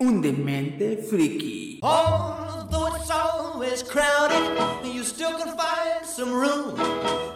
un 0.00 0.20
demente 0.22 0.96
friki. 0.96 1.78
Although 1.82 2.94
it's 2.96 3.10
always 3.10 3.82
crowded, 3.82 4.58
and 4.82 4.94
you 4.94 5.04
still 5.04 5.36
can 5.38 5.54
find 5.56 6.04
some 6.04 6.32
room 6.32 6.74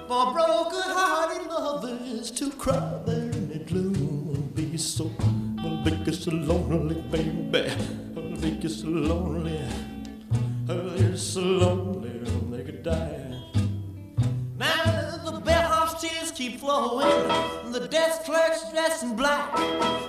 for 0.09 0.33
broken-hearted 0.33 1.47
lovers 1.47 2.31
to 2.31 2.51
cry 2.53 3.03
there 3.07 3.31
in 3.31 3.49
the 3.49 3.59
gloom. 3.59 4.51
Be 4.55 4.79
so, 4.79 5.11
I'll 5.59 5.83
you 6.07 6.13
so 6.13 6.31
lonely, 6.31 7.03
baby. 7.11 7.71
I'll 8.17 8.23
you 8.63 8.69
so 8.71 8.89
lonely. 8.89 9.61
Oh, 10.69 10.95
you're 10.97 11.17
so 11.17 11.41
lonely, 11.43 12.21
I'll 12.27 12.49
make 12.49 12.67
you 12.67 12.79
die. 12.83 13.43
Now 14.59 15.04
keep 16.35 16.61
flowing, 16.61 17.73
the 17.73 17.89
desk 17.89 18.25
clerk's 18.25 18.71
dressed 18.71 19.03
in 19.03 19.17
black. 19.17 19.55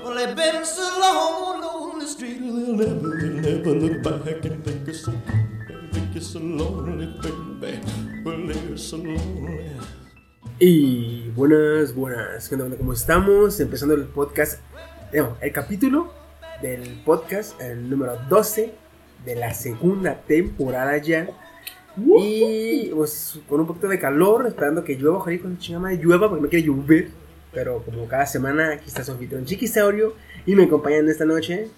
Well, 0.04 0.16
they've 0.16 0.36
been 0.36 0.66
so 0.66 0.82
long 1.00 1.64
on 1.64 2.00
the 2.00 2.08
street, 2.08 2.40
they'll 2.40 2.76
never, 2.76 3.76
look 3.76 4.04
back 4.04 4.46
and 4.46 4.64
think 4.64 4.88
it's 4.88 5.06
so, 5.06 5.14
think 5.92 6.22
so 6.22 6.40
lonely, 6.40 7.08
baby. 7.60 7.80
Well, 8.24 8.48
they're 8.48 8.78
so. 8.78 9.04
Y 10.60 11.30
buenas, 11.36 11.94
buenas, 11.94 12.50
¿qué? 12.50 12.58
¿Cómo 12.58 12.94
estamos? 12.94 13.60
Empezando 13.60 13.94
el 13.94 14.06
podcast, 14.06 14.62
no, 15.14 15.38
el 15.42 15.52
capítulo 15.52 16.14
del 16.62 17.02
podcast, 17.04 17.60
el 17.62 17.90
número 17.90 18.18
12 18.30 18.74
de 19.26 19.36
la 19.36 19.54
segunda 19.54 20.22
temporada 20.22 20.98
ya. 20.98 21.28
Y 21.98 22.92
pues 22.94 23.40
con 23.48 23.62
un 23.62 23.68
poquito 23.68 23.88
de 23.88 24.00
calor, 24.00 24.46
esperando 24.48 24.84
que 24.84 24.96
llueva, 24.96 25.18
ojalá 25.18 25.40
con 25.40 25.58
chingada 25.58 25.84
madre 25.84 25.98
llueva 25.98 26.30
porque 26.30 26.44
me 26.44 26.50
quiere 26.50 26.66
llover. 26.66 27.10
Pero 27.54 27.82
como 27.84 28.08
cada 28.08 28.26
semana, 28.26 28.74
aquí 28.74 28.88
está 28.88 29.04
su 29.04 29.14
anfitrión 29.14 29.46
Chiquisaurio 29.46 30.14
y 30.46 30.56
me 30.56 30.66
acompañan 30.66 31.08
esta 31.08 31.24
noche. 31.24 31.70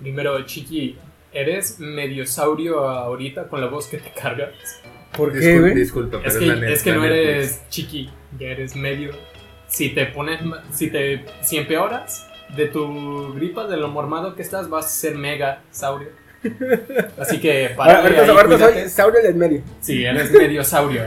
Primero, 0.00 0.42
Chiqui, 0.46 0.96
¿eres 1.30 1.78
mediosaurio 1.78 2.88
ahorita 2.88 3.48
con 3.48 3.60
la 3.60 3.66
voz 3.66 3.86
que 3.86 3.98
te 3.98 4.10
cargas? 4.12 4.80
¿Por 5.14 5.32
qué, 5.32 5.38
Disculpa, 5.40 5.74
disculpa, 5.74 6.16
Es 6.18 6.22
pero 6.22 6.38
que, 6.38 6.46
la 6.46 6.54
neta, 6.54 6.72
es 6.72 6.82
que 6.82 6.92
no 6.92 7.04
eres 7.04 7.68
Chiqui, 7.68 8.10
ya 8.38 8.48
eres 8.48 8.74
medio. 8.76 9.10
Si 9.66 9.90
te 9.90 10.06
pones, 10.06 10.40
si 10.72 10.90
te, 10.90 11.26
si 11.42 11.58
empeoras 11.58 12.26
de 12.56 12.66
tu 12.66 13.34
gripa, 13.34 13.66
de 13.66 13.76
lo 13.76 13.88
mormado 13.88 14.34
que 14.34 14.42
estás, 14.42 14.70
vas 14.70 14.86
a 14.86 14.88
ser 14.88 15.16
mega 15.16 15.62
saurio. 15.70 16.08
Así 17.18 17.40
que 17.40 17.74
para 17.76 18.00
ahorita, 18.00 18.58
soy 18.58 18.88
Saurio 18.88 19.22
del 19.22 19.34
medio. 19.34 19.62
Sí, 19.80 20.04
eres 20.04 20.30
medio 20.30 20.64
saurio. 20.64 21.02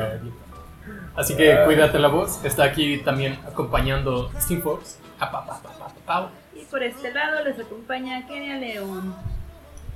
Así 1.16 1.36
que 1.36 1.58
cuídate 1.66 2.00
la 2.00 2.08
voz. 2.08 2.44
Está 2.44 2.64
aquí 2.64 2.98
también 3.00 3.38
acompañando 3.48 4.31
Steam 4.40 4.62
Fox. 4.62 5.00
Y 6.56 6.66
por 6.66 6.84
este 6.84 7.12
lado 7.12 7.44
les 7.44 7.59
acompaña 7.59 8.28
Kenia 8.28 8.58
León. 8.58 9.16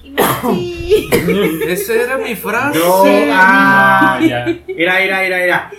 Kimochi. 0.01 1.09
Esa 1.67 1.93
era 1.93 2.17
mi 2.17 2.35
frase. 2.35 2.79
Yo, 2.79 3.03
ah, 3.31 4.19
ya. 4.21 4.45
Mira, 4.67 4.99
mira, 4.99 5.21
mira, 5.21 5.37
mira. 5.37 5.71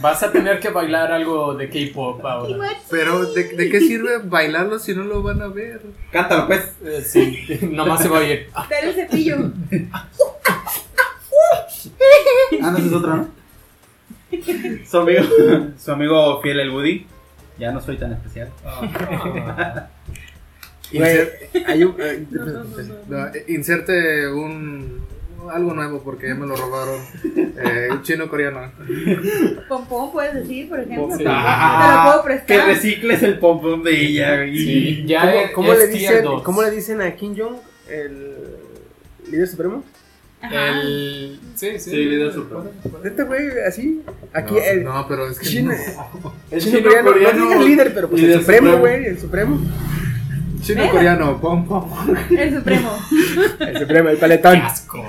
Vas 0.00 0.22
a 0.22 0.30
tener 0.32 0.60
que 0.60 0.70
bailar 0.70 1.12
algo 1.12 1.54
de 1.54 1.68
K-pop 1.68 2.24
ahora. 2.24 2.68
Pero, 2.90 3.26
¿de, 3.32 3.44
de 3.44 3.68
qué 3.70 3.80
sirve 3.80 4.18
bailarlo 4.24 4.78
si 4.78 4.94
no 4.94 5.04
lo 5.04 5.22
van 5.22 5.42
a 5.42 5.48
ver? 5.48 5.82
Cántalo, 6.10 6.46
pues. 6.46 6.72
Eh, 6.84 7.02
sí, 7.02 7.44
nomás 7.70 8.02
se 8.02 8.08
va 8.08 8.18
a 8.20 8.24
ir. 8.24 8.48
Pero 8.68 8.88
el 8.90 8.94
cepillo. 8.94 9.36
Ah, 12.62 12.70
no, 12.72 12.78
es 12.78 12.92
otro, 12.92 13.16
¿no? 13.16 13.28
Su 14.88 14.98
amigo, 14.98 15.22
su 15.82 15.92
amigo 15.92 16.40
fiel, 16.42 16.60
el 16.60 16.70
Woody. 16.70 17.06
Ya 17.58 17.72
no 17.72 17.80
soy 17.80 17.96
tan 17.96 18.12
especial. 18.12 18.48
Eh, 18.48 18.60
No, 18.64 18.82
no, 18.82 19.24
no, 19.24 19.34
no. 19.34 19.54
No, 19.54 19.72
eh, 19.72 19.86
inserte 23.48 24.28
un 24.28 25.00
algo 25.52 25.74
nuevo 25.74 26.02
porque 26.02 26.28
ya 26.28 26.34
me 26.34 26.46
lo 26.46 26.56
robaron. 26.56 27.00
Eh, 27.62 27.88
un 27.90 28.02
chino 28.02 28.26
coreano. 28.28 28.72
Pompón 29.68 30.12
puedes 30.12 30.32
decir, 30.34 30.68
por 30.70 30.80
ejemplo. 30.80 31.08
Sí. 31.12 31.18
Te 31.18 31.24
lo 31.24 31.30
Ah, 31.34 32.04
puedo 32.10 32.24
prestar. 32.24 32.46
que 32.46 32.64
recicles 32.72 33.22
el 33.22 33.38
pompón 33.38 33.82
de 33.82 34.00
ella. 34.00 34.36
güey. 34.38 34.56
Sí, 34.56 35.04
ya 35.06 35.20
¿Cómo, 35.20 35.32
es- 35.32 35.50
cómo 35.52 35.72
es 35.74 35.78
le 35.78 35.86
dicen. 35.88 36.24
¿Cómo 36.42 36.62
le 36.62 36.70
dicen 36.70 37.02
a 37.02 37.14
Kim 37.16 37.34
Jong, 37.36 37.56
el 37.90 38.34
líder 39.30 39.46
supremo? 39.46 39.84
Ajá. 40.40 40.68
El... 40.70 41.38
Sí, 41.54 41.72
sí. 41.78 41.90
Sí, 41.90 41.96
líder 41.96 42.32
supremo. 42.32 42.64
Este 43.04 43.22
güey, 43.24 43.42
así. 43.66 44.02
Aquí 44.32 44.54
no, 44.54 44.60
el 44.60 44.84
no, 44.84 45.06
pero 45.06 45.28
es 45.28 45.38
que. 45.38 45.46
chino, 45.46 45.72
no. 45.72 46.32
el 46.50 46.60
chino 46.62 46.78
coreano, 46.82 47.10
no 47.12 47.44
diga 47.44 47.56
el 47.60 47.64
líder, 47.66 47.92
pero 47.94 48.08
pues 48.08 48.22
el 48.22 48.40
supremo. 48.40 48.78
güey, 48.78 49.04
el 49.04 49.18
supremo. 49.20 49.60
Chino 50.62 50.90
coreano, 50.90 51.40
pom 51.40 51.66
pom. 51.66 51.90
El 52.30 52.54
supremo. 52.54 52.98
El 53.60 53.78
supremo, 53.78 54.08
el 54.08 54.18
paletón. 54.18 54.54
Qué 54.54 54.66
asco. 54.66 55.04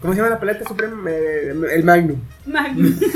¿Cómo 0.00 0.12
se 0.12 0.18
llama 0.18 0.30
la 0.30 0.40
paleta 0.40 0.68
suprema? 0.68 1.10
El 1.10 1.84
Magnum. 1.84 2.20
Magnus. 2.46 2.96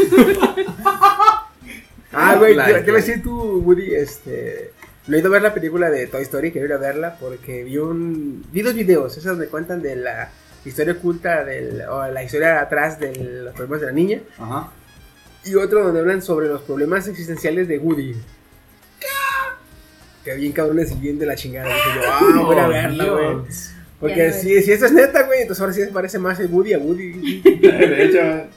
Ah, 2.13 2.35
güey, 2.37 2.57
te 2.57 2.63
te 2.63 2.91
iba 2.91 2.99
a 2.99 3.01
decir 3.01 3.23
tú, 3.23 3.63
Woody, 3.65 3.95
este... 3.95 4.73
No 5.07 5.17
he 5.17 5.21
ido 5.21 5.29
a 5.29 5.31
ver 5.31 5.43
la 5.43 5.55
película 5.55 5.91
de 5.91 6.07
Toy 6.07 6.23
Story, 6.23 6.51
quiero 6.51 6.67
ir 6.67 6.73
a 6.73 6.77
verla 6.77 7.17
porque 7.21 7.65
vi 7.65 7.79
un... 7.79 8.45
Vi 8.53 8.63
dos 8.63 8.75
videos, 8.75 9.13
esos 9.13 9.25
donde 9.25 9.47
cuentan 9.47 9.81
de 9.81 9.97
la 9.97 10.29
historia 10.65 10.95
oculta 10.95 11.45
del... 11.45 11.83
o 11.83 12.07
la 12.09 12.23
historia 12.25 12.61
atrás 12.61 12.99
de 12.99 13.15
los 13.15 13.55
problemas 13.55 13.81
de 13.81 13.87
la 13.87 13.93
niña 13.93 14.21
Ajá. 14.39 14.71
y 15.45 15.55
otro 15.55 15.85
donde 15.85 16.01
hablan 16.01 16.21
sobre 16.21 16.49
los 16.49 16.63
problemas 16.63 17.07
existenciales 17.07 17.69
de 17.69 17.79
Woody. 17.79 18.17
Que 20.25 20.35
bien 20.35 20.53
cabrones 20.53 20.93
y 20.93 20.95
bien 20.97 21.19
de 21.19 21.27
la 21.27 21.35
chingada. 21.35 21.67
Dije 21.67 21.89
yo, 21.95 22.03
ah, 22.07 22.43
voy 22.45 22.59
a 22.59 22.69
verla, 22.69 23.05
güey. 23.05 23.37
Porque 23.99 24.33
si, 24.33 24.63
si 24.63 24.73
esto 24.73 24.87
es 24.87 24.93
neta, 24.93 25.25
güey, 25.25 25.43
entonces 25.43 25.61
ahora 25.61 25.73
sí 25.75 25.83
parece 25.93 26.19
más 26.19 26.41
el 26.41 26.47
Woody 26.49 26.73
a 26.73 26.79
Woody. 26.79 27.41
De 27.43 28.05
hecho, 28.05 28.49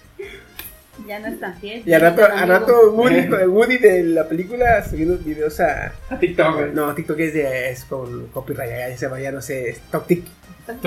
Ya 1.07 1.19
no 1.19 1.28
es 1.28 1.40
tan 1.40 1.57
fiel. 1.57 1.84
Y 1.85 1.94
al 1.94 2.01
rato, 2.01 2.25
al 2.25 2.47
rato 2.47 2.91
Woody, 2.91 3.16
el 3.41 3.50
Woody 3.50 3.78
de 3.78 4.03
la 4.03 4.28
película 4.28 4.88
subiendo 4.90 5.18
videos 5.18 5.59
a... 5.59 5.94
a 6.09 6.19
TikTok, 6.19 6.56
güey. 6.56 6.72
No, 6.74 6.94
TikTok 6.96 7.19
es, 7.19 7.34
de, 7.34 7.72
es 7.72 7.84
con 7.85 8.28
copyright, 8.28 8.90
ya 8.90 8.97
se 8.97 9.07
vaya, 9.07 9.31
no 9.31 9.41
sé, 9.41 9.69
es 9.69 9.80
TokTik. 9.91 10.25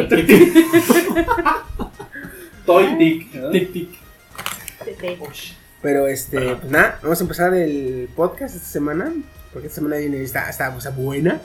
Toy 2.67 2.99
Tic. 2.99 3.35
¿no? 3.35 3.51
Tic, 3.51 3.73
tic. 3.73 3.91
Tete. 4.85 5.19
Pero 5.83 6.07
este, 6.07 6.57
pues 6.57 6.71
nada, 6.71 6.99
vamos 7.03 7.21
a 7.21 7.25
empezar 7.25 7.55
el 7.55 8.09
podcast 8.15 8.57
esta 8.57 8.69
semana, 8.69 9.13
porque 9.57 9.69
esta 9.69 9.77
semana 9.77 9.97
viene 9.97 10.23
esta 10.23 10.51
cosa 10.75 10.91
buena. 10.91 11.41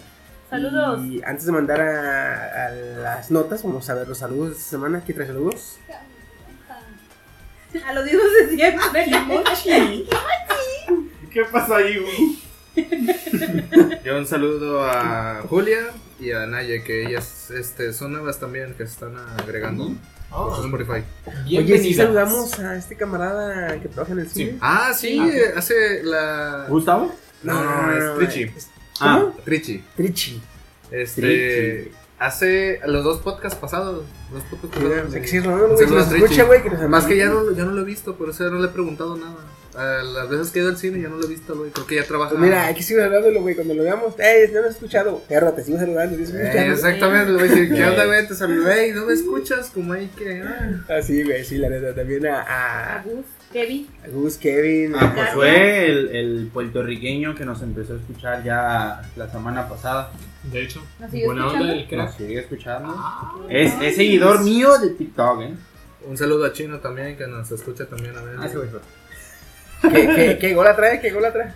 Saludos. 0.49 1.05
Y 1.05 1.23
antes 1.23 1.45
de 1.45 1.51
mandar 1.53 1.79
a, 1.79 2.65
a 2.65 2.69
las 2.71 3.31
notas, 3.31 3.63
vamos 3.63 3.89
a 3.89 3.93
ver 3.93 4.05
los 4.05 4.17
saludos 4.17 4.49
de 4.49 4.55
esta 4.57 4.69
semana. 4.71 5.01
¿Quién 5.05 5.15
trae 5.15 5.27
saludos? 5.27 5.77
A 7.87 7.93
los 7.93 8.05
hijos 8.11 8.25
de 8.37 8.49
siempre. 8.57 9.05
¿Qué 11.31 11.45
pasó 11.45 11.75
ahí, 11.75 11.99
güey? 11.99 12.37
Yo 14.03 14.17
un 14.17 14.27
saludo 14.27 14.83
a 14.83 15.41
Julia 15.47 15.91
y 16.19 16.33
a 16.33 16.45
Naya, 16.47 16.83
que 16.83 17.07
ellas 17.07 17.49
este, 17.51 17.93
son 17.93 18.11
nuevas 18.11 18.41
también, 18.41 18.73
que 18.73 18.85
se 18.87 18.91
están 18.91 19.15
agregando 19.39 19.85
por 20.29 20.33
Oh, 20.33 20.61
Spotify. 20.65 21.05
Oye, 21.47 21.79
sí 21.79 21.93
saludamos 21.93 22.59
a 22.59 22.75
este 22.75 22.97
camarada 22.97 23.79
que 23.79 23.87
trabaja 23.87 24.11
en 24.11 24.19
el 24.19 24.29
cine. 24.29 24.57
Ah, 24.59 24.91
sí, 24.93 25.17
Ah, 25.17 25.29
hace 25.59 26.03
la. 26.03 26.65
¿Gustavo? 26.67 27.15
No, 27.43 27.63
no, 27.63 27.91
es 27.91 28.17
Trichi. 28.31 28.43
es- 28.55 28.69
Ah. 28.99 29.31
Trichi. 29.45 29.83
Trichi. 29.95 30.41
Este. 30.91 31.21
Trichi. 31.21 31.91
Hace 32.19 32.79
los 32.85 33.03
dos 33.03 33.21
podcasts 33.21 33.57
pasados. 33.59 34.05
Los 34.31 34.43
podcasts 34.43 34.77
pasados. 34.77 35.29
sí, 35.29 35.39
güey, 35.39 35.55
nos 35.57 36.07
Trichi. 36.09 36.23
escucha, 36.23 36.43
güey, 36.43 36.61
que 36.61 36.69
Más 36.87 37.05
que 37.05 37.17
ya 37.17 37.25
no, 37.27 37.51
ya 37.51 37.63
no 37.63 37.71
lo 37.71 37.81
he 37.81 37.85
visto, 37.85 38.15
por 38.15 38.29
eso 38.29 38.43
ya 38.43 38.51
no 38.51 38.59
le 38.59 38.65
he 38.67 38.69
preguntado 38.71 39.17
nada. 39.17 39.37
A 39.73 40.03
las 40.03 40.29
veces 40.29 40.51
que 40.51 40.59
he 40.59 40.61
ido 40.61 40.69
al 40.69 40.77
cine 40.77 41.01
ya 41.01 41.07
no 41.07 41.15
lo 41.15 41.23
he 41.25 41.29
visto, 41.29 41.55
güey. 41.55 41.71
Creo 41.71 41.87
que 41.87 41.95
ya 41.95 42.03
trabaja. 42.03 42.31
Pues 42.31 42.41
mira, 42.41 42.65
hay 42.65 42.75
que 42.75 42.83
seguir 42.83 43.01
hablándolo, 43.03 43.41
güey, 43.41 43.55
cuando 43.55 43.73
lo 43.73 43.83
veamos. 43.83 44.13
¡Ey, 44.19 44.51
no 44.51 44.61
me 44.61 44.67
has 44.67 44.75
escuchado! 44.75 45.23
Perro, 45.29 45.53
te 45.53 45.63
sigo 45.63 45.79
saludando, 45.79 46.17
¿sí 46.17 46.33
me 46.33 46.39
Eh, 46.39 46.43
escuchando? 46.43 46.73
exactamente, 46.73 47.31
decir, 47.43 47.73
¿qué 47.73 47.85
onda, 47.85 48.05
güey? 48.05 48.27
Te 48.27 48.35
saludé 48.35 48.89
y 48.89 48.91
no 48.91 49.05
me 49.05 49.13
escuchas, 49.13 49.71
como 49.73 49.93
hay 49.93 50.07
que. 50.09 50.43
ah. 50.45 50.81
Ah, 50.89 51.01
sí, 51.01 51.23
güey, 51.23 51.43
sí, 51.45 51.57
la 51.57 51.69
neta. 51.69 51.95
También 51.95 52.27
a, 52.27 52.41
A 52.41 52.95
a, 52.97 53.03
Gus. 53.03 53.25
Kevin. 53.51 53.87
A 54.03 54.07
Gus, 54.07 54.37
Kevin. 54.37 54.95
A 54.95 55.07
Josué, 55.09 55.85
el, 55.87 56.15
el 56.15 56.49
puertorriqueño 56.53 57.35
que 57.35 57.45
nos 57.45 57.61
empezó 57.61 57.93
a 57.93 57.97
escuchar 57.97 58.43
ya 58.43 59.01
la 59.15 59.29
semana 59.31 59.67
pasada. 59.67 60.11
De 60.43 60.61
hecho, 60.63 60.81
¿Nos 60.99 61.11
sigue 61.11 61.25
buena 61.25 61.47
onda 61.47 61.57
escuchando? 61.59 61.81
el 61.81 61.87
crack. 61.87 62.07
Nos 62.07 62.15
sigue 62.15 62.39
escuchando. 62.39 63.45
Es, 63.49 63.73
es 63.81 63.95
seguidor 63.95 64.43
mío 64.43 64.77
de 64.79 64.89
TikTok, 64.91 65.41
¿eh? 65.41 65.53
Un 66.07 66.17
saludo 66.17 66.45
a 66.45 66.53
Chino 66.53 66.79
también, 66.79 67.15
que 67.17 67.27
nos 67.27 67.51
escucha 67.51 67.85
también 67.85 68.15
a 68.17 68.21
ver. 68.21 68.35
Ah, 68.39 68.49
fue. 68.49 69.91
¿Qué, 69.91 70.07
qué, 70.15 70.37
qué 70.39 70.53
gol 70.53 70.67
trae? 70.75 70.99
¿Qué 70.99 71.11
gol 71.11 71.23
trae? 71.31 71.53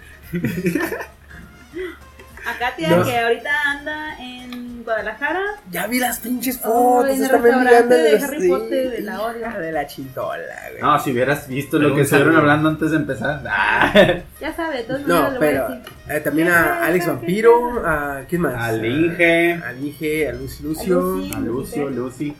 A 2.45 2.57
Katia, 2.59 2.95
No. 2.97 3.03
que 3.05 3.17
ahorita 3.17 3.49
anda 3.71 4.17
en 4.19 4.64
Guadalajara. 4.85 5.41
Ya 5.71 5.87
vi 5.87 5.99
las 5.99 6.19
pinches 6.19 6.59
Oh, 6.63 7.01
fotos. 7.01 7.17
en 7.17 7.23
el 7.23 7.29
restaurante 7.29 7.93
de 7.95 8.17
Harry 8.23 8.41
sí, 8.41 8.47
Potter 8.49 8.91
de 8.91 9.01
la 9.01 9.21
Oreo. 9.21 9.41
hija 9.49 9.59
De 9.59 9.71
la 9.73 9.87
chintola, 9.87 10.43
güey. 10.69 10.81
No, 10.81 10.99
si 10.99 11.11
hubieras 11.11 11.47
visto 11.47 11.77
lo 11.77 11.85
Pero 11.89 11.95
que 11.95 12.01
estuvieron 12.03 12.35
hablando 12.37 12.69
antes 12.69 12.91
de 12.91 12.97
empezar. 12.97 13.41
Ah, 13.47 13.93
Ya 14.39 14.53
sabe, 14.55 14.83
todas 14.83 15.01
No, 15.05 15.15
maneras 15.21 15.33
le 15.33 15.37
voy 15.39 15.47
a 15.47 15.51
pero 15.51 15.69
decir. 15.69 15.93
eh, 16.09 16.19
también 16.21 16.47
a 16.49 16.85
Alex 16.85 17.07
Vampiro, 17.07 17.85
a 17.85 18.21
¿quién 18.29 18.41
más? 18.41 18.55
Al 18.55 18.85
Inge, 18.85 19.53
A 19.65 19.73
Inge, 19.73 20.29
a 20.29 20.33
Lucy 20.33 20.63
Lucio, 20.63 21.19
a 21.35 21.39
Lucio, 21.39 21.89
Lucy, 21.89 22.33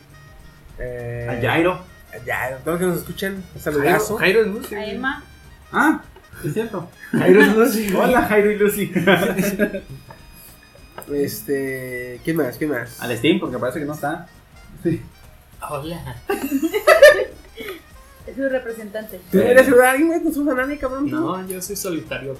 eh, 0.78 1.26
a 1.28 1.46
Jairo. 1.50 1.72
a 1.74 2.24
Jairo, 2.24 2.58
todos 2.64 2.78
que 2.78 2.86
nos 2.86 2.96
escuchan, 2.98 3.42
un 3.54 3.60
saludazo. 3.60 4.16
Jairo 4.16 4.40
es 4.42 4.46
Lucy. 4.46 4.74
A 4.74 4.86
Emma. 4.86 5.22
Ah, 5.72 6.00
es 6.44 6.52
cierto. 6.54 6.88
Jairo 7.12 7.40
es 7.42 7.56
Lucy. 7.56 7.94
Hola, 7.94 8.22
Jairo 8.22 8.50
y 8.52 8.56
Lucy. 8.56 8.92
Este, 11.12 12.20
¿quién 12.24 12.36
más? 12.36 12.56
¿Quién 12.56 12.70
más? 12.70 13.00
Al 13.00 13.16
Steam, 13.16 13.38
porque 13.40 13.58
parece 13.58 13.78
que 13.80 13.84
no 13.84 13.94
está. 13.94 14.28
Hola. 15.70 16.16
Es 18.26 18.34
su 18.34 18.48
representante. 18.48 19.20
¿Tú 19.30 19.38
eres 19.38 19.68
a 19.68 19.90
alguien? 19.90 20.10
No 20.10 20.50
a 20.50 20.54
nadie, 20.54 20.78
cabrón. 20.78 21.10
No, 21.10 21.46
yo 21.46 21.62
soy 21.62 21.76
solitario. 21.76 22.36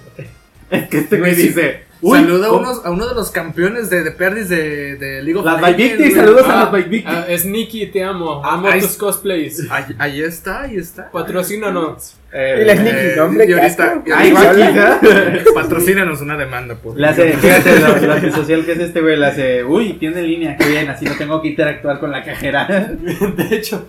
Es 0.70 0.88
que 0.88 0.98
este 0.98 1.18
güey 1.18 1.34
dice. 1.34 1.86
Uy, 2.02 2.18
Saluda 2.18 2.46
a, 2.46 2.50
¿cómo? 2.50 2.60
unos, 2.60 2.84
a 2.84 2.90
uno 2.90 3.08
de 3.08 3.14
los 3.14 3.30
campeones 3.30 3.88
de, 3.88 4.04
de 4.04 4.10
perdis 4.10 4.50
de, 4.50 4.96
de 4.96 5.22
League 5.22 5.38
of 5.38 5.46
Las 5.46 5.62
Legends, 5.62 6.14
saludos 6.14 6.46
a 6.46 6.52
Ah, 6.52 6.62
las 6.64 6.72
Bike 6.72 6.88
Victims. 6.90 7.16
ah, 7.16 7.24
es 7.26 7.44
Nicky, 7.46 7.86
te 7.86 8.04
amo. 8.04 8.42
Ah, 8.44 8.52
Amo 8.54 8.68
ahí 8.68 8.80
tus 8.80 8.90
es- 8.90 8.96
cosplays. 8.98 9.66
Ahí, 9.70 9.84
ahí 9.98 10.20
está, 10.20 10.60
ahí 10.62 10.76
está. 10.76 11.10
Patrocínanos. 11.10 12.16
Eh, 12.32 12.58
Y 12.60 12.64
la 12.66 12.76
Sneaky, 12.76 13.18
hombre, 13.18 13.44
y 13.44 13.46
qué 13.48 13.54
ahorita, 13.54 14.02
y 14.06 14.10
Ay, 14.12 14.30
ahorita- 14.30 14.98
guachi, 15.00 15.50
patrocínanos 15.54 16.20
una 16.20 16.36
demanda 16.36 16.74
por 16.74 16.98
Le 16.98 17.06
hace, 17.06 17.32
fíjate, 17.32 17.80
la, 17.80 17.96
la 17.98 18.14
antisocial 18.16 18.64
que 18.66 18.72
es 18.72 18.78
este 18.80 19.00
güey, 19.00 19.16
le 19.16 19.26
hace, 19.26 19.64
uy, 19.64 19.94
tiene 19.94 20.20
línea, 20.22 20.54
qué 20.58 20.68
bien, 20.68 20.90
así 20.90 21.06
no 21.06 21.14
tengo 21.16 21.40
que 21.40 21.48
interactuar 21.48 21.98
con 21.98 22.10
la 22.10 22.22
cajera. 22.22 22.66
De 23.00 23.56
hecho, 23.56 23.86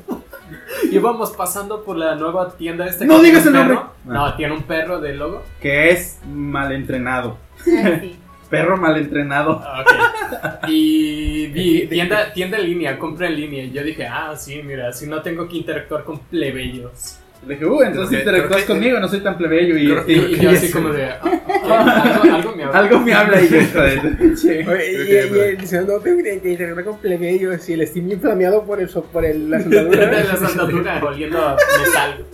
íbamos 0.92 1.32
pasando 1.32 1.84
por 1.84 1.98
la 1.98 2.16
nueva 2.16 2.52
tienda 2.58 2.86
esta. 2.88 3.06
No 3.06 3.18
que 3.20 3.26
digas 3.28 3.44
el 3.46 3.50
un 3.50 3.54
nombre. 3.56 3.76
perro. 3.78 3.92
No, 4.06 4.36
tiene 4.36 4.54
un 4.54 4.64
perro 4.64 5.00
de 5.00 5.14
logo. 5.14 5.44
Que 5.62 5.90
es 5.92 6.20
mal 6.28 6.72
entrenado. 6.72 7.38
Sí. 7.64 8.16
Perro 8.50 8.78
mal 8.78 8.96
entrenado. 8.98 9.62
Ah, 9.62 9.82
Ok. 9.82 9.92
Y 10.70 11.48
vi 11.48 11.86
tienda, 11.88 12.32
tienda 12.32 12.58
en 12.58 12.64
línea, 12.66 12.98
compra 12.98 13.28
en 13.28 13.36
línea. 13.36 13.64
Y 13.66 13.72
yo 13.72 13.84
dije, 13.84 14.08
ah, 14.08 14.36
sí, 14.38 14.62
mira, 14.64 14.94
si 14.94 15.06
no 15.06 15.22
tengo 15.22 15.48
que 15.50 15.58
interactuar 15.58 16.06
con 16.06 16.20
plebeyos. 16.20 17.20
Le 17.46 17.54
dije, 17.54 17.66
uy, 17.66 17.86
entonces 17.86 18.08
Creo 18.08 18.10
que- 18.10 18.16
interactúas 18.18 18.64
creo 18.64 18.68
que- 18.68 18.74
conmigo, 18.74 19.00
no 19.00 19.08
soy 19.08 19.20
tan 19.22 19.38
plebeyo. 19.38 19.78
Y, 19.78 19.86
Creo- 19.86 20.04
y- 20.08 20.12
Y, 20.14 20.36
y- 20.36 20.40
yo 20.40 20.50
así 20.50 20.72
como 20.72 20.90
de, 20.90 21.06
ah, 21.06 21.20
ok, 21.24 21.52
algo, 21.62 22.36
algo 22.36 22.56
me 22.56 22.64
habla. 22.64 22.80
algo 22.80 23.00
me 23.00 23.14
habla 23.14 23.42
y 23.42 23.48
yo. 23.50 23.58
Oye, 23.80 23.96
y, 23.96 24.64
Creo 24.66 24.76
y, 24.76 25.08
que- 25.08 25.38
y 25.38 25.40
él 25.40 25.58
dice, 25.58 25.82
no 25.82 26.00
tengo 26.00 26.24
que 26.24 26.40
que 26.42 26.50
interactuar 26.50 26.86
con 26.86 26.98
plebeyos 27.00 27.70
y 27.70 27.74
el 27.74 27.88
Steam 27.88 28.08
bien 28.08 28.20
flameado 28.22 28.64
por, 28.66 28.82
el, 28.82 28.90
por 28.90 29.24
el, 29.26 29.50
la 29.52 29.62
soldadura. 29.62 30.12
la 30.24 30.36
sandadura 30.36 31.04
oliendo 31.06 31.38
a 31.48 31.56
metal. 31.86 32.26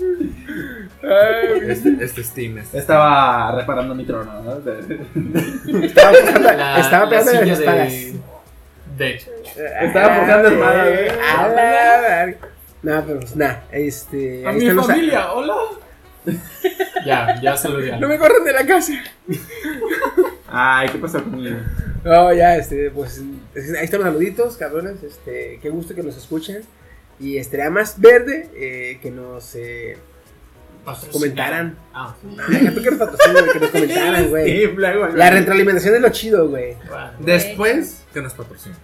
Este, 1.68 1.98
este 2.04 2.24
Steam. 2.24 2.58
Este. 2.60 2.78
Estaba 2.78 3.54
reparando 3.60 3.94
mi 3.94 4.06
trono, 4.06 4.42
¿no? 4.42 4.54
Estaba 5.84 6.12
pegando, 6.14 6.40
La, 6.54 6.80
estaba 6.80 7.06
la 7.06 7.12
las 7.12 7.28
espadas. 7.60 7.92
de... 7.92 8.14
De 8.98 9.10
hecho. 9.10 9.30
Estaba 9.82 10.16
forjando 10.16 10.48
espada, 10.50 10.90
Güey. 12.84 12.94
a 12.96 13.00
la 13.00 13.02
verga. 13.02 13.02
No, 13.02 13.08
pero 13.08 13.20
pues 13.22 13.36
nada, 13.36 13.66
este. 13.72 14.46
A 14.46 14.50
ahí 14.50 14.56
mi 14.56 14.62
están 14.62 14.76
los- 14.76 14.88
familia, 14.88 15.32
hola. 15.34 15.56
Ya, 17.06 17.42
ya 17.42 17.58
saludé. 17.58 17.98
No 18.00 18.08
me 18.08 18.18
corran 18.18 18.44
de 18.46 18.54
la 18.54 18.66
casa. 18.66 18.94
Ay, 20.48 20.88
¿qué 20.90 20.98
pasó 20.98 21.22
conmigo? 21.24 21.58
No, 22.06 22.34
ya, 22.34 22.56
este, 22.56 22.92
pues 22.92 23.22
es- 23.56 23.74
ahí 23.76 23.84
están 23.86 24.00
los 24.02 24.08
saluditos, 24.10 24.56
cabrones. 24.58 25.04
Este, 25.04 25.60
qué 25.62 25.70
gusto 25.70 25.94
que 25.96 26.04
nos 26.04 26.16
escuchen. 26.18 26.62
Y 27.20 27.38
estaría 27.38 27.70
más 27.70 28.00
verde 28.00 28.50
eh, 28.56 29.00
que 29.02 29.12
nos 29.12 29.54
eh, 29.56 29.98
comentaran. 31.12 31.78
Ah, 31.94 32.16
Ay, 32.50 32.70
tú 32.74 32.82
que 32.82 32.92
nos 32.92 33.00
patrocinan, 33.00 33.46
que 33.54 33.60
nos 33.60 33.70
comentaran, 33.70 34.30
güey. 34.30 34.76
La 35.16 35.30
retroalimentación 35.30 35.96
es 35.96 36.02
lo 36.02 36.10
chido, 36.10 36.48
güey. 36.50 36.76
bueno. 36.88 37.12
Después, 37.20 38.04
que 38.14 38.22
nos 38.22 38.34
patrocinen. 38.34 38.78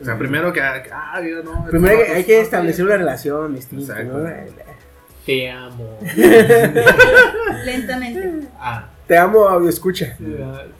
O 0.00 0.04
sea, 0.04 0.18
primero 0.18 0.52
que. 0.52 0.60
Ah, 0.60 1.20
no. 1.44 1.66
Primero 1.70 1.98
hay 1.98 2.04
que- 2.06 2.12
hay 2.12 2.24
que 2.24 2.40
establecer 2.40 2.84
una 2.84 2.96
relación 2.96 3.54
distinta, 3.54 4.00
Exacto. 4.00 4.18
¿no? 4.18 4.30
Te 5.24 5.50
amo. 5.50 5.98
Lentamente. 7.64 8.46
Ah. 8.58 8.88
Te 9.06 9.16
amo, 9.16 9.46
audio 9.48 9.68
escucha. 9.68 10.16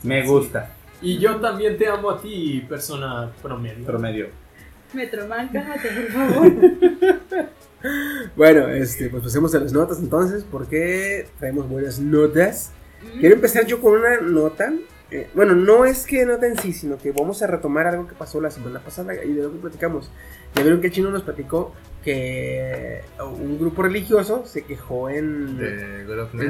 Me 0.02 0.26
gusta. 0.26 0.70
Y 1.00 1.18
yo 1.18 1.36
también 1.36 1.76
te 1.76 1.86
amo 1.86 2.10
a 2.10 2.20
ti, 2.20 2.64
persona 2.68 3.30
promedio. 3.42 3.84
Promedio. 3.86 4.28
Metroman, 4.92 5.48
cállate, 5.48 5.88
por 5.88 6.12
favor. 6.12 6.52
Bueno, 8.34 8.66
este, 8.68 9.10
pues 9.10 9.22
pasemos 9.24 9.54
a 9.54 9.60
las 9.60 9.70
notas 9.74 9.98
entonces, 9.98 10.42
porque 10.50 11.26
traemos 11.38 11.68
buenas 11.68 11.98
notas. 11.98 12.72
Quiero 13.20 13.34
empezar 13.34 13.66
yo 13.66 13.78
con 13.82 13.92
una 14.00 14.22
nota. 14.22 14.72
Eh, 15.14 15.28
bueno, 15.32 15.54
no 15.54 15.84
es 15.84 16.06
que 16.06 16.26
nota 16.26 16.48
en 16.48 16.58
sí, 16.58 16.72
sino 16.72 16.98
que 16.98 17.12
vamos 17.12 17.40
a 17.40 17.46
retomar 17.46 17.86
algo 17.86 18.08
que 18.08 18.16
pasó 18.16 18.40
la 18.40 18.50
semana 18.50 18.80
pasada 18.80 19.14
y 19.14 19.32
de 19.32 19.44
lo 19.44 19.52
que 19.52 19.58
platicamos. 19.58 20.10
Ya 20.56 20.62
vieron 20.62 20.80
que 20.80 20.88
el 20.88 20.92
chino 20.92 21.10
nos 21.12 21.22
platicó 21.22 21.72
que 22.02 23.00
un 23.20 23.56
grupo 23.56 23.84
religioso 23.84 24.44
se 24.44 24.64
quejó 24.64 25.08
en. 25.08 25.56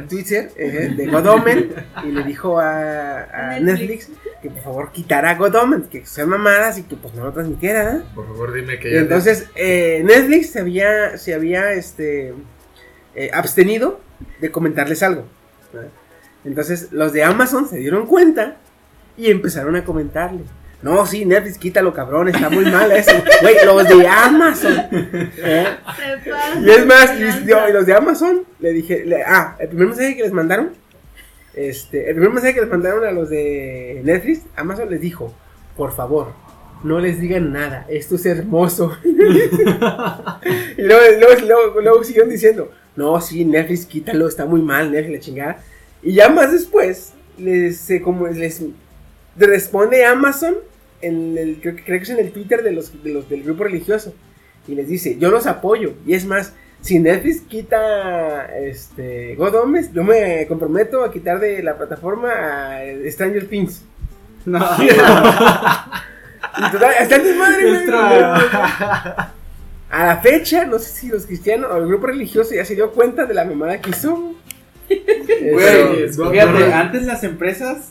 Twitter 0.09 0.51
eh, 0.57 0.95
de 0.97 1.07
God 1.09 1.27
Omen 1.27 1.75
y 2.05 2.13
le 2.13 2.25
dijo 2.25 2.59
a, 2.59 3.59
Netflix. 3.61 4.09
Netflix. 4.09 4.11
que 4.41 4.49
por 4.49 4.63
favor 4.63 4.93
quitara 4.93 5.35
God 5.35 5.57
Omen, 5.57 5.83
que 5.83 6.07
sean 6.07 6.31
mamadas 6.31 6.79
y 6.79 6.85
que 6.85 6.97
pues 6.97 7.13
no 7.13 7.25
lo 7.25 7.33
transmitiera. 7.35 7.97
¿eh? 7.97 8.01
Por 8.15 8.27
favor, 8.27 8.55
dime 8.55 8.79
que 8.79 8.89
Y 8.89 8.95
ya. 8.95 9.01
entonces 9.01 9.51
eh, 9.57 10.01
Netflix 10.07 10.53
se 10.53 10.61
había, 10.61 11.19
se 11.19 11.35
había 11.35 11.73
este, 11.73 12.33
eh, 13.15 13.31
abstenido 13.35 14.01
de 14.41 14.51
comentarles 14.51 15.03
algo. 15.03 15.27
¿verdad? 15.71 15.91
Entonces 16.45 16.89
los 16.93 17.13
de 17.13 17.25
Amazon 17.25 17.69
se 17.69 17.79
dieron 17.79 18.07
cuenta 18.07 18.57
y 19.17 19.31
empezaron 19.31 19.77
a 19.77 19.85
comentarle. 19.85 20.41
No, 20.83 21.07
sí, 21.07 21.25
Netflix, 21.25 21.57
quítalo, 21.57 21.95
cabrón, 21.95 22.29
está 22.29 22.51
muy 22.51 22.67
mal 22.67 22.93
eso. 22.93 23.13
Güey, 23.41 23.57
los 23.65 23.89
de 23.89 24.07
Amazon. 24.07 24.75
¿eh? 24.93 25.67
Y 26.63 26.71
es 26.71 26.85
más, 26.87 27.11
y- 27.19 27.73
los 27.73 27.87
de 27.87 27.95
Amazon 27.95 28.43
le 28.61 28.73
dije, 28.73 29.05
le- 29.07 29.23
ah, 29.25 29.57
el 29.59 29.69
primer 29.69 29.89
mensaje 29.89 30.15
que 30.17 30.23
les 30.25 30.33
mandaron, 30.33 30.73
este, 31.55 32.09
el 32.11 32.17
primer 32.17 32.33
mensaje 32.33 32.53
que 32.55 32.61
les 32.61 32.69
mandaron 32.69 33.03
a 33.05 33.13
los 33.13 33.31
de 33.31 34.03
Netflix, 34.05 34.43
Amazon 34.57 34.91
les 34.91 35.01
dijo, 35.01 35.33
por 35.75 35.95
favor, 35.95 36.33
no 36.83 37.01
les 37.01 37.19
digan 37.19 37.51
nada, 37.51 37.87
esto 37.89 38.17
es 38.17 38.27
hermoso. 38.27 38.95
y 39.05 39.13
luego, 40.83 41.03
luego, 41.19 41.41
luego, 41.47 41.81
luego 41.81 42.05
siguieron 42.05 42.29
diciendo, 42.31 42.71
no, 42.97 43.19
sí, 43.21 43.45
Netflix, 43.45 43.87
quítalo, 43.87 44.29
está 44.29 44.45
muy 44.45 44.61
mal, 44.61 44.91
Netflix, 44.93 45.13
la 45.15 45.21
chingada. 45.21 45.59
Y 46.05 46.13
ya 46.15 46.29
más 46.29 46.53
después, 46.53 47.13
les, 47.39 47.79
se 47.79 48.01
como 48.03 48.27
les 48.29 48.63
responde 49.37 50.05
Amazon, 50.05 50.55
en 51.01 51.37
el, 51.37 51.59
creo, 51.61 51.75
que- 51.77 51.83
creo 51.85 51.99
que 51.99 52.05
es 52.05 52.11
en 52.11 52.19
el 52.21 52.31
Twitter 52.33 52.63
de 52.63 52.73
los, 52.73 53.03
de 53.03 53.11
los 53.11 53.29
del 53.29 53.43
grupo 53.43 53.65
religioso 53.65 54.15
y 54.69 54.75
les 54.75 54.87
dice, 54.89 55.17
yo 55.19 55.31
los 55.31 55.47
apoyo. 55.47 55.95
Y 56.07 56.15
es 56.15 56.25
más, 56.25 56.53
si 56.81 56.99
Netflix 56.99 57.41
quita 57.43 58.47
este 58.59 59.35
God 59.37 59.55
Omens, 59.57 59.93
yo 59.93 60.05
me 60.05 60.47
comprometo 60.47 61.03
a 61.05 61.11
quitar 61.13 61.41
de 61.41 61.63
la 61.63 61.77
plataforma 61.77 62.31
a 62.77 62.81
Stranger 63.11 63.47
Things. 63.49 63.83
No. 64.47 64.59
Total, 66.73 66.93
está 67.01 67.17
en 67.17 67.39
madre. 67.39 67.87
A 69.91 70.07
la 70.07 70.17
fecha, 70.19 70.65
no 70.65 70.79
sé 70.79 70.91
si 71.01 71.09
los 71.09 71.25
cristianos 71.27 71.71
o 71.71 71.77
el 71.77 71.87
grupo 71.87 72.07
religioso 72.09 72.55
ya 72.55 72.65
se 72.65 72.75
dio 72.75 72.91
cuenta 72.93 73.27
de 73.27 73.35
la 73.35 73.45
mamada 73.45 73.81
que 73.81 73.91
hizo. 73.91 74.35
Güey, 74.89 76.03
Este, 76.05 76.31
fíjate, 76.31 76.73
antes 76.73 77.03
las 77.05 77.25
empresas 77.25 77.91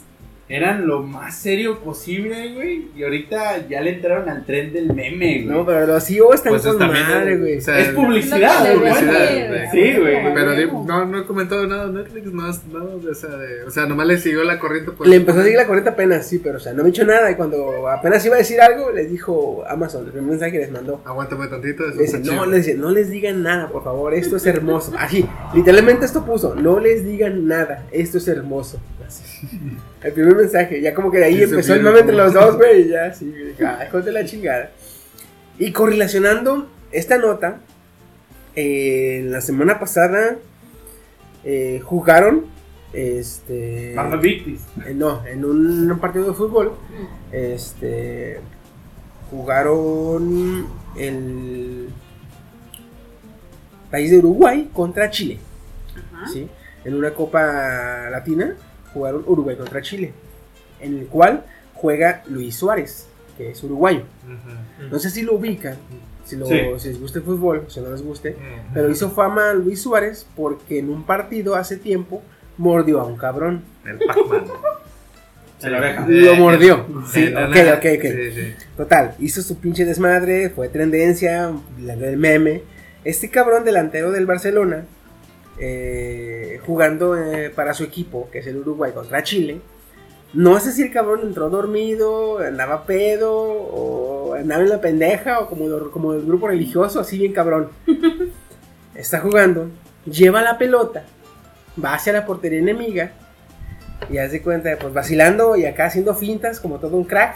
eran 0.56 0.86
lo 0.88 1.02
más 1.02 1.36
serio 1.36 1.80
posible, 1.80 2.54
güey. 2.54 2.88
Y 2.96 3.04
ahorita 3.04 3.68
ya 3.68 3.82
le 3.82 3.96
entraron 3.96 4.30
al 4.30 4.46
tren 4.46 4.72
del 4.74 4.94
meme, 4.94 5.44
güey. 5.44 5.46
No, 5.46 5.66
pero 5.66 5.88
los 5.88 6.04
CEO 6.06 6.34
están 6.34 6.52
Pues 6.54 6.64
con 6.64 6.78
madre, 6.78 7.38
güey. 7.38 7.58
o 7.58 7.62
sea, 7.62 7.80
es 7.80 7.90
publicidad, 7.90 8.72
Es 8.72 8.80
güey. 8.80 8.94
Sí, 9.72 10.00
güey. 10.00 10.34
Pero 10.34 10.84
no, 10.86 11.06
no 11.06 11.20
he 11.20 11.26
comentado 11.26 11.66
nada 11.68 11.88
de 11.88 11.94
Netflix, 11.94 12.26
no, 12.28 12.44
no, 12.44 13.10
o 13.10 13.14
sea, 13.16 13.30
de- 13.32 13.64
o 13.64 13.72
sea, 13.72 13.86
nomás 13.86 14.08
le 14.08 14.18
siguió 14.18 14.44
la 14.44 14.60
corriente. 14.60 14.92
Le 15.06 15.16
empezó 15.16 15.40
a 15.40 15.44
seguir 15.44 15.58
la 15.58 15.66
corriente 15.66 15.90
apenas, 15.90 16.28
sí, 16.28 16.40
pero 16.40 16.58
o 16.58 16.60
sea, 16.60 16.74
no 16.74 16.84
me 16.84 16.90
dicho 16.90 17.06
nada. 17.06 17.32
Y 17.32 17.36
cuando 17.36 17.88
apenas 17.90 18.26
iba 18.26 18.36
a 18.36 18.40
decir 18.40 18.62
algo, 18.62 18.92
les 18.92 19.10
dijo 19.10 19.64
Amazon, 19.68 20.12
el 20.14 20.22
mensaje 20.22 20.52
que 20.52 20.60
les 20.60 20.72
mandó. 20.72 21.02
Aguántame 21.06 21.48
tantito. 21.48 21.88
eso 21.90 22.00
dice, 22.00 22.20
no, 22.20 22.46
les 22.46 22.66
dice, 22.66 22.78
no 22.78 22.92
les 22.92 23.10
digan 23.10 23.42
nada, 23.44 23.70
por 23.70 23.84
favor, 23.84 24.14
esto 24.14 24.36
es 24.38 24.46
hermoso. 24.46 24.94
Así, 24.98 25.26
literalmente 25.54 26.06
esto 26.06 26.26
puso, 26.26 26.56
no 26.56 26.80
les 26.80 27.04
digan 27.06 27.48
nada, 27.48 27.86
esto 27.92 28.18
es 28.18 28.28
hermoso. 28.28 28.80
El 30.04 30.14
primer 30.14 30.36
mensaje, 30.36 30.82
ya 30.82 30.94
como 30.94 31.12
que 31.12 31.20
de 31.20 31.26
ahí 31.26 31.38
Sí, 31.38 31.44
empezó 31.44 31.74
el 31.74 31.82
mame 31.82 32.00
entre 32.00 32.16
los 32.16 32.34
dos, 32.34 32.58
güey, 32.58 32.84
y 32.84 32.90
ya, 32.90 33.14
sí, 33.14 33.34
ay, 33.60 33.88
hijos 33.88 34.06
de 34.06 34.12
la 34.12 34.26
chingada. 34.26 34.72
Y 35.58 35.72
correlacionando 35.72 36.70
esta 36.92 37.18
nota, 37.18 37.60
eh, 38.56 39.24
la 39.26 39.42
semana 39.42 39.80
pasada 39.80 40.38
eh, 41.44 41.80
jugaron, 41.84 42.46
este... 42.94 43.96
Eh, 44.86 44.94
no, 44.94 45.26
en 45.26 45.46
un, 45.46 45.92
un 45.92 46.00
partido 46.00 46.26
de 46.26 46.34
fútbol, 46.34 46.74
este, 47.32 48.40
jugaron 49.30 50.68
el 50.98 51.90
país 53.90 54.12
de 54.12 54.18
Uruguay 54.20 54.70
contra 54.74 55.10
Chile, 55.10 55.40
Ajá. 56.14 56.28
¿sí? 56.28 56.50
En 56.84 56.96
una 56.96 57.12
Copa 57.12 58.10
Latina 58.10 58.56
jugaron 58.94 59.24
Uruguay 59.26 59.56
contra 59.56 59.82
Chile, 59.82 60.14
en 60.80 61.00
el 61.00 61.08
cual 61.08 61.44
juega 61.74 62.24
Luis 62.28 62.56
Suárez, 62.56 63.08
que 63.38 63.52
es 63.52 63.64
uruguayo. 63.64 64.04
No 64.92 65.00
sé 65.00 65.10
si 65.10 65.22
lo 65.24 65.34
ubican, 65.36 65.76
si, 66.26 66.36
lo- 66.36 66.46
Sí. 66.46 66.60
si 66.78 66.90
les 66.90 67.00
gusta 67.00 67.20
el 67.20 67.26
fútbol, 67.26 67.66
si 67.68 67.80
no 67.82 67.90
les 67.92 68.02
guste, 68.02 68.36
pero 68.74 68.90
hizo 68.90 69.10
fama 69.12 69.54
Luis 69.54 69.82
Suárez 69.82 70.26
porque 70.36 70.80
en 70.80 70.90
un 70.90 71.04
partido 71.04 71.56
hace 71.56 71.78
tiempo 71.78 72.22
mordió 72.58 73.02
a 73.02 73.06
un 73.06 73.18
cabrón. 73.18 73.64
El 73.86 73.98
Pac-Man. 73.98 74.46
Se 75.60 75.70
la 75.70 75.78
oreja. 75.78 76.06
Lo 76.08 76.36
mordió. 76.36 76.86
Sí, 77.12 77.22
Eh, 77.24 77.30
ok, 77.30 77.56
nada. 77.56 77.74
ok, 77.76 77.86
ok. 77.98 78.02
Sí, 78.04 78.32
sí. 78.34 78.54
Total, 78.76 79.16
hizo 79.20 79.42
su 79.42 79.58
pinche 79.60 79.86
desmadre, 79.86 80.50
fue 80.50 80.68
tendencia, 80.70 81.52
del 81.78 82.18
meme. 82.18 82.62
Este 83.06 83.30
cabrón 83.30 83.64
delantero 83.66 84.12
del 84.12 84.26
Barcelona, 84.26 84.86
eh, 85.60 86.60
jugando 86.66 87.18
eh, 87.18 87.50
para 87.50 87.74
su 87.74 87.84
equipo, 87.84 88.30
que 88.32 88.40
es 88.40 88.48
el 88.48 88.58
Uruguay 88.58 88.92
contra 88.92 89.24
Chile. 89.24 89.62
No 90.34 90.60
sé 90.60 90.72
si 90.72 90.82
el 90.82 90.92
cabrón 90.92 91.22
entró 91.24 91.50
dormido, 91.50 92.40
andaba 92.40 92.86
pedo, 92.86 93.32
o 93.34 94.34
andaba 94.34 94.64
en 94.64 94.70
la 94.70 94.82
pendeja, 94.82 95.40
o 95.40 95.48
como, 95.48 95.92
como 95.92 96.14
el 96.14 96.26
grupo 96.26 96.48
religioso, 96.48 97.00
así 97.00 97.18
bien 97.18 97.34
cabrón. 97.34 97.70
Está 98.96 99.20
jugando, 99.20 99.70
lleva 100.06 100.42
la 100.42 100.58
pelota, 100.58 101.04
va 101.84 101.96
hacia 101.96 102.14
la 102.14 102.26
portería 102.26 102.60
enemiga, 102.60 103.12
y 104.10 104.18
hace 104.18 104.42
cuenta, 104.42 104.76
pues 104.80 104.94
vacilando 104.94 105.56
y 105.56 105.66
acá 105.66 105.86
haciendo 105.86 106.14
fintas 106.14 106.60
como 106.60 106.80
todo 106.80 106.98
un 106.98 107.06
crack 107.06 107.36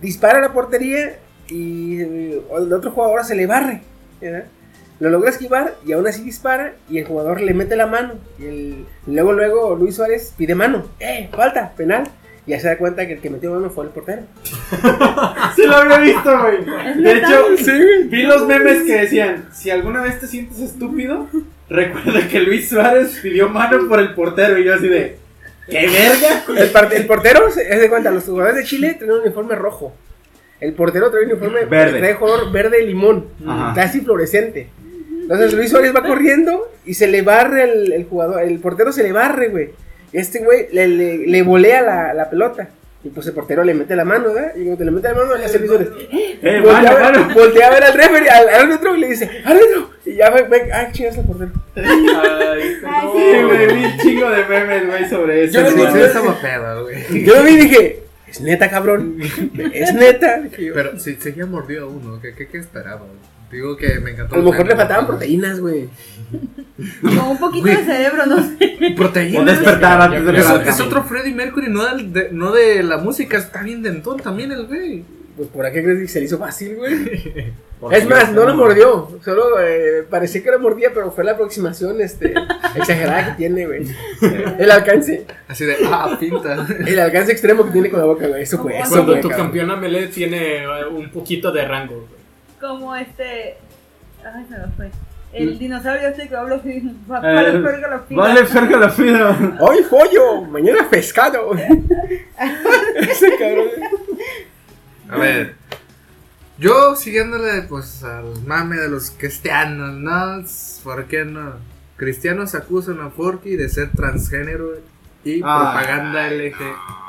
dispara 0.00 0.38
a 0.38 0.42
la 0.42 0.52
portería 0.52 1.18
y 1.48 2.00
el 2.00 2.72
otro 2.72 2.90
jugador 2.90 3.24
se 3.24 3.34
le 3.34 3.46
barre. 3.46 3.82
¿verdad? 4.20 4.44
Lo 5.02 5.10
logra 5.10 5.30
esquivar 5.30 5.74
y 5.84 5.92
aún 5.94 6.06
así 6.06 6.22
dispara 6.22 6.74
y 6.88 6.98
el 6.98 7.04
jugador 7.06 7.40
le 7.40 7.54
mete 7.54 7.74
la 7.74 7.88
mano. 7.88 8.14
Y 8.38 8.44
el- 8.44 8.86
luego, 9.08 9.32
luego 9.32 9.74
Luis 9.74 9.96
Suárez 9.96 10.32
pide 10.38 10.54
mano. 10.54 10.84
¡Eh! 11.00 11.28
Falta, 11.34 11.72
penal. 11.76 12.04
Y 12.46 12.52
ya 12.52 12.60
se 12.60 12.68
da 12.68 12.78
cuenta 12.78 13.04
que 13.08 13.14
el 13.14 13.20
que 13.20 13.28
metió 13.28 13.50
mano 13.52 13.68
fue 13.68 13.84
el 13.84 13.90
portero. 13.90 14.22
Sí 15.56 15.62
lo 15.66 15.76
había 15.76 15.98
visto, 15.98 16.38
güey. 16.40 16.64
De 17.02 17.12
hecho, 17.14 17.46
vi 18.10 18.22
los 18.22 18.46
memes 18.46 18.84
que 18.84 19.00
decían, 19.00 19.48
si 19.52 19.70
alguna 19.70 20.02
vez 20.02 20.20
te 20.20 20.26
sientes 20.28 20.60
estúpido, 20.60 21.26
recuerda 21.68 22.28
que 22.28 22.38
Luis 22.40 22.68
Suárez 22.68 23.18
pidió 23.22 23.48
mano 23.48 23.88
por 23.88 23.98
el 23.98 24.14
portero 24.14 24.56
y 24.58 24.64
yo 24.64 24.74
así 24.74 24.86
de, 24.88 25.18
¿qué 25.68 25.88
verga? 25.88 26.44
El, 26.96 27.06
portero, 27.06 27.50
se 27.50 27.64
se 27.68 27.78
da 27.78 27.88
cuenta, 27.88 28.10
los 28.12 28.24
jugadores 28.24 28.56
de 28.56 28.64
Chile 28.64 28.94
tienen 28.98 29.16
un 29.16 29.22
uniforme 29.22 29.54
rojo. 29.56 29.94
El 30.60 30.74
portero 30.74 31.10
trae 31.10 31.24
un 31.24 31.32
uniforme 31.32 31.64
Verde. 31.64 31.98
trae 31.98 32.16
color 32.16 32.52
verde 32.52 32.82
limón, 32.86 33.26
Ajá. 33.46 33.72
casi 33.74 34.00
fluorescente. 34.00 34.68
Entonces 35.22 35.52
Luis 35.54 35.70
Suárez 35.70 35.94
va 35.94 36.02
corriendo 36.02 36.70
y 36.84 36.94
se 36.94 37.06
le 37.06 37.22
barre 37.22 37.64
el, 37.64 37.92
el 37.92 38.04
jugador, 38.04 38.42
el 38.42 38.58
portero 38.58 38.92
se 38.92 39.02
le 39.02 39.12
barre, 39.12 39.48
güey. 39.48 39.70
Este 40.12 40.40
güey 40.44 40.66
le, 40.72 40.88
le, 40.88 41.18
le 41.26 41.42
volea 41.42 41.80
la, 41.82 42.12
la 42.14 42.28
pelota. 42.28 42.68
Y 43.04 43.08
pues 43.08 43.26
el 43.26 43.32
portero 43.32 43.64
le 43.64 43.74
mete 43.74 43.96
la 43.96 44.04
mano, 44.04 44.32
¿verdad? 44.32 44.52
Y 44.54 44.64
cuando 44.64 44.84
le 44.84 44.90
mete 44.92 45.08
la 45.08 45.14
mano, 45.14 45.36
le 45.36 45.44
hace 45.44 45.58
Luis 45.58 45.70
Suárez. 45.70 45.88
Eh, 46.10 46.60
voltea, 46.62 46.92
mano, 46.92 47.04
a 47.06 47.10
ver, 47.10 47.20
mano. 47.20 47.34
voltea 47.34 47.66
a 47.66 47.70
ver 47.70 47.84
al 47.84 47.94
referee, 47.94 48.28
al, 48.30 48.48
al 48.48 48.72
otro 48.72 48.94
y 48.96 49.00
le 49.00 49.08
dice, 49.08 49.28
¡árbitro! 49.44 49.90
Y 50.04 50.14
ya 50.16 50.30
ve, 50.30 50.42
ve, 50.42 50.70
ah, 50.72 50.88
chingas 50.92 51.18
el 51.18 51.24
portero. 51.24 51.50
Ay, 51.74 52.76
Sí, 52.82 53.42
güey, 53.42 53.66
vi 53.74 53.84
un 53.86 53.98
chingo 53.98 54.30
de 54.30 54.44
memes, 54.44 54.86
güey, 54.86 55.08
sobre 55.08 55.44
eso. 55.44 55.54
Yo 55.54 55.62
no 55.62 55.76
güey. 55.76 56.02
güey. 56.82 57.24
Yo 57.24 57.42
vi 57.42 57.50
y 57.52 57.56
dije, 57.56 58.02
es 58.28 58.40
neta, 58.40 58.70
cabrón. 58.70 59.18
Es 59.72 59.94
neta. 59.94 60.42
Pero 60.56 60.98
si 60.98 61.16
seguía 61.16 61.46
mordido 61.46 61.86
a 61.86 61.88
uno, 61.88 62.20
¿qué, 62.20 62.34
qué, 62.34 62.46
qué 62.48 62.58
esperaba? 62.58 63.02
Digo 63.52 63.76
que 63.76 64.00
me 64.00 64.10
encantó. 64.12 64.34
A 64.34 64.38
lo 64.38 64.50
mejor 64.50 64.66
le 64.66 64.74
faltaban 64.76 65.06
proteínas, 65.06 65.60
güey. 65.60 65.88
Como 67.02 67.32
un 67.32 67.38
poquito 67.38 67.66
de 67.66 67.76
cerebro, 67.76 68.26
no 68.26 68.36
sé. 68.42 68.78
O 68.92 68.96
Proteínas. 68.96 69.46
despertar 69.60 70.00
antes 70.00 70.24
de 70.24 70.38
Es, 70.38 70.68
es 70.74 70.80
otro 70.80 71.04
Freddie 71.04 71.34
Mercury, 71.34 71.68
no, 71.68 71.84
del- 71.84 72.12
de, 72.12 72.28
no 72.32 72.50
de 72.52 72.82
la 72.82 72.96
música, 72.96 73.36
está 73.36 73.62
bien 73.62 73.82
dentón 73.82 74.18
también 74.18 74.50
el 74.52 74.66
güey. 74.66 75.04
Pues 75.36 75.48
por 75.48 75.64
aquí 75.64 75.82
crees 75.82 75.98
que 76.00 76.08
se 76.08 76.18
le 76.20 76.26
hizo 76.26 76.38
fácil, 76.38 76.76
güey. 76.76 77.52
Es 77.90 78.08
más, 78.08 78.30
no 78.32 78.44
lo 78.44 78.54
mordió. 78.54 79.08
Solo 79.24 79.58
eh, 79.60 80.04
parecía 80.08 80.40
que 80.40 80.52
lo 80.52 80.60
mordía, 80.60 80.90
pero 80.94 81.10
fue 81.10 81.24
la 81.24 81.32
aproximación 81.32 82.00
este, 82.00 82.32
exagerada 82.76 83.30
que 83.30 83.38
tiene, 83.38 83.66
güey. 83.66 83.82
El 84.56 84.70
alcance. 84.70 85.26
Así 85.48 85.64
de, 85.64 85.74
ah, 85.90 86.16
pinta. 86.20 86.64
El 86.86 86.96
alcance 87.00 87.32
extremo 87.32 87.64
que 87.64 87.72
tiene 87.72 87.90
con 87.90 87.98
la 87.98 88.06
boca, 88.06 88.28
güey. 88.28 88.42
Eso 88.44 88.62
fue, 88.62 88.78
eso 88.78 88.88
Cuando 88.90 89.14
tu 89.18 89.28
cabrón. 89.28 89.46
campeona 89.46 89.74
melee 89.74 90.06
tiene 90.06 90.58
eh, 90.62 90.86
un 90.92 91.10
poquito 91.10 91.50
de 91.50 91.66
rango. 91.66 92.06
Como 92.62 92.94
este. 92.96 93.56
Ay, 94.24 94.46
se 94.48 94.56
me 94.56 94.68
fue. 94.76 94.90
El 95.32 95.58
dinosaurio 95.58 96.08
este 96.08 96.28
que 96.28 96.36
hablo 96.36 96.60
fin. 96.60 96.88
Eh, 97.08 97.08
Vale, 97.08 97.58
verga 97.58 97.88
la 97.88 97.98
fila. 98.00 98.22
Vale, 98.22 98.42
verga 98.42 98.78
la 98.78 98.88
fila. 98.90 99.56
Hoy 99.60 99.78
pollo, 99.90 100.42
mañana 100.42 100.88
pescado. 100.88 101.52
Ese 102.96 103.36
cabrón. 103.38 103.66
A 105.10 105.16
ver. 105.16 105.54
Yo 106.58 106.94
siguiéndole 106.94 107.62
pues 107.62 108.04
al 108.04 108.42
mame 108.46 108.76
de 108.76 108.88
los 108.88 109.10
cristianos, 109.10 109.94
¿no? 109.94 110.44
¿Por 110.84 111.06
qué 111.06 111.24
no? 111.24 111.54
Cristianos 111.96 112.54
acusan 112.54 113.00
a 113.00 113.10
Forky 113.10 113.56
de 113.56 113.68
ser 113.68 113.90
transgénero 113.90 114.68
y 115.24 115.40
Ah. 115.44 115.72
propaganda 115.72 116.28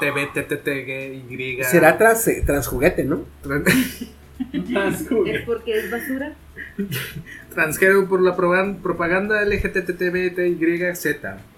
LGTBTTY. 0.01 1.63
Será 1.63 1.95
trans, 1.97 2.27
transjuguete, 2.45 3.03
¿no? 3.03 3.25
Es 5.25 5.41
porque 5.45 5.77
es 5.77 5.91
basura. 5.91 6.33
transgénero 7.53 8.07
por 8.07 8.21
la 8.21 8.35
propaganda 8.35 9.41
LGTBTYZ. 9.43 11.05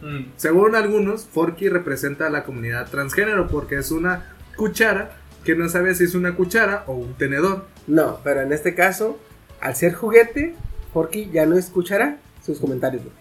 Mm. 0.01 0.19
Según 0.35 0.75
algunos, 0.75 1.25
Forky 1.25 1.69
representa 1.69 2.27
a 2.27 2.29
la 2.29 2.43
comunidad 2.43 2.89
transgénero 2.89 3.47
porque 3.47 3.77
es 3.77 3.91
una 3.91 4.35
cuchara 4.55 5.11
que 5.43 5.55
no 5.55 5.69
sabe 5.69 5.93
si 5.95 6.05
es 6.05 6.15
una 6.15 6.35
cuchara 6.35 6.83
o 6.87 6.93
un 6.93 7.13
tenedor. 7.15 7.65
No, 7.87 8.19
pero 8.23 8.41
en 8.41 8.51
este 8.51 8.73
caso, 8.75 9.19
al 9.61 9.75
ser 9.75 9.93
juguete, 9.93 10.55
Porky 10.93 11.29
ya 11.31 11.45
no 11.45 11.57
escuchará 11.57 12.17
sus 12.43 12.59
comentarios, 12.59 13.03
güey. 13.03 13.15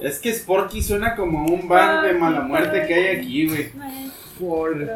Es 0.03 0.19
que 0.19 0.33
Sporky 0.33 0.83
suena 0.83 1.15
como 1.17 1.47
un 1.47 1.69
bar 1.69 2.07
de 2.07 2.15
mala 2.15 2.41
muerte 2.41 2.87
que 2.87 2.95
hay 2.95 3.17
aquí, 3.17 3.49
güey. 3.49 3.71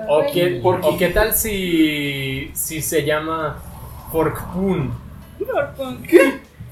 ¿O 0.08 0.22
qué, 0.32 0.61
o 0.62 0.96
qué 0.96 1.08
tal 1.08 1.32
si, 1.34 2.50
si 2.54 2.80
se 2.80 3.04
llama 3.04 3.61
Forkpoon? 4.12 4.92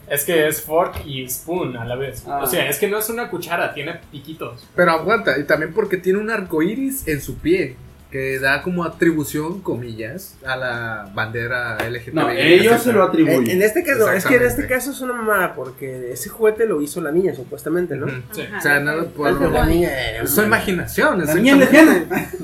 Es 0.09 0.25
que 0.25 0.49
es 0.49 0.63
fork 0.63 1.07
y 1.07 1.29
spoon 1.29 1.77
a 1.77 1.85
la 1.85 1.95
vez. 1.95 2.25
Ah. 2.27 2.41
O 2.43 2.47
sea, 2.47 2.69
es 2.69 2.79
que 2.79 2.89
no 2.89 2.99
es 2.99 3.09
una 3.11 3.31
cuchara, 3.31 3.73
tiene 3.73 4.01
piquitos. 4.11 4.67
Pero 4.75 4.91
aguanta, 4.91 5.39
y 5.39 5.45
también 5.45 5.73
porque 5.73 5.99
tiene 5.99 6.19
un 6.19 6.31
arco 6.31 6.63
iris 6.63 7.07
en 7.07 7.21
su 7.21 7.37
pie, 7.39 7.77
que 8.11 8.41
da 8.41 8.63
como 8.63 8.83
atribución, 8.85 9.61
comillas, 9.61 10.35
a 10.45 10.57
la 10.57 11.11
bandera 11.15 11.79
LGTBI. 11.89 12.13
No, 12.15 12.29
ellos 12.31 12.83
se 12.83 12.93
lo 12.93 13.05
En, 13.05 13.09
atribuyen. 13.09 13.51
en 13.51 13.63
este 13.63 13.85
caso, 13.85 14.11
es 14.11 14.27
que 14.27 14.35
en 14.37 14.43
este 14.43 14.67
caso 14.67 14.91
es 14.91 15.01
una 15.01 15.13
mamada, 15.13 15.55
porque 15.55 16.11
ese 16.13 16.29
juguete 16.29 16.67
lo 16.67 16.81
hizo 16.83 17.01
la 17.01 17.13
niña, 17.13 17.35
supuestamente, 17.35 17.95
¿no? 17.97 18.07
Sí. 18.33 18.43
O 18.59 18.61
sea, 18.61 18.81
nada 18.81 19.05
por 19.05 19.41
La 19.53 19.65
niña 19.67 19.91
era 20.11 20.25
Es 20.25 20.31
su 20.31 20.43
imaginación, 20.43 21.19
La 21.25 21.31
es 21.31 21.37
niña 21.37 21.57
lesbiana. 21.57 22.05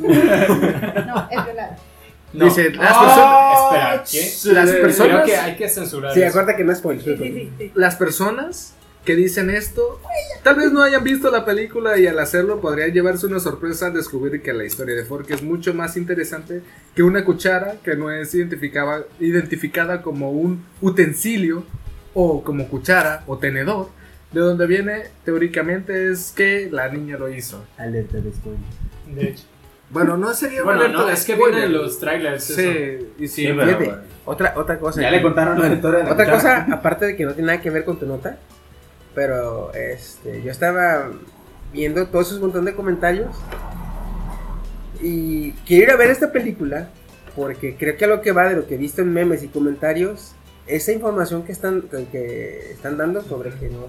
No, 1.07 1.29
es 1.31 1.45
violada. 1.45 1.77
No. 2.33 2.45
Dice, 2.45 2.71
las 2.71 2.93
Ah, 2.95 4.03
personas. 4.03 4.15
Espera, 4.15 4.35
¿qué? 4.45 4.53
Las 4.53 4.71
Creo 4.71 4.83
personas. 4.83 5.25
que 5.27 5.37
hay 5.37 5.57
que 5.57 5.69
censurar 5.69 6.13
Sí, 6.15 6.23
acuérdate 6.23 6.57
que 6.57 6.65
no 6.65 6.73
es 6.73 6.79
spoiler. 6.79 7.05
Sí, 7.05 7.17
sí, 7.17 7.33
sí, 7.33 7.53
sí. 7.59 7.73
Las 7.75 7.97
personas 7.97 8.75
que 9.07 9.17
dicen 9.17 9.49
esto, 9.49 10.01
tal 10.43 10.57
vez 10.57 10.73
no 10.73 10.83
hayan 10.83 11.03
visto 11.05 11.31
la 11.31 11.45
película 11.47 11.97
y 11.97 12.07
al 12.07 12.19
hacerlo 12.19 12.61
podrían 12.61 12.93
llevarse 12.93 13.25
una 13.27 13.41
sorpresa 13.41 13.87
al 13.87 13.95
descubrir 13.95 14.43
que 14.43 14.53
la 14.53 14.65
historia 14.65 14.95
de 14.95 15.05
Fork 15.05 15.31
es 15.31 15.43
mucho 15.43 15.73
más 15.73 15.97
interesante 15.97 16.61
que 16.95 17.03
una 17.03 17.25
cuchara 17.25 17.77
que 17.83 17.97
no 17.97 18.11
es 18.11 18.35
identificada, 18.35 19.05
identificada 19.21 20.03
como 20.03 20.31
un 20.33 20.63
utensilio 20.83 21.65
o 22.13 22.43
como 22.43 22.69
cuchara 22.69 23.23
o 23.27 23.39
tenedor. 23.39 23.89
De 24.33 24.41
donde 24.41 24.67
viene 24.67 25.05
teóricamente 25.25 26.11
es 26.11 26.33
que 26.37 26.69
la 26.71 26.89
niña 26.89 27.17
lo 27.17 27.29
hizo. 27.33 27.65
Alerta 27.79 28.19
de 28.19 28.33
spoiler. 28.33 28.61
De 29.15 29.29
hecho. 29.29 29.45
Bueno, 29.89 30.17
no 30.17 30.35
sería 30.35 30.65
Bueno, 30.65 30.81
alerta 30.81 30.99
no, 31.03 31.07
de 31.07 31.15
es 31.15 31.25
que 31.25 31.37
vienen 31.37 31.73
los 31.73 32.01
trailers. 32.01 32.51
eso. 32.51 32.61
Sí, 32.61 33.07
y 33.25 33.29
sí, 33.29 33.43
Sí, 33.43 33.47
pero- 33.53 33.67
Fíjate, 33.67 33.85
bueno. 33.85 34.03
otra, 34.25 34.55
otra 34.57 34.79
cosa. 34.81 35.01
Ya 35.01 35.13
le 35.13 35.23
contaron 35.23 35.61
la 35.61 35.73
historia 35.73 35.99
de 36.01 36.05
la 36.07 36.13
Otra 36.13 36.25
cuchara. 36.25 36.65
cosa, 36.65 36.75
aparte 36.77 37.07
de 37.07 37.17
que 37.17 37.25
no 37.25 37.35
tiene 37.35 37.47
nada 37.47 37.61
que 37.63 37.71
ver 37.71 37.85
con 37.85 37.99
tu 38.01 38.05
nota, 38.05 38.37
pero 39.17 39.73
este, 39.75 40.43
yo 40.43 40.53
estaba 40.53 41.11
viendo 41.73 42.07
todos 42.07 42.29
esos 42.29 42.41
montón 42.41 42.67
de 42.67 42.75
comentarios 42.77 43.35
y 45.03 45.53
quiero 45.67 45.85
ir 45.85 45.91
a 45.91 45.97
ver 45.97 46.11
esta 46.11 46.31
película 46.33 46.91
porque 47.35 47.77
creo 47.77 47.97
que 47.97 48.05
a 48.05 48.09
lo 48.09 48.21
que 48.23 48.33
va 48.33 48.49
de 48.49 48.57
lo 48.57 48.67
que 48.67 48.75
he 48.77 48.79
visto 48.79 49.03
en 49.03 49.13
memes 49.13 49.43
y 49.43 49.49
comentarios, 49.49 50.33
esa 50.67 50.93
información 50.93 51.45
que 51.45 51.53
están, 51.53 51.83
que- 52.13 52.71
están 52.73 52.97
dando 52.97 53.23
sobre 53.23 53.51
que 53.51 53.69
no 53.69 53.89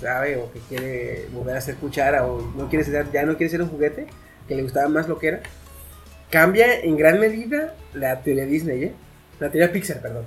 sabe 0.00 0.36
o 0.36 0.52
que 0.52 0.60
quiere 0.68 1.26
volver 1.32 1.56
a 1.56 1.60
ser 1.60 1.74
cuchara 1.76 2.26
o 2.26 2.40
no 2.56 2.68
quiere 2.68 2.84
ser, 2.84 3.10
ya 3.12 3.24
no 3.24 3.36
quiere 3.36 3.50
ser 3.50 3.62
un 3.62 3.68
juguete, 3.68 4.06
que 4.46 4.54
le 4.54 4.62
gustaba 4.62 4.88
más 4.88 5.08
lo 5.08 5.18
que 5.18 5.28
era, 5.28 5.40
cambia 6.30 6.80
en 6.80 6.96
gran 6.96 7.20
medida 7.20 7.74
la 7.94 8.20
teoría 8.22 8.46
Disney, 8.46 8.84
¿eh? 8.84 8.92
La 9.40 9.50
teoría 9.50 9.72
Pixar, 9.72 10.00
perdón. 10.00 10.24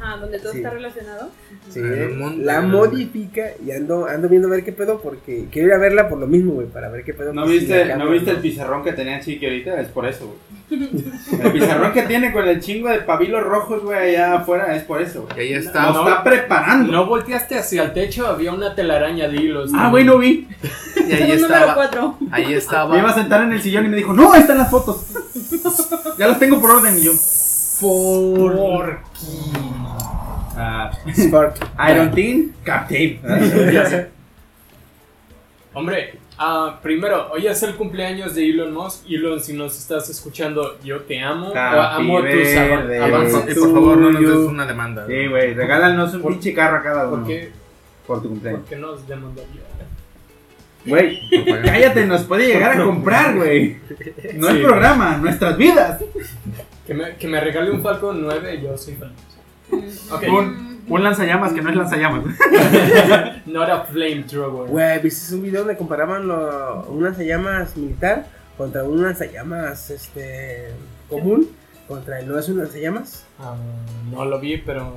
Ajá, 0.00 0.16
donde 0.18 0.38
todo 0.38 0.52
Sí. 0.52 0.58
está 0.58 0.70
relacionado. 0.70 1.30
Sí, 1.70 1.80
mundo- 1.80 2.44
la 2.44 2.60
modifica 2.60 3.42
y 3.64 3.72
ando, 3.72 4.06
ando 4.06 4.28
viendo 4.28 4.46
a 4.48 4.50
ver 4.52 4.64
qué 4.64 4.72
pedo 4.72 5.00
porque 5.00 5.46
quiero 5.50 5.68
ir 5.68 5.74
a 5.74 5.78
verla 5.78 6.08
por 6.08 6.18
lo 6.18 6.26
mismo, 6.26 6.52
güey, 6.52 6.68
para 6.68 6.88
ver 6.88 7.02
qué 7.04 7.14
pedo. 7.14 7.32
¿No 7.32 7.46
viste, 7.46 7.82
acá, 7.82 7.96
¿No 7.96 8.06
güey, 8.06 8.18
viste 8.18 8.30
el 8.30 8.38
pizarrón 8.38 8.84
que 8.84 8.92
tenía 8.92 9.20
Chiqui 9.20 9.44
ahorita? 9.46 9.80
Es 9.80 9.88
por 9.88 10.06
eso, 10.06 10.26
güey. 10.26 10.38
El 11.42 11.52
pizarrón 11.52 11.92
que 11.94 12.02
tiene 12.02 12.30
con 12.30 12.46
el 12.46 12.60
chingo 12.60 12.90
de 12.90 12.98
pabilos 12.98 13.42
rojos, 13.42 13.82
güey, 13.82 13.98
allá 14.10 14.34
afuera, 14.36 14.76
es 14.76 14.82
por 14.84 15.00
eso, 15.00 15.26
Y 15.30 15.34
güey. 15.34 15.48
ahí 15.48 15.54
Nos 15.56 15.66
está. 15.66 15.90
No. 15.92 16.06
está 16.08 16.22
preparando. 16.22 16.92
No 16.92 17.06
volteaste 17.06 17.58
hacia 17.58 17.82
el 17.84 17.92
techo, 17.94 18.26
había 18.26 18.52
una 18.52 18.74
telaraña 18.74 19.28
de 19.28 19.36
hilos. 19.36 19.70
Ah, 19.74 19.88
güey, 19.90 20.04
no 20.04 20.18
vi. 20.18 20.46
Y 21.08 21.12
ahí 21.12 21.20
Número 21.22 21.34
estaba. 21.46 21.74
4. 21.74 22.18
Ahí 22.30 22.42
Me 22.44 22.50
iba 22.50 22.56
a 22.58 22.60
estaba. 22.60 23.14
sentar 23.14 23.42
en 23.44 23.52
el 23.52 23.62
sillón 23.62 23.86
y 23.86 23.88
me 23.88 23.96
dijo, 23.96 24.12
no, 24.12 24.30
ahí 24.32 24.42
están 24.42 24.58
las 24.58 24.70
fotos. 24.70 25.06
ya 26.18 26.28
las 26.28 26.38
tengo 26.38 26.60
por 26.60 26.70
orden 26.70 26.98
y 26.98 27.02
yo. 27.04 27.12
Por... 27.80 28.98
Ah, 30.60 30.90
Spark. 31.14 31.54
Iron 31.90 32.10
Team, 32.12 32.52
Captain. 32.64 33.20
Hombre, 35.74 36.18
ah, 36.38 36.78
primero, 36.82 37.28
hoy 37.30 37.46
es 37.46 37.62
el 37.62 37.74
cumpleaños 37.76 38.34
de 38.34 38.50
Elon 38.50 38.72
Musk. 38.72 39.04
Elon, 39.08 39.40
si 39.40 39.52
nos 39.52 39.78
estás 39.78 40.08
escuchando, 40.10 40.78
yo 40.82 41.00
te 41.02 41.20
amo. 41.20 41.52
Happy 41.54 42.00
amo 42.02 42.20
tus 42.22 42.56
avances. 42.56 43.32
por, 43.34 43.50
y 43.50 43.54
por 43.54 43.72
favor, 43.72 43.98
no 43.98 44.10
nos 44.10 44.20
des 44.20 44.30
una 44.30 44.66
demanda. 44.66 45.06
Sí, 45.06 45.26
güey, 45.28 45.54
regálanos 45.54 46.14
un 46.14 46.22
Por- 46.22 46.32
pinche 46.32 46.54
carro 46.54 46.78
a 46.78 46.82
cada 46.82 47.06
uno. 47.08 47.18
¿Por 47.18 47.26
qué, 47.26 47.50
Por 48.06 48.22
tu 48.22 48.28
cumpleaños. 48.30 48.60
por 48.62 48.70
qué 48.70 48.76
nos 48.76 49.06
demandaría? 49.06 49.62
Güey, 50.86 51.20
cállate, 51.64 52.06
nos 52.06 52.22
puede 52.24 52.46
llegar 52.46 52.80
a 52.80 52.84
comprar, 52.84 53.36
güey. 53.36 53.76
No 54.34 54.48
el 54.48 54.56
Sí. 54.58 54.62
programa, 54.64 55.18
nuestras 55.18 55.56
vidas. 55.56 56.00
Que 56.86 56.94
me, 56.94 57.14
que 57.16 57.28
me 57.28 57.40
regale 57.40 57.70
un 57.70 57.82
Falcon 57.82 58.22
9 58.22 58.54
y 58.54 58.62
yo 58.62 58.76
soy 58.78 58.94
feliz. 58.94 59.14
Un, 59.70 60.78
un 60.88 61.02
lanzallamas 61.04 61.52
que 61.52 61.62
no 61.62 61.70
es 61.70 61.76
lanzallamas. 61.76 62.24
Not 63.46 63.68
a 63.68 63.84
flamethrower. 63.84 64.68
Güey, 64.70 65.02
¿viste 65.02 65.34
un 65.34 65.42
video 65.42 65.60
donde 65.60 65.76
comparaban 65.76 66.26
lo, 66.26 66.84
un 66.88 67.04
lanzallamas 67.04 67.76
militar 67.76 68.26
contra 68.56 68.84
un 68.84 69.02
lanzallamas 69.02 69.90
este 69.90 70.68
común? 71.08 71.48
Contra 71.86 72.20
el 72.20 72.28
no 72.28 72.38
es 72.38 72.48
un 72.48 72.58
lanzallamas. 72.58 73.24
No 74.10 74.24
lo 74.24 74.38
vi, 74.40 74.58
pero. 74.58 74.94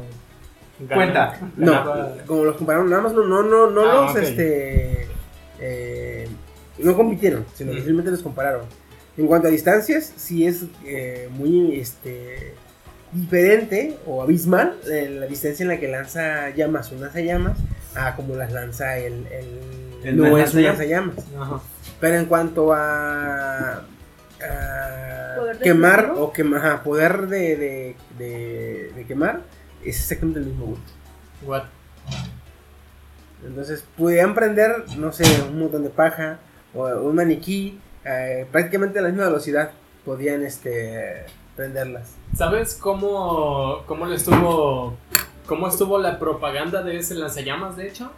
gana- 0.80 0.96
Cuenta. 0.96 1.40
No, 1.58 1.84
como 2.26 2.44
los 2.44 2.58
compararon, 2.58 2.90
nada 2.90 3.02
más 3.04 3.14
no, 3.14 3.24
no, 3.26 3.44
no, 3.44 3.70
no 3.70 3.82
Ah, 3.82 4.06
los 4.08 4.16
este 4.16 5.08
eh, 5.60 6.28
no 6.80 6.96
compitieron, 6.98 7.46
sino 7.54 7.72
que 7.72 7.78
simplemente 7.78 8.12
los 8.12 8.22
compararon. 8.24 8.64
En 9.18 9.28
cuanto 9.28 9.48
a 9.48 9.52
distancias, 9.52 10.12
sí 10.16 10.46
es 10.48 10.66
eh, 10.86 11.30
muy 11.32 11.80
este 11.80 12.56
diferente 13.12 13.98
o 14.06 14.22
abismal 14.24 14.78
eh, 14.90 15.10
la 15.20 15.26
distancia 15.28 15.64
en 15.64 15.70
la 15.70 15.80
que 15.80 15.88
lanza 15.88 16.50
llamas 16.52 16.92
un 16.92 17.02
lanzallamas 17.02 17.58
a 17.96 18.16
como 18.16 18.36
las 18.36 18.52
lanza 18.54 18.98
el, 18.98 19.28
el, 19.28 19.60
El 20.04 20.18
no 20.18 20.38
es 20.38 20.54
un 20.54 20.64
lanzallamas. 20.64 21.16
Ajá. 21.40 21.62
Pero 22.00 22.16
en 22.18 22.26
cuanto 22.26 22.74
a, 22.74 23.84
quemar 25.62 26.14
o 26.18 26.32
quemar, 26.34 26.66
ajá, 26.66 26.84
poder 26.84 27.28
de, 27.28 27.56
de, 27.58 27.96
de- 28.18 28.92
de 28.96 29.06
quemar, 29.06 29.42
es 29.84 29.98
exactamente 30.00 30.40
el 30.40 30.46
mismo. 30.48 30.78
What? 31.46 31.64
Entonces 33.46 33.84
podían 33.98 34.34
prender, 34.36 34.72
no 34.98 35.12
sé, 35.12 35.24
un 35.50 35.60
montón 35.60 35.84
de 35.84 35.90
paja 35.90 36.40
o 36.74 36.86
un 36.88 37.16
maniquí, 37.16 37.80
eh, 38.06 38.46
prácticamente 38.52 39.00
a 39.00 39.02
la 39.02 39.10
misma 39.10 39.26
velocidad 39.26 39.72
podían 40.06 40.44
este 40.44 41.26
¿Sabes 42.36 42.76
cómo, 42.76 43.84
cómo 43.86 44.08
estuvo. 44.08 44.96
cómo 45.46 45.68
estuvo 45.68 45.98
la 45.98 46.20
propaganda 46.20 46.82
de 46.84 46.98
ese 46.98 47.16
lanzallamas, 47.16 47.76
de 47.76 47.88
hecho? 47.88 48.12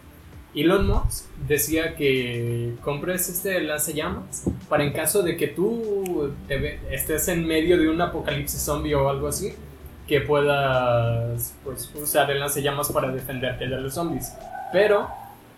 Elon 0.56 0.88
Musk 0.88 1.25
decía 1.47 1.95
que 1.95 2.75
compres 2.82 3.27
este 3.27 3.60
lanzallamas 3.62 4.43
para 4.69 4.84
en 4.84 4.93
caso 4.93 5.23
de 5.23 5.36
que 5.36 5.47
tú 5.47 6.32
te 6.47 6.79
estés 6.91 7.27
en 7.27 7.47
medio 7.47 7.77
de 7.77 7.89
un 7.89 7.99
apocalipsis 7.99 8.62
zombie 8.62 8.93
o 8.93 9.10
algo 9.10 9.27
así, 9.27 9.53
que 10.08 10.21
puedas 10.21 11.56
pues, 11.63 11.91
usar 11.95 12.29
el 12.29 12.39
lanzallamas 12.39 12.91
para 12.91 13.12
defenderte 13.12 13.67
de 13.67 13.82
los 13.82 13.95
zombies. 13.95 14.34
Pero 14.71 15.08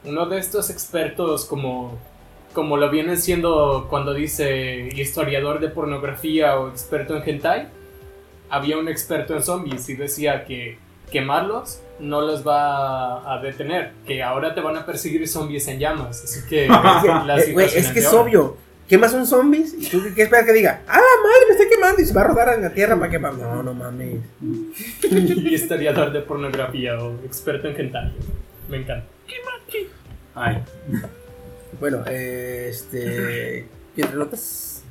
uno 0.05 0.25
de 0.27 0.37
estos 0.37 0.69
expertos 0.69 1.45
como, 1.45 1.97
como 2.55 2.77
lo 2.77 2.89
viene 2.89 3.17
siendo 3.17 3.85
cuando 3.89 4.13
dice 4.13 4.89
historiador 4.95 5.59
de 5.59 5.67
pornografía 5.67 6.57
o 6.57 6.69
experto 6.69 7.15
en 7.15 7.29
hentai, 7.29 7.67
había 8.49 8.77
un 8.77 8.87
experto 8.87 9.35
en 9.35 9.43
zombies 9.43 9.87
y 9.89 9.95
decía 9.95 10.45
que 10.45 10.79
quemarlos 11.11 11.81
no 11.99 12.21
los 12.21 12.45
va 12.47 13.31
a 13.31 13.41
detener, 13.41 13.91
que 14.07 14.23
ahora 14.23 14.55
te 14.55 14.61
van 14.61 14.77
a 14.77 14.85
perseguir 14.85 15.27
zombies 15.27 15.67
en 15.67 15.79
llamas, 15.79 16.23
así 16.23 16.47
que 16.47 16.67
la 16.69 17.37
Eh, 17.39 17.51
güey, 17.53 17.67
situación 17.67 17.83
es 17.83 17.91
que 17.91 17.99
es 17.99 18.13
obvio. 18.13 18.57
Quemas 18.87 19.13
un 19.13 19.25
zombies 19.25 19.73
y 19.73 19.89
tú 19.89 20.01
qué 20.15 20.23
esperas 20.23 20.45
que 20.45 20.53
diga, 20.53 20.81
ah, 20.87 20.93
madre, 20.93 21.45
me 21.47 21.55
está 21.55 21.69
quemando 21.69 22.01
y 22.01 22.05
se 22.05 22.13
va 22.13 22.21
a 22.21 22.23
rodar 22.25 22.53
en 22.53 22.61
la 22.61 22.69
tierra 22.73 22.97
para 22.97 23.11
que 23.11 23.19
No, 23.19 23.63
no 23.63 23.73
mames. 23.73 24.19
historiador 25.01 26.11
de 26.13 26.21
pornografía 26.21 27.03
o 27.03 27.15
experto 27.25 27.67
en 27.67 27.79
hentai. 27.79 28.13
Me 28.69 28.77
encanta. 28.77 29.07
Ay, 30.35 30.63
Bueno, 31.79 32.03
eh, 32.07 32.67
este. 32.69 33.67
¿Quién 33.95 34.07
trae 34.07 34.19
notas? 34.19 34.83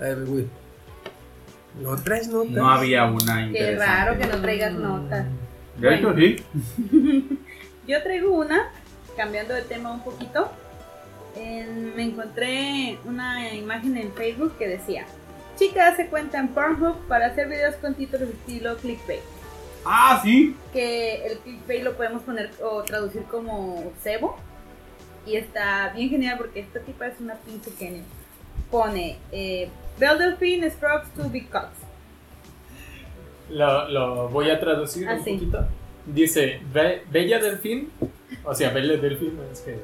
A 0.00 0.04
ver, 0.04 0.24
güey. 0.24 0.46
¿No 1.80 1.96
traes 1.96 2.28
notas? 2.28 2.50
no 2.50 2.68
había 2.70 3.04
una 3.06 3.36
Qué 3.36 3.46
interesante. 3.46 3.86
raro 3.86 4.18
que 4.18 4.26
no 4.26 4.40
traigas 4.42 4.72
notas. 4.74 5.26
De 5.78 5.94
hecho, 5.94 6.14
sí. 6.14 6.36
Yo 7.88 8.02
traigo 8.02 8.32
una, 8.32 8.70
cambiando 9.16 9.54
de 9.54 9.62
tema 9.62 9.92
un 9.92 10.02
poquito. 10.04 10.50
En- 11.36 11.96
me 11.96 12.02
encontré 12.04 12.98
una 13.04 13.54
imagen 13.54 13.96
en 13.96 14.12
Facebook 14.12 14.56
que 14.58 14.68
decía: 14.68 15.06
Chica 15.58 15.88
hace 15.88 16.06
cuenta 16.08 16.38
en 16.38 16.48
Pornhub 16.48 16.96
para 17.08 17.26
hacer 17.26 17.48
videos 17.48 17.74
con 17.76 17.94
títulos 17.94 18.28
estilo 18.28 18.76
clickbait. 18.76 19.20
Ah, 19.84 20.20
sí. 20.22 20.54
Que 20.72 21.26
el 21.26 21.38
clickbait 21.38 21.82
lo 21.82 21.94
podemos 21.96 22.22
poner 22.22 22.50
o 22.62 22.82
traducir 22.82 23.22
como 23.24 23.92
cebo. 24.02 24.36
Y 25.26 25.36
está 25.36 25.92
bien 25.94 26.10
genial 26.10 26.36
porque 26.38 26.60
esta 26.60 26.80
tipa 26.80 27.06
es 27.06 27.20
una 27.20 27.34
pinche 27.36 27.70
genio. 27.78 28.02
Pone: 28.70 29.18
eh, 29.30 29.68
Belle 29.98 30.18
Delphine 30.18 30.70
strokes 30.70 31.08
two 31.14 31.28
big 31.28 31.48
cocks. 31.50 31.76
Lo, 33.50 33.88
lo 33.88 34.28
voy 34.28 34.50
a 34.50 34.58
traducir 34.58 35.08
Ah, 35.08 35.14
un 35.14 35.24
sí. 35.24 35.34
poquito. 35.34 35.66
Dice, 36.06 36.60
"Be- 36.72 37.02
Bella 37.10 37.38
Delfín, 37.38 37.90
o 38.44 38.54
sea, 38.54 38.70
Belle 38.70 38.96
Delfín, 38.96 39.38
es 39.52 39.60
que... 39.60 39.78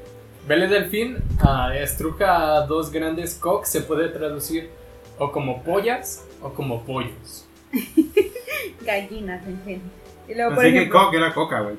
Belle 0.49 0.67
Delfín 0.67 1.19
ah, 1.41 1.71
estruja 1.77 2.63
dos 2.63 2.91
grandes 2.91 3.35
cocks, 3.35 3.69
se 3.69 3.83
puede 3.83 4.09
traducir 4.09 4.71
o 5.19 5.31
como 5.31 5.63
pollas 5.63 6.25
o 6.43 6.53
como 6.55 6.83
pollos. 6.85 7.47
Gallinas, 8.85 9.47
en 9.47 9.61
fin. 9.63 9.83
Y 10.29 10.35
luego, 10.35 10.55
por 10.55 10.65
Así 10.65 10.73
que 10.75 10.89
coca 10.89 11.17
era 11.17 11.35
coca, 11.35 11.61
güey. 11.61 11.77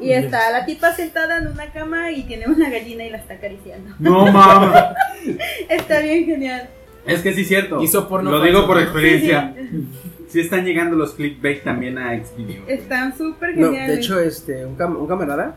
Y 0.00 0.12
está 0.12 0.50
la 0.50 0.64
tipa 0.64 0.92
sentada 0.94 1.38
en 1.38 1.46
una 1.48 1.72
cama 1.72 2.10
y 2.10 2.24
tiene 2.24 2.46
una 2.46 2.68
gallina 2.70 3.04
y 3.04 3.10
la 3.10 3.18
está 3.18 3.34
acariciando. 3.34 3.94
No 3.98 4.26
mames. 4.32 4.80
Está 5.68 6.00
bien 6.00 6.24
genial. 6.26 6.68
Es 7.06 7.20
que 7.20 7.32
sí 7.34 7.42
es 7.42 7.48
cierto. 7.48 7.82
Hizo 7.82 8.08
porno 8.08 8.30
Lo 8.30 8.42
digo 8.42 8.66
por 8.66 8.80
experiencia. 8.80 9.54
Sí, 9.56 9.88
Sí 10.28 10.40
están 10.40 10.64
llegando 10.64 10.96
los 10.96 11.12
clickbait 11.14 11.62
también 11.62 11.98
a 11.98 12.18
Xvideo. 12.18 12.62
Están 12.66 13.16
súper 13.16 13.56
No, 13.56 13.66
geniales. 13.66 13.88
de 13.96 14.02
hecho, 14.02 14.18
este, 14.18 14.64
un, 14.64 14.78
cam- 14.78 14.96
un 14.96 15.06
camarada, 15.06 15.56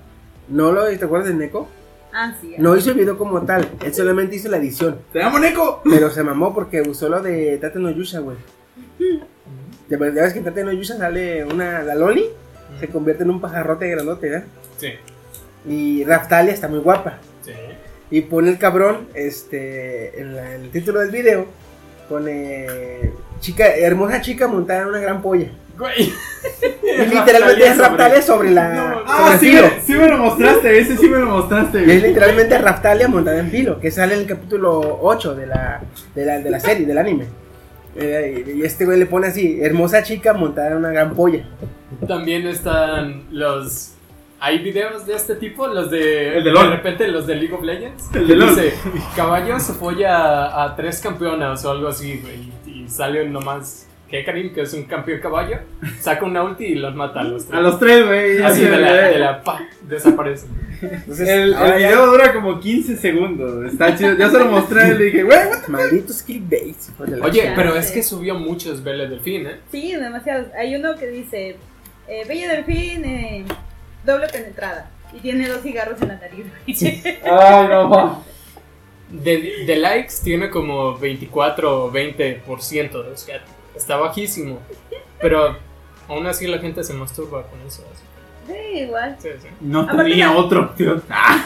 no 0.50 0.72
lo, 0.74 0.86
¿te 0.88 1.06
acuerdas 1.06 1.30
de 1.30 1.34
Neko? 1.36 1.70
Ah, 2.14 2.34
sí. 2.42 2.56
No 2.58 2.76
hizo 2.76 2.92
el 2.92 2.98
video 2.98 3.18
como 3.18 3.42
tal, 3.44 3.68
él 3.84 3.94
solamente 3.94 4.36
hizo 4.36 4.50
la 4.50 4.58
edición. 4.58 5.00
¡Te 5.14 5.24
amo, 5.24 5.40
Neko! 5.40 5.82
Pero 5.90 6.10
se 6.10 6.24
mamó 6.24 6.54
porque 6.54 6.82
usó 6.82 7.08
lo 7.10 7.22
de 7.22 7.58
Tate 7.58 7.80
no 7.80 7.90
Yusha, 7.90 8.20
güey. 8.20 8.38
Ya 9.90 9.98
ves 9.98 10.14
ya 10.16 10.24
ves 10.24 10.34
que 10.34 10.40
en 10.40 10.46
Tate 10.46 10.64
no 10.64 10.72
Yusha 10.74 10.98
sale 10.98 11.46
una, 11.46 11.82
la 11.84 11.96
Loli, 11.96 12.26
se 12.80 12.88
convierte 12.90 13.24
en 13.24 13.30
un 13.32 13.42
pajarrote 13.42 13.90
grandote, 13.90 14.30
¿verdad? 14.30 14.48
Sí, 14.78 14.90
Y 15.68 16.04
Raftalia 16.06 16.54
está 16.54 16.68
muy 16.68 16.80
guapa. 16.80 17.20
sí. 17.44 17.52
Y 18.12 18.22
pone 18.22 18.50
el 18.50 18.60
cabrón, 18.60 19.08
este, 19.16 20.20
en, 20.22 20.36
la- 20.36 20.54
en 20.56 20.62
el 20.66 20.70
título 20.70 21.00
del 21.00 21.10
video, 21.10 21.48
pone 22.08 23.12
chica, 23.40 23.68
hermosa 23.76 24.22
chica 24.22 24.48
montada 24.48 24.82
en 24.84 24.88
una 24.88 25.00
gran 25.00 25.22
polla. 25.22 25.48
Güey. 25.78 26.14
Y 26.98 26.98
literalmente 27.10 27.68
es 27.68 27.78
Raftalia 27.78 28.22
sobre 28.22 28.52
la, 28.52 28.70
No, 28.74 28.94
sobre 29.00 29.04
Ah, 29.08 29.38
sí, 29.40 29.52
me- 29.52 29.82
sí 29.82 29.94
me 29.96 30.08
lo 30.08 30.18
mostraste, 30.20 30.78
ese 30.80 30.96
sí 30.98 31.10
me 31.10 31.18
lo 31.20 31.26
mostraste. 31.26 31.84
Y 31.84 31.92
es 31.92 32.04
literalmente 32.04 32.58
Raftalia 32.58 33.08
montada 33.10 33.40
en 33.40 33.50
filo, 33.50 33.80
que 33.82 33.92
sale 33.92 34.14
en 34.14 34.22
el 34.22 34.28
capítulo 34.28 35.00
8 35.02 35.36
de 35.36 35.48
la, 35.48 35.82
de 36.14 36.26
la, 36.26 36.40
de 36.40 36.50
la 36.50 36.60
serie, 36.60 36.86
del 36.86 36.98
anime. 36.98 37.26
Eh, 37.96 38.56
y 38.58 38.64
este 38.64 38.86
güey 38.86 39.00
le 39.00 39.06
pone 39.06 39.28
así, 39.28 39.60
hermosa 39.62 40.04
chica 40.04 40.34
montada 40.34 40.72
en 40.72 40.78
una 40.78 40.90
gran 40.90 41.16
polla. 41.16 41.46
También 42.08 42.46
están 42.48 43.24
los. 43.32 43.94
Hay 44.40 44.60
videos 44.60 45.06
de 45.08 45.16
este 45.16 45.36
tipo, 45.36 45.66
los 45.68 45.90
de. 45.90 46.38
El 46.38 46.44
de 46.44 46.52
LOL. 46.52 46.72
repente 46.72 47.08
los 47.08 47.26
de 47.26 47.36
League 47.36 47.54
of 47.54 47.64
Legends. 47.64 48.10
El 48.14 48.28
de 48.28 48.34
que 48.34 48.36
LOL. 48.36 48.50
Dice: 48.50 48.74
Caballo 49.16 49.60
se 49.60 49.74
folla 49.74 50.18
a, 50.18 50.66
a 50.66 50.76
tres 50.76 51.00
campeonas 51.00 51.64
o 51.64 51.72
algo 51.72 51.88
así, 51.88 52.22
güey. 52.22 52.52
Y 52.68 52.90
sale 52.90 53.28
nomás. 53.30 53.88
Karim, 54.26 54.54
que 54.54 54.62
es 54.62 54.74
un 54.74 54.84
campeón 54.86 55.20
caballo, 55.20 55.58
saca 56.00 56.26
una 56.26 56.44
ulti 56.44 56.66
y 56.66 56.76
los 56.76 56.96
mata 56.96 57.22
a 57.22 57.24
los 57.24 57.46
tres. 57.46 57.58
A 57.58 57.62
los 57.62 57.80
tres, 57.80 58.06
güey. 58.06 58.42
Así 58.44 58.62
de 58.64 58.78
la, 58.78 58.94
de 58.94 59.20
la 59.20 59.42
pa, 59.44 59.68
desaparecen. 59.82 60.50
Entonces, 60.82 61.28
El, 61.28 61.42
el 61.50 61.54
ahora 61.56 61.80
ya- 61.80 61.88
video 61.90 62.06
dura 62.08 62.34
como 62.34 62.60
15 62.60 62.98
segundos. 62.98 63.66
Está 63.72 63.98
chido. 63.98 64.16
Ya 64.18 64.30
se 64.30 64.38
lo 64.40 64.46
mostré 64.46 64.88
y 64.90 64.98
le 64.98 65.04
dije, 65.06 65.24
güey, 65.24 65.38
what 65.50 65.64
the- 65.66 65.72
Malditos 65.72 66.26
de 66.28 67.18
la 67.18 67.26
Oye, 67.26 67.52
pero 67.56 67.76
es 67.76 67.92
que 67.92 68.04
subió 68.04 68.36
muchos 68.36 68.84
Vélez 68.84 69.10
Delfín, 69.10 69.48
¿eh? 69.48 69.56
Sí, 69.72 69.94
demasiados. 69.96 70.48
Hay 70.58 70.76
uno 70.76 70.96
que 70.96 71.08
dice, 71.08 71.56
eh, 72.08 72.24
Bella 72.28 72.50
Delfín, 72.54 73.04
eh, 73.06 73.46
doble 74.06 74.28
penetrada. 74.28 74.90
Y 75.14 75.20
tiene 75.20 75.48
dos 75.48 75.62
cigarros 75.62 76.02
en 76.02 76.10
la 76.10 76.16
nariz. 76.20 76.46
Ay, 77.24 77.68
no. 77.70 78.24
De, 79.10 79.64
de 79.66 79.76
likes 79.78 80.16
tiene 80.24 80.50
como 80.50 80.98
24 80.98 81.86
o 81.86 81.92
20%, 81.92 82.96
o 82.96 83.16
sea, 83.16 83.40
está 83.76 83.98
bajísimo. 83.98 84.60
Pero 85.22 85.58
aún 86.08 86.26
así 86.28 86.48
la 86.48 86.60
gente 86.60 86.84
se 86.84 86.94
masturba 86.94 87.44
con 87.48 87.60
eso. 87.62 87.84
así. 87.94 88.04
sí, 88.48 88.80
igual. 88.80 89.16
Sí, 89.20 89.30
sí. 89.42 89.48
No 89.62 89.82
Aparte 89.82 90.04
tenía 90.04 90.28
la- 90.28 90.38
otra 90.38 90.60
opción. 90.62 91.04
Ah, 91.10 91.46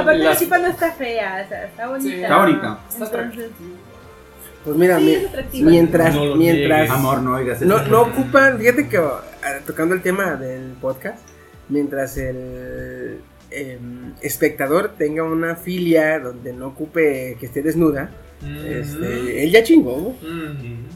Aparte 0.00 0.18
la 0.18 0.30
Las- 0.30 0.38
chipa 0.38 0.58
no 0.58 0.66
está 0.68 0.92
fea, 0.92 1.42
o 1.44 1.48
sea, 1.48 1.64
está 1.66 1.86
bonita. 1.88 2.08
Sí, 2.10 2.22
está 2.22 2.36
bonita. 2.38 2.78
Entonces, 2.92 3.50
Pues 4.64 4.76
mira, 4.76 4.98
Sí, 4.98 5.04
mi- 5.52 5.62
mientras, 5.62 6.14
No 6.14 6.34
mientras. 6.36 6.90
Amor, 6.90 7.22
no 7.22 7.34
oigas 7.34 7.60
no, 7.62 7.76
eso. 7.78 7.88
no 7.88 8.02
ocupan, 8.02 8.58
fíjate 8.58 8.88
que 8.88 8.98
ah, 8.98 9.22
tocando 9.66 9.94
el 9.94 10.02
tema 10.02 10.34
del 10.34 10.72
podcast, 10.80 11.20
mientras 11.68 12.16
el 12.18 13.20
em, 13.50 14.12
espectador 14.20 14.90
tenga 14.98 15.22
una 15.22 15.54
filia 15.56 16.18
donde 16.18 16.52
no 16.52 16.66
ocupe 16.68 17.36
que 17.38 17.46
esté 17.46 17.62
desnuda, 17.62 18.10
este, 18.66 19.44
él 19.44 19.50
ya 19.52 19.62
chingó. 19.62 20.14
Mhm. 20.20 20.86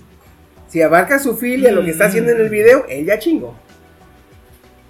Si 0.73 0.81
abarca 0.81 1.19
su 1.19 1.37
filia, 1.37 1.71
lo 1.71 1.85
que 1.85 1.91
está 1.91 2.07
haciendo 2.07 2.31
en 2.33 2.41
el 2.41 2.49
video, 2.49 2.87
él 2.89 3.05
ya 3.05 3.19
chingó. 3.19 3.55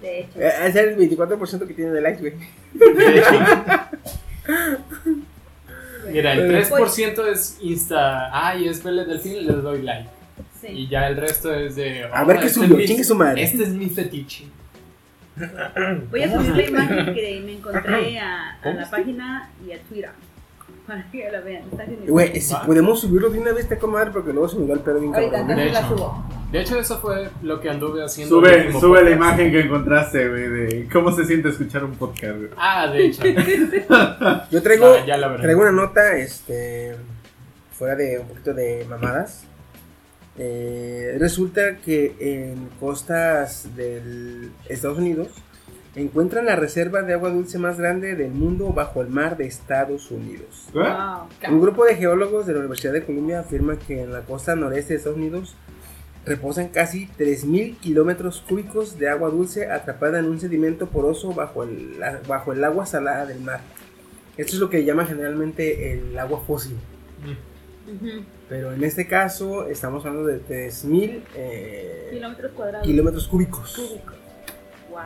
de 0.01 0.21
hecho. 0.21 0.39
Eh, 0.39 0.53
Ese 0.67 0.79
es 0.79 0.87
el 0.87 0.95
24% 0.97 1.67
que 1.67 1.73
tiene 1.73 1.91
de 1.91 1.99
likes, 1.99 2.21
güey. 2.21 2.35
Mira, 6.09 6.31
el 6.33 6.55
Eh, 6.55 6.63
3% 6.69 7.27
es 7.27 7.57
Insta. 7.61 8.29
Ay, 8.31 8.69
es 8.69 8.81
Vélez 8.81 9.07
Delfín, 9.07 9.45
les 9.45 9.61
doy 9.61 9.81
like. 9.81 10.07
Sí. 10.61 10.67
Y 10.67 10.87
ya 10.87 11.07
el 11.07 11.17
resto 11.17 11.53
es 11.53 11.75
de. 11.75 12.05
A 12.05 12.23
oh, 12.23 12.25
ver 12.27 12.39
qué 12.39 12.45
este 12.45 12.61
subió, 12.61 12.85
chingue 12.85 13.03
su 13.03 13.15
madre. 13.15 13.43
Este 13.43 13.63
es 13.63 13.69
mi 13.69 13.89
fetiche. 13.89 14.45
Voy 16.09 16.23
a 16.23 16.31
subir 16.31 16.55
la 16.55 16.63
imagen 16.85 17.13
que 17.13 17.41
me 17.45 17.53
encontré 17.55 18.19
a, 18.19 18.51
a 18.61 18.69
la 18.73 18.89
página 18.89 19.49
y 19.67 19.73
a 19.73 19.79
Twitter. 19.81 20.11
Para 20.87 21.09
que 21.11 21.31
la 21.31 21.39
vean. 21.41 21.63
Está 21.71 21.85
genial. 21.85 22.05
Güey, 22.09 22.41
si 22.41 22.53
podemos 22.65 22.99
subirlo 22.99 23.29
de 23.29 23.39
una 23.39 23.53
vez, 23.53 23.69
te 23.69 23.77
comadre, 23.77 24.11
porque 24.11 24.33
luego 24.33 24.49
se 24.49 24.57
me 24.57 24.67
va 24.67 24.73
el 24.73 24.81
pedo 24.81 24.99
bien 24.99 25.15
Ahorita 25.15 25.31
cabrón. 25.39 25.57
De 25.57 25.65
la 25.71 25.79
hecho. 25.79 25.87
subo. 25.89 26.25
De 26.51 26.61
hecho, 26.61 26.77
eso 26.79 26.99
fue 26.99 27.29
lo 27.41 27.59
que 27.59 27.69
anduve 27.69 28.03
haciendo. 28.03 28.35
Sube, 28.35 28.71
sube 28.79 29.03
la 29.03 29.09
imagen 29.11 29.51
que 29.51 29.61
encontraste, 29.61 30.29
güey, 30.29 30.47
de 30.49 30.89
cómo 30.91 31.11
se 31.11 31.25
siente 31.25 31.49
escuchar 31.49 31.83
un 31.83 31.93
podcast, 31.93 32.37
güey. 32.37 32.49
Ah, 32.57 32.87
de 32.87 33.05
hecho. 33.05 33.23
Yo 34.51 34.61
traigo, 34.61 34.85
Ah, 34.99 35.03
ya 35.05 35.17
la 35.17 35.35
traigo 35.37 35.61
una 35.61 35.71
nota, 35.71 36.15
este, 36.17 36.95
fuera 37.71 37.95
de 37.95 38.19
un 38.19 38.27
poquito 38.27 38.53
de 38.53 38.85
mamadas. 38.89 39.45
Eh, 40.37 41.15
resulta 41.19 41.77
que 41.77 42.15
en 42.19 42.69
costas 42.79 43.75
del 43.75 44.51
Estados 44.67 44.97
Unidos 44.97 45.29
encuentran 45.95 46.45
la 46.45 46.55
reserva 46.55 47.01
de 47.03 47.13
agua 47.13 47.29
dulce 47.29 47.59
más 47.59 47.77
grande 47.77 48.15
del 48.15 48.31
mundo 48.31 48.69
bajo 48.69 49.01
el 49.01 49.09
mar 49.09 49.37
de 49.37 49.45
Estados 49.45 50.09
Unidos. 50.11 50.67
¿Eh? 50.73 51.49
Un 51.49 51.61
grupo 51.61 51.85
de 51.85 51.95
geólogos 51.95 52.45
de 52.47 52.53
la 52.53 52.59
Universidad 52.59 52.93
de 52.93 53.03
Columbia 53.03 53.41
afirma 53.41 53.77
que 53.77 54.01
en 54.01 54.11
la 54.11 54.21
costa 54.21 54.55
noreste 54.55 54.93
de 54.93 54.97
Estados 54.97 55.17
Unidos 55.17 55.55
reposan 56.25 56.69
casi 56.69 57.07
3.000 57.19 57.77
kilómetros 57.79 58.41
cúbicos 58.47 58.97
de 58.97 59.09
agua 59.09 59.29
dulce 59.29 59.69
atrapada 59.69 60.19
en 60.19 60.25
un 60.25 60.39
sedimento 60.39 60.87
poroso 60.87 61.33
bajo 61.33 61.63
el, 61.63 61.99
bajo 62.27 62.53
el 62.53 62.63
agua 62.63 62.85
salada 62.85 63.25
del 63.25 63.41
mar. 63.41 63.59
Esto 64.37 64.53
es 64.53 64.59
lo 64.59 64.69
que 64.69 64.83
llaman 64.85 65.05
generalmente 65.07 65.93
el 65.93 66.17
agua 66.17 66.41
fósil. 66.47 66.77
Pero 68.49 68.71
en 68.73 68.83
este 68.83 69.05
caso 69.07 69.67
estamos 69.67 70.05
hablando 70.05 70.27
de 70.27 70.41
3.000 70.41 71.21
eh, 71.35 72.07
Kilómetros 72.13 72.51
cuadrados. 72.53 72.87
kilómetros 72.87 73.27
cúbicos. 73.27 73.75
cúbicos. 73.75 74.15
Wow. 74.89 74.99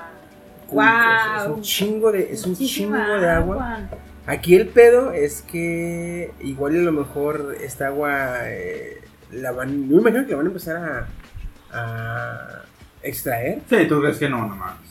Cúbicos. 0.68 1.42
Es 1.42 1.48
Wow. 1.48 1.56
un 1.56 1.62
chingo 1.62 2.12
de, 2.12 2.32
es 2.32 2.46
un 2.46 2.56
chingo 2.56 2.98
de 2.98 3.30
agua. 3.30 3.90
Aquí 4.26 4.56
el 4.56 4.68
pedo 4.68 5.12
es 5.14 5.42
que 5.42 6.32
igual 6.42 6.76
y 6.76 6.80
a 6.80 6.82
lo 6.82 6.92
mejor 6.92 7.56
esta 7.64 7.88
agua 7.88 8.40
eh, 8.50 9.02
la 9.32 9.52
van, 9.52 9.88
yo 9.90 9.96
me 9.96 10.02
imagino 10.02 10.26
que 10.26 10.32
la 10.32 10.38
van 10.38 10.46
a 10.46 10.50
empezar 10.50 10.76
a, 10.76 11.08
a 11.72 12.62
extraer, 13.04 13.62
Sí, 13.70 13.86
tú 13.88 14.02
crees 14.02 14.18
que 14.18 14.28
no, 14.30 14.46
no 14.48 14.56
mames. 14.56 14.82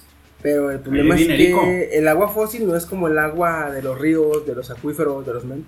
pero 0.40 0.70
el 0.70 0.80
problema 0.80 1.14
es 1.16 1.20
dinerico. 1.20 1.62
que 1.62 1.98
el 1.98 2.08
agua 2.08 2.28
fósil 2.30 2.66
no 2.66 2.76
es 2.76 2.86
como 2.86 3.08
el 3.08 3.18
agua 3.18 3.70
de 3.70 3.82
los 3.82 3.98
ríos, 3.98 4.46
de 4.46 4.54
los 4.54 4.70
acuíferos, 4.70 5.26
de 5.26 5.34
los, 5.34 5.44
man- 5.44 5.66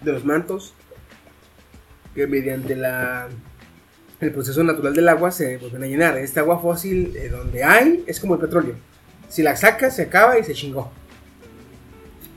de 0.00 0.12
los 0.12 0.24
mantos, 0.24 0.72
que 2.14 2.26
mediante 2.26 2.74
la 2.76 3.28
el 4.20 4.32
proceso 4.32 4.62
natural 4.64 4.94
del 4.94 5.08
agua 5.08 5.30
se 5.30 5.56
vuelven 5.56 5.82
a 5.82 5.86
llenar. 5.86 6.18
Esta 6.18 6.40
agua 6.40 6.58
fósil 6.60 7.14
eh, 7.16 7.28
donde 7.28 7.64
hay 7.64 8.04
es 8.06 8.20
como 8.20 8.34
el 8.34 8.40
petróleo. 8.40 8.74
Si 9.30 9.42
la 9.42 9.56
sacas 9.56 9.96
se 9.96 10.02
acaba 10.02 10.38
y 10.38 10.44
se 10.44 10.52
chingó. 10.52 10.92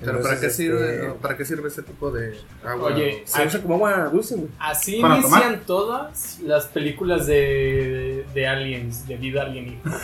Pero 0.04 0.22
¿para 0.22 0.40
qué, 0.40 0.50
sirve, 0.50 0.96
este, 0.96 1.08
no, 1.08 1.16
¿para 1.16 1.38
qué 1.38 1.46
sirve 1.46 1.70
ese 1.70 1.82
tipo 1.82 2.12
de 2.12 2.38
agua? 2.66 2.94
Oye, 2.94 3.24
Se 3.26 3.46
usa 3.46 3.62
como 3.62 3.76
agua 3.76 4.10
dulce, 4.10 4.36
güey. 4.36 4.50
Así 4.60 5.00
Para 5.02 5.18
inician 5.18 5.42
tomar. 5.42 5.60
todas 5.66 6.40
las 6.42 6.68
películas 6.68 7.26
de, 7.26 8.26
de 8.34 8.48
aliens, 8.48 9.08
de 9.08 9.16
vida 9.16 9.44
alienígena. 9.44 9.82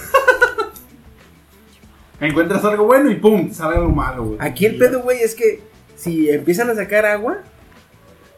Encuentras 2.21 2.63
algo 2.65 2.85
bueno 2.85 3.09
y 3.11 3.15
pum, 3.15 3.51
sale 3.53 3.77
algo 3.77 3.91
malo, 3.91 4.25
güey. 4.25 4.37
Aquí 4.41 4.65
el 4.65 4.77
pedo, 4.77 5.01
güey, 5.01 5.21
es 5.21 5.35
que 5.35 5.61
si 5.95 6.29
empiezan 6.29 6.69
a 6.69 6.75
sacar 6.75 7.05
agua, 7.05 7.39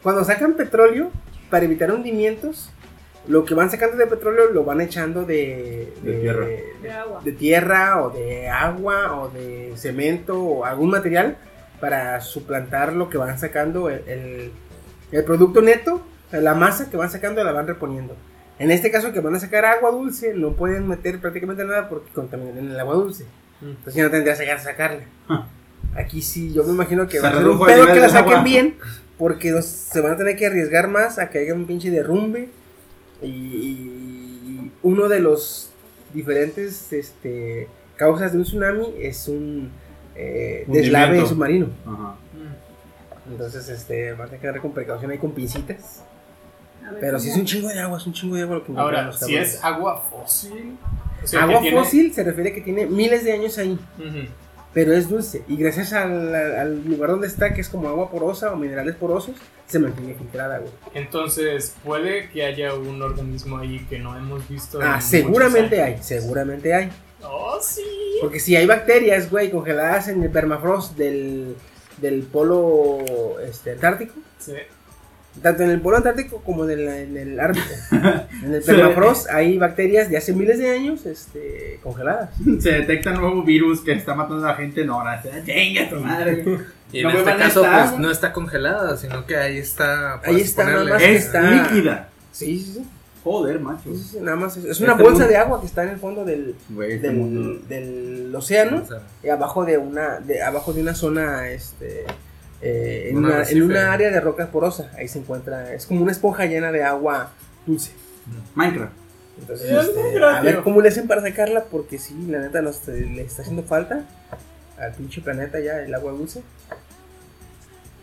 cuando 0.02 0.24
sacan 0.24 0.54
petróleo, 0.54 1.10
para 1.48 1.64
evitar 1.64 1.92
hundimientos, 1.92 2.70
lo 3.28 3.44
que 3.44 3.54
van 3.54 3.70
sacando 3.70 3.96
de 3.96 4.06
petróleo 4.06 4.50
lo 4.52 4.64
van 4.64 4.80
echando 4.80 5.24
de, 5.24 5.92
De 6.02 6.12
tierra. 6.20 6.46
De 6.82 6.90
agua. 6.90 7.20
de 7.24 7.32
tierra 7.32 8.02
o 8.02 8.10
de 8.10 8.48
agua 8.48 9.20
o 9.20 9.28
de 9.30 9.72
cemento 9.76 10.40
o 10.42 10.64
algún 10.64 10.90
material 10.90 11.36
para 11.80 12.20
suplantar 12.20 12.92
lo 12.92 13.08
que 13.08 13.18
van 13.18 13.38
sacando, 13.38 13.88
el, 13.90 14.02
el- 14.08 14.52
el 15.12 15.24
producto 15.24 15.60
neto, 15.60 16.00
la 16.32 16.54
masa 16.54 16.88
que 16.90 16.96
van 16.96 17.10
sacando 17.10 17.44
la 17.44 17.52
van 17.52 17.66
reponiendo. 17.66 18.16
En 18.58 18.70
este 18.70 18.90
caso 18.90 19.12
que 19.12 19.20
van 19.20 19.34
a 19.34 19.40
sacar 19.40 19.64
agua 19.66 19.90
dulce, 19.90 20.32
no 20.34 20.52
pueden 20.52 20.88
meter 20.88 21.20
prácticamente 21.20 21.64
nada 21.64 21.88
porque 21.88 22.10
contaminan 22.12 22.70
el 22.70 22.80
agua 22.80 22.94
dulce. 22.94 23.26
Entonces 23.60 23.94
ya 23.94 24.04
no 24.04 24.10
tendría 24.10 24.34
que 24.36 24.58
sacarla. 24.58 25.02
Ah. 25.28 25.46
Aquí 25.96 26.22
sí, 26.22 26.52
yo 26.52 26.64
me 26.64 26.72
imagino 26.72 27.06
que 27.06 27.18
Se 27.18 27.22
va 27.22 27.28
a 27.28 27.32
ser 27.36 27.46
un 27.46 27.64
pedo 27.64 27.86
que 27.86 28.00
la 28.00 28.06
agua. 28.06 28.08
saquen 28.08 28.44
bien, 28.44 28.76
porque 29.18 29.60
se 29.62 30.00
van 30.00 30.12
a 30.12 30.16
tener 30.16 30.36
que 30.36 30.46
arriesgar 30.46 30.88
más 30.88 31.18
a 31.18 31.28
que 31.30 31.40
haya 31.40 31.54
un 31.54 31.66
pinche 31.66 31.90
derrumbe. 31.90 32.48
Y, 33.22 33.26
y 33.26 34.72
uno 34.82 35.08
de 35.08 35.20
los 35.20 35.70
diferentes 36.12 36.92
este, 36.92 37.68
causas 37.96 38.32
de 38.32 38.38
un 38.38 38.44
tsunami 38.44 38.94
es 38.98 39.28
un 39.28 39.70
eh, 40.14 40.64
deslave 40.66 41.24
submarino. 41.26 41.68
Ajá. 41.86 42.16
Entonces, 43.30 43.68
este, 43.68 44.10
aparte 44.10 44.34
hay 44.34 44.40
que 44.40 44.46
darle 44.46 44.60
con 44.60 44.72
precaución 44.72 45.10
ahí 45.10 45.18
con 45.18 45.32
pincitas. 45.32 46.02
A 46.86 46.90
ver, 46.90 47.00
Pero 47.00 47.20
si 47.20 47.30
es 47.30 47.36
un 47.36 47.44
chingo 47.44 47.68
de 47.68 47.78
agua, 47.78 47.96
es 47.98 48.06
un 48.06 48.12
chingo 48.12 48.34
de 48.34 48.42
agua 48.42 48.56
lo 48.56 48.64
que 48.64 48.72
Ahora, 48.72 49.02
encontramos, 49.02 49.20
si 49.26 49.36
es 49.36 49.62
agua 49.64 50.02
fósil. 50.10 50.76
o 51.22 51.26
sea, 51.26 51.40
que 51.40 51.44
Agua 51.46 51.60
tiene- 51.62 51.76
fósil 51.78 52.12
se 52.12 52.24
refiere 52.24 52.50
a 52.50 52.54
que 52.54 52.60
tiene 52.60 52.86
miles 52.86 53.22
de 53.24 53.32
años 53.32 53.56
ahí, 53.58 53.72
Ujú. 53.98 54.26
Pero 54.74 54.92
es 54.92 55.08
dulce. 55.08 55.42
Y 55.48 55.56
gracias 55.56 55.92
al, 55.92 56.34
al 56.34 56.84
lugar 56.84 57.10
donde 57.10 57.26
está, 57.26 57.52
que 57.54 57.60
es 57.60 57.68
como 57.68 57.88
agua 57.88 58.10
porosa 58.10 58.52
o 58.52 58.56
minerales 58.56 58.96
porosos, 58.96 59.36
se 59.66 59.78
mantiene 59.78 60.14
filtrada, 60.14 60.58
güey. 60.58 60.72
Entonces, 60.94 61.74
puede 61.84 62.28
que 62.30 62.44
haya 62.44 62.74
un 62.74 63.00
organismo 63.02 63.58
ahí 63.58 63.84
que 63.88 63.98
no 63.98 64.16
hemos 64.16 64.48
visto. 64.48 64.80
Ah, 64.82 65.00
seguramente 65.00 65.82
hay, 65.82 65.98
seguramente 66.02 66.74
hay. 66.74 66.90
Oh, 67.22 67.58
sí. 67.60 67.82
Porque 68.20 68.40
si 68.40 68.56
hay 68.56 68.66
bacterias, 68.66 69.30
güey, 69.30 69.50
congeladas 69.50 70.08
en 70.08 70.22
el 70.22 70.30
permafrost 70.30 70.96
del, 70.96 71.56
del 71.98 72.22
polo 72.24 73.38
este, 73.40 73.72
antártico, 73.72 74.14
Sí. 74.38 74.54
Tanto 75.40 75.62
en 75.62 75.70
el 75.70 75.80
polo 75.80 75.96
antártico 75.98 76.42
como 76.42 76.64
en 76.64 76.70
el, 76.72 76.88
en 76.88 77.16
el 77.16 77.40
ártico. 77.40 77.66
En 78.42 78.54
el 78.54 78.62
permafrost 78.62 79.30
hay 79.30 79.56
bacterias 79.56 80.10
de 80.10 80.16
hace 80.16 80.32
miles 80.32 80.58
de 80.58 80.68
años 80.70 81.06
este, 81.06 81.78
congeladas. 81.82 82.30
Se 82.60 82.72
detecta 82.72 83.10
un 83.12 83.20
nuevo 83.20 83.42
virus 83.44 83.80
que 83.80 83.92
está 83.92 84.14
matando 84.14 84.44
a 84.44 84.50
la 84.50 84.54
gente. 84.56 84.84
No, 84.84 84.98
ahora 85.00 85.22
chinga 85.46 85.88
tu 85.88 85.96
madre. 86.00 86.44
Y 86.92 86.98
en 86.98 87.04
No 87.04 87.10
este 87.10 87.36
caso, 87.36 87.64
estar. 87.64 87.88
pues 87.88 88.00
no 88.00 88.10
está 88.10 88.32
congelada, 88.34 88.98
sino 88.98 89.24
que 89.24 89.34
ahí 89.36 89.56
está. 89.56 90.20
Ahí 90.24 90.42
está, 90.42 90.64
nada 90.64 90.84
más 90.84 90.98
que 91.00 91.16
Es 91.16 91.24
está- 91.24 91.40
líquida. 91.40 92.08
Sí, 92.32 92.58
sí, 92.58 92.72
sí. 92.74 92.84
Joder, 93.24 93.60
macho. 93.60 93.84
Sí, 93.94 93.96
sí, 93.96 94.08
sí, 94.12 94.18
nada 94.20 94.36
más 94.36 94.56
es, 94.58 94.64
es 94.66 94.80
una 94.80 94.90
Este 94.92 95.02
bolsa 95.02 95.18
mundo- 95.20 95.28
de 95.32 95.36
agua 95.38 95.60
que 95.60 95.66
está 95.68 95.84
en 95.84 95.88
el 95.88 95.96
fondo 95.98 96.24
del, 96.26 96.54
este 96.90 97.10
mundo. 97.10 97.60
del, 97.66 97.68
del 98.26 98.34
océano 98.36 98.82
y 99.22 99.28
abajo 99.30 99.64
de 99.64 99.78
una 99.78 100.18
de 100.20 100.42
abajo 100.42 100.74
de 100.74 100.82
una 100.82 100.94
zona 100.94 101.48
este 101.48 102.04
eh, 102.62 103.08
en, 103.10 103.16
Un 103.18 103.24
una, 103.24 103.42
en 103.42 103.62
una 103.62 103.92
área 103.92 104.10
de 104.10 104.20
roca 104.20 104.50
porosa 104.50 104.90
ahí 104.96 105.08
se 105.08 105.18
encuentra 105.18 105.72
es 105.74 105.84
como 105.86 106.02
una 106.02 106.12
esponja 106.12 106.46
llena 106.46 106.70
de 106.72 106.82
agua 106.84 107.32
dulce. 107.66 107.92
Minecraft. 108.54 108.92
entonces 109.40 109.68
Es 109.70 109.88
este, 109.88 110.24
a 110.24 110.40
ver 110.40 110.62
cómo 110.62 110.80
le 110.80 110.88
hacen 110.88 111.08
para 111.08 111.20
sacarla 111.22 111.64
porque 111.64 111.98
sí 111.98 112.14
la 112.28 112.38
neta 112.38 112.62
nos 112.62 112.86
le 112.86 113.22
está 113.22 113.42
haciendo 113.42 113.62
falta 113.64 114.04
al 114.78 114.92
pinche 114.94 115.20
planeta 115.20 115.58
ya 115.60 115.80
el 115.80 115.94
agua 115.94 116.12
dulce. 116.12 116.42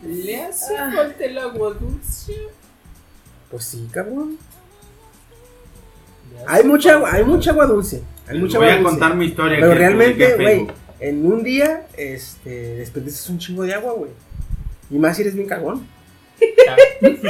¿Le 0.02 0.42
hace 0.42 0.76
falta 0.76 1.24
el 1.24 1.38
agua 1.38 1.74
dulce? 1.74 2.34
pues 3.50 3.64
sí 3.64 3.88
cabrón. 3.90 4.38
Hay 6.46 6.64
mucha 6.64 6.94
agua 6.94 7.12
hay 7.12 7.24
mucha 7.24 7.50
agua 7.50 7.66
dulce 7.66 8.02
hay 8.26 8.34
Les 8.34 8.42
mucha 8.42 8.58
voy 8.58 8.68
agua 8.68 8.78
a 8.78 8.82
dulce. 8.82 8.90
contar 8.98 9.16
mi 9.16 9.26
historia. 9.26 9.58
Pero 9.60 9.74
realmente, 9.74 10.36
güey, 10.36 10.68
en 11.00 11.26
un 11.26 11.42
día, 11.42 11.86
este, 11.96 12.76
desperdicias 12.76 13.28
un 13.28 13.38
chingo 13.38 13.64
de 13.64 13.74
agua, 13.74 13.92
güey. 13.94 14.10
Y 14.90 14.98
más 14.98 15.16
si 15.16 15.22
eres 15.22 15.34
bien 15.34 15.48
cagón. 15.48 15.86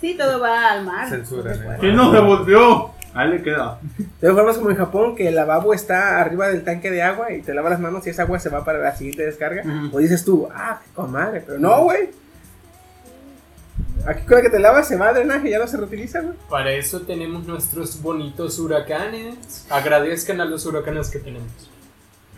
Sí, 0.00 0.14
todo 0.16 0.38
va 0.38 0.70
al 0.70 0.84
mar. 0.84 1.08
Censura, 1.08 1.50
No 1.50 1.56
se 1.56 1.60
¿no? 1.60 1.64
puede. 1.66 1.78
¿Quién 1.80 1.96
no 1.96 2.12
se 2.12 2.20
volvió? 2.20 2.90
Ahí 3.14 3.30
le 3.30 3.42
queda. 3.42 3.80
De 3.98 4.04
todas 4.20 4.36
formas, 4.36 4.58
como 4.58 4.70
en 4.70 4.76
Japón, 4.76 5.16
que 5.16 5.26
el 5.26 5.34
lavabo 5.34 5.74
está 5.74 6.20
arriba 6.20 6.46
del 6.48 6.62
tanque 6.62 6.90
de 6.92 7.02
agua 7.02 7.32
y 7.32 7.42
te 7.42 7.52
lavas 7.52 7.72
las 7.72 7.80
manos 7.80 8.06
y 8.06 8.10
esa 8.10 8.22
agua 8.22 8.38
se 8.38 8.48
va 8.48 8.64
para 8.64 8.78
la 8.78 8.94
siguiente 8.94 9.24
descarga. 9.26 9.64
O 9.92 9.98
dices 9.98 10.24
tú, 10.24 10.48
ah, 10.54 10.80
con 10.94 11.10
madre, 11.10 11.42
pero 11.44 11.58
no, 11.58 11.82
güey. 11.82 12.10
Aquí 14.06 14.22
con 14.24 14.36
la 14.36 14.42
que 14.42 14.50
te 14.50 14.60
lavas 14.60 14.86
se 14.86 14.96
va 14.96 15.08
a 15.08 15.12
drenaje 15.14 15.48
y 15.48 15.50
ya 15.50 15.58
no 15.58 15.66
se 15.66 15.76
reutiliza, 15.76 16.20
güey. 16.20 16.34
Para 16.48 16.70
eso 16.70 17.00
tenemos 17.00 17.44
nuestros 17.46 18.00
bonitos 18.00 18.60
huracanes. 18.60 19.66
Agradezcan 19.68 20.40
a 20.40 20.44
los 20.44 20.64
huracanes 20.64 21.10
que 21.10 21.18
tenemos. 21.18 21.50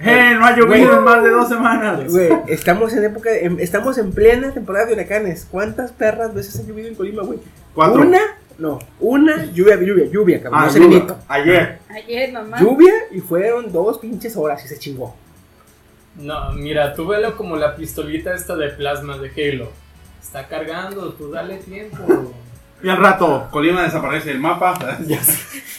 ¡Eh! 0.00 0.34
No 0.34 0.46
ha 0.46 0.56
llovido 0.56 0.98
en 0.98 1.04
más 1.04 1.22
de 1.22 1.30
dos 1.30 1.48
semanas. 1.48 2.10
Güey, 2.10 2.30
estamos 2.48 2.92
en 2.94 3.04
época, 3.04 3.30
de- 3.30 3.44
en- 3.44 3.60
estamos 3.60 3.98
en 3.98 4.12
plena 4.12 4.50
temporada 4.52 4.86
de 4.86 4.94
huracanes. 4.94 5.46
¿Cuántas 5.50 5.92
perras 5.92 6.32
veces 6.34 6.58
ha 6.58 6.62
llovido 6.66 6.88
en 6.88 6.94
Colima, 6.94 7.22
güey? 7.22 7.38
Cuatro. 7.74 8.00
Una, 8.02 8.18
no, 8.58 8.78
una 8.98 9.44
lluvia, 9.46 9.76
lluvia, 9.76 10.06
lluvia, 10.06 10.42
cabrón. 10.42 10.60
Ah, 10.62 10.66
no 10.74 10.78
lluvia. 10.78 11.16
Ayer. 11.28 11.78
Ayer 11.88 12.32
nomás. 12.32 12.60
Lluvia 12.60 12.92
y 13.10 13.20
fueron 13.20 13.70
dos 13.72 13.98
pinches 13.98 14.36
horas 14.36 14.64
y 14.64 14.68
se 14.68 14.78
chingó. 14.78 15.14
No, 16.16 16.52
mira, 16.52 16.94
tú 16.94 17.06
velo 17.06 17.36
como 17.36 17.56
la 17.56 17.76
pistolita 17.76 18.34
esta 18.34 18.56
de 18.56 18.70
plasma 18.70 19.18
de 19.18 19.28
Halo. 19.30 19.70
Está 20.20 20.48
cargando, 20.48 21.12
tú 21.12 21.30
dale 21.30 21.56
tiempo. 21.58 22.32
Y 22.82 22.88
al 22.88 22.96
rato, 22.96 23.48
Colima 23.50 23.82
desaparece 23.82 24.30
del 24.30 24.40
mapa. 24.40 24.78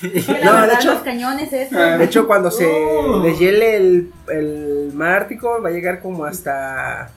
No, 0.03 0.09
de 0.09 0.21
verdad, 0.61 0.79
hecho- 0.79 0.93
los 0.93 1.01
cañones 1.03 1.53
estos. 1.53 1.77
De 1.77 2.03
hecho, 2.03 2.25
cuando 2.25 2.49
se 2.49 2.65
Oh. 2.67 3.21
deshiele 3.21 3.77
el, 3.77 4.11
el 4.29 4.91
mar 4.95 5.11
Ártico, 5.13 5.61
va 5.61 5.69
a 5.69 5.71
llegar 5.71 6.01
como 6.01 6.25
hasta 6.25 7.11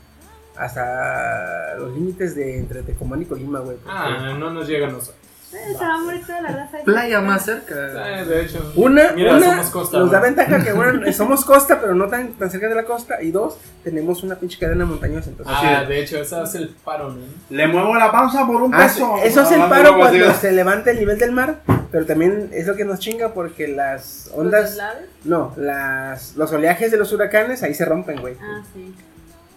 hasta 0.56 1.74
los 1.78 1.92
límites 1.94 2.34
de 2.36 2.58
entre 2.58 2.82
Tecomán 2.82 3.22
y 3.22 3.24
Colima, 3.24 3.58
güey. 3.60 3.76
porque 3.78 3.90
Ah, 3.98 4.34
no 4.38 4.50
nos 4.50 4.68
llega 4.68 4.86
a 4.86 4.90
nosotros. 4.90 5.16
Eh, 5.54 5.74
se 5.78 5.84
va 5.84 5.94
a 5.94 5.98
morir 5.98 6.26
toda 6.26 6.40
la 6.42 6.48
raza. 6.50 6.78
Playa 6.84 7.20
más 7.20 7.44
cerca. 7.44 7.74
Eh, 8.20 8.24
de 8.24 8.42
hecho. 8.42 8.72
Una, 8.76 9.12
Mira, 9.12 9.36
una 9.36 9.46
somos 9.50 9.70
costa. 9.70 9.98
nos 9.98 10.10
da 10.10 10.18
¿no? 10.18 10.24
ventaja 10.24 10.64
que 10.64 10.72
bueno, 10.72 11.12
somos 11.12 11.44
costa, 11.44 11.80
pero 11.80 11.94
no 11.94 12.08
tan, 12.08 12.32
tan 12.34 12.50
cerca 12.50 12.68
de 12.68 12.74
la 12.74 12.84
costa. 12.84 13.22
Y 13.22 13.30
dos, 13.30 13.56
tenemos 13.84 14.22
una 14.22 14.34
pinche 14.34 14.58
cadena 14.58 14.84
montañosa. 14.84 15.30
Entonces, 15.30 15.54
Ah, 15.56 15.84
de 15.84 16.00
hecho, 16.02 16.18
ese 16.18 16.36
hace 16.36 16.58
el 16.58 16.68
paro, 16.84 17.10
¿no? 17.10 17.22
Le 17.50 17.66
muevo 17.68 17.94
la 17.94 18.10
pausa 18.10 18.46
por 18.46 18.62
un 18.62 18.74
Ah, 18.74 18.78
peso. 18.78 19.16
eso 19.22 19.42
es 19.42 19.52
el 19.52 19.62
paro 19.68 19.96
cuando 19.96 20.32
se 20.34 20.52
levanta 20.52 20.90
el 20.90 20.98
nivel 20.98 21.18
del 21.18 21.32
mar, 21.32 21.60
pero 21.92 22.04
también 22.04 22.50
es 22.52 22.66
lo 22.66 22.74
que 22.74 22.84
nos 22.84 22.98
chinga 22.98 23.32
porque 23.32 23.68
las 23.68 24.30
ondas, 24.34 24.70
deslaves? 24.70 25.08
no, 25.24 25.52
las, 25.56 26.34
los 26.36 26.52
oleajes 26.52 26.90
de 26.90 26.96
los 26.96 27.12
huracanes 27.12 27.62
ahí 27.62 27.74
se 27.74 27.84
rompen, 27.84 28.20
güey. 28.20 28.34
Ah, 28.42 28.62
sí. 28.74 28.94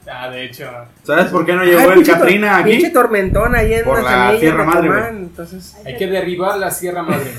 Ah, 0.09 0.29
de 0.29 0.45
hecho. 0.45 0.69
¿Sabes 1.03 1.25
por 1.25 1.45
qué 1.45 1.53
no 1.53 1.61
Ay, 1.61 1.69
llegó 1.69 1.91
el 1.91 2.05
Katrina 2.05 2.57
aquí? 2.57 2.71
Pinche 2.71 2.89
tormentón 2.91 3.55
ahí 3.55 3.73
en 3.73 3.83
Por 3.85 4.01
la 4.01 4.37
Sierra 4.37 4.63
Madre, 4.63 5.09
Entonces, 5.09 5.75
Hay 5.85 5.97
que 5.97 6.07
derribar 6.07 6.57
la 6.57 6.71
Sierra 6.71 7.03
Madre. 7.03 7.31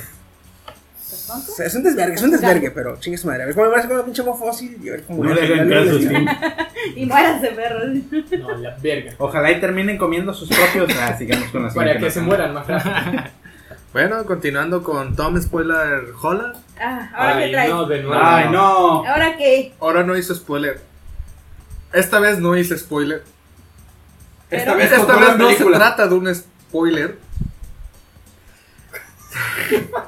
o 1.31 1.39
sea, 1.39 1.67
es 1.67 1.75
un 1.75 1.83
desvergue, 1.83 2.15
es 2.15 2.23
un 2.23 2.31
desvergue, 2.31 2.71
pero 2.71 2.99
chingue 2.99 3.17
su 3.19 3.27
madre. 3.27 3.45
A 3.45 3.47
ver 3.47 3.55
cómo 3.55 3.67
me 3.67 3.73
parece 3.73 3.89
con 3.89 3.99
un 3.99 4.05
pinche 4.05 4.23
fósil 4.23 4.79
y 4.83 4.89
a 4.89 4.93
ver 4.93 5.05
cómo 5.05 5.25
No 5.25 5.35
le 5.35 5.43
hagan 5.43 5.69
caso, 5.69 5.99
sí. 5.99 6.09
Y 6.97 7.07
muérase, 7.07 7.49
perros. 7.49 7.85
No, 8.39 8.57
la 8.59 8.77
verga. 8.83 9.13
Ojalá 9.19 9.51
y 9.51 9.61
terminen 9.61 9.99
comiendo 9.99 10.35
sus 10.35 10.49
propios. 10.49 10.91
Ah, 11.01 11.17
sigamos 11.17 11.49
con 11.49 11.63
la 11.65 11.71
Para 11.71 11.99
que 11.99 12.11
se 12.11 12.21
mueran 12.21 12.55
más 12.55 12.67
rápido. 12.67 12.95
Bueno, 13.91 14.23
continuando 14.27 14.83
con 14.83 15.17
Tom 15.17 15.41
Spoiler 15.41 16.13
Holland. 16.21 16.55
Ah, 16.79 17.11
ahora 17.15 17.37
Ay, 17.37 17.53
traes. 17.53 17.71
no, 17.71 17.87
de 17.87 18.03
nuevo. 18.03 18.23
Ay, 18.23 18.49
no. 18.51 19.05
¿Ahora 19.07 19.35
qué? 19.39 19.73
Ahora 19.81 20.03
no 20.05 20.15
hice 20.15 20.35
spoiler. 20.35 20.79
Esta 21.93 22.19
vez 22.21 22.39
no 22.39 22.57
hice 22.57 22.77
spoiler. 22.79 23.23
Esta 24.51 24.75
vez, 24.75 24.91
Esta 24.93 24.99
no 25.37 25.51
se 25.51 25.65
trata 25.65 26.07
de 26.09 26.15
un 26.15 26.35
spoiler. 26.35 27.19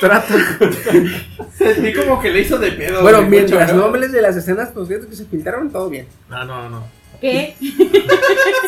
trata. 0.00 0.34
Sentí 1.56 1.92
como 1.94 2.20
que 2.20 2.30
le 2.30 2.40
hizo 2.40 2.58
de 2.58 2.72
pedo. 2.72 3.02
Bueno, 3.02 3.22
mientras 3.22 3.74
no 3.74 3.84
hables 3.84 4.12
de 4.12 4.22
las 4.22 4.36
escenas 4.36 4.68
post 4.70 4.90
que 4.90 5.16
se 5.16 5.24
filtraron, 5.26 5.70
todo 5.70 5.88
bien. 5.88 6.06
No, 6.28 6.44
no, 6.44 6.68
no. 6.70 6.86
¿Qué? 7.20 7.56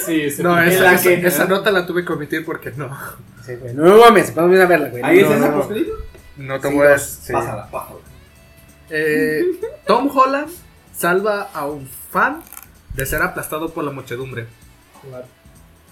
Sí, 0.05 0.31
se 0.31 0.43
No, 0.43 0.61
esa, 0.61 0.83
la 0.83 0.95
esa- 0.95 1.03
que- 1.11 1.27
esa 1.27 1.45
nota 1.45 1.71
la 1.71 1.87
tuve 1.87 2.05
que 2.05 2.13
omitir 2.13 2.45
porque 2.45 2.73
no. 2.75 2.97
Sí, 3.45 3.55
güey. 3.55 3.75
No, 3.75 3.99
mames, 3.99 4.35
vamos 4.35 4.59
a 4.59 4.67
verla, 4.67 4.89
güey. 4.89 5.03
¿Ahí 5.05 5.21
no, 5.21 5.27
es 5.31 5.37
esa 5.37 5.49
no, 5.49 5.57
no. 5.57 5.63
te 6.59 6.69
Sí, 6.69 6.75
a. 6.75 6.93
dos. 6.93 7.03
sí. 7.23 7.33
Pásala, 7.33 7.71
pásala. 7.71 7.99
Eh, 8.89 9.45
Tom 9.87 10.11
Holland 10.13 10.49
salva 10.97 11.51
a 11.53 11.67
un 11.67 11.87
fan 12.11 12.43
de 12.95 13.07
ser 13.07 13.23
aplastado 13.23 13.71
por 13.71 13.85
la 13.85 13.91
muchedumbre. 13.91 14.47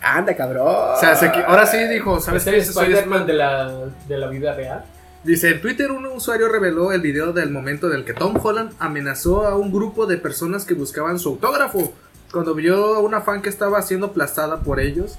Anda, 0.01 0.37
cabrón. 0.37 0.67
O 0.69 0.97
sea, 0.99 1.17
se 1.17 1.27
ahora 1.27 1.67
sí 1.67 1.79
dijo, 1.89 2.21
¿sabes 2.21 2.47
¿Es 2.47 2.53
qué? 2.53 2.73
Soy 2.73 2.85
Spider-Man 2.87 3.27
de 3.27 3.33
la, 3.33 3.73
de 4.07 4.19
la 4.19 4.29
vida 4.29 4.55
real? 4.55 4.85
Dice, 5.25 5.51
en 5.51 5.61
Twitter 5.61 5.91
un 5.91 6.07
usuario 6.07 6.49
reveló 6.49 6.93
el 6.93 7.01
video 7.01 7.33
del 7.33 7.51
momento 7.51 7.89
en 7.89 7.97
el 7.97 8.05
que 8.05 8.15
Tom 8.15 8.39
Holland 8.41 8.73
amenazó 8.79 9.47
a 9.47 9.57
un 9.57 9.73
grupo 9.73 10.07
de 10.07 10.17
personas 10.17 10.65
que 10.65 10.75
buscaban 10.75 11.19
su 11.19 11.31
autógrafo 11.31 11.93
cuando 12.31 12.55
vio 12.55 12.95
a 12.95 13.01
una 13.01 13.21
fan 13.21 13.43
que 13.43 13.49
estaba 13.49 13.83
siendo 13.83 14.07
aplastada 14.07 14.61
por 14.61 14.81
ellos 14.81 15.19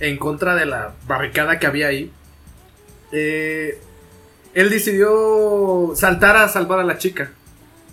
en 0.00 0.16
contra 0.18 0.54
de 0.54 0.66
la 0.66 0.92
barricada 1.06 1.58
que 1.58 1.66
había 1.66 1.88
ahí. 1.88 2.10
Eh, 3.12 3.78
él 4.54 4.70
decidió 4.70 5.92
saltar 5.94 6.36
a 6.36 6.48
salvar 6.48 6.80
a 6.80 6.84
la 6.84 6.96
chica. 6.96 7.30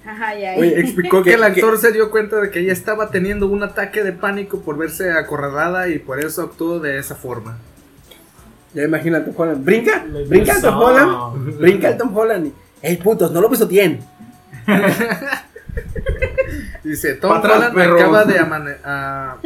Ajá, 0.06 0.36
ya. 0.36 0.56
Oye, 0.58 0.80
Explicó 0.80 1.24
que 1.24 1.34
el 1.36 1.44
actor 1.44 1.78
se 1.78 1.92
dio 1.92 2.12
cuenta 2.12 2.42
de 2.42 2.50
que 2.52 2.60
ella 2.60 2.74
estaba 2.74 3.10
teniendo 3.10 3.48
un 3.48 3.64
ataque 3.64 4.04
de 4.04 4.12
pánico 4.12 4.60
por 4.62 4.78
verse 4.78 5.12
acorralada 5.12 5.88
y 5.88 6.00
por 6.00 6.20
eso 6.20 6.42
actuó 6.44 6.80
de 6.80 6.98
esa 7.00 7.16
forma. 7.16 7.58
Ya 8.74 8.84
Tom 9.24 9.34
Holland. 9.38 9.64
Brinca, 9.64 10.04
brinca 10.28 10.56
al 10.56 10.62
Tom 10.62 10.82
Holland. 10.82 11.58
Brinca 11.60 11.88
al 11.90 11.98
Tom 11.98 12.18
Holland. 12.18 12.52
Ey, 12.82 12.98
putos, 12.98 13.32
no 13.32 13.40
lo 13.40 13.50
pisoteen. 13.50 14.00
Dice, 16.84 17.14
Tom 17.14 17.32
Holland 17.42 17.74
perro. 17.74 17.96
acaba 17.96 18.26
de 18.26 18.40
a- 18.40 19.38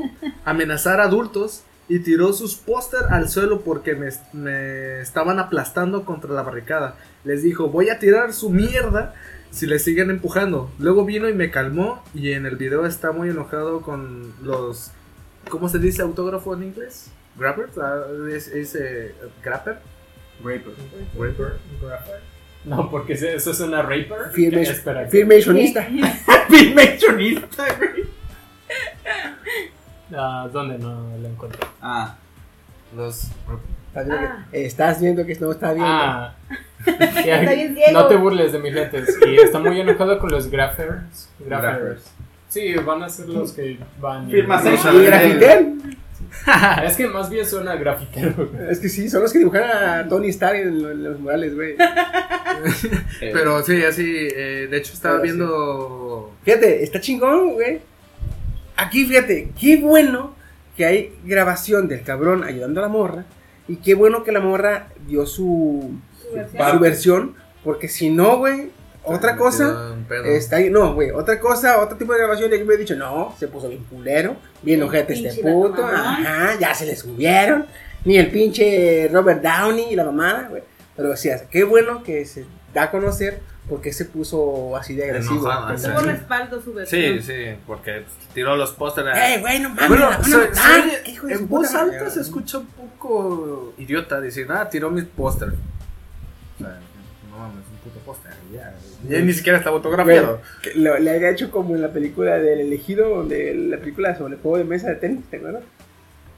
amenazar 0.46 1.00
a 1.00 1.04
adultos 1.04 1.64
y 1.90 2.00
tiró 2.00 2.34
sus 2.34 2.56
póster 2.56 3.02
al 3.12 3.30
suelo 3.30 3.62
porque 3.62 3.96
me, 3.96 4.10
me 4.34 5.00
estaban 5.02 5.40
aplastando 5.40 6.04
contra 6.04 6.32
la 6.34 6.42
barricada. 6.42 6.96
Les 7.24 7.44
dijo, 7.44 7.70
voy 7.70 7.90
a 7.90 8.00
tirar 8.00 8.34
su 8.34 8.50
mierda 8.50 9.14
si 9.52 9.66
le 9.66 9.80
siguen 9.80 10.10
empujando. 10.10 10.70
Luego 10.80 11.06
vino 11.06 11.28
y 11.30 11.34
me 11.34 11.50
calmó 11.52 12.04
y 12.14 12.32
en 12.34 12.46
el 12.46 12.56
video 12.58 12.86
está 12.86 13.12
muy 13.12 13.30
enojado 13.30 13.82
con 13.82 14.34
los 14.44 14.92
¿Cómo 15.50 15.70
se 15.70 15.80
dice 15.80 16.02
autógrafo 16.02 16.54
en 16.56 16.64
inglés? 16.64 17.10
¿Grapper? 17.38 17.70
Ah, 17.82 18.02
¿Es, 18.32 18.48
es 18.50 18.76
eh, 18.76 19.16
grapper? 19.44 19.80
Raper. 20.44 20.74
¿Grapper? 21.16 21.58
No, 22.66 22.90
porque 22.92 23.14
eso 23.14 23.52
es 23.52 23.60
una 23.62 23.82
raper. 23.82 24.32
Firme- 24.34 24.62
Espera. 24.62 25.08
Firmationista. 25.08 25.88
Filmationista, 26.50 27.66
güey. 27.78 28.08
Ah, 30.16 30.48
¿Dónde 30.52 30.78
no 30.78 31.18
lo 31.18 31.28
encuentro? 31.28 31.68
Ah. 31.82 32.16
Los... 32.96 33.28
Estás 34.02 34.08
viendo, 34.08 34.28
Ah. 34.28 34.46
que, 34.52 34.66
estás 34.66 35.02
viendo 35.02 35.26
que 35.26 35.36
no 35.36 35.52
está 35.52 35.74
viendo. 35.74 35.86
Ah. 35.90 36.36
Está 36.86 37.52
bien 37.54 37.76
ciego. 37.76 37.92
no 38.00 38.08
te 38.08 38.16
burles 38.16 38.52
de 38.54 38.60
mis 38.60 38.74
lentes. 38.74 39.18
Y 39.28 39.36
está 39.38 39.60
muy 39.60 39.80
enojado 39.82 40.20
con 40.20 40.30
los 40.32 40.50
graphers. 40.50 41.30
Graphers. 41.40 41.78
Graphers. 41.80 42.12
Sí, 42.50 42.74
van 42.76 43.04
a 43.04 43.10
ser 43.10 43.28
los 43.28 43.52
que 43.52 43.78
van. 44.00 44.30
y- 44.30 44.34
Firmación. 44.34 44.96
y 44.96 45.06
grafiten. 45.06 45.98
Es 46.86 46.96
que 46.96 47.08
más 47.08 47.30
bien 47.30 47.46
suena 47.46 47.76
grafitero. 47.76 48.50
Es 48.70 48.80
que 48.80 48.90
sí, 48.90 49.10
son 49.10 49.22
los 49.24 49.34
que 49.34 49.40
dibujan 49.40 49.64
a 49.64 50.08
Tony 50.08 50.30
Stark 50.30 50.56
en, 50.60 50.82
lo- 50.82 50.92
en 50.92 51.04
los 51.04 51.20
murales, 51.20 51.56
güey. 51.56 51.76
Pero 53.20 53.64
sí, 53.64 53.84
así, 53.84 54.04
eh, 54.36 54.68
de 54.70 54.78
hecho 54.78 54.94
estaba 54.94 55.20
Pero 55.22 55.32
sí. 55.32 55.38
viendo... 55.38 56.32
Fíjate, 56.44 56.84
está 56.84 57.00
chingón, 57.02 57.54
güey. 57.54 57.80
Aquí, 58.76 59.06
fíjate, 59.06 59.52
qué 59.60 59.78
bueno 59.78 60.36
que 60.76 60.86
hay 60.86 61.14
grabación 61.26 61.88
del 61.88 62.04
cabrón 62.04 62.44
ayudando 62.44 62.80
a 62.80 62.84
la 62.84 62.90
morra. 62.90 63.26
Y 63.68 63.78
qué 63.78 63.94
bueno 63.94 64.24
que 64.24 64.32
la 64.32 64.40
morra 64.40 64.90
dio 65.08 65.26
su, 65.26 65.92
Su 66.22 66.36
versión. 66.36 66.72
su 66.72 66.80
versión. 66.80 67.36
Porque 67.64 67.88
si 67.88 68.10
no, 68.10 68.38
güey, 68.38 68.72
otra 69.04 69.34
Me 69.34 69.40
cosa. 69.40 69.96
Está 70.26 70.58
ahí, 70.58 70.70
no, 70.70 70.94
güey, 70.94 71.12
otra 71.12 71.40
cosa, 71.40 71.82
otro 71.82 71.98
tipo 71.98 72.14
de 72.14 72.20
grabación. 72.20 72.52
Y 72.52 72.56
aquí 72.56 72.64
me 72.64 72.74
he 72.76 72.78
dicho, 72.78 72.96
no, 72.96 73.36
se 73.38 73.48
puso 73.48 73.70
bien 73.70 73.84
culero, 73.86 74.36
bien 74.62 74.82
ojete 74.84 75.14
este 75.14 75.42
puto. 75.42 75.86
Ajá, 75.86 76.58
ya 76.60 76.74
se 76.74 76.86
le 76.86 76.96
subieron. 76.96 77.66
Ni 78.06 78.18
el 78.18 78.30
pinche 78.30 79.10
Robert 79.12 79.42
Downey 79.42 79.92
y 79.92 79.96
la 79.96 80.06
mamada, 80.06 80.48
güey. 80.50 80.64
Pero 80.96 81.12
o 81.12 81.18
sea, 81.18 81.42
qué 81.50 81.64
bueno 81.64 82.04
que 82.04 82.26
se 82.26 82.46
da 82.74 82.84
a 82.84 82.92
conocer 82.92 83.40
porque 83.70 83.92
se 83.94 84.06
puso 84.06 84.76
así 84.78 84.96
de 84.96 85.04
agresivo. 85.06 85.36
Enojado, 85.42 85.68
Pues, 85.68 85.82
sí. 85.82 85.88
Tuvo 85.90 86.00
respaldo 86.02 86.62
su 86.62 86.74
versión. 86.74 87.02
Sí, 87.02 87.22
sí, 87.22 87.34
porque 87.68 88.04
tiró 88.34 88.56
los 88.56 88.72
pósteres. 88.72 89.16
¡Eh, 89.18 89.40
güey, 89.42 89.60
no 89.60 89.70
mames! 89.70 89.88
Bueno, 89.90 90.10
la 90.10 90.18
van 90.18 90.22
a 90.22 90.24
se- 90.24 90.38
matar! 90.38 90.54
se 90.56 90.82
oye- 90.88 91.02
¿Qué 91.04 91.12
hijo 91.12 91.28
de 91.28 91.36
su 91.36 91.42
en 91.42 91.50
voz 91.50 91.68
puta 91.68 91.82
alta 91.82 92.10
se 92.10 92.22
escucha 92.22 92.58
un 92.60 92.66
poco 92.68 93.74
idiota. 93.78 94.22
Diciendo, 94.22 94.54
ah, 94.56 94.70
tiró 94.70 94.90
mis 94.90 95.04
pósteres. 95.06 95.56
O 95.56 96.58
sea, 96.60 96.80
no 97.30 97.38
mames, 97.38 97.66
un 97.72 97.78
puto 97.84 98.00
póster. 98.06 98.32
Ya, 98.54 98.74
ya 99.10 99.20
ni 99.20 99.34
siquiera 99.34 99.58
estaba 99.58 99.78
Güey, 99.78 99.86
autografiado. 99.86 100.42
que 100.64 100.74
lo- 100.76 100.98
le 100.98 101.12
había 101.12 101.30
hecho 101.30 101.52
como 101.52 101.76
en 101.76 101.82
la 101.82 101.90
película 101.92 102.38
del 102.38 102.60
elegido, 102.62 103.10
donde 103.10 103.54
la 103.54 103.78
película 103.78 104.18
sobre 104.18 104.36
el 104.36 104.42
juego 104.42 104.58
de 104.58 104.64
mesa 104.64 104.90
de 104.90 104.96
tenis, 104.96 105.26
¿te 105.30 105.38
acuerdas? 105.38 105.64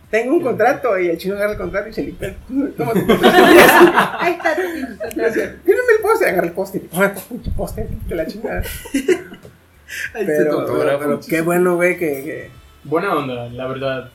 Tengo 0.10 0.34
un 0.36 0.42
contrato 0.42 0.98
y 1.00 1.08
el 1.10 1.18
chino 1.18 1.36
agarra 1.36 1.52
el 1.54 1.58
contrato 1.58 1.90
y 1.90 1.94
se 1.94 2.04
limpia. 2.04 2.30
el- 2.50 2.74
Toma 2.78 2.94
tu 2.94 3.06
contrato. 3.06 3.38
Ahí 4.20 4.34
está 4.34 4.56
tu 4.56 4.62
contrato. 5.02 5.34
Tírame 5.66 5.92
el 5.98 6.02
póster, 6.02 6.30
agarra 6.30 6.48
el 6.48 6.54
póster. 6.54 6.82
Toma 6.90 7.14
tu 7.14 7.22
pinche 7.22 7.52
póster, 7.52 7.88
de 7.90 8.16
la 8.16 8.26
chingada. 8.26 8.62
Ahí 8.62 10.26
se 10.26 10.26
Pero, 10.26 10.60
autografó. 10.62 11.00
pero 11.00 11.20
qué 11.28 11.42
bueno, 11.42 11.76
güey, 11.76 11.98
que, 11.98 12.08
que- 12.24 12.52
Buena 12.84 13.16
onda, 13.16 13.50
la 13.50 13.68
verdad. 13.68 14.10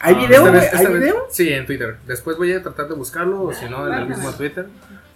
¿Hay 0.00 0.14
Ah, 0.14 0.18
video, 0.18 0.40
güey? 0.50 0.62
¿Hay 0.72 0.86
video? 0.86 1.26
Sí, 1.30 1.48
en 1.52 1.66
Twitter. 1.66 1.96
Después 2.06 2.36
voy 2.36 2.52
a 2.52 2.62
tratar 2.62 2.88
de 2.88 2.94
buscarlo, 2.94 3.42
o 3.42 3.52
si 3.52 3.66
no, 3.68 3.86
en 3.86 3.94
el 3.94 4.06
mismo 4.08 4.30
Twitter. 4.32 4.66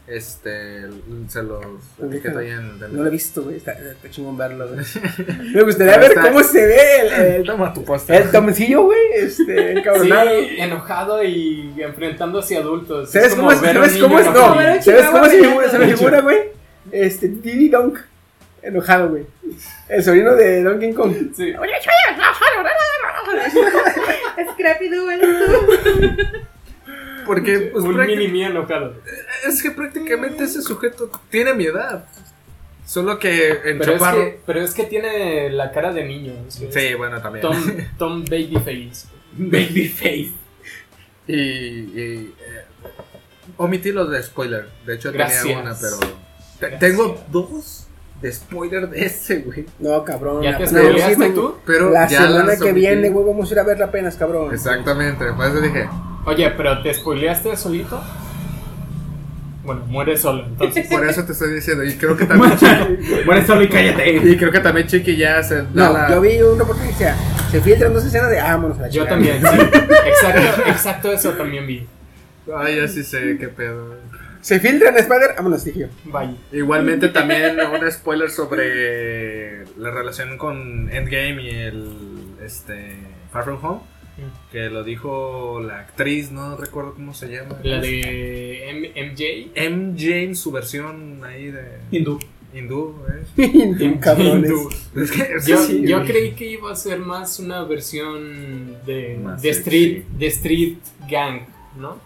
Este, 0.07 0.83
se 1.29 1.43
los 1.43 1.65
etiqueto 2.03 2.39
ahí 2.39 2.51
en 2.51 2.79
No 2.79 2.89
lo 2.89 3.07
he 3.07 3.11
visto, 3.11 3.43
güey. 3.43 3.57
Está, 3.57 3.73
está 3.73 4.11
chingón 4.11 4.37
verlo, 4.37 4.69
güey. 4.69 4.85
Me 5.55 5.63
gustaría 5.63 5.97
ver 5.97 6.11
Está- 6.11 6.23
cómo 6.29 6.43
se 6.45 6.67
ve 6.67 7.01
el, 7.01 7.13
el, 7.37 7.45
Toma 7.47 7.73
tu 7.73 7.83
póster. 7.85 8.21
el 8.23 8.31
Tomoncillo, 8.31 8.83
güey. 8.83 8.99
Este, 9.15 9.73
Sí, 9.73 9.79
encabronado. 9.79 10.31
enojado 10.59 11.25
y 11.25 11.73
enfrentando 11.79 12.41
hacia 12.41 12.59
adultos. 12.59 13.11
¿Sabes 13.11 13.35
como 13.35 13.49
cómo 13.49 13.53
es? 13.53 13.59
¿Sabes 13.61 13.97
cómo 13.99 14.19
es? 14.19 14.27
No, 14.27 14.35
¿sabes 14.83 15.07
cómo 15.07 15.25
se 15.25 15.31
peleando. 15.31 15.49
figura, 15.49 15.71
se 15.71 15.79
me 15.79 15.97
figura, 15.97 16.21
güey? 16.21 16.39
Este, 16.93 17.29
Diddy 17.29 17.71
Donk. 17.71 17.99
Enojado, 18.63 19.09
güey. 19.09 19.25
El 19.89 20.03
sobrino 20.05 20.35
de 20.37 20.63
Donkey 20.63 20.93
Kong. 20.95 21.15
Sí. 21.37 21.53
Scrappy 24.55 24.89
Doo 24.89 25.11
eres 25.11 25.29
tú. 25.47 26.44
Porque, 27.27 27.59
pues, 27.73 27.85
un 27.85 27.97
mini 28.07 28.29
mí 28.29 28.45
enojado. 28.45 28.95
es 29.49 29.63
que 29.63 29.71
prácticamente 29.71 30.45
ese 30.45 30.63
sujeto 30.63 31.11
tiene 31.31 31.55
mi 31.55 31.65
edad. 31.67 32.07
Solo 32.87 33.19
que 33.19 33.49
en 33.65 33.79
Pero 33.79 33.93
es, 33.93 33.99
Chaparro. 33.99 34.19
que, 34.19 34.41
pero 34.45 34.61
es 34.61 34.75
que 34.75 34.85
tiene 34.85 35.49
la 35.51 35.73
cara 35.73 35.93
de 35.93 36.05
niño. 36.05 36.35
¿sí? 36.49 36.69
Sí, 36.71 36.95
bueno, 36.95 37.21
también. 37.23 37.41
Tom, 37.43 37.57
Tom 37.99 38.25
Babyface. 38.25 39.07
Babyface. 39.33 40.33
Y, 41.27 41.33
y 41.35 42.35
eh, 42.39 42.65
omití 43.57 43.91
los 43.93 44.11
de 44.11 44.23
spoiler. 44.23 44.69
De 44.85 44.97
hecho, 44.97 45.11
Gracias. 45.13 45.43
tenía 45.43 45.59
una, 45.61 45.75
pero. 45.75 45.97
Gracias. 46.61 46.81
Tengo 46.81 47.19
dos 47.31 47.87
de 48.21 48.31
spoiler 48.33 48.89
de 48.91 49.07
ese, 49.07 49.39
güey. 49.39 49.65
No, 49.79 50.05
cabrón. 50.05 50.43
¿Ya 50.43 50.57
te 50.59 50.65
la- 50.65 50.69
spoileaste 50.69 51.27
sí, 51.29 51.35
tú? 51.35 51.57
Pero 51.65 51.91
La 51.91 52.07
ya 52.07 52.23
semana 52.27 52.57
que 52.57 52.63
omití. 52.65 52.81
viene, 52.81 53.09
güey, 53.11 53.27
vamos 53.27 53.51
a 53.51 53.55
ir 53.55 53.61
a 53.61 53.65
verla 53.65 53.87
apenas, 53.87 54.17
cabrón. 54.17 54.53
Exactamente, 54.53 55.25
por 55.33 55.47
eso 55.47 55.61
dije. 55.63 55.89
Oye, 56.27 56.51
pero 56.51 56.83
¿te 56.83 56.93
spoileaste 56.95 57.57
solito? 57.57 58.01
Bueno, 59.65 59.83
mueres 59.87 60.21
solo, 60.21 60.45
entonces. 60.45 60.87
Por 60.91 61.07
eso 61.09 61.25
te 61.25 61.33
estoy 61.33 61.55
diciendo. 61.55 61.85
Y 61.85 61.95
creo 61.95 62.17
que 62.17 62.25
también 62.27 62.57
Chiqui. 62.57 63.25
Muere 63.25 63.47
solo 63.47 63.63
y 63.63 63.69
cállate. 63.69 64.17
Y 64.17 64.37
creo 64.37 64.53
que 64.53 64.61
también 64.61 64.87
Chiqui 64.87 65.17
ya 65.17 65.43
se 65.43 65.63
No, 65.73 65.93
la- 65.93 66.11
yo 66.11 66.21
vi 66.21 66.41
un 66.41 66.59
reportaje 66.59 66.89
que 66.89 66.93
decía, 66.93 67.17
se 67.51 67.61
filtran 67.61 67.95
dos 67.95 68.05
escenas 68.05 68.31
de, 68.31 68.41
ah, 68.41 68.53
vámonos 68.53 68.79
a 68.79 68.83
la 68.83 68.89
Yo 68.89 69.07
también, 69.07 69.41
sí. 69.41 69.47
Exacto, 70.07 70.63
exacto 70.67 71.13
eso 71.13 71.31
también 71.33 71.67
vi. 71.67 71.87
Ay, 72.55 72.77
ya 72.77 72.89
sí 72.89 73.03
sé 73.03 73.37
qué 73.39 73.49
pedo. 73.49 73.95
Se 74.43 74.61
filtran 74.61 74.95
Spider, 74.99 75.31
vámonos, 75.37 75.65
dije 75.65 75.81
yo. 75.81 75.87
Vaya. 76.05 76.35
Igualmente 76.53 77.09
también 77.09 77.57
un 77.59 77.91
spoiler 77.91 78.31
sobre 78.31 79.65
la 79.79 79.91
relación 79.91 80.37
con 80.37 80.91
Endgame 80.93 81.43
y 81.43 81.49
el 81.51 81.97
este 82.45 82.99
Far 83.33 83.45
From 83.45 83.65
Home. 83.65 83.81
Que 84.53 84.71
lo 84.71 84.85
dijo 84.85 85.61
la 85.61 85.81
actriz, 85.81 86.31
no 86.31 86.57
recuerdo 86.57 86.95
cómo 86.95 87.15
se 87.15 87.29
llama. 87.29 87.57
La 87.65 87.81
de 87.81 88.69
M- 88.71 88.93
MJ. 89.11 89.69
MJ 89.71 90.23
en 90.23 90.37
su 90.37 90.53
versión 90.53 91.23
ahí 91.25 91.51
de 91.51 91.79
Hindú. 91.91 92.21
hindú, 92.55 92.97
¿eh? 93.09 93.25
Hindú, 93.53 93.99
cabrones. 94.01 94.51
Hindú. 94.51 94.71
Es 95.01 95.11
que, 95.11 95.23
es 95.35 95.47
Yo, 95.47 95.59
así, 95.59 95.83
yo 95.87 95.99
güey. 95.99 96.09
creí 96.11 96.33
que 96.33 96.47
iba 96.47 96.71
a 96.71 96.77
ser 96.77 97.01
más 97.01 97.41
una 97.41 97.65
versión 97.65 98.77
de, 98.87 99.19
Más 99.21 99.43
de 99.43 99.49
street, 99.51 100.05
de 100.17 100.27
street 100.29 100.79
gang, 101.11 101.41
¿no? 101.77 101.99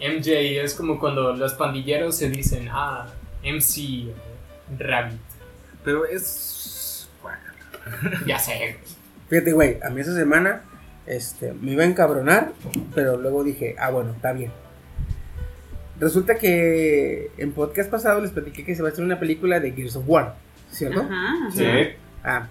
MJ 0.00 0.62
es 0.62 0.74
como 0.74 0.98
cuando 0.98 1.34
los 1.34 1.52
pandilleros 1.54 2.16
se 2.16 2.30
dicen, 2.30 2.68
ah, 2.70 3.12
MC 3.44 4.06
Rabbit. 4.78 5.18
Pero 5.84 6.06
es. 6.06 7.08
bueno, 7.22 7.38
Ya 8.26 8.38
sé. 8.38 8.76
Fíjate, 9.28 9.52
güey, 9.52 9.76
a 9.82 9.90
mí 9.90 10.00
esa 10.00 10.14
semana 10.14 10.62
este, 11.08 11.54
me 11.54 11.72
iba 11.72 11.82
a 11.82 11.86
encabronar, 11.86 12.52
pero 12.94 13.16
luego 13.16 13.42
dije, 13.42 13.74
ah, 13.78 13.90
bueno, 13.90 14.12
está 14.12 14.32
bien. 14.32 14.52
Resulta 15.98 16.36
que 16.36 17.30
en 17.38 17.52
podcast 17.52 17.90
pasado 17.90 18.20
les 18.20 18.30
platiqué 18.30 18.64
que 18.64 18.76
se 18.76 18.82
va 18.82 18.90
a 18.90 18.92
hacer 18.92 19.04
una 19.04 19.18
película 19.18 19.58
de 19.58 19.72
Gears 19.72 19.96
of 19.96 20.04
War, 20.06 20.36
¿cierto? 20.70 21.00
Ajá. 21.00 21.50
Sí. 21.52 21.64
Ah, 22.22 22.48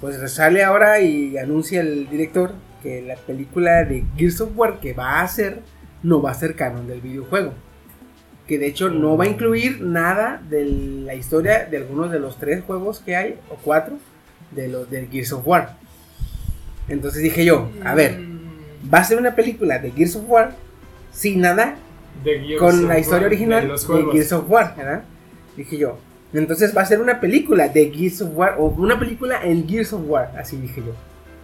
pues 0.00 0.32
sale 0.32 0.62
ahora 0.62 1.00
y 1.00 1.36
anuncia 1.36 1.80
el 1.80 2.08
director 2.08 2.52
que 2.82 3.02
la 3.02 3.16
película 3.16 3.84
de 3.84 4.04
Gears 4.16 4.40
of 4.40 4.50
War 4.56 4.78
que 4.78 4.92
va 4.92 5.20
a 5.20 5.22
hacer 5.22 5.60
no 6.02 6.22
va 6.22 6.30
a 6.30 6.34
ser 6.34 6.54
canon 6.54 6.86
del 6.86 7.00
videojuego. 7.00 7.54
Que 8.46 8.58
de 8.58 8.66
hecho 8.66 8.88
no 8.88 9.16
va 9.16 9.24
a 9.24 9.28
incluir 9.28 9.80
nada 9.80 10.40
de 10.48 10.64
la 10.64 11.14
historia 11.14 11.66
de 11.66 11.78
algunos 11.78 12.12
de 12.12 12.20
los 12.20 12.38
tres 12.38 12.62
juegos 12.62 13.00
que 13.00 13.16
hay, 13.16 13.38
o 13.50 13.56
cuatro, 13.56 13.96
de 14.52 14.68
los 14.68 14.90
del 14.90 15.08
Gears 15.08 15.32
of 15.32 15.46
War. 15.46 15.83
Entonces 16.88 17.22
dije 17.22 17.44
yo, 17.44 17.70
a 17.84 17.94
ver, 17.94 18.18
va 18.92 18.98
a 18.98 19.04
ser 19.04 19.18
una 19.18 19.34
película 19.34 19.78
de 19.78 19.90
Gears 19.90 20.16
of 20.16 20.24
War 20.28 20.54
sin 21.12 21.40
nada 21.40 21.76
con 22.58 22.88
la 22.88 22.98
historia 22.98 23.22
War, 23.22 23.26
original 23.26 23.62
de 23.62 23.68
los. 23.68 23.86
Gears 23.86 24.32
of 24.32 24.50
War, 24.50 24.74
¿verdad? 24.76 25.04
Dije 25.56 25.78
yo. 25.78 25.98
Entonces 26.32 26.76
va 26.76 26.82
a 26.82 26.86
ser 26.86 27.00
una 27.00 27.20
película 27.20 27.68
de 27.68 27.90
Gears 27.90 28.22
of 28.22 28.30
War, 28.34 28.56
o 28.58 28.66
una 28.66 28.98
película 28.98 29.40
en 29.44 29.68
Gears 29.68 29.92
of 29.92 30.02
War, 30.06 30.32
así 30.38 30.56
dije 30.56 30.82
yo. 30.84 30.92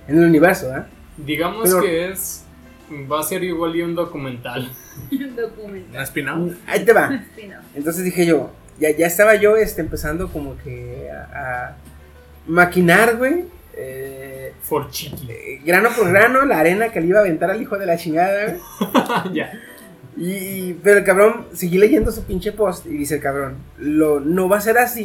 En 0.09 0.19
el 0.19 0.25
universo, 0.25 0.67
¿verdad? 0.67 0.87
Digamos 1.17 1.69
Pero- 1.69 1.83
que 1.83 2.11
es. 2.11 2.45
Va 3.11 3.21
a 3.21 3.23
ser 3.23 3.45
igual 3.45 3.77
y 3.77 3.83
un 3.83 3.95
documental. 3.95 4.69
Documental. 5.37 5.95
¿Un 5.97 6.03
spin-off? 6.03 6.53
Ahí 6.67 6.85
te 6.85 6.93
va. 6.93 7.23
Entonces 7.77 8.03
dije 8.03 8.27
yo, 8.27 8.51
ya, 8.81 8.91
ya 8.91 9.07
estaba 9.07 9.37
yo 9.37 9.57
este, 9.57 9.81
empezando 9.81 10.27
como 10.29 10.59
que 10.59 11.09
a, 11.09 11.69
a 11.69 11.77
maquinar, 12.49 13.17
güey. 13.17 13.45
Eh, 13.83 14.53
For 14.63 14.91
Chiqui. 14.91 15.31
eh, 15.31 15.61
grano 15.65 15.89
por 15.97 16.09
grano, 16.11 16.45
la 16.45 16.59
arena 16.61 16.91
que 16.93 17.01
le 17.01 17.07
iba 17.09 17.19
a 17.19 17.23
aventar 17.23 17.51
al 17.51 17.61
hijo 17.63 17.79
de 17.79 17.87
la 17.87 17.97
chingada. 17.97 18.57
Y, 20.17 20.75
pero 20.83 20.99
el 20.99 21.05
cabrón, 21.05 21.47
seguí 21.55 21.79
leyendo 21.79 22.11
su 22.13 22.25
pinche 22.25 22.53
post 22.53 22.85
y 22.87 22.91
dice 22.91 23.15
el 23.17 23.21
cabrón, 23.23 23.57
lo, 23.79 24.21
no 24.21 24.49
va 24.49 24.59
a 24.59 24.61
ser 24.61 24.77
así 24.77 25.05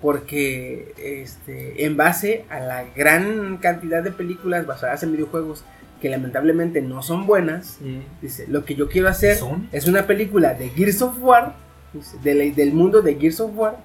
Porque 0.00 0.92
este, 0.98 1.84
en 1.84 1.96
base 1.96 2.44
a 2.50 2.60
la 2.60 2.84
gran 2.94 3.56
cantidad 3.56 4.02
de 4.02 4.10
películas 4.12 4.66
basadas 4.66 5.02
en 5.02 5.12
videojuegos 5.12 5.64
que 6.00 6.10
lamentablemente 6.10 6.82
no 6.82 7.02
son 7.02 7.26
buenas, 7.26 7.78
dice, 8.20 8.46
lo 8.48 8.64
que 8.64 8.74
yo 8.74 8.88
quiero 8.88 9.08
hacer 9.08 9.36
¿Son? 9.36 9.68
es 9.72 9.86
una 9.86 10.06
película 10.06 10.52
de 10.54 10.68
Gears 10.70 11.00
of 11.02 11.16
War, 11.20 11.54
dice, 11.92 12.16
de 12.22 12.34
la- 12.34 12.54
del 12.54 12.72
mundo 12.72 13.02
de 13.02 13.14
Gears 13.14 13.38
of 13.40 13.52
War, 13.56 13.76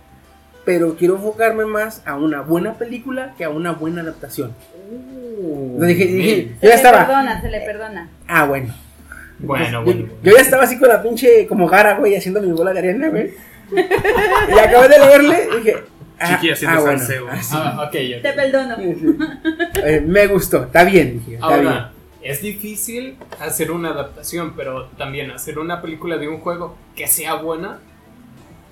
pero 0.67 0.97
quiero 0.97 1.15
enfocarme 1.15 1.63
más 1.65 2.01
a 2.05 2.17
una 2.17 2.41
buena 2.41 2.73
película 2.73 3.33
que 3.37 3.45
a 3.45 3.49
una 3.49 3.71
buena 3.71 4.01
adaptación. 4.01 4.53
Entonces 4.91 5.87
dije, 5.87 6.05
dije, 6.07 6.35
Se 6.35 6.43
yo 6.43 6.57
ya 6.61 6.67
le 6.67 6.75
estaba, 6.75 7.07
perdona, 7.07 7.41
se 7.41 7.49
le 7.49 7.61
perdona. 7.61 8.09
ah, 8.27 8.45
bueno. 8.47 8.73
Bueno, 9.39 9.63
Yo- 9.65 9.83
bueno, 9.83 10.01
bueno. 10.01 10.13
Yo 10.23 10.35
ya 10.35 10.41
estaba 10.41 10.63
así 10.63 10.77
con 10.77 10.89
la 10.89 11.01
pinche 11.01 11.47
como 11.47 11.69
gara, 11.69 11.97
güey, 11.97 12.17
haciendo 12.17 12.41
mi 12.41 12.51
bola 12.51 12.73
de 12.73 12.79
arena, 12.79 13.07
güey. 13.07 13.31
Y 13.71 14.59
acabé 14.59 14.89
de 14.89 14.99
leerle 14.99 15.49
y 15.53 15.57
dije, 15.59 15.77
ah, 16.19 16.27
Chiqui 16.27 16.49
haciendo 16.51 16.79
ah, 16.79 16.81
bueno, 16.81 17.03
ah. 17.31 17.41
Ah, 17.53 17.83
ok, 17.87 17.95
ok. 18.17 18.21
Te 18.23 18.33
perdono. 18.33 18.75
Eh, 19.85 20.03
me 20.05 20.27
gustó, 20.27 20.63
está 20.63 20.83
bien, 20.83 21.19
dije, 21.19 21.35
está 21.35 21.47
bien. 21.55 21.67
Ahora, 21.67 21.91
es 22.21 22.41
difícil 22.41 23.15
hacer 23.39 23.71
una 23.71 23.91
adaptación, 23.91 24.51
pero 24.57 24.87
también 24.97 25.31
hacer 25.31 25.59
una 25.59 25.81
película 25.81 26.17
de 26.17 26.27
un 26.27 26.39
juego 26.41 26.75
que 26.93 27.07
sea 27.07 27.35
buena 27.35 27.79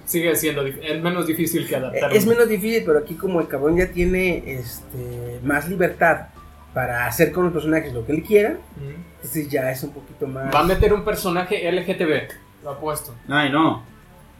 sigue 0.05 0.35
siendo 0.35 0.65
es 0.65 1.01
menos 1.01 1.25
difícil 1.27 1.67
que 1.67 1.73
Eh, 1.73 1.77
adaptar. 1.77 2.13
Es 2.15 2.25
menos 2.25 2.47
difícil, 2.47 2.83
pero 2.85 2.99
aquí 2.99 3.15
como 3.15 3.41
el 3.41 3.47
cabrón 3.47 3.75
ya 3.77 3.87
tiene 3.87 4.43
este 4.59 5.39
más 5.43 5.67
libertad 5.69 6.27
para 6.73 7.07
hacer 7.07 7.31
con 7.31 7.45
los 7.45 7.53
personajes 7.53 7.93
lo 7.93 8.05
que 8.05 8.11
él 8.11 8.23
quiera, 8.23 8.51
Mm. 8.51 9.01
entonces 9.15 9.49
ya 9.49 9.71
es 9.71 9.81
un 9.83 9.91
poquito 9.91 10.27
más. 10.27 10.53
Va 10.53 10.59
a 10.59 10.63
meter 10.63 10.93
un 10.93 11.03
personaje 11.05 11.67
LGTB, 11.71 12.27
lo 12.63 12.71
apuesto. 12.71 13.15
Ay, 13.29 13.49
no. 13.51 13.83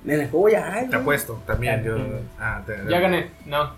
En 0.06 0.20
el 0.22 0.30
juego 0.30 0.50
ya 0.50 0.72
hay. 0.74 0.88
Te 0.90 0.98
apuesto 0.98 1.42
también. 1.48 1.84
Yo, 1.84 1.96
ah, 2.40 2.62
te- 2.66 2.78
Ya 2.90 3.00
gané. 3.00 3.32
No, 3.46 3.72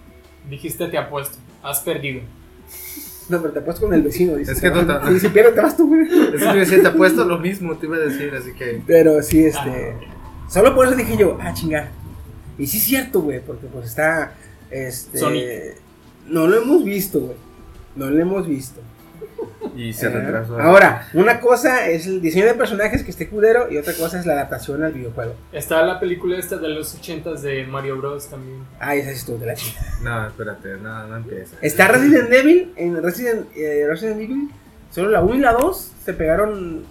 dijiste 0.50 0.88
te 0.88 0.98
apuesto. 0.98 1.38
Has 1.64 1.80
perdido. 1.82 2.22
No, 3.30 3.42
pero 3.42 3.54
te 3.54 3.60
apuesto 3.60 3.82
con 3.86 3.94
el 3.94 4.02
vecino. 4.02 4.36
Dice, 4.36 4.52
Es 4.54 4.60
que 4.62 4.70
no 4.70 4.86
te- 4.86 5.12
Y 5.14 5.20
si 5.20 5.30
pierdes, 5.30 5.54
te 5.56 5.62
vas 5.62 5.78
tú, 5.78 5.88
güey. 5.88 6.08
Es 6.62 6.70
que 6.70 6.78
te 6.80 6.88
apuesto 6.88 7.24
lo 7.26 7.38
mismo, 7.38 7.78
te 7.78 7.86
iba 7.86 7.96
a 7.98 8.00
decir, 8.00 8.34
así 8.36 8.54
que. 8.54 8.82
Pero 8.88 9.22
sí, 9.22 9.46
este. 9.46 9.94
Ah, 10.00 10.14
Solo 10.50 10.74
por 10.76 10.88
eso 10.88 10.96
dije 10.96 11.18
yo, 11.18 11.38
ah, 11.42 11.54
chingar. 11.54 11.90
Y 12.58 12.68
sí 12.68 12.78
es 12.78 12.84
cierto, 12.84 13.22
güey, 13.22 13.40
porque 13.40 13.68
pues 13.68 13.86
está. 13.88 14.34
Este. 14.72 15.18
Sonic. 15.20 15.46
No 16.28 16.48
lo 16.48 16.58
hemos 16.62 16.84
visto, 16.84 17.20
güey. 17.20 17.38
No 17.96 18.10
lo 18.10 18.20
hemos 18.22 18.48
visto. 18.48 18.82
Y 19.76 19.94
se 19.94 20.08
Eh, 20.08 20.10
retrasó. 20.10 20.60
Ahora, 20.60 21.08
una 21.14 21.40
cosa 21.40 21.88
es 21.88 22.08
el 22.08 22.22
diseño 22.22 22.46
de 22.46 22.56
personajes 22.56 23.04
que 23.04 23.12
esté 23.12 23.30
culero 23.30 23.72
y 23.72 23.78
otra 23.78 23.94
cosa 23.94 24.20
es 24.20 24.26
la 24.26 24.34
adaptación 24.34 24.84
al 24.84 24.94
videojuego. 24.94 25.36
Está 25.52 25.84
la 25.84 26.00
película 26.00 26.38
esta 26.38 26.58
de 26.58 26.70
los 26.70 27.00
80s 27.00 27.42
de 27.42 27.66
Mario 27.68 27.98
Bros. 27.98 28.28
también. 28.28 28.60
Ah, 28.80 28.96
esa 28.96 29.10
sí 29.12 29.18
estuvo 29.18 29.38
de 29.38 29.46
la 29.46 29.54
chica. 29.56 29.80
No, 30.02 30.28
espérate, 30.28 30.78
no, 30.78 31.08
no 31.08 31.18
empieza. 31.18 31.56
Está 31.62 31.88
Resident 31.90 32.32
Evil. 32.32 32.74
En 32.76 33.02
Resident, 33.04 33.48
eh, 33.56 33.86
Resident 33.88 34.22
Evil, 34.22 34.50
solo 34.92 35.10
la 35.10 35.22
1 35.22 35.36
y 35.36 35.40
la 35.40 35.54
2 35.54 35.92
se 36.06 36.14
pegaron, 36.14 36.84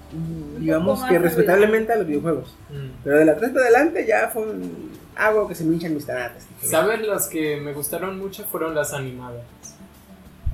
digamos 0.59 1.03
que 1.05 1.18
respetablemente 1.18 1.92
a 1.92 1.97
los 1.97 2.07
videojuegos. 2.07 2.55
Mm. 2.70 3.03
Pero 3.05 3.18
de 3.18 3.24
la 3.24 3.36
3 3.36 3.51
para 3.53 3.64
adelante 3.66 4.05
ya 4.07 4.28
fue 4.32 4.42
un 4.42 4.97
algo 5.16 5.49
que 5.49 5.55
se 5.55 5.64
me 5.64 5.74
hinchan 5.74 5.94
mis 5.94 6.05
tanates. 6.05 6.44
¿Sabes? 6.62 7.01
Las 7.07 7.26
que 7.28 7.57
me 7.59 7.72
gustaron 7.72 8.18
mucho 8.18 8.44
fueron 8.44 8.74
las 8.74 8.92
animadas. 8.92 9.42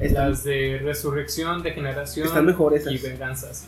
Están- 0.00 0.30
Las 0.30 0.44
de 0.44 0.80
Resurrección, 0.82 1.62
Degeneración 1.62 2.26
Están 2.26 2.46
mejor 2.46 2.74
esas. 2.74 2.92
y 2.92 2.98
Venganzas. 2.98 3.66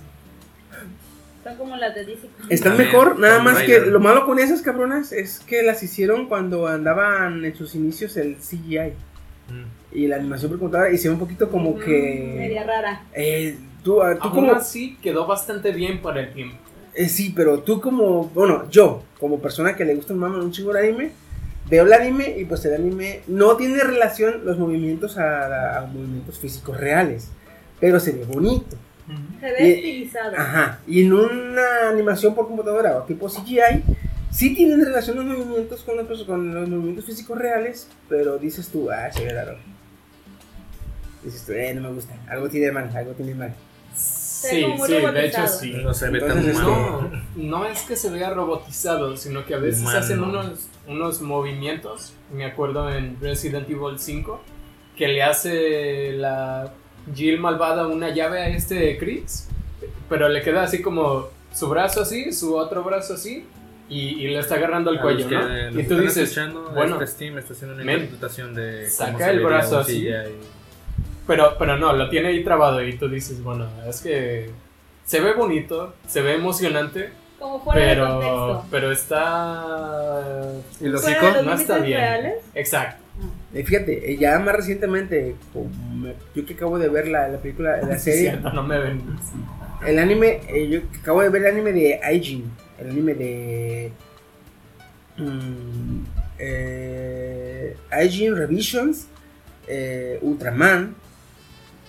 Son 1.43 1.57
como 1.57 1.77
las 1.77 1.95
de 1.95 2.05
DC. 2.07 2.27
Están 2.49 2.73
También, 2.73 2.91
mejor, 2.93 3.19
nada 3.19 3.39
más 3.41 3.63
que 3.63 3.81
lo 3.81 4.01
malo 4.01 4.25
con 4.25 4.39
esas 4.39 4.63
cabronas 4.63 5.13
es 5.13 5.41
que 5.41 5.63
las 5.63 5.83
hicieron 5.83 6.27
cuando 6.27 6.67
andaban 6.67 7.45
en 7.45 7.55
sus 7.55 7.75
inicios 7.75 8.17
el 8.17 8.37
CGI 8.37 8.95
Mm. 9.51 9.65
Y 9.95 10.07
la 10.09 10.17
animación 10.17 10.51
por 10.51 10.59
computadora 10.59 10.93
y 10.93 10.99
se 10.99 11.09
ve 11.09 11.15
un 11.15 11.21
poquito 11.21 11.49
como 11.49 11.71
Mm, 11.73 11.79
que 11.81 12.35
Media 12.37 12.65
rara. 12.65 13.05
eh, 13.15 13.57
tú, 13.83 14.03
ah, 14.03 14.15
tú 14.17 14.23
Aún 14.25 14.33
como 14.35 14.53
así 14.53 14.97
quedó 15.03 15.27
bastante 15.27 15.71
bien 15.73 16.03
para 16.03 16.21
el 16.21 16.33
tiempo. 16.33 16.57
eh, 16.95 17.09
sí, 17.09 17.33
pero 17.35 17.61
tú 17.61 17.81
como 17.81 18.25
bueno 18.31 18.69
yo 18.71 19.03
como 19.21 19.39
persona 19.41 19.75
que 19.77 19.85
le 19.85 19.95
gusta 19.95 20.13
un 20.13 20.19
mame 20.21 20.39
un 20.39 20.51
chingo 20.53 20.71
el 20.73 20.77
anime 20.79 21.13
veo 21.69 21.85
el 21.87 21.93
anime 21.93 22.35
y 22.39 22.45
pues 22.45 22.65
el 22.67 22.75
anime 22.75 23.21
no 23.27 23.57
tiene 23.57 23.83
relación 23.83 24.45
los 24.45 24.59
movimientos 24.59 25.17
a, 25.17 25.79
a 25.79 25.87
movimientos 25.87 26.39
físicos 26.39 26.77
reales, 26.77 27.29
pero 27.81 27.99
se 28.01 28.13
ve 28.13 28.25
bonito. 28.25 28.77
Se 29.41 29.47
ve 29.53 29.69
Y- 29.69 29.73
estilizado. 29.73 30.33
Ajá. 30.37 30.81
Y 30.87 31.03
en 31.05 31.13
una 31.15 31.89
animación 31.91 32.35
por 32.35 32.47
computadora 32.49 32.97
o 32.99 33.03
tipo 33.05 33.29
CGI, 33.29 33.83
sí 34.31 34.55
tienen 34.55 34.85
relación 34.85 35.17
los 35.17 35.25
movimientos 35.39 35.83
con 35.85 35.97
los, 35.97 36.23
con 36.25 36.55
los 36.55 36.69
movimientos 36.69 37.05
físicos 37.07 37.39
reales, 37.39 37.89
pero 38.09 38.37
dices 38.39 38.69
tú, 38.69 38.91
ah, 38.91 39.11
se 39.13 39.25
ve 39.25 39.33
raro. 39.33 39.57
Dices 41.25 41.45
tú, 41.47 41.53
eh, 41.53 41.73
no 41.75 41.81
me 41.83 41.91
gusta. 41.91 42.15
Algo 42.29 42.49
tiene 42.49 42.71
mal, 42.71 42.95
algo 42.95 43.13
tiene 43.13 43.35
mal. 43.35 43.55
Sí, 43.95 44.67
sí, 44.87 44.93
de 44.93 45.27
hecho 45.27 45.47
sí. 45.49 45.73
No 45.83 45.95
se 45.95 46.11
ve 46.11 46.21
tan 46.21 46.39
humano. 46.39 47.11
No, 47.35 47.59
no 47.61 47.65
es 47.65 47.83
que 47.83 47.97
se 47.97 48.11
vea 48.11 48.31
robotizado, 48.31 49.17
sino 49.17 49.47
que 49.47 49.55
a 49.55 49.59
veces 49.59 49.81
Humano. 49.83 49.99
hacen 49.99 50.23
unos, 50.23 50.69
unos 50.87 51.23
movimientos. 51.23 52.13
Me 52.33 52.45
acuerdo 52.45 52.91
en 52.95 53.19
Resident 53.21 53.69
Evil 53.71 53.99
5 53.99 54.41
que 54.97 55.09
le 55.09 55.23
hace 55.23 56.13
la 56.13 56.73
Jill 57.15 57.41
malvada 57.41 57.87
una 57.87 58.11
llave 58.11 58.41
a 58.41 58.49
este 58.49 58.97
Chris, 58.99 59.49
pero 60.09 60.29
le 60.29 60.43
queda 60.43 60.63
así 60.63 60.83
como 60.83 61.29
su 61.53 61.69
brazo 61.69 62.03
así, 62.03 62.33
su 62.33 62.55
otro 62.55 62.83
brazo 62.85 63.15
así, 63.15 63.45
y, 63.89 63.99
y 64.21 64.29
le 64.29 64.39
está 64.39 64.55
agarrando 64.57 64.91
el 64.91 64.99
A 64.99 65.03
cuello, 65.03 65.29
¿no? 65.31 65.81
Y 65.81 65.85
tú 65.85 65.99
dices, 65.99 66.39
bueno, 66.73 66.95
este 67.01 67.07
Steam 67.07 67.39
está 67.39 67.53
haciendo 67.55 67.75
una 67.75 67.85
men, 67.85 67.95
interpretación 67.97 68.55
de 68.55 68.89
saca 68.89 69.27
se 69.27 69.31
el 69.33 69.41
brazo 69.41 69.79
así. 69.79 70.01
CGI. 70.03 70.35
Pero, 71.27 71.57
pero 71.59 71.77
no, 71.79 71.93
lo 71.93 72.09
tiene 72.09 72.29
ahí 72.29 72.45
trabado 72.45 72.83
y 72.87 72.97
tú 72.97 73.09
dices, 73.09 73.43
bueno, 73.43 73.67
es 73.89 74.01
que 74.01 74.51
se 75.05 75.21
ve 75.21 75.33
bonito, 75.35 75.95
se 76.07 76.23
ve 76.23 76.35
emocionante, 76.35 77.11
Como 77.39 77.61
fuera 77.63 77.81
de 77.81 77.87
pero, 77.95 78.07
contexto. 78.09 78.67
pero 78.71 78.93
está... 78.93 80.43
¿Y 80.81 80.89
los 80.89 81.03
Fuera 81.03 81.21
de 81.21 81.33
los 81.43 81.45
No 81.47 81.53
está 81.55 81.75
límites 81.79 81.87
bien. 81.87 81.99
reales. 82.01 82.35
Exacto. 82.55 83.03
Eh, 83.55 83.63
fíjate, 83.65 84.13
eh, 84.13 84.17
ya 84.17 84.39
más 84.41 84.57
recientemente, 84.57 85.37
yo 86.35 86.45
que 86.47 86.55
acabo 86.55 86.79
de 86.79 86.89
ver 86.89 87.07
la, 87.09 87.29
la 87.29 87.39
película, 87.39 87.77
la 87.83 87.99
serie, 87.99 88.31
cierto, 88.31 88.51
no 88.53 88.63
me 88.65 88.79
ven. 88.79 89.03
el 89.87 89.99
anime, 89.99 90.41
eh, 90.49 90.69
yo 90.69 90.81
que 90.91 90.99
acabo 90.99 91.23
de 91.23 91.29
ver 91.29 91.43
el 91.43 91.53
anime 91.53 91.73
de 91.73 92.01
Aijin, 92.03 92.51
el 92.81 92.91
anime 92.91 93.15
de 93.15 93.93
eh, 96.39 97.77
Aijin 97.91 98.37
Revisions, 98.37 99.07
eh, 99.69 100.19
Ultraman 100.23 100.95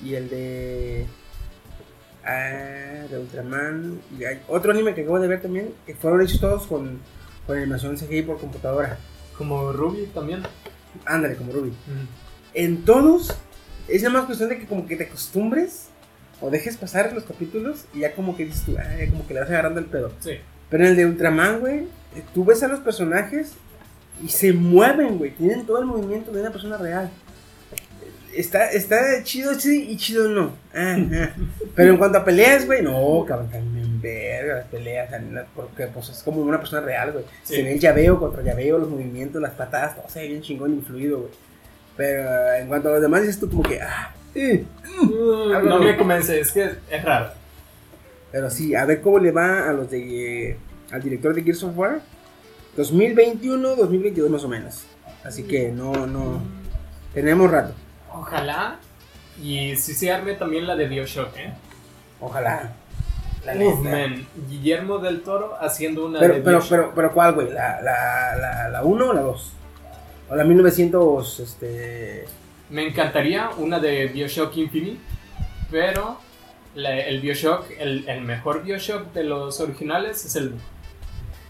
y 0.05 0.13
el 0.15 0.29
de 0.29 1.05
ah, 2.23 3.07
de 3.09 3.19
Ultraman 3.19 3.99
y 4.17 4.23
hay 4.23 4.39
otro 4.47 4.71
anime 4.71 4.93
que 4.93 5.01
acabo 5.01 5.19
de 5.19 5.27
ver 5.27 5.41
también 5.41 5.73
que 5.85 5.95
fueron 5.95 6.21
hechos 6.21 6.39
todos 6.39 6.67
con, 6.67 6.99
con 7.47 7.57
animación 7.57 7.97
CGI 7.97 8.21
por 8.21 8.39
computadora. 8.39 8.97
Como 9.37 9.73
Ruby 9.73 10.05
también. 10.13 10.43
Ándale, 11.05 11.35
como 11.35 11.51
Ruby. 11.51 11.71
Mm. 11.71 12.07
En 12.53 12.85
todos 12.85 13.35
es 13.87 14.03
nada 14.03 14.13
más 14.13 14.25
cuestión 14.25 14.49
de 14.49 14.59
que 14.59 14.65
como 14.65 14.87
que 14.87 14.95
te 14.95 15.05
acostumbres 15.05 15.87
o 16.39 16.49
dejes 16.49 16.77
pasar 16.77 17.11
los 17.13 17.23
capítulos 17.23 17.85
y 17.93 18.01
ya 18.01 18.13
como 18.13 18.37
que 18.37 18.45
dices 18.45 18.63
tú, 18.63 18.75
ah, 18.77 18.83
como 19.09 19.27
que 19.27 19.33
le 19.33 19.39
vas 19.41 19.49
agarrando 19.49 19.79
el 19.79 19.87
pedo. 19.87 20.11
Sí. 20.19 20.37
Pero 20.69 20.83
en 20.83 20.91
el 20.91 20.95
de 20.95 21.05
Ultraman, 21.07 21.59
güey, 21.59 21.87
tú 22.33 22.45
ves 22.45 22.61
a 22.61 22.67
los 22.67 22.79
personajes 22.79 23.53
y 24.23 24.29
se 24.29 24.53
mueven, 24.53 25.17
güey. 25.17 25.31
Tienen 25.31 25.65
todo 25.65 25.79
el 25.79 25.85
movimiento 25.85 26.31
de 26.31 26.41
una 26.41 26.51
persona 26.51 26.77
real. 26.77 27.09
Está, 28.36 28.69
está 28.71 29.23
chido 29.23 29.53
sí 29.55 29.88
y 29.89 29.97
chido 29.97 30.27
no. 30.27 30.53
Ajá. 30.73 31.33
Pero 31.75 31.91
en 31.91 31.97
cuanto 31.97 32.17
a 32.17 32.25
peleas, 32.25 32.65
güey, 32.65 32.81
no, 32.81 33.25
cabrón, 33.27 33.49
también 33.49 34.01
verga 34.01 34.55
las 34.55 34.67
peleas. 34.67 35.09
Porque 35.55 35.88
pues 35.88 36.09
es 36.09 36.21
como 36.23 36.41
una 36.41 36.59
persona 36.59 36.81
real, 36.81 37.13
güey. 37.13 37.25
Sí. 37.43 37.55
Se 37.55 37.63
ve 37.63 37.73
el 37.73 37.79
llaveo 37.79 38.19
contra 38.19 38.43
llaveo, 38.43 38.77
los 38.77 38.89
movimientos, 38.89 39.41
las 39.41 39.53
patadas, 39.53 39.95
todo 39.95 40.09
se 40.09 40.21
ve 40.21 40.27
bien 40.29 40.41
chingón 40.41 40.77
y 40.77 40.81
fluido, 40.81 41.19
güey. 41.19 41.31
Pero 41.97 42.23
eh, 42.23 42.59
en 42.61 42.67
cuanto 42.67 42.89
a 42.89 42.93
los 42.93 43.01
demás, 43.01 43.21
dices 43.21 43.39
tú 43.39 43.49
como 43.49 43.63
que, 43.63 43.81
ah, 43.81 44.13
eh. 44.36 44.65
No 45.63 45.79
me 45.79 45.95
convence, 45.95 46.39
es 46.39 46.51
que 46.51 46.71
es 46.91 47.03
raro. 47.03 47.29
Pero 48.31 48.49
sí, 48.49 48.75
a 48.75 48.86
ver 48.86 49.01
cómo 49.01 49.19
le 49.19 49.31
va 49.31 49.69
a 49.69 49.73
los 49.73 49.89
de. 49.89 50.49
eh, 50.49 50.57
al 50.91 51.01
director 51.01 51.33
de 51.33 51.43
Gears 51.43 51.63
of 51.63 51.77
War. 51.77 52.01
2021, 52.75 53.75
2022 53.75 54.29
más 54.29 54.43
o 54.43 54.49
menos. 54.49 54.83
Así 55.23 55.43
que 55.43 55.71
no, 55.71 56.05
no. 56.05 56.41
Tenemos 57.13 57.49
rato. 57.49 57.73
Ojalá. 58.20 58.78
Y 59.41 59.76
si 59.76 59.93
se 59.93 60.11
arme 60.11 60.34
también 60.34 60.66
la 60.68 60.76
de 60.76 60.88
Bioshock, 60.88 61.36
¿eh? 61.38 61.53
Ojalá. 62.22 62.74
La 63.45 63.53
Uf, 63.55 63.80
man. 63.82 64.26
Guillermo 64.49 64.97
del 64.97 65.22
Toro 65.22 65.55
haciendo 65.59 66.05
una 66.07 66.20
Pero, 66.20 66.36
de 66.36 66.41
pero, 66.41 66.63
pero, 66.68 66.91
pero, 66.95 67.11
¿cuál, 67.13 67.34
güey? 67.34 67.51
¿La, 67.51 67.80
la, 67.82 68.36
la, 68.38 68.70
la 68.70 68.84
1 68.84 69.05
o 69.09 69.13
la 69.13 69.22
2? 69.22 69.51
O 70.30 70.36
la 70.36 70.43
1900, 70.43 71.39
este. 71.41 72.26
Me 72.72 72.88
encantaría 72.88 73.51
una 73.57 73.80
de 73.80 74.07
Bioshock 74.07 74.55
Infinite, 74.57 74.99
pero 75.70 76.18
la- 76.74 76.97
el 76.99 77.22
Bioshock, 77.22 77.70
el, 77.78 78.09
el 78.09 78.22
mejor 78.22 78.63
Bioshock 78.63 79.13
de 79.13 79.24
los 79.26 79.59
originales 79.59 80.26
es 80.26 80.36
el 80.36 80.55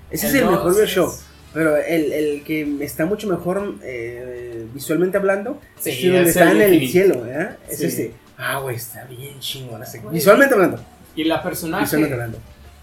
Ese 0.09 0.28
El 0.28 0.36
es 0.36 0.41
el 0.41 0.49
mejor 0.49 0.76
Bioshock. 0.76 1.13
es- 1.13 1.26
Pero 1.55 1.75
el, 1.77 2.11
el 2.13 2.43
que 2.43 2.77
está 2.81 3.05
mucho 3.07 3.27
mejor 3.27 3.75
eh, 3.81 4.65
visualmente 4.73 5.17
hablando 5.17 5.59
Sí, 5.79 5.89
es 5.89 6.03
donde 6.03 6.21
es 6.21 6.27
está 6.29 6.51
en 6.51 6.61
el 6.61 6.87
cielo, 6.89 7.21
¿verdad? 7.21 7.57
Es 7.67 7.79
Sí. 7.79 7.85
este. 7.87 8.11
Ah, 8.37 8.59
güey, 8.59 8.75
está 8.75 9.05
bien 9.05 9.39
chingón. 9.39 9.81
ese- 9.81 10.01
Visualmente 10.11 10.53
hablando. 10.53 10.77
Y 11.15 11.23
la 11.23 11.37
Visualmente 11.37 11.49
personaje, 11.49 12.11
hablando. 12.13 12.37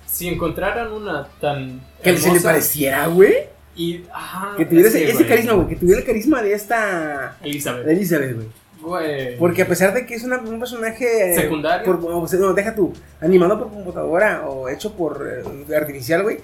si 0.06 0.26
encontraran 0.28 0.90
una 0.90 1.28
tan. 1.40 1.80
Que 2.02 2.16
se 2.16 2.32
le 2.32 2.40
pareciera, 2.40 3.06
güey. 3.06 3.34
Y. 3.76 4.02
Ajá, 4.12 4.56
Que 4.56 4.64
tuviera 4.64 4.88
es 4.88 4.94
ese, 4.94 5.10
ese 5.10 5.26
carisma, 5.26 5.52
güey. 5.52 5.68
Que 5.68 5.76
tuviera 5.76 6.00
el 6.00 6.06
carisma 6.06 6.42
de 6.42 6.54
esta. 6.54 7.36
Elizabeth. 7.44 7.84
De 7.84 7.92
Elizabeth, 7.92 8.34
güey. 8.34 8.46
Güey. 8.80 9.36
Porque 9.38 9.62
a 9.62 9.68
pesar 9.68 9.92
de 9.94 10.06
que 10.06 10.14
es 10.14 10.24
una- 10.24 10.38
un 10.38 10.58
personaje. 10.58 11.34
Secundario. 11.36 11.84
por- 11.84 12.10
o 12.10 12.26
sea, 12.26 12.38
no, 12.40 12.52
deja 12.54 12.74
tú. 12.74 12.92
Animado 13.20 13.58
por 13.58 13.68
computadora 13.70 14.48
o 14.48 14.68
hecho 14.70 14.94
por 14.94 15.28
eh, 15.70 15.76
artificial, 15.76 16.22
güey. 16.22 16.38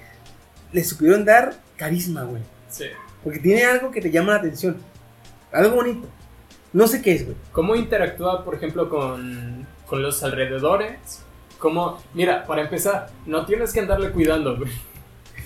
Le 0.73 0.85
supieron 0.85 1.25
dar 1.25 1.55
carisma, 1.79 2.25
güey. 2.25 2.43
Sí. 2.69 2.85
Porque 3.25 3.39
tiene 3.39 3.65
algo 3.65 3.91
que 3.91 4.03
te 4.03 4.11
llama 4.11 4.33
la 4.33 4.39
atención. 4.41 4.77
Algo 5.53 5.77
bonito. 5.77 6.07
No 6.75 6.87
sé 6.87 7.01
qué 7.01 7.13
es, 7.15 7.25
güey. 7.25 7.37
¿Cómo 7.53 7.75
interactúa, 7.75 8.45
por 8.45 8.55
ejemplo, 8.55 8.91
con, 8.91 9.67
con 9.87 10.03
los 10.03 10.23
alrededores? 10.23 11.23
¿Cómo? 11.59 12.03
Mira, 12.15 12.45
para 12.45 12.61
empezar, 12.63 13.09
no 13.27 13.47
tienes 13.47 13.73
que 13.73 13.81
andarle 13.81 14.11
cuidando, 14.11 14.57
güey. 14.59 14.71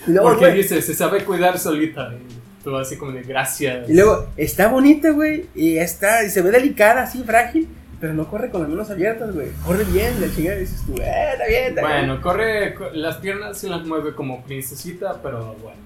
Luego, 0.08 0.30
Porque 0.30 0.46
güey, 0.46 0.56
dice, 0.58 0.82
se 0.82 0.94
sabe 0.94 1.24
cuidar 1.24 1.58
solita. 1.58 2.12
Y 2.12 2.64
tú 2.64 2.76
así 2.76 2.96
como 2.96 3.12
de 3.12 3.22
gracias. 3.22 3.88
y 3.88 3.94
luego 3.94 4.26
está 4.36 4.68
bonita, 4.68 5.10
güey. 5.10 5.46
Y 5.54 5.78
está, 5.78 6.24
y 6.24 6.30
se 6.30 6.42
ve 6.42 6.50
delicada, 6.50 7.04
así 7.04 7.22
frágil. 7.22 7.68
Pero 8.00 8.14
no 8.14 8.26
corre 8.26 8.50
con 8.50 8.62
las 8.62 8.68
manos 8.70 8.90
abiertas, 8.90 9.32
güey. 9.32 9.48
Corre 9.64 9.84
bien, 9.84 10.20
la 10.20 10.26
chingada. 10.34 10.56
Dices 10.58 10.82
tú, 10.84 10.94
eh, 11.00 11.30
está 11.34 11.46
bien, 11.46 11.64
está 11.68 11.86
bien. 11.86 12.06
Bueno, 12.08 12.20
corre, 12.20 12.74
co- 12.74 12.90
las 12.92 13.18
piernas 13.18 13.56
se 13.58 13.68
las 13.68 13.86
mueve 13.86 14.12
como 14.14 14.42
princesita, 14.42 15.20
pero 15.22 15.54
bueno. 15.62 15.78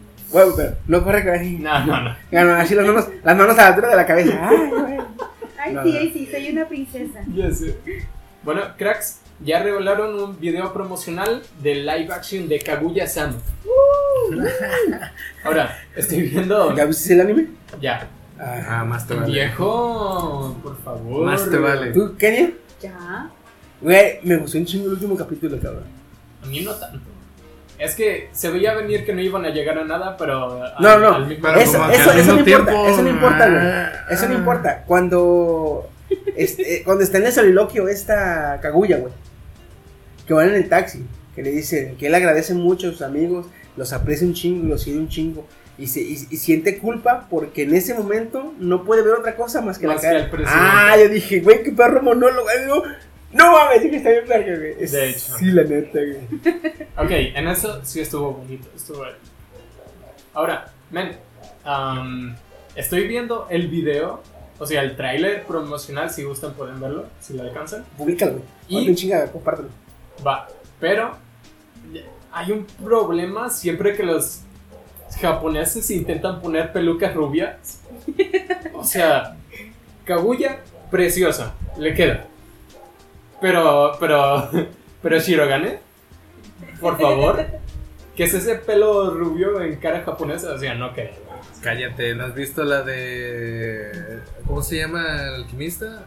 Güey, 0.44 0.48
pero 0.56 0.76
no 0.86 1.02
corre 1.04 1.24
con 1.24 1.34
así. 1.34 1.56
No, 1.58 1.86
no, 1.86 2.00
no. 2.02 2.16
No, 2.30 2.44
no, 2.44 2.54
así 2.54 2.74
las 2.74 2.86
manos, 2.86 3.08
las 3.24 3.36
manos 3.36 3.58
a 3.58 3.62
la 3.62 3.66
altura 3.68 3.88
de 3.88 3.96
la 3.96 4.06
cabeza. 4.06 4.38
Ay, 4.48 4.70
güey. 4.70 4.98
Ay, 5.58 5.72
No, 5.74 5.82
sí, 5.84 5.92
no. 5.92 5.98
ay, 5.98 6.10
sí, 6.12 6.28
soy 6.30 6.50
una 6.50 6.68
princesa. 6.68 7.20
Ya 7.34 7.50
sé. 7.50 7.76
Bueno, 8.42 8.60
cracks, 8.76 9.20
ya 9.40 9.62
revelaron 9.62 10.20
un 10.22 10.38
video 10.38 10.72
promocional 10.72 11.42
de 11.62 11.74
live 11.76 12.08
action 12.12 12.48
de 12.48 12.58
Kaguya-sama. 12.60 13.34
Ahora, 15.44 15.76
estoy 15.96 16.22
viendo. 16.22 16.74
¿Ya 16.76 16.84
viste 16.84 17.14
el 17.14 17.20
anime? 17.22 17.46
Ya. 17.80 18.06
Ah, 18.38 18.84
más 18.86 19.06
te 19.06 19.14
vale. 19.14 19.32
Viejo, 19.32 20.56
por 20.62 20.76
favor. 20.82 21.24
Más 21.24 21.48
te 21.48 21.56
vale. 21.56 21.92
¿Tú, 21.92 22.14
Kenia? 22.18 22.50
Ya. 22.82 23.30
Güey, 23.80 24.20
me 24.22 24.36
gustó 24.36 24.58
un 24.58 24.66
chingo 24.66 24.86
el 24.86 24.92
último 24.92 25.16
capítulo, 25.16 25.58
cabrón. 25.60 25.84
A 26.42 26.46
mí 26.46 26.60
no 26.60 26.72
tanto. 26.74 27.00
Es 27.78 27.94
que 27.94 28.28
se 28.32 28.50
veía 28.50 28.74
venir 28.74 29.04
que 29.04 29.12
no 29.12 29.20
iban 29.20 29.44
a 29.44 29.50
llegar 29.50 29.78
a 29.78 29.84
nada, 29.84 30.16
pero. 30.16 30.62
al- 30.62 30.74
No, 30.80 30.98
no, 30.98 31.14
al 31.16 31.26
mismo 31.26 31.46
eso, 31.48 31.56
que 31.88 31.94
eso, 31.96 32.10
al 32.10 32.18
eso 32.20 32.32
no 32.34 32.38
importa, 32.40 32.88
eso 32.90 33.02
no 33.02 33.08
importa, 33.10 33.48
güey. 33.48 33.60
ah, 33.62 33.92
Eso 34.10 34.26
no 34.28 34.34
ah. 34.34 34.38
importa. 34.38 34.82
Cuando, 34.86 35.90
este, 36.36 36.82
cuando 36.84 37.04
está 37.04 37.18
en 37.18 37.26
el 37.26 37.32
soliloquio 37.32 37.88
esta 37.88 38.58
Kaguya, 38.62 38.98
güey. 38.98 39.12
Que 40.26 40.34
van 40.34 40.48
en 40.48 40.54
el 40.54 40.68
taxi. 40.68 41.04
Que 41.34 41.42
le 41.42 41.50
dicen 41.50 41.96
que 41.96 42.06
él 42.06 42.14
agradece 42.14 42.54
mucho 42.54 42.88
a 42.88 42.90
sus 42.92 43.02
amigos, 43.02 43.46
los 43.76 43.92
aprecia 43.92 44.26
un 44.26 44.32
chingo, 44.34 44.66
los 44.68 44.84
quiere 44.84 44.98
un 44.98 45.08
chingo. 45.08 45.46
Y, 45.78 45.88
se, 45.88 46.00
y, 46.00 46.12
y 46.30 46.36
siente 46.38 46.78
culpa 46.78 47.26
porque 47.28 47.64
en 47.64 47.74
ese 47.74 47.92
momento 47.92 48.54
no 48.58 48.84
puede 48.84 49.02
ver 49.02 49.12
otra 49.12 49.36
cosa 49.36 49.60
más 49.60 49.78
que 49.78 49.86
Más 49.86 49.96
la 49.96 50.00
que 50.00 50.16
cara. 50.16 50.30
presidente. 50.30 50.54
ah, 50.58 50.96
yo 50.98 51.08
dije, 51.10 51.40
güey, 51.40 51.62
qué 51.62 51.72
perro 51.72 52.00
monólogo. 52.02 52.44
güey, 52.44 52.82
No, 53.32 53.52
mames, 53.52 53.82
dije, 53.82 53.96
está 53.96 54.10
bien 54.10 54.24
verga, 54.28 54.56
güey. 54.56 54.74
Es- 54.78 54.92
De 54.92 55.10
hecho. 55.10 55.36
Sí, 55.38 55.46
la 55.46 55.62
neta, 55.64 55.98
güey. 55.98 56.86
Ok, 56.98 57.10
en 57.10 57.48
eso 57.48 57.80
sí 57.84 58.00
estuvo 58.00 58.32
bonito. 58.32 58.68
Estuvo 58.74 59.04
Ahora, 60.32 60.70
men, 60.90 61.16
estoy 62.74 63.06
viendo 63.08 63.46
el 63.50 63.68
video, 63.68 64.22
o 64.58 64.66
sea, 64.66 64.82
el 64.82 64.96
tráiler 64.96 65.44
promocional, 65.44 66.10
si 66.10 66.24
gustan 66.24 66.54
pueden 66.54 66.80
verlo, 66.80 67.06
si 67.20 67.34
lo 67.34 67.42
alcanzan. 67.42 67.84
Públicalo. 67.96 68.40
Y- 68.68 68.78
Hazle 68.78 68.90
un 68.90 68.96
chinga, 68.96 69.26
compártelo. 69.32 69.68
Va, 70.26 70.48
pero 70.80 71.16
hay 72.32 72.52
un 72.52 72.64
problema 72.64 73.50
siempre 73.50 73.94
que 73.94 74.02
los 74.02 74.40
japoneses 75.20 75.90
intentan 75.90 76.40
poner 76.40 76.72
pelucas 76.72 77.14
rubias. 77.14 77.80
O 78.74 78.84
sea, 78.84 79.36
Kaguya, 80.04 80.60
preciosa, 80.90 81.54
le 81.78 81.94
queda. 81.94 82.26
Pero, 83.40 83.92
pero, 84.00 84.50
pero 85.02 85.18
Shirogane, 85.18 85.78
por 86.80 86.98
favor, 86.98 87.44
¿qué 88.14 88.24
es 88.24 88.34
ese 88.34 88.56
pelo 88.56 89.10
rubio 89.14 89.60
en 89.60 89.76
cara 89.76 90.02
japonesa? 90.02 90.54
O 90.54 90.58
sea, 90.58 90.74
no 90.74 90.92
queda. 90.94 91.10
Cállate, 91.62 92.14
¿no 92.14 92.24
has 92.24 92.34
visto 92.34 92.64
la 92.64 92.82
de. 92.82 94.20
¿Cómo 94.46 94.62
se 94.62 94.76
llama 94.78 95.22
el 95.22 95.34
alquimista? 95.42 96.04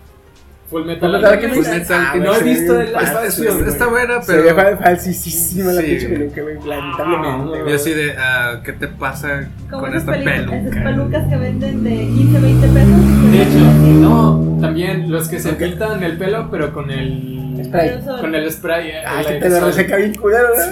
Full 0.69 0.85
Metal 0.85 0.99
Full 0.99 1.11
Metal 1.19 1.33
Alchemist. 1.33 1.67
Alchemist. 1.67 1.91
Ah, 1.91 2.11
Ah, 2.13 2.17
no 2.17 2.35
he 2.35 2.43
visto 2.43 2.79
el 2.79 2.87
ve- 2.93 3.69
Está 3.69 3.87
buena, 3.87 4.21
Se 4.21 4.35
ve 4.35 4.43
pero. 4.43 4.55
fal- 4.55 4.77
falsísima 4.83 5.71
la 5.73 5.81
Sí, 5.81 5.87
pinche 5.87 6.09
peluca, 6.09 6.41
güey, 6.43 6.55
lamentablemente. 6.65 7.69
Yo 7.69 7.75
así 7.75 7.93
de. 7.93 8.13
ah, 8.17 8.61
¿Qué 8.63 8.73
te 8.73 8.87
pasa 8.87 9.49
Como 9.69 9.81
con 9.83 9.95
esta 9.95 10.11
peluca? 10.11 10.55
esas 10.57 10.83
pelucas 10.83 11.27
que 11.27 11.37
venden 11.37 11.83
de 11.83 11.89
15, 11.89 12.39
20 12.39 12.67
pesos. 12.67 13.31
De 13.31 13.41
hecho, 13.41 13.59
no, 13.99 14.57
también 14.61 15.11
los 15.11 15.27
que 15.27 15.39
se 15.39 15.53
pintan 15.53 16.03
el 16.03 16.17
pelo, 16.17 16.49
pero 16.51 16.71
con 16.73 16.91
el 16.91 17.61
Spray. 17.65 17.99
Con 18.21 18.35
el 18.35 18.51
spray. 18.51 18.87
eh, 18.89 18.93
Ah, 19.05 19.19
el 19.21 19.27
que 19.27 19.33
te 19.39 19.49
lo 19.49 19.65
reseca 19.65 19.95
bien 19.97 20.15
culero, 20.15 20.47
¿verdad? 20.55 20.71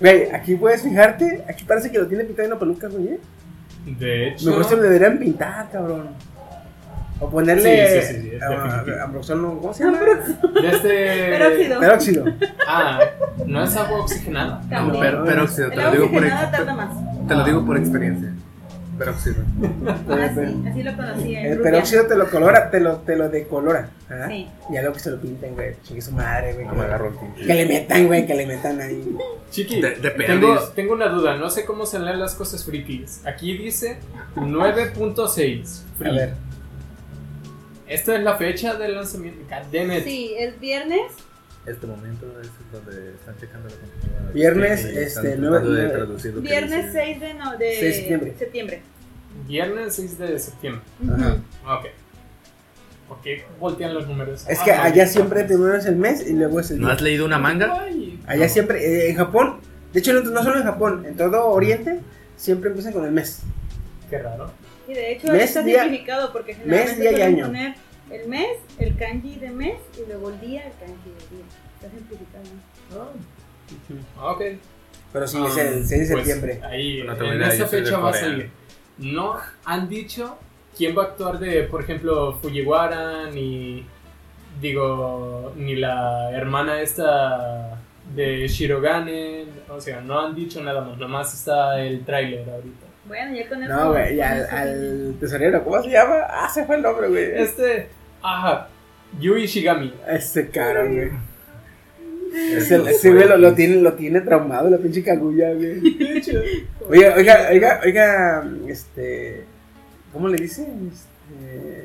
Güey, 0.00 0.30
aquí 0.32 0.54
puedes 0.54 0.82
fijarte, 0.82 1.44
aquí 1.48 1.64
parece 1.64 1.90
que 1.90 1.98
lo 1.98 2.06
tiene 2.06 2.24
pintado 2.24 2.46
en 2.46 2.52
una 2.52 2.58
peluca, 2.60 2.88
güey. 2.88 3.08
¿eh? 3.08 3.20
De 3.98 4.28
hecho, 4.28 4.46
Mejor 4.46 4.64
se 4.64 4.76
lo 4.76 4.82
deberían 4.82 5.18
pintar, 5.18 5.68
cabrón. 5.70 6.08
O 7.22 7.30
ponerle. 7.30 8.00
Sí, 8.02 8.06
sí, 8.14 8.30
sí, 8.30 8.38
no, 9.36 9.60
¿cómo 9.60 9.72
se 9.72 9.84
llama? 9.84 9.98
de 10.00 10.68
este. 10.68 11.28
Peróxido. 11.30 11.80
Peróxido. 11.80 12.24
Ah, 12.66 13.00
no 13.46 13.62
es 13.62 13.76
agua 13.76 14.00
oxigenada. 14.00 14.60
También. 14.68 15.02
Pero, 15.04 15.24
peróxido, 15.24 15.68
te 15.70 15.74
El 15.76 15.82
lo 15.82 15.90
digo 15.92 16.10
por, 16.10 16.28
tarda 16.28 16.74
más. 16.74 17.28
te 17.28 17.34
lo 17.34 17.44
digo 17.44 17.64
por 17.66 17.76
experiencia. 17.78 18.28
Peróxido. 18.98 19.36
Ah, 19.88 20.30
sí, 20.34 20.64
así 20.68 20.82
lo 20.82 20.96
conocí. 20.96 21.34
El 21.34 21.60
peróxido 21.60 22.06
te 22.06 22.14
lo 22.14 22.28
colora, 22.30 22.70
te 22.70 22.78
lo, 22.80 22.96
te 22.98 23.16
lo 23.16 23.28
decolora. 23.28 23.88
¿ah? 24.10 24.26
Sí. 24.28 24.48
Y 24.70 24.76
a 24.76 24.82
lo 24.82 24.92
que 24.92 24.98
se 25.00 25.10
lo 25.10 25.20
pinten, 25.20 25.54
güey. 25.54 25.74
Chingue 25.82 26.02
su 26.02 26.12
madre, 26.12 26.52
güey. 26.54 26.66
No 26.66 26.74
me 26.74 26.84
agarro 26.84 27.08
el 27.08 27.16
tinte. 27.18 27.46
Que 27.46 27.54
le 27.54 27.66
metan, 27.66 28.06
güey, 28.06 28.26
que 28.26 28.34
le 28.34 28.46
metan 28.46 28.80
ahí. 28.80 29.16
Chiqui, 29.50 29.80
De- 29.80 29.96
de 29.96 30.10
tengo, 30.10 30.58
tengo 30.74 30.92
una 30.94 31.08
duda, 31.08 31.36
no 31.36 31.50
sé 31.50 31.64
cómo 31.64 31.86
se 31.86 31.98
leen 31.98 32.18
las 32.20 32.34
cosas 32.34 32.64
frikis. 32.64 33.22
Aquí 33.26 33.56
dice 33.56 33.98
9.6 34.36 35.82
A 36.04 36.10
ver. 36.10 36.34
Esta 37.86 38.16
es 38.16 38.22
la 38.22 38.36
fecha 38.36 38.74
del 38.74 38.94
lanzamiento. 38.94 39.44
Damn. 39.72 40.02
Sí, 40.02 40.34
es 40.38 40.58
viernes. 40.60 41.12
Este 41.66 41.86
momento 41.86 42.26
es 42.40 42.48
donde 42.72 43.12
están 43.14 43.36
checando 43.38 43.68
la 43.68 43.74
computadora. 43.76 44.32
Viernes, 44.32 44.84
este, 44.84 45.20
tratando 45.20 45.60
de 45.60 45.70
nueve- 45.72 45.88
traducir 45.90 46.34
lo 46.34 46.40
Viernes 46.40 46.86
dice. 46.86 46.92
6 47.04 47.20
de, 47.20 47.34
no, 47.34 47.56
de 47.56 47.70
6 47.70 47.80
de 47.82 47.92
septiembre. 47.94 48.34
septiembre. 48.38 48.82
Viernes 49.46 49.94
6 49.94 50.18
de 50.18 50.38
septiembre. 50.38 50.82
Ajá. 51.08 51.36
Ok. 51.78 51.86
¿Por 53.08 53.20
qué 53.20 53.44
voltean 53.60 53.94
los 53.94 54.08
números? 54.08 54.44
Es 54.48 54.58
Ah, 54.60 54.64
que 54.64 54.72
no, 54.74 54.82
allá 54.82 55.04
no. 55.04 55.10
siempre 55.10 55.44
primero 55.44 55.76
es 55.76 55.84
el 55.86 55.96
mes 55.96 56.26
y 56.28 56.32
luego 56.32 56.58
es 56.60 56.70
el 56.70 56.80
¿No 56.80 56.86
día. 56.86 56.94
has 56.96 57.02
leído 57.02 57.26
una 57.26 57.38
manga? 57.38 57.78
Ay, 57.80 58.18
Allá 58.26 58.48
siempre, 58.48 58.84
eh, 58.84 59.10
en 59.10 59.16
Japón, 59.16 59.58
de 59.92 60.00
hecho 60.00 60.12
no, 60.14 60.20
no 60.22 60.42
solo 60.42 60.56
en 60.58 60.64
Japón, 60.64 61.04
en 61.06 61.16
todo 61.16 61.46
Oriente, 61.48 62.00
siempre 62.36 62.70
empiezan 62.70 62.92
con 62.92 63.04
el 63.04 63.12
mes. 63.12 63.40
Qué 64.08 64.18
raro. 64.18 64.50
Y 64.92 64.94
de 64.94 65.12
hecho 65.12 65.28
Mes, 65.32 65.44
está 65.44 65.62
día- 65.62 65.82
simplificado 65.84 66.32
porque 66.32 66.52
mes, 66.54 66.62
generalmente 66.90 67.00
día 67.08 67.18
y 67.18 67.22
año. 67.22 67.46
poner 67.46 67.74
el 68.10 68.28
mes, 68.28 68.58
el 68.78 68.96
kanji 68.96 69.36
de 69.36 69.50
mes 69.50 69.76
y 69.96 70.06
luego 70.06 70.28
el 70.30 70.40
día, 70.40 70.66
el 70.66 70.72
kanji 70.72 71.10
de 71.10 71.36
día. 71.36 71.44
Está 71.76 71.88
simplificado. 71.96 72.44
Ah, 74.18 74.32
Ok. 74.32 74.42
Pero 75.12 75.26
sí, 75.26 75.38
Ah, 75.40 75.46
es 75.48 75.56
el 75.58 75.86
6 75.86 76.08
de 76.08 76.14
pues, 76.14 76.26
septiembre. 76.26 76.60
Ahí, 76.66 77.02
No 77.04 77.16
tengo 77.16 77.32
en 77.32 77.42
esa 77.42 77.66
fecha 77.66 77.98
va 77.98 78.10
a 78.10 78.14
salir. 78.14 78.50
No 78.98 79.36
han 79.64 79.88
dicho 79.88 80.38
quién 80.76 80.96
va 80.96 81.02
a 81.02 81.06
actuar 81.06 81.38
de, 81.38 81.62
por 81.64 81.82
ejemplo, 81.82 82.34
Fujiwara, 82.40 83.30
ni. 83.30 83.84
Digo, 84.60 85.52
ni 85.56 85.76
la 85.76 86.30
hermana 86.32 86.80
esta 86.82 87.80
de 88.14 88.46
Shirogane. 88.46 89.46
O 89.70 89.80
sea, 89.80 90.00
no 90.02 90.20
han 90.20 90.34
dicho 90.34 90.62
nada 90.62 90.82
más. 90.82 90.98
Nomás 90.98 91.32
está 91.34 91.80
el 91.80 92.04
tráiler 92.04 92.48
ahorita. 92.48 92.86
Bueno, 93.12 93.36
ya 93.36 93.46
con 93.46 93.62
eso. 93.62 93.70
No, 93.74 93.90
güey, 93.90 94.16
y 94.16 94.20
al, 94.22 94.48
al 94.48 95.16
tesorero, 95.20 95.62
¿cómo 95.62 95.82
se 95.82 95.90
llama? 95.90 96.14
Ah, 96.30 96.48
se 96.48 96.64
fue 96.64 96.76
el 96.76 96.82
nombre, 96.82 97.08
güey. 97.08 97.42
Este. 97.42 97.88
Ajá. 98.22 98.68
Yui 99.20 99.44
Shigami. 99.44 99.92
Ese 100.08 100.48
cara, 100.48 100.84
güey. 100.86 101.10
Ese, 102.56 102.76
ese 102.90 103.12
güey 103.12 103.28
lo, 103.28 103.36
lo 103.36 103.52
tiene, 103.52 103.82
lo 103.82 103.92
tiene 103.92 104.22
traumado, 104.22 104.70
la 104.70 104.78
pinche 104.78 105.04
cagulla, 105.04 105.52
güey. 105.52 105.82
Oiga, 106.88 107.14
oiga, 107.14 107.48
oiga, 107.50 107.80
oiga, 107.84 108.50
este. 108.66 109.44
¿Cómo 110.10 110.28
le 110.28 110.38
dice? 110.38 110.66
Este. 110.90 111.84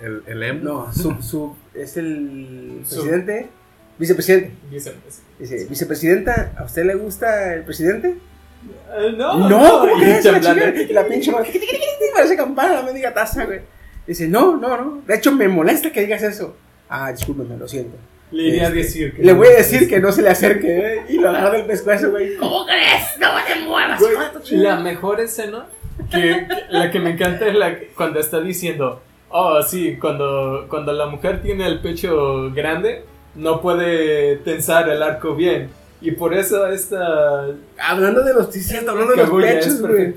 El, 0.00 0.22
el 0.26 0.42
M. 0.44 0.60
No, 0.62 0.90
su, 0.94 1.20
su, 1.20 1.54
es 1.74 1.98
el 1.98 2.84
presidente, 2.88 3.48
vicepresidente. 3.98 4.52
Dice, 4.70 5.66
vicepresidenta, 5.68 6.52
¿a 6.56 6.64
usted 6.64 6.86
le 6.86 6.94
gusta 6.94 7.52
el 7.52 7.64
presidente? 7.64 8.16
Eh, 8.96 9.14
no, 9.16 9.48
No, 9.48 9.80
¿cómo 9.80 9.96
y 9.96 10.00
crees? 10.00 10.24
La, 10.90 11.04
pinche 11.06 11.30
madre, 11.32 11.60
parece 12.14 12.36
campana 12.36 12.74
la 12.74 12.82
mendiga 12.82 13.12
taza, 13.12 13.44
güey. 13.44 13.60
Dice, 14.06 14.28
no, 14.28 14.56
no, 14.56 14.76
no. 14.76 15.02
De 15.06 15.14
hecho, 15.16 15.32
me 15.32 15.48
molesta 15.48 15.90
que 15.90 16.02
digas 16.02 16.22
eso. 16.22 16.56
Ah, 16.88 17.10
discúlpeme, 17.12 17.56
lo 17.56 17.66
siento. 17.66 17.96
Le 18.30 18.42
iría 18.44 18.64
a 18.64 18.66
Este, 18.66 18.78
decir 18.78 19.14
que 19.14 19.22
Le 19.22 19.32
voy 19.32 19.48
a 19.48 19.56
decir 19.56 19.88
que 19.88 20.00
no 20.00 20.10
se 20.12 20.22
le 20.22 20.28
acerque, 20.28 20.78
¿eh? 20.78 21.02
Y 21.08 21.14
lo 21.18 21.30
agarra 21.30 21.50
del 21.52 21.66
pescuezo, 21.66 22.10
güey. 22.10 22.36
¿Cómo 22.36 22.64
crees? 22.66 23.18
No 23.20 23.28
te 23.46 23.60
muevas, 23.60 24.00
Güey, 24.00 24.16
la 24.62 24.76
mejor 24.76 25.20
escena 25.20 25.66
que, 26.10 26.20
que- 26.20 26.46
la 26.70 26.90
que 26.90 27.00
me 27.00 27.10
encanta 27.10 27.46
es 27.46 27.54
la 27.54 27.78
que- 27.78 27.86
cuando 27.96 28.18
está 28.20 28.40
diciendo 28.40 29.00
oh 29.28 29.62
sí 29.62 29.96
cuando 30.00 30.66
cuando 30.68 30.92
la 30.92 31.06
mujer 31.06 31.40
tiene 31.42 31.66
el 31.66 31.80
pecho 31.80 32.50
grande 32.52 33.04
no 33.36 33.60
puede 33.60 34.36
tensar 34.38 34.88
el 34.88 35.02
arco 35.02 35.34
bien 35.36 35.70
y 36.04 36.10
por 36.12 36.34
eso 36.34 36.66
esta 36.68 37.46
Hablando 37.78 38.22
de 38.22 38.34
los, 38.34 38.50
cierto, 38.52 38.90
hablando 38.92 39.14
de 39.14 39.26
los 39.26 39.42
pechos, 39.42 39.80
güey. 39.80 40.14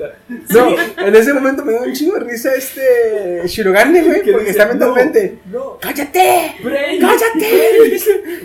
No, 0.49 0.75
en 1.05 1.15
ese 1.15 1.33
momento 1.33 1.65
me 1.65 1.73
dio 1.73 1.81
un 1.81 1.93
chingo 1.93 2.15
de 2.15 2.25
risa 2.25 2.53
este 2.53 3.41
Shirogane, 3.45 4.03
güey, 4.03 4.21
Que 4.21 4.31
porque 4.31 4.47
dice, 4.47 4.59
está 4.59 4.67
mentalmente. 4.67 5.39
no 5.51 5.77
¡Cállate! 5.81 6.55
Brain. 6.63 7.01
¡Cállate! 7.01 7.99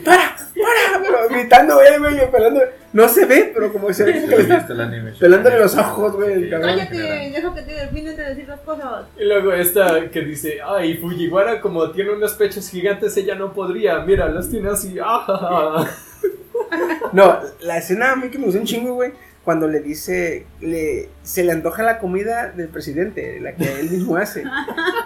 ¡Para! 0.05 0.37
¡Para! 0.37 1.03
Pero 1.03 1.29
gritando 1.29 1.81
él, 1.83 1.99
güey, 1.99 2.31
pelando. 2.31 2.61
No 2.93 3.09
se 3.09 3.25
ve, 3.25 3.51
pero 3.55 3.73
como 3.73 3.93
se 3.93 4.05
ve 4.05 4.13
pelándole 5.19 5.59
los 5.59 5.77
ojos, 5.77 6.15
güey, 6.15 6.35
el 6.35 6.51
cabrón. 6.51 6.71
Cállate, 6.77 6.97
deja 6.97 7.55
que 7.55 7.63
te 7.63 7.75
terminen 7.75 8.17
de 8.17 8.23
decir 8.23 8.49
las 8.49 8.61
cosas. 8.61 9.07
y 9.19 9.25
luego 9.25 9.53
esta 9.53 10.11
que 10.11 10.21
dice 10.21 10.59
ay 10.65 10.97
Fujiwara 10.97 11.61
como 11.61 11.91
tiene 11.91 12.11
unos 12.11 12.35
pechos 12.35 12.69
gigantes 12.69 13.17
ella 13.17 13.35
no 13.35 13.53
podría 13.53 14.01
mira 14.01 14.29
los 14.29 14.51
tiene 14.51 14.71
así 14.71 14.97
ah, 15.03 15.87
No, 17.13 17.39
la 17.61 17.79
escena 17.79 18.13
a 18.13 18.17
mí 18.17 18.29
que 18.31 18.39
me 18.39 18.45
gustó 18.47 18.61
un 18.61 18.67
chingo, 18.67 18.95
güey, 18.95 19.13
cuando 19.45 19.67
le 19.69 19.81
dice, 19.81 20.47
le, 20.61 21.09
se 21.23 21.43
le 21.45 21.53
antoja 21.53 21.83
la 21.83 21.99
comida 21.99 22.49
del 22.55 22.69
presidente, 22.69 23.41
la 23.41 23.53
que 23.53 23.81
él 23.81 23.91
mismo 23.91 24.17
hace. 24.17 24.45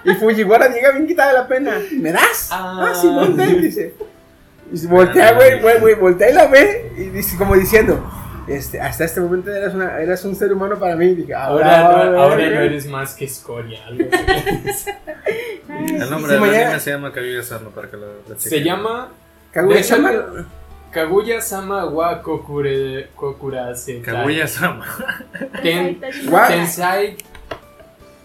Y 0.04 0.14
Fujiwara 0.14 0.68
llega 0.68 0.90
bien 0.92 1.06
quitada 1.06 1.32
de 1.32 1.38
la 1.38 1.48
pena. 1.48 1.78
¿Me 1.92 2.12
das? 2.12 2.48
Ah. 2.52 2.88
Ah, 2.90 2.94
sí, 2.94 3.06
monte, 3.08 3.46
dice. 3.46 3.94
Y 4.72 4.76
se 4.76 4.86
voltea, 4.88 5.32
güey, 5.32 5.60
güey, 5.60 5.80
güey, 5.80 5.94
voltea 5.94 6.30
y 6.30 6.34
la 6.34 6.46
ve 6.48 6.92
y 6.98 7.04
dice 7.04 7.36
como 7.38 7.54
diciendo, 7.56 8.04
este, 8.46 8.80
hasta 8.80 9.04
este 9.04 9.20
momento 9.20 9.50
eras, 9.52 9.74
una, 9.74 9.98
eras 10.00 10.24
un 10.24 10.34
ser 10.36 10.52
humano 10.52 10.78
para 10.78 10.96
mí. 10.96 11.06
Y 11.06 11.14
dije, 11.14 11.34
ahora 11.34 11.86
ahora, 11.86 12.10
no, 12.10 12.20
ahora 12.22 12.36
no 12.50 12.60
eres 12.60 12.86
más 12.86 13.14
que 13.14 13.24
escoria 13.24 13.86
algo 13.86 14.08
así. 14.12 14.90
El 15.68 16.10
nombre 16.10 16.26
Sí, 16.26 16.32
del 16.32 16.40
mañana- 16.40 16.64
anime 16.66 16.80
se 16.80 16.90
llama 16.90 17.12
Kaguya 17.12 17.42
Sama 17.42 17.70
para 17.70 17.88
que 17.90 17.96
lo, 17.96 18.06
se 18.38 18.62
llama 18.62 19.08
Kaguya 19.52 19.82
Sama- 19.82 20.46
Kaguya 20.96 21.42
Sama 21.42 21.84
wa 21.84 22.14
kokure, 22.24 23.08
Kokurase. 23.14 24.00
Kaguya 24.00 24.48
Sama. 24.48 24.86
Ten. 25.62 26.00
Tensai. 26.00 27.18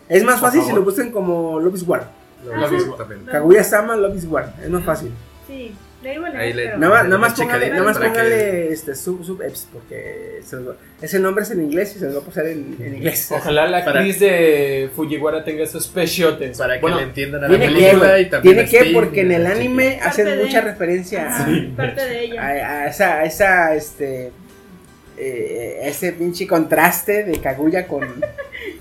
Es 0.07 0.23
más 0.23 0.39
fácil 0.39 0.63
si 0.63 0.71
lo 0.71 0.81
buscan 0.81 1.11
como 1.11 1.59
Love 1.59 1.75
is 1.75 1.83
War. 1.85 2.07
Love 2.45 2.73
is 2.77 2.87
War. 2.87 3.07
Kaguya 3.27 3.63
Sama 3.65 3.97
Love 3.97 4.15
is 4.15 4.25
War. 4.25 4.53
Es 4.63 4.69
más 4.69 4.85
fácil. 4.85 5.11
Sí, 5.45 5.75
ahí 6.03 6.53
le- 6.53 6.77
Nada 6.77 6.89
más, 6.89 7.03
nada 7.05 7.17
más 7.17 7.33
póngale, 7.33 7.69
nada 7.69 7.83
más 7.83 7.97
que- 7.97 8.07
póngale 8.07 8.71
este, 8.71 8.95
sub, 8.95 9.23
sub 9.23 9.41
eps, 9.41 9.67
porque 9.71 10.41
va- 10.53 10.75
ese 11.01 11.19
nombre 11.19 11.43
es 11.43 11.51
en 11.51 11.61
inglés 11.61 11.93
y 11.95 11.99
se 11.99 12.05
los 12.05 12.15
va 12.15 12.19
a 12.19 12.23
pasar 12.23 12.47
en, 12.47 12.75
en 12.79 12.95
inglés. 12.95 13.27
Ojalá 13.31 13.67
la 13.67 13.85
Para- 13.85 13.99
actriz 13.99 14.19
de 14.19 14.89
Fujiwara 14.95 15.43
tenga 15.43 15.63
esos 15.63 15.87
pechotes. 15.87 16.57
Para 16.57 16.75
que 16.75 16.81
bueno, 16.81 16.97
le 16.97 17.03
entiendan 17.03 17.43
a 17.43 17.47
la 17.47 17.57
Tiene 17.57 17.73
que, 17.73 17.81
película 17.85 18.19
y 18.19 18.25
también 18.29 18.55
tiene 18.67 18.69
que, 18.85 18.93
porque 18.93 19.21
en 19.21 19.31
el 19.31 19.45
anime 19.47 19.91
Parte 19.99 20.09
hacen 20.09 20.25
de- 20.25 20.43
mucha 20.43 20.61
referencia 20.61 21.45
Sí. 21.45 21.73
parte 21.77 22.05
de 22.05 22.23
ella. 22.25 22.41
a, 22.41 22.47
a 22.47 22.87
esa, 22.87 23.13
a 23.19 23.25
esa, 23.25 23.75
este, 23.75 24.31
eh, 25.17 25.79
ese 25.83 26.13
pinche 26.13 26.47
contraste 26.47 27.23
de 27.25 27.39
Kaguya 27.39 27.85
con, 27.87 28.07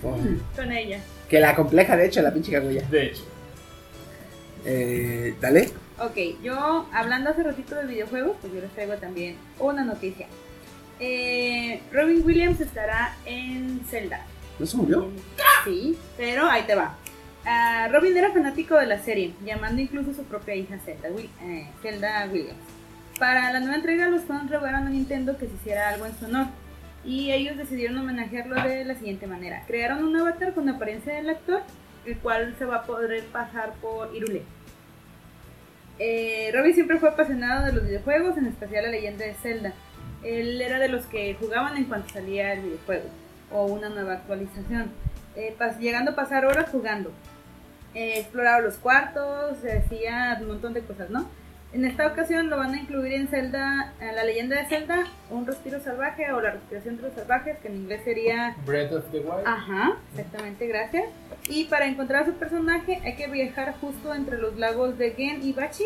con- 0.01 0.43
Con 0.57 0.73
ella. 0.73 0.99
que 1.29 1.39
la 1.39 1.55
compleja 1.55 1.97
de 1.97 2.07
hecho 2.07 2.23
la 2.23 2.33
pinche 2.33 2.51
Kaguya. 2.53 2.83
de 2.91 3.03
hecho. 3.07 3.25
Eh, 4.65 5.35
dale. 5.41 5.69
Ok, 6.01 6.17
yo 6.43 6.87
hablando 6.95 7.29
hace 7.29 7.43
ratito 7.43 7.75
del 7.75 7.89
videojuego, 7.89 8.35
pues 8.41 8.53
yo 8.55 8.61
les 8.61 8.71
traigo 8.73 8.95
también 8.95 9.37
una 9.59 9.85
noticia. 9.85 10.29
Eh, 10.99 11.83
Robin 11.93 12.23
Williams 12.25 12.59
estará 12.59 13.15
en 13.27 13.83
Zelda. 13.87 14.25
¿No 14.59 14.65
se 14.65 14.79
murió? 14.79 15.11
Sí, 15.65 15.99
pero 16.17 16.49
ahí 16.49 16.63
te 16.63 16.75
va. 16.75 16.95
Ah, 17.45 17.89
Robin 17.93 18.17
era 18.17 18.33
fanático 18.33 18.77
de 18.77 18.87
la 18.87 18.99
serie, 19.03 19.35
llamando 19.45 19.83
incluso 19.83 20.13
a 20.13 20.15
su 20.15 20.25
propia 20.25 20.55
hija 20.55 20.79
Zelda, 20.79 21.11
eh, 21.43 21.69
Zelda 21.83 22.27
Williams. 22.33 22.59
Para 23.19 23.53
la 23.53 23.61
nueva 23.61 23.77
entrega, 23.77 24.09
los 24.09 24.25
fans 24.25 24.51
rogaron 24.51 24.87
a 24.87 24.91
Nintendo 24.91 25.37
que 25.37 25.49
se 25.49 25.55
hiciera 25.55 25.91
algo 25.91 26.07
en 26.07 26.19
su 26.19 26.25
honor. 26.25 26.47
Y 27.05 27.31
ellos 27.31 27.59
decidieron 27.59 27.99
homenajearlo 27.99 28.55
de 28.63 28.87
la 28.87 28.95
siguiente 28.95 29.27
manera. 29.27 29.65
Crearon 29.67 30.05
un 30.05 30.17
avatar 30.17 30.55
con 30.55 30.65
la 30.65 30.73
apariencia 30.73 31.15
del 31.15 31.29
actor, 31.29 31.63
el 32.07 32.17
cual 32.19 32.55
se 32.59 32.65
va 32.65 32.77
a 32.77 32.83
poder 32.85 33.25
pasar 33.27 33.75
por 33.83 34.15
Irule. 34.15 34.43
Eh, 36.03 36.51
Robin 36.55 36.73
siempre 36.75 36.99
fue 36.99 37.11
apasionado 37.11 37.67
de 37.67 37.73
los 37.73 37.85
videojuegos, 37.85 38.39
en 38.39 38.47
especial 38.47 38.85
la 38.85 38.91
leyenda 38.91 39.27
de 39.27 39.35
Zelda. 39.35 39.75
Él 40.25 40.61
era 40.61 40.79
de 40.79 40.89
los 40.89 41.05
que 41.07 41.35
jugaban 41.35 41.77
en 41.77 41.85
cuanto 41.85 42.09
salía 42.09 42.55
el 42.55 42.63
videojuego 42.63 43.05
o 43.53 43.67
una 43.67 43.91
nueva 43.91 44.15
actualización. 44.15 44.91
Eh, 45.37 45.55
llegando 45.79 46.13
a 46.13 46.17
pasar 46.17 46.47
horas 46.47 46.71
jugando. 46.71 47.13
Eh, 47.95 48.19
exploraba 48.19 48.61
los 48.61 48.77
cuartos, 48.77 49.59
se 49.59 49.79
hacía 49.79 50.39
un 50.41 50.49
montón 50.49 50.73
de 50.73 50.81
cosas, 50.81 51.11
¿no? 51.11 51.29
En 51.73 51.85
esta 51.85 52.07
ocasión 52.07 52.51
lo 52.51 52.57
van 52.57 52.75
a 52.75 52.81
incluir 52.81 53.13
en 53.13 53.29
Zelda, 53.29 53.93
en 54.01 54.17
la 54.17 54.25
leyenda 54.25 54.57
de 54.57 54.67
Zelda, 54.67 55.05
un 55.29 55.47
respiro 55.47 55.81
salvaje 55.81 56.33
o 56.33 56.41
la 56.41 56.53
respiración 56.53 56.97
de 56.97 57.03
los 57.03 57.13
salvajes, 57.13 57.59
que 57.59 57.69
en 57.69 57.77
inglés 57.77 58.01
sería 58.05 58.57
Breath 58.65 58.93
of 58.93 59.05
the 59.13 59.19
Wild. 59.19 59.47
Ajá, 59.47 59.97
exactamente, 60.13 60.67
gracias. 60.67 61.05
Y 61.51 61.65
para 61.65 61.87
encontrar 61.87 62.23
a 62.23 62.27
su 62.27 62.35
personaje 62.35 63.01
hay 63.05 63.17
que 63.17 63.27
viajar 63.27 63.75
justo 63.81 64.15
entre 64.15 64.39
los 64.39 64.57
lagos 64.57 64.97
de 64.97 65.11
Gen 65.11 65.43
y 65.43 65.53
Bachi, 65.53 65.83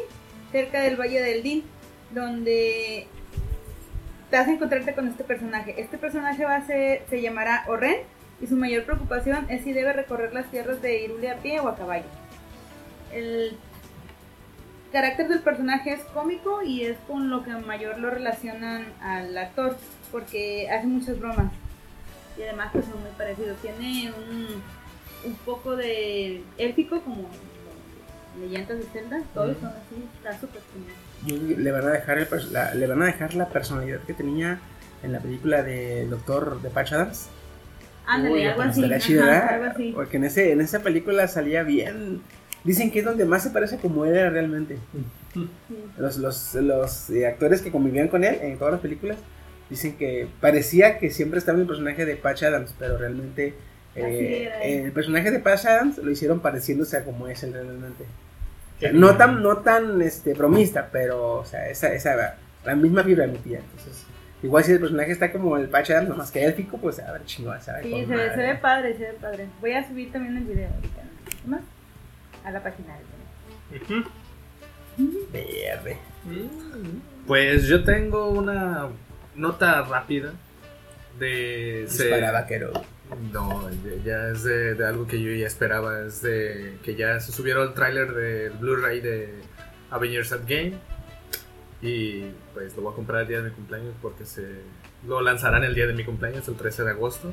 cerca 0.53 0.83
del 0.83 1.01
Valle 1.01 1.23
del 1.23 1.43
Din, 1.43 1.65
donde 2.11 3.09
te 4.31 4.37
vas 4.37 4.47
a 4.47 4.53
encontrarte 4.53 4.95
con 4.95 5.09
este 5.09 5.25
personaje. 5.25 5.75
Este 5.81 5.97
personaje 5.97 6.45
va 6.45 6.57
a 6.57 6.67
ser, 6.67 7.05
se 7.09 7.23
llamará 7.23 7.65
Oren 7.67 7.97
y 8.43 8.47
su 8.47 8.57
mayor 8.57 8.85
preocupación 8.85 9.47
es 9.49 9.65
si 9.65 9.73
debe 9.73 9.95
recorrer 9.95 10.35
las 10.35 10.51
tierras 10.51 10.83
de 10.83 11.03
Irule 11.03 11.31
a 11.31 11.37
pie 11.37 11.61
o 11.61 11.69
a 11.69 11.77
caballo. 11.77 12.05
El 13.11 13.57
carácter 14.93 15.29
del 15.29 15.41
personaje 15.41 15.95
es 15.95 16.01
cómico 16.13 16.63
y 16.63 16.83
es 16.83 16.99
con 17.09 17.31
lo 17.31 17.43
que 17.43 17.53
mayor 17.53 17.99
lo 17.99 18.11
relacionan 18.11 18.85
al 19.01 19.37
actor, 19.39 19.79
porque 20.13 20.69
hace 20.71 20.87
muchas 20.87 21.19
bromas 21.19 21.51
y 22.37 22.43
además 22.43 22.69
pues 22.71 22.85
son 22.85 23.01
muy 23.01 23.11
parecidos. 23.17 23.57
Tiene 23.63 24.13
un, 24.13 24.63
un 25.25 25.35
poco 25.37 25.77
de 25.77 26.43
élfico 26.59 27.01
como 27.03 27.29
leyendas 28.41 28.79
de 28.79 28.85
Zelda, 28.85 29.23
todos 29.33 29.57
son 29.59 29.69
así, 29.69 30.05
está 30.17 30.39
súper 30.39 30.61
genial. 30.73 30.97
Y 31.27 31.57
le 31.57 31.71
van 31.71 31.87
a 31.87 31.91
dejar 31.91 32.19
el 32.19 32.29
la, 32.53 32.75
le 32.75 32.87
van 32.87 33.03
a 33.03 33.07
dejar 33.07 33.35
la 33.35 33.49
personalidad 33.49 34.01
que 34.01 34.15
tenía 34.15 34.61
en 35.03 35.13
la 35.13 35.21
película 35.21 35.63
de 35.63 36.07
Doctor 36.07 36.61
de 36.61 36.71
Patch 36.71 36.93
Adams. 36.93 37.29
Ándale, 38.07 38.49
algo 38.49 38.63
así. 38.63 38.85
Ajá, 38.85 38.99
chido, 38.99 39.25
¿verdad? 39.25 39.49
algo 39.49 39.65
así. 39.67 39.93
Porque 39.95 40.17
en 40.17 40.25
ese, 40.25 40.53
en 40.53 40.61
esa 40.61 40.81
película 40.81 41.27
salía 41.29 41.63
bien. 41.63 42.21
Dicen 42.65 42.91
que 42.91 43.01
es 43.01 43.05
donde 43.05 43.25
más 43.25 43.43
se 43.43 43.51
parece 43.51 43.79
como 43.79 44.05
él 44.05 44.17
era 44.17 44.31
realmente. 44.31 44.79
Sí. 45.33 45.49
Los, 45.99 46.19
los, 46.19 46.55
los 46.55 47.11
eh, 47.11 47.27
actores 47.27 47.63
que 47.63 47.71
convivían 47.71 48.09
con 48.09 48.25
él 48.25 48.39
en 48.41 48.59
todas 48.59 48.73
las 48.73 48.81
películas 48.81 49.19
dicen 49.69 49.97
que 49.97 50.29
parecía 50.41 50.99
que 50.99 51.11
siempre 51.11 51.39
estaba 51.39 51.57
en 51.57 51.63
el 51.63 51.67
personaje 51.67 52.05
de 52.05 52.17
Patch 52.17 52.45
Adams, 52.45 52.75
pero 52.79 52.99
realmente 52.99 53.55
eh, 53.97 54.83
el 54.87 54.93
personaje 54.93 55.31
de 55.31 55.39
Patch 55.41 55.67
Adams 55.67 55.99
lo 55.99 56.11
hicieron 56.11 56.41
pareciéndose 56.41 56.97
a 56.97 57.05
como 57.05 57.29
es 57.29 57.43
él 57.43 57.53
realmente. 57.53 58.05
O 58.77 58.81
sea, 58.81 58.91
Qué 58.91 58.97
no 58.97 59.17
tan, 59.17 59.43
no 59.43 59.59
tan 59.59 60.03
este, 60.03 60.35
bromista, 60.35 60.89
pero 60.91 61.35
o 61.39 61.45
sea, 61.45 61.69
esa, 61.69 61.93
esa, 61.95 62.37
la 62.65 62.75
misma 62.75 63.03
vibra 63.03 63.27
metía. 63.27 63.59
Entonces, 63.59 64.05
igual 64.43 64.65
si 64.65 64.73
el 64.73 64.81
personaje 64.81 65.13
está 65.13 65.31
como 65.31 65.57
el 65.57 65.69
Patch 65.69 65.91
Adams, 65.91 66.09
nomás 66.09 66.31
que 66.31 66.45
élfico, 66.45 66.77
pues 66.79 66.99
a 66.99 67.13
ver, 67.13 67.25
chingón, 67.25 67.61
¿sabes? 67.63 67.85
Sí, 67.85 68.05
se 68.07 68.17
ve, 68.17 68.31
se 68.31 68.37
ve 68.37 68.55
padre, 68.57 68.95
se 68.97 69.05
ve 69.05 69.13
padre. 69.21 69.47
Voy 69.61 69.73
a 69.73 69.87
subir 69.87 70.11
también 70.13 70.37
el 70.39 70.45
video 70.45 70.69
ahorita. 70.75 71.03
A 72.45 72.51
la 72.51 72.63
página 72.63 72.95
del 73.71 73.81
Ujú. 73.83 74.09
Verde. 75.33 75.97
Pues 77.27 77.67
yo 77.67 77.85
tengo 77.85 78.29
una 78.29 78.89
nota 79.35 79.83
rápida 79.83 80.33
de... 81.19 81.87
se- 81.89 82.05
Dispara, 82.05 82.33
vaquero. 82.33 82.73
No, 83.33 83.69
ya- 84.05 84.31
es 84.31 84.45
de, 84.45 84.75
de 84.75 84.87
algo 84.87 85.07
que 85.07 85.21
yo 85.21 85.33
ya 85.33 85.47
esperaba. 85.47 86.01
Es 86.07 86.23
de 86.23 86.79
que 86.83 86.95
ya 86.95 87.21
se 87.21 87.33
subieron 87.33 87.69
el 87.69 87.75
tráiler 87.75 88.13
del 88.13 88.53
Blu-ray 88.53 89.01
de 89.01 89.35
Avengers 89.91 90.33
Endgame. 90.33 90.75
Y 91.83 92.23
pues 92.55 92.75
lo 92.77 92.83
voy 92.83 92.93
a 92.93 92.97
comprar 92.97 93.23
el 93.23 93.29
día 93.29 93.39
de 93.43 93.51
mi 93.51 93.55
cumpleaños 93.55 93.95
porque 94.01 94.25
se 94.25 94.47
lo 95.07 95.21
lanzarán 95.21 95.65
el 95.65 95.75
día 95.75 95.87
de 95.87 95.93
mi 95.93 96.05
cumpleaños, 96.05 96.49
el 96.49 96.55
13 96.57 96.85
de 96.85 96.91
agosto. 96.91 97.33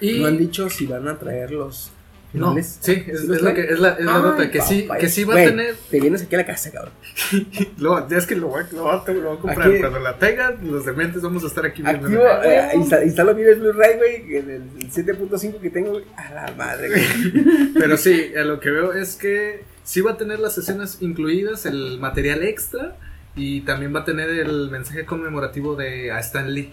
Y 0.00 0.20
No 0.20 0.26
han 0.28 0.38
dicho 0.38 0.70
si 0.70 0.86
van 0.86 1.06
a 1.08 1.18
traer 1.18 1.50
los 1.50 1.90
No, 2.32 2.52
sí, 2.54 2.58
es, 2.60 2.78
¿Sí 2.82 3.04
los 3.10 3.22
es 3.22 3.28
lo 3.28 3.36
trae? 3.38 3.54
que, 3.54 3.72
es 3.72 3.78
la, 3.78 3.90
es 3.92 4.04
la 4.04 4.16
Ay, 4.16 4.22
nota, 4.22 4.50
que 4.50 4.60
sí, 4.60 4.86
que 5.00 5.08
sí 5.08 5.24
va 5.24 5.34
a 5.34 5.36
tener. 5.36 5.74
Te 5.90 6.00
vienes 6.00 6.22
aquí 6.22 6.34
a 6.34 6.38
la 6.38 6.44
casa, 6.46 6.70
cabrón. 6.70 6.92
Lo, 7.78 8.06
es 8.08 8.26
que 8.26 8.36
lo 8.36 8.48
voy, 8.48 8.62
a- 8.62 8.74
lo 8.74 8.82
voy 8.82 8.92
a- 9.06 9.12
lo 9.12 9.28
voy 9.28 9.36
a 9.36 9.40
comprar. 9.40 9.68
Aquí- 9.70 9.78
Cuando 9.80 9.98
la 10.00 10.18
tenga, 10.18 10.50
los 10.62 10.84
dementes 10.84 11.22
vamos 11.22 11.44
a 11.44 11.46
estar 11.46 11.64
aquí 11.64 11.82
viendo. 11.82 12.06
Activo, 12.06 12.22
eh, 12.44 12.68
insta- 12.74 13.02
instalo 13.04 13.30
el 13.30 13.60
Blu-ray, 13.60 13.96
güey, 13.96 14.36
en 14.36 14.50
el 14.50 14.90
7.5 14.90 15.60
que 15.60 15.70
tengo. 15.70 16.00
A 16.16 16.34
la 16.34 16.52
madre, 16.56 16.88
güey. 16.88 17.72
Pero 17.74 17.96
sí, 17.96 18.32
a 18.36 18.42
lo 18.44 18.60
que 18.60 18.70
veo 18.70 18.92
es 18.92 19.16
que 19.16 19.62
sí 19.84 20.00
va 20.02 20.12
a 20.12 20.16
tener 20.16 20.38
las 20.40 20.58
escenas 20.58 20.98
incluidas, 21.00 21.64
el 21.66 21.98
material 22.00 22.42
extra. 22.42 22.96
Y 23.38 23.60
también 23.62 23.94
va 23.94 24.00
a 24.00 24.04
tener 24.04 24.30
el 24.30 24.70
mensaje 24.70 25.04
conmemorativo 25.04 25.76
de 25.76 26.10
a 26.10 26.20
Stan 26.20 26.52
Lee. 26.52 26.72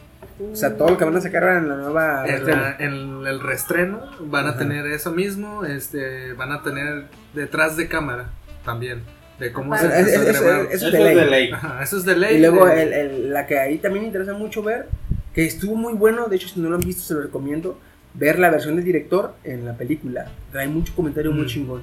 O 0.51 0.55
sea, 0.55 0.75
todo 0.77 0.89
lo 0.89 0.97
que 0.97 1.05
van 1.05 1.15
a 1.15 1.21
sacar 1.21 1.43
en 1.57 1.69
la 1.69 1.75
nueva. 1.75 2.25
En, 2.27 2.45
la- 2.47 2.75
en 2.79 3.25
el 3.27 3.39
restreno 3.39 4.01
van 4.21 4.47
a 4.47 4.57
tener 4.57 4.85
eso 4.87 5.11
mismo, 5.11 5.65
este, 5.65 6.33
van 6.33 6.51
a 6.51 6.61
tener 6.63 7.05
detrás 7.33 7.77
de 7.77 7.87
cámara 7.87 8.29
también, 8.65 9.01
de 9.39 9.51
cómo 9.51 9.77
se 9.77 9.85
es- 9.87 10.07
eso 10.07 10.87
es 10.87 10.91
de 10.91 10.99
ley. 10.99 11.29
ley. 11.29 11.51
Ajá, 11.51 11.81
eso 11.83 11.97
es 11.97 12.05
de 12.05 12.15
ley. 12.15 12.37
Y 12.37 12.39
luego 12.41 12.65
de- 12.67 12.81
el, 12.83 12.93
el- 12.93 13.33
la 13.33 13.45
que 13.47 13.59
ahí 13.59 13.77
también 13.77 14.03
me 14.03 14.07
interesa 14.07 14.33
mucho 14.33 14.61
ver, 14.63 14.87
que 15.33 15.45
estuvo 15.45 15.75
muy 15.75 15.93
bueno, 15.93 16.27
de 16.27 16.35
hecho 16.35 16.47
si 16.47 16.59
no 16.59 16.69
lo 16.69 16.75
han 16.75 16.81
visto 16.81 17.01
se 17.03 17.13
lo 17.13 17.21
recomiendo, 17.21 17.79
ver 18.13 18.37
la 18.37 18.49
versión 18.51 18.75
del 18.75 18.85
director 18.85 19.33
en 19.43 19.65
la 19.65 19.73
película. 19.75 20.27
Trae 20.51 20.67
mucho 20.67 20.93
comentario 20.95 21.31
muy 21.31 21.45
Mm. 21.45 21.47
chingón. 21.47 21.81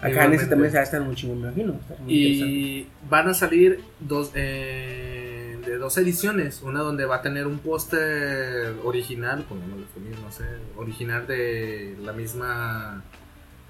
Acá 0.00 0.24
en 0.24 0.32
ese 0.32 0.46
también 0.46 0.72
se 0.72 0.78
va 0.78 0.80
a 0.80 0.84
estar 0.84 1.00
muy 1.00 1.14
chingón, 1.14 1.40
me 1.40 1.46
imagino. 1.46 1.78
muy. 2.00 2.12
Y 2.12 2.88
van 3.08 3.28
a 3.28 3.34
salir 3.34 3.78
dos 4.00 4.32
eh, 4.34 5.21
de 5.66 5.78
dos 5.78 5.96
ediciones, 5.98 6.62
una 6.62 6.80
donde 6.80 7.04
va 7.04 7.16
a 7.16 7.22
tener 7.22 7.46
un 7.46 7.58
póster 7.58 8.74
original, 8.84 9.44
pongámosle 9.48 9.84
así, 9.90 10.20
no 10.22 10.32
sé, 10.32 10.44
original 10.76 11.26
de 11.26 11.96
la 12.02 12.12
misma 12.12 13.02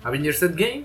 Avengers 0.03 0.43
Endgame 0.43 0.85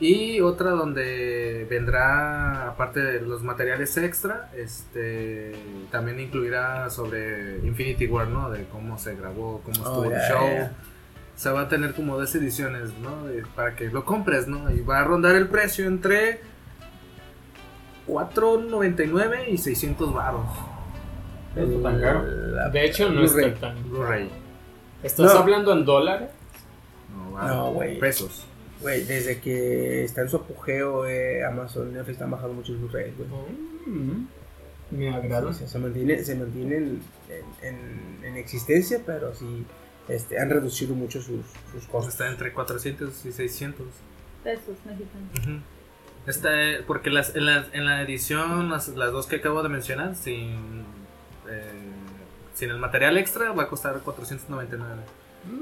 y 0.00 0.40
otra 0.40 0.70
donde 0.70 1.66
vendrá 1.70 2.68
aparte 2.68 3.00
de 3.00 3.20
los 3.20 3.42
materiales 3.42 3.96
extra, 3.96 4.50
este 4.56 5.54
también 5.90 6.18
incluirá 6.20 6.90
sobre 6.90 7.58
Infinity 7.58 8.06
War, 8.06 8.28
¿no? 8.28 8.50
De 8.50 8.64
cómo 8.66 8.98
se 8.98 9.14
grabó, 9.14 9.60
cómo 9.64 9.76
estuvo 9.76 9.98
Oh, 10.00 10.04
el 10.04 10.10
ya, 10.12 10.28
show. 10.28 10.48
ya. 10.48 10.72
O 11.36 11.38
sea, 11.38 11.52
va 11.52 11.62
a 11.62 11.68
tener 11.68 11.94
como 11.94 12.16
dos 12.18 12.32
ediciones, 12.34 12.90
¿no? 13.02 13.24
De- 13.26 13.44
para 13.56 13.74
que 13.76 13.88
lo 13.88 14.04
compres, 14.04 14.46
¿no? 14.48 14.70
Y 14.70 14.80
va 14.80 15.00
a 15.00 15.04
rondar 15.04 15.34
el 15.36 15.48
precio 15.48 15.86
entre 15.86 16.40
4.99 18.06 19.48
y 19.48 19.58
600 19.58 20.12
baros. 20.14 20.46
Está 21.56 21.82
tan 21.82 22.00
caro. 22.00 22.22
La- 22.26 22.68
De 22.68 22.84
hecho, 22.84 23.08
no 23.10 23.20
Blu-ray. 23.22 23.46
está 23.50 23.60
tan. 23.72 23.90
Blu-ray. 23.90 24.30
¿Estás 25.02 25.32
No. 25.34 25.40
hablando 25.40 25.72
en 25.72 25.84
dólares? 25.84 26.30
No, 27.14 27.32
va- 27.32 27.46
No, 27.48 27.72
güey. 27.72 27.98
Pesos. 27.98 28.46
Güey, 28.80 29.04
desde 29.04 29.40
que 29.40 30.04
está 30.04 30.22
en 30.22 30.28
su 30.28 30.36
apogeo 30.36 31.06
eh, 31.06 31.44
Amazon 31.44 31.92
Netflix 31.92 32.20
han 32.20 32.30
bajado 32.30 32.52
muchos 32.52 32.78
Blu-ray, 32.78 33.12
güey. 33.16 33.28
Mm, 33.86 34.26
Me 34.90 35.14
agrada. 35.14 35.48
O 35.48 35.52
sea, 35.52 35.66
se 35.66 35.78
mantiene, 35.78 36.22
se 36.24 36.34
mantienen 36.34 37.00
en, 37.28 37.68
en- 37.68 38.24
en 38.24 38.36
existencia, 38.36 39.00
pero 39.04 39.34
sí 39.34 39.64
este, 40.08 40.38
han 40.38 40.50
reducido 40.50 40.94
mucho 40.94 41.22
sus, 41.22 41.40
sus 41.72 41.86
costos. 41.86 42.12
está 42.14 42.28
entre 42.30 42.52
400 42.52 43.24
y 43.24 43.32
600. 43.32 43.86
Pesos 44.42 44.76
mexicanos. 44.84 45.30
Ujú. 45.38 45.60
Esta, 46.26 46.62
eh, 46.62 46.82
porque 46.86 47.10
las, 47.10 47.34
en, 47.36 47.46
la, 47.46 47.66
en 47.72 47.84
la 47.84 48.02
edición, 48.02 48.70
las, 48.70 48.88
las 48.88 49.12
dos 49.12 49.26
que 49.26 49.36
acabo 49.36 49.62
de 49.62 49.68
mencionar, 49.68 50.14
sin, 50.14 50.84
eh, 51.48 51.70
sin 52.54 52.70
el 52.70 52.78
material 52.78 53.16
extra, 53.18 53.52
va 53.52 53.64
a 53.64 53.68
costar 53.68 53.98
499. 54.00 55.02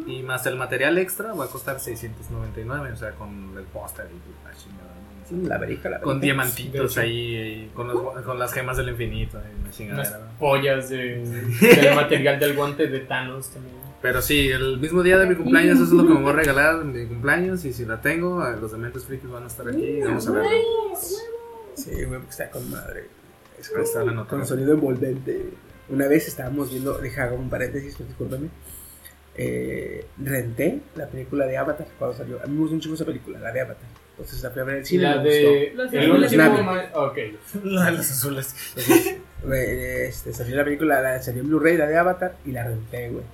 Y 0.06 0.22
más 0.22 0.46
el 0.46 0.54
material 0.56 0.96
extra 0.98 1.32
va 1.34 1.46
a 1.46 1.48
costar 1.48 1.80
699, 1.80 2.92
o 2.92 2.96
sea, 2.96 3.10
con 3.12 3.52
el 3.56 3.64
póster 3.64 4.06
y 4.06 4.46
la 4.48 4.54
chingada. 4.56 5.48
la 5.48 5.58
verija, 5.58 5.88
la 5.88 6.00
Con 6.00 6.20
diamantitos 6.20 6.96
ahí, 6.98 7.70
con, 7.74 7.88
los- 7.88 8.22
con 8.22 8.38
las 8.38 8.52
gemas 8.52 8.76
del 8.76 8.90
infinito, 8.90 9.38
y 9.40 9.86
la 9.88 9.94
Unas 9.94 10.12
pollas 10.38 10.88
de, 10.90 11.16
del 11.60 11.94
material 11.96 12.38
del 12.38 12.54
guante 12.54 12.86
de 12.86 13.00
Thanos 13.00 13.48
también. 13.50 13.74
Pero 14.02 14.20
sí, 14.20 14.48
el 14.50 14.78
mismo 14.78 15.02
día 15.02 15.16
de 15.18 15.26
mi 15.26 15.36
cumpleaños, 15.36 15.76
eso 15.76 15.84
es 15.84 15.90
lo 15.92 16.06
que 16.06 16.12
me 16.14 16.20
voy 16.20 16.30
a 16.30 16.36
regalar 16.36 16.82
en 16.82 16.92
mi 16.92 17.06
cumpleaños. 17.06 17.64
Y 17.64 17.72
si 17.72 17.84
la 17.84 18.00
tengo, 18.00 18.42
los 18.60 18.72
dementes 18.72 19.04
frikis 19.04 19.30
van 19.30 19.44
a 19.44 19.46
estar 19.46 19.68
aquí 19.68 19.80
y 19.84 20.00
vamos 20.02 20.26
a 20.28 20.32
verlo. 20.32 20.50
Sí, 21.74 21.90
güey, 21.92 22.06
porque 22.18 22.30
está 22.30 22.50
con 22.50 22.68
madre. 22.70 23.06
Es 23.58 23.70
Ahí 23.76 23.82
está 23.84 24.02
la 24.04 24.12
nota. 24.12 24.28
con 24.30 24.44
sonido 24.46 24.74
envolvente. 24.74 25.50
Una 25.88 26.08
vez 26.08 26.26
estábamos 26.26 26.70
viendo, 26.70 26.98
deja 26.98 27.24
hago 27.24 27.36
un 27.36 27.48
paréntesis, 27.48 27.96
discúlpame. 27.98 28.48
Eh, 29.34 30.04
renté 30.18 30.80
la 30.94 31.06
película 31.06 31.46
de 31.46 31.56
Avatar 31.56 31.86
cuando 31.98 32.16
salió. 32.16 32.42
A 32.42 32.46
mí 32.46 32.54
me 32.54 32.60
gustó 32.60 32.74
mucho 32.74 32.92
esa 32.94 33.04
película, 33.04 33.38
la 33.38 33.52
de 33.52 33.60
Avatar. 33.60 33.86
Entonces 34.10 34.42
la 34.42 34.50
fui 34.50 34.60
a 34.60 34.64
ver 34.64 34.74
en 34.74 34.80
el 34.80 34.86
cine. 34.86 35.02
la 35.04 35.18
de. 35.22 35.72
Los 35.74 35.92
El 35.92 36.00
azules. 36.10 36.32
último. 36.32 36.42
Navi. 36.50 36.62
ma- 36.64 36.90
Ok. 36.94 37.18
La 37.64 37.84
de 37.86 37.92
los 37.92 38.10
azules. 38.10 38.54
Güey, 39.44 40.04
este, 40.06 40.32
salió 40.32 40.54
la 40.54 40.62
película, 40.64 41.00
la, 41.02 41.20
salió 41.20 41.40
en 41.42 41.48
Blu-ray, 41.48 41.76
la 41.76 41.88
de 41.88 41.96
Avatar, 41.98 42.36
y 42.44 42.52
la 42.52 42.62
renté, 42.62 43.08
güey. 43.08 43.24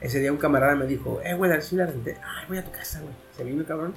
Ese 0.00 0.20
día 0.20 0.30
un 0.30 0.38
camarada 0.38 0.74
me 0.74 0.86
dijo, 0.86 1.20
eh, 1.24 1.34
güey, 1.34 1.50
sí 1.62 1.76
la 1.76 1.86
renté. 1.86 2.16
Ay, 2.22 2.44
voy 2.48 2.58
a 2.58 2.64
tu 2.64 2.70
casa, 2.70 3.00
güey. 3.00 3.12
Se 3.36 3.44
vino 3.44 3.60
el 3.60 3.66
cabrón. 3.66 3.94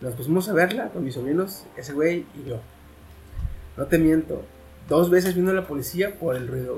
Nos 0.00 0.14
pusimos 0.14 0.48
a 0.48 0.52
verla 0.52 0.88
con 0.88 1.04
mis 1.04 1.14
sobrinos, 1.14 1.64
ese 1.76 1.92
güey 1.92 2.26
y 2.34 2.48
yo. 2.48 2.60
No 3.76 3.86
te 3.86 3.98
miento. 3.98 4.42
Dos 4.88 5.08
veces 5.10 5.34
vino 5.34 5.52
la 5.52 5.66
policía 5.66 6.14
por 6.18 6.36
el 6.36 6.48
ruido, 6.48 6.74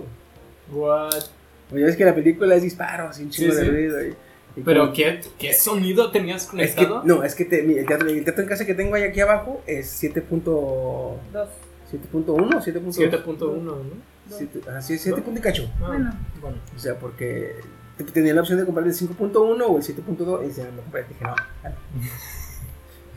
güey. 0.71 0.81
What? 0.81 1.25
Oye, 1.73 1.89
es 1.89 1.97
que 1.97 2.05
la 2.05 2.14
película 2.14 2.55
es 2.55 2.62
disparos, 2.62 3.16
sin 3.16 3.31
chingo 3.31 3.53
Sí, 3.53 3.59
de 3.59 3.64
sí. 3.64 3.71
ruido. 3.71 4.03
Y, 4.07 4.14
y 4.57 4.62
¿Pero 4.62 4.81
como- 4.83 4.93
qué, 4.93 5.21
qué 5.39 5.53
sonido 5.55 6.11
tenías 6.11 6.43
Es 6.43 6.47
que, 6.49 6.51
conectado? 6.51 7.03
no, 7.05 7.23
es 7.25 7.35
que 7.35 7.45
te- 7.45 7.79
el, 7.81 7.87
teatro, 7.87 8.09
el 8.09 8.25
teatro 8.25 8.43
en 8.43 8.49
casa 8.49 8.64
que 8.66 8.75
tengo 8.75 8.95
ahí 8.95 9.03
aquí 9.05 9.21
abajo 9.21 9.62
es 9.66 9.91
7.1 10.03 11.19
Dos. 11.33 11.49
7.1 11.91 12.57
o 12.57 12.61
7.2. 12.61 12.97
7.1, 12.97 13.62
¿no? 13.62 13.83
Siete- 14.31 14.61
ajá, 14.69 14.83
sí, 14.83 14.99
7 14.99 15.23
punto 15.23 15.41
y 15.41 15.43
cacho. 15.43 15.71
Ah, 15.81 15.87
Bueno. 15.89 16.12
bueno. 16.41 16.57
O 16.77 16.79
sea, 16.79 16.99
porque 16.99 17.57
tenía 18.05 18.35
la 18.35 18.41
opción 18.43 18.59
de 18.59 18.65
comprar 18.65 18.87
el 18.87 18.93
5.1 18.93 19.37
o 19.37 19.77
el 19.79 19.83
7.2 19.83 20.49
y 20.49 20.53
se 20.53 20.65
me 20.65 20.71
compré. 20.71 21.05
Dije, 21.09 21.25
no. 21.25 21.35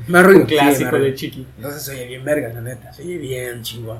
Más 0.07 0.25
ruido. 0.25 0.41
Un 0.41 0.45
clásico 0.47 0.97
de 0.97 1.13
Chiqui. 1.13 1.47
Entonces 1.57 1.83
se 1.83 1.91
oye 1.91 2.07
bien 2.07 2.25
verga, 2.25 2.49
la 2.53 2.61
neta. 2.61 2.91
Se 2.93 3.03
oye 3.03 3.17
bien 3.17 3.61
chingón. 3.61 3.99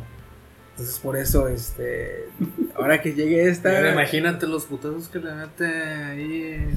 Entonces 0.72 1.00
por 1.00 1.16
eso, 1.18 1.48
este. 1.48 2.30
Ahora 2.76 3.02
que 3.02 3.14
llegue 3.14 3.48
esta. 3.48 3.76
Ahora 3.76 3.92
imagínate 3.94 4.48
los 4.48 4.66
putazos 4.66 5.08
que 5.10 5.20
le 5.20 5.32
mete 5.32 5.66
ahí. 5.66 6.70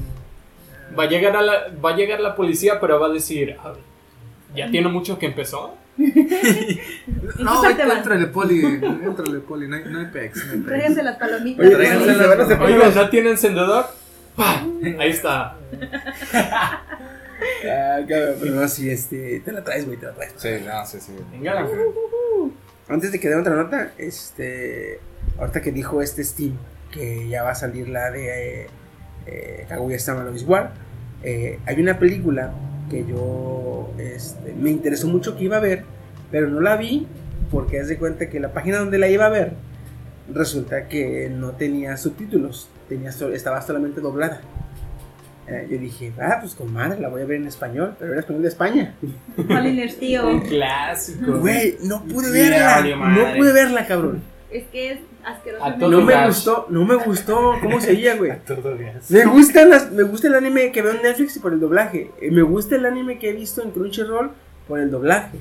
Va 0.98 1.04
a 1.04 1.08
llegar 1.08 1.36
a 1.36 1.42
la, 1.42 1.54
va 1.82 1.90
a 1.90 1.96
llegar 1.96 2.20
la 2.20 2.36
policía, 2.36 2.78
pero 2.80 3.00
va 3.00 3.06
a 3.06 3.10
decir, 3.10 3.56
"Ah, 3.58 3.72
ya 4.54 4.70
tiene 4.70 4.88
mucho 4.88 5.18
que 5.18 5.26
empezó. 5.26 5.74
No, 7.38 7.64
entrale 7.68 8.26
poli, 8.28 8.60
entrale 8.64 9.38
poli, 9.40 9.68
no 9.68 9.76
hay, 9.76 9.84
no 9.84 9.98
hay 10.00 10.06
pex, 10.06 10.44
no. 10.54 10.64
Tráiganse 10.66 11.02
las 11.02 11.16
palomitas. 11.16 11.64
Oye, 11.66 11.74
tráiganse 11.76 12.06
las- 12.06 12.38
hacer- 12.38 12.60
Oiga, 12.60 12.88
¿no 12.94 13.08
tiene 13.10 13.30
encendedor? 13.30 13.86
¡Pah! 14.36 14.64
Ahí 14.98 15.10
está. 15.10 15.56
Ah, 16.32 17.98
cabrón, 18.08 18.34
pero 18.40 18.54
no, 18.54 18.68
sí, 18.68 18.90
este. 18.90 19.40
Te 19.44 19.52
la 19.52 19.62
traes, 19.62 19.86
güey, 19.86 19.96
te 19.98 20.06
la 20.06 20.12
traes. 20.12 20.32
Sí, 20.36 20.48
no, 20.66 20.86
sí, 20.86 20.98
sí. 21.00 21.12
Venga, 21.32 21.66
Antes 22.88 23.12
de 23.12 23.20
que 23.20 23.28
dé 23.28 23.36
otra 23.36 23.54
nota, 23.54 23.92
este. 23.98 25.00
Ahorita 25.38 25.60
que 25.60 25.72
dijo 25.72 26.00
este 26.02 26.22
Steam 26.24 26.56
que 26.92 27.28
ya 27.28 27.42
va 27.42 27.50
a 27.50 27.54
salir 27.56 27.88
la 27.88 28.10
de 28.10 28.62
eh, 28.62 28.66
eh, 29.26 29.66
Kaguya-sama 29.68 30.24
War, 30.46 30.72
eh, 31.24 31.58
hay 31.66 31.80
una 31.80 31.98
película 31.98 32.52
que 32.90 33.04
yo 33.06 33.90
este, 33.98 34.52
me 34.54 34.70
interesó 34.70 35.06
mucho 35.08 35.36
que 35.36 35.44
iba 35.44 35.56
a 35.56 35.60
ver, 35.60 35.84
pero 36.30 36.48
no 36.48 36.60
la 36.60 36.76
vi 36.76 37.06
porque 37.50 37.80
haz 37.80 37.88
de 37.88 37.98
cuenta 37.98 38.28
que 38.28 38.40
la 38.40 38.52
página 38.52 38.78
donde 38.78 38.98
la 38.98 39.08
iba 39.08 39.26
a 39.26 39.28
ver 39.30 39.52
resulta 40.32 40.88
que 40.88 41.30
no 41.30 41.50
tenía 41.52 41.96
subtítulos, 41.96 42.68
tenía 42.88 43.12
so- 43.12 43.32
estaba 43.32 43.60
solamente 43.62 44.00
doblada. 44.00 44.40
Eh, 45.46 45.68
yo 45.70 45.78
dije, 45.78 46.10
ah, 46.18 46.38
pues 46.40 46.54
con 46.54 46.72
madre, 46.72 46.98
la 47.00 47.08
voy 47.10 47.20
a 47.20 47.26
ver 47.26 47.36
en 47.36 47.46
español, 47.46 47.94
pero 47.98 48.12
era 48.12 48.20
español 48.20 48.42
de 48.42 48.48
España. 48.48 48.94
Maliners, 49.48 49.96
tío. 49.98 50.26
Un 50.26 50.40
clásico. 50.40 51.38
Güey, 51.38 51.76
no 51.82 52.02
pude 52.04 52.30
verla, 52.30 52.82
no 52.96 53.34
pude 53.36 53.52
verla, 53.52 53.86
cabrón. 53.86 54.22
Es 54.50 54.64
que 54.68 54.92
es 54.92 54.98
No 55.90 56.00
me 56.02 56.12
gustó, 56.28 56.66
no 56.70 56.84
me 56.84 56.94
gustó 56.96 57.52
cómo 57.62 57.80
se 57.80 57.92
veía, 57.92 58.16
güey. 58.16 58.30
Me 59.10 59.24
gustan 59.26 59.70
las, 59.70 59.90
me 59.90 60.02
gusta 60.02 60.28
el 60.28 60.34
anime 60.34 60.72
que 60.72 60.82
veo 60.82 60.92
en 60.92 61.02
Netflix 61.02 61.36
y 61.36 61.40
por 61.40 61.52
el 61.52 61.60
doblaje. 61.60 62.10
Eh, 62.20 62.30
Me 62.30 62.42
gusta 62.42 62.76
el 62.76 62.86
anime 62.86 63.18
que 63.18 63.30
he 63.30 63.32
visto 63.32 63.62
en 63.62 63.70
Crunchyroll 63.70 64.30
por 64.68 64.78
el 64.80 64.90
doblaje. 64.90 65.38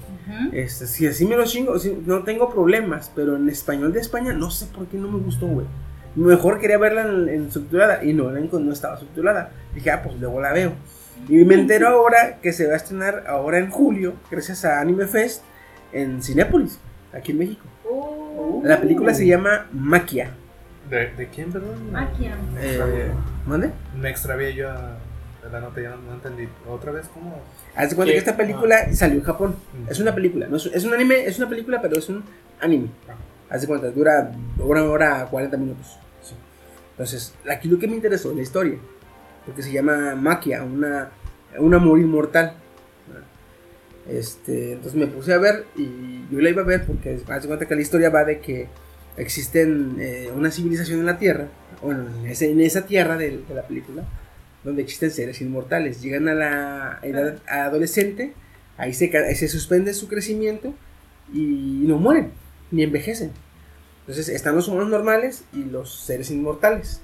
Este, 0.51 0.87
si 0.87 1.07
así 1.07 1.25
me 1.25 1.35
lo 1.35 1.45
chingo, 1.45 1.75
no 2.05 2.23
tengo 2.23 2.49
problemas, 2.53 3.11
pero 3.15 3.35
en 3.35 3.49
español 3.49 3.93
de 3.93 3.99
España 3.99 4.33
no 4.33 4.51
sé 4.51 4.65
por 4.67 4.87
qué 4.87 4.97
no 4.97 5.09
me 5.09 5.19
gustó, 5.19 5.47
güey. 5.47 5.65
Mejor 6.15 6.59
quería 6.59 6.77
verla 6.77 7.01
en, 7.03 7.29
en 7.29 7.51
subtitulada 7.51 8.03
y 8.03 8.13
no, 8.13 8.29
no 8.31 8.71
estaba 8.71 8.97
subtitulada. 8.97 9.51
Dije, 9.73 9.89
ah, 9.91 10.01
pues 10.03 10.19
luego 10.19 10.39
la 10.39 10.53
veo. 10.53 10.73
Y 11.27 11.43
me 11.45 11.55
entero 11.55 11.87
ahora 11.87 12.39
que 12.41 12.51
se 12.53 12.67
va 12.67 12.73
a 12.73 12.77
estrenar 12.77 13.23
ahora 13.27 13.57
en 13.59 13.69
julio, 13.69 14.13
gracias 14.29 14.65
a 14.65 14.79
Anime 14.81 15.07
Fest, 15.07 15.41
en 15.93 16.21
Cinépolis, 16.21 16.79
aquí 17.13 17.31
en 17.31 17.37
México. 17.37 17.63
Oh, 17.89 18.61
La 18.63 18.79
película 18.79 19.13
se 19.13 19.25
llama 19.27 19.67
Maquia. 19.71 20.31
¿De, 20.89 21.11
de 21.11 21.27
quién, 21.29 21.51
perdón? 21.51 21.91
Maquia. 21.91 22.35
Eh, 22.59 23.11
¿Mande? 23.45 23.71
Me 23.99 24.09
extravié 24.09 24.53
yo 24.53 24.69
a. 24.69 24.97
la 25.51 25.59
nota 25.59 25.81
ya 25.81 25.91
no, 25.91 25.97
no 25.97 26.13
entendí. 26.13 26.47
¿Otra 26.67 26.91
vez 26.91 27.07
cómo? 27.13 27.41
Haz 27.75 27.89
de 27.91 27.95
cuenta 27.95 28.11
que 28.11 28.17
esta 28.19 28.35
película 28.35 28.93
salió 28.93 29.17
en 29.17 29.23
Japón. 29.23 29.55
Mm. 29.73 29.91
Es 29.91 29.99
una 29.99 30.13
película, 30.13 30.47
no 30.47 30.57
es, 30.57 30.65
es 30.67 30.83
un 30.83 30.93
anime, 30.93 31.25
es 31.25 31.37
una 31.37 31.47
película, 31.49 31.81
pero 31.81 31.97
es 31.97 32.09
un 32.09 32.23
anime. 32.59 32.89
Haz 33.49 33.61
de 33.61 33.67
cuenta, 33.67 33.91
dura 33.91 34.31
una 34.57 34.83
hora 34.83 35.25
40 35.29 35.57
minutos. 35.57 35.97
Sí. 36.21 36.35
Entonces, 36.91 37.33
aquí 37.49 37.67
lo 37.67 37.77
que 37.79 37.87
me 37.87 37.95
interesó 37.95 38.31
es 38.31 38.35
la 38.35 38.41
historia. 38.41 38.77
Porque 39.45 39.61
se 39.61 39.71
llama 39.71 40.15
Maquia, 40.15 40.63
una, 40.63 41.09
un 41.59 41.73
amor 41.73 41.99
inmortal. 41.99 42.53
Este, 44.09 44.73
entonces 44.73 44.99
me 44.99 45.07
puse 45.07 45.33
a 45.33 45.37
ver 45.37 45.65
y 45.77 46.25
yo 46.29 46.41
la 46.41 46.49
iba 46.49 46.61
a 46.61 46.65
ver 46.65 46.85
porque 46.85 47.17
haz 47.29 47.41
de 47.43 47.47
cuenta 47.47 47.65
que 47.67 47.75
la 47.75 47.81
historia 47.81 48.09
va 48.09 48.25
de 48.25 48.39
que 48.41 48.67
existen 49.15 49.95
eh, 49.99 50.29
una 50.35 50.51
civilización 50.51 50.99
en 50.99 51.05
la 51.05 51.17
Tierra, 51.17 51.47
bueno, 51.81 52.07
en, 52.19 52.25
ese- 52.27 52.51
en 52.51 52.59
esa 52.61 52.85
Tierra 52.85 53.15
de, 53.17 53.37
de 53.47 53.55
la 53.55 53.63
película, 53.67 54.03
donde 54.63 54.81
existen 54.81 55.11
seres 55.11 55.39
inmortales. 55.41 56.01
Llegan 56.01 56.27
a 56.27 56.33
la 56.33 56.99
edad 57.03 57.37
adolescente, 57.47 58.33
ahí 58.77 58.93
se, 58.93 59.15
ahí 59.17 59.35
se 59.35 59.47
suspende 59.47 59.93
su 59.93 60.07
crecimiento 60.07 60.73
y 61.33 61.83
no 61.87 61.97
mueren, 61.97 62.31
ni 62.71 62.83
envejecen. 62.83 63.31
Entonces 64.01 64.27
están 64.29 64.55
los 64.55 64.67
humanos 64.67 64.89
normales 64.89 65.45
y 65.53 65.63
los 65.63 66.03
seres 66.03 66.29
inmortales. 66.29 66.99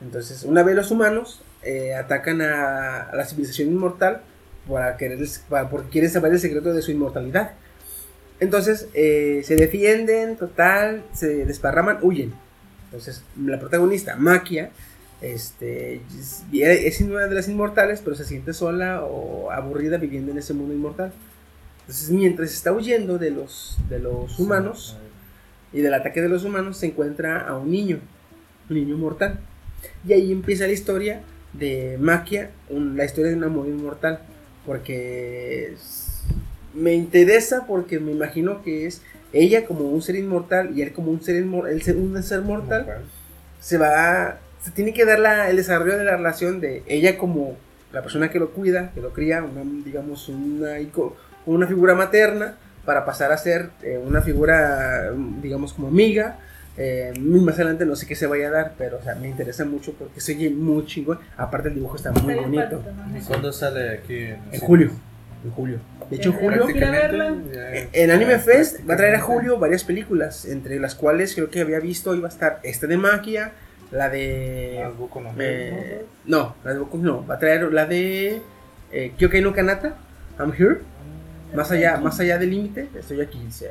Entonces, 0.00 0.44
una 0.44 0.62
vez 0.62 0.76
los 0.76 0.90
humanos 0.92 1.42
eh, 1.62 1.94
atacan 1.94 2.40
a, 2.42 3.00
a 3.02 3.16
la 3.16 3.24
civilización 3.24 3.68
inmortal 3.70 4.22
para 4.68 4.96
querer, 4.96 5.18
para- 5.48 5.68
porque 5.70 5.90
quieren 5.90 6.10
saber 6.10 6.32
el 6.32 6.40
secreto 6.40 6.72
de 6.72 6.82
su 6.82 6.90
inmortalidad. 6.90 7.52
Entonces, 8.40 8.88
eh, 8.94 9.42
se 9.44 9.56
defienden, 9.56 10.36
total, 10.36 11.04
se 11.12 11.46
desparraman, 11.46 11.98
huyen. 12.02 12.34
Entonces, 12.86 13.22
la 13.42 13.58
protagonista, 13.58 14.16
Maquia, 14.16 14.70
este, 15.22 16.02
es, 16.52 17.00
una 17.00 17.26
de 17.26 17.34
las 17.34 17.48
inmortales, 17.48 18.02
pero 18.04 18.14
se 18.14 18.24
siente 18.24 18.52
sola 18.52 19.02
o 19.04 19.50
aburrida 19.50 19.96
viviendo 19.96 20.32
en 20.32 20.38
ese 20.38 20.52
mundo 20.52 20.74
inmortal. 20.74 21.12
Entonces, 21.80 22.10
mientras 22.10 22.52
está 22.52 22.72
huyendo 22.72 23.16
de 23.16 23.30
los, 23.30 23.78
de 23.88 23.98
los 24.00 24.38
humanos 24.38 24.96
y 25.72 25.80
del 25.80 25.94
ataque 25.94 26.20
de 26.20 26.28
los 26.28 26.44
humanos, 26.44 26.76
se 26.76 26.86
encuentra 26.86 27.40
a 27.40 27.56
un 27.56 27.70
niño, 27.70 28.00
un 28.68 28.76
niño 28.76 28.96
mortal. 28.98 29.40
Y 30.06 30.12
ahí 30.12 30.32
empieza 30.32 30.66
la 30.66 30.72
historia 30.72 31.22
de 31.52 31.96
Maquia, 31.98 32.50
un- 32.68 32.96
la 32.96 33.04
historia 33.04 33.30
de 33.30 33.36
un 33.36 33.44
amor 33.44 33.66
inmortal. 33.66 34.20
Porque 34.66 35.72
es- 35.72 36.22
me 36.74 36.92
interesa 36.94 37.64
porque 37.66 37.98
me 37.98 38.12
imagino 38.12 38.62
que 38.62 38.86
es 38.86 39.00
ella 39.32 39.64
como 39.64 39.84
un 39.88 40.02
ser 40.02 40.16
inmortal 40.16 40.76
y 40.76 40.82
él 40.82 40.92
como 40.92 41.10
un 41.10 41.22
ser, 41.22 41.42
inmor- 41.42 41.68
él 41.70 41.82
ser- 41.82 41.96
un 41.96 42.20
ser 42.22 42.42
mortal. 42.42 42.84
Se 43.60 43.78
va, 43.78 44.38
se 44.62 44.70
tiene 44.72 44.92
que 44.92 45.04
dar 45.04 45.18
la- 45.18 45.48
el 45.48 45.56
desarrollo 45.56 45.96
de 45.96 46.04
la 46.04 46.16
relación 46.16 46.60
de 46.60 46.82
ella 46.86 47.16
como 47.16 47.56
la 47.92 48.02
persona 48.02 48.30
que 48.30 48.38
lo 48.38 48.50
cuida, 48.50 48.90
que 48.94 49.00
lo 49.00 49.12
cría, 49.12 49.42
una, 49.42 49.62
digamos, 49.84 50.28
una, 50.28 50.72
una 51.46 51.66
figura 51.66 51.94
materna, 51.94 52.56
para 52.84 53.04
pasar 53.04 53.32
a 53.32 53.38
ser 53.38 53.70
eh, 53.82 53.98
una 54.04 54.20
figura, 54.22 55.10
digamos, 55.42 55.72
como 55.72 55.88
amiga. 55.88 56.38
Eh, 56.78 57.14
muy 57.18 57.40
más 57.40 57.54
adelante 57.54 57.86
no 57.86 57.96
sé 57.96 58.06
qué 58.06 58.14
se 58.14 58.26
vaya 58.26 58.48
a 58.48 58.50
dar, 58.50 58.74
pero 58.76 58.98
o 58.98 59.02
sea, 59.02 59.14
me 59.14 59.28
interesa 59.28 59.64
mucho 59.64 59.92
porque 59.94 60.20
se 60.20 60.34
oye 60.34 60.50
muy 60.50 60.84
chingón. 60.86 61.18
Aparte, 61.36 61.68
el 61.68 61.74
dibujo 61.74 61.96
está 61.96 62.12
muy 62.12 62.32
Está 62.32 62.42
bonito. 62.42 62.80
padre, 62.80 62.92
¿no? 63.18 63.26
¿Cuándo 63.26 63.52
sale 63.52 63.90
aquí? 63.90 64.18
En 64.52 64.60
julio. 64.60 64.90
En 65.44 65.50
julio. 65.52 65.78
De 66.10 66.16
hecho, 66.16 66.30
en 66.30 66.36
julio. 66.36 66.66
En 67.92 68.10
Anime 68.10 68.38
Fest 68.38 68.80
va 68.88 68.94
a 68.94 68.96
traer 68.96 69.16
a 69.16 69.20
Julio 69.20 69.58
varias 69.58 69.84
películas, 69.84 70.44
entre 70.44 70.78
las 70.78 70.94
cuales 70.94 71.34
creo 71.34 71.50
que 71.50 71.60
había 71.60 71.80
visto 71.80 72.14
iba 72.14 72.28
a 72.28 72.30
estar 72.30 72.60
esta 72.62 72.86
de 72.86 72.96
Maquia, 72.96 73.52
la 73.90 74.08
de... 74.08 74.82
Ah, 74.84 74.90
Boku 74.96 75.20
no 75.20 75.32
eh, 75.38 76.04
no, 76.26 76.56
la 76.64 76.72
de 76.72 76.78
Boku 76.78 76.98
no, 76.98 77.26
va 77.26 77.36
a 77.36 77.38
traer 77.38 77.72
la 77.72 77.86
de 77.86 78.40
eh, 78.92 79.12
Kyokai 79.16 79.40
no 79.40 79.52
Kanata, 79.52 79.96
I'm 80.38 80.52
Here, 80.52 80.78
más 81.54 81.70
allá, 81.70 81.96
más 81.98 82.18
allá 82.20 82.38
del 82.38 82.50
límite, 82.50 82.88
estoy 82.98 83.20
aquí. 83.20 83.44
o 83.46 83.52
sea, 83.52 83.70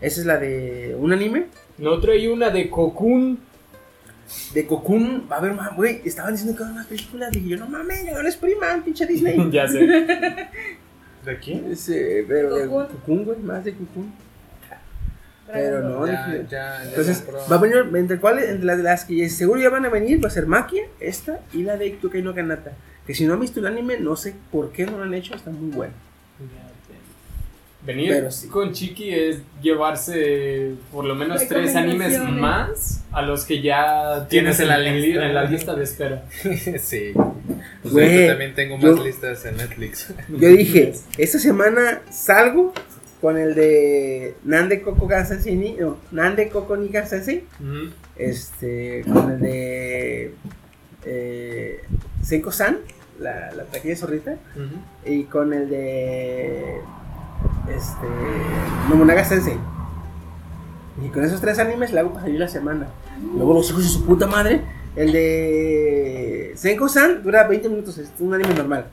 esa 0.00 0.20
es 0.20 0.26
la 0.26 0.38
de 0.38 0.96
un 0.98 1.12
anime, 1.12 1.46
No 1.80 1.98
traí 2.00 2.28
una 2.28 2.50
de 2.50 2.68
Cocoon. 2.70 3.38
de 4.54 4.66
Cocoon, 4.66 5.26
va 5.30 5.36
a 5.36 5.38
haber 5.40 5.54
más, 5.54 5.74
güey, 5.74 6.02
estaban 6.04 6.32
diciendo 6.34 6.56
que 6.56 6.62
va 6.62 6.68
a 6.68 6.70
haber 6.72 6.80
más 6.82 6.86
películas, 6.88 7.30
dije 7.32 7.48
yo, 7.48 7.56
no 7.56 7.66
mames, 7.68 8.04
no 8.12 8.22
les 8.22 8.36
prima, 8.36 8.80
pinche 8.84 9.06
Disney. 9.06 9.36
ya 9.50 9.66
sé. 9.66 9.80
¿De 11.24 11.38
quién? 11.42 11.70
Ese, 11.72 12.24
pero 12.28 12.54
de 12.54 12.66
Cocoon. 12.68 13.24
Güey, 13.24 13.38
más 13.40 13.64
de 13.64 13.74
Cocoon. 13.74 14.12
Pero 15.52 15.80
no, 15.82 16.06
Ya, 16.06 16.28
dije- 16.28 16.46
ya, 16.48 16.78
ya 16.84 16.88
Entonces, 16.90 17.24
va 17.50 17.56
a 17.56 17.58
venir, 17.58 17.84
entre 17.96 18.20
cuáles, 18.20 18.48
entre 18.50 18.66
las, 18.66 18.78
las 18.78 19.04
que 19.04 19.28
seguro 19.28 19.60
ya 19.60 19.68
van 19.68 19.84
a 19.84 19.88
venir, 19.88 20.22
va 20.22 20.28
a 20.28 20.30
ser 20.30 20.46
Maquia, 20.46 20.84
esta 21.00 21.40
y 21.52 21.64
la 21.64 21.76
de 21.76 21.96
Kyokai 21.96 22.22
no 22.22 22.32
Kanata. 22.34 22.70
Que 23.04 23.14
si 23.14 23.26
no 23.26 23.32
han 23.34 23.40
visto 23.40 23.58
el 23.58 23.66
anime, 23.66 23.98
no 23.98 24.14
sé 24.14 24.36
por 24.52 24.70
qué 24.70 24.86
no 24.86 24.98
lo 24.98 25.02
han 25.02 25.12
hecho, 25.14 25.34
está 25.34 25.50
muy 25.50 25.72
bueno. 25.72 25.92
Venir 27.86 28.10
Pero 28.10 28.30
sí. 28.30 28.48
con 28.48 28.72
Chiqui 28.72 29.10
es 29.14 29.38
llevarse 29.62 30.72
por 30.92 31.04
lo 31.06 31.14
menos 31.14 31.46
tres 31.48 31.74
animes 31.76 32.18
más 32.28 33.02
a 33.10 33.22
los 33.22 33.44
que 33.44 33.62
ya 33.62 34.26
tienes 34.28 34.60
en 34.60 34.68
la, 34.68 34.78
li- 34.78 35.12
en 35.16 35.34
la 35.34 35.44
lista 35.44 35.74
de 35.74 35.84
espera. 35.84 36.24
sí. 36.78 37.12
Pues 37.82 37.92
Güey, 37.94 38.20
yo 38.22 38.26
también 38.32 38.54
tengo 38.54 38.76
más 38.76 38.84
yo- 38.96 39.04
listas 39.04 39.44
en 39.46 39.56
Netflix. 39.56 40.12
Yo 40.28 40.48
dije, 40.48 40.92
esta 41.16 41.38
semana 41.38 42.02
salgo 42.10 42.72
con 43.20 43.38
el 43.38 43.54
de 43.54 44.34
Nande 44.44 44.82
Koko 44.82 45.06
ga 45.06 45.24
Sensei 45.24 45.54
ni, 45.56 45.72
no, 45.72 45.96
Nande 46.10 46.48
Koko 46.48 46.76
ni 46.76 46.88
ga 46.88 47.06
Sensei, 47.06 47.44
Ujú. 47.60 47.90
este, 48.16 49.04
con 49.10 49.30
el 49.32 49.40
de 49.40 50.34
eh, 51.04 51.80
Senko-san, 52.22 52.78
la, 53.20 53.52
la 53.52 53.64
pequeña 53.64 53.96
zorrita, 53.96 54.36
y 55.04 55.24
con 55.24 55.52
el 55.52 55.68
de 55.68 56.76
este 57.68 58.06
Nobunaga 58.88 59.24
Sensei. 59.24 59.56
Y 61.04 61.08
con 61.08 61.24
esos 61.24 61.40
tres 61.40 61.58
animes 61.58 61.92
la 61.92 62.00
hago 62.00 62.10
para 62.10 62.22
salir 62.22 62.40
la 62.40 62.48
semana. 62.48 62.88
Luego 63.36 63.54
los 63.54 63.70
hijos 63.70 63.84
de 63.84 63.88
su 63.88 64.04
puta 64.04 64.26
madre. 64.26 64.60
El 64.96 65.12
de 65.12 66.52
Senko-san 66.56 67.22
dura 67.22 67.46
20 67.46 67.68
minutos, 67.68 67.96
es 67.98 68.10
un 68.18 68.34
anime 68.34 68.54
normal. 68.54 68.86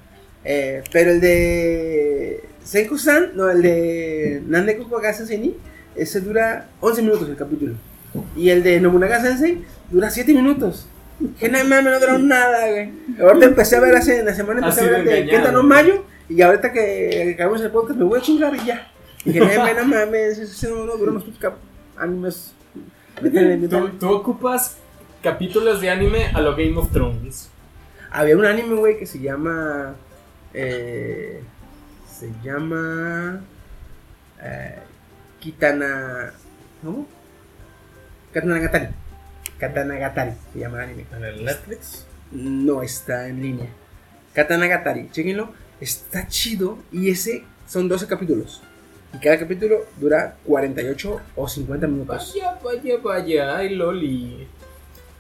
Eh, 0.44 0.84
pero 0.92 1.12
el 1.12 1.20
de 1.20 2.44
Senko-san, 2.64 3.32
no, 3.36 3.50
el 3.50 3.62
de 3.62 4.44
Nande 4.48 4.78
Koko 4.78 5.00
ga 5.00 5.14
Sensei 5.14 5.56
ese 5.96 6.22
dura 6.22 6.70
11 6.80 7.02
minutos 7.02 7.30
el 7.30 7.36
capítulo. 7.36 7.74
Y 8.36 8.50
el 8.50 8.64
de 8.64 8.80
Nobunaga 8.80 9.22
Sensei 9.22 9.64
dura 9.90 10.10
7 10.10 10.34
minutos. 10.34 10.88
Que 11.40 11.50
no 11.50 11.58
mames, 11.64 11.94
no 11.94 12.00
duró 12.00 12.20
nada, 12.20 12.70
güey. 12.70 12.92
Ahorita 13.20 13.46
empecé 13.48 13.78
a 13.78 13.80
ver 13.80 13.96
hace 13.96 14.24
la 14.24 14.36
semana 14.36 14.60
empecé 14.60 14.82
a 14.82 14.92
ver 14.92 15.04
de. 15.04 15.26
Kenta 15.26 15.52
no 15.52 15.64
Mayo. 15.64 16.04
Y 16.30 16.42
ahorita 16.42 16.72
que 16.74 17.32
acabamos 17.36 17.62
el 17.62 17.72
podcast 17.72 17.98
me 17.98 18.06
voy 18.06 18.20
a 18.20 18.22
chingar 18.22 18.56
y 18.56 18.66
ya. 18.66 18.92
Y 19.26 19.34
que 19.34 19.40
no 19.40 19.46
no 19.48 19.86
mames, 19.86 20.38
ese 20.38 20.70
no, 20.70 20.86
no 20.86 20.98
dura 20.98 21.12
unos 21.12 21.24
putos 21.24 21.40
cap- 21.40 21.58
animes. 21.98 22.54
Tú, 23.70 23.90
tú 24.00 24.10
ocupas 24.10 24.78
capítulos 25.24 25.82
de 25.82 25.90
anime 25.90 26.28
a 26.34 26.42
lo 26.42 26.52
Game 26.56 26.78
of 26.78 26.92
Thrones. 26.92 27.50
Había 28.12 28.38
un 28.38 28.46
anime, 28.46 28.76
güey, 28.76 28.98
que 29.00 29.06
se 29.06 29.20
llama. 29.20 29.96
Eh, 30.54 31.42
se 32.10 32.32
llama. 32.44 33.42
Eh, 34.42 34.80
Kitana. 35.40 36.32
¿Cómo? 36.84 37.08
Katanagatari. 38.34 38.88
Katanagatari 39.58 40.32
se 40.54 40.60
llama 40.60 40.84
el 40.84 40.90
anime. 40.90 41.06
¿En 41.16 41.24
el 41.24 41.44
Netflix? 41.46 42.06
No 42.32 42.84
está 42.84 43.28
en 43.28 43.42
línea. 43.42 43.70
Katanagatari, 44.34 45.10
chequenlo. 45.12 45.52
Está 45.82 46.28
chido. 46.28 46.78
Y 46.92 47.10
ese 47.10 47.44
son 47.68 47.88
12 47.88 48.08
capítulos. 48.08 48.62
Y 49.14 49.20
cada 49.20 49.40
capítulo 49.40 49.86
dura 50.00 50.36
48 50.46 51.22
o 51.36 51.48
50 51.48 51.88
minutos. 51.88 52.34
Vaya, 52.36 52.60
vaya, 52.64 52.98
vaya. 53.04 53.58
Ay, 53.58 53.76
Loli. 53.76 54.48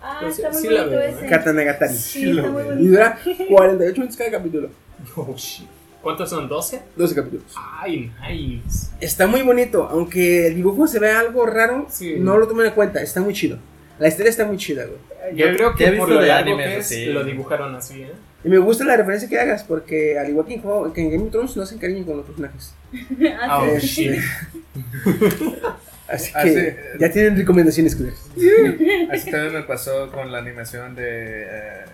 Ah, 0.01 0.19
Pues, 0.21 0.37
está 0.37 0.51
muy 0.51 0.61
sí 0.61 0.67
la 0.69 0.81
bonito 0.83 0.99
veo, 0.99 1.09
ese. 1.09 1.25
Katanagatari. 1.27 1.93
Sí, 1.95 2.29
está 2.29 2.49
muy 2.49 2.61
Y 2.61 2.65
bonito. 2.65 2.83
dura 2.89 3.19
48 3.49 3.93
minutos 4.01 4.17
cada 4.17 4.31
capítulo. 4.31 4.69
Oh, 5.15 5.33
shit. 5.37 5.67
¿Cuántos 6.01 6.29
son? 6.29 6.49
¿12? 6.49 6.79
12 6.95 7.15
capítulos. 7.15 7.45
Ay, 7.55 8.11
nice. 8.29 8.87
Está 8.99 9.27
muy 9.27 9.41
bonito, 9.41 9.87
aunque 9.89 10.47
el 10.47 10.55
dibujo 10.55 10.87
se 10.87 10.99
ve 10.99 11.11
algo 11.11 11.45
raro, 11.45 11.85
Sí. 11.89 12.15
no 12.19 12.37
lo 12.37 12.47
tomen 12.47 12.67
en 12.67 12.71
cuenta, 12.73 13.01
está 13.01 13.21
muy 13.21 13.33
chido. 13.33 13.57
La 13.99 14.07
historia 14.07 14.29
está 14.29 14.45
muy 14.45 14.57
chida, 14.57 14.85
güey. 14.85 15.35
Yo 15.35 15.47
creo 15.55 15.75
que 15.75 15.91
por 15.93 16.07
lo 16.09 16.21
de 16.21 16.27
largo 16.27 16.55
que 16.57 16.77
es, 16.77 17.07
lo 17.07 17.23
dibujaron 17.23 17.75
así, 17.75 18.03
¿eh? 18.03 18.11
Y 18.43 18.49
me 18.49 18.57
gusta 18.59 18.83
la 18.85 18.95
referencia 18.95 19.27
que 19.27 19.39
hagas, 19.39 19.63
porque 19.63 20.17
al 20.19 20.29
igual 20.29 20.45
que 20.47 20.53
en, 20.55 20.61
juego- 20.61 20.93
que 20.93 21.01
en 21.01 21.11
Game 21.11 21.23
of 21.25 21.31
Thrones 21.31 21.57
no 21.57 21.63
hacen 21.63 21.79
cariño 21.79 22.05
con 22.05 22.17
los 22.17 22.25
personajes. 22.25 22.73
Ah, 23.41 23.63
Oh, 23.63 23.77
shit. 23.79 24.15
Así 26.07 26.31
Ah, 26.33 26.43
que 26.43 26.53
sí. 26.71 26.99
ya 26.99 27.11
tienen 27.11 27.35
recomendaciones, 27.35 27.95
culeros. 27.95 28.19
Así 29.11 29.29
también 29.29 29.53
me 29.53 29.63
pasó 29.63 30.09
con 30.11 30.31
la 30.31 30.37
animación 30.37 30.95
de 30.95 31.43
eh, 31.43 31.85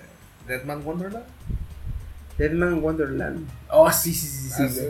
Deadman 0.47 0.85
Wonderland. 0.85 1.25
Deadman 2.37 2.83
Wonderland. 2.83 3.47
Oh, 3.69 3.91
sí, 3.91 4.13
sí, 4.13 4.27
sí, 4.27 4.69
sí. 4.69 4.81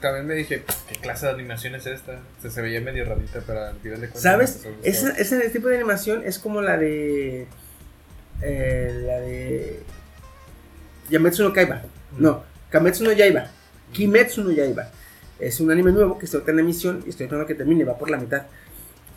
También 0.00 0.26
me 0.26 0.34
dije, 0.34 0.62
¿qué 0.88 0.94
clase 1.00 1.26
de 1.26 1.32
animación 1.32 1.74
es 1.76 1.86
esta? 1.86 2.18
Se, 2.42 2.50
se 2.50 2.60
veía 2.60 2.80
medio 2.80 3.04
rarita, 3.04 3.40
pero 3.46 3.64
al 3.66 3.76
final 3.76 4.00
de 4.00 4.08
cuentas. 4.08 4.22
¿Sabes? 4.22 4.66
Esa- 4.82 5.12
ese 5.16 5.48
tipo 5.50 5.68
de 5.68 5.76
animación 5.76 6.22
es 6.24 6.38
como 6.38 6.60
la 6.60 6.76
de. 6.76 7.46
eh, 8.42 9.00
la 9.06 9.20
de. 9.20 9.80
Yametsu 11.10 11.42
no 11.42 11.52
Kaiba. 11.52 11.82
No, 12.18 12.42
Kametsu 12.70 13.04
no 13.04 13.12
Yaiba. 13.12 13.46
Kimetsu 13.92 14.44
no 14.44 14.50
Yaiba. 14.50 14.88
Es 15.38 15.60
un 15.60 15.70
anime 15.70 15.92
nuevo 15.92 16.18
que 16.18 16.24
está 16.26 16.38
en 16.46 16.58
emisión 16.58 17.02
y 17.06 17.10
estoy 17.10 17.24
esperando 17.24 17.46
que 17.46 17.54
termine, 17.54 17.84
va 17.84 17.98
por 17.98 18.10
la 18.10 18.16
mitad. 18.16 18.46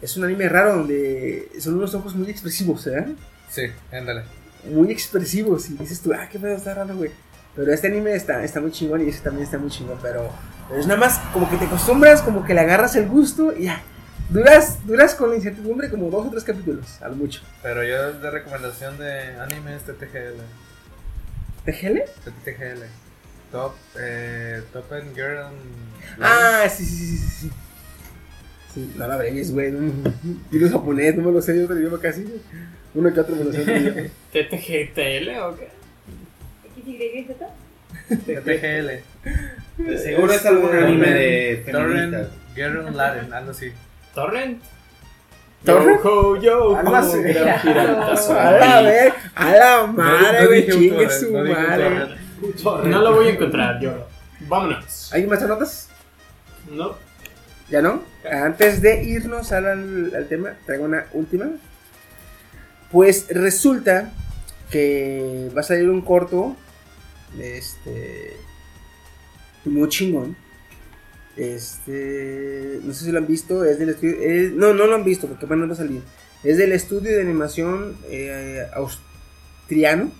Es 0.01 0.17
un 0.17 0.23
anime 0.25 0.49
raro 0.49 0.75
donde 0.75 1.49
son 1.59 1.75
unos 1.75 1.93
ojos 1.93 2.15
muy 2.15 2.29
expresivos, 2.29 2.87
¿eh? 2.87 3.05
Sí, 3.49 3.63
ándale. 3.91 4.23
Muy 4.69 4.91
expresivos 4.91 5.69
y 5.69 5.73
dices 5.73 6.01
tú, 6.01 6.13
ah, 6.13 6.27
qué 6.29 6.39
pedo 6.39 6.55
está 6.55 6.73
raro, 6.73 6.95
güey. 6.95 7.11
Pero 7.55 7.73
este 7.73 7.87
anime 7.87 8.13
está, 8.13 8.43
está 8.43 8.61
muy 8.61 8.71
chingón 8.71 9.05
y 9.05 9.09
ese 9.09 9.21
también 9.21 9.45
está 9.45 9.57
muy 9.57 9.69
chingón, 9.69 9.97
pero, 10.01 10.29
pero 10.67 10.79
es 10.79 10.87
nada 10.87 10.99
más 10.99 11.19
como 11.33 11.49
que 11.49 11.57
te 11.57 11.65
acostumbras, 11.65 12.21
como 12.21 12.45
que 12.45 12.53
le 12.53 12.61
agarras 12.61 12.95
el 12.95 13.07
gusto 13.07 13.53
y 13.57 13.63
ya. 13.63 13.81
Duras, 14.29 14.85
duras 14.85 15.15
con 15.15 15.31
la 15.31 15.37
incertidumbre 15.37 15.89
como 15.89 16.09
dos 16.09 16.27
o 16.27 16.29
tres 16.29 16.43
capítulos, 16.43 17.01
a 17.01 17.09
lo 17.09 17.15
mucho. 17.15 17.41
Pero 17.63 17.83
yo 17.83 18.13
de 18.13 18.29
recomendación 18.29 18.97
de 18.99 19.35
anime 19.39 19.75
es 19.75 19.83
TTGL. 19.83 20.39
¿TGL? 21.65 21.99
TTGL. 22.23 22.83
Top, 23.51 23.75
eh, 23.99 24.61
Top 24.71 24.91
and 24.93 25.15
Girl. 25.15 25.47
Ah, 26.21 26.67
sí, 26.69 26.85
sí, 26.85 26.95
sí, 26.95 27.17
sí, 27.17 27.29
sí. 27.29 27.51
Sí, 28.73 28.93
no 28.95 29.07
la 29.07 29.17
bregues, 29.17 29.51
güey. 29.51 29.71
No 30.51 30.69
japonés, 30.69 31.15
no 31.15 31.23
me 31.23 31.31
lo 31.31 31.41
sé, 31.41 31.57
yo 31.57 31.63
otro 31.65 31.79
idioma 31.79 31.99
casi. 31.99 32.25
Uno 32.93 33.13
que 33.13 33.19
otro 33.19 33.35
me 33.35 33.45
lo 33.45 33.51
sé. 33.51 33.61
otro 33.61 33.75
idioma. 33.77 34.01
¿TTGTL 34.31 35.29
o 35.39 35.57
qué? 35.57 35.69
XYZ. 36.83 37.27
De 39.77 39.97
seguro 39.97 40.33
es 40.33 40.45
algún 40.45 40.75
anime 40.75 41.09
de 41.09 41.65
Torrent. 41.71 42.29
Girl 42.55 42.95
Laren, 42.95 43.33
algo 43.33 43.51
así. 43.51 43.71
¿Torrent? 44.13 44.61
¿Torrent? 45.65 46.01
Yo, 46.03 46.35
yo, 46.41 46.75
Algo 46.77 46.95
así. 46.95 47.21
gran 47.21 47.61
piratazo. 47.61 48.39
A 48.39 48.51
la 48.51 48.81
ver, 48.81 49.13
a 49.35 49.51
la 49.55 49.87
madre, 49.87 50.41
no 50.41 50.47
güey, 50.47 50.67
chingue 50.69 51.09
su 51.09 51.31
no 51.33 51.39
un 51.39 51.51
madre. 51.51 52.15
No 52.85 53.01
lo 53.01 53.13
voy 53.15 53.27
a 53.27 53.29
encontrar, 53.31 53.79
yo. 53.81 54.07
Vámonos. 54.47 55.11
¿Hay 55.13 55.27
más 55.27 55.41
notas? 55.41 55.89
No. 56.71 56.95
¿Ya 57.69 57.81
no? 57.81 58.01
Antes 58.31 58.81
de 58.81 59.03
irnos 59.03 59.51
al, 59.51 60.13
al 60.15 60.27
tema, 60.27 60.53
traigo 60.65 60.85
una 60.85 61.05
última. 61.13 61.47
Pues 62.91 63.27
resulta 63.29 64.11
que 64.71 65.51
va 65.55 65.59
a 65.61 65.63
salir 65.63 65.89
un 65.89 66.01
corto. 66.01 66.55
Este. 67.39 68.37
Muy 69.65 69.89
chingón. 69.89 70.35
Este. 71.39 72.79
No 72.83 72.93
sé 72.93 73.05
si 73.05 73.11
lo 73.11 73.19
han 73.19 73.27
visto. 73.27 73.63
Es 73.65 73.79
del 73.79 73.89
estudio. 73.89 74.15
es- 74.21 74.51
no, 74.51 74.73
no 74.73 74.87
lo 74.87 74.95
han 74.95 75.03
visto 75.03 75.27
porque 75.27 75.45
apenas 75.45 75.69
va 75.69 75.73
a 75.73 75.77
salir. 75.77 76.01
Es 76.43 76.57
del 76.57 76.71
estudio 76.71 77.11
de 77.15 77.21
animación 77.21 77.95
eh, 78.09 78.65
austriano. 78.73 80.11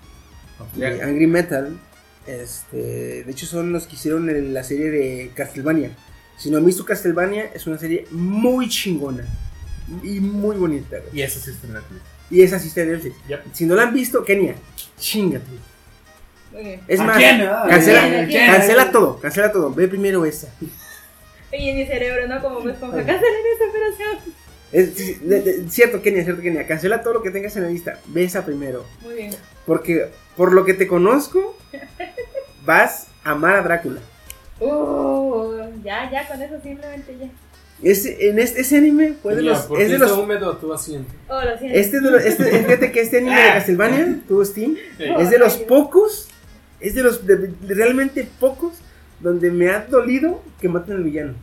de 0.74 1.02
Angry 1.02 1.26
Metal. 1.26 1.78
Este, 2.26 3.24
de 3.24 3.30
hecho, 3.30 3.46
son 3.46 3.72
los 3.72 3.86
que 3.86 3.96
hicieron 3.96 4.28
el- 4.28 4.52
la 4.54 4.62
serie 4.62 4.90
de 4.90 5.30
Castlevania. 5.34 5.96
Si 6.38 6.50
no 6.50 6.58
han 6.58 6.66
visto 6.66 6.84
Castlevania, 6.84 7.50
es 7.54 7.66
una 7.66 7.78
serie 7.78 8.06
muy 8.10 8.68
chingona 8.68 9.24
y 10.02 10.20
muy 10.20 10.56
bonita. 10.56 10.96
Y 11.12 11.22
eso 11.22 11.40
sí 11.40 11.50
está 11.50 11.66
en 11.66 11.74
Netflix. 11.74 12.00
Y 12.30 12.42
esa 12.42 12.58
sí 12.58 12.68
está 12.68 12.82
en 12.82 12.92
Netflix. 12.92 13.16
Yep. 13.28 13.40
Si 13.52 13.66
no 13.66 13.74
la 13.74 13.82
han 13.84 13.94
visto, 13.94 14.22
Kenia, 14.24 14.54
chingate. 14.98 15.44
Bien. 16.52 16.80
Es 16.88 17.00
¿A 17.00 17.04
más, 17.04 17.16
quién, 17.16 17.40
ah? 17.42 17.64
cancela, 17.68 18.04
¿A 18.04 18.08
quién, 18.08 18.20
a 18.24 18.26
quién? 18.26 18.46
cancela 18.52 18.90
todo, 18.92 19.18
cancela 19.20 19.50
todo. 19.52 19.72
Ve 19.72 19.88
primero 19.88 20.24
esa. 20.24 20.48
Oye, 21.52 21.74
mi 21.74 21.86
cerebro, 21.86 22.26
¿no? 22.28 22.40
Como 22.42 22.60
me 22.60 22.72
esponja. 22.72 22.96
Cancelen 22.98 23.40
esa 23.56 23.64
operación. 23.70 24.34
Es, 24.72 24.90
sí, 24.94 25.14
de- 25.22 25.40
de- 25.42 25.70
cierto, 25.70 26.00
Kenia, 26.00 26.22
cierto, 26.24 26.42
Kenia. 26.42 26.66
Cancela 26.66 27.02
todo 27.02 27.14
lo 27.14 27.22
que 27.22 27.30
tengas 27.30 27.56
en 27.56 27.64
la 27.64 27.68
lista. 27.70 27.98
Ve 28.06 28.24
esa 28.24 28.44
primero. 28.44 28.84
Muy 29.02 29.14
bien. 29.14 29.30
Porque 29.66 30.06
por 30.36 30.52
lo 30.52 30.64
que 30.64 30.74
te 30.74 30.86
conozco, 30.86 31.56
vas 32.64 33.08
a 33.24 33.30
amar 33.32 33.56
a 33.56 33.62
Drácula. 33.62 34.00
Uh, 34.60 35.54
ya, 35.82 36.10
ya, 36.10 36.28
con 36.28 36.40
eso 36.40 36.54
simplemente 36.62 37.16
ya. 37.20 37.28
Ese, 37.82 38.28
en 38.28 38.38
este, 38.38 38.60
ese 38.60 38.76
anime 38.76 39.14
fue 39.22 39.34
de 39.34 39.40
los, 39.42 39.66
es 39.78 39.90
de 39.90 39.96
los 39.98 40.12
húmedo 40.12 40.54
tú 40.58 40.70
asiento. 40.72 41.10
Oh, 41.28 41.42
lo 41.42 41.56
siento. 41.58 41.78
Este, 41.78 42.00
de 42.00 42.10
los- 42.10 42.22
este, 42.22 42.44
fíjate 42.44 42.92
que 42.92 43.00
este 43.00 43.18
anime 43.18 43.40
de 43.40 43.48
Castlevania, 43.52 44.18
tuvo 44.28 44.44
Steam, 44.44 44.76
es 44.98 45.30
de 45.30 45.38
los 45.38 45.56
pocos, 45.56 46.28
es 46.78 46.94
de 46.94 47.02
los 47.02 47.26
de- 47.26 47.36
de 47.36 47.74
realmente 47.74 48.28
pocos 48.38 48.74
donde 49.20 49.50
me 49.50 49.70
ha 49.70 49.80
dolido 49.86 50.42
que 50.60 50.68
maten 50.68 50.96
al 50.96 51.04
villano. 51.04 51.34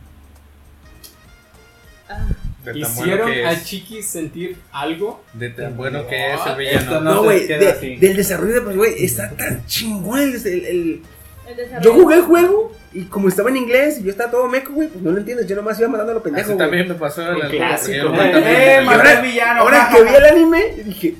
Ah, 2.08 2.26
bueno 2.64 2.78
Hicieron 2.78 3.30
a 3.30 3.52
es. 3.52 3.64
Chiqui 3.64 4.02
sentir 4.02 4.56
algo. 4.72 5.22
De 5.34 5.50
tan 5.50 5.76
bueno 5.76 6.06
que 6.06 6.34
es 6.34 6.40
el 6.46 6.56
villano. 6.56 7.00
no 7.00 7.22
güey, 7.22 7.46
de- 7.46 7.96
del 8.00 8.16
desarrollo 8.16 8.54
de 8.54 8.60
pues, 8.62 8.76
güey, 8.76 9.04
está 9.04 9.30
tan 9.30 9.64
chingón 9.66 10.20
el, 10.20 10.34
el- 10.34 10.46
el- 10.66 11.02
el 11.48 11.56
desarrollo. 11.56 11.82
Yo 11.82 11.92
jugué 11.94 12.16
el 12.16 12.22
juego 12.22 12.72
y 12.92 13.02
como 13.04 13.28
estaba 13.28 13.50
en 13.50 13.56
inglés 13.58 13.98
y 14.00 14.04
yo 14.04 14.10
estaba 14.10 14.30
todo 14.30 14.48
meco, 14.48 14.72
güey, 14.72 14.88
pues 14.88 15.02
no 15.02 15.10
lo 15.12 15.18
entiendes, 15.18 15.46
yo 15.46 15.56
nomás 15.56 15.78
iba 15.78 15.88
matando 15.88 16.12
a 16.12 16.14
los 16.14 16.22
pendejos, 16.22 16.48
güey. 16.54 16.58
también 16.58 16.88
me 16.88 16.94
pasó 16.94 17.22
en 17.32 17.42
el 17.42 17.50
clásico. 17.50 18.06
Eh, 18.14 18.76
eh, 18.80 18.86
ahora, 18.86 19.20
villano. 19.20 19.60
ahora 19.62 19.88
que 19.94 20.02
vi 20.02 20.14
el 20.14 20.24
anime, 20.24 20.62
dije. 20.84 21.14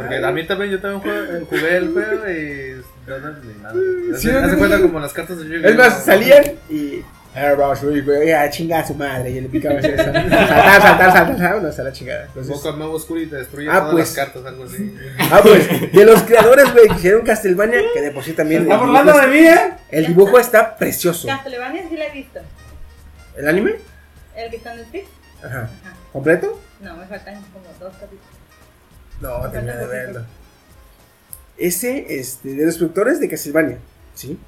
Porque 0.00 0.24
a 0.24 0.30
mí 0.32 0.46
también, 0.46 0.70
yo 0.72 0.80
también 0.80 1.00
jugué, 1.02 1.40
jugué 1.48 1.76
el 1.76 1.92
juego 1.92 2.30
y 2.30 2.82
no, 3.08 3.18
no, 3.18 3.32
ni 3.42 3.62
nada. 3.62 3.74
Sí, 4.18 4.28
Hace- 4.28 4.32
no, 4.32 4.38
hace 4.40 4.52
no, 4.52 4.58
cuenta 4.58 4.80
como 4.80 5.00
las 5.00 5.12
cartas 5.12 5.38
de 5.38 5.44
Yu-Gi-Oh! 5.44 5.68
Es 5.68 5.76
más, 5.76 6.04
salían 6.04 6.44
y. 6.68 7.02
"Ah, 7.34 7.54
vamos, 7.56 7.80
uy, 7.84 8.00
güey, 8.00 8.28
Ya, 8.28 8.50
chinga 8.50 8.80
a 8.80 8.86
su 8.86 8.94
madre. 8.94 9.30
Y 9.30 9.40
le 9.40 9.48
picaba 9.48 9.78
así, 9.78 9.88
saltar, 9.88 10.14
saltar, 10.28 10.82
saltar, 10.82 11.12
saltar, 11.12 11.50
vámonos 11.52 11.78
a 11.78 11.82
la 11.84 11.92
chingada. 11.92 12.24
Entonces, 12.26 12.52
Boca 12.52 12.76
nuevo 12.76 12.94
oscuro 12.94 13.20
y 13.20 13.26
te 13.26 13.36
destruye 13.36 13.68
Ah, 13.70 13.78
todas 13.80 13.92
pues. 13.92 14.06
las 14.08 14.16
cartas, 14.16 14.44
algo 14.46 14.64
así. 14.64 14.96
ah, 15.30 15.40
pues, 15.42 15.92
de 15.92 16.04
los 16.04 16.22
creadores, 16.24 16.72
güey, 16.72 16.88
que 16.88 16.94
hicieron 16.96 17.22
Castlevania, 17.22 17.80
que 17.94 18.00
de 18.00 18.10
por 18.10 18.24
sí 18.24 18.32
también. 18.32 18.62
¿Estás 18.62 18.78
el 18.82 18.86
hablando 18.88 19.12
dibujo 19.12 19.26
de 19.30 19.40
mí, 19.40 19.46
eh? 19.46 19.72
El 19.90 20.06
dibujo 20.08 20.38
está 20.40 20.76
precioso. 20.76 21.28
Castlevania 21.28 21.84
sí 21.88 21.96
la 21.96 22.06
he 22.06 22.10
visto. 22.12 22.40
¿El 23.36 23.48
anime? 23.48 23.76
¿El 24.36 24.50
que 24.50 24.56
está 24.56 24.72
en 24.72 24.78
Netflix? 24.78 25.06
Ajá. 25.44 25.58
Ajá. 25.84 25.94
¿Completo? 26.12 26.60
No, 26.80 26.96
me 26.96 27.06
faltan 27.06 27.34
como 27.52 27.64
dos 27.78 27.92
capítulos. 27.94 28.39
No, 29.20 29.48
tenía 29.50 29.76
de 29.76 29.86
verlo. 29.86 30.20
Ese, 31.58 32.18
este, 32.18 32.54
de 32.54 32.64
los 32.66 32.76
productores 32.78 33.20
de 33.20 33.28
Castlevania, 33.28 33.78
¿sí? 34.14 34.38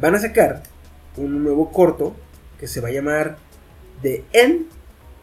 Van 0.00 0.14
a 0.14 0.18
sacar 0.18 0.62
un 1.16 1.44
nuevo 1.44 1.70
corto 1.70 2.16
que 2.58 2.66
se 2.66 2.80
va 2.80 2.88
a 2.88 2.92
llamar 2.92 3.36
The 4.00 4.24
End 4.32 4.66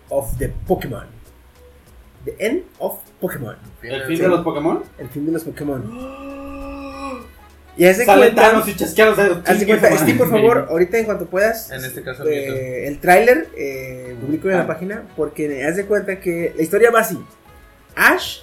of 0.10 0.38
the 0.38 0.50
Pokémon. 0.68 1.08
The 2.26 2.36
End 2.38 2.64
of 2.78 3.00
Pokémon. 3.20 3.56
¿El 3.82 4.04
fin 4.04 4.20
de 4.20 4.28
los 4.28 4.44
Pokémon? 4.44 4.84
El 5.00 5.10
fin 5.10 5.26
de 5.26 5.32
los 5.32 5.44
Pokémon. 5.44 6.40
Y 7.78 7.86
Sale 7.94 8.06
cuenta, 8.36 8.62
y 8.68 8.76
chasquea 8.76 9.06
los 9.06 9.16
dedos. 9.16 9.38
haz 9.38 9.46
de 9.46 9.66
Chingue 9.66 9.80
cuenta, 9.80 9.98
Steve, 9.98 10.18
por 10.18 10.30
favor, 10.30 10.68
ahorita 10.70 10.98
en 10.98 11.06
cuanto 11.06 11.28
puedas, 11.28 11.72
En 11.72 11.82
este 11.86 12.02
caso, 12.04 12.28
eh, 12.28 12.88
el 12.90 13.00
tráiler, 13.00 13.48
eh, 13.56 14.18
publico 14.20 14.50
en 14.50 14.58
la 14.58 14.64
Ah. 14.64 14.68
página, 14.68 15.04
porque 15.16 15.64
haz 15.64 15.78
de 15.78 15.86
cuenta 15.86 16.20
que 16.20 16.52
la 16.58 16.62
historia 16.62 16.92
va 16.92 17.00
así. 17.00 17.18
Ash, 17.96 18.40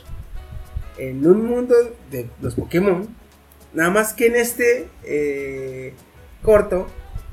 en 0.98 1.26
un 1.26 1.44
mundo 1.46 1.74
de 2.10 2.28
los 2.40 2.54
Pokémon, 2.54 3.06
nada 3.72 3.90
más 3.90 4.12
que 4.12 4.26
en 4.26 4.36
este 4.36 4.88
eh, 5.04 5.92
corto, 6.42 6.86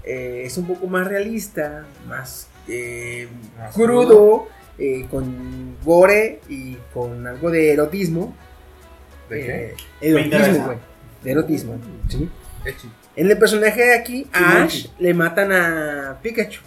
eh, 0.03 0.43
es 0.45 0.57
un 0.57 0.68
poco 0.68 0.88
más 0.88 1.07
realista, 1.07 1.86
más 2.07 2.47
eh, 2.68 3.28
Más 3.57 3.74
crudo, 3.74 4.47
eh, 4.78 5.05
con 5.09 5.76
gore 5.84 6.41
y 6.49 6.76
con 6.93 7.26
algo 7.28 7.51
de 7.51 7.72
erotismo. 7.74 8.36
¿De 9.30 9.39
qué? 9.39 9.76
Eh, 10.01 10.30
erotismo, 10.30 10.66
güey. 10.66 10.78
De 11.24 11.32
erotismo, 11.32 11.80
¿sí? 12.09 12.30
En 13.16 13.30
el 13.30 13.38
personaje 13.38 13.82
de 13.82 13.95
aquí, 13.95 14.28
a 14.34 14.64
Ash 14.64 14.88
le 14.99 15.14
matan 15.14 15.51
a 15.51 16.18
Pikachu. 16.22 16.61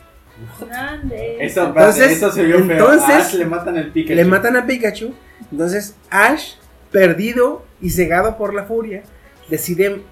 Grande. 0.69 1.39
Eso, 1.45 1.67
Entonces- 1.67 2.13
eso 2.13 2.31
se 2.31 2.45
vio 2.45 2.59
entonces- 2.59 3.09
Ash 3.09 3.35
le 3.35 3.47
matan 3.47 3.77
el 3.79 3.91
Pikachu. 3.91 4.15
Le 4.15 4.25
matan 4.25 4.57
a 4.57 4.67
Pikachu. 4.67 5.15
Entonces 5.51 5.95
Ash, 6.11 6.55
perdido 6.91 7.65
y 7.81 7.91
cegado 7.91 8.37
por 8.37 8.55
la 8.55 8.65
furia, 8.65 9.03
decide 9.49 10.03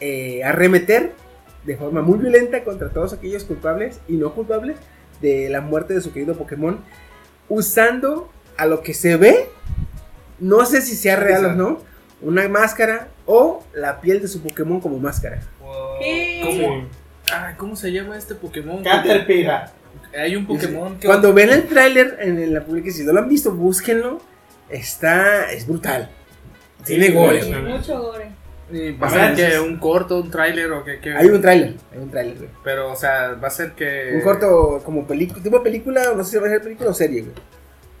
eh, 0.00 0.42
arremeter 0.44 1.12
de 1.64 1.76
forma 1.76 2.02
muy 2.02 2.18
violenta 2.18 2.64
contra 2.64 2.88
todos 2.88 3.12
aquellos 3.12 3.44
culpables 3.44 4.00
y 4.08 4.14
no 4.14 4.32
culpables 4.34 4.76
de 5.20 5.48
la 5.48 5.60
muerte 5.60 5.94
de 5.94 6.00
su 6.00 6.12
querido 6.12 6.36
Pokémon, 6.36 6.78
usando 7.48 8.30
a 8.56 8.66
lo 8.66 8.82
que 8.82 8.94
se 8.94 9.16
ve, 9.16 9.48
no 10.38 10.64
sé 10.64 10.80
si 10.80 10.96
sea 10.96 11.16
real 11.16 11.44
o 11.46 11.52
no, 11.52 11.78
una 12.20 12.48
máscara 12.48 13.08
o 13.26 13.64
la 13.74 14.00
piel 14.00 14.20
de 14.20 14.28
su 14.28 14.40
Pokémon 14.42 14.80
como 14.80 14.98
máscara. 14.98 15.40
Ah, 17.30 17.54
¿cómo 17.56 17.76
se 17.76 17.92
llama 17.92 18.16
este 18.16 18.34
Pokémon? 18.34 18.82
Caterpillar. 18.82 19.72
Hay 20.16 20.36
un 20.36 20.46
Pokémon 20.46 20.98
que. 20.98 21.06
Cuando 21.06 21.32
ven 21.34 21.50
el 21.50 21.64
tráiler 21.64 22.16
en, 22.20 22.38
en 22.38 22.54
la 22.54 22.64
publicación, 22.64 23.02
si 23.02 23.04
no 23.04 23.12
lo 23.12 23.20
han 23.20 23.28
visto, 23.28 23.52
búsquenlo. 23.52 24.20
Está, 24.70 25.50
es 25.52 25.66
brutal. 25.66 26.10
Tiene 26.84 27.06
Sí, 27.08 27.12
goles. 27.12 27.46
güey. 27.48 27.62
Mucho 27.62 28.00
gore. 28.02 28.28
Y 28.70 28.92
va 28.92 29.06
a 29.06 29.10
ser 29.10 29.34
que 29.52 29.58
un 29.60 29.78
corto, 29.78 30.20
un 30.20 30.30
tráiler 30.30 30.70
o 30.72 30.84
que. 30.84 30.98
que- 31.00 31.14
Hay 31.14 31.26
un 31.28 31.40
tráiler, 31.40 31.74
hay 31.90 31.98
un 31.98 32.10
tráiler, 32.10 32.36
güey. 32.36 32.50
Pero, 32.62 32.92
o 32.92 32.96
sea, 32.96 33.30
va 33.42 33.48
a 33.48 33.50
ser 33.50 33.72
que. 33.72 34.12
Un 34.14 34.20
corto 34.20 34.82
como 34.84 35.06
película, 35.06 35.42
tipo 35.42 35.62
película, 35.62 36.12
no 36.14 36.22
sé 36.22 36.32
si 36.32 36.36
va 36.38 36.46
a 36.46 36.50
ser 36.50 36.62
película 36.62 36.90
o 36.90 36.94
serie, 36.94 37.22
güey. 37.22 37.34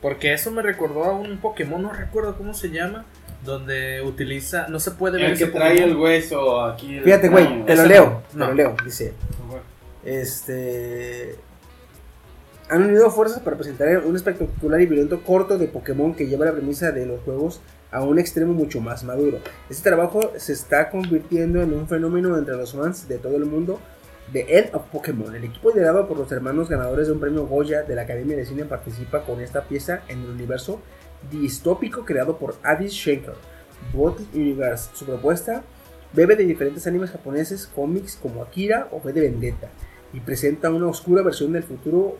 Porque 0.02 0.32
eso 0.34 0.50
me 0.50 0.60
recordó 0.62 1.04
a 1.04 1.12
un 1.12 1.38
Pokémon, 1.38 1.82
no 1.82 1.92
recuerdo 1.92 2.36
cómo 2.36 2.52
se 2.54 2.68
llama. 2.70 3.04
donde 3.44 4.02
utiliza, 4.02 4.66
no 4.68 4.78
se 4.80 4.90
puede 4.90 5.16
ver 5.18 5.30
El 5.30 5.38
que 5.38 5.44
ese 5.44 5.52
trae 5.52 5.70
Pokémon. 5.70 5.90
el 5.90 5.96
hueso 5.96 6.60
aquí. 6.64 7.00
Fíjate, 7.00 7.28
güey, 7.28 7.64
te 7.64 7.76
lo 7.76 7.86
leo. 7.86 8.22
no. 8.34 8.44
Te 8.46 8.50
lo 8.50 8.54
leo. 8.54 8.76
Dice: 8.84 9.14
Este. 10.04 11.36
Han 12.70 12.82
unido 12.82 13.10
fuerzas 13.10 13.40
para 13.40 13.56
presentar 13.56 14.04
un 14.04 14.14
espectacular 14.14 14.80
y 14.82 14.86
violento 14.86 15.22
corto 15.22 15.56
de 15.56 15.68
Pokémon 15.68 16.14
que 16.14 16.26
lleva 16.26 16.44
la 16.44 16.52
premisa 16.52 16.92
de 16.92 17.06
los 17.06 17.20
juegos 17.22 17.62
a 17.90 18.02
un 18.02 18.18
extremo 18.18 18.52
mucho 18.52 18.82
más 18.82 19.04
maduro. 19.04 19.38
Este 19.70 19.88
trabajo 19.88 20.32
se 20.36 20.52
está 20.52 20.90
convirtiendo 20.90 21.62
en 21.62 21.72
un 21.72 21.88
fenómeno 21.88 22.36
entre 22.36 22.56
los 22.56 22.74
fans 22.74 23.08
de 23.08 23.16
todo 23.16 23.36
el 23.38 23.46
mundo 23.46 23.80
de 24.34 24.58
End 24.58 24.74
of 24.74 24.82
Pokémon. 24.92 25.34
El 25.34 25.44
equipo 25.44 25.70
liderado 25.70 26.06
por 26.06 26.18
los 26.18 26.30
hermanos 26.30 26.68
ganadores 26.68 27.06
de 27.06 27.14
un 27.14 27.20
premio 27.20 27.46
Goya 27.46 27.84
de 27.84 27.94
la 27.94 28.02
Academia 28.02 28.36
de 28.36 28.44
Cine 28.44 28.66
participa 28.66 29.22
con 29.22 29.40
esta 29.40 29.62
pieza 29.62 30.02
en 30.08 30.20
el 30.20 30.28
universo 30.28 30.82
distópico 31.30 32.04
creado 32.04 32.36
por 32.36 32.56
Addis 32.62 32.92
Schenker. 32.92 33.34
Bot 33.94 34.20
Universe. 34.34 34.90
Su 34.92 35.06
propuesta 35.06 35.62
bebe 36.12 36.36
de 36.36 36.44
diferentes 36.44 36.86
animes 36.86 37.12
japoneses, 37.12 37.66
cómics 37.66 38.18
como 38.20 38.42
Akira 38.42 38.88
o 38.90 38.98
V 38.98 39.12
de 39.14 39.22
Vendetta 39.22 39.68
y 40.12 40.20
presenta 40.20 40.70
una 40.70 40.86
oscura 40.86 41.22
versión 41.22 41.52
del 41.52 41.62
futuro 41.62 42.16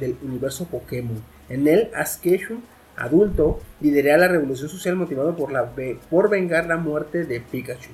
del 0.00 0.16
universo 0.22 0.66
Pokémon. 0.66 1.22
En 1.48 1.66
él, 1.68 1.90
Ash 1.94 2.16
Ketchum, 2.20 2.60
adulto, 2.96 3.60
lidera 3.80 4.16
la 4.16 4.28
revolución 4.28 4.68
social 4.68 4.96
motivado 4.96 5.34
por, 5.36 5.52
la, 5.52 5.62
ve- 5.62 5.98
por 6.10 6.28
vengar 6.30 6.66
la 6.66 6.76
muerte 6.76 7.24
de 7.24 7.40
Pikachu. 7.40 7.90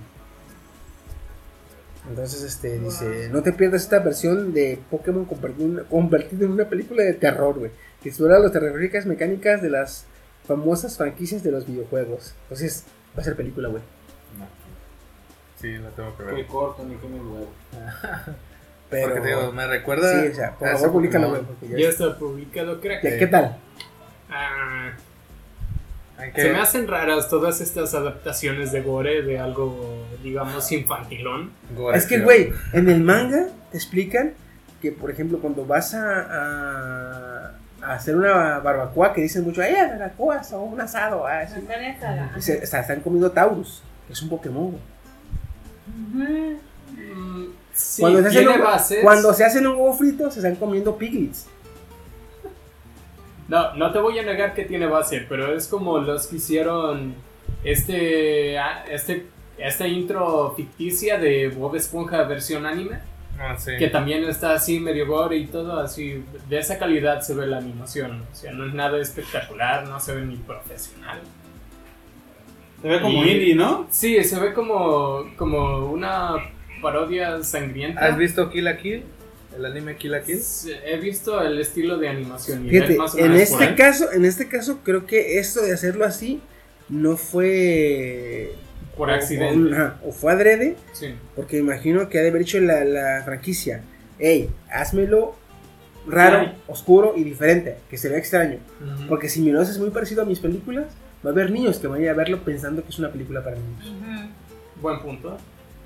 Entonces, 2.08 2.42
este, 2.42 2.78
dice, 2.78 3.28
no 3.32 3.42
te 3.42 3.52
pierdas 3.52 3.82
esta 3.82 3.98
versión 3.98 4.54
de 4.54 4.78
Pokémon 4.90 5.26
convertido, 5.26 6.46
en 6.46 6.52
una 6.52 6.68
película 6.68 7.02
de 7.02 7.12
terror, 7.14 7.58
güey, 7.58 7.70
que 8.02 8.08
explora 8.08 8.38
las 8.38 8.52
terroríficas 8.52 9.04
mecánicas 9.04 9.60
de 9.60 9.68
las 9.70 10.06
famosas 10.46 10.96
franquicias 10.96 11.42
de 11.42 11.50
los 11.50 11.66
videojuegos. 11.66 12.34
Entonces, 12.44 12.84
va 13.16 13.20
a 13.20 13.24
ser 13.24 13.36
película, 13.36 13.68
güey. 13.68 13.82
Sí, 15.60 15.72
la 15.76 15.90
tengo 15.90 16.16
que 16.16 16.24
Qué 16.24 16.30
ver. 16.32 16.46
corto, 16.46 16.84
ni 16.84 16.94
qué 16.96 17.08
me 17.08 17.20
huevo. 17.20 17.48
Pero, 18.90 19.08
Porque 19.08 19.20
te 19.20 19.28
digo, 19.28 19.52
me 19.52 19.66
recuerda. 19.66 20.22
sí, 20.22 20.28
o 20.28 20.34
sea, 20.34 20.52
por 20.54 20.68
favor, 20.70 20.92
públicalo, 20.92 21.28
güey, 21.30 21.42
ya 21.70 21.76
Ya 21.78 21.88
está. 21.90 22.18
publicado, 22.18 22.80
crack. 22.80 23.02
¿Qué, 23.02 23.18
qué 23.18 23.26
tal? 23.26 23.56
Ah, 24.30 24.92
que- 26.34 26.42
se 26.42 26.50
me 26.52 26.58
hacen 26.58 26.88
raras 26.88 27.28
todas 27.28 27.60
estas 27.60 27.94
adaptaciones 27.94 28.72
de 28.72 28.80
gore 28.82 29.22
de 29.22 29.38
algo, 29.38 30.04
digamos, 30.22 30.70
infantilón. 30.72 31.52
gore, 31.76 31.96
Es 31.98 32.06
que, 32.06 32.20
güey, 32.20 32.52
en 32.72 32.88
el 32.88 33.00
manga 33.02 33.46
te 33.70 33.76
explican 33.76 34.32
que, 34.82 34.90
por 34.92 35.10
ejemplo, 35.10 35.38
cuando 35.38 35.64
vas 35.66 35.94
a, 35.94 36.20
a- 36.22 37.52
a 37.82 37.94
hacer 37.94 38.16
una 38.16 38.58
barbacoa, 38.58 39.12
que 39.12 39.20
dicen 39.20 39.44
mucho, 39.44 39.62
¡ay, 39.62 39.74
barbacoas! 39.74 40.52
O 40.52 40.62
un 40.62 40.80
asado, 40.80 41.26
ah, 41.26 41.46
sí. 41.46 41.60
Se- 42.40 42.62
o 42.62 42.66
sea, 42.66 42.80
están 42.80 43.00
comiendo 43.00 43.30
Taurus, 43.30 43.82
que 44.06 44.12
es 44.14 44.22
un 44.22 44.28
Pokémon. 44.30 44.76
Ujú. 45.88 46.58
Mm, 46.96 47.46
sí, 47.78 48.02
cuando, 48.02 48.20
se 48.22 48.28
hacen 48.28 48.44
tiene 48.46 48.54
un, 48.62 49.02
cuando 49.02 49.32
se 49.34 49.44
hacen 49.44 49.66
un 49.66 49.76
huevo 49.76 49.94
frito, 49.94 50.30
se 50.30 50.38
están 50.40 50.56
comiendo 50.56 50.96
piglets. 50.96 51.46
No, 53.48 53.74
no 53.74 53.92
te 53.92 53.98
voy 53.98 54.18
a 54.18 54.22
negar 54.22 54.52
que 54.54 54.64
tiene 54.64 54.86
base, 54.86 55.24
pero 55.28 55.54
es 55.54 55.68
como 55.68 55.98
los 55.98 56.26
que 56.26 56.36
hicieron 56.36 57.14
este, 57.64 58.58
ah, 58.58 58.84
este, 58.90 59.26
esta 59.56 59.86
intro 59.86 60.52
ficticia 60.54 61.18
de 61.18 61.48
Bob 61.48 61.74
Esponja 61.76 62.22
versión 62.24 62.66
anime, 62.66 62.98
Ah, 63.40 63.56
sí. 63.56 63.70
que 63.78 63.88
también 63.88 64.24
está 64.24 64.52
así 64.52 64.80
medio 64.80 65.06
gore 65.06 65.36
y 65.36 65.46
todo 65.46 65.78
así, 65.80 66.24
de 66.48 66.58
esa 66.58 66.76
calidad 66.78 67.20
se 67.22 67.34
ve 67.34 67.46
la 67.46 67.58
animación, 67.58 68.22
o 68.30 68.34
sea, 68.34 68.52
no 68.52 68.66
es 68.66 68.74
nada 68.74 68.98
espectacular, 68.98 69.86
no 69.86 69.98
se 70.00 70.14
ve 70.14 70.22
ni 70.22 70.36
profesional. 70.36 71.20
Se 72.82 72.88
ve 72.88 73.00
como 73.00 73.24
Y- 73.24 73.30
indie, 73.30 73.54
¿no? 73.54 73.86
Sí, 73.90 74.22
se 74.24 74.38
ve 74.38 74.52
como, 74.52 75.24
como 75.36 75.86
una 75.86 76.34
parodia 76.80 77.42
sangrienta. 77.42 78.00
¿Has 78.04 78.16
visto 78.18 78.50
Kill 78.50 78.64
la 78.64 78.76
Kill? 78.78 79.02
El 79.56 79.64
anime 79.64 79.96
Kill 79.96 80.12
la 80.12 80.22
Kill. 80.22 80.40
He 80.84 80.96
visto 80.98 81.40
el 81.42 81.58
estilo 81.60 81.98
de 81.98 82.08
animación 82.08 82.66
y 82.66 82.70
Fíjate, 82.70 82.96
más 82.96 83.14
o 83.14 83.18
en 83.18 83.32
menos 83.32 83.40
este 83.50 83.74
caso, 83.74 84.12
en 84.12 84.24
este 84.24 84.48
caso, 84.48 84.80
creo 84.84 85.06
que 85.06 85.38
esto 85.38 85.62
de 85.62 85.72
hacerlo 85.72 86.04
así 86.04 86.40
no 86.88 87.16
fue 87.16 88.52
Por 88.96 89.10
accidente. 89.10 89.70
O, 89.70 89.74
ajá, 89.74 89.96
o 90.04 90.12
fue 90.12 90.32
adrede, 90.32 90.76
Sí. 90.92 91.14
porque 91.36 91.58
imagino 91.58 92.08
que 92.08 92.18
ha 92.18 92.22
de 92.22 92.28
haber 92.28 92.42
hecho 92.42 92.60
la, 92.60 92.84
la 92.84 93.22
franquicia. 93.24 93.82
Ey, 94.18 94.50
házmelo 94.70 95.34
raro, 96.06 96.38
Ay. 96.38 96.54
oscuro 96.66 97.14
y 97.16 97.24
diferente, 97.24 97.76
que 97.90 97.96
se 97.98 98.08
vea 98.08 98.18
extraño. 98.18 98.58
Ujú. 98.80 99.08
Porque 99.08 99.28
si 99.28 99.40
mi 99.40 99.50
lo 99.50 99.60
haces 99.60 99.78
muy 99.78 99.90
parecido 99.90 100.22
a 100.22 100.24
mis 100.24 100.40
películas, 100.40 100.86
va 101.24 101.30
a 101.30 101.32
haber 101.32 101.50
niños 101.50 101.78
que 101.78 101.86
vayan 101.86 102.08
a 102.10 102.16
verlo 102.16 102.38
pensando 102.44 102.82
que 102.82 102.88
es 102.90 102.98
una 102.98 103.10
película 103.10 103.42
para 103.44 103.56
niños. 103.56 103.86
Ujú. 103.86 104.28
Buen 104.82 105.00
punto. 105.00 105.36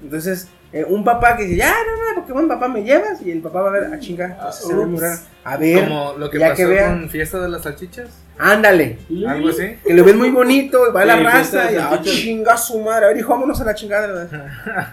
Entonces, 0.03 0.49
eh, 0.73 0.85
un 0.89 1.05
papá 1.05 1.37
que 1.37 1.45
dice, 1.45 1.57
ya, 1.57 1.71
no, 1.71 2.15
no, 2.15 2.21
Pokémon, 2.23 2.49
papá, 2.49 2.69
¿me 2.69 2.83
llevas? 2.83 3.23
Y 3.23 3.31
el 3.31 3.41
papá 3.41 3.63
va 3.63 3.69
a 3.69 3.73
ver, 3.73 3.85
a 3.95 3.99
chinga, 3.99 4.37
Ah, 4.41 4.51
se 4.53 4.69
ve 4.75 4.85
muy 4.85 4.95
ups. 4.95 5.03
raro. 5.03 5.21
A 5.45 5.57
ver, 5.57 5.85
Como 5.89 6.15
lo 6.19 6.31
que 6.31 6.39
ya 6.39 6.47
pasó 6.51 6.57
que 6.57 6.67
vean. 6.67 7.01
con 7.01 7.11
Fiesta 7.11 7.41
de 7.41 7.49
las 7.49 7.63
Salchichas. 7.63 8.09
ándale. 8.39 8.99
Algo 9.29 9.49
así. 9.51 9.77
Que 9.85 9.95
lo 9.95 10.05
ven 10.05 10.19
muy 10.19 10.31
bonito, 10.31 10.89
y 10.89 10.93
va 10.93 11.03
a 11.03 11.05
la 11.05 11.17
raza 11.17 11.71
y 11.71 11.75
de 11.75 11.81
ah, 11.81 12.01
chinga 12.03 12.57
su 12.57 12.81
madre. 12.81 13.05
A 13.07 13.09
ver, 13.09 13.19
hijo, 13.19 13.31
vámonos 13.33 13.61
a 13.61 13.65
la 13.65 13.75
chingada. 13.75 14.29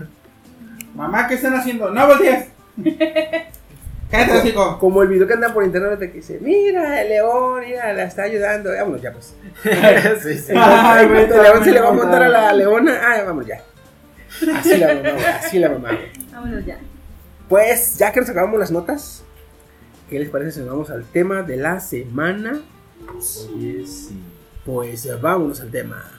Mamá, 0.95 1.27
¿qué 1.27 1.35
están 1.35 1.53
haciendo? 1.55 1.89
¡No 1.89 2.07
voltees! 2.07 2.47
Cállate, 4.11 4.41
chico. 4.41 4.79
Como 4.79 5.03
el 5.03 5.07
video 5.07 5.27
que 5.27 5.33
anda 5.33 5.53
por 5.53 5.63
internet 5.63 5.99
de 5.99 6.09
que 6.11 6.17
dice, 6.17 6.39
mira, 6.41 6.99
el 7.01 7.09
león, 7.09 7.61
mira, 7.63 7.93
la 7.93 8.03
está 8.03 8.23
ayudando. 8.23 8.71
Vámonos 8.71 9.01
ya, 9.03 9.11
pues. 9.13 9.35
sí, 10.23 10.35
sí. 10.39 10.53
Ay, 10.55 11.05
el 11.05 11.29
león 11.29 11.63
se 11.63 11.71
le 11.71 11.79
va 11.79 11.89
a 11.89 11.93
montar 11.93 12.23
a 12.23 12.27
la 12.29 12.53
leona. 12.53 12.99
Ah, 13.03 13.23
vamos 13.25 13.45
ya. 13.45 13.61
Así 14.55 14.77
la 14.77 14.93
mamá, 14.95 15.11
güey, 15.11 15.25
así 15.25 15.59
la 15.59 15.69
mamá. 15.69 15.89
güey. 15.89 16.11
Vámonos 16.31 16.65
ya. 16.65 16.77
Pues 17.47 17.97
ya 17.97 18.11
que 18.11 18.19
nos 18.21 18.29
acabamos 18.29 18.59
las 18.59 18.71
notas, 18.71 19.23
¿qué 20.09 20.19
les 20.19 20.29
parece 20.29 20.51
si 20.51 20.59
nos 20.59 20.69
vamos 20.69 20.89
al 20.89 21.03
tema 21.05 21.41
de 21.43 21.57
la 21.57 21.79
semana? 21.79 22.61
Oye, 23.55 23.85
sí. 23.87 24.19
Pues 24.65 25.07
vámonos 25.21 25.61
al 25.61 25.71
tema. 25.71 26.18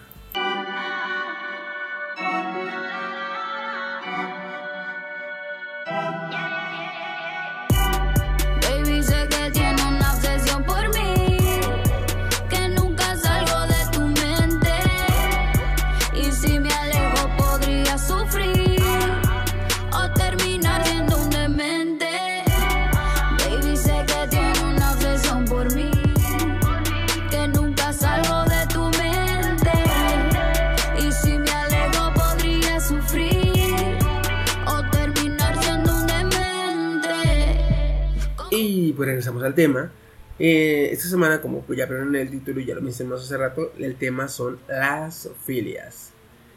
Pues 39.00 39.08
regresamos 39.08 39.42
al 39.42 39.54
tema. 39.54 39.90
Eh, 40.38 40.88
esta 40.92 41.08
semana, 41.08 41.40
como 41.40 41.62
pues 41.62 41.78
ya 41.78 41.86
vieron 41.86 42.14
en 42.14 42.20
el 42.22 42.30
título 42.30 42.60
y 42.60 42.66
ya 42.66 42.74
lo 42.74 42.82
mencionamos 42.82 43.24
hace 43.24 43.36
rato, 43.36 43.72
el 43.78 43.96
tema 43.96 44.28
son 44.28 44.58
las 44.68 45.30
filias. 45.44 46.12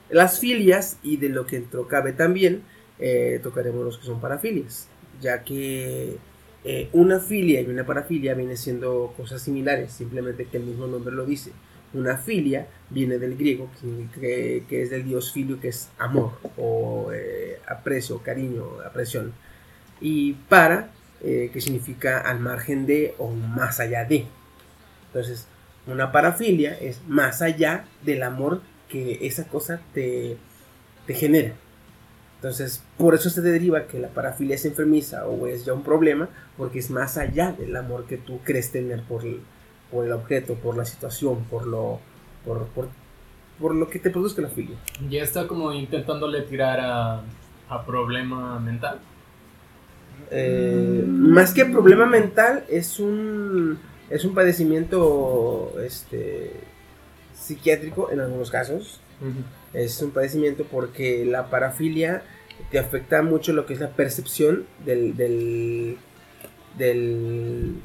Las 0.10 0.40
filias 0.40 0.98
y 1.04 1.18
de 1.18 1.30
lo 1.30 1.46
que 1.46 1.58
entró 1.58 1.88
cabe 1.88 2.14
también, 2.14 2.64
eh, 3.00 3.40
tocaremos 3.42 3.84
los 3.84 3.98
que 3.98 4.06
son 4.06 4.22
parafilias, 4.22 4.88
ya 5.22 5.44
que 5.44 6.18
eh, 6.64 6.90
una 6.94 7.20
filia 7.20 7.62
y 7.62 7.66
una 7.66 7.86
parafilia 7.86 8.34
vienen 8.34 8.58
siendo 8.58 9.14
cosas 9.18 9.42
similares, 9.42 9.92
simplemente 9.94 10.46
que 10.46 10.58
el 10.58 10.64
mismo 10.64 10.88
nombre 10.88 11.14
lo 11.14 11.26
dice. 11.26 11.52
Una 11.94 12.18
filia 12.18 12.68
viene 12.90 13.18
del 13.20 13.38
griego, 13.38 13.70
que, 13.80 14.20
que- 14.20 14.64
que 14.68 14.82
es 14.84 14.90
del 14.90 15.04
dios 15.06 15.32
filio, 15.32 15.60
que 15.60 15.70
es 15.70 15.90
amor, 15.98 16.32
o 16.58 17.12
eh, 17.14 17.60
aprecio, 17.68 18.20
cariño, 18.20 18.80
apreciación. 18.86 19.34
Y 20.02 20.34
para, 20.50 20.92
eh, 21.24 21.50
que 21.54 21.62
significa 21.62 22.20
al 22.20 22.40
margen 22.40 22.86
de 22.86 23.16
o 23.18 23.32
más 23.32 23.80
allá 23.80 24.06
de. 24.06 24.26
Entonces, 25.08 25.48
una 25.88 26.12
parafilia 26.12 26.78
es 26.80 27.02
más 27.08 27.42
allá 27.42 27.86
del 28.04 28.24
amor 28.24 28.62
que 28.90 29.26
esa 29.26 29.48
cosa 29.48 29.80
te, 29.94 30.38
te 31.06 31.14
genera. 31.14 31.54
Entonces, 32.36 32.84
por 32.98 33.16
eso 33.16 33.30
se 33.30 33.40
deriva 33.42 33.88
que 33.88 34.00
la 34.00 34.10
parafilia 34.10 34.56
es 34.56 34.66
enfermiza 34.66 35.26
o 35.28 35.48
es 35.48 35.64
ya 35.64 35.74
un 35.74 35.84
problema, 35.84 36.28
porque 36.58 36.80
es 36.80 36.90
más 36.90 37.18
allá 37.18 37.54
del 37.54 37.76
amor 37.76 38.06
que 38.06 38.18
tú 38.18 38.40
crees 38.44 38.72
tener 38.72 39.02
por 39.04 39.24
el, 39.26 39.40
por 39.90 40.06
el 40.06 40.12
objeto, 40.12 40.56
por 40.56 40.76
la 40.76 40.84
situación, 40.84 41.46
por 41.46 41.66
lo, 41.66 42.02
por, 42.44 42.68
por, 42.68 42.90
por 43.60 43.74
lo 43.74 43.90
que 43.90 44.00
te 44.00 44.10
produzca 44.10 44.42
la 44.42 44.50
filia. 44.50 44.76
Ya 45.10 45.24
está 45.24 45.48
como 45.48 45.72
intentándole 45.72 46.42
tirar 46.42 46.82
a, 46.82 47.22
a 47.70 47.86
problema 47.86 48.60
mental. 48.60 49.00
Eh, 50.36 51.04
más 51.08 51.54
que 51.54 51.66
problema 51.66 52.06
mental, 52.06 52.64
es 52.70 53.00
un, 53.00 53.78
es 54.10 54.26
un 54.26 54.34
padecimiento 54.34 55.74
este, 55.86 56.52
psiquiátrico 57.34 58.10
en 58.12 58.20
algunos 58.20 58.50
casos. 58.50 59.00
Es 59.74 60.02
un 60.02 60.12
padecimiento 60.12 60.66
porque 60.70 61.24
la 61.26 61.50
parafilia 61.50 62.24
te 62.72 62.80
afecta 62.80 63.22
mucho 63.22 63.54
lo 63.54 63.66
que 63.66 63.74
es 63.74 63.80
la 63.80 63.92
percepción 63.92 64.66
del, 64.86 65.16
del, 65.16 65.98
del 66.78 67.76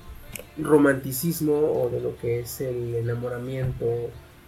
romanticismo 0.58 1.54
o 1.54 1.90
de 1.90 2.00
lo 2.00 2.16
que 2.16 2.40
es 2.40 2.60
el 2.60 2.94
enamoramiento 2.96 3.86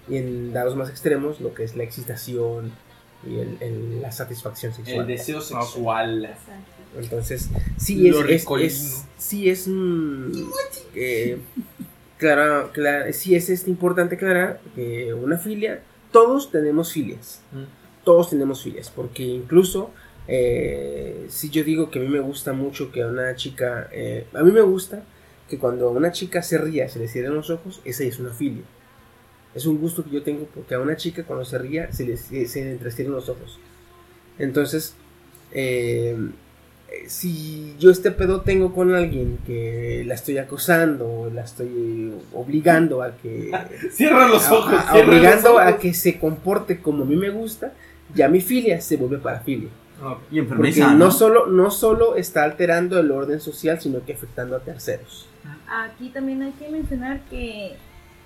y 0.09 0.17
en 0.17 0.53
dados 0.53 0.75
más 0.77 0.91
extremos 0.91 1.41
lo 1.41 1.55
que 1.55 1.63
es 1.65 1.77
la 1.77 1.85
excitación 1.85 2.73
y 3.27 3.39
el- 3.39 3.59
el- 3.61 4.03
la 4.03 4.11
satisfacción 4.13 4.73
sexual. 4.75 5.03
El 5.03 5.07
deseo 5.07 5.41
sexual. 5.41 6.37
Entonces, 6.99 7.49
sí 7.79 8.09
es, 8.09 8.15
es, 8.35 8.45
es- 8.67 9.05
sí 9.19 9.49
es 9.51 9.69
mm, 9.69 10.33
eh, 10.95 11.39
clara- 12.19 12.71
clara- 12.73 13.13
sí 13.13 13.35
es 13.35 13.49
este, 13.51 13.71
importante 13.71 14.17
aclarar 14.17 14.61
que 14.75 15.15
una 15.15 15.39
filia, 15.39 15.83
todos 16.13 16.51
tenemos 16.51 16.93
filias, 16.93 17.41
todos 18.05 18.31
tenemos 18.31 18.63
filias, 18.63 18.91
porque 18.91 19.23
incluso 19.23 19.91
eh, 20.27 21.27
si 21.29 21.51
yo 21.51 21.65
digo 21.65 21.91
que 21.91 21.99
a 21.99 22.03
mí 22.03 22.09
me 22.09 22.21
gusta 22.21 22.53
mucho 22.53 22.91
que 22.93 23.03
a 23.03 23.07
una 23.09 23.35
chica, 23.37 23.89
eh, 23.93 24.27
a 24.33 24.43
mí 24.43 24.51
me 24.53 24.61
gusta 24.63 25.03
que 25.49 25.59
cuando 25.59 25.91
una 25.91 26.13
chica 26.13 26.43
se 26.43 26.59
ría, 26.59 26.89
se 26.89 26.99
le 26.99 27.09
cierren 27.09 27.35
los 27.35 27.51
ojos, 27.51 27.81
esa 27.85 28.05
es 28.05 28.19
una 28.19 28.31
filia. 28.33 28.63
Es 29.55 29.67
un 29.67 29.79
gusto 29.79 30.05
que 30.05 30.11
yo 30.11 30.23
tengo 30.23 30.45
porque 30.55 30.75
a 30.75 30.79
una 30.81 30.97
chica 30.97 31.25
cuando 31.25 31.45
se 31.45 31.59
ría 31.59 31.91
se 31.93 32.05
le, 32.07 32.17
se, 32.17 32.65
le 32.65 32.71
entrecierran 32.73 33.15
los 33.17 33.29
ojos. 33.29 33.59
Entonces, 34.39 34.95
eh, 35.53 36.17
si 37.07 37.75
yo 37.79 37.91
este 37.91 38.11
pedo 38.11 38.41
tengo 38.43 38.73
con 38.73 38.95
alguien 38.95 39.39
que 39.47 40.05
la 40.07 40.15
estoy 40.15 40.39
acosando, 40.39 41.31
la 41.33 41.43
estoy 41.43 42.13
obligando 42.33 43.03
a 43.03 43.17
que... 43.17 43.51
Cierra 43.93 44.29
los 44.29 44.49
ojos, 44.51 44.73
a- 44.75 44.93
cierra 44.93 45.07
los 45.07 45.09
obligando 45.09 45.59
a 45.59 45.79
que 45.79 45.95
se 45.95 46.19
comporte 46.19 46.81
como 46.81 47.05
a 47.05 47.07
mí 47.07 47.17
me 47.17 47.31
gusta, 47.31 47.73
ya 48.15 48.29
mi 48.29 48.41
filia 48.41 48.81
se 48.81 48.97
vuelve 48.97 49.19
parafilia. 49.19 49.69
Y 50.31 50.41
Porque 50.43 50.81
no, 50.97 51.11
solo, 51.11 51.47
no 51.47 51.71
solo 51.71 52.17
está 52.17 52.45
alterando 52.45 52.99
el 52.99 53.11
orden 53.11 53.39
social, 53.39 53.81
sino 53.81 54.03
que 54.05 54.15
afectando 54.15 54.57
a 54.57 54.61
terceros. 54.61 55.29
Aquí 55.69 56.09
también 56.09 56.43
hay 56.43 56.53
que 56.53 56.69
mencionar 56.71 57.21
que 57.29 57.77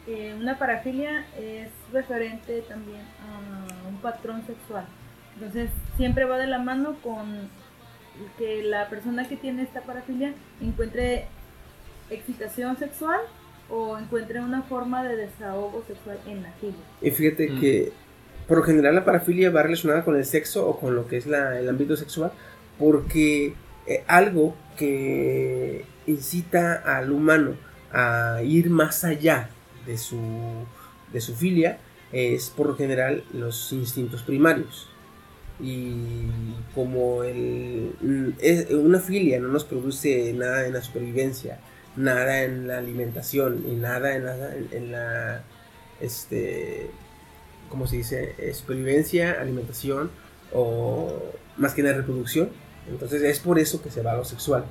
eh, 0.07 0.37
una 0.39 0.57
parafilia 0.57 1.27
es 1.37 1.69
referente 1.93 2.63
también 2.69 3.01
a 3.01 3.89
un 3.89 3.97
patrón 3.97 4.43
sexual. 4.47 4.87
Entonces 5.35 5.71
siempre 5.97 6.25
va 6.27 6.39
de 6.39 6.47
la 6.47 6.59
mano 6.61 6.97
con 7.03 7.49
que 8.39 8.63
la 8.63 8.89
persona 8.89 9.29
que 9.29 9.37
tiene 9.37 9.63
esta 9.63 9.81
parafilia 9.83 10.33
encuentre 10.61 11.27
excitación 12.11 12.77
sexual 12.79 13.21
o 13.71 13.99
encuentre 13.99 14.41
una 14.41 14.63
forma 14.63 15.03
de 15.05 15.17
desahogo 15.17 15.83
sexual 15.87 16.19
en 16.27 16.43
la 16.43 16.53
filia. 16.61 16.77
Y 17.01 17.11
fíjate 17.11 17.51
Mm. 17.51 17.61
que 17.61 17.93
por 18.47 18.59
lo 18.59 18.65
general 18.65 18.95
la 18.95 19.05
parafilia 19.05 19.51
va 19.51 19.63
relacionada 19.63 20.05
con 20.05 20.17
el 20.17 20.25
sexo 20.25 20.69
o 20.69 20.79
con 20.79 20.95
lo 20.95 21.09
que 21.09 21.17
es 21.17 21.27
la- 21.27 21.59
el 21.59 21.69
ámbito 21.69 21.97
sexual, 21.97 22.33
porque 22.79 23.55
eh, 23.87 24.03
algo 24.07 24.55
que 24.79 25.85
incita 26.07 26.75
al 26.99 27.11
humano 27.13 27.55
a 27.93 28.41
ir 28.43 28.71
más 28.71 29.05
allá 29.05 29.51
de 29.87 29.99
su, 29.99 30.19
de 31.13 31.21
su 31.21 31.35
filia 31.35 31.79
es 32.13 32.49
por 32.49 32.67
lo 32.69 32.77
general 32.77 33.25
los 33.35 33.73
instintos 33.73 34.23
primarios. 34.23 34.89
Y 35.61 36.27
como 36.75 37.23
el, 37.25 38.35
es- 38.41 38.71
una 38.71 38.99
filia 39.01 39.39
no 39.41 39.49
nos 39.49 39.65
produce 39.65 40.33
nada 40.33 40.67
en 40.67 40.73
la 40.73 40.83
supervivencia, 40.83 41.61
nada 41.97 42.43
en 42.43 42.67
la 42.67 42.79
alimentación 42.79 43.65
y 43.69 43.75
nada 43.77 44.17
en 44.17 44.25
la, 44.27 44.37
en 44.73 44.93
la 44.93 45.45
este, 46.01 46.91
¿cómo 47.69 47.87
se 47.87 47.97
dice? 47.99 48.35
Supervivencia, 48.55 49.41
alimentación 49.41 50.11
o 50.53 51.13
más 51.57 51.75
que 51.75 51.83
nada 51.83 51.97
reproducción. 51.97 52.49
Entonces 52.89 53.23
es 53.23 53.39
por 53.41 53.59
eso 53.59 53.81
que 53.83 53.91
se 53.91 54.03
va 54.03 54.13
a 54.13 54.17
lo 54.17 54.25
sexual, 54.25 54.65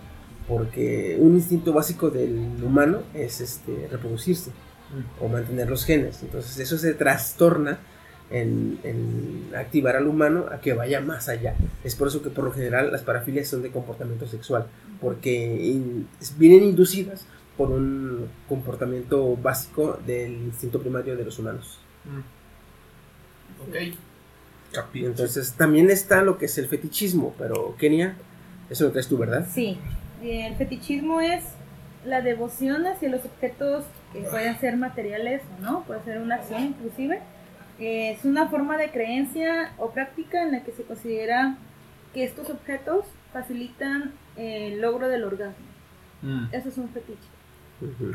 porque 0.48 1.18
un 1.20 1.36
instinto 1.36 1.74
básico 1.74 2.10
del 2.10 2.36
humano 2.64 3.02
es 3.14 3.42
este, 3.42 3.88
reproducirse 3.90 4.52
o 5.20 5.28
mantener 5.28 5.70
los 5.70 5.86
genes. 5.86 6.22
Entonces 6.22 6.60
eso 6.60 6.78
se 6.78 6.94
trastorna 6.94 7.80
en, 8.34 8.80
en 8.84 9.52
activar 9.56 9.96
al 9.96 10.08
humano 10.08 10.48
a 10.52 10.60
que 10.60 10.74
vaya 10.74 11.00
más 11.00 11.30
allá. 11.30 11.56
Es 11.86 11.96
por 11.96 12.10
eso 12.10 12.22
que 12.22 12.30
por 12.30 12.44
lo 12.44 12.52
general 12.52 12.92
las 12.92 13.02
parafilias 13.04 13.48
son 13.48 13.62
de 13.62 13.70
comportamiento 13.72 14.28
sexual, 14.28 14.66
porque 15.00 15.34
in- 15.34 16.08
vienen 16.38 16.64
inducidas 16.64 17.26
por 17.56 17.70
un 17.72 18.28
comportamiento 18.50 19.38
básico 19.38 20.00
del 20.06 20.34
instinto 20.34 20.82
primario 20.82 21.16
de 21.16 21.24
los 21.24 21.40
humanos. 21.40 21.80
Ok. 23.68 23.96
Entonces 24.96 25.54
también 25.54 25.92
está 25.92 26.24
lo 26.24 26.38
que 26.40 26.46
es 26.48 26.58
el 26.58 26.68
fetichismo, 26.68 27.36
pero 27.38 27.76
Kenia, 27.78 28.16
eso 28.70 28.86
lo 28.86 28.92
traes 28.92 29.08
tú, 29.08 29.18
¿verdad? 29.20 29.48
Sí, 29.54 29.78
eh, 30.24 30.48
el 30.48 30.56
fetichismo 30.56 31.22
es 31.22 31.44
la 32.06 32.22
devoción 32.22 32.88
hacia 32.88 33.10
los 33.10 33.24
objetos 33.24 33.86
que 34.12 34.22
pueden 34.22 34.60
ser 34.60 34.76
materiales 34.78 35.42
o 35.60 35.62
no, 35.62 35.84
puede 35.84 36.04
ser 36.04 36.20
una 36.20 36.36
acción 36.36 36.64
inclusive. 36.64 37.22
Es 37.84 38.24
una 38.24 38.48
forma 38.48 38.78
de 38.78 38.92
creencia 38.92 39.74
o 39.78 39.92
práctica 39.92 40.42
en 40.44 40.54
la 40.54 40.64
que 40.64 40.72
se 40.72 40.84
considera 40.84 41.58
que 42.14 42.24
estos 42.24 42.50
objetos 42.50 43.06
facilitan 43.34 44.14
el 44.38 44.80
logro 44.80 45.10
del 45.10 45.26
orgasmo. 45.26 45.66
Eso 46.54 46.70
es 46.70 46.78
un 46.78 46.88
fetiche. 46.90 47.28
Ujú. 47.82 48.14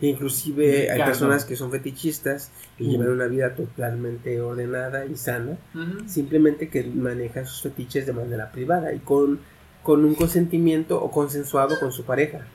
Inclusive 0.00 0.90
hay 0.90 1.02
personas 1.02 1.44
que 1.44 1.56
son 1.56 1.70
fetichistas 1.70 2.50
y 2.78 2.84
llevan 2.84 3.10
una 3.10 3.26
vida 3.26 3.54
totalmente 3.54 4.40
ordenada 4.40 5.04
y 5.04 5.16
sana, 5.16 5.58
simplemente 6.06 6.68
que 6.68 6.84
manejan 6.84 7.44
sus 7.44 7.62
fetiches 7.62 8.06
de 8.06 8.12
manera 8.12 8.50
privada 8.50 8.94
y 8.94 9.00
con, 9.00 9.40
con 9.82 10.04
un 10.04 10.14
consentimiento 10.14 11.02
o 11.02 11.10
consensuado 11.10 11.78
con 11.78 11.92
su 11.92 12.04
pareja. 12.04 12.46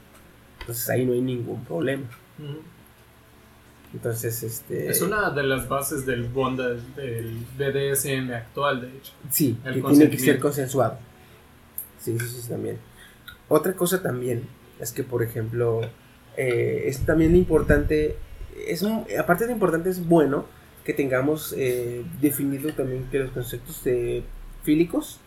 Entonces 0.61 0.89
ahí 0.89 1.05
no 1.05 1.13
hay 1.13 1.21
ningún 1.21 1.63
problema. 1.65 2.05
Entonces, 3.93 4.41
este... 4.41 4.89
Es 4.89 5.01
una 5.01 5.29
de 5.29 5.43
las 5.43 5.69
bases 5.69 6.05
del 6.05 6.23
bondage 6.23 6.81
del 6.95 7.45
BDSM 7.57 8.33
actual, 8.33 8.81
de 8.81 8.87
hecho. 8.97 9.11
Sí, 9.29 9.57
El 9.63 9.75
que 9.75 9.81
tiene 9.81 10.09
que 10.09 10.19
ser 10.19 10.39
consensuado. 10.39 10.97
Sí, 11.99 12.17
sí, 12.19 12.41
sí, 12.41 12.49
también. 12.49 12.77
Otra 13.47 13.73
cosa 13.73 14.01
también 14.01 14.47
es 14.79 14.91
que, 14.91 15.03
por 15.03 15.21
ejemplo, 15.21 15.81
eh, 16.37 16.83
es 16.87 17.05
también 17.05 17.35
importante, 17.35 18.17
es 18.67 18.83
aparte 19.17 19.45
de 19.45 19.53
importante, 19.53 19.89
es 19.89 20.05
bueno 20.05 20.45
que 20.83 20.93
tengamos 20.93 21.53
eh, 21.55 22.03
definido 22.19 22.73
también 22.73 23.07
que 23.09 23.19
los 23.19 23.31
conceptos 23.31 23.83
de 23.83 24.23
fílicos, 24.63 25.19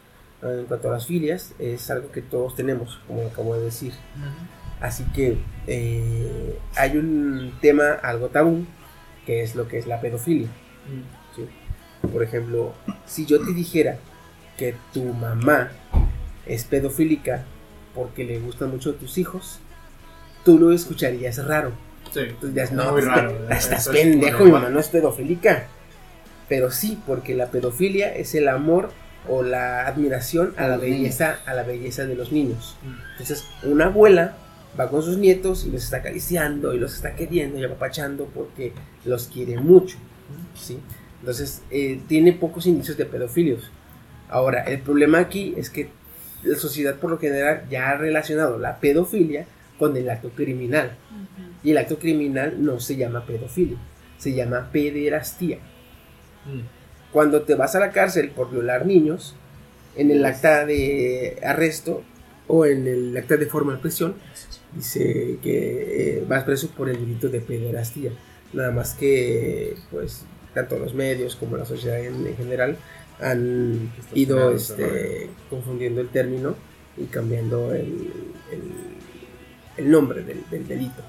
eh, 0.42 0.56
en 0.60 0.66
cuanto 0.66 0.88
a 0.88 0.92
las 0.92 1.06
filias, 1.06 1.54
es 1.58 1.90
algo 1.90 2.10
que 2.10 2.20
todos 2.20 2.54
tenemos, 2.56 3.00
como 3.06 3.26
acabo 3.26 3.54
de 3.54 3.62
decir. 3.62 3.92
Así 4.80 5.04
que 5.14 5.38
eh, 5.66 6.58
hay 6.76 6.96
un 6.96 7.52
tema 7.60 7.92
algo 8.02 8.28
tabú, 8.28 8.66
que 9.24 9.42
es 9.42 9.54
lo 9.54 9.68
que 9.68 9.78
es 9.78 9.86
la 9.86 10.00
pedofilia. 10.00 10.48
¿sí? 11.34 11.46
Por 12.12 12.22
ejemplo, 12.22 12.74
si 13.06 13.26
yo 13.26 13.44
te 13.44 13.52
dijera 13.52 13.98
que 14.56 14.74
tu 14.92 15.02
mamá 15.04 15.70
es 16.46 16.64
pedofílica 16.64 17.44
porque 17.94 18.24
le 18.24 18.38
gustan 18.38 18.70
mucho 18.70 18.94
tus 18.94 19.18
hijos, 19.18 19.60
tú 20.44 20.58
lo 20.58 20.72
escucharías 20.72 21.44
raro. 21.44 21.72
Sí. 22.12 22.20
No, 22.72 22.92
Muy 22.92 23.00
raro, 23.00 23.30
¿eh? 23.30 23.46
estás 23.50 23.80
Eso 23.80 23.92
es 23.92 24.02
pendejo, 24.02 24.44
mi 24.44 24.52
mamá 24.52 24.68
no 24.68 24.78
es 24.78 24.88
pedofílica. 24.88 25.66
Pero 26.48 26.70
sí, 26.70 27.02
porque 27.06 27.34
la 27.34 27.50
pedofilia 27.50 28.14
es 28.14 28.34
el 28.34 28.48
amor 28.48 28.90
o 29.28 29.42
la 29.42 29.88
admiración 29.88 30.54
a 30.56 30.68
la 30.68 30.76
belleza, 30.76 31.40
a 31.46 31.54
la 31.54 31.64
belleza 31.64 32.04
de 32.04 32.14
los 32.14 32.30
niños. 32.30 32.76
Entonces, 33.12 33.44
una 33.64 33.86
abuela 33.86 34.36
va 34.78 34.90
con 34.90 35.02
sus 35.02 35.18
nietos 35.18 35.64
y 35.64 35.70
los 35.70 35.84
está 35.84 35.98
acariciando 35.98 36.74
y 36.74 36.78
los 36.78 36.94
está 36.94 37.14
queriendo 37.14 37.58
y 37.58 37.64
apapachando 37.64 38.26
porque 38.26 38.72
los 39.04 39.26
quiere 39.28 39.58
mucho. 39.58 39.96
¿sí? 40.54 40.78
Entonces, 41.20 41.62
eh, 41.70 42.00
tiene 42.06 42.32
pocos 42.32 42.66
indicios 42.66 42.96
de 42.96 43.06
pedofilios. 43.06 43.70
Ahora, 44.28 44.62
el 44.62 44.80
problema 44.80 45.18
aquí 45.18 45.54
es 45.56 45.70
que 45.70 45.88
la 46.42 46.56
sociedad 46.56 46.96
por 46.96 47.10
lo 47.10 47.18
general 47.18 47.66
ya 47.70 47.90
ha 47.90 47.96
relacionado 47.96 48.58
la 48.58 48.78
pedofilia 48.78 49.46
con 49.78 49.96
el 49.96 50.08
acto 50.08 50.30
criminal. 50.30 50.96
Y 51.62 51.72
el 51.72 51.78
acto 51.78 51.98
criminal 51.98 52.62
no 52.64 52.80
se 52.80 52.96
llama 52.96 53.26
pedofilia, 53.26 53.78
se 54.18 54.34
llama 54.34 54.70
pederastía. 54.72 55.58
Cuando 57.12 57.42
te 57.42 57.54
vas 57.54 57.74
a 57.74 57.80
la 57.80 57.90
cárcel 57.90 58.30
por 58.30 58.50
violar 58.50 58.86
niños, 58.86 59.34
en 59.96 60.10
el 60.10 60.24
acta 60.24 60.66
de 60.66 61.38
arresto 61.42 62.02
o 62.46 62.66
en 62.66 62.86
el 62.86 63.16
acta 63.16 63.36
de 63.36 63.46
forma 63.46 63.72
de 63.72 63.78
prisión, 63.78 64.14
dice 64.76 65.38
que 65.42 66.18
eh, 66.18 66.24
vas 66.28 66.44
preso 66.44 66.68
por 66.70 66.88
el 66.88 66.96
delito 67.00 67.28
de 67.28 67.40
pederastía. 67.40 68.10
Nada 68.52 68.70
más 68.70 68.94
que, 68.94 69.74
pues, 69.90 70.24
tanto 70.54 70.78
los 70.78 70.94
medios 70.94 71.36
como 71.36 71.56
la 71.56 71.64
sociedad 71.66 71.98
en, 72.04 72.26
en 72.26 72.36
general 72.36 72.76
han 73.20 73.90
ido 74.14 74.36
este, 74.56 75.28
confundiendo 75.50 76.00
el 76.00 76.08
término 76.08 76.54
y 76.96 77.04
cambiando 77.04 77.74
el, 77.74 78.10
el- 78.52 78.96
el 79.78 79.90
nombre 79.90 80.22
del, 80.22 80.42
del 80.50 80.66
delito. 80.66 81.02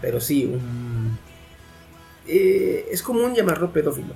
Pero 0.00 0.20
sí, 0.20 0.44
un, 0.44 1.18
eh, 2.28 2.86
es 2.90 3.02
común 3.02 3.34
llamarlo 3.34 3.72
pedófilo, 3.72 4.14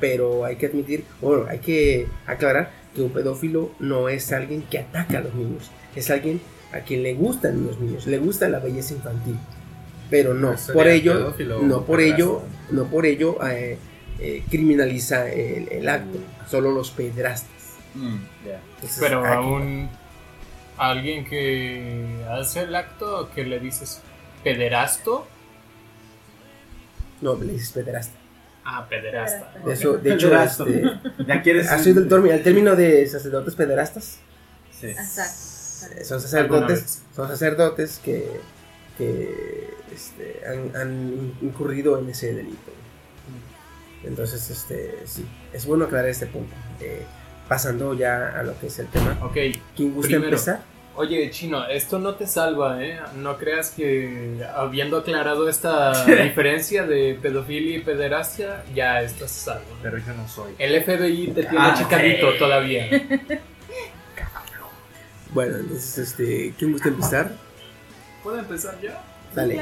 pero 0.00 0.44
hay 0.44 0.56
que 0.56 0.66
admitir, 0.66 1.04
bueno, 1.20 1.46
hay 1.48 1.58
que 1.58 2.06
aclarar 2.26 2.70
que 2.94 3.02
un 3.02 3.10
pedófilo 3.10 3.70
no 3.78 4.08
es 4.08 4.32
alguien 4.32 4.62
que 4.62 4.78
ataca 4.78 5.18
a 5.18 5.20
los 5.22 5.34
niños, 5.34 5.70
es 5.94 6.10
alguien 6.10 6.40
a 6.72 6.80
quien 6.80 7.02
le 7.02 7.14
gustan 7.14 7.64
los 7.66 7.78
niños, 7.78 8.06
le 8.06 8.18
gusta 8.18 8.48
la 8.48 8.58
belleza 8.58 8.94
infantil, 8.94 9.38
pero 10.10 10.34
no, 10.34 10.54
por 10.72 10.86
ello, 10.86 11.34
no 11.62 11.84
por 11.84 12.00
ello, 12.00 12.42
no 12.70 12.84
por 12.84 13.06
ello 13.06 13.38
eh, 13.46 13.78
eh, 14.18 14.42
criminaliza 14.50 15.28
el, 15.30 15.68
el 15.70 15.88
acto, 15.88 16.18
solo 16.48 16.70
los 16.72 16.90
pederastas. 16.90 17.50
Mm, 17.94 18.16
Entonces, 18.74 18.98
Pero 19.00 19.24
aquí- 19.24 19.34
a 19.34 19.40
un 19.40 19.88
a 20.78 20.90
alguien 20.90 21.24
que 21.24 22.22
hace 22.30 22.60
el 22.64 22.74
acto 22.74 23.30
que 23.34 23.44
le 23.44 23.58
dices 23.60 24.02
pederasto. 24.44 25.26
No, 27.22 27.34
le 27.36 27.54
dices 27.54 27.70
pederasta. 27.72 28.14
Ah, 28.64 28.86
pederasta. 28.88 29.52
De, 29.64 29.72
eso, 29.72 29.96
de 29.96 30.12
hecho, 30.14 30.34
este, 30.42 30.82
¿Ya 31.26 31.40
quieres 31.40 31.68
¿has 31.70 31.86
oído 31.86 32.02
el, 32.02 32.08
término- 32.08 32.34
el 32.34 32.42
término 32.42 32.76
de 32.76 33.06
sacerdotes 33.06 33.54
pederastas? 33.54 34.18
Sí. 34.78 34.88
Exacto. 34.88 35.45
Son 36.04 36.18
Alguna 36.18 36.20
sacerdotes, 36.20 37.02
son 37.14 37.28
sacerdotes 37.28 38.00
que, 38.04 38.40
que 38.98 39.70
este, 39.94 40.40
han, 40.46 40.76
han 40.76 41.32
incurrido 41.42 41.98
en 41.98 42.10
ese 42.10 42.34
delito. 42.34 42.72
Entonces, 44.04 44.48
este, 44.50 44.94
sí, 45.06 45.26
es 45.52 45.66
bueno 45.66 45.86
aclarar 45.86 46.08
este 46.08 46.26
punto. 46.26 46.54
Eh, 46.80 47.02
pasando 47.48 47.94
ya 47.94 48.38
a 48.38 48.42
lo 48.42 48.58
que 48.58 48.66
es 48.68 48.78
el 48.78 48.86
tema. 48.88 49.16
Ok, 49.22 49.36
¿Quién 49.76 49.94
gusta 49.94 50.08
primero. 50.08 50.28
empezar? 50.28 50.60
Oye, 50.98 51.30
Chino, 51.30 51.66
esto 51.66 51.98
no 51.98 52.14
te 52.14 52.26
salva, 52.26 52.82
¿eh? 52.82 52.98
No 53.16 53.36
creas 53.36 53.70
que 53.70 54.40
habiendo 54.54 54.96
aclarado 54.98 55.48
esta 55.48 56.04
diferencia 56.24 56.86
de 56.86 57.18
pedofilia 57.20 57.76
y 57.76 57.80
pederastia, 57.80 58.64
ya 58.74 59.02
estás 59.02 59.30
salvo. 59.30 59.66
Pero 59.82 59.98
yo 59.98 60.14
no 60.14 60.26
soy. 60.28 60.54
El 60.58 60.82
FBI 60.82 61.28
te 61.28 61.42
tiene 61.42 61.58
Ah, 61.58 61.74
chicadito 61.76 62.32
todavía. 62.38 62.88
Bueno, 65.36 65.58
entonces, 65.58 65.98
este, 65.98 66.54
¿quién 66.58 66.72
gusta 66.72 66.88
empezar? 66.88 67.30
¿Puedo 68.22 68.38
empezar 68.38 68.80
ya? 68.80 69.02
Dale. 69.34 69.60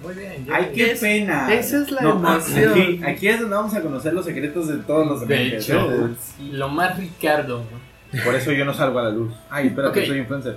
Muy 0.00 0.14
bien, 0.14 0.46
ya. 0.46 0.54
Ay, 0.54 0.70
qué 0.72 0.92
Es- 0.92 1.00
pena. 1.00 1.52
esa 1.52 1.78
es 1.82 1.90
la 1.90 2.02
No, 2.02 2.10
emoción. 2.12 2.70
Aquí, 2.70 3.00
aquí 3.04 3.28
es 3.28 3.40
donde 3.40 3.56
vamos 3.56 3.74
a 3.74 3.80
conocer 3.82 4.12
los 4.12 4.24
secretos 4.24 4.68
de 4.68 4.76
todos 4.76 5.04
los 5.04 5.26
De 5.26 6.06
lo 6.52 6.68
más 6.68 6.96
Ricardo. 6.96 7.64
Por 8.24 8.36
eso 8.36 8.52
yo 8.52 8.64
no 8.64 8.72
salgo 8.72 9.00
a 9.00 9.02
la 9.02 9.10
luz. 9.10 9.34
Ay, 9.50 9.66
espérate, 9.66 10.02
Ok. 10.02 10.06
soy 10.06 10.18
influencer. 10.18 10.56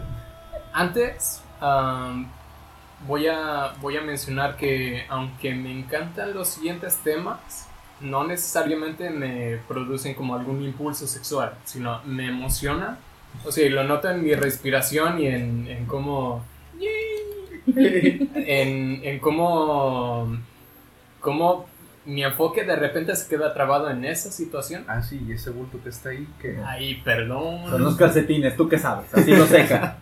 Antes, 0.73 1.41
am, 1.59 2.29
voy, 3.07 3.25
a, 3.29 3.73
voy 3.81 3.97
a 3.97 4.01
mencionar 4.01 4.57
que 4.57 5.05
aunque 5.09 5.55
me 5.55 5.71
encantan 5.71 6.35
los 6.35 6.49
siguientes 6.49 6.97
temas, 6.97 7.67
no 7.99 8.27
necesariamente 8.27 9.09
me 9.09 9.57
producen 9.67 10.13
como 10.13 10.35
algún 10.35 10.61
impulso 10.61 11.07
sexual, 11.07 11.55
sino 11.65 11.99
me 12.05 12.27
emociona. 12.27 12.99
O 13.45 13.51
sea, 13.51 13.69
lo 13.69 13.83
noto 13.83 14.09
en 14.09 14.23
mi 14.23 14.33
respiración 14.35 15.19
y 15.19 15.27
en, 15.27 15.67
en 15.67 15.85
cómo... 15.85 16.43
En, 17.75 19.01
en 19.03 19.19
cómo... 19.19 20.37
Cómo 21.19 21.67
mi 22.05 22.23
enfoque 22.23 22.63
de 22.63 22.75
repente 22.75 23.15
se 23.15 23.27
queda 23.29 23.53
trabado 23.53 23.89
en 23.89 24.03
esa 24.05 24.31
situación. 24.31 24.85
Ah, 24.87 25.01
sí, 25.03 25.23
y 25.27 25.33
ese 25.33 25.51
bulto 25.51 25.77
que 25.83 25.89
está 25.89 26.09
ahí, 26.09 26.27
que 26.41 26.57
Ay, 26.65 27.01
perdón. 27.03 27.69
Son 27.69 27.83
los 27.83 27.95
calcetines, 27.97 28.55
¿tú 28.55 28.67
qué 28.69 28.79
sabes? 28.79 29.13
Así 29.13 29.35
lo 29.35 29.45
seca. 29.45 29.97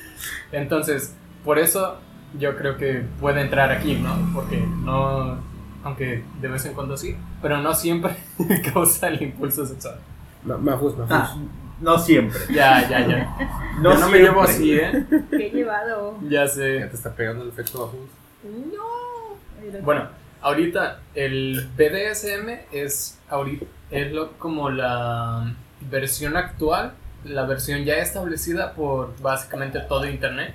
Entonces, 0.52 1.14
por 1.44 1.58
eso 1.58 1.98
yo 2.38 2.56
creo 2.56 2.78
que 2.78 3.04
puede 3.20 3.42
entrar 3.42 3.70
aquí, 3.70 3.94
¿no? 3.94 4.30
Porque 4.34 4.58
no, 4.58 5.38
aunque 5.84 6.24
de 6.40 6.48
vez 6.48 6.64
en 6.64 6.72
cuando 6.72 6.96
sí, 6.96 7.16
pero 7.40 7.58
no 7.58 7.74
siempre 7.74 8.16
causa 8.72 9.08
el 9.08 9.22
impulso 9.22 9.64
sexual. 9.66 10.00
Ma- 10.44 10.56
Mafus, 10.56 10.96
Mafus. 10.96 11.16
Ah, 11.16 11.36
no 11.82 11.98
siempre. 11.98 12.40
Ya, 12.50 12.88
ya, 12.88 13.06
ya. 13.06 13.36
No, 13.78 13.94
Yo 13.94 13.98
no 13.98 14.08
me 14.08 14.18
siempre. 14.18 14.20
llevo 14.20 14.42
así, 14.42 14.74
¿eh? 14.74 15.06
Qué 15.36 15.50
llevado. 15.50 16.18
Ya 16.22 16.46
ya 16.46 16.48
sé. 16.48 16.86
te 16.88 16.96
está 16.96 17.14
pegando 17.14 17.42
el 17.44 17.50
efecto 17.50 17.80
bajo. 17.86 17.96
No. 18.42 19.78
Bueno, 19.82 20.08
ahorita 20.40 21.00
el 21.14 21.68
BDSM 21.76 22.48
es, 22.72 23.18
ahorita, 23.28 23.66
es 23.90 24.12
lo, 24.12 24.32
como 24.38 24.70
la 24.70 25.54
versión 25.80 26.36
actual, 26.36 26.94
la 27.24 27.44
versión 27.46 27.84
ya 27.84 27.96
establecida 27.98 28.72
por 28.74 29.14
básicamente 29.20 29.80
todo 29.88 30.06
Internet 30.06 30.54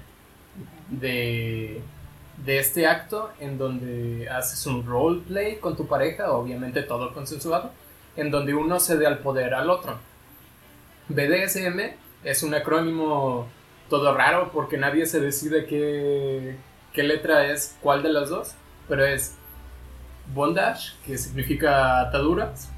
de, 0.90 1.82
de 2.46 2.60
este 2.60 2.88
acto 2.88 3.32
en 3.40 3.58
donde 3.58 4.28
haces 4.30 4.66
un 4.68 4.86
roleplay 4.86 5.58
con 5.58 5.76
tu 5.76 5.88
pareja, 5.88 6.32
obviamente 6.32 6.84
todo 6.84 7.14
consensuado, 7.14 7.72
en 8.16 8.32
donde 8.32 8.54
uno 8.54 8.80
cede 8.80 9.06
al 9.08 9.20
poder 9.20 9.54
al 9.54 9.70
otro. 9.70 9.98
BDSM 11.10 11.80
es 12.24 12.44
un 12.44 12.54
acrónimo 12.54 13.48
todo 13.90 14.14
raro 14.16 14.52
porque 14.54 14.78
nadie 14.78 15.06
se 15.06 15.20
decide 15.22 15.66
qué, 15.66 16.56
qué 16.94 17.04
letra 17.04 17.52
es 17.52 17.76
cuál 17.82 18.04
de 18.04 18.10
las 18.10 18.30
dos, 18.30 18.52
pero 18.90 19.06
es 19.06 19.36
bondage, 20.34 20.92
que 21.06 21.18
significa 21.18 22.02
ataduras, 22.02 22.70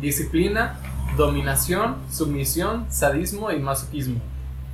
disciplina, 0.00 0.78
dominación, 1.16 1.96
sumisión, 2.10 2.86
sadismo 2.90 3.52
y 3.52 3.58
masoquismo. 3.60 4.20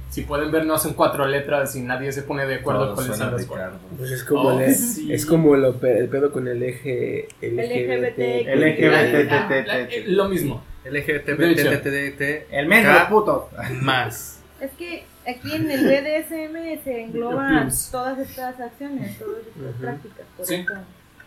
Si 0.09 0.23
pueden 0.23 0.53
ver, 0.53 0.65
no 0.65 0.79
son 0.79 0.95
cuatro 0.95 1.27
letras 1.27 1.75
y 1.75 1.81
nadie 1.83 2.13
se 2.13 2.23
pone 2.23 2.47
de 2.47 2.57
acuerdo 2.57 2.85
Todo 2.87 2.95
cuáles 2.95 3.17
son 3.17 3.33
las 3.33 3.47
cuatro. 3.47 3.73
Pues 3.99 4.11
es 4.13 4.23
como, 4.25 4.43
Oh, 4.43 4.61
el, 4.61 4.75
sí. 4.75 5.13
es 5.13 5.27
como 5.27 5.55
el, 5.57 5.65
el 5.65 6.09
pedo 6.09 6.31
con 6.31 6.47
el 6.47 6.63
eje 6.63 7.29
LGBT. 7.43 8.47
LGBT. 8.47 9.67
La- 9.67 9.81
eh, 9.81 10.05
Lo 10.07 10.29
mismo. 10.29 10.63
LGTBTTT 10.85 12.53
El 12.53 12.67
mes 12.67 12.85
de 12.87 12.93
los 12.93 13.03
putos. 13.05 13.45
más. 13.81 14.41
Es 14.61 14.71
que 14.73 15.05
aquí 15.27 15.53
en 15.53 15.71
el 15.71 15.85
BDSM 15.85 16.85
se 16.85 17.03
engloban 17.03 17.71
todas 17.91 18.19
estas 18.19 18.61
acciones, 18.61 19.19
todas 19.19 19.39
estas 19.47 19.81
prácticas. 19.81 20.27
Por 20.37 20.47
Sí. 20.47 20.65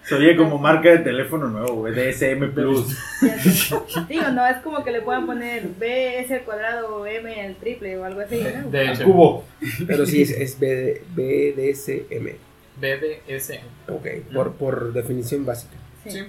Se 0.04 0.16
oye 0.16 0.38
como 0.38 0.58
marca 0.58 0.90
de 0.90 1.00
teléfono 1.00 1.48
nuevo, 1.50 1.76
güey, 1.76 1.94
DSM 1.94 2.52
Plus. 2.54 2.98
Digo, 4.08 4.30
no 4.32 4.48
es 4.48 4.58
como 4.64 4.82
que 4.86 4.92
le 4.92 5.02
puedan 5.02 5.26
poner 5.26 5.68
B 5.78 6.20
es 6.22 6.32
el 6.32 6.44
cuadrado 6.44 7.06
M 7.06 7.42
al 7.42 7.56
triple 7.58 7.98
o 7.98 8.06
algo 8.06 8.22
así, 8.22 8.42
¿no? 8.42 8.70
De 8.70 8.88
Al 8.88 9.04
cubo. 9.04 9.44
Pero 9.86 10.06
sí, 10.06 10.22
es, 10.22 10.32
es 10.32 10.58
BD 10.58 11.02
BDSM. 11.14 12.38
BDSM. 12.80 13.92
Ok, 13.92 14.08
por, 14.34 14.54
por 14.54 14.94
definición 14.94 15.46
básica. 15.46 15.74
Sí. 16.08 16.24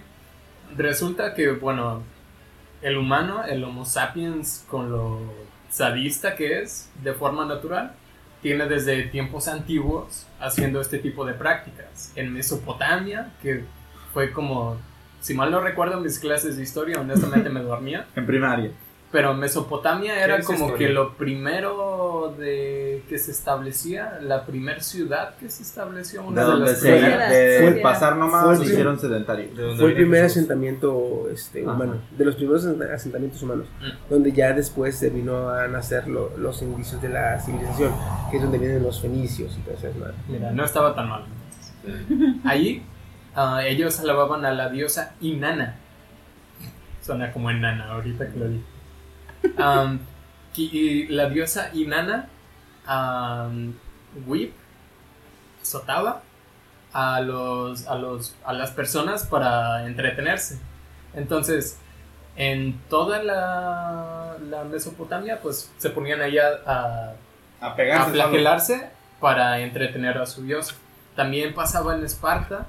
Resulta 0.77 1.35
que, 1.35 1.51
bueno, 1.53 2.03
el 2.83 2.97
humano, 2.97 3.45
el 3.45 3.65
Homo 3.65 3.85
sapiens, 3.85 4.65
con 4.69 4.91
lo 4.91 5.21
sadista 5.71 6.35
que 6.37 6.61
es, 6.61 6.91
de 7.03 7.13
forma 7.13 7.45
natural, 7.45 7.93
tiene 8.43 8.67
desde 8.67 9.03
tiempos 9.05 9.49
antiguos 9.49 10.27
haciendo 10.41 10.81
este 10.81 10.99
tipo 10.99 11.25
de 11.25 11.35
prácticas. 11.35 12.13
En 12.15 12.33
Mesopotamia, 12.33 13.33
que 13.43 13.65
fue 14.13 14.33
como, 14.33 14.77
si 15.21 15.35
mal 15.35 15.51
no 15.51 15.61
recuerdo 15.61 16.01
mis 16.01 16.19
clases 16.19 16.57
de 16.57 16.63
historia, 16.63 17.01
honestamente 17.01 17.51
me 17.51 17.61
dormía. 17.61 18.07
En 18.15 18.27
primaria. 18.27 18.71
Pero 19.11 19.33
Mesopotamia 19.33 20.23
era 20.23 20.43
como 20.43 20.67
historia? 20.67 20.77
que 20.77 20.93
lo 20.93 21.15
primero 21.17 22.35
de 22.39 23.03
que 23.09 23.17
se 23.19 23.31
establecía, 23.31 24.19
la 24.21 24.45
primer 24.45 24.83
ciudad 24.83 25.35
que 25.37 25.49
se 25.49 25.63
estableció, 25.63 26.21
De 26.21 26.29
una 26.29 26.43
de, 26.45 26.47
donde 26.47 26.71
las 26.73 26.81
se 26.81 26.93
primeras. 26.93 27.31
de 27.31 27.59
Fue- 27.73 27.81
pasar 27.81 28.17
nomás 28.17 28.61
hicieron 28.63 29.01
sedentario. 29.01 29.49
¿De 29.55 29.63
dónde 29.63 29.77
Fue 29.81 29.89
el 29.91 29.95
primer 29.95 30.23
Jesús? 30.25 30.37
asentamiento 30.37 31.27
este, 31.33 31.63
Ajá. 31.63 31.73
humano, 31.73 31.95
de 32.19 32.25
los 32.27 32.35
primeros 32.37 32.67
asent- 32.67 32.93
asentamientos 32.93 33.43
humanos, 33.43 33.67
Mm. 33.81 34.11
donde 34.11 34.33
ya 34.33 34.53
después 34.53 34.95
se 34.99 35.09
vino 35.09 35.49
a 35.49 35.67
nacer 35.69 36.07
lo- 36.07 36.37
los 36.37 36.61
indicios 36.61 37.01
de 37.01 37.09
la 37.09 37.41
civilización, 37.41 37.95
que 38.31 38.37
es 38.37 38.43
donde 38.43 38.59
vienen 38.59 38.83
los 38.83 39.01
fenicios 39.01 39.57
y 39.57 39.61
todo 39.63 39.75
eso. 39.75 39.89
¿no? 39.99 40.07
Mira, 40.29 40.51
no 40.51 40.65
estaba 40.67 40.95
tan 40.95 41.09
mal. 41.09 41.25
Ahí 42.45 42.83
ah, 43.35 43.63
ellos 43.65 43.99
alababan 44.01 44.45
a 44.45 44.53
la 44.53 44.69
diosa 44.69 45.15
Inanna. 45.23 45.77
Suena 47.01 47.33
como 47.33 47.51
enana 47.51 47.93
ahorita 47.93 48.29
que 48.31 48.39
lo 48.39 48.49
dije. 48.49 48.65
Y, 50.57 50.63
y 50.77 51.07
la 51.09 51.29
diosa 51.29 51.71
Inanna 51.73 52.29
am, 52.87 53.75
whip, 54.27 54.53
azotaba 55.63 56.23
a 56.93 57.21
los, 57.21 57.87
a 57.87 57.95
los 57.95 58.35
a 58.45 58.53
las 58.53 58.71
personas 58.73 59.25
para 59.27 59.87
entretenerse. 59.87 60.59
Entonces, 61.15 61.79
en 62.37 62.79
toda 62.89 63.23
la, 63.23 64.37
la 64.51 64.65
Mesopotamia, 64.65 65.41
pues 65.41 65.71
se 65.79 65.91
ponían 65.91 66.21
ahí 66.23 66.39
a- 66.39 66.61
a 66.67 67.13
A 67.61 67.67
a 67.73 67.77
pegarse. 67.77 68.13
flagelarse 68.13 68.91
para 69.21 69.61
entretener 69.61 70.19
a 70.19 70.27
su 70.27 70.43
dios. 70.43 70.75
También 71.17 71.55
pasaba 71.55 71.95
en 71.97 72.05
Esparta 72.05 72.67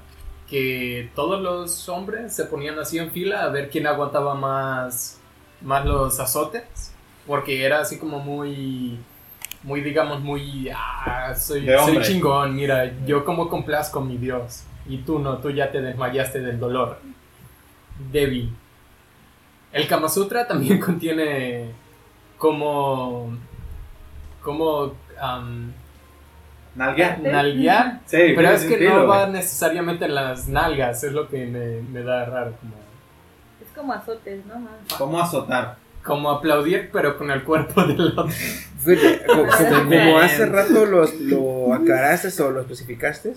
que 0.50 1.12
todos 1.16 1.40
los 1.42 1.88
hombres 1.90 2.36
se 2.36 2.46
ponían 2.46 2.80
así 2.80 2.98
en 2.98 3.12
fila 3.12 3.44
a 3.44 3.50
ver 3.50 3.70
quién 3.70 3.86
aguantaba 3.86 4.34
más, 4.34 5.19
más 5.62 5.86
los 5.86 6.20
azotes, 6.20 6.94
porque 7.28 7.64
era 7.66 7.82
así 7.82 7.98
como 7.98 8.20
muy, 8.20 9.00
muy 9.64 9.82
digamos, 9.82 10.22
muy, 10.22 10.70
ah, 10.74 11.34
soy, 11.36 11.68
soy 11.68 12.02
chingón, 12.02 12.56
mira, 12.56 12.92
yo 13.06 13.26
como 13.26 13.50
complazco 13.50 14.00
a 14.00 14.04
mi 14.06 14.18
dios. 14.18 14.64
y 14.88 14.98
tú 15.00 15.20
no, 15.20 15.38
tú 15.38 15.52
ya 15.52 15.72
te 15.72 15.82
desmayaste 15.82 16.42
del 16.42 16.60
dolor. 16.60 17.00
Débil. 18.12 18.52
El 19.72 19.88
Kama 19.88 20.10
Sutra 20.10 20.48
también 20.48 20.80
contiene 20.88 21.72
como. 22.38 23.38
como. 24.42 24.94
am, 25.20 25.74
¿Nalguear? 26.76 27.20
nalguear, 27.20 28.00
Sí, 28.06 28.18
pero 28.36 28.52
es 28.52 28.64
que 28.64 28.70
sentido, 28.70 29.00
no 29.00 29.08
va 29.08 29.28
necesariamente 29.28 30.06
en 30.06 30.16
las 30.16 30.48
nalgas, 30.48 31.04
es 31.04 31.12
lo 31.12 31.28
que 31.28 31.46
me, 31.46 31.82
me 31.82 32.04
da 32.04 32.26
raro. 32.26 32.54
Como, 32.60 32.74
como 33.80 33.94
azotes, 33.94 34.46
¿no? 34.46 34.68
¿Cómo 34.98 35.20
azotar? 35.20 35.76
como 36.04 36.32
aplaudir, 36.32 36.90
pero 36.94 37.18
con 37.18 37.30
el 37.30 37.44
cuerpo 37.44 37.84
del 37.86 38.02
otro. 38.18 38.24
Como, 39.28 39.44
como- 39.46 39.84
como 39.90 40.18
hace 40.20 40.46
rato 40.46 40.86
los- 40.86 41.14
lo 41.20 41.74
aclaraste 41.74 42.42
o 42.42 42.50
lo 42.52 42.62
especificaste, 42.62 43.34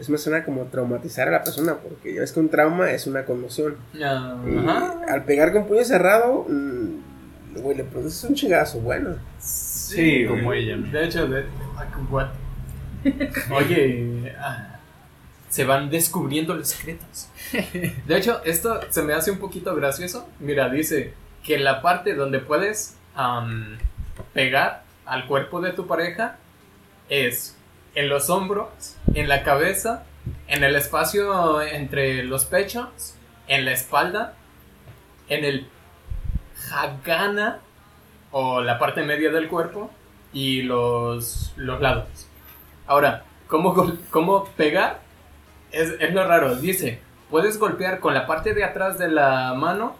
es 0.00 0.08
más 0.08 0.20
suena 0.22 0.42
como 0.44 0.64
traumatizar 0.64 1.28
a 1.28 1.32
la 1.32 1.42
persona, 1.44 1.74
porque 1.74 2.14
ya 2.14 2.20
ves 2.22 2.32
que 2.32 2.40
un 2.40 2.48
trauma 2.48 2.90
es 2.90 3.06
una 3.06 3.24
conmoción. 3.24 3.76
Y 3.92 4.02
Ajá. 4.02 5.00
al 5.08 5.24
pegar 5.24 5.52
con 5.52 5.66
puño 5.66 5.84
cerrado, 5.84 6.46
mm, 6.48 7.60
güey, 7.60 7.76
le 7.76 7.84
produces 7.84 8.24
un 8.24 8.34
chingazo 8.34 8.80
bueno. 8.80 9.16
Sí, 9.38 10.24
como 10.26 10.44
güey. 10.44 10.70
ella. 10.70 10.76
De 10.90 11.04
hecho, 11.04 11.26
de, 11.28 11.44
what? 12.10 12.28
Oye, 13.54 14.32
ah, 14.40 14.77
se 15.48 15.64
van 15.64 15.90
descubriendo 15.90 16.54
los 16.54 16.68
secretos. 16.68 17.28
De 18.06 18.16
hecho, 18.16 18.42
esto 18.44 18.80
se 18.90 19.02
me 19.02 19.14
hace 19.14 19.30
un 19.30 19.38
poquito 19.38 19.74
gracioso. 19.74 20.28
Mira, 20.38 20.68
dice 20.68 21.14
que 21.42 21.58
la 21.58 21.82
parte 21.82 22.14
donde 22.14 22.38
puedes 22.38 22.96
pegar 24.32 24.84
al 25.06 25.26
cuerpo 25.26 25.60
de 25.60 25.72
tu 25.72 25.86
pareja 25.86 26.36
es 27.08 27.56
en 27.94 28.08
los 28.08 28.30
hombros, 28.30 28.96
en 29.14 29.28
la 29.28 29.42
cabeza, 29.42 30.04
en 30.46 30.62
el 30.62 30.76
espacio 30.76 31.62
entre 31.62 32.22
los 32.24 32.44
pechos, 32.44 33.14
en 33.48 33.64
la 33.64 33.72
espalda, 33.72 34.34
en 35.28 35.44
el 35.44 35.66
jagana 36.54 37.60
o 38.30 38.60
la 38.60 38.78
parte 38.78 39.02
media 39.02 39.30
del 39.30 39.48
cuerpo 39.48 39.90
y 40.32 40.62
los, 40.62 41.52
los 41.56 41.80
lados. 41.80 42.28
Ahora, 42.86 43.24
¿cómo, 43.46 43.96
cómo 44.10 44.44
pegar? 44.56 45.00
Es, 45.72 45.94
es 45.98 46.14
lo 46.14 46.26
raro. 46.26 46.56
Dice, 46.56 47.00
puedes 47.30 47.58
golpear 47.58 48.00
con 48.00 48.14
la 48.14 48.26
parte 48.26 48.54
de 48.54 48.64
atrás 48.64 48.98
de 48.98 49.08
la 49.08 49.54
mano, 49.54 49.96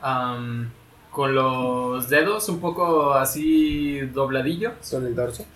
am, 0.00 0.70
con 1.10 1.34
los 1.34 2.08
dedos 2.08 2.48
un 2.48 2.60
poco 2.60 3.14
así 3.14 4.00
dobladillos. 4.00 4.74
Con 4.90 5.06
el 5.06 5.14
dorso. 5.14 5.46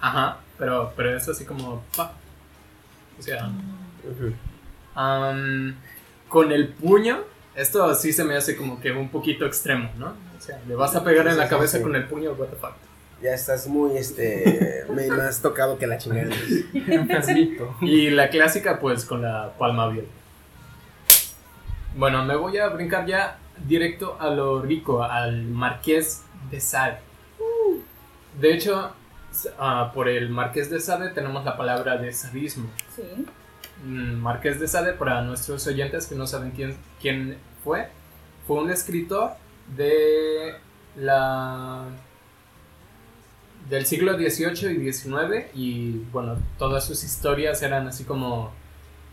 Ajá, 0.00 0.38
pero, 0.58 0.92
pero 0.96 1.16
es 1.16 1.28
así 1.28 1.44
como... 1.44 1.82
pa. 1.96 2.12
O 3.18 3.22
sea... 3.22 3.50
con 6.28 6.52
el 6.52 6.68
puño, 6.68 7.22
esto 7.54 7.94
sí 7.94 8.12
se 8.12 8.24
me 8.24 8.36
hace 8.36 8.56
como 8.56 8.80
que 8.80 8.92
un 8.92 9.08
poquito 9.08 9.46
extremo, 9.46 9.90
¿no? 9.98 10.14
O 10.36 10.40
sea, 10.40 10.60
le 10.66 10.74
vas 10.74 10.94
a 10.96 11.04
pegar 11.04 11.26
en 11.28 11.38
la 11.38 11.48
cabeza 11.48 11.80
con 11.80 11.94
el 11.94 12.06
puño, 12.06 12.32
what 12.32 12.48
the 12.48 12.56
fuck. 12.56 12.74
Ya 13.24 13.32
estás 13.32 13.66
muy, 13.66 13.96
este, 13.96 14.84
has 15.22 15.40
tocado 15.40 15.78
que 15.78 15.86
la 15.86 15.96
chingada. 15.96 16.30
Enfermito. 16.74 17.74
Y 17.80 18.10
la 18.10 18.28
clásica, 18.28 18.78
pues 18.78 19.06
con 19.06 19.22
la 19.22 19.54
palma 19.58 19.84
abierta. 19.84 20.12
Bueno, 21.96 22.22
me 22.26 22.36
voy 22.36 22.58
a 22.58 22.68
brincar 22.68 23.06
ya 23.06 23.38
directo 23.66 24.18
a 24.20 24.28
lo 24.28 24.60
rico, 24.60 25.02
al 25.02 25.44
Marqués 25.44 26.22
de 26.50 26.60
Sade. 26.60 26.98
De 28.38 28.52
hecho, 28.52 28.92
ah, 29.58 29.90
por 29.94 30.10
el 30.10 30.28
Marqués 30.28 30.68
de 30.68 30.78
Sade 30.78 31.08
tenemos 31.08 31.46
la 31.46 31.56
palabra 31.56 31.96
de 31.96 32.12
sadismo. 32.12 32.68
Sí. 32.94 33.24
Mm, 33.86 34.16
Marqués 34.16 34.60
de 34.60 34.68
Sade, 34.68 34.92
para 34.92 35.22
nuestros 35.22 35.66
oyentes 35.66 36.08
que 36.08 36.14
no 36.14 36.26
saben 36.26 36.50
quién, 36.50 36.76
quién 37.00 37.38
fue, 37.62 37.88
fue 38.46 38.58
un 38.58 38.70
escritor 38.70 39.30
de 39.74 40.56
la 40.94 41.86
del 43.68 43.86
siglo 43.86 44.14
XVIII 44.16 44.72
y 44.72 44.92
XIX 44.92 45.46
y 45.54 45.90
bueno, 46.12 46.36
todas 46.58 46.84
sus 46.84 47.02
historias 47.02 47.62
eran 47.62 47.88
así 47.88 48.04
como 48.04 48.52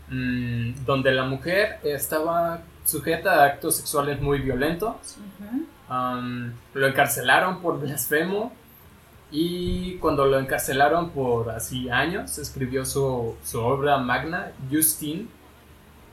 mm, 0.08 0.84
donde 0.84 1.12
la 1.12 1.24
mujer 1.24 1.78
estaba 1.82 2.62
sujeta 2.84 3.42
a 3.42 3.46
actos 3.46 3.76
sexuales 3.76 4.20
muy 4.20 4.40
violentos, 4.40 5.16
lo 6.74 6.86
encarcelaron 6.86 7.60
por 7.60 7.80
blasfemo 7.80 8.52
y 9.30 9.96
cuando 9.96 10.26
lo 10.26 10.38
encarcelaron 10.38 11.10
por 11.10 11.50
así 11.50 11.88
años 11.88 12.38
escribió 12.38 12.84
su, 12.84 13.34
su 13.44 13.60
obra 13.60 13.98
magna, 13.98 14.52
Justine, 14.70 15.26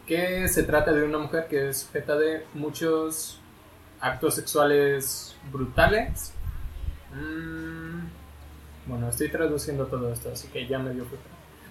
que 0.07 0.47
se 0.47 0.63
trata 0.63 0.91
de 0.91 1.03
una 1.03 1.17
mujer 1.17 1.47
que 1.49 1.69
es 1.69 1.79
sujeta 1.79 2.17
de 2.17 2.45
muchos 2.53 3.39
actos 3.99 4.35
sexuales 4.35 5.35
brutales. 5.51 6.33
Mm, 7.13 7.98
bueno, 8.89 9.07
estoy 9.09 9.29
traduciendo 9.29 9.85
todo 9.85 10.11
esto, 10.11 10.29
así 10.33 10.47
que 10.49 10.67
ya 10.67 10.79
me 10.79 10.91
dio 10.93 11.05
fruta. 11.05 11.23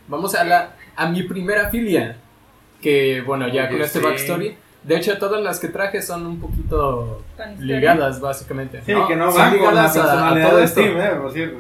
Vamos 0.09 0.35
a 0.35 0.45
la 0.45 0.71
a 0.97 1.09
mi 1.09 1.25
primera 1.25 1.69
filia, 1.69 2.17
que 2.81 3.21
bueno, 3.27 3.47
ya 3.49 3.65
Oye, 3.65 3.73
con 3.73 3.83
este 3.83 3.99
sí. 3.99 4.05
backstory. 4.05 4.57
De 4.85 4.97
hecho, 4.97 5.19
todas 5.19 5.43
las 5.43 5.59
que 5.61 5.69
traje 5.69 6.01
son 6.01 6.25
un 6.25 6.41
poquito 6.41 7.23
ligadas, 7.59 8.21
básicamente. 8.21 8.79
Sí, 8.87 8.95
que 9.07 9.17
no 9.17 9.33
van 9.33 9.59
con 9.59 9.75
la 9.75 9.85
a- 9.85 10.29
a 10.31 10.35
de 10.57 10.65
esto. 10.65 10.81
Steve, 10.81 11.05
eh, 11.05 11.11
por 11.21 11.33
cierto. 11.33 11.59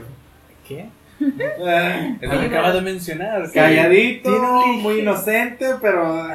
¿Qué? 0.66 0.89
Eh, 1.20 2.16
Es 2.20 2.32
lo 2.32 2.40
que 2.40 2.47
acabas 2.47 2.74
de 2.74 2.80
mencionar. 2.80 3.43
que 3.51 3.52
Calladito, 3.59 4.30
tiene 4.30 4.78
muy 4.82 5.01
inocente, 5.01 5.66
pero... 5.82 6.26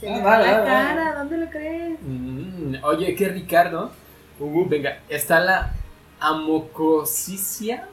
Se 0.00 0.08
Ah, 0.08 0.16
le 0.16 0.22
vale, 0.22 0.46
la 0.46 0.58
vale, 0.60 0.64
cara, 0.66 1.14
¿dónde 1.18 1.38
lo 1.38 1.50
crees? 1.50 1.98
Mm, 2.02 2.74
oye, 2.82 3.14
que 3.14 3.28
Ricardo. 3.28 3.90
Venga, 4.38 4.98
está 5.08 5.40
la 5.40 5.72
amocosicia. 6.20 7.88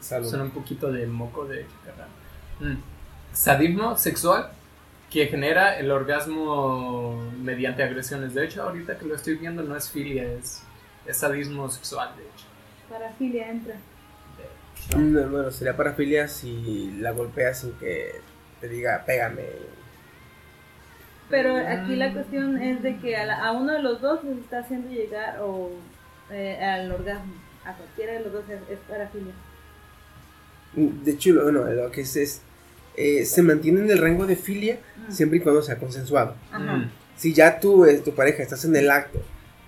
Suena 0.00 0.44
un 0.44 0.50
poquito 0.50 0.90
de 0.90 1.06
moco 1.06 1.44
de 1.44 1.66
chacarrán. 1.84 2.08
Mm. 2.60 2.82
Sadismo 3.32 3.96
sexual 3.98 4.50
que 5.10 5.26
genera 5.26 5.78
el 5.78 5.90
orgasmo 5.90 7.16
mediante 7.42 7.82
agresiones. 7.82 8.32
De 8.34 8.44
hecho, 8.44 8.62
ahorita 8.62 8.96
que 8.98 9.04
lo 9.06 9.14
estoy 9.16 9.36
viendo, 9.36 9.62
no 9.62 9.76
es 9.76 9.90
filia, 9.90 10.22
es, 10.24 10.62
es 11.06 11.16
sadismo 11.16 11.68
sexual, 11.68 12.10
de 12.16 12.22
hecho. 12.22 12.46
Parafilia 12.88 13.50
entra. 13.50 13.74
Mm, 14.96 15.30
Bueno, 15.30 15.50
sería 15.50 15.76
parafilia 15.76 16.28
si 16.28 16.92
la 17.00 17.10
golpeas 17.12 17.60
sin 17.60 17.72
que 17.74 18.12
te 18.60 18.68
diga, 18.68 19.02
pégame. 19.06 19.44
Pero 21.28 21.56
aquí 21.56 21.94
la 21.96 22.12
cuestión 22.12 22.60
es 22.60 22.82
de 22.82 22.96
que 22.98 23.16
a, 23.16 23.24
la- 23.26 23.44
a 23.46 23.52
uno 23.52 23.72
de 23.72 23.82
los 23.82 24.00
dos 24.00 24.24
les 24.24 24.38
está 24.38 24.60
haciendo 24.60 24.90
llegar 24.90 25.38
o 25.42 25.70
eh, 26.32 26.62
al 26.62 26.90
orgasmo. 26.92 27.34
A 27.64 27.74
cualquiera 27.74 28.14
de 28.14 28.20
los 28.20 28.32
dos 28.32 28.44
es, 28.48 28.58
es 28.70 28.78
parafilia. 28.88 29.32
Mm, 30.74 31.04
De 31.04 31.10
hecho, 31.12 31.42
bueno, 31.42 31.64
lo 31.64 31.90
que 31.90 32.02
es 32.02 32.16
es, 32.16 32.40
eh, 32.96 33.24
se 33.24 33.42
mantiene 33.42 33.80
en 33.80 33.90
el 33.90 33.98
rango 33.98 34.26
de 34.26 34.36
filia 34.36 34.78
Mm. 35.08 35.12
siempre 35.12 35.38
y 35.38 35.40
cuando 35.40 35.62
sea 35.62 35.78
consensuado. 35.78 36.34
Ajá. 36.52 36.76
Mm. 36.76 36.90
Si 37.16 37.34
ya 37.34 37.60
tú, 37.60 37.84
eh, 37.84 37.98
tu 37.98 38.14
pareja, 38.14 38.42
estás 38.42 38.64
en 38.64 38.74
el 38.76 38.90
acto, 38.90 39.18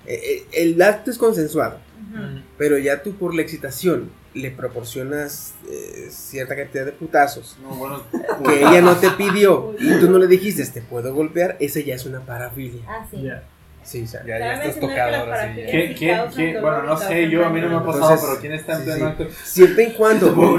eh, 0.07 0.21
eh, 0.23 0.47
el 0.53 0.81
acto 0.81 1.11
es 1.11 1.19
consensuado, 1.19 1.77
Ujú. 2.11 2.41
pero 2.59 2.79
ya 2.79 3.03
tú 3.03 3.15
por 3.15 3.35
la 3.35 3.43
excitación 3.43 4.11
le 4.35 4.51
proporcionas 4.51 5.53
eh, 5.71 6.09
cierta 6.11 6.57
cantidad 6.57 6.87
de 6.87 6.93
putazos 6.93 7.59
No, 7.63 7.69
bueno, 7.75 8.03
que 8.47 8.61
ella 8.61 8.81
no 8.81 8.97
te 8.97 9.11
pidió 9.11 9.75
y 9.79 10.01
tú 10.01 10.09
no 10.11 10.19
le 10.19 10.27
dijiste, 10.27 10.65
te 10.67 10.81
puedo 10.81 11.15
golpear, 11.15 11.57
ese 11.61 11.85
ya 11.85 11.95
es 11.95 12.07
una 12.07 12.21
parafilia. 12.21 12.81
Ah, 12.89 13.07
sí. 13.11 13.23
Ya. 13.23 13.43
Sí, 13.85 14.03
o 14.03 14.07
sea, 14.07 14.25
Ya, 14.25 14.39
ya 14.39 14.55
estás 14.63 14.81
tocado 14.81 15.17
ahora 15.17 15.55
sí. 15.55 15.61
¿Quién, 15.71 15.95
quién, 15.95 16.21
quién? 16.35 16.63
Bueno, 16.63 16.83
no 16.85 16.97
sé, 16.97 17.29
yo 17.29 17.45
a 17.45 17.51
mí 17.51 17.61
no 17.61 17.69
me 17.69 17.77
ha 17.77 17.85
pasado, 17.85 18.13
Entonces, 18.13 18.29
pero 18.29 18.41
¿quién 18.41 18.53
está 18.53 18.73
en 18.75 18.79
sí, 18.79 18.85
pleno 18.85 18.99
sí. 18.99 19.05
acto? 19.05 19.29
Siempre 19.45 19.85
y 19.85 19.93
cuando, 19.93 20.59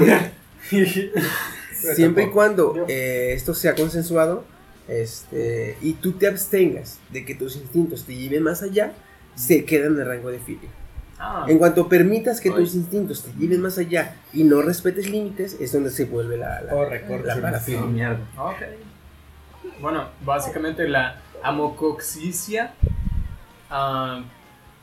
siempre 1.94 2.24
y 2.24 2.30
cuando 2.30 2.84
eh, 2.88 3.32
esto 3.32 3.54
sea 3.54 3.74
consensuado, 3.74 4.44
este, 4.88 5.76
y 5.80 5.94
tú 5.94 6.12
te 6.12 6.26
abstengas 6.26 6.98
de 7.10 7.24
que 7.24 7.34
tus 7.34 7.56
instintos 7.56 8.04
te 8.04 8.14
lleven 8.14 8.42
más 8.42 8.62
allá, 8.62 8.92
se 9.34 9.64
queda 9.64 9.86
en 9.86 9.98
el 9.98 10.06
rango 10.06 10.30
de 10.30 10.38
filia. 10.38 10.68
Ah, 11.18 11.46
En 11.48 11.58
cuanto 11.58 11.88
permitas 11.88 12.40
que 12.40 12.50
tus 12.50 12.74
instintos 12.74 13.22
te 13.22 13.32
lleven 13.38 13.62
más 13.62 13.78
allá 13.78 14.16
y 14.32 14.44
no 14.44 14.60
respetes 14.62 15.08
límites, 15.08 15.56
es 15.60 15.72
donde 15.72 15.90
se 15.90 16.04
vuelve 16.04 16.36
la, 16.36 16.60
la, 16.60 16.70
Corre, 16.72 17.02
corre. 17.06 17.24
la 17.24 18.10
ok. 18.36 18.56
Bueno, 19.80 20.08
básicamente 20.24 20.86
la 20.88 21.20
amocoxicia. 21.42 22.74
Ah, 23.74 24.22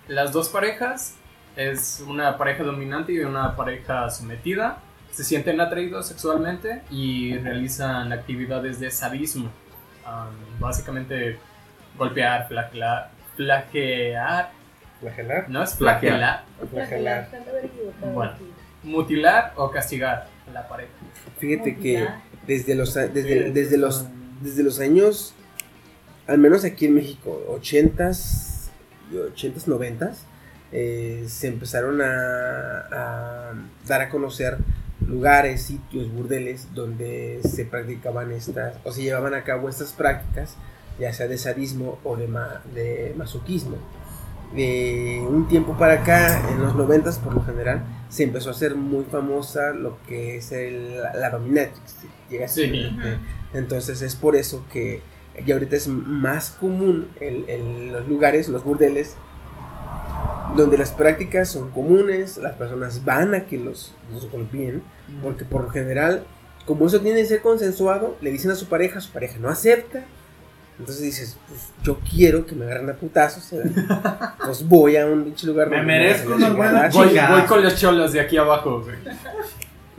las 0.07 0.31
dos 0.34 0.49
parejas 0.49 1.15
es 1.55 2.03
una 2.07 2.38
pareja 2.38 2.63
dominante 2.63 3.13
y 3.13 3.19
una 3.19 3.55
pareja 3.55 4.09
sometida. 4.09 4.80
Se 5.11 5.23
sienten 5.23 5.59
atraídos 5.59 6.07
sexualmente 6.07 6.81
y 6.89 7.38
realizan 7.38 8.11
actividades 8.13 8.80
de 8.80 8.91
sadismo. 8.91 9.49
Ah, 10.05 10.30
básicamente 10.59 11.38
golpear, 11.97 12.47
flagelar, 12.47 13.11
flagelar, 13.35 14.51
¿Flagelar? 14.99 15.49
no 15.49 15.63
es 15.63 15.76
flagelar, 15.76 16.43
Flagelar. 16.72 17.27
Bueno. 18.13 18.34
mutilar 18.84 19.53
o 19.55 19.69
castigar 19.72 20.27
a 20.47 20.51
la 20.51 20.68
pareja. 20.68 20.91
Fíjate 21.39 21.76
que 21.77 22.07
desde 22.47 22.76
los, 22.76 22.95
a- 22.97 23.07
desde, 23.07 23.51
desde 23.51 23.77
los, 23.77 24.05
desde 24.41 24.63
los 24.63 24.80
años, 24.80 25.34
al 26.27 26.38
menos 26.38 26.63
aquí 26.65 26.85
en 26.85 26.95
México, 26.95 27.43
80s, 27.61 28.47
y 28.49 28.50
80s, 29.11 29.65
90s, 29.65 30.15
eh, 30.71 31.25
se 31.27 31.47
empezaron 31.47 32.01
a, 32.01 32.79
a 32.91 33.53
dar 33.88 34.01
a 34.01 34.09
conocer 34.09 34.57
lugares, 35.05 35.63
sitios, 35.63 36.11
burdeles 36.11 36.73
donde 36.73 37.41
se 37.43 37.65
practicaban 37.65 38.31
estas, 38.31 38.75
o 38.83 38.91
se 38.91 39.01
llevaban 39.01 39.33
a 39.33 39.43
cabo 39.43 39.67
estas 39.69 39.91
prácticas, 39.93 40.55
ya 40.99 41.11
sea 41.13 41.27
de 41.27 41.38
sadismo 41.38 41.99
o 42.03 42.15
de, 42.15 42.27
ma- 42.27 42.61
de 42.73 43.13
masoquismo. 43.17 43.77
De 44.55 45.25
un 45.29 45.47
tiempo 45.47 45.77
para 45.77 46.01
acá, 46.01 46.49
en 46.51 46.61
los 46.61 46.75
noventas 46.75 47.17
por 47.19 47.33
lo 47.33 47.41
general, 47.43 47.83
se 48.09 48.23
empezó 48.23 48.49
a 48.49 48.51
hacer 48.51 48.75
muy 48.75 49.05
famosa 49.05 49.71
lo 49.71 49.97
que 50.07 50.35
es 50.38 50.51
el, 50.51 50.97
la 50.97 51.29
dominatrix. 51.29 51.95
Llega 52.29 52.45
a 52.45 52.47
ser, 52.49 52.69
Sí. 52.71 52.79
eh, 53.01 53.17
Entonces 53.53 54.01
es 54.01 54.15
por 54.15 54.35
eso 54.35 54.65
que 54.71 55.01
ya 55.45 55.55
ahorita 55.55 55.75
es 55.75 55.87
más 55.87 56.51
común 56.51 57.07
en, 57.19 57.45
en 57.47 57.93
los 57.93 58.07
lugares, 58.07 58.49
los 58.49 58.63
burdeles, 58.63 59.15
donde 60.55 60.77
las 60.77 60.91
prácticas 60.91 61.49
son 61.49 61.71
comunes, 61.71 62.37
las 62.37 62.55
personas 62.55 63.05
van 63.05 63.33
a 63.33 63.45
que 63.45 63.57
los, 63.57 63.93
los 64.11 64.29
golpeen, 64.29 64.83
porque 65.23 65.45
por 65.45 65.63
lo 65.63 65.69
general, 65.69 66.23
como 66.65 66.87
eso 66.87 66.99
tiene 66.99 67.21
que 67.21 67.27
ser 67.27 67.41
consensuado, 67.41 68.17
le 68.21 68.31
dicen 68.31 68.51
a 68.51 68.55
su 68.55 68.67
pareja, 68.67 68.99
su 68.99 69.11
pareja 69.11 69.37
no 69.39 69.49
acepta, 69.49 70.03
entonces 70.79 71.03
dices, 71.03 71.37
pues 71.47 71.69
yo 71.83 71.99
quiero 71.99 72.45
que 72.45 72.55
me 72.55 72.65
agarren 72.65 72.89
a 72.89 72.93
putazos, 72.93 73.53
¿eh? 73.53 73.71
pues 74.45 74.67
voy 74.67 74.97
a 74.97 75.05
un 75.05 75.23
pinche 75.23 75.45
lugar 75.47 75.69
Me 75.69 75.83
merezco 75.83 76.33
unos 76.33 76.55
buenos 76.55 76.89
chingada. 76.89 77.29
Voy, 77.31 77.39
voy 77.39 77.47
con 77.47 77.63
los 77.63 77.75
cholos 77.75 78.13
de 78.13 78.19
aquí 78.19 78.37
abajo, 78.37 78.81
güey. 78.81 78.95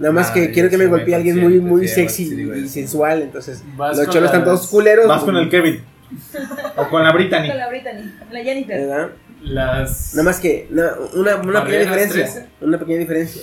Nada 0.02 0.12
más 0.12 0.30
que 0.32 0.50
quiero 0.50 0.68
que 0.68 0.76
me 0.78 0.86
golpee 0.86 1.14
alguien 1.14 1.38
muy, 1.40 1.60
muy 1.60 1.88
sexy 1.88 2.24
y 2.64 2.68
sensual, 2.68 3.22
entonces 3.22 3.62
Vas 3.76 3.96
los 3.96 4.08
cholos 4.08 4.26
están 4.26 4.44
todos 4.44 4.66
culeros. 4.68 5.06
Vas 5.08 5.22
con 5.22 5.36
el 5.36 5.48
Kevin. 5.48 5.80
O 6.76 6.88
con 6.88 7.02
la 7.04 7.12
Brittany. 7.12 7.48
Con 7.48 7.56
la 7.58 7.68
Brittany, 7.68 8.12
la 8.30 8.42
Jennifer. 8.42 8.80
¿verdad? 8.80 9.08
Las. 9.42 10.14
Nada 10.14 10.24
más 10.24 10.38
que 10.40 10.66
na- 10.70 10.92
una, 11.14 11.36
una 11.36 11.64
pequeña 11.64 11.82
diferencia. 11.84 12.22
13. 12.24 12.46
Una 12.60 12.78
pequeña 12.78 12.98
diferencia. 12.98 13.42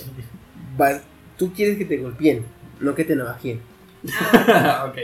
Tú 1.36 1.52
quieres 1.52 1.78
que 1.78 1.84
te 1.86 1.96
golpeen, 1.96 2.44
no 2.80 2.94
que 2.94 3.04
te 3.04 3.16
navajen. 3.16 3.60
ok. 4.04 4.96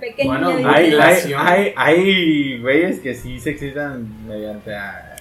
Pequeña 0.00 0.26
Bueno. 0.40 0.68
Hay, 0.68 0.92
hay, 0.94 1.32
hay, 1.36 1.72
hay 1.76 2.58
güeyes 2.60 3.00
que 3.00 3.14
sí 3.14 3.38
se 3.38 3.50
excitan 3.50 4.26
mediante 4.26 4.74
a 4.74 5.16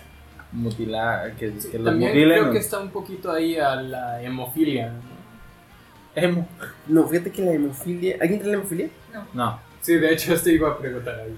mutilar, 0.52 1.32
que, 1.34 1.52
que 1.72 1.78
los 1.80 1.86
También 1.86 2.12
mutilen. 2.12 2.38
creo 2.40 2.50
o- 2.50 2.54
que 2.54 2.60
está 2.60 2.80
un 2.80 2.90
poquito 2.90 3.32
ahí 3.32 3.58
a 3.58 3.76
la 3.76 4.22
hemofilia. 4.24 4.94
¿No? 6.16 6.22
Emo. 6.22 6.48
No, 6.88 7.08
fíjate 7.08 7.32
que 7.32 7.42
la 7.44 7.54
hemofilia. 7.54 8.18
¿Alguien 8.22 8.40
tiene 8.40 8.56
la 8.56 8.60
hemofilia? 8.62 8.90
No. 9.34 9.60
Sí, 9.82 9.96
de 9.96 10.14
hecho, 10.14 10.34
esto 10.34 10.50
iba 10.50 10.70
a 10.72 10.78
preguntar 10.78 11.20
ahí. 11.20 11.36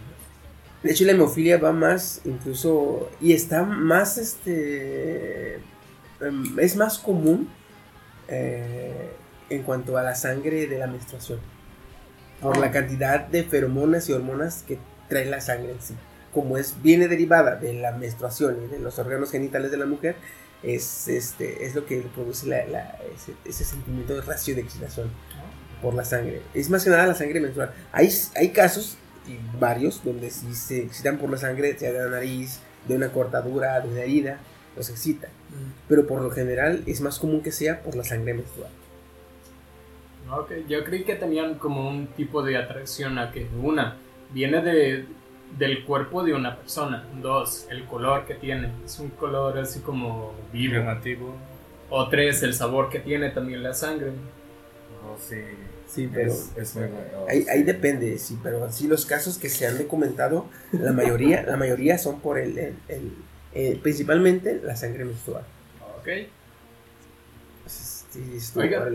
De 0.84 0.92
hecho, 0.92 1.06
la 1.06 1.14
hemofilia 1.14 1.58
va 1.58 1.72
más, 1.72 2.22
incluso. 2.26 3.10
Y 3.22 3.34
está 3.34 3.64
más, 3.64 4.18
este. 4.18 5.56
em, 6.22 6.60
Es 6.60 6.76
más 6.76 7.00
común 7.00 7.50
eh, 8.28 9.12
en 9.50 9.64
cuanto 9.64 9.98
a 9.98 10.04
la 10.04 10.16
sangre 10.16 10.68
de 10.68 10.78
la 10.78 10.88
menstruación. 10.88 11.40
Por 12.42 12.58
la 12.58 12.70
cantidad 12.72 13.22
de 13.28 13.44
feromonas 13.44 14.10
y 14.10 14.14
hormonas 14.14 14.64
que 14.68 14.78
trae 15.10 15.26
la 15.26 15.42
sangre 15.42 15.72
en 15.72 15.82
sí. 15.82 15.96
Como 16.34 16.58
es, 16.58 16.76
viene 16.84 17.08
derivada 17.08 17.56
de 17.56 17.74
la 17.74 17.94
menstruación 17.94 18.58
y 18.66 18.68
de 18.68 18.80
los 18.80 19.00
órganos 19.00 19.32
genitales 19.32 19.72
de 19.72 19.78
la 19.78 19.86
mujer, 19.86 20.18
es, 20.64 21.08
este, 21.08 21.66
es 21.66 21.76
lo 21.76 21.86
que 21.86 22.02
produce 22.02 22.48
la- 22.48 22.66
la- 22.66 22.98
ese, 23.16 23.34
ese 23.46 23.64
sentimiento 23.66 24.16
de 24.16 24.22
racio 24.22 24.56
de 24.56 24.62
excitación 24.62 25.10
por 25.82 25.94
la 25.94 26.04
sangre. 26.06 26.42
Es 26.54 26.70
más 26.70 26.84
que 26.84 26.90
nada 26.90 27.06
la 27.08 27.14
sangre 27.16 27.40
menstrual. 27.40 27.72
Hay, 27.92 28.10
hay 28.36 28.50
casos, 28.50 28.98
y 29.28 29.38
varios, 29.60 30.04
donde 30.04 30.30
si 30.30 30.54
se 30.54 30.84
excitan 30.84 31.18
por 31.18 31.30
la 31.30 31.38
sangre, 31.38 31.78
sea 31.78 31.92
de 31.92 32.00
la 32.00 32.08
nariz, 32.10 32.60
de 32.88 32.96
una 32.96 33.12
cortadura, 33.12 33.80
de 33.80 33.90
una 33.90 34.02
herida, 34.02 34.40
los 34.76 34.90
excita. 34.90 35.28
Pero 35.88 36.06
por 36.06 36.22
lo 36.22 36.30
general 36.32 36.84
es 36.86 37.02
más 37.02 37.18
común 37.20 37.42
que 37.42 37.52
sea 37.52 37.82
por 37.82 37.96
la 37.96 38.04
sangre 38.04 38.34
menstrual. 38.34 38.70
Ok, 40.32 40.52
yo 40.68 40.84
creí 40.84 41.04
que 41.04 41.16
tenían 41.16 41.56
como 41.56 41.88
un 41.88 42.08
tipo 42.08 42.42
de 42.44 42.58
atracción 42.58 43.18
a 43.20 43.32
que 43.32 43.48
una 43.62 43.98
viene 44.32 44.62
de, 44.62 45.06
del 45.58 45.86
cuerpo 45.86 46.24
de 46.24 46.34
una 46.34 46.56
persona, 46.58 47.06
dos, 47.22 47.68
el 47.70 47.86
color 47.86 48.26
que 48.26 48.36
tiene, 48.36 48.70
es 48.86 49.00
un 49.00 49.10
color 49.10 49.58
así 49.58 49.80
como 49.80 50.34
vivo, 50.52 50.76
Llamativo. 50.76 51.34
o 51.90 52.10
tres, 52.10 52.44
el 52.44 52.54
sabor 52.54 52.90
que 52.90 53.00
tiene 53.00 53.30
también 53.30 53.64
la 53.64 53.74
sangre. 53.74 54.12
Oh, 55.06 55.16
sí. 55.18 55.38
Sí, 55.88 56.10
pero 56.12 56.32
Es, 56.32 56.52
es 56.58 56.76
muy 56.76 56.88
bueno. 56.88 57.08
Oh, 57.20 57.28
ahí, 57.30 57.44
sí. 57.44 57.50
ahí 57.50 57.64
depende, 57.64 58.18
sí, 58.18 58.38
pero 58.44 58.70
sí 58.72 58.88
los 58.88 59.06
casos 59.06 59.38
que 59.38 59.50
se 59.50 59.66
han 59.68 59.78
documentado, 59.78 60.48
la 60.74 60.92
mayoría, 60.92 61.44
la 61.44 61.56
mayoría 61.58 61.98
son 61.98 62.20
por 62.20 62.38
el, 62.40 62.58
el- 62.58 62.76
el- 62.90 63.12
eh, 63.54 63.80
principalmente 63.82 64.60
la 64.64 64.76
sangre 64.76 65.06
menstrual. 65.06 65.44
Ok. 66.00 66.10
Sí, 67.68 68.22
estuvo, 68.36 68.64
Oiga. 68.64 68.86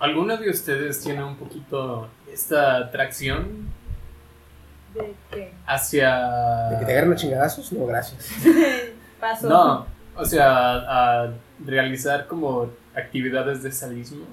¿Alguno 0.00 0.36
de 0.36 0.50
ustedes 0.50 1.00
tiene 1.00 1.22
un 1.22 1.36
poquito 1.36 2.08
esta 2.32 2.78
atracción 2.78 3.68
¿De 4.94 5.14
qué? 5.30 5.52
hacia... 5.66 6.68
¿De 6.70 6.78
que 6.78 6.84
te 6.86 6.92
agarren 6.92 7.12
a 7.12 7.16
chingadazos? 7.16 7.72
No, 7.72 7.86
gracias. 7.86 8.28
Paso. 9.20 9.48
No, 9.48 9.86
o 10.16 10.24
sea, 10.24 11.22
a 11.24 11.32
realizar 11.64 12.26
como 12.26 12.70
actividades 12.94 13.62
de 13.62 13.72
sadismo, 13.72 14.24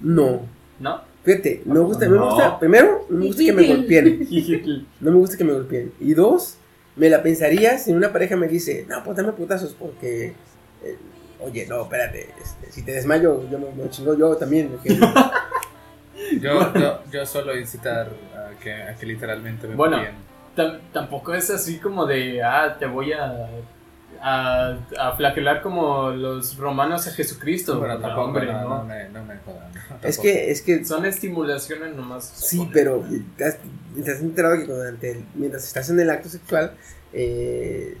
No. 0.00 0.40
¿no? 0.80 1.00
Fíjate, 1.24 1.62
no 1.64 1.74
me 1.74 1.80
gusta, 1.80 2.06
no 2.06 2.20
me 2.20 2.26
gusta, 2.26 2.58
primero, 2.58 3.06
no 3.08 3.18
me 3.18 3.26
gusta 3.26 3.42
que 3.44 3.52
me 3.52 3.66
golpeen. 3.66 4.86
No 5.00 5.10
me 5.10 5.16
gusta 5.16 5.36
que 5.38 5.44
me 5.44 5.52
golpeen. 5.54 5.92
Y 5.98 6.12
dos, 6.14 6.58
me 6.96 7.08
la 7.08 7.22
pensaría 7.22 7.78
si 7.78 7.92
una 7.92 8.12
pareja 8.12 8.36
me 8.36 8.46
dice, 8.46 8.84
no, 8.88 9.02
pues 9.02 9.16
dame 9.16 9.32
putazos 9.32 9.72
porque, 9.72 10.34
eh, 10.82 10.98
oye, 11.40 11.66
no, 11.66 11.82
espérate, 11.82 12.28
este, 12.42 12.70
si 12.70 12.82
te 12.82 12.92
desmayo, 12.92 13.48
yo 13.50 13.58
me, 13.58 13.70
me 13.70 13.88
chingo 13.90 14.16
yo 14.16 14.36
también. 14.36 14.74
¿ok? 14.74 14.86
Yo, 16.40 16.72
yo, 16.74 17.00
yo 17.12 17.26
solo 17.26 17.56
incitar 17.58 18.08
que, 18.64 18.72
a 18.72 18.94
que 18.96 19.06
literalmente 19.06 19.68
me 19.68 19.74
Bueno, 19.76 19.98
tampoco 20.92 21.34
es 21.34 21.50
así 21.50 21.78
como 21.78 22.06
de, 22.06 22.42
ah, 22.42 22.76
te 22.78 22.86
voy 22.86 23.12
a, 23.12 23.48
a, 24.22 24.76
a 24.98 25.12
flagelar 25.16 25.60
como 25.62 26.10
los 26.10 26.56
romanos 26.56 27.06
a 27.06 27.10
Jesucristo. 27.12 27.78
Bueno, 27.78 27.94
No, 27.94 28.00
tampoco, 28.00 28.24
hombre, 28.28 28.46
no, 28.46 28.60
no. 28.62 28.68
no 28.78 28.84
me, 28.84 29.08
no 29.10 29.24
me 29.24 29.36
jodan. 29.38 29.70
es 30.02 30.18
que, 30.18 30.50
es 30.50 30.62
que, 30.62 30.84
Son 30.84 31.04
estimulaciones 31.04 31.94
nomás. 31.94 32.24
sí, 32.24 32.68
pero 32.72 33.04
te 33.36 33.44
has, 33.44 33.58
te 34.02 34.10
has 34.10 34.20
enterado 34.20 34.56
que 34.56 34.64
durante 34.72 35.10
el- 35.12 35.24
mientras 35.34 35.64
estás 35.64 35.90
en 35.90 36.00
el 36.00 36.10
acto 36.10 36.28
sexual, 36.28 36.72
eh, 37.12 37.98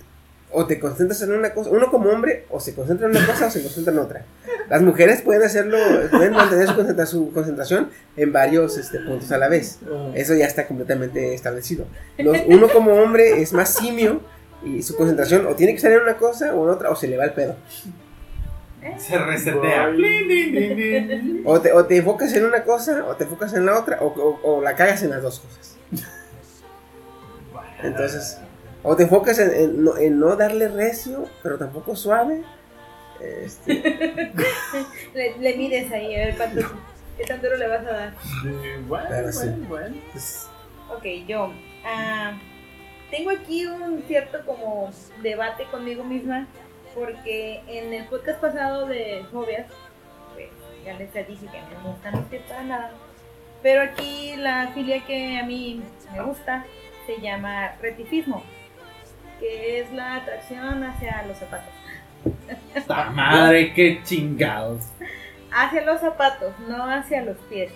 o 0.54 0.66
te 0.66 0.78
concentras 0.80 1.20
en 1.22 1.32
una 1.32 1.52
cosa, 1.52 1.70
uno 1.70 1.90
como 1.90 2.10
hombre, 2.10 2.46
o 2.50 2.60
se 2.60 2.74
concentra 2.74 3.06
en 3.08 3.16
una 3.16 3.26
cosa 3.26 3.46
o 3.46 3.50
se 3.50 3.62
concentra 3.62 3.92
en 3.92 3.98
otra. 3.98 4.24
Las 4.70 4.80
mujeres 4.82 5.20
pueden 5.22 5.42
hacerlo, 5.42 5.76
pueden 6.10 6.32
mantener 6.32 6.66
su, 6.68 6.74
concentra- 6.74 7.06
su 7.06 7.32
concentración 7.32 7.90
en 8.16 8.32
varios 8.32 8.78
este, 8.78 9.00
puntos 9.00 9.30
a 9.32 9.38
la 9.38 9.48
vez. 9.48 9.78
Eso 10.14 10.34
ya 10.34 10.46
está 10.46 10.66
completamente 10.66 11.34
establecido. 11.34 11.86
Los- 12.18 12.38
uno 12.46 12.68
como 12.68 12.92
hombre 12.94 13.42
es 13.42 13.52
más 13.52 13.74
simio 13.74 14.20
y 14.64 14.82
su 14.82 14.96
concentración 14.96 15.44
o 15.46 15.54
tiene 15.54 15.72
que 15.72 15.76
estar 15.76 15.92
en 15.92 16.00
una 16.02 16.16
cosa 16.16 16.54
o 16.54 16.64
en 16.64 16.70
otra 16.70 16.90
o 16.90 16.96
se 16.96 17.08
le 17.08 17.16
va 17.16 17.24
el 17.24 17.32
pedo. 17.32 17.56
Se 18.98 19.18
resetea. 19.18 19.88
O 21.44 21.60
te, 21.60 21.72
o 21.72 21.84
te 21.86 21.96
enfocas 21.96 22.32
en 22.34 22.44
una 22.44 22.64
cosa 22.64 23.04
o 23.06 23.16
te 23.16 23.24
enfocas 23.24 23.52
en 23.54 23.64
la 23.66 23.78
otra 23.78 23.98
o, 24.00 24.06
o- 24.06 24.40
o 24.56 24.62
la 24.62 24.74
cagas 24.76 25.02
en 25.02 25.10
las 25.10 25.22
dos 25.22 25.40
cosas. 25.40 25.76
Entonces, 27.82 28.38
o 28.84 28.94
te 28.96 29.02
enfocas 29.04 29.38
en, 29.40 29.52
en 29.54 29.84
no, 29.84 29.96
en 29.96 30.18
no 30.20 30.36
darle 30.36 30.68
recio, 30.68 31.28
pero 31.42 31.58
tampoco 31.58 31.96
suave. 31.96 32.42
Este, 33.20 33.72
Le, 35.14 35.38
le 35.38 35.56
mides 35.56 35.90
ahí, 35.92 36.14
a 36.14 36.26
ver 36.26 36.36
cuánto, 36.36 36.60
qué 37.16 37.24
tan 37.24 37.40
duro 37.40 37.56
le 37.56 37.66
vas 37.66 37.80
a 37.86 37.90
dar. 37.92 38.14
Eh, 38.46 38.80
bueno, 38.86 39.06
Pero 39.08 39.32
sí. 39.32 39.46
bueno, 39.48 39.66
bueno. 39.68 39.96
pues, 40.12 40.48
Ok, 40.96 41.04
yo. 41.26 41.52
ah, 41.84 42.38
tengo 43.10 43.30
aquí 43.30 43.66
un 43.66 44.02
cierto 44.06 44.44
como 44.46 44.90
debate 45.22 45.64
conmigo 45.70 46.04
misma. 46.04 46.46
Porque 46.94 47.60
en 47.66 47.92
el 47.92 48.04
podcast 48.06 48.40
pasado 48.40 48.86
de 48.86 49.24
fobias, 49.32 49.66
pues 50.34 50.48
ya 50.84 50.92
les 50.94 51.12
dije 51.12 51.46
que 51.46 51.60
no 51.74 51.82
me 51.82 51.90
gustan 51.90 52.24
pies 52.26 52.42
para 52.48 52.62
nada. 52.62 52.92
Pero 53.64 53.82
aquí 53.82 54.34
la 54.36 54.68
filia 54.74 55.04
que 55.04 55.38
a 55.38 55.42
mí 55.44 55.82
me 56.14 56.22
gusta 56.22 56.64
se 57.06 57.20
llama 57.20 57.72
retifismo, 57.82 58.44
que 59.38 59.80
es 59.80 59.92
la 59.92 60.16
atracción 60.16 60.82
hacia 60.84 61.24
los 61.26 61.38
zapatos. 61.38 61.72
¡Ta 62.86 63.10
madre, 63.10 63.72
qué 63.72 64.00
chingados! 64.02 64.84
Hacia 65.52 65.82
los 65.82 66.00
zapatos, 66.00 66.52
no 66.68 66.90
hacia 66.90 67.22
los 67.22 67.36
pies. 67.48 67.70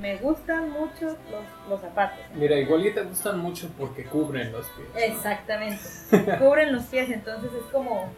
Me 0.00 0.16
gustan 0.16 0.70
mucho 0.70 1.06
los, 1.30 1.68
los 1.68 1.80
zapatos. 1.80 2.18
Mira, 2.34 2.56
igual 2.56 2.86
y 2.86 2.92
te 2.92 3.02
gustan 3.02 3.38
mucho 3.38 3.70
porque 3.78 4.04
cubren 4.04 4.52
los 4.52 4.66
pies. 4.68 4.88
Exactamente. 5.10 5.82
Cubren 6.38 6.72
los 6.72 6.84
pies, 6.84 7.10
entonces 7.10 7.50
es 7.52 7.64
como... 7.72 8.12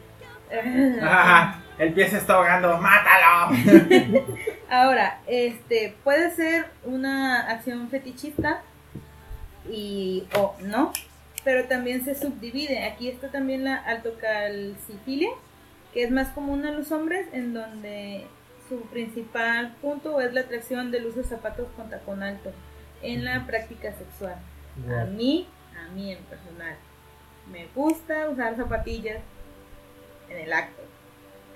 Ah, 1.02 1.58
el 1.78 1.92
pie 1.92 2.08
se 2.08 2.18
está 2.18 2.34
ahogando, 2.34 2.78
¡mátalo! 2.78 3.56
Ahora, 4.70 5.18
este, 5.26 5.96
puede 6.04 6.30
ser 6.30 6.66
una 6.84 7.50
acción 7.50 7.88
fetichista 7.88 8.62
y 9.68 10.28
o 10.36 10.54
no, 10.60 10.92
pero 11.44 11.66
también 11.66 12.04
se 12.04 12.14
subdivide. 12.14 12.84
Aquí 12.84 13.08
está 13.08 13.30
también 13.30 13.64
la 13.64 13.76
altocalcifilia, 13.76 15.30
que 15.92 16.02
es 16.02 16.10
más 16.10 16.28
común 16.30 16.64
en 16.64 16.76
los 16.76 16.90
hombres, 16.90 17.26
en 17.32 17.54
donde 17.54 18.26
su 18.68 18.80
principal 18.82 19.76
punto 19.82 20.20
es 20.20 20.32
la 20.32 20.40
atracción 20.40 20.90
del 20.90 21.06
uso 21.06 21.18
de 21.18 21.24
zapatos 21.24 21.68
con 21.76 21.90
tacón 21.90 22.22
alto 22.22 22.50
en 23.02 23.24
la 23.24 23.46
práctica 23.46 23.92
sexual. 23.92 24.36
A 24.90 25.04
mí, 25.04 25.46
a 25.78 25.92
mí 25.92 26.12
en 26.12 26.18
personal, 26.24 26.76
me 27.52 27.68
gusta 27.74 28.28
usar 28.30 28.56
zapatillas 28.56 29.20
en 30.30 30.38
el 30.38 30.52
acto. 30.52 30.82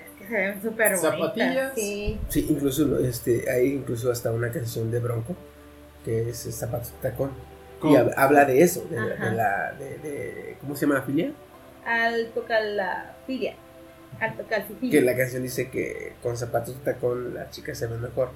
Es 0.04 0.10
que 0.18 0.28
se 0.28 0.34
ven 0.34 0.62
súper 0.62 0.96
bonitas. 0.96 1.18
¿Zapatillas? 1.18 1.72
Sí. 1.74 2.20
Sí, 2.28 2.46
incluso 2.50 2.98
este, 2.98 3.50
hay 3.50 3.72
incluso 3.72 4.12
hasta 4.12 4.30
una 4.30 4.52
canción 4.52 4.90
de 4.90 5.00
Bronco 5.00 5.34
que 6.04 6.28
es 6.28 6.38
Zapatos 6.54 6.92
de 6.92 7.10
Tacón. 7.10 7.30
¿Cómo? 7.78 7.94
Y 7.94 7.96
hab- 7.96 8.14
habla 8.16 8.44
de 8.44 8.62
eso, 8.62 8.84
de, 8.90 8.96
la. 8.96 9.72
De, 9.78 9.98
de- 9.98 10.56
¿Cómo 10.60 10.74
se 10.74 10.86
llama 10.86 10.96
la 10.96 11.02
filia? 11.02 11.32
Altocalafilia. 11.84 13.54
Altocalcifilia. 14.20 15.00
Que 15.00 15.04
la 15.06 15.16
canción 15.16 15.42
dice 15.42 15.70
que 15.70 16.14
con 16.22 16.36
zapatos 16.36 16.76
de 16.78 16.84
tacón 16.92 17.34
la 17.34 17.50
chica 17.50 17.74
se 17.74 17.86
ve 17.86 17.98
mejor. 17.98 18.28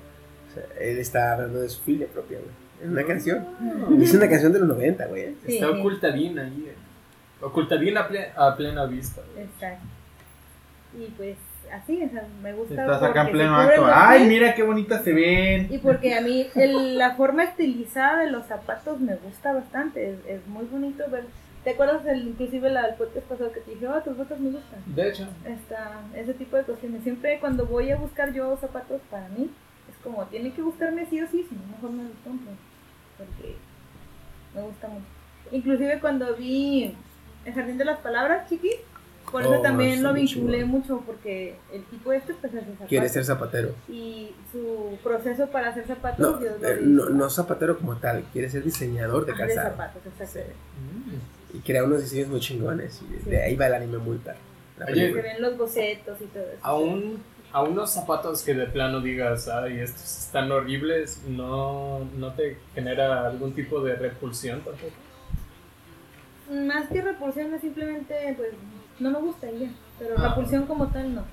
O 0.50 0.54
sea, 0.54 0.64
él 0.80 0.98
está 0.98 1.32
hablando 1.32 1.60
de 1.60 1.68
su 1.68 1.82
filia 1.82 2.06
propia, 2.06 2.38
güey. 2.38 2.50
Es 2.82 2.88
una 2.88 3.04
canción. 3.04 3.46
Es 4.02 4.12
una 4.14 4.28
canción 4.28 4.52
de 4.52 4.58
los 4.60 4.68
90, 4.68 5.06
güey. 5.06 5.36
Sí. 5.46 5.54
Está 5.56 5.70
oculta 5.70 6.10
bien 6.10 6.38
ahí. 6.38 6.66
eh. 6.68 6.74
Oculta 7.40 7.76
bien 7.76 7.96
a, 7.96 8.08
ple- 8.08 8.30
a 8.36 8.56
plena 8.56 8.86
vista. 8.86 9.22
güey. 9.32 9.44
Exacto. 9.46 9.84
Y 10.98 11.06
pues 11.16 11.36
así, 11.72 12.02
o 12.02 12.08
sea, 12.10 12.24
me 12.42 12.52
gusta. 12.52 12.74
Estás 12.74 13.02
acá 13.02 13.20
en 13.22 13.26
porque 13.26 13.32
pleno 13.32 13.56
acto. 13.56 13.86
Ay, 13.92 14.26
mira 14.28 14.54
qué 14.54 14.62
bonitas 14.62 15.02
se 15.04 15.12
ven. 15.12 15.68
Y 15.70 15.78
porque 15.78 16.14
a 16.14 16.20
mí 16.20 16.46
el- 16.54 16.98
la 16.98 17.14
forma 17.16 17.44
estilizada 17.44 18.20
de 18.20 18.30
los 18.30 18.46
zapatos 18.46 19.00
me 19.00 19.16
gusta 19.16 19.52
bastante. 19.52 20.10
Es, 20.10 20.18
es 20.26 20.46
muy 20.46 20.64
bonito 20.66 21.04
ver. 21.10 21.24
¿Te 21.64 21.70
acuerdas 21.70 22.04
el, 22.06 22.26
inclusive 22.28 22.70
la 22.70 22.86
del 22.86 22.94
podcast 22.96 23.26
pasado 23.26 23.52
que 23.52 23.60
te 23.60 23.70
dije, 23.72 23.86
oh, 23.86 24.00
tus 24.02 24.16
botas 24.16 24.40
me 24.40 24.50
gustan? 24.50 24.80
De 24.86 25.08
hecho, 25.08 25.28
Está, 25.46 26.00
ese 26.16 26.34
tipo 26.34 26.56
de 26.56 26.64
cuestiones. 26.64 27.02
Siempre 27.04 27.38
cuando 27.38 27.66
voy 27.66 27.90
a 27.92 27.96
buscar 27.96 28.32
yo 28.32 28.56
zapatos 28.56 29.00
para 29.10 29.28
mí, 29.28 29.48
es 29.88 29.96
como, 30.02 30.24
tiene 30.24 30.52
que 30.52 30.60
gustarme 30.62 31.06
sí 31.06 31.20
o 31.22 31.26
sí, 31.28 31.46
si 31.48 31.54
no, 31.54 31.62
mejor 31.76 31.90
me 31.90 32.02
los 32.04 32.18
compro. 32.24 32.50
Porque 33.16 33.54
me 34.54 34.62
gusta 34.62 34.88
mucho. 34.88 35.06
Inclusive 35.52 36.00
cuando 36.00 36.34
vi 36.34 36.96
El 37.44 37.54
Jardín 37.54 37.78
de 37.78 37.84
las 37.84 37.98
Palabras, 38.00 38.48
chiqui, 38.48 38.70
por 39.30 39.42
eso 39.42 39.58
Oh, 39.58 39.62
también 39.62 40.02
lo 40.02 40.12
vinculé 40.12 40.64
mucho, 40.64 41.02
porque 41.06 41.54
el 41.72 41.84
tipo 41.84 42.12
este 42.12 42.34
pues 42.34 42.52
hace 42.54 42.64
zapatos. 42.64 42.88
Quiere 42.88 43.08
ser 43.08 43.24
zapatero. 43.24 43.74
Y 43.88 44.30
su 44.52 44.98
proceso 45.02 45.46
para 45.48 45.68
hacer 45.70 45.86
zapatos, 45.86 46.40
No, 46.40 46.46
eh, 46.68 46.78
no, 46.82 47.08
no 47.10 47.30
zapatero 47.30 47.78
como 47.78 47.96
tal, 47.96 48.24
quiere 48.32 48.48
ser 48.50 48.62
diseñador 48.64 49.24
de 49.26 49.32
Ah, 49.32 49.34
de 49.36 49.40
calzado. 49.40 49.70
zapatos, 49.70 50.02
exacto. 50.06 50.50
Y 51.54 51.58
crea 51.60 51.84
unos 51.84 52.00
diseños 52.02 52.28
muy 52.28 52.40
chingones. 52.40 53.00
Y 53.24 53.28
de 53.30 53.42
ahí 53.42 53.56
va 53.56 53.66
el 53.68 53.74
anime 53.74 53.98
muy 53.98 54.16
perro. 54.18 54.38
Oye, 54.88 55.12
Se 55.12 55.22
ven 55.22 55.40
los 55.42 55.56
bocetos 55.56 56.18
y 56.20 56.24
todo 56.24 56.42
eso. 56.44 56.58
a, 56.62 56.74
un, 56.74 57.22
a 57.52 57.62
unos 57.62 57.90
zapatos 57.92 58.42
que 58.42 58.54
de 58.54 58.66
plano 58.66 59.00
digas, 59.00 59.48
ay, 59.48 59.78
estos 59.80 60.24
están 60.26 60.50
horribles, 60.50 61.20
¿no, 61.28 62.00
no 62.18 62.32
te 62.32 62.56
genera 62.74 63.26
algún 63.26 63.52
tipo 63.54 63.80
de 63.82 63.94
repulsión 63.96 64.60
tampoco? 64.62 64.92
Más 66.50 66.88
que 66.88 67.00
repulsión, 67.00 67.54
es 67.54 67.60
simplemente, 67.60 68.14
pues, 68.36 68.50
no 69.02 69.10
me 69.10 69.18
gusta 69.18 69.50
y 69.50 69.58
ya. 69.60 69.70
Pero 69.98 70.14
Ah. 70.18 70.28
repulsión 70.28 70.66
como 70.66 70.86
tal, 70.88 71.14
no. 71.14 71.24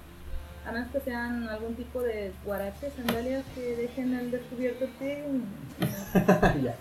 A 0.67 0.71
menos 0.71 0.89
que 0.91 0.99
sean 0.99 1.47
algún 1.49 1.75
tipo 1.75 2.01
de 2.01 2.31
guaraches, 2.45 2.93
sandalias 2.93 3.43
que 3.55 3.75
dejen 3.75 4.13
al 4.15 4.29
descubierto 4.29 4.85
el 4.85 4.91
pie. 4.91 5.23
no. 5.29 6.61
ya. 6.63 6.75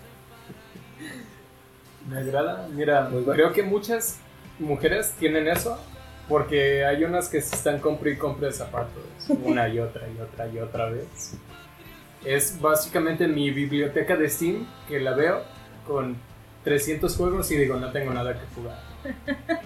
Me 2.09 2.17
agrada. 2.17 2.67
Mira, 2.71 3.09
creo 3.33 3.53
que 3.53 3.63
muchas 3.63 4.19
mujeres 4.59 5.13
tienen 5.19 5.47
eso 5.47 5.79
porque 6.27 6.85
hay 6.85 7.03
unas 7.03 7.29
que 7.29 7.41
se 7.41 7.55
están 7.55 7.79
compre 7.79 8.11
y 8.11 8.17
compre 8.17 8.51
zapatos 8.51 9.03
una 9.43 9.67
y 9.69 9.79
otra 9.79 10.07
y 10.07 10.19
otra 10.19 10.47
y 10.47 10.59
otra 10.59 10.89
vez. 10.89 11.33
Es 12.25 12.59
básicamente 12.59 13.27
mi 13.27 13.49
biblioteca 13.49 14.15
de 14.17 14.29
Steam 14.29 14.67
que 14.87 14.99
la 14.99 15.13
veo 15.13 15.41
con 15.87 16.17
300 16.63 17.15
juegos 17.15 17.49
y 17.51 17.55
digo, 17.57 17.77
no 17.77 17.91
tengo 17.91 18.13
nada 18.13 18.33
que 18.33 18.45
jugar. 18.53 18.79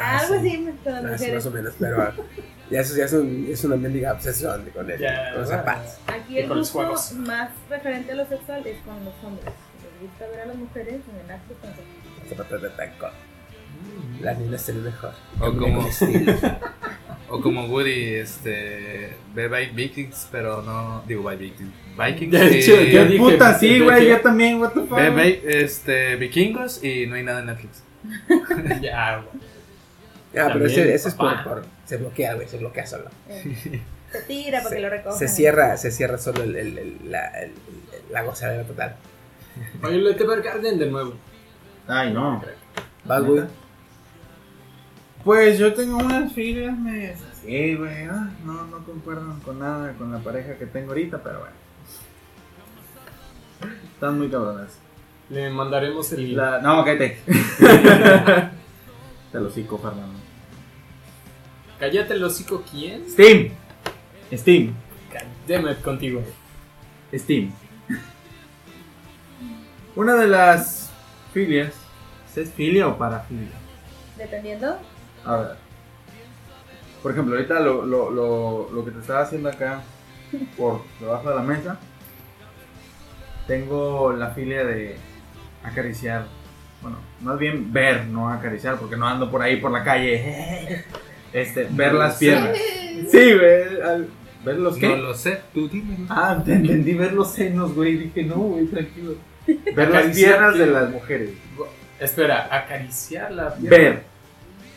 Ah, 0.00 0.18
Algo 0.20 0.40
sí. 0.40 0.48
así 0.48 0.56
con 0.82 0.92
las 0.94 1.04
Ah, 1.04 1.08
mujeres. 1.12 1.34
más 1.34 1.46
o 1.46 1.50
menos, 1.50 1.74
pero 1.78 2.02
ah, 2.02 2.14
ya 2.70 2.80
eso 2.80 2.96
ya 2.96 3.04
es, 3.04 3.12
un- 3.12 3.46
es 3.50 3.64
una 3.64 3.76
mendiga 3.76 4.12
obsesión 4.12 4.64
con, 4.74 4.90
el, 4.90 4.98
Ya, 4.98 5.30
con 5.32 5.40
los 5.42 5.50
zapatos. 5.50 5.92
Aquí 6.06 6.34
Y 6.34 6.38
el 6.38 6.48
con 6.48 6.58
los 6.58 6.72
gusto 6.72 6.78
juegos. 6.80 7.12
más 7.12 7.50
referente 7.68 8.12
a 8.12 8.14
lo 8.14 8.26
sexual 8.26 8.66
es 8.66 8.78
con 8.84 9.04
los 9.04 9.14
hombres. 9.24 9.52
Les 9.82 10.08
gusta 10.10 10.26
ver 10.28 10.40
a 10.40 10.46
las 10.46 10.56
mujeres 10.56 10.94
en 10.94 11.24
el 11.24 11.30
acto 11.30 11.54
con 11.60 12.28
Zapatos 12.28 12.62
de 12.62 12.68
tacón. 12.70 13.10
Las 14.20 14.38
niñas 14.38 14.60
se 14.62 14.72
mejor. 14.74 15.12
O 15.40 15.52
como-. 15.56 15.88
O 17.32 17.40
como 17.40 17.66
Woody, 17.66 18.14
este. 18.16 19.14
Ve 19.34 19.46
Vi- 19.48 19.70
Vikings, 19.72 20.28
pero 20.32 20.62
no. 20.62 21.04
Digo, 21.06 21.30
Vi 21.30 21.36
Vikings. 21.36 21.70
Vikings. 21.96 22.32
De 22.32 22.56
y- 22.56 22.58
hecho, 22.60 22.80
yo 22.82 23.04
dije, 23.04 23.18
Puta, 23.18 23.56
sí, 23.56 23.78
¿de 23.78 23.84
güey, 23.84 24.08
yo 24.08 24.20
también, 24.20 24.60
what 24.60 24.70
the 24.72 24.80
fuck. 24.80 24.98
Ve 24.98 25.40
este, 25.44 26.16
vikingos 26.16 26.82
y 26.82 27.06
no 27.06 27.14
hay 27.14 27.22
nada 27.22 27.38
en 27.40 27.46
Netflix. 27.46 27.84
ya, 28.82 29.18
güey. 29.18 29.49
Ah, 30.38 30.50
pero 30.52 30.66
ese, 30.66 30.94
ese 30.94 31.08
es 31.08 31.14
por, 31.14 31.64
Se 31.86 31.96
bloquea, 31.96 32.34
güey, 32.34 32.46
se 32.48 32.58
bloquea 32.58 32.86
solo. 32.86 33.10
Se 34.12 34.20
tira 34.26 34.58
para 34.58 34.70
que 34.70 34.76
Se, 34.76 34.80
lo 34.82 34.90
recojan. 34.90 35.18
se 35.18 35.28
cierra, 35.28 35.76
se 35.76 35.90
cierra 35.90 36.18
solo 36.18 36.42
el, 36.42 36.56
el- 36.56 36.78
el- 36.78 37.10
la, 37.10 37.26
el- 37.42 37.52
la 38.10 38.22
gozadera 38.22 38.64
total. 38.64 38.96
Violet 39.82 40.20
Evergarden 40.20 40.78
de 40.78 40.86
nuevo. 40.86 41.14
Ay, 41.88 42.12
no. 42.12 42.42
Vas, 43.04 43.22
güey. 43.24 43.42
Pues 45.24 45.58
yo 45.58 45.74
tengo 45.74 45.98
unas 45.98 46.32
filias 46.32 46.76
medias 46.78 47.18
así, 47.32 47.74
güey. 47.74 48.04
ah, 48.04 48.30
No, 48.44 48.66
no 48.66 48.84
concuerdan 48.84 49.40
con 49.40 49.58
nada 49.58 49.92
con 49.94 50.12
la 50.12 50.18
pareja 50.20 50.54
que 50.56 50.66
tengo 50.66 50.88
ahorita, 50.90 51.22
pero 51.22 51.40
bueno. 51.40 51.54
Están 53.94 54.18
muy 54.18 54.28
cabronas. 54.30 54.78
Le 55.28 55.50
mandaremos 55.50 56.12
el. 56.12 56.36
La- 56.36 56.60
No, 56.60 56.84
cállate. 56.84 57.18
Te 59.32 59.38
lo 59.40 59.50
cico, 59.50 59.78
Fernando. 59.78 60.18
Cállate 61.80 62.12
el 62.12 62.22
hocico, 62.22 62.62
¿quién? 62.70 63.08
Steam. 63.08 63.52
Steam. 64.30 64.74
Goddammit 65.48 65.80
contigo. 65.80 66.22
Steam. 67.12 67.50
Una 69.96 70.14
de 70.14 70.28
las 70.28 70.92
filias. 71.32 71.72
¿Es 72.36 72.52
filia 72.52 72.86
o 72.86 72.98
parafilia? 72.98 73.48
Dependiendo. 74.18 74.78
A 75.24 75.36
ver. 75.36 75.56
Por 77.02 77.12
ejemplo, 77.12 77.34
ahorita 77.34 77.60
lo, 77.60 77.84
lo, 77.84 78.10
lo, 78.10 78.70
lo 78.70 78.84
que 78.84 78.90
te 78.90 79.00
estaba 79.00 79.22
haciendo 79.22 79.48
acá 79.48 79.82
por 80.56 80.82
debajo 81.00 81.30
de 81.30 81.34
la 81.34 81.42
mesa. 81.42 81.78
Tengo 83.46 84.12
la 84.12 84.30
filia 84.30 84.64
de 84.64 84.96
acariciar. 85.64 86.26
Bueno, 86.82 86.98
más 87.22 87.38
bien 87.38 87.72
ver, 87.72 88.06
no 88.06 88.30
acariciar, 88.30 88.76
porque 88.76 88.96
no 88.96 89.06
ando 89.06 89.30
por 89.30 89.40
ahí 89.42 89.56
por 89.56 89.70
la 89.70 89.82
calle. 89.82 90.84
Este, 91.32 91.66
ver 91.70 91.94
las 91.94 92.16
piernas. 92.16 92.56
Sí, 93.10 93.34
güey. 93.34 93.80
al- 93.82 94.08
¿Ver 94.44 94.56
los 94.58 94.76
qué? 94.78 94.88
No 94.88 94.96
lo 94.96 95.14
sé, 95.14 95.40
tú 95.52 95.68
dime. 95.68 95.98
Ah, 96.08 96.40
te 96.44 96.54
entendí 96.54 96.94
ver 96.94 97.12
los 97.12 97.30
senos, 97.30 97.74
güey. 97.74 97.96
Dije, 97.98 98.22
no, 98.24 98.36
güey, 98.36 98.66
tranquilo. 98.66 99.14
Ver 99.74 99.90
las 99.90 100.16
piernas 100.16 100.56
de 100.58 100.66
las 100.66 100.88
mujeres. 100.90 101.30
Espera, 101.98 102.48
acariciar 102.50 103.30
la 103.32 103.54
pierna. 103.54 103.76
Ver. 103.76 104.02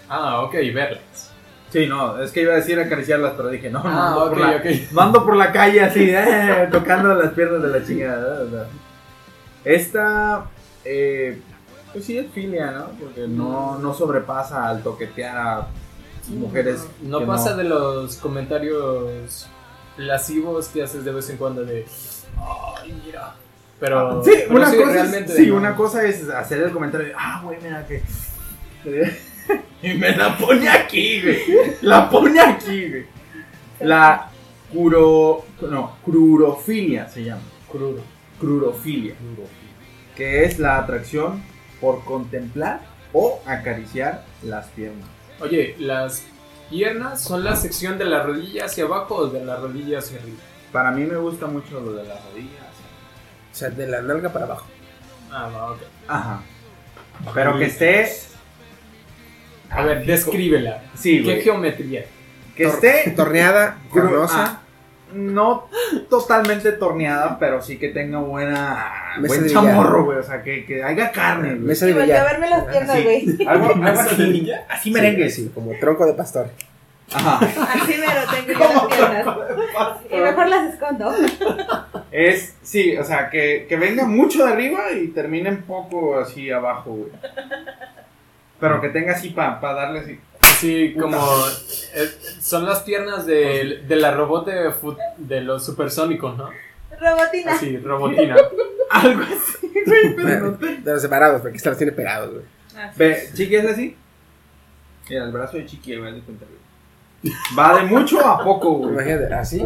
Ah, 0.10 0.42
ok, 0.42 0.54
verlas. 0.74 1.32
Sí, 1.70 1.88
no, 1.88 2.22
es 2.22 2.32
que 2.32 2.42
iba 2.42 2.54
a 2.54 2.58
decir 2.58 2.78
acariciarlas, 2.80 3.34
pero 3.38 3.50
dije, 3.50 3.70
no, 3.70 3.82
no, 3.82 3.90
Ah, 3.90 4.08
ando, 4.10 4.24
ok, 4.26 4.30
por 4.32 4.40
la, 4.42 4.50
ok. 4.58 4.66
no 4.92 5.02
ando 5.02 5.26
por 5.26 5.36
la 5.38 5.52
calle 5.54 5.82
así, 5.82 6.10
eh, 6.12 6.68
tocando 6.72 7.16
las 7.16 7.32
piernas 7.34 7.64
de 7.64 7.70
la 7.80 7.86
chingada. 7.86 8.50
sea. 8.50 8.66
Esta, 9.64 10.46
eh, 10.84 11.40
pues 11.94 12.06
sí 12.06 12.18
es 12.18 12.26
filia, 12.34 12.72
¿no? 12.72 12.88
Porque 13.00 13.28
no, 13.28 13.80
no 13.80 13.94
sobrepasa 13.94 14.68
al 14.68 14.84
toquetear 14.84 15.38
a 15.38 15.68
mujeres. 16.30 16.88
No 17.02 17.26
pasa 17.26 17.56
de 17.56 17.64
los 17.64 18.18
comentarios 18.18 19.48
lascivos 19.98 20.68
que 20.70 20.84
haces 20.84 21.06
de 21.06 21.12
vez 21.12 21.30
en 21.30 21.38
cuando 21.38 21.64
de. 21.66 21.86
Ay, 22.38 23.02
mira. 23.06 23.36
Pero. 23.80 24.24
Sí, 24.24 24.32
pero 24.34 24.56
una, 24.56 24.70
sí, 24.70 24.78
cosa 24.78 25.18
es, 25.18 25.34
sí, 25.34 25.52
una 25.52 25.76
cosa 25.76 26.04
es 26.06 26.30
hacer 26.30 26.62
el 26.62 26.72
comentario 26.72 27.08
de, 27.08 27.14
ah, 27.18 27.42
güey, 27.44 27.58
mira 27.62 27.86
que... 27.86 28.02
y 29.82 29.94
me 29.96 30.16
la 30.16 30.38
pone 30.38 30.70
aquí, 30.70 31.22
güey. 31.22 31.40
La 31.82 32.10
pone 32.10 32.40
aquí, 32.40 32.90
güey. 32.90 33.06
La 33.82 34.30
curo... 34.72 35.46
No, 35.62 35.98
crurofilia 36.04 37.10
se 37.10 37.26
llama. 37.26 37.42
Crudo. 37.70 38.02
Crurofilia. 38.40 39.16
Que 40.16 40.46
es 40.46 40.60
la 40.60 40.78
atracción 40.78 41.42
por 41.82 42.04
contemplar 42.04 42.82
o 43.12 43.42
acariciar 43.46 44.24
las 44.44 44.68
piernas. 44.68 45.08
Oye, 45.44 45.76
las 45.80 46.24
piernas 46.70 47.22
son 47.22 47.44
la 47.44 47.56
sección 47.56 47.98
de 47.98 48.06
la 48.06 48.24
rodilla 48.24 48.66
hacia 48.66 48.86
abajo 48.86 49.16
o 49.16 49.28
de 49.28 49.44
la 49.44 49.58
rodilla 49.58 50.00
hacia 50.00 50.20
arriba. 50.20 50.38
Para 50.72 50.92
mí 50.92 51.04
me 51.06 51.18
gusta 51.18 51.46
mucho 51.48 51.80
lo 51.80 51.94
de 51.94 52.04
las 52.06 52.24
rodillas. 52.26 52.64
O 53.52 53.56
sea, 53.56 53.70
de 53.70 53.88
la 53.88 54.02
nalga 54.02 54.32
para 54.34 54.46
abajo. 54.46 54.66
Ah, 55.32 55.50
va, 55.54 55.72
ok. 55.72 55.80
Ajá. 56.08 56.42
Pero 57.34 57.58
que 57.60 57.66
esté. 57.66 58.12
A 59.70 59.84
ver, 59.84 60.06
descríbela. 60.06 60.84
Sí, 60.96 61.18
¿Qué 61.20 61.24
güey. 61.24 61.42
geometría? 61.42 62.06
Que 62.56 62.66
Tor- 62.68 62.74
esté. 62.74 63.12
Torneada, 63.12 63.78
gru- 63.92 64.02
carnosa. 64.04 64.62
No 65.14 65.68
totalmente 66.10 66.72
torneada, 66.74 67.38
pero 67.40 67.62
sí 67.62 67.78
que 67.78 67.90
tenga 67.90 68.20
buena. 68.20 69.14
Mesa 69.20 69.28
buen 69.36 69.44
de 69.44 69.50
chamorro, 69.54 70.06
güey. 70.06 70.18
O 70.18 70.24
sea, 70.24 70.42
que, 70.44 70.66
que 70.66 70.84
haya 70.84 71.12
carne, 71.12 71.50
güey. 71.50 71.60
Mesa 71.60 71.86
de 71.86 71.92
Y 71.92 71.96
volteó 71.96 72.18
a 72.18 72.24
verme 72.24 72.50
las 72.50 72.64
piernas, 72.66 72.98
Sí. 72.98 73.04
güey. 73.04 73.48
Algo. 73.48 73.74
Así 74.70 74.92
merengue. 74.92 75.30
Sí, 75.30 75.52
como 75.54 75.72
tronco 75.80 76.06
de 76.06 76.14
pastor. 76.14 76.50
Ajá. 77.14 77.38
Así 77.74 77.96
me 78.00 78.08
lo 78.08 78.32
tengo 78.32 78.60
yo 78.60 78.74
las 78.74 78.88
piernas. 78.88 79.38
Y 80.10 80.16
mejor 80.18 80.48
las 80.48 80.74
escondo. 80.74 81.14
Es, 82.12 82.56
sí, 82.62 82.96
o 82.98 83.04
sea, 83.04 83.30
que, 83.30 83.66
que 83.68 83.76
venga 83.76 84.06
mucho 84.06 84.46
de 84.46 84.54
arriba 84.54 84.92
y 84.92 85.08
termine 85.08 85.50
un 85.50 85.62
poco 85.64 86.18
así 86.20 86.50
abajo, 86.52 86.92
güey. 86.92 87.12
Pero 88.60 88.80
que 88.82 88.90
tenga 88.90 89.14
así 89.14 89.30
para 89.30 89.60
darle 89.74 90.00
así. 90.00 90.20
Sí, 90.64 90.96
como 91.00 91.18
eh, 91.96 92.10
son 92.42 92.66
las 92.66 92.80
piernas 92.84 93.26
de, 93.26 93.84
de 93.88 93.96
la 93.98 94.12
robot 94.12 94.46
de, 94.48 94.70
fut- 94.72 94.98
de 95.18 95.42
los 95.42 95.66
supersónicos, 95.66 96.38
¿no? 96.38 96.50
Robotina. 97.00 97.54
Así, 97.54 97.78
robotina. 97.84 98.36
Algo 98.90 99.24
así, 99.24 99.72
güey, 99.86 100.16
pero 100.24 100.52
no 100.52 100.58
te- 100.58 100.78
De 100.78 100.94
los 100.94 101.02
separados, 101.02 101.42
porque 101.42 101.58
esta 101.58 101.70
los 101.70 101.78
tiene 101.78 101.92
pegados, 101.92 102.32
güey. 102.32 102.46
Así. 102.78 102.98
Ve, 102.98 103.30
Chiqui 103.34 103.56
es 103.56 103.66
así. 103.66 103.98
Mira, 105.10 105.26
el 105.26 105.32
brazo 105.34 105.58
de 105.58 105.66
Chiqui, 105.66 105.98
güey, 105.98 106.10
haz 106.10 106.16
de 106.16 106.22
cuenta, 106.22 106.46
güey. 106.46 107.36
Va 107.58 107.76
de 107.78 107.84
mucho 107.84 108.26
a 108.26 108.44
poco, 108.44 108.72
güey. 108.78 108.94
Imagínate, 108.94 109.34
así. 109.34 109.62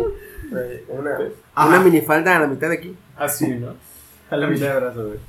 Una, 0.89 1.11
Ajá. 1.55 1.67
una 1.69 1.79
minifalda 1.79 2.37
a 2.37 2.39
la 2.39 2.47
mitad 2.47 2.69
de 2.69 2.75
aquí. 2.75 2.95
Así, 3.15 3.47
¿no? 3.49 3.75
A 4.29 4.35
la 4.37 4.47
mitad 4.47 4.73
de 4.73 4.79
brazo, 4.79 5.05
güey. 5.07 5.19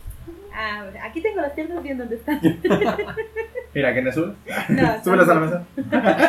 Ah, 0.60 0.90
aquí 1.04 1.22
tengo 1.22 1.40
las 1.40 1.52
piernas 1.52 1.80
bien 1.84 1.98
donde 1.98 2.16
están. 2.16 2.40
Mira, 3.74 3.92
¿quién 3.92 4.04
le 4.04 4.12
sube? 4.12 4.34
No, 4.70 5.04
Súbelas 5.04 5.28
a 5.28 5.34
la 5.34 5.40
mesa. 5.40 5.64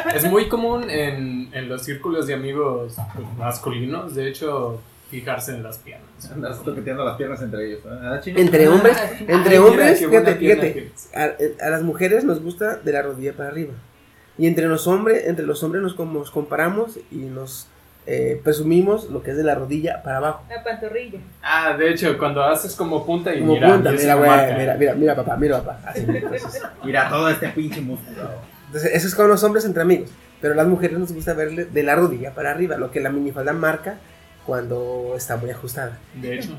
Es 0.15 0.29
muy 0.29 0.47
común 0.47 0.87
en, 0.87 1.49
en 1.51 1.67
los 1.67 1.81
círculos 1.83 2.27
de 2.27 2.35
amigos 2.35 2.95
pues, 3.15 3.27
masculinos, 3.39 4.13
de 4.13 4.27
hecho, 4.27 4.79
fijarse 5.09 5.55
en 5.55 5.63
las 5.63 5.79
piernas. 5.79 6.31
Andas 6.31 6.61
toqueteando 6.63 7.03
las 7.03 7.17
piernas 7.17 7.41
entre 7.41 7.69
ellos. 7.69 7.83
¿no? 7.83 7.89
¿Verdad, 7.89 8.21
Chino? 8.21 8.39
Entre 8.39 8.67
hombres, 8.67 8.97
Ay, 9.01 9.25
entre 9.27 9.49
mira, 9.57 9.65
hombres, 9.65 10.07
buena 10.07 10.35
fíjate, 10.35 10.91
fíjate. 11.15 11.57
A, 11.59 11.65
a 11.65 11.69
las 11.71 11.81
mujeres 11.81 12.23
nos 12.23 12.39
gusta 12.39 12.75
de 12.75 12.91
la 12.91 13.01
rodilla 13.01 13.33
para 13.33 13.49
arriba. 13.49 13.73
Y 14.37 14.45
entre 14.45 14.67
los 14.67 14.85
hombres, 14.85 15.25
entre 15.25 15.47
los 15.47 15.63
hombres 15.63 15.81
nos, 15.81 15.97
nos 15.97 16.29
comparamos 16.29 16.99
y 17.11 17.15
nos 17.15 17.67
eh, 18.07 18.39
presumimos 18.43 19.09
lo 19.09 19.21
que 19.21 19.31
es 19.31 19.37
de 19.37 19.43
la 19.43 19.55
rodilla 19.55 20.01
para 20.03 20.17
abajo. 20.17 20.43
La 20.49 20.63
pantorrilla. 20.63 21.19
Ah, 21.43 21.75
de 21.77 21.91
hecho, 21.91 22.17
cuando 22.17 22.43
haces 22.43 22.75
como 22.75 23.05
punta 23.05 23.33
y 23.35 23.39
Como 23.39 23.53
mira, 23.53 23.69
punta, 23.73 23.91
mira, 23.91 24.15
güey, 24.15 24.29
marca. 24.29 24.55
mira, 24.57 24.73
mira, 24.75 24.93
mira, 24.95 25.15
papá, 25.15 25.37
mira, 25.37 25.57
papá. 25.61 25.79
Así, 25.85 26.05
entonces, 26.07 26.61
Mira 26.83 27.07
todo 27.09 27.29
este 27.29 27.49
pinche 27.49 27.81
músculo. 27.81 28.29
entonces, 28.67 28.91
eso 28.95 29.07
es 29.07 29.13
con 29.15 29.27
los 29.27 29.43
hombres 29.43 29.65
entre 29.65 29.81
amigos. 29.83 30.09
Pero 30.41 30.53
a 30.53 30.57
las 30.57 30.67
mujeres 30.67 30.97
nos 30.97 31.11
gusta 31.11 31.33
verle 31.33 31.65
de 31.65 31.83
la 31.83 31.95
rodilla 31.95 32.33
para 32.33 32.51
arriba, 32.51 32.77
lo 32.77 32.91
que 32.91 32.99
la 33.01 33.09
minifalda 33.09 33.51
marca 33.53 33.97
cuando 34.45 35.13
está 35.17 35.35
muy 35.37 35.49
ajustada. 35.51 35.97
De 36.15 36.39
hecho. 36.39 36.57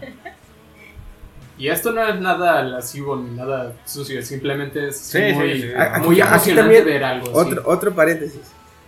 Y 1.59 1.69
esto 1.69 1.93
no 1.93 2.07
es 2.07 2.19
nada 2.21 2.63
lascivo 2.63 3.17
ni 3.17 3.37
nada 3.37 3.73
sucio, 3.85 4.23
simplemente 4.23 4.89
es 4.89 4.97
Sí, 4.99 5.19
muy, 5.35 5.53
sí, 5.55 5.63
sí. 5.63 5.69
Aquí- 5.77 6.07
muy 6.07 6.21
aquí 6.21 6.31
emocionante 6.31 6.61
también, 6.63 6.85
ver 6.87 7.05
algo 7.05 7.27
Otro, 7.33 7.61
así. 7.61 7.69
otro 7.71 7.95
paréntesis. 7.95 8.41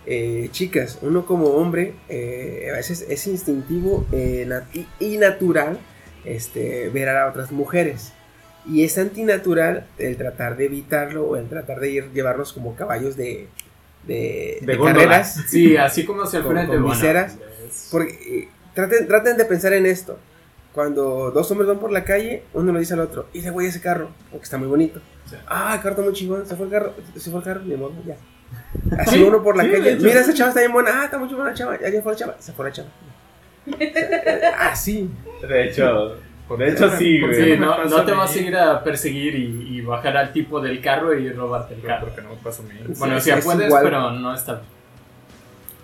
Eh, 0.05 0.49
chicas, 0.51 0.99
uno 1.01 1.25
como 1.25 1.47
hombre 1.47 1.93
eh, 2.09 2.69
a 2.73 2.75
veces 2.77 3.05
es 3.09 3.25
instintivo 3.27 4.05
eh, 4.11 4.45
nat- 4.47 4.65
y, 4.73 4.85
y 4.99 5.17
natural 5.17 5.79
este, 6.25 6.89
ver 6.89 7.09
a 7.09 7.27
otras 7.29 7.51
mujeres. 7.51 8.11
Y 8.65 8.83
es 8.83 8.97
antinatural 8.97 9.87
el 9.97 10.15
tratar 10.17 10.55
de 10.57 10.65
evitarlo 10.65 11.25
o 11.27 11.35
el 11.37 11.47
tratar 11.49 11.79
de 11.79 11.89
ir, 11.91 12.11
llevarlos 12.13 12.53
como 12.53 12.75
caballos 12.75 13.15
de, 13.17 13.47
de, 14.07 14.57
De 14.61 14.67
de 14.67 14.75
góndola. 14.77 15.03
carreras. 15.05 15.35
Sí, 15.47 15.75
así 15.77 16.05
como 16.05 16.23
hacia 16.23 16.37
el 16.39 16.43
Con- 16.45 16.53
frente. 16.53 16.73
con 16.73 16.81
bueno, 16.83 16.95
viseras. 16.95 17.37
es- 17.67 17.89
Porque 17.91 18.11
eh, 18.25 18.49
traten, 18.73 19.07
traten 19.07 19.37
de 19.37 19.45
pensar 19.45 19.73
en 19.73 19.85
esto. 19.85 20.17
Cuando 20.73 21.29
dos 21.31 21.49
hombres 21.51 21.67
van 21.67 21.79
por 21.79 21.91
la 21.91 22.03
calle, 22.03 22.43
uno 22.53 22.71
le 22.73 22.79
dice 22.79 22.93
al 22.95 23.01
otro, 23.01 23.27
y 23.31 23.41
le 23.41 23.51
voy 23.51 23.65
a 23.67 23.69
ese 23.69 23.79
carro, 23.79 24.09
porque 24.31 24.45
está 24.45 24.57
muy 24.57 24.67
bonito. 24.67 25.01
Sí. 25.29 25.35
Ah, 25.47 25.73
el 25.75 25.79
carro 25.81 25.91
está 25.91 26.01
muy 26.01 26.13
chingón, 26.13 26.47
se 26.47 26.55
fue 26.55 26.65
el 26.65 26.71
carro, 26.71 26.93
se 27.15 27.29
fue 27.29 27.39
el 27.39 27.45
carro, 27.45 27.61
mi 27.61 27.75
amor, 27.75 27.91
ya. 28.07 28.15
Así 28.99 29.15
Sí, 29.17 29.23
uno 29.23 29.41
por 29.43 29.55
la 29.57 29.63
sí, 29.63 29.69
de 29.69 29.77
calle, 29.77 29.91
hecho. 29.93 30.03
mira 30.03 30.19
esa 30.21 30.33
chava 30.33 30.49
está 30.49 30.61
bien 30.61 30.71
buena, 30.73 30.91
ah, 31.01 31.05
está 31.05 31.17
muy 31.17 31.27
buena 31.29 31.49
la 31.51 31.53
chava, 31.55 31.79
ya, 31.79 31.89
ya 31.89 32.01
fue 32.01 32.13
la 32.13 32.17
chava, 32.17 32.35
se 32.39 32.51
fue 32.53 32.65
la 32.65 32.71
chava. 32.71 32.89
Así. 34.59 35.09
De 35.47 35.65
hecho, 35.67 36.15
de 36.57 36.67
hecho 36.69 36.89
sí, 36.97 36.97
Sí, 36.97 37.19
güey. 37.21 37.57
no, 37.59 37.75
pasa 37.77 37.89
no 37.89 37.97
a 37.97 38.05
te 38.05 38.11
vas 38.11 38.35
a 38.35 38.39
ir 38.39 38.55
a 38.55 38.83
perseguir 38.83 39.35
y, 39.35 39.77
y 39.77 39.81
bajar 39.81 40.17
al 40.17 40.33
tipo 40.33 40.59
del 40.59 40.81
carro 40.81 41.13
y 41.17 41.29
robarte 41.31 41.75
el 41.75 41.81
carro. 41.81 42.07
Porque 42.07 42.21
no 42.21 42.29
me 42.31 42.35
pasa 42.37 42.61
a 42.61 42.65
mí. 42.65 42.73
Bueno, 42.97 43.19
Sí, 43.19 43.31
sí, 43.31 43.37
es 43.37 43.45
puedes, 43.45 43.67
igual. 43.67 43.83
pero 43.83 44.11
no 44.11 44.33
está. 44.33 44.61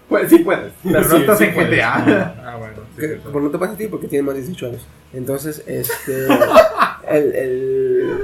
Pues, 0.10 0.30
sí 0.30 0.40
puedes, 0.40 0.74
pero 0.84 1.02
no 1.02 1.08
Sí, 1.10 1.16
estás 1.18 1.38
sí 1.38 1.44
en 1.46 1.54
puedes. 1.54 1.70
GTA. 1.72 2.36
Ah, 2.44 2.56
bueno. 2.58 2.74
sí, 2.96 3.02
Que- 3.02 3.08
sí, 3.08 3.14
sí. 3.16 3.20
como 3.24 3.40
no 3.41 3.50
te 3.52 3.58
pasa 3.60 3.74
a 3.74 3.78
ti 3.78 3.88
porque 3.88 4.08
tienes 4.08 4.26
más 4.26 4.36
de 4.36 4.41
18 4.41 4.66
años. 4.68 4.88
Entonces, 5.14 5.64
este. 5.68 6.26
el. 7.10 7.36
el, 7.36 8.22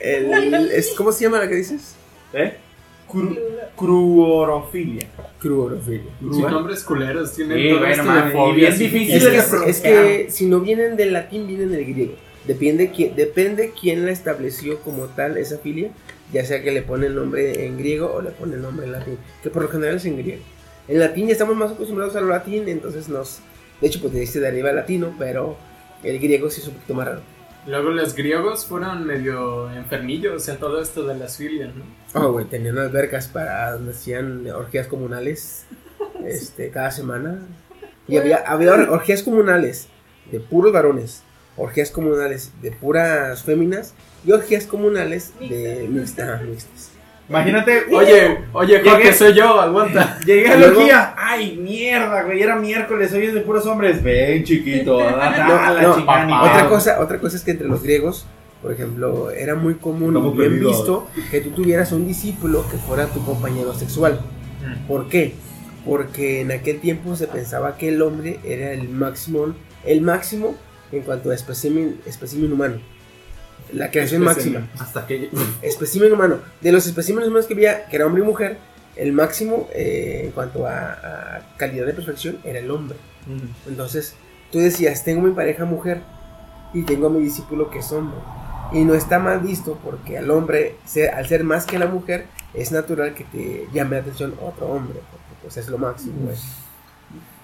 el- 0.00 0.70
es- 0.72 0.92
¿Cómo 0.96 1.12
se 1.12 1.24
llama 1.24 1.38
la 1.38 1.48
que 1.48 1.54
dices? 1.54 1.94
¿Eh? 2.32 2.56
Cru- 3.12 3.38
cruorofilia. 3.76 5.06
Cruorofilia. 5.38 6.10
Sus 6.20 6.38
nombres 6.50 6.82
culeros 6.82 7.32
tienen 7.34 7.58
Sí, 7.58 7.68
todo 7.68 7.78
bueno, 7.80 7.92
esto 7.92 8.04
man, 8.04 8.32
de 8.32 8.52
bien 8.52 8.78
difícil. 8.78 9.14
Es 9.16 9.24
de 9.24 9.30
que, 9.30 9.42
pronunciar. 9.42 9.68
es 9.68 9.80
que 9.80 10.26
si 10.30 10.46
no 10.46 10.60
vienen 10.60 10.96
del 10.96 11.12
latín, 11.12 11.46
vienen 11.46 11.70
del 11.72 11.84
griego. 11.84 12.14
Depende 12.46 12.90
quién, 12.90 13.14
depende 13.14 13.72
quién 13.78 14.04
la 14.04 14.10
estableció 14.12 14.80
como 14.80 15.04
tal 15.06 15.36
esa 15.36 15.58
filia, 15.58 15.90
ya 16.32 16.44
sea 16.44 16.62
que 16.62 16.72
le 16.72 16.82
pone 16.82 17.06
el 17.06 17.14
nombre 17.14 17.66
en 17.66 17.78
griego 17.78 18.12
o 18.12 18.20
le 18.22 18.30
pone 18.30 18.54
el 18.56 18.62
nombre 18.62 18.86
en 18.86 18.92
latín, 18.92 19.16
que 19.42 19.50
por 19.50 19.62
lo 19.62 19.68
general 19.68 19.96
es 19.96 20.04
en 20.06 20.16
griego. 20.18 20.42
En 20.88 20.98
latín 20.98 21.26
ya 21.28 21.32
estamos 21.32 21.54
más 21.54 21.70
acostumbrados 21.72 22.16
al 22.16 22.28
latín, 22.28 22.68
entonces 22.68 23.08
nos... 23.08 23.38
De 23.80 23.86
hecho, 23.88 24.00
pues 24.00 24.12
de 24.12 24.20
ahí 24.20 24.26
se 24.26 24.40
deriva 24.40 24.70
el 24.70 24.76
latino, 24.76 25.14
pero 25.18 25.56
el 26.02 26.18
griego 26.18 26.50
sí 26.50 26.60
es 26.60 26.66
un 26.68 26.74
poquito 26.74 26.94
más 26.94 27.06
raro. 27.06 27.20
Luego 27.66 27.90
los 27.90 28.14
griegos 28.14 28.64
fueron 28.66 29.06
medio 29.06 29.70
enfermillos 29.70 30.48
en 30.48 30.56
todo 30.58 30.80
esto 30.82 31.04
de 31.06 31.14
las 31.16 31.36
filias, 31.36 31.70
¿no? 31.74 31.84
Oh, 32.20 32.32
güey, 32.32 32.44
tenían 32.46 32.78
albercas 32.78 33.28
para 33.28 33.72
donde 33.72 33.92
hacían 33.92 34.48
orgías 34.50 34.86
comunales 34.88 35.64
este, 36.26 36.70
cada 36.70 36.90
semana. 36.90 37.38
Y 38.08 38.16
había, 38.16 38.38
había 38.46 38.72
or- 38.72 38.90
orgías 38.90 39.22
comunales 39.22 39.86
de 40.30 40.40
puros 40.40 40.72
varones, 40.72 41.22
orgías 41.56 41.90
comunales 41.90 42.50
de 42.62 42.72
puras 42.72 43.42
féminas 43.44 43.94
y 44.24 44.32
orgías 44.32 44.66
comunales 44.66 45.32
de 45.38 45.86
mixtas. 45.88 46.42
mixtas. 46.42 46.90
Imagínate, 47.32 47.84
Oye, 47.92 48.38
oye, 48.52 48.80
Jorge, 48.84 49.04
Llegué- 49.04 49.12
soy 49.14 49.32
yo, 49.32 49.58
aguanta. 49.58 50.18
Llegué 50.26 50.52
a 50.52 50.56
orgía. 50.68 51.14
Ay, 51.16 51.56
mierda, 51.56 52.24
güey. 52.24 52.42
Era 52.42 52.56
miércoles, 52.56 53.10
hoy 53.14 53.24
es 53.24 53.34
de 53.34 53.40
puros 53.40 53.64
hombres. 53.66 54.02
Ven, 54.02 54.44
chiquito. 54.44 54.98
Da, 55.02 55.46
No, 55.48 55.74
la 55.74 56.26
no, 56.26 56.42
otra 56.44 56.68
cosa, 56.68 57.00
otra 57.00 57.18
cosa 57.18 57.36
es 57.36 57.42
que 57.42 57.52
entre 57.52 57.68
los 57.68 57.82
griegos, 57.82 58.26
por 58.60 58.70
ejemplo, 58.70 59.30
era 59.30 59.54
muy 59.54 59.74
común 59.76 60.14
y 60.16 60.36
bien 60.38 60.60
visto 60.60 61.08
que 61.30 61.40
tú 61.40 61.50
tuvieras 61.50 61.90
un 61.92 62.06
discípulo 62.06 62.66
que 62.70 62.76
fuera 62.76 63.06
tu 63.06 63.24
compañero 63.24 63.72
sexual. 63.72 64.20
¿Por 64.86 65.08
qué? 65.08 65.34
Porque 65.86 66.42
en 66.42 66.52
aquel 66.52 66.80
tiempo 66.80 67.16
se 67.16 67.26
pensaba 67.28 67.76
que 67.76 67.88
el 67.88 68.02
hombre 68.02 68.38
era 68.44 68.72
el 68.72 68.88
máximo, 68.88 69.54
el 69.84 70.02
máximo 70.02 70.54
en 70.92 71.00
cuanto 71.02 71.30
a 71.30 71.34
espécimen, 71.34 71.96
espécimen 72.06 72.52
humano. 72.52 72.76
La 73.72 73.90
creación 73.90 74.22
máxima. 74.22 74.68
Hasta 74.78 75.06
que. 75.06 75.30
Espécimen 75.62 76.12
humano. 76.12 76.38
De 76.60 76.72
los 76.72 76.86
especímenes 76.86 77.28
humanos 77.28 77.46
que 77.46 77.54
había, 77.54 77.86
que 77.86 77.96
era 77.96 78.06
hombre 78.06 78.22
y 78.22 78.26
mujer, 78.26 78.58
el 78.96 79.12
máximo 79.12 79.68
eh, 79.74 80.22
en 80.24 80.30
cuanto 80.32 80.66
a, 80.66 80.92
a 80.92 81.56
calidad 81.56 81.86
de 81.86 81.94
perfección 81.94 82.38
era 82.44 82.58
el 82.58 82.70
hombre. 82.70 82.96
Entonces, 83.68 84.14
tú 84.50 84.58
decías, 84.58 85.04
tengo 85.04 85.22
mi 85.22 85.32
pareja 85.32 85.64
mujer 85.64 86.00
y 86.74 86.82
tengo 86.82 87.06
a 87.06 87.10
mi 87.10 87.20
discípulo 87.20 87.70
que 87.70 87.78
es 87.78 87.92
hombre. 87.92 88.18
Y 88.72 88.84
no 88.84 88.94
está 88.94 89.18
mal 89.18 89.40
visto 89.40 89.78
porque 89.84 90.16
al 90.18 90.30
hombre, 90.30 90.76
ser- 90.86 91.10
al 91.14 91.26
ser 91.28 91.44
más 91.44 91.66
que 91.66 91.78
la 91.78 91.86
mujer, 91.86 92.26
es 92.54 92.72
natural 92.72 93.14
que 93.14 93.24
te 93.24 93.66
llame 93.72 93.96
la 93.96 94.02
atención 94.02 94.34
otro 94.40 94.66
hombre, 94.66 95.00
porque 95.10 95.26
pues 95.42 95.56
es 95.58 95.68
lo 95.68 95.78
máximo. 95.78 96.14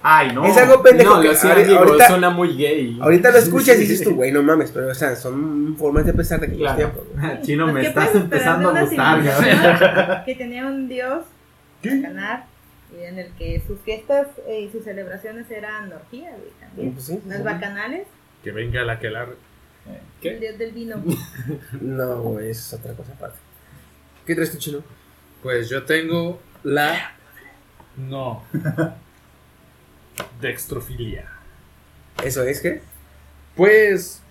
Ay, 0.01 0.31
no. 0.33 0.45
Es 0.45 0.55
algo 0.57 0.81
pendejo 0.81 1.15
No, 1.15 1.21
que 1.21 1.27
lo 1.27 1.33
hacía 1.33 1.53
ahorita, 1.77 2.07
suena 2.07 2.29
muy 2.29 2.55
gay. 2.55 2.97
ahorita 3.01 3.31
lo 3.31 3.37
escuchas 3.37 3.75
y 3.77 3.81
dices 3.81 4.03
tú, 4.03 4.15
güey, 4.15 4.31
no 4.31 4.41
mames, 4.41 4.71
pero 4.71 4.87
o 4.89 4.93
sea, 4.93 5.15
son 5.15 5.75
formas 5.77 6.05
de 6.05 6.13
pensar 6.13 6.39
de 6.39 6.45
aquellos 6.47 6.61
Claro. 6.73 6.91
tiempos. 6.91 7.41
Chino, 7.45 7.67
me 7.67 7.81
¿Qué 7.81 7.87
estás 7.87 8.15
empezando 8.15 8.69
a 8.69 8.81
gustar. 8.81 10.23
Que 10.25 10.35
tenía 10.35 10.65
un 10.67 10.87
dios, 10.87 11.25
Bacanar, 11.83 12.45
y 12.97 13.03
en 13.03 13.19
el 13.19 13.31
que 13.33 13.61
sus 13.67 13.79
fiestas 13.81 14.27
eh, 14.47 14.61
y 14.61 14.71
sus 14.71 14.83
celebraciones 14.85 15.49
eran 15.51 15.91
orgías, 15.91 16.33
güey, 16.37 16.51
también. 16.59 16.93
Pues 16.93 17.05
sí, 17.05 17.19
Las 17.27 17.37
sí. 17.39 17.43
bacanales, 17.43 18.07
Que 18.43 18.51
venga 18.51 18.83
la 18.83 18.99
que 18.99 19.09
la. 19.09 19.27
el 20.23 20.39
dios 20.39 20.57
del 20.57 20.71
vino. 20.71 20.95
No, 21.81 22.21
güey, 22.21 22.51
eso 22.51 22.75
es 22.75 22.81
otra 22.81 22.93
cosa 22.93 23.11
aparte. 23.13 23.37
¿Qué 24.25 24.33
traes 24.33 24.51
tú, 24.51 24.57
chino? 24.59 24.79
Pues 25.43 25.67
yo 25.69 25.83
tengo 25.83 26.39
la. 26.63 27.11
No. 27.97 28.43
Dextrofilia. 30.41 31.29
¿Eso 32.23 32.43
es 32.43 32.61
qué? 32.61 32.81
Pues. 33.55 34.21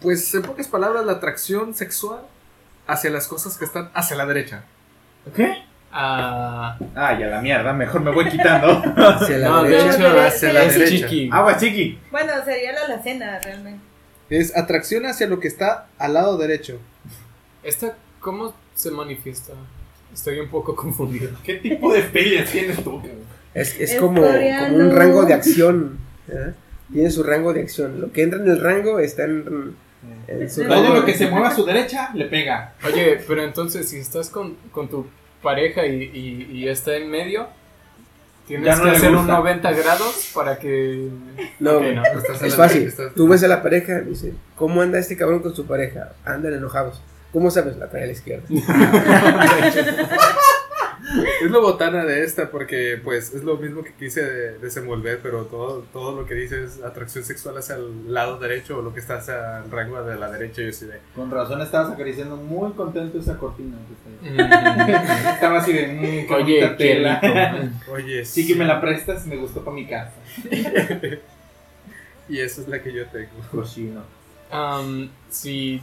Pues 0.00 0.34
en 0.34 0.42
pocas 0.42 0.68
palabras, 0.68 1.04
la 1.06 1.12
atracción 1.12 1.74
sexual 1.74 2.20
hacia 2.86 3.10
las 3.10 3.26
cosas 3.26 3.56
que 3.56 3.64
están 3.64 3.90
hacia 3.94 4.16
la 4.16 4.26
derecha. 4.26 4.64
¿Qué? 5.34 5.62
Ah, 5.90 6.76
Ah, 6.94 7.18
ya 7.18 7.26
la 7.28 7.40
mierda, 7.40 7.72
mejor 7.72 8.02
me 8.02 8.10
voy 8.10 8.28
quitando. 8.28 8.68
Hacia 8.96 9.38
la 9.38 9.48
no, 9.48 9.62
de 9.62 9.70
derecha. 9.70 9.94
hecho, 9.96 10.20
hacia 10.20 10.52
la 10.52 10.64
es 10.64 10.74
derecha. 10.78 11.06
chiqui. 11.08 11.30
Agua 11.32 11.56
chiqui. 11.56 11.98
Bueno, 12.10 12.32
sería 12.44 12.72
la 12.72 12.82
alacena 12.84 13.38
realmente. 13.38 13.80
Es 14.28 14.54
atracción 14.56 15.06
hacia 15.06 15.26
lo 15.26 15.40
que 15.40 15.48
está 15.48 15.86
al 15.98 16.12
lado 16.14 16.36
derecho. 16.36 16.78
¿Esta 17.62 17.96
cómo 18.20 18.54
se 18.74 18.90
manifiesta? 18.90 19.52
Estoy 20.12 20.38
un 20.40 20.48
poco 20.48 20.76
confundido. 20.76 21.30
¿Qué 21.42 21.54
tipo 21.54 21.92
de 21.92 22.02
filias 22.02 22.50
tienes 22.50 22.82
tú? 22.84 23.00
Es, 23.56 23.74
es 23.80 23.92
Es 23.92 24.00
como, 24.00 24.22
como 24.22 24.76
un 24.76 24.94
rango 24.94 25.24
de 25.24 25.34
acción. 25.34 25.98
¿eh? 26.28 26.52
Tiene 26.92 27.10
su 27.10 27.22
rango 27.22 27.52
de 27.52 27.62
acción. 27.62 28.00
Lo 28.00 28.12
que 28.12 28.22
entra 28.22 28.40
en 28.40 28.48
el 28.48 28.60
rango 28.60 28.98
está 29.00 29.24
en, 29.24 29.74
en 30.28 30.50
su 30.50 30.62
Todo 30.62 30.74
rango. 30.82 30.94
Lo 30.94 31.04
que 31.04 31.14
se 31.14 31.28
mueva 31.28 31.48
a 31.48 31.54
su 31.54 31.64
derecha 31.64 32.10
le 32.14 32.26
pega. 32.26 32.74
Oye, 32.86 33.20
pero 33.26 33.42
entonces 33.42 33.88
si 33.88 33.98
estás 33.98 34.30
con, 34.30 34.56
con 34.72 34.88
tu 34.88 35.06
pareja 35.42 35.86
y, 35.86 36.02
y- 36.02 36.48
y 36.58 36.68
está 36.68 36.96
en 36.96 37.10
medio, 37.10 37.48
tienes 38.46 38.76
no 38.78 38.84
que 38.84 38.90
hacer 38.90 39.10
un 39.10 39.18
gusta. 39.18 39.32
90 39.38 39.72
grados 39.72 40.30
para 40.34 40.58
que... 40.58 41.08
No, 41.58 41.78
Ok, 41.78 41.82
no. 41.82 41.88
En 41.88 41.98
es 41.98 42.42
la- 42.42 42.50
fácil. 42.56 42.82
estás- 42.86 43.14
Tú 43.14 43.26
ves 43.28 43.42
a 43.42 43.48
la 43.48 43.62
pareja 43.62 44.00
y 44.04 44.10
dices, 44.10 44.34
¿cómo 44.54 44.82
anda 44.82 44.98
este 44.98 45.16
cabrón 45.16 45.40
con 45.40 45.54
su 45.56 45.66
pareja? 45.66 46.12
Andan 46.24 46.54
enojados. 46.54 47.00
¿Cómo 47.32 47.50
sabes? 47.50 47.76
La 47.76 47.88
trae 47.90 48.04
a 48.04 48.06
la 48.06 48.12
izquierda. 48.12 48.44
Es 51.42 51.50
lo 51.50 51.60
botana 51.62 52.04
de 52.04 52.24
esta 52.24 52.50
porque 52.50 53.00
pues 53.02 53.32
es 53.34 53.44
lo 53.44 53.56
mismo 53.56 53.82
que 53.82 53.92
quise 53.94 54.22
de- 54.22 54.58
desenvolver, 54.58 55.20
pero 55.22 55.44
todo, 55.44 55.84
todo 55.92 56.20
lo 56.20 56.26
que 56.26 56.34
dice 56.34 56.64
es 56.64 56.82
atracción 56.82 57.24
sexual 57.24 57.56
hacia 57.58 57.76
el 57.76 58.12
lado 58.12 58.38
derecho 58.38 58.78
o 58.78 58.82
lo 58.82 58.92
que 58.94 59.00
está 59.00 59.16
hacia 59.16 59.58
el 59.64 59.70
rango 59.70 60.02
de 60.02 60.16
la 60.16 60.30
derecha. 60.30 60.62
Yo 60.62 60.72
sí 60.72 60.86
de... 60.86 61.00
Con 61.14 61.30
razón 61.30 61.60
estabas 61.62 61.92
acariciando 61.92 62.36
muy 62.36 62.72
contento 62.72 63.18
esa 63.18 63.36
cortina. 63.38 63.76
que 64.24 64.34
está 64.36 64.46
ahí. 65.26 65.30
Estaba 65.34 65.58
así 65.58 65.72
de, 65.72 65.86
mmm, 65.88 66.26
qué 66.28 66.34
Oye, 66.34 66.60
qué 66.60 66.68
tela. 66.76 67.20
rico. 67.20 67.92
Oye, 67.92 68.24
Sí 68.24 68.46
que 68.46 68.54
me 68.54 68.64
la 68.64 68.80
prestas, 68.80 69.26
me 69.26 69.36
gustó 69.36 69.62
para 69.64 69.74
mi 69.74 69.86
casa. 69.86 70.12
Y 72.28 72.40
esa 72.40 72.60
es 72.62 72.68
la 72.68 72.82
que 72.82 72.92
yo 72.92 73.06
tengo. 73.06 73.28
Cochino. 73.52 74.02
Am, 74.50 75.08
si 75.28 75.80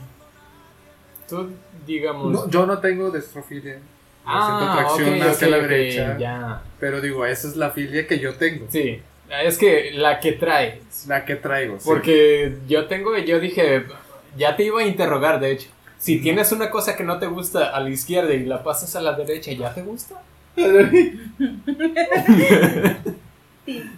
tú, 1.28 1.48
digamos... 1.86 2.30
No, 2.32 2.50
yo 2.50 2.66
no 2.66 2.78
tengo 2.80 3.10
destrofilia. 3.10 3.78
Ah, 4.26 4.46
siento 4.58 4.72
atracción 4.72 5.20
ok, 5.22 5.28
hacia 5.28 5.46
ok, 5.48 5.52
la 5.52 5.58
derecha. 5.66 6.18
ya. 6.18 6.62
Pero 6.80 7.00
digo, 7.00 7.26
esa 7.26 7.48
es 7.48 7.56
la 7.56 7.70
filia 7.70 8.06
que 8.06 8.18
yo 8.18 8.34
tengo. 8.34 8.66
Sí, 8.70 9.00
es 9.42 9.58
que 9.58 9.92
la 9.94 10.20
que 10.20 10.32
traes. 10.32 11.06
La 11.08 11.24
que 11.24 11.36
traigo. 11.36 11.78
sí. 11.78 11.84
Porque 11.86 12.56
yo 12.68 12.86
tengo, 12.86 13.16
yo 13.18 13.40
dije, 13.40 13.84
ya 14.36 14.56
te 14.56 14.64
iba 14.64 14.80
a 14.80 14.86
interrogar, 14.86 15.40
de 15.40 15.52
hecho. 15.52 15.68
Si 15.98 16.20
tienes 16.20 16.52
una 16.52 16.70
cosa 16.70 16.96
que 16.96 17.04
no 17.04 17.18
te 17.18 17.26
gusta 17.26 17.70
a 17.74 17.80
la 17.80 17.88
izquierda 17.88 18.34
y 18.34 18.44
la 18.44 18.62
pasas 18.62 18.94
a 18.96 19.00
la 19.00 19.12
derecha, 19.14 19.52
¿ya 19.52 19.72
te 19.72 19.82
gusta? 19.82 20.20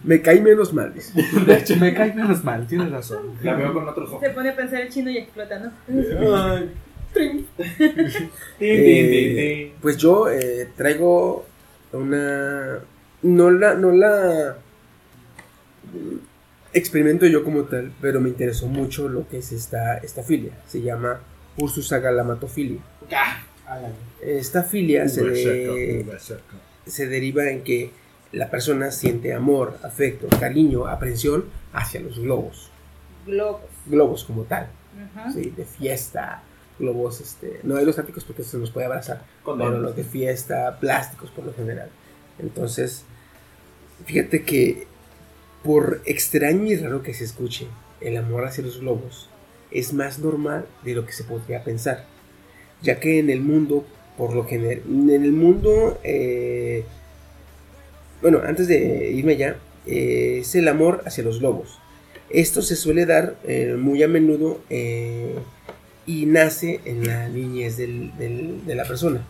Me 0.05 0.23
cae 0.23 0.41
menos 0.41 0.73
mal. 0.73 0.95
De 0.95 1.55
hecho, 1.57 1.75
me 1.77 1.93
cae 1.93 2.15
menos 2.15 2.45
mal, 2.45 2.65
tienes 2.69 2.91
razón. 2.91 3.33
La 3.43 3.55
veo 3.55 3.75
con 3.75 3.89
otros 3.89 4.09
ojos. 4.11 4.21
Se 4.21 4.31
pone 4.31 4.51
a 4.51 4.55
pensar 4.57 4.81
el 4.83 4.89
chino 4.91 5.11
y 5.11 5.19
explota, 5.19 5.59
¿no? 5.59 5.73
Eh, 8.61 9.73
pues 9.81 9.97
yo 9.97 10.31
eh, 10.31 10.69
traigo 10.77 11.47
una... 11.93 12.79
No 13.23 13.51
la... 13.51 13.75
No 13.75 13.93
la 13.93 14.57
experimento 16.73 17.27
yo 17.27 17.43
como 17.45 17.65
tal, 17.65 17.93
pero 18.01 18.21
me 18.21 18.29
interesó 18.29 18.67
mucho 18.67 19.09
lo 19.09 19.27
que 19.29 19.39
es 19.39 19.53
esta, 19.53 19.99
esta 19.99 20.23
filia. 20.23 20.53
Se 20.67 20.83
llama 20.83 21.21
Ursus 21.57 21.93
agalamatofilia. 21.93 22.81
Esta 24.21 24.63
filia 24.63 25.09
se, 25.09 25.23
de- 25.25 26.05
se 26.87 27.07
deriva 27.09 27.49
en 27.51 27.63
que 27.63 27.91
la 28.33 28.51
persona 28.51 28.91
siente 28.91 29.33
amor, 29.33 29.79
afecto, 29.83 30.29
cariño, 30.39 30.87
aprensión 30.87 31.47
hacia 31.73 32.01
los 32.01 32.19
globos. 32.19 32.71
Globos. 33.27 33.63
Globos 33.87 34.25
como 34.25 34.43
tal. 34.43 34.69
¿sí? 35.33 35.53
De 35.57 35.65
fiesta, 35.65 36.43
globos, 36.79 37.21
este, 37.21 37.61
no 37.63 37.77
de 37.77 37.85
los 37.85 37.97
estáticos 37.97 38.25
porque 38.25 38.43
se 38.43 38.59
nos 38.59 38.71
puede 38.71 38.87
abrazar, 38.87 39.25
pero 39.45 39.79
los 39.79 39.97
de 39.97 40.05
fiesta, 40.05 40.79
plásticos 40.81 41.31
por 41.31 41.45
lo 41.45 41.55
general. 41.55 41.89
Entonces, 42.39 43.05
fíjate 44.05 44.43
que 44.43 44.87
por 45.63 46.01
extraño 46.05 46.65
y 46.67 46.77
raro 46.77 47.03
que 47.03 47.15
se 47.15 47.25
escuche, 47.25 47.67
el 48.01 48.17
amor 48.17 48.45
hacia 48.45 48.63
los 48.63 48.81
globos 48.81 49.29
es 49.71 49.93
más 49.93 50.19
normal 50.19 50.67
de 50.85 50.95
lo 50.95 51.07
que 51.07 51.13
se 51.13 51.25
podría 51.25 51.65
pensar, 51.65 52.07
ya 52.83 53.01
que 53.01 53.19
en 53.19 53.31
el 53.31 53.41
mundo, 53.41 53.85
por 54.17 54.35
lo 54.35 54.45
general, 54.45 54.83
en 54.87 55.11
el 55.11 55.33
mundo, 55.33 55.99
eh, 56.05 56.85
bueno, 58.23 58.41
antes 58.45 58.69
de 58.69 59.11
irme 59.11 59.33
allá, 59.33 59.59
eh, 59.87 60.39
es 60.41 60.55
el 60.55 60.69
amor 60.69 61.03
hacia 61.05 61.25
los 61.25 61.41
globos. 61.41 61.79
Esto 62.31 62.63
se 62.63 62.77
suele 62.77 63.07
dar 63.07 63.37
eh, 63.45 63.77
muy 63.79 64.03
a 64.03 64.09
menudo 64.09 64.61
y 66.07 66.27
nace 66.27 66.81
en 66.85 67.07
la 67.07 67.29
niñez 67.29 67.77
del- 67.77 68.17
del- 68.17 68.65
de 68.65 68.75
la 68.75 68.85
persona, 68.85 69.21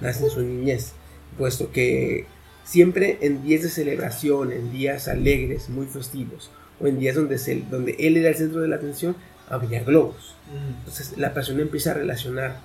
nace 0.00 0.24
en 0.24 0.30
su 0.30 0.40
niñez, 0.42 0.92
puesto 1.38 1.70
que 1.70 2.26
siempre 2.64 3.18
en 3.20 3.42
días 3.44 3.62
de 3.62 3.68
celebración, 3.70 4.50
en 4.52 4.72
días 4.72 5.06
alegres, 5.08 5.68
muy 5.68 5.86
festivos, 5.86 6.50
o 6.80 6.86
en 6.88 6.98
días 6.98 7.14
donde, 7.14 7.38
se- 7.38 7.62
donde 7.70 7.94
él 8.00 8.16
era 8.16 8.28
el 8.30 8.34
centro 8.34 8.60
de 8.60 8.68
la 8.68 8.76
atención, 8.76 9.14
había 9.48 9.82
globos. 9.84 10.34
Entonces 10.78 11.16
la 11.16 11.32
persona 11.32 11.62
empieza 11.62 11.92
a 11.92 11.94
relacionar 11.94 12.58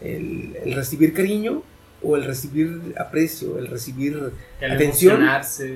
el, 0.00 0.56
el 0.64 0.74
recibir 0.74 1.12
cariño 1.12 1.62
o 2.00 2.16
el 2.16 2.24
recibir 2.24 2.94
aprecio, 2.96 3.58
el 3.58 3.66
recibir 3.66 4.16
El 4.60 4.70
atención, 4.72 5.22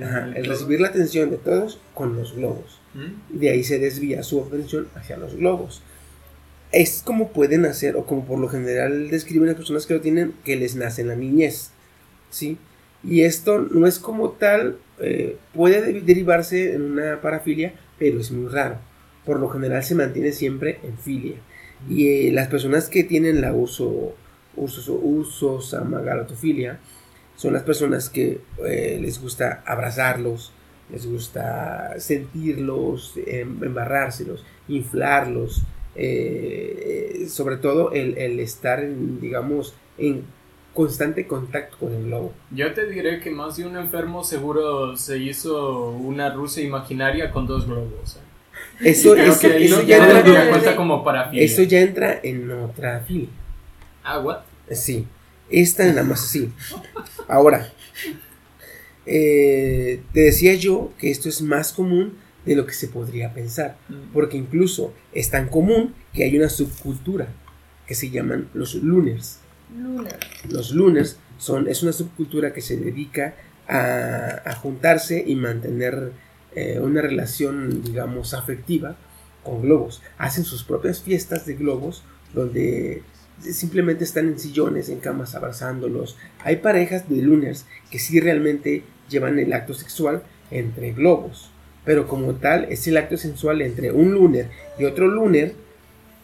ajá, 0.04 0.32
el 0.36 0.44
recibir 0.46 0.80
la 0.80 0.88
atención 0.88 1.30
de 1.30 1.38
todos 1.38 1.80
con 1.94 2.14
los 2.16 2.36
globos. 2.36 2.78
Y 3.34 3.38
de 3.38 3.50
ahí 3.50 3.64
se 3.64 3.78
desvía 3.80 4.22
su 4.22 4.40
atención 4.44 4.86
hacia 4.94 5.16
los 5.16 5.34
globos. 5.34 5.82
Es 6.72 7.02
como 7.04 7.28
pueden 7.32 7.66
hacer, 7.66 7.96
o 7.96 8.06
como 8.06 8.24
por 8.24 8.38
lo 8.38 8.48
general 8.48 9.10
describen 9.10 9.46
las 9.46 9.56
personas 9.56 9.86
que 9.86 9.94
lo 9.94 10.00
tienen, 10.00 10.32
que 10.44 10.56
les 10.56 10.74
nace 10.74 11.02
en 11.02 11.08
la 11.08 11.16
niñez. 11.16 11.70
¿sí? 12.30 12.56
Y 13.04 13.22
esto 13.22 13.58
no 13.60 13.86
es 13.86 13.98
como 13.98 14.30
tal, 14.30 14.78
eh, 14.98 15.36
puede 15.54 15.82
de- 15.82 16.00
derivarse 16.00 16.74
en 16.74 16.82
una 16.92 17.20
parafilia, 17.20 17.74
pero 17.98 18.20
es 18.20 18.30
muy 18.30 18.48
raro. 18.50 18.76
Por 19.26 19.38
lo 19.38 19.48
general 19.50 19.84
se 19.84 19.94
mantiene 19.94 20.32
siempre 20.32 20.78
en 20.82 20.96
filia. 20.98 21.36
Y 21.90 22.08
eh, 22.28 22.32
las 22.32 22.48
personas 22.48 22.88
que 22.88 23.04
tienen 23.04 23.40
la 23.42 23.52
uso, 23.52 24.14
usos, 24.56 24.88
usos 24.88 25.74
amagalatofilia 25.74 26.78
son 27.36 27.52
las 27.54 27.62
personas 27.64 28.08
que 28.08 28.40
eh, 28.66 28.98
les 29.00 29.20
gusta 29.20 29.62
abrazarlos, 29.66 30.52
les 30.90 31.06
gusta 31.06 31.94
sentirlos, 31.98 33.14
em- 33.26 33.62
embarrárselos, 33.62 34.44
inflarlos, 34.68 35.62
eh, 35.94 37.26
sobre 37.28 37.56
todo 37.56 37.92
el, 37.92 38.16
el 38.18 38.40
estar, 38.40 38.80
en, 38.82 39.20
digamos, 39.20 39.74
en 39.98 40.24
constante 40.74 41.26
contacto 41.26 41.76
con 41.78 41.92
el 41.92 42.04
globo. 42.06 42.32
Yo 42.50 42.72
te 42.72 42.86
diré 42.86 43.20
que 43.20 43.30
más 43.30 43.56
de 43.58 43.66
un 43.66 43.76
enfermo 43.76 44.24
seguro 44.24 44.96
se 44.96 45.18
hizo 45.18 45.90
una 45.90 46.32
Rusia 46.32 46.64
imaginaria 46.64 47.30
con 47.30 47.46
dos 47.46 47.66
globos. 47.66 48.16
¿eh? 48.16 48.90
Eso, 48.90 49.14
eso- 49.14 49.48
ya 49.82 49.96
entra, 49.96 50.76
como 50.76 51.02
eso 51.44 51.62
ya 51.62 51.80
entra 51.80 52.20
en 52.22 52.50
otra 52.50 53.00
filia. 53.00 53.28
Ah, 54.02 54.18
what? 54.20 54.38
Sí, 54.70 55.06
esta 55.50 55.84
nada 55.86 56.04
más 56.04 56.22
así. 56.24 56.50
Ahora, 57.28 57.70
eh, 59.06 60.00
te 60.12 60.20
decía 60.20 60.54
yo 60.54 60.92
que 60.98 61.10
esto 61.10 61.28
es 61.28 61.42
más 61.42 61.72
común 61.72 62.16
de 62.44 62.56
lo 62.56 62.66
que 62.66 62.74
se 62.74 62.88
podría 62.88 63.32
pensar, 63.32 63.76
porque 64.12 64.36
incluso 64.36 64.92
es 65.12 65.30
tan 65.30 65.48
común 65.48 65.94
que 66.12 66.24
hay 66.24 66.36
una 66.36 66.48
subcultura 66.48 67.28
que 67.86 67.94
se 67.94 68.10
llaman 68.10 68.48
los 68.54 68.74
lunars. 68.74 69.38
Lunar. 69.76 70.18
Los 70.50 70.72
lunars 70.72 71.18
son, 71.38 71.68
es 71.68 71.82
una 71.82 71.92
subcultura 71.92 72.52
que 72.52 72.60
se 72.60 72.76
dedica 72.76 73.34
a, 73.68 74.42
a 74.44 74.54
juntarse 74.56 75.22
y 75.26 75.34
mantener 75.34 76.12
eh, 76.54 76.78
una 76.80 77.00
relación, 77.00 77.82
digamos, 77.82 78.34
afectiva 78.34 78.96
con 79.42 79.62
globos. 79.62 80.02
Hacen 80.18 80.44
sus 80.44 80.64
propias 80.64 81.00
fiestas 81.00 81.46
de 81.46 81.54
globos 81.54 82.04
donde 82.34 83.02
simplemente 83.40 84.04
están 84.04 84.28
en 84.28 84.38
sillones, 84.38 84.88
en 84.88 85.00
camas, 85.00 85.34
abrazándolos. 85.34 86.16
Hay 86.44 86.56
parejas 86.56 87.08
de 87.08 87.22
lunars 87.22 87.66
que 87.90 87.98
sí 87.98 88.20
realmente 88.20 88.84
llevan 89.08 89.38
el 89.38 89.52
acto 89.52 89.74
sexual 89.74 90.22
entre 90.50 90.92
globos. 90.92 91.51
Pero 91.84 92.06
como 92.06 92.34
tal, 92.34 92.66
es 92.70 92.86
el 92.86 92.96
acto 92.96 93.16
sensual 93.16 93.60
entre 93.62 93.90
un 93.92 94.12
lunar 94.12 94.46
y 94.78 94.84
otro 94.84 95.08
lunar 95.08 95.52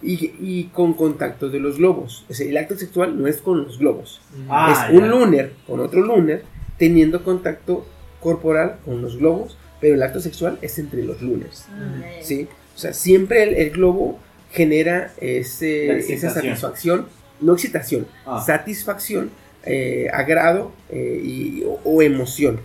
y, 0.02 0.32
y 0.40 0.70
con 0.72 0.94
contacto 0.94 1.48
de 1.50 1.58
los 1.58 1.78
globos. 1.78 2.24
O 2.30 2.34
sea, 2.34 2.46
el 2.48 2.56
acto 2.56 2.76
sexual 2.76 3.20
no 3.20 3.26
es 3.26 3.38
con 3.38 3.64
los 3.64 3.78
globos. 3.78 4.20
Ah, 4.48 4.86
es 4.90 4.96
un 4.96 5.08
lunar 5.08 5.50
con 5.66 5.80
otro 5.80 6.00
lunar 6.00 6.42
teniendo 6.76 7.24
contacto 7.24 7.84
corporal 8.20 8.76
con 8.84 9.00
los 9.02 9.16
globos 9.16 9.56
pero 9.80 9.94
el 9.94 10.02
acto 10.02 10.20
sexual 10.20 10.58
es 10.60 10.76
entre 10.80 11.04
los 11.04 11.22
lunars. 11.22 11.66
Mm, 11.70 12.00
ya, 12.00 12.16
ya. 12.18 12.24
¿sí? 12.24 12.48
O 12.74 12.78
sea, 12.78 12.92
siempre 12.92 13.44
el, 13.44 13.54
el 13.54 13.70
globo 13.70 14.18
genera 14.50 15.12
ese- 15.20 15.98
esa 16.12 16.30
satisfacción, 16.30 17.06
no 17.40 17.52
excitación, 17.52 18.06
Ah. 18.26 18.42
satisfacción, 18.44 19.30
eh, 19.64 20.08
agrado 20.12 20.72
eh, 20.90 21.20
y- 21.24 21.62
o, 21.64 21.80
o 21.84 22.02
emoción. 22.02 22.58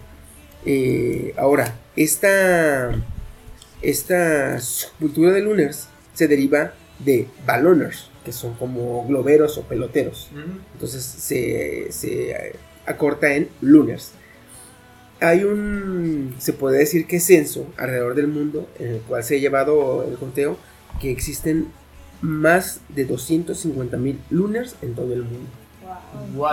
Eh, 0.65 1.33
ahora, 1.37 1.75
esta, 1.95 2.91
esta 3.81 4.59
subcultura 4.59 5.31
de 5.31 5.41
lunars 5.41 5.87
se 6.13 6.27
deriva 6.27 6.73
de 6.99 7.27
balloners, 7.45 8.09
que 8.23 8.31
son 8.31 8.53
como 8.55 9.05
globeros 9.07 9.57
o 9.57 9.63
peloteros. 9.63 10.29
Entonces 10.73 11.03
se, 11.03 11.91
se 11.91 12.55
acorta 12.85 13.33
en 13.35 13.49
lunars. 13.61 14.11
Hay 15.19 15.43
un, 15.43 16.35
se 16.39 16.53
puede 16.53 16.79
decir 16.79 17.07
que 17.07 17.19
censo 17.19 17.67
alrededor 17.77 18.15
del 18.15 18.27
mundo 18.27 18.67
en 18.79 18.95
el 18.95 19.01
cual 19.01 19.23
se 19.23 19.35
ha 19.35 19.39
llevado 19.39 20.05
el 20.09 20.17
conteo 20.17 20.57
que 20.99 21.11
existen 21.11 21.67
más 22.21 22.79
de 22.89 23.05
250 23.05 23.97
mil 23.97 24.19
lunars 24.29 24.75
en 24.81 24.95
todo 24.95 25.13
el 25.13 25.23
mundo. 25.23 25.49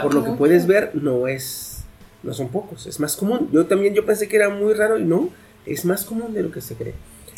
Por 0.03 0.15
lo 0.15 0.25
que 0.25 0.33
puedes 0.33 0.67
ver, 0.67 0.91
no 0.95 1.29
es, 1.29 1.70
no 2.23 2.35
son 2.35 2.49
pocos, 2.49 2.87
es 2.87 3.01
más 3.01 3.17
común. 3.17 3.49
Yo 3.53 3.67
también 3.67 3.95
yo 3.95 4.05
pensé 4.07 4.29
que 4.29 4.37
era 4.37 4.49
muy 4.51 4.75
raro 4.75 4.99
y 4.99 5.05
no, 5.05 5.31
es 5.67 5.85
más 5.85 6.05
común 6.05 6.33
de 6.35 6.43
lo 6.43 6.51
que 6.53 6.61
se 6.61 6.75
cree. 6.75 6.95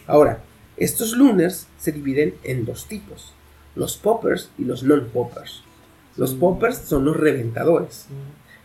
Ahora, 0.06 0.42
estos 0.76 1.12
lunars 1.16 1.66
se 1.78 1.92
dividen 1.92 2.34
en 2.44 2.64
dos 2.64 2.86
tipos, 2.86 3.32
los 3.76 3.96
poppers 3.96 4.50
y 4.58 4.64
los 4.64 4.82
non-poppers. 4.82 5.62
Los 6.16 6.34
poppers 6.34 6.78
son 6.78 7.04
los 7.04 7.16
reventadores 7.16 8.06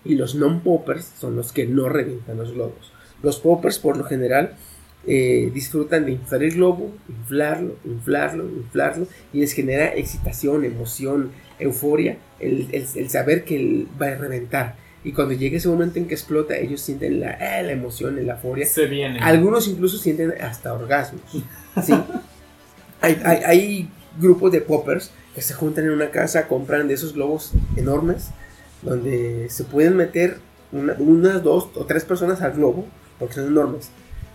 y 0.03 0.15
los 0.15 0.35
non-poppers 0.35 1.11
son 1.19 1.35
los 1.35 1.51
que 1.51 1.65
no 1.65 1.87
revientan 1.89 2.37
los 2.37 2.51
globos. 2.53 2.91
Los 3.23 3.39
poppers 3.39 3.79
por 3.79 3.97
lo 3.97 4.03
general 4.03 4.55
eh, 5.05 5.49
disfrutan 5.53 6.05
de 6.05 6.13
inflar 6.13 6.43
el 6.43 6.51
globo, 6.55 6.91
inflarlo, 7.07 7.75
inflarlo, 7.85 8.43
inflarlo 8.49 9.07
y 9.31 9.39
les 9.39 9.53
genera 9.53 9.95
excitación, 9.95 10.65
emoción, 10.65 11.31
euforia, 11.59 12.17
el, 12.39 12.67
el- 12.73 12.87
el 12.95 13.09
saber 13.09 13.43
que 13.45 13.85
va 14.01 14.07
a 14.07 14.15
reventar. 14.15 14.75
Y 15.07 15.13
cuando 15.13 15.33
llega 15.33 15.55
ese 15.57 15.69
momento 15.69 15.99
en 15.99 16.07
que 16.07 16.15
explota, 16.15 16.57
ellos 16.57 16.81
sienten 16.81 17.21
la, 17.21 17.31
eh, 17.31 17.63
la 17.63 17.71
emoción, 17.71 18.25
la 18.25 18.33
euforia. 18.33 18.65
Se 18.65 18.87
viene. 18.87 19.19
Algunos 19.21 19.67
incluso 19.67 19.97
sienten 19.97 20.33
hasta 20.41 20.73
orgasmos. 20.73 21.21
¿sí? 21.83 21.93
hay, 23.01 23.17
hay- 23.23 23.43
hay 23.45 23.89
grupos 24.19 24.51
de 24.51 24.61
poppers 24.61 25.11
que 25.33 25.41
se 25.41 25.53
juntan 25.53 25.85
en 25.85 25.91
una 25.91 26.09
casa, 26.11 26.47
compran 26.47 26.87
de 26.87 26.95
esos 26.95 27.13
globos 27.13 27.51
enormes, 27.77 28.31
donde 28.81 29.47
se 29.49 29.63
pueden 29.63 29.95
meter 29.95 30.39
una- 30.71 30.95
unas 30.99 31.41
dos 31.43 31.69
o 31.75 31.85
tres 31.85 32.03
personas 32.03 32.41
al 32.41 32.53
globo, 32.53 32.85
porque 33.19 33.35
son 33.35 33.47
enormes. 33.47 33.89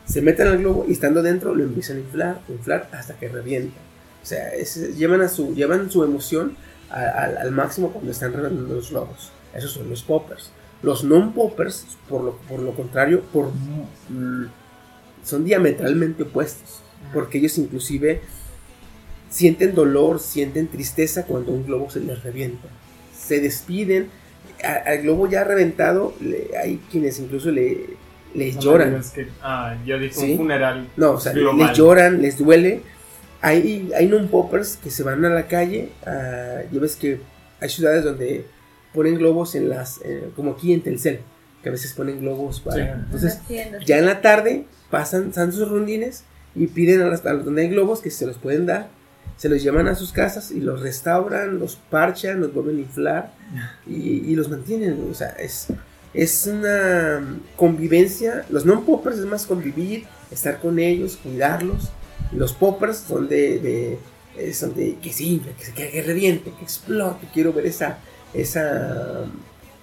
Se 0.06 0.22
meten 0.22 0.46
al 0.48 0.58
globo 0.58 0.84
y 0.88 0.92
estando 0.92 1.22
dentro 1.22 1.54
lo 1.54 1.62
empiezan 1.64 1.98
a 1.98 2.00
inflar, 2.00 2.40
inflar 2.48 2.88
hasta 2.92 3.14
que 3.18 3.28
revienta. 3.28 3.76
O 4.22 4.26
sea, 4.26 4.54
es- 4.54 4.96
llevan, 4.96 5.20
a 5.20 5.28
su, 5.28 5.54
llevan 5.54 5.90
su 5.90 6.02
emoción 6.02 6.56
a- 6.90 7.02
al- 7.24 7.36
al 7.36 7.50
máximo 7.52 7.90
cuando 7.92 8.10
están 8.10 8.32
reventando 8.32 8.74
los 8.74 8.90
globos. 8.90 9.30
Esos 9.54 9.72
son 9.72 9.90
los 9.90 10.02
poppers. 10.02 10.50
Los 10.82 11.04
non-poppers, 11.04 11.86
por 12.08 12.22
lo, 12.24 12.36
por 12.48 12.60
lo 12.60 12.74
contrario, 12.74 13.22
por, 13.32 13.50
mm, 14.08 14.46
son 15.24 15.44
diametralmente 15.44 16.24
opuestos. 16.24 16.80
Porque 17.14 17.38
ellos 17.38 17.56
inclusive 17.58 18.20
sienten 19.30 19.74
dolor, 19.74 20.20
sienten 20.20 20.68
tristeza 20.68 21.24
cuando 21.24 21.52
un 21.52 21.64
globo 21.66 21.90
se 21.90 22.00
les 22.00 22.22
revienta. 22.22 22.68
Se 23.16 23.40
despiden. 23.40 24.08
a- 24.64 24.90
al 24.90 25.02
globo 25.02 25.28
ya 25.28 25.42
reventado, 25.42 26.14
le- 26.20 26.56
hay 26.56 26.80
quienes 26.88 27.18
incluso 27.18 27.50
le, 27.50 27.96
les 28.32 28.54
No 28.54 28.60
lloran. 28.60 29.02
que- 29.12 29.26
ah, 29.42 29.76
yo 29.84 29.98
dije 29.98 30.14
¿Sí? 30.14 30.30
un 30.32 30.36
funeral. 30.38 30.86
No, 30.96 31.12
o 31.12 31.20
sea, 31.20 31.32
global. 31.32 31.66
les 31.66 31.76
lloran, 31.76 32.22
les 32.22 32.38
duele. 32.38 32.80
Hay, 33.40 33.90
hay 33.96 34.06
non-poppers 34.06 34.76
que 34.76 34.90
se 34.90 35.02
van 35.02 35.24
a 35.24 35.30
la 35.30 35.48
calle. 35.48 35.88
ah, 36.06 36.60
ya 36.70 36.78
ves 36.80 36.94
que 36.94 37.18
hay 37.60 37.68
ciudades 37.70 38.04
donde 38.04 38.44
ponen 38.94 39.16
globos 39.16 39.54
en 39.54 39.68
las. 39.68 40.00
eh, 40.04 40.30
como 40.36 40.52
aquí 40.52 40.72
en 40.72 40.82
Telcel, 40.82 41.20
que 41.62 41.68
a 41.68 41.72
veces 41.72 41.92
ponen 41.92 42.20
globos 42.20 42.60
para. 42.60 42.76
Sí. 42.96 43.00
Entonces, 43.04 43.38
ya 43.86 43.98
en 43.98 44.06
la 44.06 44.20
tarde 44.20 44.66
pasan, 44.90 45.30
dan 45.32 45.52
sus 45.52 45.68
rondines 45.68 46.24
y 46.54 46.66
piden 46.66 47.00
a, 47.02 47.06
las, 47.08 47.24
a 47.24 47.32
donde 47.34 47.62
hay 47.62 47.68
globos 47.68 48.00
que 48.00 48.10
se 48.10 48.26
los 48.26 48.36
pueden 48.38 48.66
dar. 48.66 48.88
Se 49.36 49.48
los 49.48 49.62
llevan 49.62 49.88
a 49.88 49.94
sus 49.94 50.12
casas 50.12 50.50
y 50.50 50.60
los 50.60 50.82
restauran, 50.82 51.58
los 51.58 51.76
parchan, 51.76 52.40
los 52.40 52.52
vuelven 52.52 52.76
a 52.76 52.80
inflar 52.80 53.32
y, 53.86 53.92
y 54.30 54.34
los 54.36 54.48
mantienen. 54.50 55.08
O 55.10 55.14
sea, 55.14 55.30
es, 55.30 55.68
es 56.14 56.46
una 56.46 57.38
convivencia. 57.56 58.44
Los 58.50 58.66
non-poppers 58.66 59.18
es 59.18 59.24
más 59.26 59.46
convivir, 59.46 60.04
estar 60.30 60.60
con 60.60 60.78
ellos, 60.78 61.16
cuidarlos. 61.22 61.90
Los 62.32 62.52
poppers 62.52 62.98
son 62.98 63.28
de, 63.28 63.58
de- 63.58 63.98
eh, 64.36 64.54
son 64.54 64.74
de 64.74 64.96
que 64.96 65.12
se 65.12 65.24
que, 65.24 65.64
se- 65.64 65.72
que, 65.74 65.90
que 65.90 66.02
reviente, 66.02 66.52
que 66.58 66.62
explote. 66.64 67.26
Quiero 67.32 67.52
ver 67.52 67.66
esa, 67.66 67.98
esa 68.34 69.24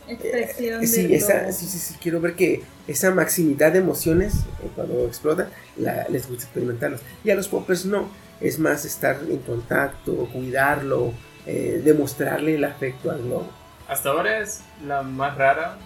Expresión 0.07 0.83
eh, 0.83 0.87
sí, 0.87 1.13
esa, 1.13 1.51
sí, 1.51 1.67
sí, 1.67 1.77
sí, 1.77 1.95
quiero 2.01 2.19
ver 2.19 2.33
que 2.33 2.63
esa 2.87 3.11
maximidad 3.11 3.71
de 3.71 3.77
emociones 3.79 4.33
eh, 4.63 4.67
cuando 4.75 5.05
explota 5.05 5.49
la- 5.77 6.07
les 6.09 6.27
gusta 6.27 6.45
experimentarlos. 6.45 7.01
Y 7.23 7.29
a 7.29 7.35
los 7.35 7.47
poppers 7.47 7.85
no, 7.85 8.09
es 8.41 8.57
más 8.57 8.85
estar 8.85 9.19
en 9.29 9.37
contacto, 9.37 10.27
cuidarlo, 10.33 11.13
eh, 11.45 11.79
demostrarle 11.85 12.55
el 12.55 12.63
afecto 12.63 13.11
al 13.11 13.21
globo. 13.21 13.51
Hasta 13.87 14.09
ahora 14.09 14.39
es 14.39 14.61
la 14.87 15.03
más 15.03 15.37
rara 15.37 15.77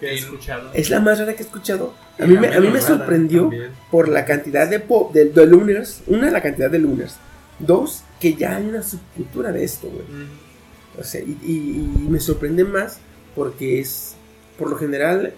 que 0.00 0.06
he 0.10 0.14
escuchado. 0.14 0.70
Es 0.74 0.90
la 0.90 0.98
más 0.98 1.20
rara 1.20 1.34
que 1.34 1.42
he 1.44 1.46
escuchado. 1.46 1.94
A 2.18 2.26
mí, 2.26 2.36
me, 2.36 2.48
a 2.48 2.60
mí 2.60 2.68
me 2.68 2.80
sorprendió 2.80 3.42
también. 3.42 3.70
por 3.92 4.08
la 4.08 4.24
cantidad 4.24 4.68
de, 4.68 4.80
pop, 4.80 5.12
de, 5.12 5.26
de 5.26 5.46
lunars. 5.46 6.02
Una, 6.08 6.30
la 6.32 6.42
cantidad 6.42 6.68
de 6.70 6.80
lunars. 6.80 7.16
Dos, 7.60 8.02
que 8.20 8.34
ya 8.34 8.56
hay 8.56 8.64
una 8.66 8.82
subcultura 8.82 9.52
de 9.52 9.62
esto, 9.62 9.88
güey. 9.88 10.04
O 10.98 11.04
sea, 11.04 11.20
y, 11.22 11.38
y- 11.42 12.04
y 12.06 12.08
me 12.10 12.20
sorprende 12.20 12.64
más 12.64 12.98
porque 13.34 13.80
es, 13.80 14.14
por 14.58 14.70
lo 14.70 14.76
general, 14.76 15.32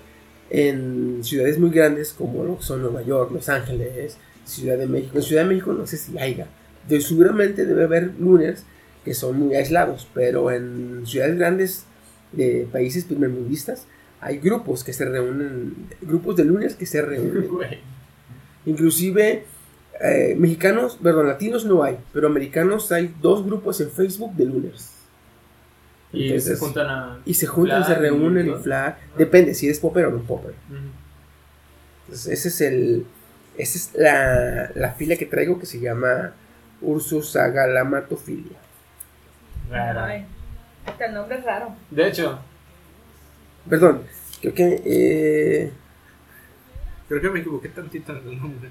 en 0.50 1.20
ciudades 1.22 1.58
muy 1.58 1.70
grandes 1.70 2.12
como 2.12 2.44
lo 2.44 2.60
son 2.60 2.82
Nueva 2.82 3.02
York, 3.02 3.30
Los 3.32 3.48
Ángeles, 3.48 4.16
Ciudad 4.44 4.76
de 4.78 4.86
México. 4.86 5.16
En 5.16 5.22
Ciudad 5.22 5.42
de 5.42 5.48
México 5.48 5.72
no 5.72 5.86
sé 5.86 5.96
si 5.96 6.18
haya. 6.18 6.46
De, 6.88 7.00
seguramente 7.00 7.64
debe 7.66 7.84
haber 7.84 8.12
lunars 8.18 8.64
que 9.04 9.14
son 9.14 9.38
muy 9.38 9.54
aislados, 9.54 10.06
pero 10.14 10.50
en 10.50 11.02
ciudades 11.06 11.36
grandes 11.38 11.84
de 12.32 12.66
países 12.70 13.04
primermundistas 13.04 13.86
hay 14.20 14.38
grupos 14.38 14.82
que 14.84 14.92
se 14.92 15.04
reúnen, 15.04 15.74
grupos 16.02 16.36
de 16.36 16.44
lunars 16.44 16.74
que 16.74 16.86
se 16.86 17.00
reúnen. 17.02 17.48
Inclusive 18.66 19.44
eh, 20.02 20.34
mexicanos, 20.38 20.98
perdón, 21.02 21.28
latinos 21.28 21.64
no 21.64 21.82
hay, 21.82 21.98
pero 22.12 22.26
americanos 22.26 22.90
hay 22.92 23.14
dos 23.20 23.44
grupos 23.44 23.80
en 23.80 23.90
Facebook 23.90 24.34
de 24.34 24.46
lunars. 24.46 24.90
Y 26.14 26.26
Entonces, 26.28 26.58
se 26.58 26.64
juntan 26.64 26.86
a. 26.88 27.18
y 27.24 27.34
se 27.34 27.46
juntan, 27.46 27.84
se 27.84 27.92
inflar 27.92 28.06
y 28.06 28.10
reúnen, 28.10 28.46
todo. 28.46 28.56
inflar. 28.56 28.98
Depende 29.18 29.54
si 29.54 29.66
eres 29.66 29.80
popper 29.80 30.06
o 30.06 30.10
no 30.10 30.18
popper. 30.22 30.54
Entonces, 32.06 32.32
ese 32.32 32.48
es 32.48 32.60
el. 32.60 33.06
Esa 33.56 33.78
es 33.78 33.90
la, 33.94 34.70
la 34.74 34.92
fila 34.94 35.16
que 35.16 35.26
traigo 35.26 35.58
que 35.60 35.66
se 35.66 35.78
llama 35.80 36.32
Ursus 36.82 37.36
agalamatofilia. 37.36 38.58
Rara. 39.70 40.24
Hasta 40.86 41.06
el 41.06 41.14
nombre 41.14 41.38
es 41.38 41.44
raro. 41.44 41.74
De 41.90 42.08
hecho, 42.08 42.38
Perdón, 43.68 44.02
creo 44.40 44.54
que. 44.54 44.82
eh, 44.84 45.72
Creo 47.08 47.20
que 47.20 47.30
me 47.30 47.40
equivoqué 47.40 47.68
tantito 47.68 48.12
en 48.12 48.28
el 48.28 48.40
nombre. 48.40 48.68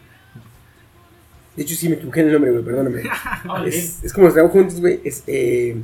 de 1.56 1.64
hecho, 1.64 1.76
sí 1.76 1.88
me 1.90 1.96
equivoqué 1.96 2.20
en 2.22 2.28
el 2.28 2.34
nombre, 2.34 2.52
güey, 2.52 2.64
perdóname. 2.64 3.04
Ah, 3.50 3.64
es, 3.66 4.04
es 4.04 4.12
como 4.14 4.26
los 4.28 4.34
traigo 4.34 4.50
juntos, 4.52 4.80
güey. 4.80 5.00
Es, 5.04 5.24
eh, 5.28 5.82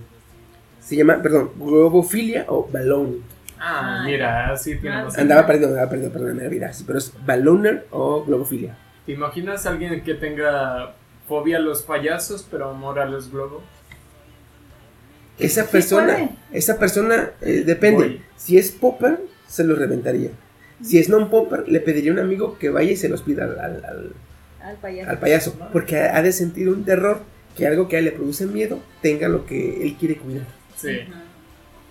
se 0.82 0.96
llama, 0.96 1.22
perdón, 1.22 1.52
globofilia 1.58 2.46
o 2.48 2.68
balón. 2.72 3.18
ah, 3.60 4.02
Ay. 4.06 4.12
mira, 4.12 4.52
así 4.52 4.76
tenemos. 4.78 5.18
Andaba 5.18 5.46
perdido, 5.46 5.70
andaba 5.70 5.90
perdido, 5.90 6.12
perdón, 6.12 6.38
me 6.38 6.46
olvidé, 6.48 6.74
sí, 6.74 6.84
pero 6.86 7.00
es 7.00 7.14
balloner 7.26 7.88
o 7.92 8.24
globofilia. 8.26 8.78
¿Te 9.06 9.14
imaginas 9.14 9.66
a 9.66 9.70
alguien 9.72 10.04
que 10.04 10.14
tenga 10.16 10.94
fobia 11.28 11.58
a 11.58 11.60
los 11.60 11.84
payasos, 11.84 12.46
pero 12.50 12.70
amor 12.70 13.00
a 13.00 13.06
los 13.06 13.32
globos? 13.32 13.62
Esa 15.38 15.64
Sí 15.64 15.70
persona, 15.72 16.30
esa 16.52 16.78
persona, 16.78 17.32
eh, 17.42 17.64
depende. 17.66 18.04
Voy. 18.04 18.22
Si 18.36 18.58
es 18.58 18.72
popper, 18.72 19.20
se 19.48 19.64
lo 19.64 19.76
reventaría. 19.76 20.32
Si 20.84 20.98
es 20.98 21.10
non-popper, 21.10 21.68
le 21.68 21.80
pediría 21.82 22.12
a 22.12 22.14
un 22.14 22.20
amigo 22.20 22.58
que 22.58 22.70
vaya 22.70 22.92
y 22.92 22.96
se 22.96 23.10
los 23.10 23.22
pida 23.22 23.44
al, 23.46 23.60
al- 23.60 23.86
al- 23.86 24.14
Al 24.62 24.76
payaso. 24.78 25.10
al 25.12 25.20
payaso. 25.20 25.60
Porque 25.74 26.00
ha 26.00 26.18
ha 26.18 26.22
de 26.22 26.32
sentir 26.32 26.70
un 26.70 26.84
terror 26.86 27.20
que 27.58 27.68
algo 27.68 27.88
que 27.88 27.96
a 27.96 28.00
él 28.00 28.06
le 28.06 28.12
produce 28.12 28.46
miedo 28.46 28.80
tenga 29.02 29.28
lo 29.28 29.46
que 29.46 29.84
él 29.84 29.96
quiere 30.00 30.18
cuidar. 30.18 30.46
Sí. 30.82 31.00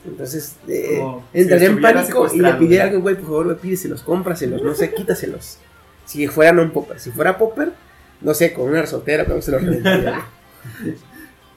Entonces, 0.06 0.56
eh, 0.68 1.02
si 1.32 1.64
en 1.64 1.80
pánico 1.80 2.28
y 2.32 2.38
le 2.40 2.54
pidiera 2.54 2.84
a 2.84 2.86
alguien, 2.86 3.02
güey, 3.02 3.16
por 3.16 3.24
favor, 3.24 3.44
güey, 3.46 3.56
pídeselos, 3.58 4.02
cómpraselos, 4.02 4.62
no 4.62 4.74
sé, 4.74 4.94
quítaselos. 4.94 5.58
Si 6.04 6.26
fuera 6.28 6.52
non-popper, 6.52 6.98
si 6.98 7.10
fuera 7.10 7.36
popper, 7.36 7.72
no 8.20 8.32
sé, 8.32 8.52
con 8.52 8.68
una 8.68 8.80
resortera, 8.80 9.24
pero 9.24 9.42
se 9.42 9.50
los 9.50 9.62
reventaría. 9.62 10.24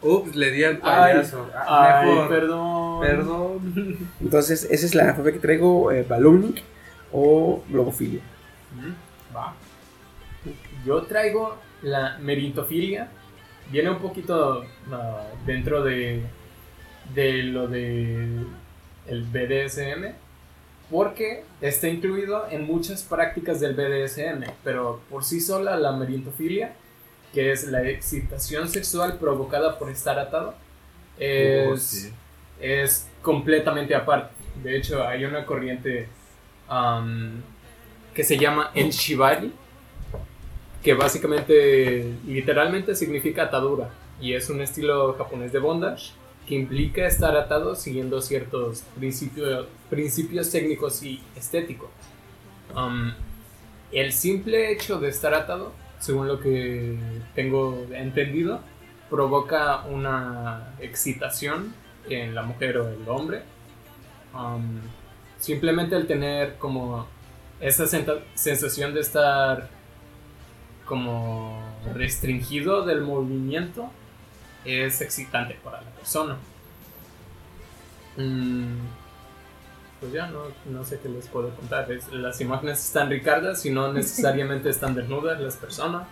Ups, 0.02 0.36
le 0.36 0.52
di 0.52 0.64
al 0.64 0.80
Ay, 0.82 1.14
payaso. 1.14 1.48
Ah, 1.56 2.00
ay, 2.02 2.10
mejor. 2.10 2.30
perdón. 2.30 3.02
Perdón. 3.02 3.98
Entonces, 4.20 4.68
esa 4.70 4.86
es 4.86 4.96
la 4.96 5.14
fobia 5.14 5.32
que 5.32 5.40
traigo, 5.40 5.92
eh, 5.92 6.04
ballooning 6.08 6.56
o 7.12 7.64
globofilia. 7.70 8.22
Mm, 8.76 9.36
Va. 9.36 9.54
yo 10.86 11.04
traigo 11.04 11.56
la 11.84 12.18
merintofilia. 12.20 13.10
Viene 13.72 13.92
un 13.92 14.00
poquito 14.00 14.66
ah, 14.92 15.28
dentro 15.46 15.84
de, 15.84 16.24
de 17.14 17.44
lo 17.44 17.68
de 17.68 18.46
el 19.08 19.24
BDSM. 19.24 20.14
Porque 20.90 21.44
está 21.62 21.88
incluido 21.88 22.48
en 22.50 22.66
muchas 22.66 23.04
prácticas 23.04 23.60
del 23.62 23.76
BDSM. 23.76 24.44
Pero 24.64 25.00
por 25.10 25.24
sí 25.24 25.40
sola 25.40 25.78
la 25.78 25.94
merintofilia, 25.94 26.74
que 27.34 27.52
es 27.52 27.68
la 27.68 27.88
excitación 27.88 28.68
sexual 28.68 29.18
provocada 29.18 29.80
por 29.80 29.90
estar 29.90 30.20
atado, 30.20 30.54
es, 31.18 31.68
Oh, 31.68 31.78
sí. 31.78 32.12
es 32.60 33.08
completamente 33.22 33.96
aparte. 33.96 34.34
De 34.62 34.76
hecho, 34.78 35.08
hay 35.08 35.24
una 35.24 35.46
corriente 35.46 36.10
que 38.14 38.24
se 38.24 38.38
llama 38.38 38.72
el 38.74 38.90
Shibari, 38.90 39.54
que 40.84 40.94
básicamente, 40.94 42.14
literalmente 42.26 42.96
significa 42.96 43.44
atadura, 43.44 43.90
y 44.20 44.34
es 44.34 44.50
un 44.50 44.62
estilo 44.62 45.14
japonés 45.14 45.52
de 45.54 45.60
bondage 45.60 46.12
que 46.52 46.56
implica 46.56 47.08
estar 47.08 47.34
atado 47.38 47.78
siguiendo 47.78 48.22
ciertos 48.22 48.82
principios, 49.00 49.68
principios 49.90 50.52
técnicos 50.52 51.02
y 51.02 51.24
estéticos. 51.34 51.90
Am, 52.76 53.14
el 53.94 54.12
simple 54.12 54.70
hecho 54.74 55.00
de 55.00 55.08
estar 55.08 55.34
atado, 55.34 55.72
según 56.00 56.28
lo 56.28 56.42
que 56.42 56.98
tengo 57.36 57.86
entendido, 57.94 58.60
provoca 59.10 59.86
una 59.86 60.76
excitación 60.82 61.74
en 62.10 62.36
la 62.36 62.42
mujer 62.42 62.80
o 62.80 62.90
el 62.90 63.08
hombre. 63.08 63.44
Um, 64.36 64.82
simplemente 65.40 65.96
el 65.96 66.06
tener 66.06 66.58
como 66.58 67.08
esa 67.62 67.88
sensación 67.88 68.94
de 68.94 69.00
estar 69.00 69.70
como 70.84 71.64
restringido 71.94 72.84
del 72.86 73.04
movimiento 73.04 73.90
es 74.66 75.02
excitante 75.02 75.58
para 75.64 75.82
la 75.82 75.90
persona. 75.90 76.38
Mm, 78.18 78.78
pues 80.00 80.14
ya 80.14 80.28
no, 80.28 80.44
no 80.70 80.84
sé 80.84 81.00
qué 81.02 81.10
les 81.10 81.28
puedo 81.28 81.50
contar. 81.56 81.92
Es- 81.92 82.12
las 82.12 82.40
imágenes 82.42 82.84
están 82.84 83.10
ricardas 83.10 83.66
y 83.66 83.70
no 83.72 83.92
necesariamente 83.94 84.70
están 84.70 84.96
desnudas 84.96 85.40
las 85.40 85.56
personas. 85.58 86.08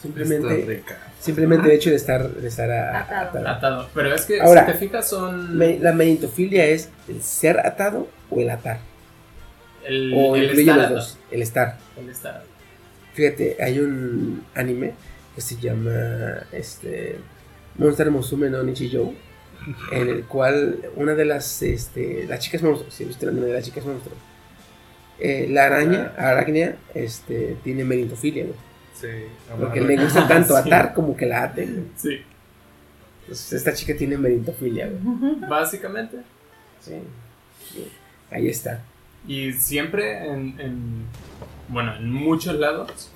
Simplemente, 0.00 0.84
simplemente 1.20 1.66
el 1.66 1.72
hecho 1.74 1.90
de 1.90 1.96
estar, 1.96 2.28
de 2.30 2.46
estar 2.46 2.70
a- 2.70 3.00
Atado. 3.00 3.28
atado. 3.30 3.48
Atado. 3.48 3.88
Pero 3.94 4.14
es 4.14 4.24
que 4.26 4.40
Ahora, 4.40 4.64
si 4.66 4.72
te 4.72 4.78
fijas 4.78 5.08
son... 5.08 5.56
Me- 5.58 5.78
la 5.80 5.92
merintofilia 5.92 6.66
es 6.66 6.88
el 7.08 7.20
ser 7.22 7.58
atado 7.66 8.06
o 8.30 8.40
el 8.40 8.48
atar. 8.50 8.78
el, 9.84 10.12
o 10.14 10.36
el 10.36 10.50
estar 10.56 10.76
los 10.78 10.90
dos. 10.90 11.18
El 11.32 11.42
estar. 11.42 11.78
El 11.96 12.08
estar. 12.10 12.44
Fíjate, 13.14 13.56
hay 13.60 13.80
un 13.80 14.44
anime 14.54 14.94
que 15.38 15.42
se 15.42 15.56
llama 15.56 16.42
este 16.50 17.14
Monster 17.76 18.10
Musume 18.10 18.50
no 18.50 18.60
Nichijou 18.64 19.14
en 19.92 20.08
el 20.08 20.24
cual 20.24 20.80
una 20.96 21.14
de 21.14 21.24
las 21.24 21.62
este 21.62 22.26
las 22.26 22.40
chicas 22.40 22.60
monstruos, 22.60 22.92
si 22.92 23.04
viste 23.04 23.24
el 23.24 23.30
anime 23.30 23.46
de 23.46 23.52
las 23.52 23.64
chicas 23.64 23.84
monstruos. 23.84 24.18
eh, 25.20 25.46
la 25.48 25.66
araña, 25.66 26.12
aracnia, 26.18 26.76
este, 26.92 27.56
tiene 27.62 27.84
merintofilia, 27.84 28.44
güey. 28.46 28.56
Sí. 29.00 29.06
Porque 29.60 29.80
le 29.80 29.96
gusta 29.96 30.26
tanto 30.26 30.54
Sí. 30.62 30.68
atar 30.68 30.92
como 30.92 31.16
que 31.16 31.26
la 31.26 31.44
aten. 31.44 31.88
Sí. 31.96 32.18
Entonces, 33.22 33.52
esta 33.52 33.72
chica 33.74 33.96
tiene 33.96 34.16
merintofilia, 34.18 34.88
güey. 34.88 35.34
Básicamente. 35.48 36.16
Sí. 36.80 36.94
Sí. 37.72 37.86
Ahí 38.32 38.48
está. 38.48 38.82
Y 39.26 39.52
siempre 39.52 40.26
en, 40.32 40.58
en- 40.60 41.04
bueno, 41.68 41.94
en 41.96 42.12
muchos 42.12 42.56
lados 42.56 43.10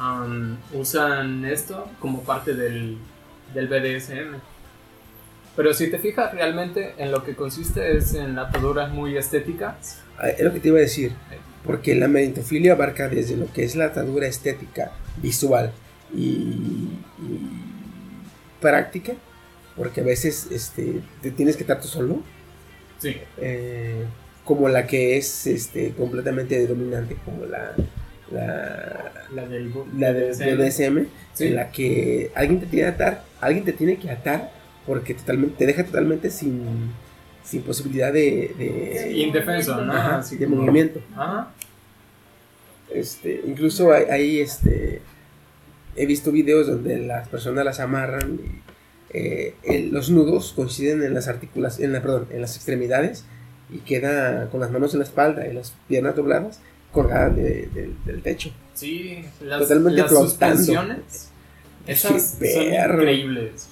um, 0.00 0.56
usan 0.72 1.44
esto 1.44 1.88
como 2.00 2.22
parte 2.22 2.54
del, 2.54 2.98
del 3.54 3.68
BDSM. 3.68 4.36
Pero 5.56 5.74
si 5.74 5.90
te 5.90 5.98
fijas 5.98 6.32
realmente 6.32 6.94
en 6.98 7.10
lo 7.10 7.24
que 7.24 7.34
consiste 7.34 7.96
es 7.96 8.14
en 8.14 8.38
ataduras 8.38 8.90
muy 8.92 9.16
estéticas. 9.16 10.00
Ah, 10.18 10.28
Es 10.28 10.40
lo 10.40 10.52
que 10.52 10.60
te 10.60 10.68
iba 10.68 10.78
a 10.78 10.82
decir. 10.82 11.12
Porque 11.64 11.94
la 11.96 12.06
merintofilia 12.08 12.72
abarca 12.72 13.08
desde 13.08 13.36
lo 13.36 13.52
que 13.52 13.64
es 13.64 13.74
la 13.74 13.86
atadura 13.86 14.26
estética, 14.28 14.92
visual 15.16 15.72
y, 16.14 16.20
y 17.18 17.40
práctica. 18.60 19.14
Porque 19.76 20.00
a 20.00 20.04
veces 20.04 20.48
este, 20.50 21.00
te 21.22 21.30
tienes 21.32 21.56
que 21.56 21.62
estar 21.64 21.80
tú 21.80 21.88
solo. 21.88 22.22
Sí. 22.98 23.16
eh, 23.36 24.04
como 24.44 24.68
la 24.68 24.86
que 24.86 25.16
es 25.18 25.46
este, 25.46 25.92
completamente 25.92 26.66
dominante, 26.66 27.16
como 27.24 27.44
la, 27.44 27.74
la, 28.32 29.12
La 29.34 29.46
del 29.46 29.72
la 29.96 30.12
del 30.12 30.32
BDSM, 30.58 31.06
Sí. 31.34 31.46
en 31.48 31.56
la 31.56 31.70
que 31.70 32.30
alguien 32.34 32.60
te 32.60 32.66
tiene 32.66 32.86
que 32.88 32.92
atar, 32.94 33.24
alguien 33.40 33.64
te 33.64 33.72
tiene 33.72 33.96
que 33.98 34.10
atar 34.10 34.50
porque 34.86 35.14
totalmente, 35.14 35.56
te 35.58 35.66
deja 35.66 35.84
totalmente 35.84 36.30
sin, 36.30 36.62
sin 37.44 37.62
posibilidad 37.62 38.12
de, 38.12 38.54
de- 38.58 39.12
Indefenso, 39.18 39.80
¿no? 39.82 39.92
Ajá, 39.92 40.18
Así 40.18 40.36
de 40.36 40.46
como- 40.46 40.62
movimiento. 40.62 41.00
Ajá. 41.14 41.50
Este, 42.92 43.42
incluso 43.46 43.92
hay, 43.92 44.04
hay, 44.04 44.40
este, 44.40 45.00
he 45.96 46.06
visto 46.06 46.32
videos 46.32 46.66
donde 46.66 46.96
las 46.98 47.28
personas 47.28 47.64
las 47.64 47.80
amarran 47.80 48.38
y 48.42 48.62
eh, 49.16 49.54
el- 49.62 49.90
los 49.90 50.10
nudos 50.10 50.52
coinciden 50.54 51.02
en 51.02 51.14
las 51.14 51.28
articulaciones, 51.28 51.86
en 51.86 51.92
la, 51.92 52.02
perdón, 52.02 52.26
en 52.30 52.40
las 52.40 52.56
extremidades 52.56 53.24
y 53.70 53.78
queda 53.78 54.48
con 54.50 54.60
las 54.60 54.70
manos 54.70 54.94
en 54.94 55.00
la 55.00 55.04
espalda 55.04 55.46
y 55.46 55.52
las 55.52 55.74
piernas 55.88 56.16
dobladas 56.16 56.60
de- 57.06 57.68
de- 57.72 57.90
del 58.04 58.22
techo. 58.22 58.50
Sí, 58.74 59.24
las, 59.40 59.60
Totalmente 59.60 60.00
las 60.02 60.10
suspensiones. 60.10 61.28
Esas 61.86 62.36
Qué 62.38 62.52
son 62.52 62.94
increíbles. 63.00 63.68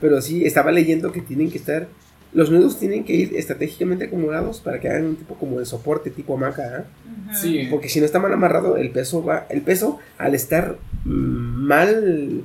Pero 0.00 0.20
sí, 0.20 0.44
estaba 0.44 0.70
leyendo 0.70 1.12
que 1.12 1.20
tienen 1.20 1.50
que 1.50 1.58
estar. 1.58 1.86
Los 2.32 2.50
nudos 2.50 2.78
tienen 2.78 3.04
que 3.04 3.14
ir 3.14 3.36
estratégicamente 3.36 4.06
acomodados 4.06 4.60
para 4.60 4.80
que 4.80 4.88
hagan 4.88 5.04
un 5.06 5.16
tipo 5.16 5.36
como 5.36 5.60
de 5.60 5.66
soporte, 5.66 6.10
tipo 6.10 6.34
hamaca. 6.34 6.84
¿ah? 7.30 7.32
Sí. 7.34 7.68
Porque 7.70 7.88
si 7.88 8.00
no 8.00 8.06
está 8.06 8.18
mal 8.18 8.32
amarrado, 8.32 8.76
el 8.76 8.90
peso 8.90 9.24
va. 9.24 9.46
El 9.48 9.62
peso, 9.62 9.98
al 10.18 10.34
estar 10.34 10.76
mal. 11.04 12.42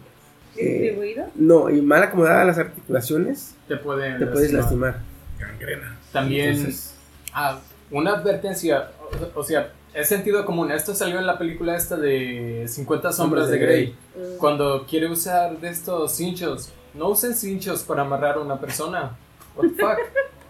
eh, 0.58 0.64
¿Distribuido? 0.82 1.26
no, 1.36 1.70
y 1.70 1.82
mal 1.82 2.04
acomodadas 2.04 2.46
las 2.46 2.58
articulaciones, 2.58 3.56
Te 3.68 3.78
pueden 3.78 4.20
te 4.20 4.26
puedes 4.28 4.52
lastimar. 4.54 5.00
Gangrena. 5.40 5.98
También, 6.12 6.50
Entonces- 6.50 6.94
ah, 7.34 7.60
una 7.92 8.12
advertencia, 8.12 8.90
o, 9.36 9.44
sea, 9.44 9.74
es 9.94 10.08
sentido 10.08 10.46
común. 10.46 10.72
Esto 10.72 10.94
salió 10.94 11.20
en 11.20 11.28
la 11.28 11.38
película 11.38 11.76
esta 11.76 11.98
de 11.98 12.66
50 12.68 13.12
sombras 13.12 13.50
de 13.50 13.60
Grey. 13.60 13.96
Cuando 14.38 14.86
quiere 14.86 15.08
usar 15.08 15.60
de 15.60 15.70
estos 15.70 16.14
cinchos, 16.14 16.72
no 16.94 17.10
usen 17.10 17.36
cinchos 17.36 17.84
para 17.84 18.02
amarrar 18.02 18.38
a 18.38 18.40
una 18.40 18.60
persona. 18.60 19.18
What 19.56 19.70
the 19.70 19.82
fuck? 19.82 20.00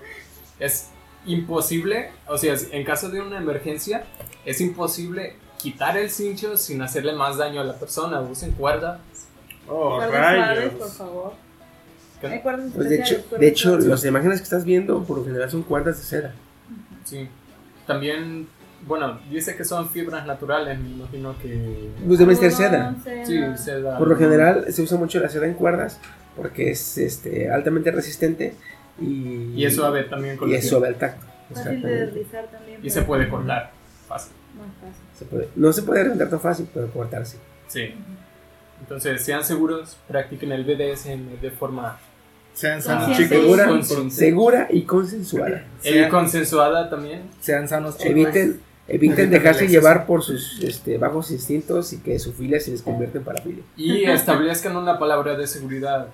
es 0.60 0.90
imposible, 1.26 2.12
o 2.28 2.38
sea, 2.38 2.56
en 2.72 2.84
caso 2.84 3.10
de 3.10 3.22
una 3.22 3.38
emergencia, 3.38 4.06
es 4.46 4.62
imposible 4.62 5.36
quitar 5.58 5.98
el 5.98 6.10
cincho 6.10 6.58
sin 6.58 6.82
hacerle 6.82 7.14
más 7.14 7.38
daño 7.38 7.62
a 7.62 7.64
la 7.64 7.74
persona. 7.74 8.22
Usen 8.22 8.52
cuerda. 8.52 9.00
Oh, 9.68 9.98
Cuerdas 9.98 10.22
rayos. 10.22 10.74
por 10.74 10.90
favor. 10.90 11.34
¿Qué? 12.20 12.28
Hay 12.28 12.42
cuerdas 12.42 12.72
Pues 12.76 12.90
de 12.90 13.00
hecho, 13.00 13.24
de 13.38 13.48
hecho 13.48 13.78
las 13.78 14.04
imágenes 14.04 14.40
que 14.40 14.44
estás 14.44 14.66
viendo 14.66 15.04
por 15.04 15.20
lo 15.20 15.26
general 15.26 15.50
son 15.50 15.64
cuerdas 15.64 15.98
de 15.98 16.04
seda. 16.04 16.34
Sí. 17.06 17.30
También, 17.90 18.48
bueno, 18.86 19.20
dice 19.32 19.56
que 19.56 19.66
son 19.66 19.90
fibras 19.90 20.26
naturales, 20.28 20.80
me 20.80 20.90
imagino 20.90 21.36
que... 21.42 21.90
Pues 22.06 22.20
deben 22.20 22.38
ser 22.38 22.52
seda. 22.52 22.96
seda. 23.04 23.26
Sí, 23.26 23.64
seda. 23.64 23.98
Por 23.98 24.08
lo 24.08 24.16
general 24.16 24.66
se 24.72 24.84
usa 24.84 24.96
mucho 24.98 25.20
la 25.20 25.28
seda 25.28 25.48
en 25.48 25.56
cuerdas 25.56 26.00
porque 26.36 26.70
es 26.70 26.98
este, 27.00 27.50
altamente 27.52 27.90
resistente 27.90 28.54
y, 29.02 29.54
Y 29.56 29.66
es 29.66 29.76
suave 29.76 30.04
también 30.04 30.38
con 30.38 30.50
y 30.50 30.54
es 30.54 30.70
suave 30.70 30.90
al 30.90 30.96
tacto. 30.96 31.26
Fácil 31.52 31.82
de 31.82 32.06
deslizar 32.06 32.46
también. 32.52 32.80
Y 32.84 32.90
se 32.92 33.02
puede 33.02 33.28
cortar. 33.28 33.72
Fácil. 34.08 34.34
Más 34.56 34.68
fácil. 34.80 35.04
Se 35.18 35.26
puede- 35.26 35.50
no 35.56 35.74
se 35.74 35.82
puede 35.82 36.04
rentar 36.04 36.30
tan 36.30 36.40
fácil, 36.40 36.70
pero 36.72 36.92
cortarse. 36.92 37.38
Sí. 37.68 37.96
Entonces, 38.82 39.24
sean 39.24 39.44
seguros, 39.44 39.98
practiquen 40.08 40.52
el 40.52 40.64
BDSM 40.64 41.42
de 41.42 41.50
forma 41.52 41.98
Sean 42.60 42.82
sanos, 42.82 43.16
chicos. 43.18 43.30
Segura, 44.14 44.68
y 44.70 44.82
consensuada. 44.84 45.64
y 45.82 45.88
Sean- 45.90 46.10
consensuada 46.10 46.90
también. 46.90 47.22
Sean 47.40 47.68
sanos, 47.70 47.98
chicos. 47.98 48.12
Eviten, 48.12 48.60
eviten 48.88 49.30
dejarse 49.30 49.68
llevar 49.68 50.06
por 50.06 50.24
sus 50.24 50.60
este, 50.62 50.98
bajos 50.98 51.32
instintos 51.32 51.94
y 51.94 52.00
que 52.00 52.20
su 52.20 52.34
filia 52.34 52.60
se 52.60 52.72
les 52.72 52.82
convierta 52.82 53.18
en 53.20 53.24
parafilia. 53.24 53.64
Y 53.78 54.04
establezcan 54.10 54.76
una 54.76 55.00
palabra 55.00 55.38
de 55.38 55.48
seguridad. 55.48 56.08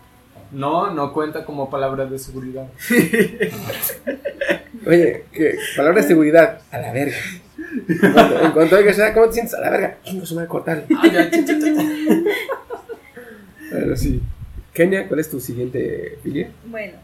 No, 0.52 0.92
no 0.94 1.14
cuenta 1.14 1.44
como 1.46 1.68
palabra 1.72 2.06
de 2.06 2.20
seguridad. 2.20 2.68
Oye, 4.86 5.26
¿qué? 5.34 5.56
palabra 5.76 6.02
de 6.04 6.08
seguridad, 6.08 6.60
a 6.70 6.78
la 6.78 6.94
verga. 6.94 7.16
En 7.90 8.12
cuanto, 8.12 8.46
en 8.46 8.52
cuanto 8.52 8.76
oigas, 8.76 9.00
"Ah, 9.00 9.14
¿cómo 9.16 9.26
te 9.28 9.34
sientes? 9.34 9.56
A 9.56 9.62
la 9.62 9.70
verga. 9.72 9.98
Chingo, 10.04 10.24
se 10.28 10.36
me 10.36 10.42
va 10.42 10.46
a 10.46 10.48
cortar. 10.48 10.86
Ah. 10.96 11.28
Pero 13.72 13.96
sí. 13.98 14.22
Kenia, 14.76 15.08
¿cuál 15.08 15.22
es 15.22 15.30
tu 15.30 15.40
siguiente 15.40 16.20
filia? 16.22 16.52
Bueno, 16.66 16.98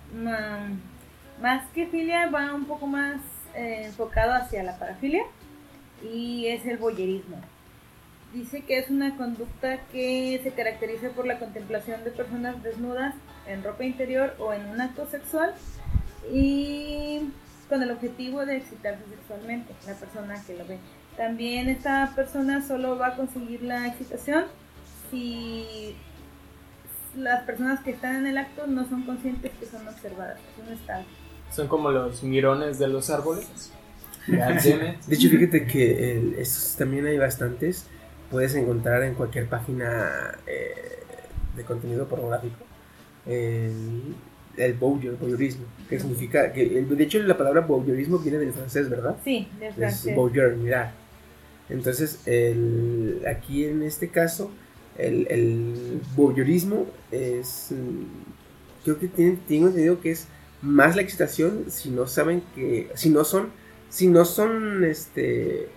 más 1.42 1.66
que 1.70 1.88
filia 1.88 2.30
va 2.30 2.54
un 2.54 2.66
poco 2.66 2.86
más 2.86 3.22
eh, 3.56 3.84
enfocado 3.86 4.34
hacia 4.34 4.62
la 4.62 4.78
parafilia 4.78 5.24
y 6.04 6.48
es 6.48 6.66
el 6.66 6.78
boyerismo. 6.78 7.38
dice 8.34 8.64
que 8.64 8.78
es 8.78 8.90
una 8.90 9.16
conducta 9.16 9.80
que 9.94 10.42
se 10.44 10.52
caracteriza 10.52 11.12
por 11.12 11.26
la 11.26 11.40
contemplación 11.40 12.04
de 12.04 12.12
personas 12.12 12.62
desnudas 12.62 13.16
en 13.48 13.64
ropa 13.64 13.86
interior 13.86 14.36
o 14.38 14.52
en 14.52 14.66
un 14.68 14.82
acto 14.82 15.08
sexual 15.08 15.54
y 16.30 17.22
con 17.70 17.82
el 17.82 17.92
objetivo 17.92 18.46
de 18.46 18.58
excitarse 18.58 19.04
sexualmente 19.10 19.74
la 19.88 19.94
persona 19.94 20.44
que 20.46 20.58
lo 20.58 20.66
ve. 20.66 20.78
También 21.16 21.70
esta 21.70 22.12
persona 22.18 22.68
solo 22.68 22.98
va 22.98 23.08
a 23.08 23.16
conseguir 23.16 23.64
la 23.64 23.88
excitación 23.88 24.44
si 25.10 25.96
las 27.16 27.44
personas 27.44 27.80
que 27.82 27.92
están 27.92 28.16
en 28.18 28.28
el 28.28 28.38
acto 28.38 28.68
no 28.68 28.88
son 28.88 29.04
conscientes 29.04 29.52
que 29.60 29.66
son 29.66 29.88
observadas. 29.88 30.40
Es 30.58 30.68
un 30.68 30.74
estado. 30.74 31.04
Son 31.52 31.68
como 31.68 31.92
los 31.92 32.24
mirones 32.24 32.80
de 32.80 32.88
los 32.88 33.10
árboles. 33.10 33.48
Sí. 34.60 34.74
De 35.08 35.16
hecho, 35.16 35.30
fíjate 35.30 35.66
que 35.66 36.12
el- 36.12 36.36
estos 36.36 36.76
también 36.78 37.06
hay 37.08 37.18
bastantes. 37.18 37.86
Puedes 38.30 38.54
encontrar 38.56 39.04
en 39.04 39.16
cualquier 39.16 39.48
página 39.48 40.10
eh, 40.48 41.00
de 41.56 41.64
contenido 41.64 42.08
pornográfico 42.08 42.56
el, 43.26 44.16
el 44.58 44.74
voyeur, 44.74 45.18
voyeurismo, 45.18 45.66
que 45.90 46.00
significa 46.00 46.52
que 46.54 46.78
el- 46.80 46.96
de 46.98 47.04
hecho 47.04 47.20
la 47.20 47.38
palabra 47.38 47.62
voyeurismo 47.62 48.20
viene 48.20 48.38
del 48.38 48.54
francés, 48.54 48.90
¿verdad? 48.90 49.16
Sí, 49.24 49.48
de 49.60 49.68
Es 49.70 49.76
francés. 49.76 50.16
voyeur, 50.16 50.56
mirar. 50.56 50.92
Entonces, 51.70 52.22
el, 52.28 53.22
aquí 53.28 53.66
en 53.66 53.82
este 53.84 54.10
caso, 54.10 54.52
el, 54.98 55.28
el 55.30 56.02
voyeurismo 56.16 56.86
es. 57.12 57.68
mm, 57.72 58.84
Creo 58.84 58.98
que 58.98 59.08
tienen, 59.08 59.38
tengo 59.48 59.68
entendido 59.68 60.02
que 60.02 60.10
es 60.12 60.28
más 60.62 60.96
la 60.96 61.02
excitación 61.04 61.66
si 61.70 61.90
no 61.90 62.08
saben 62.08 62.44
que. 62.56 62.90
Si 62.96 63.10
no 63.10 63.24
son. 63.24 63.50
Si 63.90 64.08
no 64.08 64.26
son 64.26 64.84
este. 64.84 65.68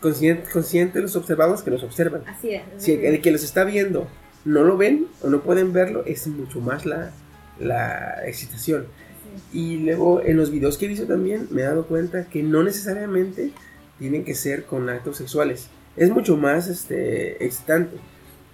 Conscientes 0.00 0.48
conscientes 0.50 1.02
los 1.02 1.16
observados 1.16 1.62
que 1.62 1.70
los 1.70 1.82
observan. 1.82 2.22
Así 2.26 2.50
es. 2.54 2.62
es 2.76 2.82
Si 2.82 2.92
el 2.92 3.20
que 3.20 3.30
los 3.30 3.42
está 3.42 3.64
viendo 3.64 4.08
no 4.44 4.64
lo 4.64 4.76
ven 4.78 5.06
o 5.22 5.28
no 5.28 5.42
pueden 5.42 5.72
verlo, 5.74 6.04
es 6.06 6.26
mucho 6.26 6.60
más 6.60 6.86
la, 6.86 7.12
la 7.58 8.26
excitación. 8.26 8.86
Y 9.52 9.76
luego 9.78 10.22
en 10.22 10.36
los 10.36 10.50
videos 10.50 10.78
que 10.78 10.86
he 10.86 10.88
visto 10.88 11.06
también 11.06 11.48
me 11.50 11.60
he 11.62 11.64
dado 11.64 11.86
cuenta 11.86 12.24
que 12.24 12.42
no 12.42 12.62
necesariamente 12.62 13.50
tienen 13.98 14.24
que 14.24 14.34
ser 14.34 14.64
con 14.64 14.88
actos 14.88 15.18
sexuales. 15.18 15.68
Es 15.96 16.10
mucho 16.10 16.36
más 16.36 16.68
este, 16.68 17.44
excitante, 17.44 17.96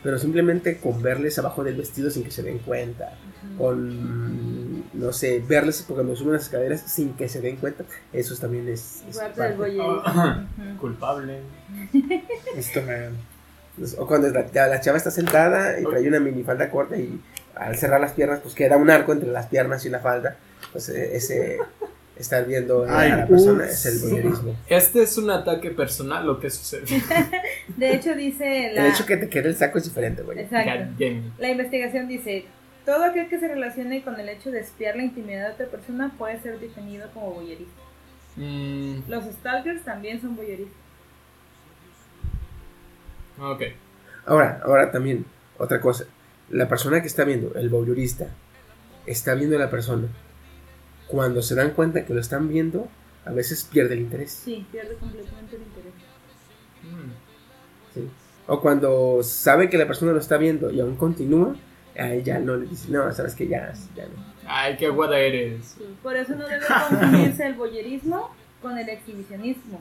pero 0.03 0.19
simplemente 0.19 0.79
con 0.79 1.03
verles 1.03 1.39
abajo 1.39 1.65
del 1.65 1.77
vestido 1.77 2.11
sin 2.11 2.25
que 2.25 2.31
se 2.31 2.43
den 2.43 2.59
cuenta. 2.59 3.15
Con, 3.59 4.85
no 4.93 5.13
sé, 5.13 5.43
verles 5.47 5.85
porque 5.87 6.03
me 6.03 6.15
suben 6.17 6.35
las 6.35 6.45
escaleras 6.45 6.81
sin 6.83 7.15
que 7.15 7.29
se 7.29 7.41
den 7.41 7.57
cuenta. 7.57 7.85
Eso 8.13 8.37
también 8.37 8.69
es... 8.69 9.03
es 9.09 9.19
Parte. 9.19 9.57
Ujú. 10.07 10.79
Culpable. 10.79 11.41
Esto 12.57 12.83
me... 12.83 13.11
Pues, 13.77 13.97
O 13.99 14.07
cuando 14.07 14.29
la, 14.29 14.47
la 14.69 14.81
chava 14.81 14.97
está 14.97 15.11
sentada 15.11 15.79
y 15.81 15.85
trae 15.85 16.09
una 16.09 16.21
minifalda 16.21 16.71
corta 16.71 16.97
y 16.97 17.21
al 17.55 17.77
cerrar 17.77 18.01
las 18.01 18.13
piernas 18.13 18.41
pues 18.41 18.55
queda 18.55 18.77
un 18.77 18.91
arco 18.91 19.13
entre 19.13 19.31
las 19.31 19.47
piernas 19.47 19.85
y 19.87 19.91
la 19.91 20.01
falda. 20.01 20.37
Pues 20.73 20.89
eh, 20.89 21.17
ese 21.17 21.59
estar 22.19 22.47
viendo 22.47 22.85
a 22.85 23.05
la 23.07 23.27
persona 23.27 23.65
ups. 23.65 23.73
es 23.73 23.87
el 23.87 23.99
voyeurismo. 24.11 24.57
Este 24.69 25.03
es 25.03 25.19
un 25.19 25.31
ataque 25.31 25.71
personal 25.71 26.27
lo 26.27 26.41
que 26.41 26.51
sucede. 26.51 26.85
De 27.77 27.95
hecho, 27.95 28.15
dice 28.15 28.73
la. 28.75 28.87
El 28.87 28.93
hecho 28.93 29.05
que 29.07 29.17
te 29.17 29.29
quede 29.29 29.49
el 29.49 29.57
saco 29.57 29.79
es 29.79 29.85
diferente, 29.85 30.23
güey. 30.23 30.41
Exacto. 30.41 31.05
La 31.39 31.51
investigación 31.51 32.09
dice: 32.09 32.47
todo 32.85 33.05
aquel 33.05 33.29
que 33.29 33.39
se 33.39 33.49
relacione 33.49 34.03
con 34.03 34.19
el 34.19 34.29
hecho 34.29 34.51
de 34.51 34.61
espiar 34.61 34.97
la 34.97 35.03
intimidad 35.03 35.49
de 35.49 35.53
otra 35.55 35.67
persona 35.67 36.13
puede 36.17 36.41
ser 36.41 36.59
definido 36.61 37.09
como 37.13 37.33
voyerista. 37.35 37.73
Mm, 38.37 39.09
Los 39.09 39.25
stalkers 39.25 39.83
también 39.85 40.21
son 40.21 40.37
voyeristas. 40.37 40.77
ok. 43.41 43.63
Ahora, 44.27 44.61
ahora 44.65 44.91
también, 44.91 45.25
otra 45.59 45.81
cosa. 45.81 46.05
La 46.51 46.69
persona 46.69 47.01
que 47.01 47.07
está 47.07 47.25
viendo, 47.25 47.55
el 47.55 47.69
voyeurista, 47.69 48.27
está 49.07 49.35
viendo 49.35 49.57
a 49.57 49.61
la 49.61 49.71
persona. 49.71 50.09
Cuando 51.09 51.43
se 51.43 51.55
dan 51.55 51.71
cuenta 51.71 52.05
que 52.05 52.13
lo 52.15 52.21
están 52.21 52.49
viendo, 52.49 52.89
a 53.25 53.31
veces 53.33 53.65
pierde 53.65 53.95
el 53.95 54.01
interés. 54.01 54.31
Sí, 54.45 54.67
pierde 54.73 54.95
completamente 54.97 55.57
el 55.57 55.63
interés. 55.63 55.93
¿sí? 57.95 58.09
O 58.47 58.61
cuando 58.61 59.23
sabe 59.23 59.69
que 59.69 59.79
la 59.79 59.87
persona 59.87 60.13
lo 60.13 60.19
está 60.19 60.37
viendo 60.37 60.71
y 60.71 60.81
aún 60.81 60.97
continúa, 60.97 61.57
a 61.99 62.13
ella 62.13 62.39
no 62.39 62.57
le 62.57 62.67
dice, 62.67 62.91
no, 62.91 63.11
sabes 63.13 63.35
que 63.35 63.49
ya, 63.49 63.73
ya 63.97 64.05
no. 64.05 64.37
Ay, 64.47 64.77
qué 64.77 64.87
aguada 64.87 65.19
eres. 65.19 65.77
Por 66.03 66.15
eso 66.17 66.35
no 66.37 66.47
debe 66.47 66.65
confundirse 66.67 67.47
el 67.47 67.55
voyerismo 67.55 68.31
con 68.63 68.79
el 68.79 68.89
exhibicionismo. 68.89 69.81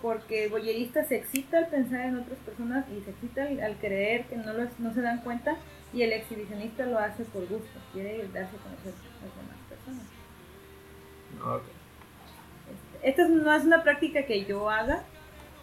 Porque 0.00 0.44
el 0.44 0.50
voyerista 0.50 1.04
se 1.04 1.16
excita 1.16 1.58
al 1.58 1.68
pensar 1.68 2.00
en 2.06 2.16
otras 2.18 2.38
personas 2.40 2.84
y 2.90 3.02
se 3.02 3.10
excita 3.10 3.42
al, 3.44 3.60
al 3.60 3.76
creer 3.78 4.24
que 4.26 4.36
no, 4.36 4.52
los- 4.52 4.78
no 4.78 4.94
se 4.94 5.00
dan 5.02 5.20
cuenta. 5.22 5.56
Y 5.92 6.02
el 6.02 6.12
exhibicionista 6.12 6.86
lo 6.86 6.98
hace 6.98 7.24
por 7.24 7.42
gusto, 7.48 7.78
quiere 7.92 8.18
darse 8.32 8.56
a 8.56 8.62
conocer 8.62 8.92
Ok. 11.44 11.62
Esta 13.02 13.22
es- 13.22 13.30
no 13.30 13.54
es 13.54 13.64
una 13.64 13.82
práctica 13.82 14.24
que 14.26 14.44
yo 14.44 14.68
haga, 14.70 15.02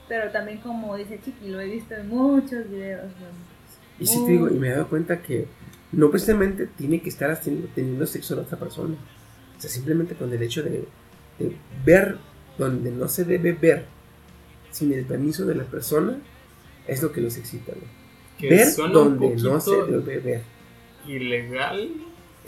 pero 0.07 0.31
también 0.31 0.59
como 0.59 0.95
dice 0.97 1.19
Chiqui, 1.23 1.49
lo 1.49 1.59
he 1.59 1.65
visto 1.65 1.93
en 1.95 2.07
muchos 2.09 2.69
videos. 2.69 3.03
¿no? 3.05 3.53
Y 3.99 4.05
sí 4.07 4.23
te 4.25 4.31
digo, 4.31 4.49
y 4.49 4.53
me 4.53 4.69
he 4.69 4.71
dado 4.71 4.87
cuenta 4.87 5.21
que 5.21 5.47
no 5.91 6.09
precisamente 6.09 6.67
tiene 6.67 7.01
que 7.01 7.09
estar 7.09 7.29
haciendo, 7.31 7.67
teniendo 7.75 8.05
sexo 8.07 8.33
a 8.33 8.37
la 8.37 8.43
otra 8.43 8.57
persona. 8.57 8.95
O 9.57 9.61
sea, 9.61 9.69
simplemente 9.69 10.15
con 10.15 10.31
el 10.33 10.41
hecho 10.41 10.63
de, 10.63 10.85
de 11.39 11.55
ver 11.85 12.17
donde 12.57 12.91
no 12.91 13.07
se 13.07 13.23
debe 13.25 13.53
ver 13.53 13.85
sin 14.71 14.91
el 14.93 15.05
permiso 15.05 15.45
de 15.45 15.55
la 15.55 15.63
persona 15.65 16.17
es 16.87 17.01
lo 17.03 17.11
que 17.11 17.21
los 17.21 17.37
excita. 17.37 17.71
¿no? 17.73 17.87
Que 18.39 18.49
Ver 18.49 18.67
donde 18.91 19.35
no 19.35 19.59
se 19.59 19.75
debe 19.83 20.19
ver. 20.19 20.41
ilegal. 21.07 21.91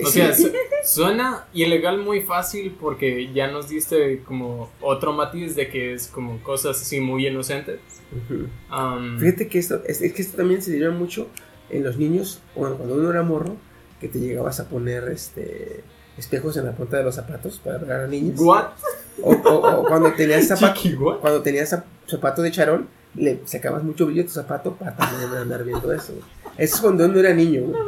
O 0.04 0.08
sea, 0.08 0.34
su- 0.36 0.52
suena 0.84 1.46
ilegal 1.54 2.00
muy 2.00 2.22
fácil 2.22 2.76
porque 2.80 3.32
ya 3.34 3.48
nos 3.48 3.70
diste 3.70 4.22
como 4.24 4.70
otro 4.82 5.14
matiz 5.14 5.56
de 5.56 5.70
que 5.70 5.94
es 5.94 6.08
como 6.08 6.42
cosas 6.44 6.82
así 6.82 7.00
muy 7.00 7.28
inocentes. 7.28 7.80
Ujú. 8.12 8.48
Um, 8.76 9.20
Fíjate 9.20 9.48
que 9.48 9.58
esto, 9.60 9.82
es, 9.88 10.02
es 10.02 10.14
que 10.14 10.22
esto 10.22 10.38
también 10.38 10.62
se 10.62 10.72
dieron 10.72 10.98
mucho 10.98 11.28
en 11.70 11.84
los 11.84 11.98
niños, 11.98 12.42
bueno, 12.56 12.76
cuando 12.76 12.96
uno 12.96 13.10
era 13.10 13.24
morro, 13.24 13.56
que 14.02 14.08
te 14.10 14.20
llegabas 14.20 14.60
a 14.60 14.68
poner 14.70 15.06
este 15.10 15.84
espejos 16.18 16.56
en 16.58 16.66
la 16.66 16.72
punta 16.74 16.98
de 16.98 17.04
los 17.04 17.16
zapatos 17.16 17.60
para 17.64 17.78
ver 17.78 17.92
a 17.92 18.08
niños. 18.08 18.40
What? 18.40 18.68
O, 19.22 19.32
o- 19.32 19.82
o 19.82 19.86
cuando 19.88 20.12
tenías 20.14 20.48
zapato, 20.50 20.80
Chiqui, 20.82 20.96
cuando 21.22 21.42
tenías 21.42 21.72
zap- 21.74 21.86
zapato 22.08 22.42
de 22.42 22.52
charol, 22.52 22.88
le 23.16 23.40
sacabas 23.46 23.82
mucho 23.84 24.06
brillo 24.06 24.24
a 24.24 24.26
tu 24.26 24.32
zapato 24.32 24.74
para 24.76 24.96
también 24.96 25.30
andar 25.32 25.64
viendo 25.64 25.92
eso. 25.94 26.14
Eso 26.58 26.76
es 26.76 26.82
cuando 26.82 27.06
uno 27.06 27.20
era 27.20 27.34
niño. 27.34 27.62
güey. 27.64 27.82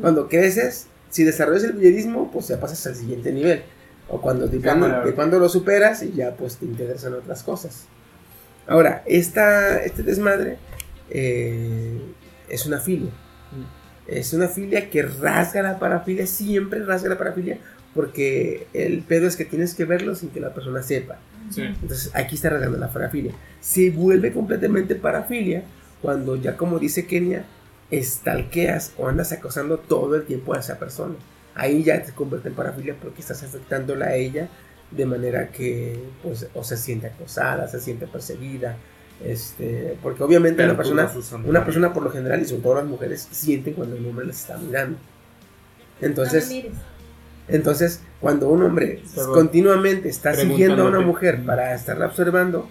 Cuando 0.00 0.28
creces, 0.28 0.88
si 1.16 1.24
desarrollas 1.24 1.64
el 1.64 1.72
billerismo, 1.72 2.30
pues 2.30 2.48
ya 2.48 2.60
pasas 2.60 2.86
al 2.86 2.94
siguiente 2.94 3.32
nivel. 3.32 3.62
O 4.06 4.20
cuando 4.20 4.46
de 4.46 4.60
cuando, 4.60 5.02
de 5.02 5.14
cuando 5.14 5.38
lo 5.38 5.48
superas 5.48 6.02
y 6.02 6.12
ya 6.12 6.36
pues 6.36 6.58
te 6.58 6.66
interesan 6.66 7.14
otras 7.14 7.42
cosas. 7.42 7.86
Ahora, 8.66 9.02
esta, 9.06 9.82
este 9.82 10.02
desmadre 10.02 10.58
eh, 11.08 11.98
es 12.50 12.66
una 12.66 12.80
filia. 12.80 13.10
Es 14.06 14.34
una 14.34 14.48
filia 14.48 14.90
que 14.90 15.04
rasga 15.04 15.62
la 15.62 15.78
parafilia, 15.78 16.26
siempre 16.26 16.84
rasga 16.84 17.08
la 17.08 17.16
parafilia, 17.16 17.60
porque 17.94 18.66
el 18.74 19.00
pedo 19.00 19.26
es 19.26 19.36
que 19.36 19.46
tienes 19.46 19.74
que 19.74 19.86
verlo 19.86 20.14
sin 20.14 20.28
que 20.28 20.40
la 20.40 20.52
persona 20.52 20.82
sepa. 20.82 21.16
Sí. 21.48 21.62
Entonces 21.62 22.10
aquí 22.12 22.34
está 22.34 22.50
rasgando 22.50 22.76
la 22.76 22.92
parafilia. 22.92 23.32
Se 23.60 23.88
vuelve 23.88 24.34
completamente 24.34 24.96
parafilia 24.96 25.64
cuando 26.02 26.36
ya 26.36 26.58
como 26.58 26.78
dice 26.78 27.06
Kenia, 27.06 27.46
estalqueas 27.90 28.92
o 28.98 29.08
andas 29.08 29.32
acosando 29.32 29.78
todo 29.78 30.16
el 30.16 30.24
tiempo 30.24 30.54
a 30.54 30.60
esa 30.60 30.78
persona. 30.78 31.14
Ahí 31.54 31.82
ya 31.82 32.02
te 32.02 32.12
convierte 32.12 32.48
en 32.48 32.54
parafilia 32.54 32.94
porque 33.00 33.20
estás 33.20 33.42
afectándola 33.42 34.06
a 34.06 34.14
ella 34.14 34.48
de 34.90 35.06
manera 35.06 35.48
que 35.48 35.98
pues 36.22 36.46
o 36.54 36.62
se 36.62 36.76
siente 36.76 37.08
acosada, 37.08 37.68
se 37.68 37.80
siente 37.80 38.06
perseguida. 38.06 38.76
Este, 39.24 39.96
porque 40.02 40.22
obviamente 40.22 40.62
una 40.62 40.76
persona, 40.76 41.10
una 41.46 41.64
persona 41.64 41.92
por 41.94 42.02
lo 42.02 42.10
general 42.10 42.42
y 42.42 42.44
sobre 42.44 42.62
todo 42.62 42.74
las 42.74 42.84
mujeres 42.84 43.26
sienten 43.30 43.72
cuando 43.74 43.96
el 43.96 44.06
hombre 44.06 44.26
las 44.26 44.40
está 44.40 44.58
mirando. 44.58 44.98
Entonces, 46.02 46.50
no 46.50 46.96
entonces, 47.48 48.02
cuando 48.20 48.48
un 48.48 48.62
hombre 48.62 49.02
Pero- 49.14 49.32
continuamente 49.32 50.08
está 50.08 50.34
siguiendo 50.34 50.82
a 50.82 50.86
una 50.86 51.00
mujer 51.00 51.44
para 51.44 51.74
estarla 51.74 52.06
observando, 52.06 52.68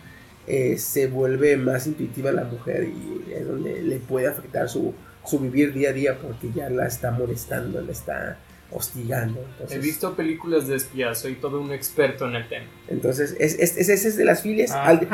eh, 0.47 0.77
se 0.77 1.07
vuelve 1.07 1.57
más 1.57 1.87
intuitiva 1.87 2.31
la 2.31 2.43
mujer 2.43 2.83
y 2.87 3.33
es 3.33 3.47
donde 3.47 3.81
le 3.81 3.97
puede 3.97 4.27
afectar 4.27 4.69
su, 4.69 4.93
su 5.25 5.39
vivir 5.39 5.73
día 5.73 5.89
a 5.89 5.93
día 5.93 6.17
porque 6.19 6.51
ya 6.53 6.69
la 6.69 6.87
está 6.87 7.11
molestando, 7.11 7.81
la 7.81 7.91
está 7.91 8.37
hostigando. 8.71 9.39
Entonces, 9.53 9.77
He 9.77 9.79
visto 9.79 10.15
películas 10.15 10.67
de 10.67 10.75
espías, 10.75 11.19
soy 11.19 11.35
todo 11.35 11.61
un 11.61 11.71
experto 11.71 12.27
en 12.27 12.35
el 12.35 12.47
tema. 12.49 12.65
entonces 12.87 13.35
es, 13.39 13.57
es, 13.59 13.77
es- 13.77 13.89
esa 13.89 14.07
es 14.07 14.17
de 14.17 14.25
las 14.25 14.41
filias. 14.41 14.71
Al- 14.71 15.07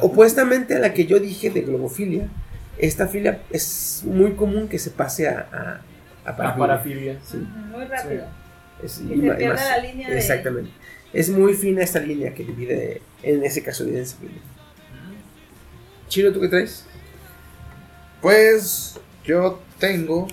opuestamente 0.00 0.74
a 0.76 0.78
la 0.78 0.94
que 0.94 1.06
yo 1.06 1.18
dije 1.18 1.50
de 1.50 1.62
globofilia, 1.62 2.28
esta 2.78 3.08
filia 3.08 3.42
es 3.50 4.02
muy 4.04 4.32
común 4.32 4.68
que 4.68 4.78
se 4.78 4.90
pase 4.90 5.28
a, 5.28 5.80
a, 6.24 6.30
a 6.30 6.36
parafilia. 6.36 6.56
parafilia. 6.66 7.18
Sí. 7.24 7.36
Muy 7.70 7.84
rápido. 7.84 8.24
Es- 8.82 8.98
Que 8.98 9.14
y 9.14 9.20
se 9.20 9.48
más- 9.48 9.60
la 9.70 9.78
línea 9.78 10.10
de- 10.10 10.18
Exactamente. 10.18 10.70
Es 11.12 11.28
muy 11.28 11.54
fina 11.54 11.82
esta 11.82 12.00
línea 12.00 12.32
que 12.34 12.44
divide, 12.44 13.02
en 13.22 13.44
ese 13.44 13.62
caso, 13.62 13.84
divide 13.84 14.02
esa 14.02 14.16
filia. 14.16 14.40
Chino, 16.08 16.32
¿tú 16.32 16.40
qué 16.40 16.48
traes? 16.48 16.86
Pues 18.20 18.98
yo 19.24 19.60
tengo 19.78 20.28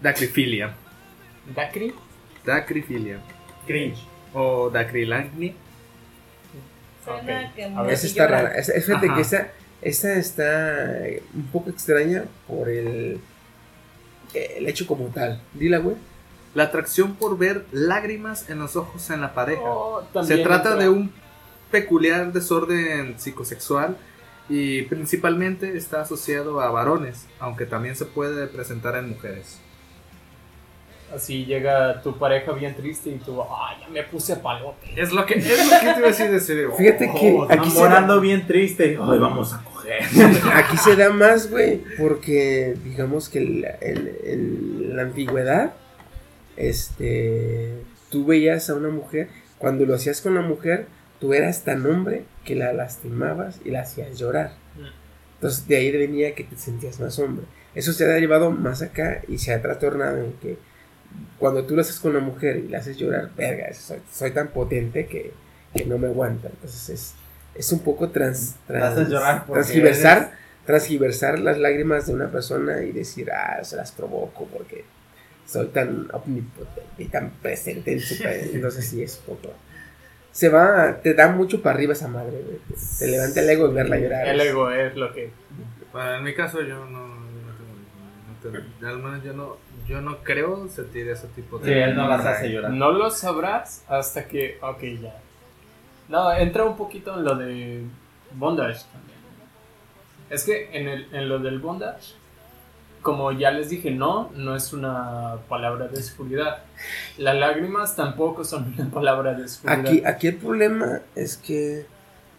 dacrifilia. 0.00 0.74
¿Dacri? 1.54 1.94
Dacrifilia. 2.44 3.20
Cringe. 3.66 3.98
O 4.32 4.70
dacrilagnia. 4.70 5.52
Suena 7.04 7.52
que 7.54 7.64
A 7.64 7.82
ver, 7.82 7.92
Esa 7.94 8.06
está 8.06 8.26
rara. 8.26 8.54
Esa- 8.56 8.72
es 8.72 8.84
fíjate 8.86 9.06
Ajá. 9.06 9.14
que 9.16 9.22
esa, 9.22 9.48
esa 9.82 10.14
está 10.14 11.02
un 11.34 11.46
poco 11.46 11.70
extraña 11.70 12.24
por 12.46 12.68
el, 12.68 13.20
el 14.34 14.66
hecho 14.68 14.86
como 14.86 15.06
tal. 15.06 15.40
Dila, 15.54 15.78
güey. 15.78 15.96
La 16.54 16.64
atracción 16.64 17.14
por 17.14 17.38
ver 17.38 17.64
lágrimas 17.72 18.50
en 18.50 18.58
los 18.58 18.74
ojos 18.76 19.08
en 19.10 19.20
la 19.20 19.34
pareja. 19.34 19.62
Oh, 19.64 20.02
Se 20.24 20.38
trata 20.38 20.70
entra. 20.70 20.84
de 20.84 20.88
un 20.88 21.12
peculiar 21.70 22.32
desorden 22.32 23.18
psicosexual 23.18 23.96
y 24.48 24.82
principalmente 24.82 25.76
está 25.76 26.00
asociado 26.00 26.60
a 26.60 26.70
varones, 26.70 27.26
aunque 27.38 27.66
también 27.66 27.94
se 27.94 28.04
puede 28.04 28.48
presentar 28.48 28.96
en 28.96 29.10
mujeres. 29.10 29.60
Así 31.14 31.44
llega 31.44 32.00
tu 32.02 32.16
pareja 32.18 32.52
bien 32.52 32.74
triste 32.76 33.10
y 33.10 33.18
tú, 33.18 33.42
ay, 33.42 33.78
ya 33.80 33.88
me 33.88 34.02
puse 34.04 34.36
palote. 34.36 34.92
Es 34.96 35.12
lo 35.12 35.26
que, 35.26 35.34
es 35.34 35.66
lo 35.70 35.78
que 35.80 35.86
te 35.92 35.98
iba 35.98 36.06
a 36.06 36.10
decir 36.10 36.30
de 36.30 36.36
ese 36.36 36.68
Fíjate 36.78 37.12
que 37.12 37.32
Oh, 37.36 37.44
aquí 37.50 37.68
se, 37.70 37.78
enamorando 37.78 38.14
da, 38.16 38.20
bien 38.20 38.46
triste. 38.46 38.96
Hoy 38.96 39.18
vamos 39.18 39.52
a 39.52 39.62
coger. 39.64 40.02
aquí 40.54 40.76
se 40.76 40.94
da 40.94 41.10
más, 41.10 41.50
güey, 41.50 41.82
porque 41.98 42.76
digamos 42.84 43.28
que 43.28 43.40
en 43.40 43.62
la, 43.62 44.96
la 44.96 45.02
antigüedad, 45.02 45.74
este, 46.56 47.72
tú 48.10 48.24
veías 48.26 48.70
a 48.70 48.74
una 48.74 48.88
mujer, 48.88 49.28
cuando 49.58 49.84
lo 49.86 49.94
hacías 49.94 50.20
con 50.20 50.34
la 50.34 50.42
mujer, 50.42 50.86
tú 51.20 51.34
eras 51.34 51.64
tan 51.64 51.84
hombre 51.86 52.24
que 52.44 52.54
la 52.54 52.72
lastimabas 52.72 53.60
y 53.64 53.70
la 53.70 53.82
hacías 53.82 54.18
llorar. 54.18 54.52
Entonces 55.34 55.66
de 55.68 55.76
ahí 55.76 55.90
venía 55.90 56.34
que 56.34 56.44
te 56.44 56.56
sentías 56.56 57.00
más 57.00 57.18
hombre. 57.18 57.44
Eso 57.74 57.92
se 57.92 58.10
ha 58.10 58.18
llevado 58.18 58.50
más 58.50 58.82
acá 58.82 59.22
y 59.28 59.38
se 59.38 59.52
ha 59.52 59.62
trastornado 59.62 60.18
en 60.18 60.32
que 60.34 60.58
cuando 61.38 61.64
tú 61.64 61.74
lo 61.74 61.80
haces 61.82 61.98
con 62.00 62.12
una 62.16 62.24
mujer 62.24 62.56
y 62.56 62.68
la 62.68 62.78
haces 62.78 62.96
llorar, 62.96 63.30
verga, 63.36 63.72
soy, 63.74 63.98
soy 64.12 64.30
tan 64.32 64.48
potente 64.48 65.06
que, 65.06 65.32
que 65.74 65.84
no 65.86 65.98
me 65.98 66.08
aguanta. 66.08 66.48
Entonces 66.48 66.88
es, 66.90 67.14
es 67.54 67.72
un 67.72 67.80
poco 67.80 68.10
trans, 68.10 68.56
trans- 68.66 68.94
transgiversar, 69.54 70.32
transgiversar 70.66 71.38
las 71.38 71.58
lágrimas 71.58 72.06
de 72.06 72.14
una 72.14 72.30
persona 72.30 72.82
y 72.82 72.92
decir, 72.92 73.30
ah, 73.32 73.62
se 73.64 73.76
las 73.76 73.92
provoco 73.92 74.46
porque 74.46 74.84
soy 75.50 75.66
tan 75.68 76.08
omnipotente 76.12 76.82
y 76.98 77.06
tan 77.06 77.30
presente 77.42 77.92
en 77.92 78.00
su 78.00 78.18
pe-". 78.22 78.50
Entonces 78.54 78.86
sí 78.88 79.02
es 79.02 79.18
un 79.26 79.36
poco. 79.36 79.52
Se 80.32 80.48
va, 80.48 80.98
te 81.02 81.12
da 81.14 81.28
mucho 81.28 81.60
para 81.60 81.74
arriba 81.76 81.92
esa 81.92 82.06
madre, 82.08 82.30
güey. 82.44 82.58
Te, 82.68 82.74
te 83.04 83.10
levanta 83.10 83.40
el 83.40 83.50
ego 83.50 83.68
y 83.70 83.74
verla 83.74 83.98
llorar. 83.98 84.28
El 84.28 84.40
ego 84.40 84.70
es 84.70 84.94
lo 84.96 85.12
que... 85.12 85.30
Bueno, 85.92 86.14
en 86.16 86.24
mi 86.24 86.34
caso 86.34 86.62
yo 86.62 86.84
no, 86.86 87.06
no 87.08 88.36
tengo- 88.42 88.58
no 88.58 88.60
tengo- 88.80 88.88
al 88.88 88.98
menos 88.98 89.24
yo 89.24 89.32
no, 89.32 89.56
yo 89.88 90.00
no 90.00 90.18
creo 90.22 90.68
sentir 90.68 91.08
ese 91.08 91.26
tipo 91.28 91.58
de... 91.58 91.64
Sí, 91.66 91.72
él 91.72 91.96
no 91.96 92.06
las 92.08 92.24
hace 92.24 92.48
llorar. 92.48 92.70
No 92.70 92.92
lo 92.92 93.10
sabrás 93.10 93.82
hasta 93.88 94.26
que... 94.28 94.56
Ok, 94.62 94.82
ya. 95.02 95.16
No, 96.08 96.32
entra 96.32 96.64
un 96.64 96.76
poquito 96.76 97.16
en 97.18 97.24
lo 97.24 97.34
de 97.34 97.82
bondage 98.36 98.82
también. 98.92 99.18
Es 100.30 100.44
que 100.44 100.70
en, 100.78 100.86
el, 100.88 101.08
en 101.12 101.28
lo 101.28 101.40
del 101.40 101.58
bondage, 101.58 102.14
como 103.02 103.32
ya 103.32 103.50
les 103.50 103.70
dije, 103.70 103.90
no, 103.90 104.30
no 104.36 104.54
es 104.54 104.72
una 104.72 105.38
palabra 105.48 105.88
de 105.88 106.02
seguridad. 106.02 106.64
Las 107.18 107.36
lágrimas 107.36 107.96
tampoco 107.96 108.44
son 108.44 108.74
una 108.76 108.90
palabra 108.94 109.34
de 109.34 109.48
seguridad. 109.48 109.86
Aquí, 109.86 110.02
aquí 110.04 110.26
el 110.28 110.36
problema 110.36 111.00
es 111.14 111.36
que 111.36 111.86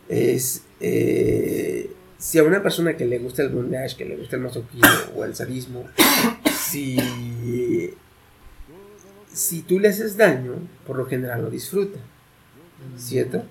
es 0.07 0.63
eh, 0.79 1.91
si 2.17 2.37
a 2.37 2.43
una 2.43 2.61
persona 2.61 2.95
que 2.95 3.05
le 3.05 3.17
gusta 3.17 3.41
el 3.41 3.49
bondage, 3.49 3.97
que 3.97 4.05
le 4.05 4.15
gusta 4.15 4.35
el 4.35 4.43
masoquismo 4.43 4.89
o 5.15 5.25
el 5.25 5.35
sadismo, 5.35 5.85
si, 6.55 7.95
si 9.33 9.61
tú 9.63 9.79
le 9.79 9.89
haces 9.89 10.17
daño, 10.17 10.53
por 10.85 10.97
lo 10.97 11.05
general 11.07 11.41
lo 11.41 11.49
disfruta, 11.49 11.97
¿cierto? 12.97 13.43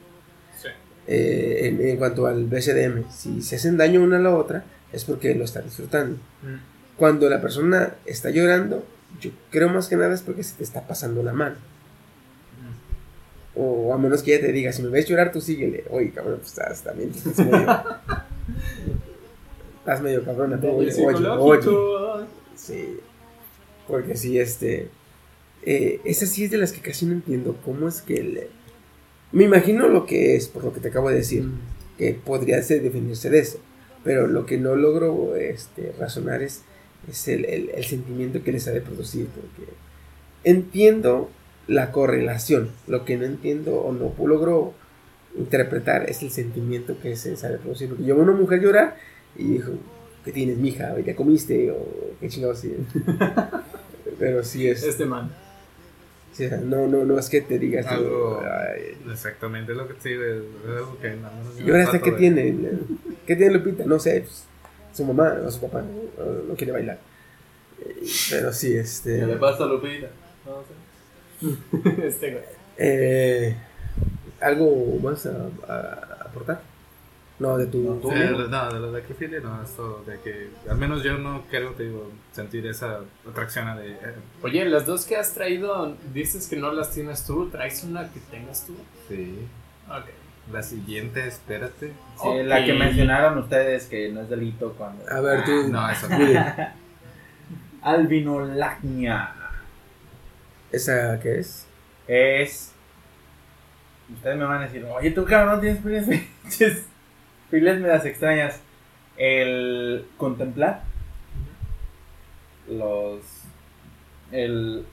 Sí. 0.61 0.69
Eh, 1.09 1.69
en, 1.69 1.81
en 1.81 1.97
cuanto 1.97 2.27
al 2.27 2.45
BCDM, 2.45 3.11
si 3.11 3.43
se 3.43 3.57
hacen 3.57 3.77
daño 3.77 4.03
una 4.03 4.19
a 4.19 4.21
la 4.21 4.37
otra, 4.37 4.65
es 4.93 5.05
porque 5.05 5.35
lo 5.35 5.45
está 5.45 5.61
disfrutando. 5.61 6.17
Mm. 6.43 6.70
Cuando 7.01 7.31
la 7.31 7.41
persona 7.41 7.95
está 8.05 8.29
llorando, 8.29 8.85
yo 9.23 9.31
creo 9.51 9.71
más 9.71 9.89
que 9.89 9.97
nada 9.97 10.13
es 10.15 10.21
porque 10.21 10.45
se 10.45 10.55
te 10.55 10.63
está 10.65 10.87
pasando 10.87 11.23
la 11.23 11.33
mano. 11.33 11.57
O 13.57 13.95
a 13.95 13.97
menos 13.97 14.23
que 14.23 14.35
ella 14.35 14.45
te 14.47 14.53
diga, 14.53 14.71
si 14.71 14.83
me 14.83 14.91
ves 14.91 15.07
llorar, 15.09 15.33
tú 15.33 15.41
síguele. 15.41 15.85
Oye, 15.89 16.11
cabrón, 16.13 16.37
pues 16.41 16.49
estás 16.49 16.83
también. 16.83 17.09
Estás 17.09 17.39
medio, 17.39 17.59
estás 19.79 20.03
medio 20.03 20.25
cabrona. 20.27 20.59
Daño 20.59 20.75
Oye, 20.75 20.93
oye. 21.39 22.27
Sí. 22.55 22.99
Porque 23.89 24.15
sí, 24.19 24.39
este. 24.39 24.91
Eh, 25.63 26.03
esa 26.05 26.27
sí 26.27 26.45
es 26.45 26.51
de 26.51 26.59
las 26.59 26.73
que 26.73 26.83
casi 26.83 27.07
no 27.07 27.15
entiendo. 27.15 27.57
¿Cómo 27.65 27.89
es 27.89 28.03
que 28.03 28.23
le- 28.23 28.51
Me 29.33 29.45
imagino 29.45 29.89
lo 29.89 30.05
que 30.05 30.37
es, 30.37 30.49
por 30.49 30.65
lo 30.65 30.75
que 30.75 30.81
te 30.81 30.89
acabo 30.89 31.09
de 31.09 31.17
decir. 31.17 31.49
Que 31.97 32.13
podría 32.13 32.63
ser 32.63 32.83
definirse 32.83 33.31
de 33.31 33.39
eso. 33.39 33.59
Pero 34.05 34.27
lo 34.27 34.45
que 34.45 34.59
no 34.59 34.77
logro 34.77 35.35
este, 35.37 35.95
razonar 35.99 36.43
es, 36.43 36.61
es 37.09 37.29
el, 37.29 37.45
el- 37.45 37.71
el 37.71 37.85
sentimiento 37.85 38.43
que 38.43 38.53
les 38.53 38.67
ha 38.69 38.73
de 38.73 38.81
producir. 38.81 39.27
Porque 39.27 39.71
entiendo 40.45 41.31
la 41.67 41.93
correlación. 41.93 42.71
Lo 42.87 43.05
que 43.05 43.17
no 43.17 43.25
entiendo 43.25 43.77
o 43.81 43.93
no 43.93 44.13
logro 44.27 44.75
interpretar 45.39 46.09
es 46.11 46.23
el 46.23 46.31
sentimiento 46.31 46.97
que 47.01 47.17
se 47.17 47.37
sabe 47.37 47.59
producir. 47.59 47.89
Porque 47.89 48.05
yo 48.05 48.15
veo 48.17 48.25
a 48.25 48.29
una 48.31 48.39
mujer 48.39 48.61
llorar 48.61 48.97
y 49.37 49.45
dijo, 49.55 49.73
¿qué 50.25 50.33
tienes, 50.33 50.57
mija? 50.59 50.99
¿Ya 51.01 51.15
comiste? 51.15 51.71
O 51.71 51.87
qué 52.21 52.29
chingados 52.29 52.59
así. 52.59 52.75
Pero 54.19 54.43
sí 54.45 54.69
es. 54.69 54.83
Este 54.83 55.05
man. 55.07 55.31
sí, 56.33 56.47
no, 56.65 56.87
no, 56.89 57.05
no 57.05 57.19
es 57.19 57.29
que 57.29 57.41
te 57.41 57.59
digas. 57.59 57.87
tú, 57.87 57.95
Algo 57.95 58.41
"Ay, 58.43 58.97
exactamente 59.11 59.75
lo 59.75 59.87
que 59.89 59.95
te 59.95 60.09
digo, 60.11 60.23
es 60.25 60.43
algo 60.77 60.99
que 61.01 61.09
al 61.09 61.17
menos 61.17 61.57
yo 61.59 61.67
¿Y 61.67 61.71
ahora 61.71 61.91
trato 61.91 62.05
qué 62.05 62.11
de- 62.13 62.17
tiene? 62.19 62.57
¿Qué 63.27 63.37
tiene 63.37 63.55
Lupita? 63.55 63.85
No 63.87 63.99
sé, 63.99 64.21
pues, 64.23 64.45
su 65.01 65.05
mamá 65.13 65.37
o 65.47 65.51
su 65.51 65.61
papá 65.61 65.83
no, 65.83 66.25
no 66.49 66.55
quiere 66.55 66.73
bailar. 66.73 66.99
Pero 68.31 68.53
sí, 68.53 68.75
este. 68.77 69.19
¿Qué 69.21 69.27
le 69.27 69.37
pasa 69.37 69.65
a 69.65 69.67
Lupita? 69.67 70.09
este 72.05 72.31
güey. 72.33 72.45
eh, 72.77 73.57
¿Algo 74.41 74.99
más 75.03 75.27
a, 75.27 75.49
a 75.69 76.27
aportar? 76.27 76.61
No, 77.39 77.57
de 77.57 77.67
tu. 77.67 78.01
Sí, 78.03 78.15
de, 78.19 78.49
no, 78.49 78.73
de 78.73 78.81
lo 78.81 78.93
de 78.93 79.03
Crifilia, 79.03 79.41
no, 79.41 79.63
esto 79.63 80.03
de 80.07 80.21
que 80.21 80.51
al 80.69 80.77
menos 80.77 81.03
yo 81.03 81.17
no 81.17 81.43
creo, 81.51 81.71
te 81.73 81.85
digo, 81.85 82.11
sentir 82.33 82.67
esa 82.67 83.01
atracción 83.29 83.67
a 83.69 83.77
de... 83.79 83.93
eh, 83.93 83.97
Oye, 84.43 84.63
las 84.67 84.85
dos 84.85 85.07
que 85.07 85.17
has 85.17 85.33
traído, 85.33 85.97
dices 86.13 86.47
que 86.49 86.57
no 86.57 86.71
las 86.73 86.91
tienes 86.93 87.25
tú, 87.25 87.49
¿traes 87.49 87.83
una 87.85 88.13
que 88.13 88.21
tengas 88.31 88.67
tú? 88.67 88.75
sí. 89.09 89.39
Ok. 89.89 90.05
La 90.53 90.63
siguiente, 90.63 91.27
espérate. 91.29 91.93
Sí, 92.21 92.43
la 92.45 92.65
que 92.65 92.73
mencionaron 92.73 93.39
ustedes 93.39 93.87
que 93.87 94.11
no 94.11 94.23
es 94.23 94.29
delito 94.29 94.73
cuando. 94.77 95.05
A 95.09 95.21
ver, 95.21 95.45
tú. 95.45 95.69
No, 95.69 95.89
eso 95.89 96.09
Dile, 96.09 96.45
Albinolagnia 97.83 99.33
¿Esa 100.73 101.19
qué 101.21 101.39
es? 101.39 101.67
es. 102.07 102.73
Ustedes 104.13 104.37
me 104.37 104.45
van 104.45 104.63
a 104.63 104.65
decir, 104.65 104.85
oye, 104.85 105.13
tú 105.13 105.25
cabrón 105.25 105.61
tienes 105.61 105.81
filas 105.83 106.07
medias 107.81 108.05
extrañas. 108.05 108.61
El 109.17 110.07
contemplar 110.17 110.83
los. 112.69 113.21
El. 114.33 114.85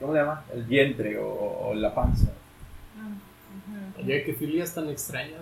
¿Cómo 0.00 0.12
se 0.12 0.18
llama? 0.18 0.44
El 0.52 0.64
vientre 0.64 1.16
o, 1.18 1.26
o 1.68 1.74
la 1.74 1.94
panza. 1.94 2.32
Oye, 3.98 4.22
qué 4.24 4.34
filias 4.34 4.74
tan 4.74 4.88
extrañas. 4.88 5.40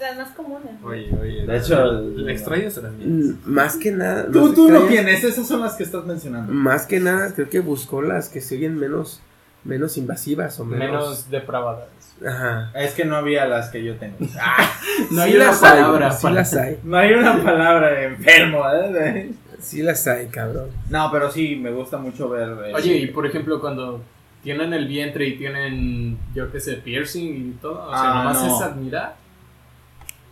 Las 0.00 0.16
más 0.16 0.30
comunes. 0.30 0.72
¿no? 0.80 0.88
Oye, 0.88 1.08
oye. 1.20 1.46
De 1.46 1.56
hecho, 1.56 1.84
el- 2.00 2.28
extraño. 2.28 2.68
Mm, 2.98 3.30
Más 3.44 3.76
que 3.76 3.92
nada. 3.92 4.26
Tú, 4.26 4.52
tú 4.52 4.68
lo 4.68 4.80
extrañas- 4.80 4.88
tienes, 4.88 5.24
esas 5.24 5.46
son 5.46 5.60
las 5.60 5.74
que 5.76 5.84
estás 5.84 6.04
mencionando. 6.04 6.52
Más 6.52 6.86
que 6.86 6.98
nada, 6.98 7.32
creo 7.32 7.48
que 7.48 7.60
buscó 7.60 8.02
las 8.02 8.28
que 8.28 8.40
se 8.40 8.56
oyen 8.56 8.76
menos, 8.76 9.20
menos 9.62 9.96
invasivas 9.96 10.58
o 10.58 10.64
menos. 10.64 10.86
Menos 10.90 11.30
depravadas. 11.30 11.86
Ajá. 12.26 12.72
Es 12.74 12.94
que 12.94 13.04
no 13.04 13.14
había 13.16 13.46
las 13.46 13.68
que 13.70 13.84
yo 13.84 13.94
tengo. 13.96 14.16
No 15.10 15.22
Sí 15.22 15.30
hay 15.30 15.36
una 15.36 15.46
las 15.46 15.62
hay, 15.62 15.70
palabra 15.70 16.10
sí 16.12 16.30
las 16.30 16.54
hay. 16.54 16.78
No 16.82 16.96
hay 16.96 17.12
una 17.12 17.42
palabra 17.42 17.90
de 17.90 18.04
enfermo, 18.06 18.62
¿eh? 18.72 19.30
Sí 19.60 19.82
las 19.82 20.06
hay, 20.08 20.26
cabrón. 20.26 20.70
No, 20.90 21.08
pero 21.12 21.30
sí, 21.30 21.56
me 21.56 21.70
gusta 21.70 21.98
mucho 21.98 22.28
ver. 22.28 22.48
el- 22.66 22.74
Oye, 22.74 22.96
y 22.96 23.06
por 23.08 23.26
ejemplo, 23.26 23.60
cuando 23.60 24.02
tienen 24.44 24.72
el 24.72 24.86
vientre 24.86 25.26
y 25.26 25.36
tienen, 25.36 26.18
yo 26.34 26.52
qué 26.52 26.60
sé, 26.60 26.76
piercing 26.76 27.50
y 27.50 27.52
todo, 27.60 27.86
o 27.88 27.90
sea, 27.90 28.10
Ah, 28.12 28.14
nomás 28.18 28.42
no. 28.44 28.56
es 28.56 28.62
admirar. 28.62 29.16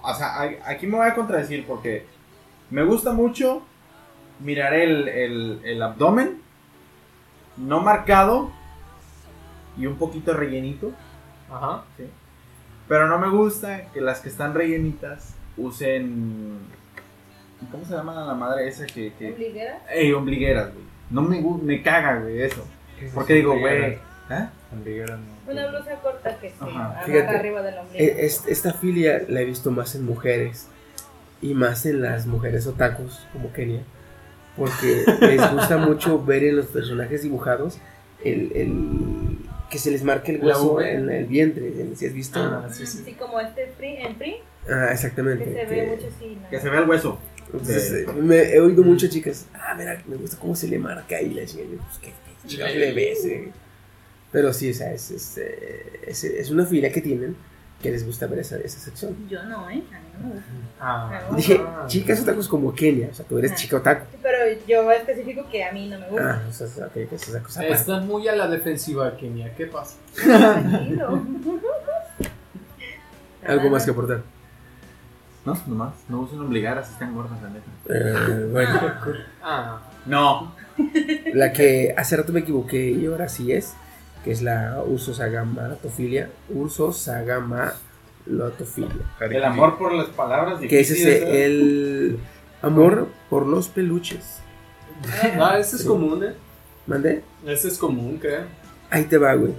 O 0.03 0.15
sea, 0.15 0.41
aquí 0.67 0.87
me 0.87 0.99
voy 0.99 1.07
a 1.09 1.15
contradecir 1.15 1.67
porque 1.67 2.07
me 2.71 2.85
gusta 2.85 3.13
mucho 3.13 3.63
mirar 4.41 4.75
el, 4.75 5.09
el- 5.09 5.61
el 5.65 5.83
abdomen 5.83 6.41
no 7.57 7.81
marcado 7.81 8.51
y 9.79 9.87
un 9.87 9.97
poquito 9.97 10.33
rellenito, 10.35 10.93
Ajá. 11.51 11.85
¿sí? 11.97 12.05
pero 12.89 13.09
no 13.09 13.19
me 13.19 13.29
gusta 13.31 13.91
que 13.93 14.01
las 14.01 14.21
que 14.21 14.29
están 14.29 14.53
rellenitas 14.55 15.35
usen. 15.57 16.59
¿Cómo 17.71 17.85
se 17.85 17.95
llama 17.95 18.13
la 18.25 18.35
madre 18.35 18.69
esa 18.69 18.85
que. 18.87 19.13
que... 19.19 19.29
¿Ombliguera? 19.31 19.83
Ey, 19.91 20.13
ombligueras, 20.13 20.73
güey. 20.75 20.85
No 21.11 21.23
me, 21.23 21.41
me 21.41 21.81
caga, 21.83 22.19
güey, 22.21 22.43
eso. 22.43 22.67
Porque 23.15 23.35
digo, 23.35 23.59
güey. 23.59 23.83
¿eh? 23.85 23.99
Una 25.47 25.67
blusa 25.69 25.95
corta 26.03 26.37
que 26.41 26.51
se 26.51 26.55
amarra 26.65 27.03
Fíjate, 27.03 27.37
arriba 27.37 27.63
del 27.63 27.79
ombligo. 27.79 28.05
e- 28.05 28.25
es- 28.27 28.45
esta 28.47 28.73
filia 28.73 29.23
la 29.29 29.41
he 29.41 29.45
visto 29.45 29.71
más 29.71 29.95
en 29.95 30.05
mujeres 30.05 30.67
y 31.43 31.55
más 31.55 31.85
en 31.87 32.01
las 32.01 32.27
mujeres 32.27 32.67
otakus 32.67 33.27
como 33.33 33.53
Kenia. 33.53 33.83
Porque 34.57 35.05
les 35.21 35.53
gusta 35.53 35.77
mucho 35.79 36.23
ver 36.25 36.45
en 36.45 36.57
los 36.57 36.67
personajes 36.67 37.23
dibujados 37.23 37.79
el, 38.25 38.53
el- 38.55 39.39
que 39.71 39.79
se 39.79 39.91
les 39.91 40.05
marque 40.05 40.33
el 40.33 40.43
hueso 40.45 40.81
en 40.81 41.11
el 41.11 41.25
vientre. 41.27 41.73
¿Si 41.97 42.07
has 42.07 42.13
visto? 42.13 42.39
Ah, 42.41 42.69
sí, 42.71 42.87
sí. 42.87 42.99
Así 43.03 43.13
como 43.15 43.41
este 43.41 43.73
free, 43.79 43.97
en 43.97 44.17
free, 44.17 44.37
Ah, 44.71 44.87
que 44.89 44.93
exactamente. 44.95 45.45
se 45.45 45.51
ve 45.67 45.67
que- 45.67 45.87
mucho 45.87 46.07
así. 46.15 46.39
¿no? 46.43 46.49
Que 46.51 46.61
se 46.61 46.69
vea 46.71 46.81
el 46.81 46.89
hueso. 46.89 47.19
Entonces, 47.47 47.89
Sí. 47.89 47.95
eh, 48.09 48.13
me- 48.23 48.51
he 48.55 48.61
oído 48.61 48.83
muchas 48.83 49.11
chicas, 49.11 49.47
ah, 49.55 49.75
mira, 49.77 50.01
me 50.07 50.17
gusta 50.17 50.37
cómo 50.39 50.55
se 50.55 50.69
le 50.69 50.79
marca 50.79 51.17
ahí 51.17 51.35
la 51.35 51.45
chica. 51.47 51.63
Yo, 51.65 51.77
Pues, 51.79 51.99
¿qué, 52.01 52.13
le 52.49 52.93
ves, 52.93 53.25
eh?" 53.27 53.53
Pero 54.31 54.53
sí, 54.53 54.71
o 54.71 54.75
sea, 54.75 54.93
es, 54.93 55.11
es, 55.11 55.37
eh, 55.39 56.01
es, 56.07 56.25
es 56.25 56.51
una 56.51 56.65
fila 56.65 56.89
que 56.91 57.01
tienen 57.03 57.37
que 57.83 57.91
les 57.91 58.07
gusta 58.07 58.27
ver 58.29 58.39
esa, 58.39 58.57
esa 58.59 58.79
sección. 58.79 59.29
Yo 59.29 59.43
no, 59.43 59.69
¿eh? 59.69 59.83
A 59.93 59.99
mí 59.99 60.07
no 60.23 60.29
me 60.29 60.35
gusta. 60.35 60.51
Ah, 60.81 61.21
Dije, 61.37 61.61
chicas 61.89 62.21
otakus 62.23 62.49
como 62.49 62.73
Kenia, 62.75 63.09
o 63.11 63.15
sea, 63.15 63.27
tú 63.27 63.39
eres 63.39 63.53
Ah. 63.53 63.55
chica 63.57 63.77
otaku. 63.77 64.07
Pero 64.23 64.39
yo 64.69 64.91
especifico 64.93 65.49
que 65.51 65.65
a 65.65 65.73
mí 65.73 65.89
no 65.89 65.99
me 65.99 66.09
gusta. 66.09 66.43
Ah, 66.45 66.49
o 66.49 66.53
sea, 66.53 66.87
ok, 66.87 66.93
que 66.93 67.15
es 67.17 67.29
esa 67.29 67.43
cosa. 67.43 67.67
Estás 67.67 68.05
muy 68.05 68.29
a 68.29 68.37
la 68.37 68.47
defensiva, 68.49 69.17
Kenia. 69.17 69.53
¿Qué 69.55 69.67
pasa? 69.67 69.97
Algo 73.47 73.71
más 73.71 73.85
que 73.85 73.91
aportar. 73.91 74.23
No, 75.45 75.61
nomás. 75.67 75.95
No 76.09 76.21
usen 76.21 76.39
ombligaras, 76.41 76.91
están 76.91 77.15
gordas, 77.15 77.41
la 77.43 77.49
neta. 77.51 77.67
Eh, 77.89 78.49
bueno, 78.51 78.81
Ah, 79.43 79.81
No. 80.07 80.55
La 81.35 81.53
que 81.53 81.95
hace 81.97 82.17
rato 82.17 82.33
me 82.33 82.41
equivoqué 82.41 82.91
y 82.91 83.07
ahora 83.07 83.29
sí 83.29 83.53
es, 83.53 83.75
que 84.25 84.33
es 84.33 84.43
la 84.43 84.83
Ursosagamatofilia. 84.87 86.31
Ursosagamatofilia. 86.51 87.77
El 89.21 89.45
amor 89.45 89.79
por 89.79 89.93
las 89.93 90.09
palabras 90.09 90.61
Que 90.61 90.81
es 90.81 90.91
ese, 90.91 91.19
¿eh? 91.19 91.45
el 91.45 92.19
amor 92.61 93.09
por 93.29 93.47
los 93.47 93.69
peluches. 93.69 94.39
ah 95.41 95.59
ese 95.59 95.77
es 95.77 95.85
común, 95.85 96.25
¿eh? 96.25 96.35
¿Mandé? 96.87 97.23
Ese 97.47 97.69
es 97.69 97.79
común, 97.79 98.19
creo. 98.21 98.43
Ahí 98.91 99.05
te 99.05 99.19
va, 99.19 99.35
güey. 99.35 99.55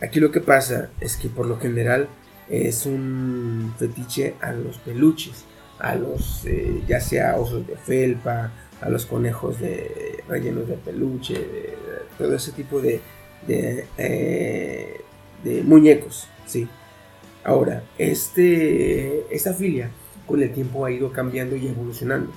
Aquí 0.00 0.20
lo 0.20 0.30
que 0.30 0.40
pasa 0.40 0.90
es 1.00 1.16
que 1.16 1.28
por 1.28 1.46
lo 1.46 1.58
general 1.58 2.08
es 2.48 2.86
un 2.86 3.74
fetiche 3.78 4.34
a 4.40 4.52
los 4.52 4.78
peluches, 4.78 5.44
a 5.78 5.94
los, 5.94 6.44
eh, 6.46 6.82
ya 6.86 7.00
sea 7.00 7.36
osos 7.36 7.66
de 7.66 7.76
felpa, 7.76 8.52
a 8.80 8.88
los 8.88 9.06
conejos 9.06 9.58
de 9.60 10.22
rellenos 10.28 10.68
de 10.68 10.74
peluche, 10.74 11.34
de- 11.34 11.74
todo 12.16 12.34
ese 12.34 12.52
tipo 12.52 12.80
de, 12.80 13.00
de, 13.46 13.86
eh, 13.96 15.00
de 15.44 15.62
muñecos, 15.62 16.28
sí. 16.46 16.68
Ahora, 17.44 17.82
este, 17.98 19.24
esta 19.34 19.54
filia 19.54 19.90
con 20.26 20.42
el 20.42 20.52
tiempo 20.52 20.84
ha 20.84 20.90
ido 20.90 21.12
cambiando 21.12 21.56
y 21.56 21.66
evolucionando, 21.68 22.30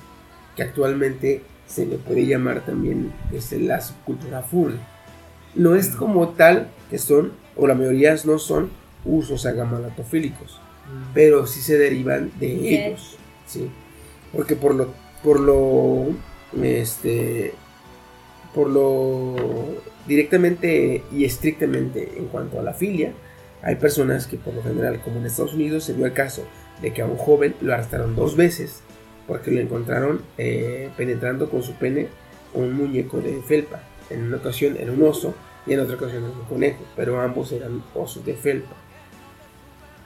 que 0.56 0.62
actualmente 0.62 1.42
se 1.66 1.86
le 1.86 1.96
puede 1.96 2.26
llamar 2.26 2.64
también 2.64 3.12
este, 3.32 3.58
la 3.58 3.80
subcultura 3.80 4.42
furry. 4.42 4.78
No 5.54 5.74
es 5.74 5.88
como 5.88 6.30
tal 6.30 6.68
que 6.90 6.98
son, 6.98 7.32
o 7.56 7.66
la 7.66 7.74
mayoría 7.74 8.14
no 8.24 8.38
son, 8.38 8.70
usos 9.04 9.46
agamalotofílicos, 9.46 10.60
pero 11.12 11.46
sí 11.46 11.60
se 11.60 11.76
derivan 11.78 12.30
de 12.38 12.48
Yes. 12.56 12.62
ellos, 12.86 13.16
¿sí? 13.46 13.70
Porque 14.32 14.54
por 14.56 14.74
lo, 14.74 14.92
por 15.22 15.40
lo, 15.40 16.06
este, 16.60 17.54
por 18.54 18.68
lo 18.68 19.36
directamente 20.06 21.04
y 21.12 21.24
estrictamente 21.24 22.12
en 22.16 22.26
cuanto 22.26 22.58
a 22.58 22.62
la 22.62 22.74
filia, 22.74 23.12
hay 23.62 23.76
personas 23.76 24.26
que 24.26 24.36
por 24.36 24.54
lo 24.54 24.62
general, 24.62 25.00
como 25.02 25.18
en 25.18 25.26
Estados 25.26 25.54
Unidos, 25.54 25.84
se 25.84 25.94
dio 25.94 26.06
el 26.06 26.12
caso 26.12 26.44
de 26.80 26.92
que 26.92 27.02
a 27.02 27.06
un 27.06 27.16
joven 27.16 27.54
lo 27.60 27.72
arrestaron 27.72 28.16
dos 28.16 28.36
veces 28.36 28.82
porque 29.26 29.50
lo 29.50 29.60
encontraron 29.60 30.22
eh, 30.36 30.90
penetrando 30.96 31.48
con 31.48 31.62
su 31.62 31.74
pene 31.74 32.08
un 32.54 32.74
muñeco 32.74 33.20
de 33.20 33.40
felpa. 33.42 33.82
En 34.10 34.24
una 34.24 34.38
ocasión 34.38 34.76
era 34.76 34.92
un 34.92 35.02
oso 35.02 35.34
y 35.66 35.72
en 35.72 35.80
otra 35.80 35.94
ocasión 35.94 36.24
era 36.24 36.32
un 36.32 36.44
conejo, 36.44 36.84
pero 36.96 37.20
ambos 37.20 37.52
eran 37.52 37.82
osos 37.94 38.24
de 38.24 38.34
felpa. 38.34 38.74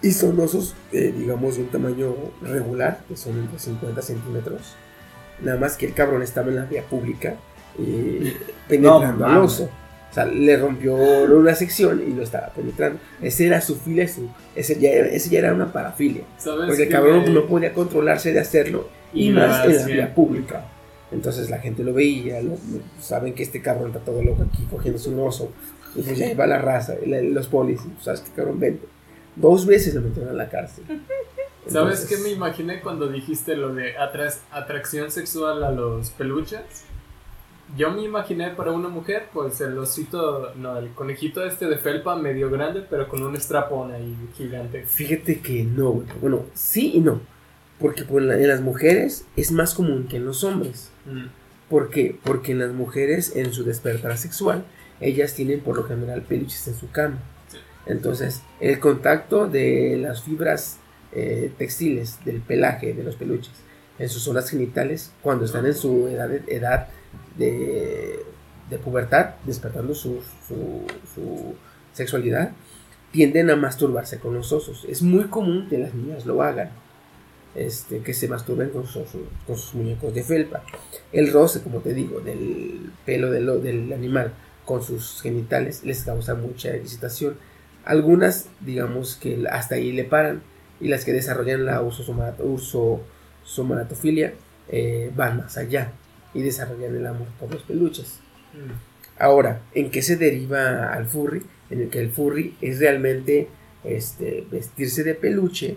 Y 0.02 0.12
son 0.12 0.38
osos, 0.38 0.74
eh, 0.92 1.12
digamos, 1.16 1.56
de 1.56 1.62
un 1.62 1.68
tamaño 1.68 2.14
regular, 2.42 3.02
que 3.08 3.16
son 3.16 3.38
entre 3.38 3.58
50 3.58 4.02
centímetros. 4.02 4.76
Nada 5.42 5.58
más 5.58 5.76
que 5.76 5.86
el 5.86 5.92
cabrón 5.94 6.22
estaba 6.22 6.48
en 6.48 6.56
la 6.56 6.64
vía 6.64 6.82
pública 6.82 7.34
eh, 7.78 8.34
penetrando 8.68 9.24
al 9.26 9.32
mames. 9.32 9.52
oso. 9.52 9.70
O 10.10 10.14
sea, 10.16 10.24
le 10.24 10.56
rompió 10.56 10.94
una 10.96 11.54
sección 11.54 12.02
y 12.06 12.14
lo 12.14 12.22
estaba 12.22 12.48
penetrando. 12.48 12.98
Ese 13.20 13.46
era 13.48 13.60
su 13.60 13.76
filia, 13.76 14.08
su, 14.08 14.28
ese, 14.54 14.78
ya 14.78 14.90
era, 14.90 15.08
ese 15.08 15.28
ya 15.28 15.40
era 15.40 15.52
una 15.52 15.70
parafilia. 15.72 16.22
¿Sabes 16.38 16.66
Porque 16.68 16.84
el 16.84 16.88
qué 16.88 16.94
cabrón 16.94 17.24
me- 17.24 17.30
no 17.30 17.46
podía 17.46 17.74
controlarse 17.74 18.32
de 18.32 18.40
hacerlo 18.40 18.88
y 19.12 19.28
Y 19.28 19.32
más 19.32 19.66
en 19.66 19.76
la 19.76 19.84
vía 19.84 20.14
pública. 20.14 20.64
Entonces 21.12 21.50
la 21.50 21.58
gente 21.58 21.84
lo 21.84 21.92
veía, 21.92 22.40
lo- 22.40 22.56
saben 23.00 23.34
que 23.34 23.42
este 23.42 23.60
cabrón 23.60 23.88
está 23.88 24.00
todo 24.00 24.22
loco 24.22 24.42
aquí 24.50 24.66
cogiéndose 24.70 25.10
un 25.10 25.20
oso. 25.20 25.52
Y 25.94 26.00
pues 26.02 26.16
ya 26.18 26.34
va 26.34 26.46
la 26.46 26.58
raza, 26.58 26.94
y 27.04 27.08
la- 27.10 27.20
los 27.20 27.48
polis, 27.48 27.80
y, 27.84 28.02
sabes 28.02 28.20
que 28.20 28.30
cabrón 28.30 28.58
vente. 28.58 28.86
Dos 29.34 29.66
veces 29.66 29.94
lo 29.94 30.00
metieron 30.00 30.30
a 30.30 30.34
la 30.34 30.48
cárcel. 30.48 30.84
¿Sabes 31.68 32.04
qué 32.06 32.16
me 32.18 32.30
imaginé 32.30 32.80
cuando 32.80 33.08
dijiste 33.08 33.56
lo 33.56 33.74
de 33.74 33.96
atra- 33.96 34.38
atracción 34.52 35.10
sexual 35.10 35.64
a 35.64 35.70
los 35.72 36.10
peluches? 36.10 36.60
Yo 37.76 37.90
me 37.90 38.02
imaginé 38.02 38.50
para 38.50 38.70
una 38.70 38.88
mujer, 38.88 39.26
pues 39.32 39.60
el 39.60 39.76
osito, 39.76 40.52
no, 40.54 40.78
el 40.78 40.90
conejito 40.90 41.44
este 41.44 41.66
de 41.66 41.78
felpa 41.78 42.14
medio 42.14 42.48
grande, 42.50 42.84
pero 42.88 43.08
con 43.08 43.22
un 43.24 43.36
strapón 43.40 43.90
ahí 43.92 44.16
gigante. 44.36 44.84
Fíjate 44.86 45.40
que 45.40 45.64
no, 45.64 45.90
güey. 45.90 46.06
Bueno, 46.20 46.44
sí 46.54 46.92
y 46.94 47.00
no. 47.00 47.20
Porque 47.80 48.04
la- 48.20 48.36
en 48.36 48.46
las 48.48 48.60
mujeres 48.60 49.26
es 49.34 49.50
más 49.50 49.74
común 49.74 50.06
que 50.08 50.18
en 50.18 50.24
los 50.26 50.44
hombres. 50.44 50.90
Mm. 51.06 51.26
¿Por 51.68 51.90
qué? 51.90 52.16
Porque 52.22 52.52
en 52.52 52.60
las 52.60 52.72
mujeres, 52.72 53.34
en 53.34 53.52
su 53.52 53.64
despertar 53.64 54.16
sexual, 54.16 54.64
ellas 55.00 55.34
tienen 55.34 55.58
por 55.60 55.76
lo 55.76 55.82
general 55.82 56.22
peluches 56.22 56.68
en 56.68 56.74
su 56.76 56.88
cama. 56.92 57.18
Entonces, 57.86 58.42
el 58.60 58.78
contacto 58.78 59.48
de 59.48 59.96
las 60.00 60.22
fibras 60.22 60.78
eh, 61.18 61.50
textiles, 61.56 62.18
del 62.26 62.42
pelaje 62.42 62.92
de 62.92 63.02
los 63.02 63.16
peluches, 63.16 63.54
en 63.98 64.10
sus 64.10 64.22
zonas 64.22 64.50
genitales, 64.50 65.12
cuando 65.22 65.46
están 65.46 65.64
en 65.64 65.72
su 65.74 66.08
edad, 66.08 66.30
edad 66.46 66.88
de, 67.38 68.20
de 68.68 68.78
pubertad, 68.78 69.30
despertando 69.46 69.94
su, 69.94 70.20
sexualidad, 71.94 72.52
tienden 73.12 73.48
a 73.48 73.56
masturbarse 73.56 74.18
con 74.18 74.34
los 74.34 74.52
osos. 74.52 74.84
Es 74.90 75.00
muy 75.00 75.24
común 75.24 75.68
que 75.70 75.78
las 75.78 75.94
niñas 75.94 76.26
lo 76.26 76.42
hagan. 76.42 76.68
Este, 77.54 78.00
que 78.00 78.12
se 78.12 78.28
masturben 78.28 78.68
con 78.68 78.86
sus, 78.86 79.08
con 79.46 79.56
sus 79.56 79.74
muñecos 79.74 80.12
de 80.12 80.22
felpa. 80.22 80.62
El 81.10 81.32
roce, 81.32 81.62
como 81.62 81.78
te 81.78 81.94
digo, 81.94 82.20
del 82.20 82.92
pelo 83.06 83.30
del, 83.30 83.62
del 83.62 83.90
animal 83.94 84.34
con 84.66 84.82
sus 84.82 85.22
genitales 85.22 85.82
les 85.82 86.04
causa 86.04 86.34
mucha 86.34 86.76
excitación. 86.76 87.38
Algunas, 87.86 88.50
digamos 88.60 89.16
que 89.16 89.42
hasta 89.50 89.76
ahí 89.76 89.92
le 89.92 90.04
paran, 90.04 90.42
y 90.80 90.88
las 90.88 91.04
que 91.04 91.12
desarrollan 91.12 91.64
la 91.64 91.80
ursosomanatofilia 91.82 94.32
eh, 94.68 95.12
van 95.14 95.36
más 95.38 95.56
allá 95.56 95.92
y 96.34 96.42
desarrollan 96.42 96.96
el 96.96 97.06
amor 97.06 97.28
por 97.38 97.52
los 97.52 97.62
peluches. 97.62 98.18
Ahora, 99.18 99.62
¿en 99.74 99.90
qué 99.90 100.02
se 100.02 100.16
deriva 100.16 100.92
al 100.92 101.06
furry? 101.06 101.42
En 101.70 101.82
el 101.82 101.88
que 101.88 102.00
el 102.00 102.10
furry 102.10 102.56
es 102.60 102.78
realmente 102.78 103.48
este, 103.84 104.46
vestirse 104.50 105.04
de 105.04 105.14
peluche 105.14 105.76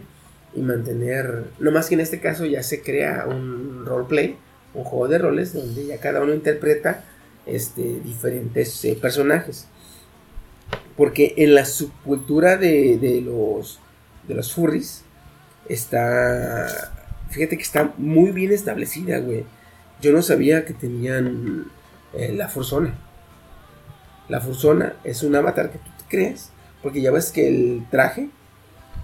y 0.55 0.61
mantener, 0.61 1.45
no 1.59 1.71
más 1.71 1.87
que 1.87 1.95
en 1.95 2.01
este 2.01 2.19
caso 2.19 2.45
ya 2.45 2.63
se 2.63 2.81
crea 2.81 3.25
un 3.27 3.85
roleplay, 3.85 4.35
un 4.73 4.83
juego 4.83 5.07
de 5.07 5.17
roles 5.19 5.53
donde 5.53 5.85
ya 5.85 5.99
cada 5.99 6.21
uno 6.21 6.33
interpreta 6.33 7.05
este, 7.45 7.99
diferentes 8.03 8.83
eh, 8.85 8.97
personajes. 8.99 9.67
Porque 10.97 11.33
en 11.37 11.55
la 11.55 11.65
subcultura 11.65 12.57
de, 12.57 12.97
de 12.97 13.21
los, 13.21 13.79
de 14.29 14.35
los 14.35 14.53
furries 14.53 15.03
está, 15.67 16.67
fíjate 17.29 17.57
que 17.57 17.63
está 17.63 17.93
muy 17.97 18.31
bien 18.31 18.51
establecida, 18.53 19.19
güey. 19.19 19.43
Yo 20.01 20.13
no 20.13 20.21
sabía 20.21 20.63
que 20.65 20.73
tenían 20.73 21.65
eh, 22.13 22.33
la 22.33 22.47
fursona. 22.47 22.93
La 24.29 24.39
fursona 24.39 24.93
es 25.03 25.23
un 25.23 25.35
avatar 25.35 25.71
que 25.71 25.79
tú 25.79 25.89
te 25.97 26.03
creas, 26.07 26.51
porque 26.81 27.01
ya 27.01 27.11
ves 27.11 27.31
que 27.31 27.47
el 27.47 27.85
traje, 27.91 28.29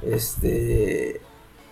este, 0.03 1.11
el 1.17 1.21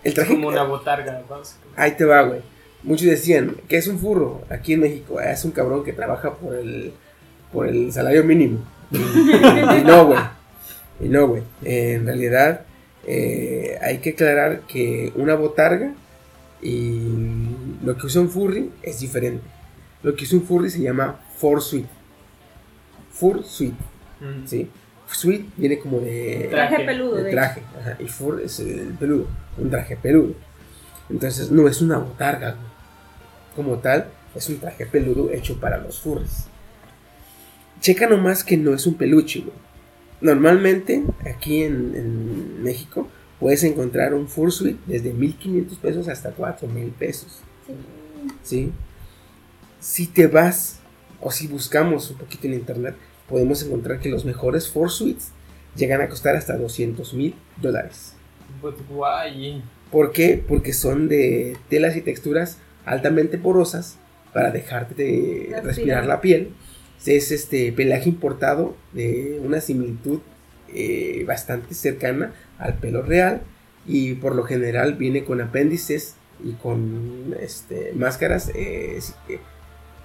Es 0.02 0.14
traje 0.14 0.34
como 0.34 0.48
una 0.48 0.64
botarga, 0.64 1.22
básicamente. 1.28 1.80
Ahí 1.80 1.92
te 1.92 2.04
va, 2.04 2.22
güey. 2.22 2.40
Muchos 2.82 3.06
decían 3.06 3.56
que 3.68 3.76
es 3.78 3.86
un 3.88 3.98
furro 3.98 4.42
aquí 4.50 4.74
en 4.74 4.80
México. 4.80 5.16
"Ah, 5.18 5.30
Es 5.32 5.44
un 5.44 5.52
cabrón 5.52 5.84
que 5.84 5.92
trabaja 5.94 6.34
por 6.34 6.54
el, 6.54 6.92
por 7.52 7.66
el 7.66 7.92
salario 7.92 8.24
mínimo. 8.24 8.58
Y, 8.90 8.96
y 9.78 9.84
no, 9.84 10.06
güey. 10.06 10.20
Y 11.00 11.08
no, 11.08 11.28
güey. 11.28 11.42
Eh, 11.64 11.94
en 11.94 12.04
realidad, 12.06 12.66
eh, 13.06 13.78
hay 13.82 13.98
que 13.98 14.10
aclarar 14.10 14.60
que 14.66 15.12
una 15.16 15.34
botarga 15.34 15.94
Y 16.62 16.98
lo 17.84 17.96
que 17.96 18.06
usa 18.06 18.22
un 18.22 18.30
furry 18.30 18.70
es 18.82 19.00
diferente. 19.00 19.44
Lo 20.02 20.14
que 20.14 20.24
usa 20.24 20.38
un 20.38 20.44
furry 20.46 20.70
se 20.70 20.80
llama 20.80 21.20
fursuit. 21.36 21.86
Fursuit, 23.12 23.74
Mm. 24.20 24.46
¿sí? 24.46 24.70
Suite 25.06 25.46
viene 25.56 25.78
como 25.78 26.00
de 26.00 26.48
Traje 26.50 26.84
peludo, 26.84 27.16
de 27.16 27.30
traje, 27.30 27.62
ajá, 27.78 27.96
y 28.00 28.06
fur 28.08 28.40
es 28.40 28.58
el 28.58 28.94
peludo, 28.98 29.28
un 29.58 29.70
traje 29.70 29.96
peludo. 29.96 30.34
Entonces 31.08 31.50
no 31.52 31.68
es 31.68 31.80
una 31.82 31.98
botarga. 31.98 32.56
Como 33.54 33.78
tal, 33.78 34.06
es 34.34 34.48
un 34.48 34.58
traje 34.58 34.86
peludo 34.86 35.30
hecho 35.30 35.60
para 35.60 35.78
los 35.78 36.00
furries. 36.00 36.46
Checa 37.80 38.08
nomás 38.08 38.42
que 38.42 38.56
no 38.56 38.74
es 38.74 38.86
un 38.86 38.94
peluche, 38.94 39.40
güey. 39.40 39.54
Normalmente, 40.24 41.04
aquí 41.30 41.62
en, 41.64 41.94
en 41.94 42.62
México, 42.62 43.06
puedes 43.38 43.62
encontrar 43.62 44.14
un 44.14 44.26
fursuit 44.26 44.78
desde 44.86 45.12
1500 45.12 45.76
pesos 45.76 46.08
hasta 46.08 46.30
4000 46.30 46.92
pesos. 46.92 47.40
¿Sí? 48.42 48.72
Si 49.80 50.06
te 50.06 50.26
vas, 50.26 50.80
o 51.20 51.30
si 51.30 51.46
buscamos 51.46 52.10
un 52.10 52.16
poquito 52.16 52.46
en 52.46 52.54
internet, 52.54 52.94
podemos 53.28 53.62
encontrar 53.62 54.00
que 54.00 54.08
los 54.08 54.24
mejores 54.24 54.66
fursuits 54.70 55.32
llegan 55.76 56.00
a 56.00 56.08
costar 56.08 56.36
hasta 56.36 56.56
200 56.56 57.12
mil 57.12 57.34
dólares. 57.60 58.14
But 58.62 58.76
why? 58.88 59.62
¿Por 59.90 60.12
qué? 60.12 60.42
Porque 60.48 60.72
son 60.72 61.08
de 61.08 61.58
telas 61.68 61.96
y 61.96 62.00
texturas 62.00 62.56
altamente 62.86 63.36
porosas 63.36 63.98
para 64.32 64.50
dejarte 64.50 64.94
de 64.94 65.38
Respirar. 65.50 65.64
respirar 65.64 66.06
la 66.06 66.22
piel. 66.22 66.54
Es 67.06 67.30
este 67.30 67.70
pelaje 67.72 68.08
importado 68.08 68.76
de 68.92 69.38
una 69.42 69.60
similitud 69.60 70.20
eh, 70.72 71.24
bastante 71.26 71.74
cercana 71.74 72.32
al 72.58 72.74
pelo 72.74 73.02
real 73.02 73.42
y 73.86 74.14
por 74.14 74.34
lo 74.34 74.44
general 74.44 74.94
viene 74.94 75.24
con 75.24 75.40
apéndices 75.42 76.16
y 76.42 76.52
con 76.54 77.36
este, 77.40 77.92
máscaras 77.94 78.50
eh, 78.54 78.98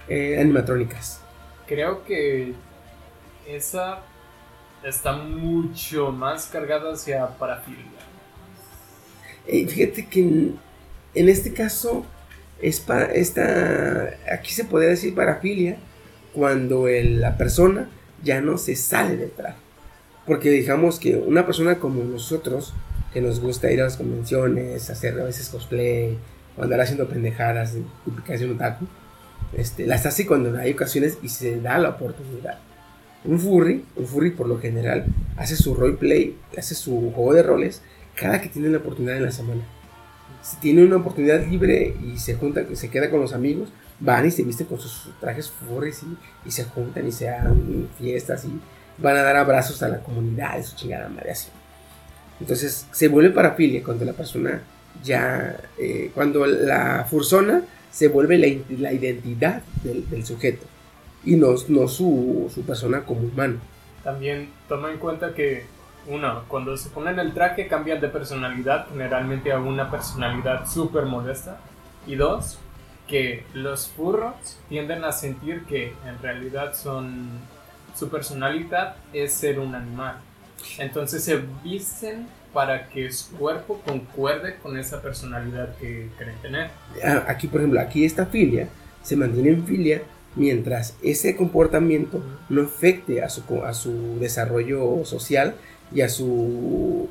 eh, 0.08 0.38
animatrónicas. 0.38 1.20
Creo 1.66 2.04
que 2.04 2.52
esa 3.48 4.00
está 4.84 5.12
mucho 5.12 6.12
más 6.12 6.46
cargada 6.46 6.92
hacia 6.92 7.26
parafilia. 7.38 8.00
Fíjate 9.46 10.06
que 10.06 10.20
en, 10.20 10.58
en 11.14 11.28
este 11.28 11.54
caso 11.54 12.04
es 12.60 12.78
para 12.78 13.06
esta 13.06 14.10
aquí 14.30 14.52
se 14.52 14.64
podría 14.64 14.90
decir 14.90 15.14
parafilia 15.14 15.78
cuando 16.32 16.88
el- 16.88 17.20
la 17.20 17.36
persona 17.36 17.88
ya 18.22 18.40
no 18.40 18.58
se 18.58 18.76
sale 18.76 19.16
del 19.16 19.30
traje. 19.30 19.56
Porque 20.26 20.50
digamos 20.50 20.98
que 21.00 21.16
una 21.16 21.46
persona 21.46 21.78
como 21.78 22.04
nosotros, 22.04 22.74
que 23.12 23.20
nos 23.20 23.40
gusta 23.40 23.70
ir 23.72 23.80
a 23.80 23.84
las 23.84 23.96
convenciones, 23.96 24.90
hacer 24.90 25.18
a 25.20 25.24
veces 25.24 25.48
cosplay, 25.48 26.16
o 26.56 26.62
andar 26.62 26.80
haciendo 26.80 27.08
pendejadas 27.08 27.74
típicas 28.04 28.40
de 28.40 28.46
un 28.46 28.52
otaku, 28.52 28.86
este, 29.56 29.86
las 29.86 30.06
hace 30.06 30.26
cuando 30.26 30.56
hay 30.58 30.72
ocasiones 30.72 31.18
y 31.22 31.28
se 31.28 31.60
da 31.60 31.78
la 31.78 31.90
oportunidad. 31.90 32.58
Un 33.24 33.38
furry, 33.38 33.84
un 33.96 34.06
furry 34.06 34.30
por 34.30 34.46
lo 34.46 34.58
general, 34.58 35.06
hace 35.36 35.56
su 35.56 35.74
roleplay, 35.74 36.36
hace 36.56 36.74
su 36.74 37.12
juego 37.14 37.34
de 37.34 37.42
roles 37.42 37.82
cada 38.14 38.40
que 38.40 38.48
tiene 38.48 38.68
la 38.68 38.78
oportunidad 38.78 39.16
en 39.16 39.24
la 39.24 39.32
semana. 39.32 39.62
Si 40.42 40.56
tiene 40.58 40.84
una 40.84 40.96
oportunidad 40.96 41.44
libre 41.46 41.94
y 42.02 42.18
se 42.18 42.34
junta, 42.34 42.62
se 42.74 42.88
queda 42.90 43.10
con 43.10 43.20
los 43.20 43.32
amigos, 43.32 43.70
van 44.00 44.26
y 44.26 44.30
se 44.30 44.42
visten 44.42 44.66
con 44.66 44.80
sus 44.80 45.10
trajes 45.20 45.50
furries 45.50 46.02
y, 46.02 46.48
y 46.48 46.50
se 46.50 46.64
juntan 46.64 47.06
y 47.06 47.12
se 47.12 47.26
dan 47.26 47.88
fiestas 47.98 48.44
y 48.44 48.60
van 48.98 49.16
a 49.16 49.22
dar 49.22 49.36
abrazos 49.36 49.82
a 49.82 49.88
la 49.88 50.00
comunidad 50.00 50.58
y 50.58 50.62
su 50.62 50.76
chingada 50.76 51.08
madre 51.08 51.32
así. 51.32 51.48
Entonces 52.40 52.86
se 52.90 53.08
vuelve 53.08 53.30
parafilia 53.30 53.82
cuando 53.84 54.04
la 54.04 54.12
persona 54.14 54.62
ya, 55.04 55.56
eh, 55.78 56.10
cuando 56.14 56.46
la 56.46 57.06
fursona 57.08 57.62
se 57.90 58.08
vuelve 58.08 58.38
la, 58.38 58.46
la 58.78 58.92
identidad 58.92 59.62
del, 59.82 60.08
del 60.08 60.24
sujeto 60.24 60.66
y 61.24 61.36
no, 61.36 61.54
no 61.68 61.88
su, 61.88 62.50
su 62.52 62.62
persona 62.62 63.02
como 63.02 63.20
humano. 63.20 63.58
También 64.02 64.48
toma 64.68 64.90
en 64.90 64.98
cuenta 64.98 65.34
que, 65.34 65.66
uno, 66.06 66.44
cuando 66.48 66.76
se 66.76 66.88
ponen 66.88 67.18
el 67.18 67.34
traje 67.34 67.68
cambian 67.68 68.00
de 68.00 68.08
personalidad, 68.08 68.86
generalmente 68.88 69.52
a 69.52 69.58
una 69.58 69.90
personalidad 69.90 70.66
súper 70.66 71.04
modesta. 71.04 71.58
Y 72.06 72.14
dos, 72.14 72.58
que 73.10 73.42
los 73.52 73.88
furros 73.88 74.56
tienden 74.68 75.04
a 75.04 75.10
sentir 75.10 75.64
que 75.64 75.92
en 76.06 76.18
realidad 76.22 76.74
son. 76.74 77.28
su 77.98 78.08
personalidad 78.08 78.96
es 79.12 79.34
ser 79.34 79.58
un 79.58 79.74
animal. 79.74 80.16
Entonces 80.78 81.24
se 81.24 81.42
visten 81.64 82.28
para 82.54 82.88
que 82.88 83.10
su 83.10 83.36
cuerpo 83.36 83.80
concuerde 83.84 84.56
con 84.62 84.78
esa 84.78 85.02
personalidad 85.02 85.76
que 85.76 86.08
creen 86.16 86.36
tener. 86.40 86.70
Ah, 87.04 87.24
Aquí, 87.28 87.48
por 87.48 87.60
ejemplo, 87.60 87.80
aquí 87.80 88.04
esta 88.04 88.26
filia 88.26 88.68
se 89.02 89.16
mantiene 89.16 89.50
en 89.50 89.66
filia 89.66 90.02
mientras 90.36 90.96
ese 91.02 91.36
comportamiento 91.36 92.22
no 92.48 92.62
afecte 92.62 93.22
a 93.22 93.28
su, 93.28 93.42
a 93.64 93.74
su 93.74 94.18
desarrollo 94.20 95.04
social 95.04 95.54
y 95.92 96.02
a 96.02 96.08
su, 96.08 97.08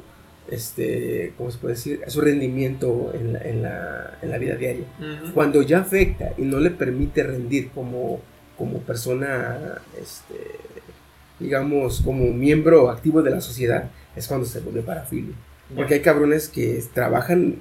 este, 0.52 1.34
¿cómo 1.38 1.52
se 1.52 1.58
puede 1.60 1.76
decir? 1.76 2.02
A 2.06 2.10
su 2.10 2.22
rendimiento 2.22 3.12
en 3.14 3.34
la, 3.34 3.40
en 3.42 3.62
la- 3.62 4.18
en 4.22 4.30
la 4.32 4.38
vida 4.38 4.56
diaria. 4.56 4.86
Cuando 5.34 5.62
ya 5.62 5.80
afecta 5.80 6.34
y 6.38 6.42
no 6.44 6.60
le 6.60 6.72
permite 6.72 7.24
rendir 7.24 7.70
como, 7.70 8.20
como 8.58 8.80
persona, 8.80 9.80
este, 10.02 10.36
digamos, 11.40 12.02
como 12.02 12.26
miembro 12.34 12.90
activo 12.90 13.22
de 13.22 13.32
la 13.32 13.42
sociedad, 13.42 13.90
es 14.16 14.28
cuando 14.28 14.46
se 14.46 14.60
vuelve 14.60 14.82
parafilia. 14.82 15.36
Porque 15.76 15.96
hay 15.96 16.00
cabrones 16.02 16.50
que 16.50 16.84
trabajan, 16.94 17.56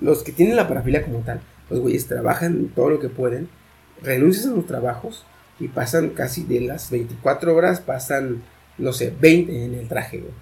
los 0.00 0.22
que 0.22 0.32
tienen 0.32 0.56
la 0.56 0.68
parafilia 0.68 1.02
como 1.04 1.18
tal, 1.20 1.40
los 1.68 1.80
güeyes 1.80 2.06
trabajan 2.06 2.68
todo 2.74 2.90
lo 2.90 3.00
que 3.00 3.08
pueden, 3.08 3.48
renuncian 4.02 4.52
a 4.52 4.56
los 4.56 4.66
trabajos 4.66 5.24
y 5.58 5.68
pasan 5.68 6.10
casi 6.10 6.44
de 6.44 6.60
las 6.60 6.90
24 6.90 7.54
horas, 7.54 7.80
pasan, 7.80 8.42
no 8.78 8.92
sé, 8.92 9.12
20 9.20 9.64
en 9.64 9.74
el 9.74 9.88
traje, 9.88 10.18
güey. 10.18 10.32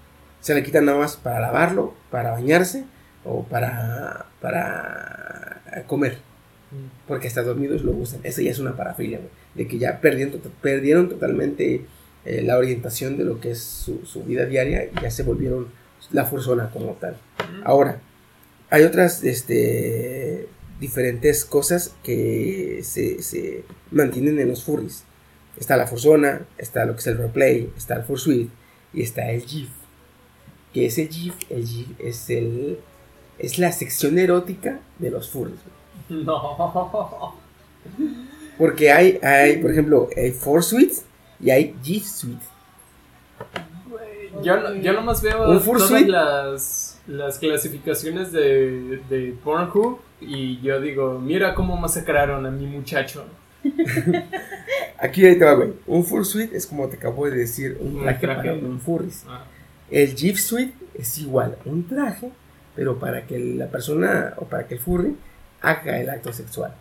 Se 0.40 0.55
le 0.55 0.62
quitan 0.62 0.85
nada 0.85 0.98
más 0.98 1.16
para 1.16 1.40
lavarlo, 1.40 1.94
para 2.10 2.32
bañarse 2.32 2.85
o 3.24 3.44
para, 3.44 4.27
para 4.40 5.62
comer. 5.86 6.19
Porque 7.06 7.28
hasta 7.28 7.43
dormidos 7.43 7.82
lo 7.82 7.93
usan. 7.93 8.20
Eso 8.23 8.40
ya 8.43 8.51
es 8.51 8.59
una 8.59 8.77
parafilia, 8.77 9.19
güey. 9.19 9.31
De 9.55 9.66
que 9.66 9.78
ya 9.78 10.01
perdieron, 10.01 10.40
perdieron 10.60 11.09
totalmente 11.09 11.86
eh, 12.24 12.43
la 12.43 12.59
orientación 12.59 13.16
de 13.16 13.24
lo 13.24 13.40
que 13.40 13.52
es 13.52 13.60
su, 13.60 14.05
su 14.05 14.23
vida 14.24 14.44
diaria 14.44 14.85
y 14.85 15.02
ya 15.02 15.10
se 15.10 15.23
volvieron 15.23 15.69
la 16.12 16.24
fursona 16.24 16.70
como 16.70 16.93
tal. 16.93 17.16
Ahora, 17.65 18.01
hay 18.70 18.82
otras 18.82 19.24
este, 19.24 20.48
diferentes 20.81 21.44
cosas 21.44 21.94
que 22.02 22.81
se, 22.82 23.23
se 23.23 23.65
mantienen 23.90 24.39
en 24.39 24.48
los 24.48 24.65
furries. 24.65 25.05
Está 25.59 25.77
la 25.77 25.86
fursona, 25.86 26.47
está 26.56 26.85
lo 26.85 26.94
que 26.94 27.01
es 27.01 27.06
el 27.09 27.16
roleplay, 27.16 27.73
está 27.77 27.97
el 27.97 28.05
fursuit 28.05 28.51
y 28.93 29.02
está 29.02 29.31
el 29.31 29.43
GIF. 29.43 29.70
Que 30.73 30.86
ese 30.86 31.07
GIF, 31.09 31.35
el 31.51 31.66
GIF 31.66 31.89
es 31.99 32.28
el 32.31 32.78
es 33.39 33.59
la 33.59 33.70
sección 33.73 34.19
erótica 34.19 34.81
de 34.99 35.11
los 35.11 35.28
furries. 35.31 35.59
güey. 36.09 36.24
No. 36.24 37.35
Porque 38.59 38.90
hay, 38.90 39.19
hay, 39.23 39.59
por 39.59 39.70
ejemplo, 39.70 40.09
hay 40.16 40.32
fursuits 40.32 41.05
y 41.40 41.51
hay 41.51 41.74
GIF 41.82 42.05
suite. 42.05 42.45
Yo, 44.43 44.57
no- 44.61 44.74
yo 44.74 44.93
nomás 44.93 45.23
veo 45.23 45.51
Un 45.51 45.62
todas 45.62 46.03
las, 46.07 47.01
las 47.07 47.39
clasificaciones 47.39 48.32
de, 48.32 49.01
de 49.09 49.35
Pornhub 49.43 49.99
y 50.20 50.61
yo 50.61 50.81
digo, 50.81 51.19
mira 51.19 51.55
cómo 51.55 51.77
masacraron 51.77 52.45
a 52.47 52.51
mi 52.51 52.66
muchacho. 52.66 53.24
Aquí 54.99 55.24
ahí 55.24 55.39
te 55.39 55.45
va, 55.45 55.55
güey. 55.55 55.73
Un 55.86 56.05
fursuit 56.05 56.53
es 56.53 56.66
como 56.66 56.89
te 56.89 56.97
acabo 56.97 57.27
de 57.27 57.36
decir, 57.36 57.77
un 57.81 57.97
Un 57.97 58.03
traje, 58.03 58.19
traje. 58.20 58.49
para 58.51 58.55
un 58.55 58.81
furries. 58.81 59.24
Ah. 59.28 59.45
El 59.90 60.15
GIF 60.15 60.39
suite 60.39 60.74
es 60.94 61.19
igual, 61.19 61.56
un 61.65 61.86
traje, 61.89 62.31
pero 62.77 62.98
para 62.98 63.27
que 63.27 63.39
la 63.39 63.66
persona 63.69 64.35
o 64.36 64.44
para 64.47 64.66
que 64.66 64.74
el 64.74 64.81
furry 64.81 65.16
haga 65.60 65.98
el 65.98 66.10
acto 66.10 66.32
sexual. 66.32 66.74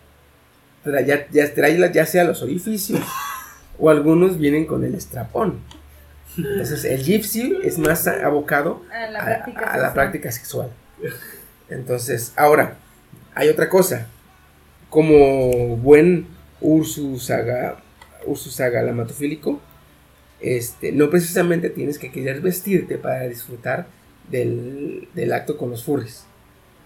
Tra- 0.84 1.04
Ya, 1.04 1.26
ya, 1.30 1.52
trae 1.54 1.92
ya 1.92 2.06
sea 2.06 2.24
los 2.24 2.42
orificios 2.42 3.00
o 3.78 3.90
algunos 3.90 4.38
vienen 4.38 4.66
con 4.66 4.84
el 4.84 4.94
estrapón. 4.94 5.60
Entonces 6.36 6.84
el 6.84 7.04
suite 7.24 7.66
es 7.66 7.78
más 7.78 8.06
abocado 8.06 8.82
A 8.92 9.10
la 9.10 9.24
práctica 9.24 9.60
a 9.60 9.64
la 9.64 9.72
sexual. 9.72 9.92
práctica 9.94 10.32
sexual. 10.32 10.70
Entonces, 11.68 12.32
ahora, 12.36 12.76
hay 13.34 13.48
otra 13.48 13.68
cosa. 13.68 14.06
Como 14.90 15.76
buen 15.76 16.26
Ursusaga, 16.60 17.76
Ursusaga 18.26 18.82
lamatofílico, 18.82 19.60
este, 20.40 20.92
no 20.92 21.10
precisamente 21.10 21.70
tienes 21.70 21.98
que 21.98 22.10
querer 22.12 22.40
vestirte 22.40 22.98
para 22.98 23.26
disfrutar 23.28 23.86
del, 24.30 25.08
del 25.14 25.32
acto 25.32 25.56
con 25.56 25.70
los 25.70 25.84
furries. 25.84 26.24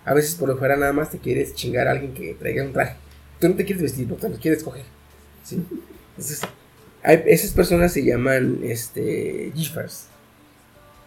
A 0.05 0.15
veces 0.15 0.35
por 0.35 0.49
lo 0.49 0.57
fuera 0.57 0.77
nada 0.77 0.93
más 0.93 1.11
te 1.11 1.19
quieres 1.19 1.55
chingar 1.55 1.87
a 1.89 1.93
alguien 1.93 2.13
que 2.15 2.35
traiga 2.35 2.65
un 2.65 2.73
traje. 2.73 2.97
Tú 3.41 3.49
no 3.49 3.55
te 3.55 3.65
quieres 3.65 3.83
vestir, 3.83 4.09
no 4.09 4.15
te 4.17 4.29
lo 4.29 4.37
quieres 4.37 4.63
coger. 4.63 4.85
¿sí? 5.45 5.63
Entonces, 6.11 6.41
hay- 7.03 7.23
esas 7.27 7.51
personas 7.53 7.93
se 7.93 8.05
llaman 8.05 8.61
este, 8.65 9.53
gifers. 9.55 10.07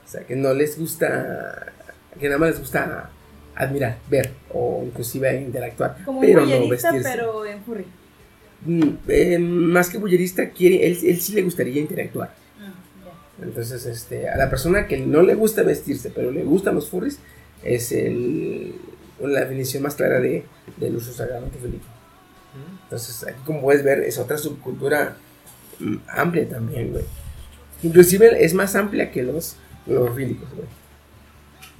O 0.05 0.07
sea, 0.09 0.21
que 0.25 0.35
no 0.35 0.53
les 0.53 0.77
gusta, 0.77 1.73
que 2.19 2.27
nada 2.27 2.37
más 2.37 2.49
les 2.51 2.59
gusta 2.59 3.09
admirar, 3.55 3.97
ver 4.09 4.31
o 4.53 4.83
inclusive 4.85 5.41
interactuar, 5.41 5.97
Como 6.05 6.21
pero 6.21 6.45
no 6.45 6.69
vestirse. 6.69 6.99
pero 7.03 7.45
en 7.45 7.63
furry. 7.63 7.85
Mm, 8.65 8.89
eh, 9.07 9.39
más 9.39 9.89
que 9.89 9.97
bullerista, 9.97 10.49
quiere, 10.49 10.87
él, 10.87 10.97
él 11.03 11.21
sí 11.21 11.33
le 11.33 11.43
gustaría 11.43 11.79
interactuar. 11.79 12.33
Ah. 12.59 12.73
Entonces, 13.41 13.85
este, 13.85 14.27
a 14.29 14.37
la 14.37 14.49
persona 14.49 14.87
que 14.87 14.97
no 14.97 15.21
le 15.21 15.35
gusta 15.35 15.63
vestirse, 15.63 16.09
pero 16.09 16.31
le 16.31 16.43
gustan 16.43 16.75
los 16.75 16.89
furries, 16.89 17.19
es 17.63 17.91
el, 17.91 18.75
la 19.19 19.41
definición 19.41 19.83
más 19.83 19.95
clara 19.95 20.19
de, 20.19 20.45
del 20.77 20.95
uso 20.95 21.13
sagrado 21.13 21.47
fílico. 21.61 21.85
Entonces, 22.83 23.27
aquí 23.27 23.39
como 23.45 23.61
puedes 23.61 23.83
ver, 23.83 23.99
es 23.99 24.17
otra 24.17 24.37
subcultura 24.37 25.17
mm, 25.79 25.95
amplia 26.07 26.47
también, 26.47 26.91
güey. 26.91 27.03
Inclusive 27.83 28.43
es 28.43 28.53
más 28.53 28.75
amplia 28.75 29.11
que 29.11 29.23
los, 29.23 29.57
los 29.85 30.15
fílicos, 30.15 30.47
güey. 30.55 30.67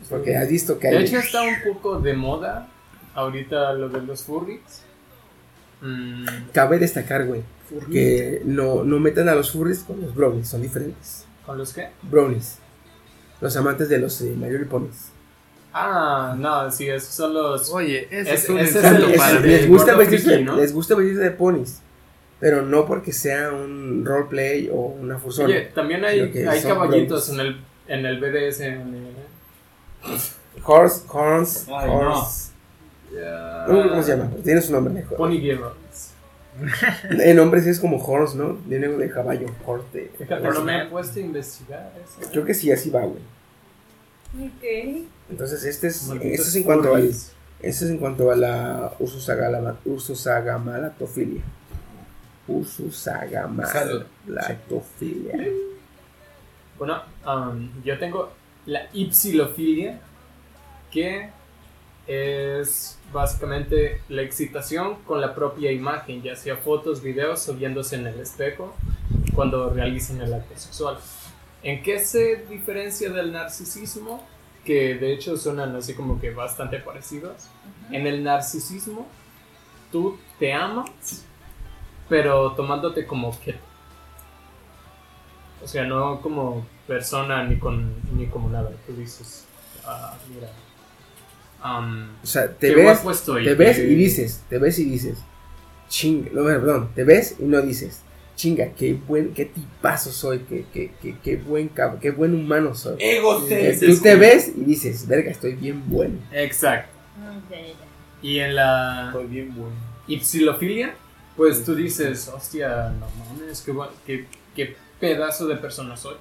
Porque 0.10 0.36
has 0.36 0.49
visto 0.49 0.78
que 0.78 0.90
De 0.90 1.02
hecho 1.02 1.18
está 1.18 1.41
un 1.41 1.56
poco 1.74 1.99
de 1.99 2.14
moda 2.14 2.68
ahorita 3.16 3.74
lo 3.74 3.90
de 3.90 4.02
los 4.02 4.24
furries. 4.24 4.85
Mm, 5.86 6.26
Cabe 6.53 6.80
destacar, 6.80 7.26
güey, 7.26 7.41
que 7.91 8.41
no, 8.45 8.84
no 8.84 8.99
metan 8.99 9.30
a 9.30 9.36
los 9.36 9.52
furries 9.52 9.80
con 9.80 10.02
los 10.02 10.16
brownies, 10.16 10.48
son 10.49 10.62
diferentes. 10.62 11.26
¿Con 11.45 11.57
los 11.57 11.74
qué? 11.74 11.90
Brownies. 12.03 12.57
Los 13.41 13.56
amantes 13.57 13.90
de 13.90 13.99
los 13.99 14.20
eh, 14.22 14.36
Ponies. 14.70 15.10
Ah, 15.74 16.36
no, 16.40 16.72
sí, 16.72 16.88
esos 16.88 17.10
son 17.14 17.34
los... 17.34 17.70
Oye, 17.70 18.07
ese 18.10 18.34
Es- 18.34 18.44
es 18.45 18.49
un 18.49 18.60
ese 18.60 18.80
es 18.80 18.86
insulto 18.86 19.07
el- 19.10 19.16
para 19.18 19.36
es- 19.36 19.41
mí. 19.41 19.48
les 19.49 19.68
gusta 19.68 19.95
vestirse, 19.95 20.40
les 20.41 20.74
gusta 20.74 20.95
vestirse 20.95 21.22
de 21.22 21.32
ponies, 21.32 21.82
pero 22.40 22.62
no 22.62 22.86
porque 22.86 23.12
sea 23.12 23.52
un 23.52 24.06
roleplay 24.06 24.70
o 24.72 24.76
una 24.78 25.18
fursona. 25.20 25.49
Oye, 25.49 25.62
también 25.76 26.06
hay, 26.06 26.22
hay 26.22 26.62
caballitos 26.62 27.28
brownies. 27.30 27.30
en 27.30 27.40
el, 27.40 27.99
en 27.99 28.06
el 28.06 28.20
BDSM. 28.22 29.06
Horse, 30.64 31.03
horns, 31.10 31.68
Ay, 31.68 31.90
horse. 31.91 32.52
Ya. 32.52 32.55
No, 33.68 33.90
¿Cómo 33.90 34.04
se 34.04 34.16
llama? 34.16 34.30
Tiene 34.44 34.62
su 34.62 34.72
nombre 34.72 34.94
mejor. 34.94 35.18
Pony 35.18 35.40
Girls. 35.40 36.12
En 37.10 37.36
nombres 37.36 37.68
es 37.68 37.82
como 37.82 37.98
horse, 37.98 38.38
¿no? 38.38 38.54
Viene 38.66 38.88
de 38.88 39.10
caballo, 39.10 39.48
horse. 39.66 40.10
de- 40.20 40.40
no 40.42 40.62
me 40.62 40.84
he 40.84 40.86
puesto 40.86 41.20
a 41.20 41.22
investigar 41.22 41.92
eso. 42.02 42.30
Creo 42.32 42.46
que 42.46 42.54
sí, 42.54 42.72
así 42.72 42.90
va, 42.90 43.02
güey. 43.02 43.20
Ok. 44.48 44.64
Entonces, 45.30 45.66
este 45.66 45.88
es, 45.88 46.10
este 46.10 46.34
es 46.42 46.56
en 46.56 46.64
cuanto 46.64 46.96
al, 46.96 47.02
furries. 47.02 47.34
este 47.62 47.86
es 47.86 47.92
en 47.92 47.98
cuanto 47.98 48.32
a 48.32 48.38
la 48.38 48.94
ususagamatofilia. 49.00 51.42
Ususagamatofilia. 52.48 55.34
Bueno, 56.78 57.02
um, 57.26 57.70
yo 57.84 57.98
tengo 57.98 58.32
la 58.66 58.82
ipsilofilia, 58.94 60.00
que 60.92 61.30
es 62.07 62.99
básicamente 63.11 64.02
la 64.10 64.22
excitación 64.22 64.95
con 65.06 65.22
la 65.22 65.34
propia 65.34 65.72
imagen, 65.72 66.22
ya 66.22 66.36
sea 66.36 66.57
fotos, 66.57 67.02
videos 67.02 67.48
o 67.49 67.53
viéndose 67.53 67.95
en 67.95 68.07
el 68.07 68.19
espejo 68.19 68.76
cuando 69.34 69.69
realizan 69.69 70.22
el 70.22 70.34
acto 70.34 70.57
sexual. 70.57 70.98
¿En 71.64 71.82
qué 71.82 71.99
se 71.99 72.45
diferencia 72.48 73.10
del 73.10 73.32
narcisismo? 73.32 74.23
Que 74.64 74.95
de 74.95 75.14
hecho 75.14 75.38
suenan 75.38 75.76
así 75.76 75.94
como 75.94 76.19
que 76.19 76.32
bastante 76.32 76.80
parecidos. 76.80 77.48
En 77.91 78.06
el 78.07 78.23
narcisismo, 78.23 79.07
tú 79.91 80.18
te 80.40 80.53
amas, 80.53 81.26
pero 82.10 82.52
tomándote 82.52 83.06
como 83.06 83.30
objeto. 83.30 83.60
O 85.64 85.68
sea, 85.68 85.86
no 85.86 86.22
como 86.22 86.65
persona 86.88 87.44
ni, 87.44 87.57
con, 87.57 87.95
ni 88.15 88.27
como 88.27 88.49
nada. 88.49 88.72
Tú 88.86 88.94
dices, 88.94 89.45
ah, 89.86 90.15
mira. 90.34 90.49
Am, 91.66 92.10
O 92.24 92.26
sea, 92.28 92.52
te 92.52 92.68
qué 92.70 92.76
ves, 92.76 92.84
guapo 92.86 93.12
estoy, 93.12 93.44
te 93.46 93.56
ves 93.56 93.78
y 93.80 93.96
dices, 93.96 94.44
te 94.50 94.58
ves 94.58 94.80
y 94.80 94.86
dices, 94.86 95.18
chinga, 95.90 96.30
no, 96.34 96.44
perdón, 96.44 96.90
te 96.96 97.04
ves 97.04 97.36
y 97.40 97.44
no 97.44 97.62
dices, 97.62 98.02
chinga, 98.36 98.70
qué 98.78 98.94
buen, 98.94 99.34
qué 99.34 99.46
tipazo 99.46 100.12
soy, 100.12 100.40
qué, 100.40 100.66
qué, 100.74 100.92
qué, 101.02 101.16
qué 101.24 101.36
buen 101.38 101.70
cab- 101.74 102.00
qué 102.00 102.12
buen 102.12 102.34
humano 102.34 102.76
soy. 102.76 102.96
Eh, 103.00 103.18
Egocéntrico. 103.18 103.96
Tú 103.96 104.02
te 104.02 104.16
ves 104.16 104.52
y 104.56 104.62
dices, 104.66 105.08
verga, 105.08 105.32
estoy 105.32 105.54
bien 105.54 105.84
bueno. 105.88 106.16
Exacto. 106.32 106.92
Ok, 107.18 107.52
ya. 107.52 107.86
Y 108.22 108.40
en 108.40 108.56
la 108.56 109.08
Estoy 109.08 109.28
bien 109.28 109.54
bueno. 109.56 109.76
ipsilofilia, 110.08 110.96
pues 111.38 111.64
tú 111.64 111.76
dices, 111.76 112.28
hostia, 112.28 112.90
no 113.00 113.08
mames, 113.38 113.62
qué, 113.62 113.74
qué, 114.06 114.26
qué 114.56 114.76
pedazo 115.00 115.48
de 115.48 115.56
persona 115.58 115.96
soy. 115.96 116.16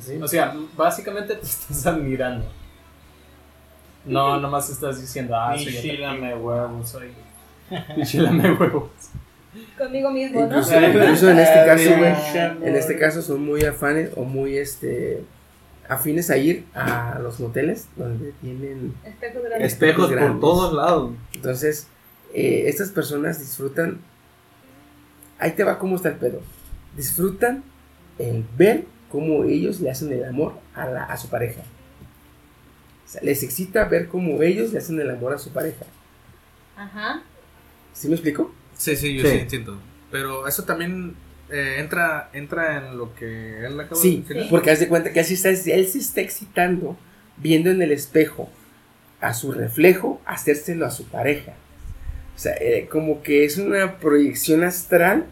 ¿Sí? 0.00 0.18
O 0.20 0.26
sea, 0.26 0.54
básicamente 0.76 1.34
te 1.36 1.42
estás 1.46 1.86
admirando. 1.86 2.46
No, 4.04 4.38
nomás 4.40 4.68
estás 4.70 5.00
diciendo, 5.00 5.34
ah, 5.36 5.54
soy 5.56 5.76
Enchilame 5.76 6.34
huevos. 6.34 6.88
soy. 6.88 7.08
Enchilame 7.96 8.52
huevos. 8.52 8.90
Conmigo 9.78 10.10
mismo, 10.10 10.40
¿no? 10.40 10.46
Incluso, 10.46 10.80
incluso 10.80 11.30
en 11.30 11.38
este 11.38 11.54
caso, 11.66 11.96
güey, 11.96 12.68
en 12.68 12.76
este 12.76 12.98
caso 12.98 13.22
son 13.22 13.44
muy 13.44 13.62
afanes 13.64 14.10
o 14.16 14.24
muy 14.24 14.56
este 14.58 15.22
afines 15.88 16.30
a 16.30 16.36
ir 16.38 16.64
a 16.74 17.18
los 17.22 17.38
moteles 17.40 17.86
donde 17.94 18.32
tienen 18.40 18.94
Espejos 19.04 19.42
grandes. 19.44 19.72
Espejos 19.72 20.10
por 20.12 20.40
todos 20.40 20.72
lados. 20.72 21.12
Entonces, 21.34 21.86
eh, 22.34 22.64
estas 22.66 22.90
personas 22.90 23.38
disfrutan. 23.38 24.00
Ahí 25.38 25.52
te 25.52 25.62
va 25.64 25.78
cómo 25.78 25.96
está 25.96 26.08
el 26.08 26.14
pedo. 26.16 26.40
Disfrutan 26.96 27.62
el 28.18 28.44
ver 28.56 28.84
cómo 29.10 29.44
ellos 29.44 29.80
le 29.80 29.90
hacen 29.90 30.10
el 30.12 30.24
amor 30.24 30.54
a, 30.74 30.86
la- 30.86 31.04
a 31.04 31.16
su 31.16 31.28
pareja. 31.28 31.62
Sea, 33.14 33.22
les 33.22 33.42
excita 33.42 33.84
ver 33.84 34.08
cómo 34.08 34.42
ellos 34.42 34.72
le 34.72 34.78
hacen 34.78 34.98
el 35.00 35.10
amor 35.10 35.32
a 35.34 35.38
su 35.38 35.50
pareja. 35.50 35.84
Ajá. 36.76 37.22
¿Sí 37.92 38.08
me 38.08 38.14
explico? 38.14 38.52
Sí, 38.76 38.96
sí, 38.96 39.14
yo 39.16 39.22
Sí. 39.24 39.30
sí, 39.30 39.38
entiendo. 39.38 39.80
Pero 40.10 40.46
eso 40.48 40.64
también 40.64 41.14
eh, 41.50 41.76
entra, 41.78 42.30
entra 42.32 42.78
en 42.78 42.96
lo 42.98 43.14
que 43.14 43.64
él 43.66 43.78
acaba 43.78 44.00
Sí, 44.00 44.24
de 44.26 44.34
decir. 44.34 44.50
porque 44.50 44.70
haz 44.70 44.80
de 44.80 44.88
cuenta 44.88 45.12
que 45.12 45.20
así 45.20 45.34
está, 45.34 45.50
él 45.50 45.86
se 45.86 45.98
está 45.98 46.20
excitando 46.20 46.96
viendo 47.36 47.70
en 47.70 47.82
el 47.82 47.92
espejo 47.92 48.48
a 49.20 49.32
su 49.34 49.52
reflejo 49.52 50.20
hacérselo 50.26 50.86
a 50.86 50.90
su 50.90 51.04
pareja. 51.06 51.52
O 52.34 52.38
sea, 52.38 52.54
eh, 52.60 52.88
como 52.90 53.22
que 53.22 53.44
es 53.44 53.58
una 53.58 53.98
proyección 53.98 54.64
astral 54.64 55.26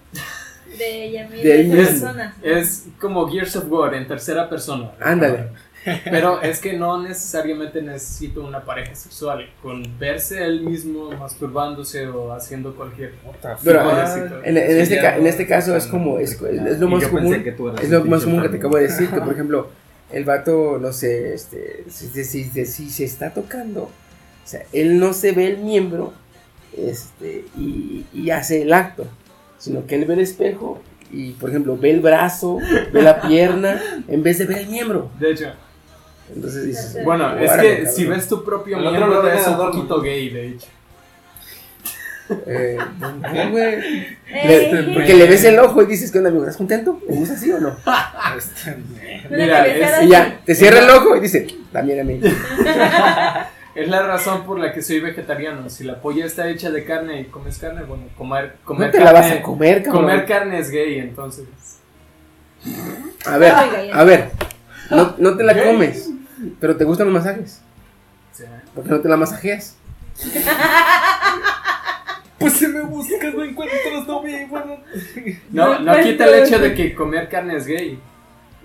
De 0.78 1.04
ella 1.06 1.22
misma. 1.28 1.42
De 1.44 1.60
él 1.60 1.70
de 1.70 1.76
mismo. 1.76 1.90
personas. 1.90 2.34
Es 2.42 2.84
como 3.00 3.28
Gears 3.28 3.56
of 3.56 3.64
War 3.68 3.94
en 3.94 4.06
tercera 4.06 4.48
persona. 4.48 4.92
Ándale. 5.00 5.48
Pero 6.04 6.40
es 6.42 6.60
que 6.60 6.74
no 6.74 7.02
necesariamente 7.02 7.82
necesito 7.82 8.44
una 8.44 8.64
pareja 8.64 8.94
sexual. 8.94 9.48
Con 9.62 9.82
verse 9.98 10.44
él 10.44 10.60
mismo 10.62 11.10
masturbándose 11.12 12.06
o 12.08 12.32
haciendo 12.32 12.74
cualquier 12.74 13.14
otra 13.28 13.56
Pero 13.62 13.80
ah, 13.80 14.16
en, 14.44 14.56
en 14.56 14.78
este, 14.80 15.00
ca- 15.00 15.16
en 15.16 15.26
este 15.26 15.46
caso 15.46 15.76
es 15.76 15.86
como, 15.86 16.18
es, 16.18 16.32
es 16.40 16.78
lo 16.78 16.88
más 16.88 17.02
común, 17.08 17.34
es 17.82 17.90
lo 17.90 18.04
más 18.04 18.24
común 18.24 18.42
que 18.42 18.48
te 18.48 18.56
acabo 18.58 18.76
de 18.76 18.82
decir, 18.84 19.08
que 19.10 19.20
por 19.20 19.32
ejemplo, 19.32 19.68
el 20.12 20.24
vato, 20.24 20.78
no 20.80 20.92
sé, 20.92 21.34
este, 21.34 21.84
si, 21.88 22.06
si, 22.08 22.24
si- 22.24 22.44
si- 22.44 22.66
si 22.66 22.90
se 22.90 23.04
está 23.04 23.32
tocando, 23.34 23.82
o 23.84 23.90
sea, 24.46 24.62
él 24.72 24.98
no 24.98 25.12
se 25.14 25.32
ve 25.32 25.46
el 25.48 25.58
miembro, 25.58 26.12
este, 26.76 27.44
y, 27.56 28.04
y 28.12 28.30
hace 28.30 28.62
el 28.62 28.72
acto, 28.72 29.06
sino 29.58 29.86
que 29.86 29.94
él 29.96 30.04
ve 30.04 30.14
el 30.14 30.20
espejo 30.20 30.80
y, 31.12 31.32
por 31.32 31.50
ejemplo, 31.50 31.76
ve 31.76 31.90
el 31.90 32.00
brazo, 32.00 32.58
ve 32.92 33.02
la 33.02 33.20
pierna, 33.20 33.80
en 34.08 34.22
vez 34.22 34.38
de 34.38 34.46
ver 34.46 34.58
el 34.58 34.68
miembro. 34.68 35.10
De 35.20 35.30
hecho, 35.32 35.46
Entonces 36.34 36.64
dices, 36.66 36.98
bueno, 37.04 37.36
es 37.38 37.50
"Órale, 37.50 37.68
que 37.68 37.76
cabrón". 37.78 37.94
si 37.94 38.06
ves 38.06 38.28
tu 38.28 38.44
propio 38.44 38.78
El 38.78 38.86
otro 38.86 38.98
miembro 39.06 39.22
lo 39.22 39.32
es 39.32 39.46
un 39.46 39.56
poquito 39.56 40.00
gay, 40.00 40.30
de 40.30 40.46
hecho. 40.48 40.66
Eh, 42.46 42.78
no, 42.98 43.10
güey. 43.50 44.16
Le- 44.32 44.90
porque 44.94 45.14
le 45.14 45.26
ves 45.26 45.44
el 45.44 45.58
ojo 45.58 45.82
y 45.82 45.86
dices, 45.86 46.10
¿qué 46.10 46.18
onda, 46.18 46.30
amigo? 46.30 46.44
¿Estás 46.44 46.56
contento? 46.56 46.98
¿Me 47.08 47.16
gusta 47.16 47.34
así 47.34 47.50
o 47.52 47.60
no? 47.60 47.76
Mira, 49.30 49.66
es, 49.66 50.02
Y 50.04 50.08
ya, 50.08 50.40
te 50.44 50.54
cierra 50.54 50.78
el 50.78 50.90
ojo 50.90 51.16
y 51.16 51.20
dice, 51.20 51.46
también 51.72 52.00
a 52.00 52.04
mí. 52.04 52.20
es 53.74 53.88
la 53.88 54.02
razón 54.06 54.44
por 54.44 54.58
la 54.58 54.72
que 54.72 54.80
soy 54.82 55.00
vegetariano. 55.00 55.68
Si 55.68 55.84
la 55.84 56.00
polla 56.00 56.24
está 56.24 56.48
hecha 56.48 56.70
de 56.70 56.84
carne 56.84 57.20
y 57.20 57.24
comes 57.24 57.58
carne, 57.58 57.82
bueno, 57.82 58.04
comer, 58.16 58.56
comer 58.64 58.88
No 58.88 58.92
te 58.92 58.98
carne. 58.98 59.12
la 59.12 59.20
vas 59.20 59.32
a 59.32 59.42
comer, 59.42 59.82
cabrón. 59.82 60.02
Comer 60.02 60.24
carne 60.24 60.58
es 60.58 60.70
gay, 60.70 60.98
entonces. 61.00 61.44
A 63.26 63.36
ver, 63.38 63.52
a 63.92 64.04
ver. 64.04 64.30
No, 64.90 65.14
no 65.18 65.36
te 65.36 65.42
la 65.42 65.60
comes, 65.62 66.10
pero 66.60 66.76
te 66.76 66.84
gustan 66.84 67.12
los 67.12 67.22
masajes. 67.22 67.60
sea, 68.32 68.62
¿Por 68.74 68.84
qué 68.84 68.90
no 68.90 69.00
te 69.00 69.08
la 69.08 69.16
masajeas? 69.16 69.76
Pues 72.42 72.54
si 72.54 72.66
me 72.66 72.80
buscas, 72.80 73.32
no 73.34 73.44
encuentras 73.44 74.04
no 74.04 74.20
me 74.20 74.46
bueno. 74.46 74.78
No, 75.52 75.78
no 75.78 76.02
quita 76.02 76.24
el 76.26 76.44
hecho 76.44 76.58
de 76.58 76.74
que 76.74 76.92
comer 76.92 77.28
carne 77.28 77.56
es 77.56 77.66
gay. 77.66 78.00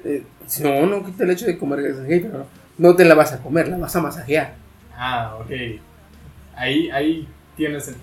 Eh, 0.03 0.23
no, 0.63 0.87
no 0.87 1.05
quita 1.05 1.25
el 1.25 1.29
hecho 1.29 1.45
de 1.45 1.59
comer 1.59 1.83
que 1.83 1.89
es 1.89 2.03
gay, 2.03 2.21
pero 2.21 2.39
no, 2.39 2.45
no 2.79 2.95
te 2.95 3.05
la 3.05 3.13
vas 3.13 3.33
a 3.33 3.39
comer, 3.39 3.67
la 3.67 3.77
vas 3.77 3.95
a 3.95 4.01
masajear. 4.01 4.55
Ah, 4.95 5.37
ok. 5.39 5.79
Ahí, 6.55 6.89
ahí 6.89 7.27
tienes 7.55 7.87
el... 7.89 7.97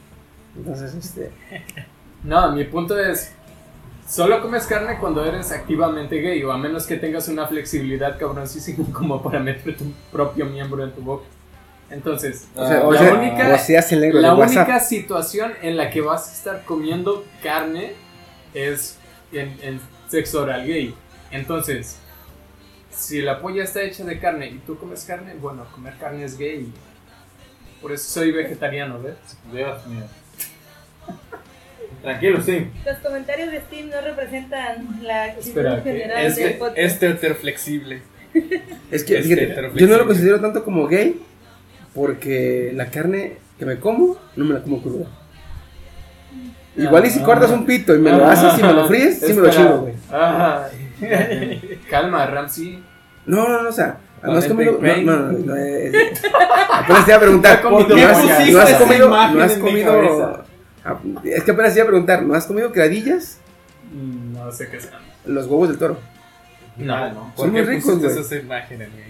Entonces, 0.56 0.94
este. 0.94 1.32
No, 2.22 2.52
mi 2.52 2.64
punto 2.64 2.98
es... 2.98 3.32
Solo 4.06 4.42
comes 4.42 4.66
carne 4.66 4.98
cuando 4.98 5.24
eres 5.24 5.50
activamente 5.50 6.16
gay 6.20 6.42
o 6.44 6.52
a 6.52 6.58
menos 6.58 6.86
que 6.86 6.96
tengas 6.96 7.28
una 7.28 7.46
flexibilidad 7.46 8.18
cabroncísima 8.18 8.86
como 8.92 9.22
para 9.22 9.40
meter 9.40 9.76
tu 9.76 9.84
propio 10.12 10.46
miembro 10.46 10.84
en 10.84 10.92
tu 10.92 11.00
boca. 11.00 11.24
Entonces, 11.90 12.48
O 12.54 12.66
sea, 12.66 12.80
la 12.80 12.88
o 12.88 12.94
sea, 12.94 14.34
o 14.34 14.42
única 14.42 14.80
situación 14.80 15.52
en 15.62 15.76
la 15.76 15.90
que 15.90 16.00
vas 16.00 16.28
a 16.28 16.32
estar 16.32 16.64
comiendo 16.64 17.24
carne 17.42 17.92
es 18.52 18.98
en, 19.32 19.56
en 19.62 19.80
sexo 20.08 20.42
oral 20.42 20.66
gay. 20.66 20.94
Entonces, 21.30 21.98
si 22.90 23.20
la 23.20 23.40
polla 23.40 23.64
está 23.64 23.82
hecha 23.82 24.04
de 24.04 24.18
carne 24.18 24.48
y 24.48 24.58
tú 24.58 24.78
comes 24.78 25.04
carne, 25.04 25.34
bueno, 25.40 25.66
comer 25.72 25.94
carne 25.98 26.24
es 26.24 26.38
gay. 26.38 26.72
Por 27.82 27.92
eso 27.92 28.08
soy 28.08 28.32
vegetariano, 28.32 29.00
¿ves? 29.00 29.16
Dios 29.52 29.86
mío. 29.86 30.04
Tranquilo, 32.04 32.40
sí. 32.42 32.68
Los 32.86 32.98
comentarios 32.98 33.50
de 33.50 33.60
Steam 33.62 33.88
no 33.90 34.00
representan 34.00 35.00
la 35.02 35.26
Espera, 35.28 35.80
general 35.80 36.24
Es, 36.26 36.36
del 36.36 36.54
podcast. 36.54 36.78
es 36.78 37.02
heteroflexible. 37.02 38.02
Es 38.90 39.04
que, 39.04 39.18
Es 39.18 39.26
fíjate, 39.26 39.56
yo 39.74 39.86
no 39.86 39.96
lo 39.96 40.06
considero 40.06 40.40
tanto 40.40 40.62
como 40.64 40.86
gay 40.86 41.20
porque 41.94 42.72
la 42.74 42.86
carne 42.90 43.38
que 43.58 43.64
me 43.64 43.78
como, 43.78 44.16
no 44.36 44.44
me 44.44 44.54
la 44.54 44.60
como 44.62 44.82
cruda. 44.82 45.06
Igual 46.76 47.06
y 47.06 47.10
si 47.10 47.20
Ah. 47.20 47.24
cortas 47.24 47.50
un 47.52 47.64
pito 47.64 47.94
y 47.94 47.98
me 48.00 48.10
lo 48.10 48.26
haces 48.26 48.58
y 48.58 48.62
me 48.62 48.72
lo 48.72 48.84
fríes, 48.88 49.20
sí 49.20 49.32
me 49.32 49.42
lo 49.42 49.50
chingo, 49.50 49.78
güey. 49.82 49.94
Ah. 50.10 50.66
Calma, 51.90 52.26
Ramsey. 52.26 52.82
No, 53.26 53.48
no, 53.48 53.62
no, 53.62 53.68
o 53.68 53.72
sea, 53.72 53.98
no 54.22 54.32
has 54.32 54.46
comido. 54.46 54.78
No, 54.80 54.96
no, 55.02 55.16
no, 55.32 55.38
no, 55.38 55.56
eh, 55.56 55.92
apenas 56.72 57.04
te 57.04 57.10
iba 57.12 57.16
a 57.16 57.20
preguntar. 57.20 57.62
¿Por 57.62 57.88
¿No 57.88 57.94
qué 57.94 58.04
has, 58.04 58.18
comido. 58.78 59.08
No 59.08 59.42
has 59.42 59.52
comido. 59.54 60.44
Ah, 60.84 60.98
Es 61.24 61.44
que 61.44 61.50
apenas 61.50 61.74
iba 61.76 61.84
a 61.84 61.88
preguntar, 61.88 62.22
¿no 62.22 62.34
has 62.34 62.46
comido 62.46 62.72
cradillas? 62.72 63.38
No 63.92 64.50
sé 64.52 64.68
qué 64.68 64.80
sea. 64.80 65.00
Los 65.26 65.46
huevos 65.46 65.68
del 65.68 65.78
toro. 65.78 65.98
No, 66.76 66.94
Ah, 66.94 67.08
no. 67.10 67.20
Son 67.20 67.32
¿Por 67.36 67.48
muy 67.52 67.60
qué 67.60 67.66
ricos, 67.66 67.98
güey. 68.00 68.18
esa 68.18 68.36
imagen 68.36 68.82
en 68.82 68.90
mí? 68.90 69.02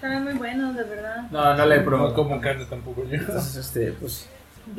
Saben 0.00 0.24
muy 0.24 0.32
buenos, 0.34 0.74
de 0.76 0.84
verdad. 0.84 1.28
No, 1.30 1.56
no 1.56 1.66
la 1.66 1.74
he 1.74 1.78
No 1.78 1.84
probado. 1.84 2.14
como 2.14 2.40
carne 2.40 2.64
tampoco 2.66 3.04
yo. 3.04 3.14
Entonces, 3.14 3.56
este, 3.56 3.92
pues. 3.92 4.28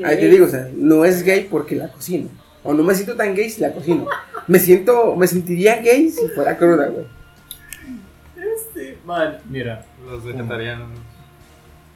Ahí 0.03 0.17
te 0.19 0.29
digo, 0.29 0.45
o 0.45 0.49
sea, 0.49 0.67
no 0.75 1.05
es 1.05 1.23
gay 1.23 1.47
porque 1.49 1.75
la 1.75 1.87
cocino. 1.89 2.29
O 2.63 2.73
no 2.73 2.81
me 2.83 2.95
siento 2.95 3.15
tan 3.15 3.35
gay 3.35 3.49
si 3.49 3.61
la 3.61 3.71
cocino. 3.71 4.07
Me 4.47 4.57
siento, 4.59 5.15
me 5.15 5.27
sentiría 5.27 5.77
gay 5.81 6.09
si 6.09 6.27
fuera 6.29 6.57
cruda, 6.57 6.87
güey. 6.87 7.05
Este, 8.55 8.97
man, 9.05 9.37
mira, 9.49 9.85
Los 10.09 10.23
vegetarianos. 10.23 10.89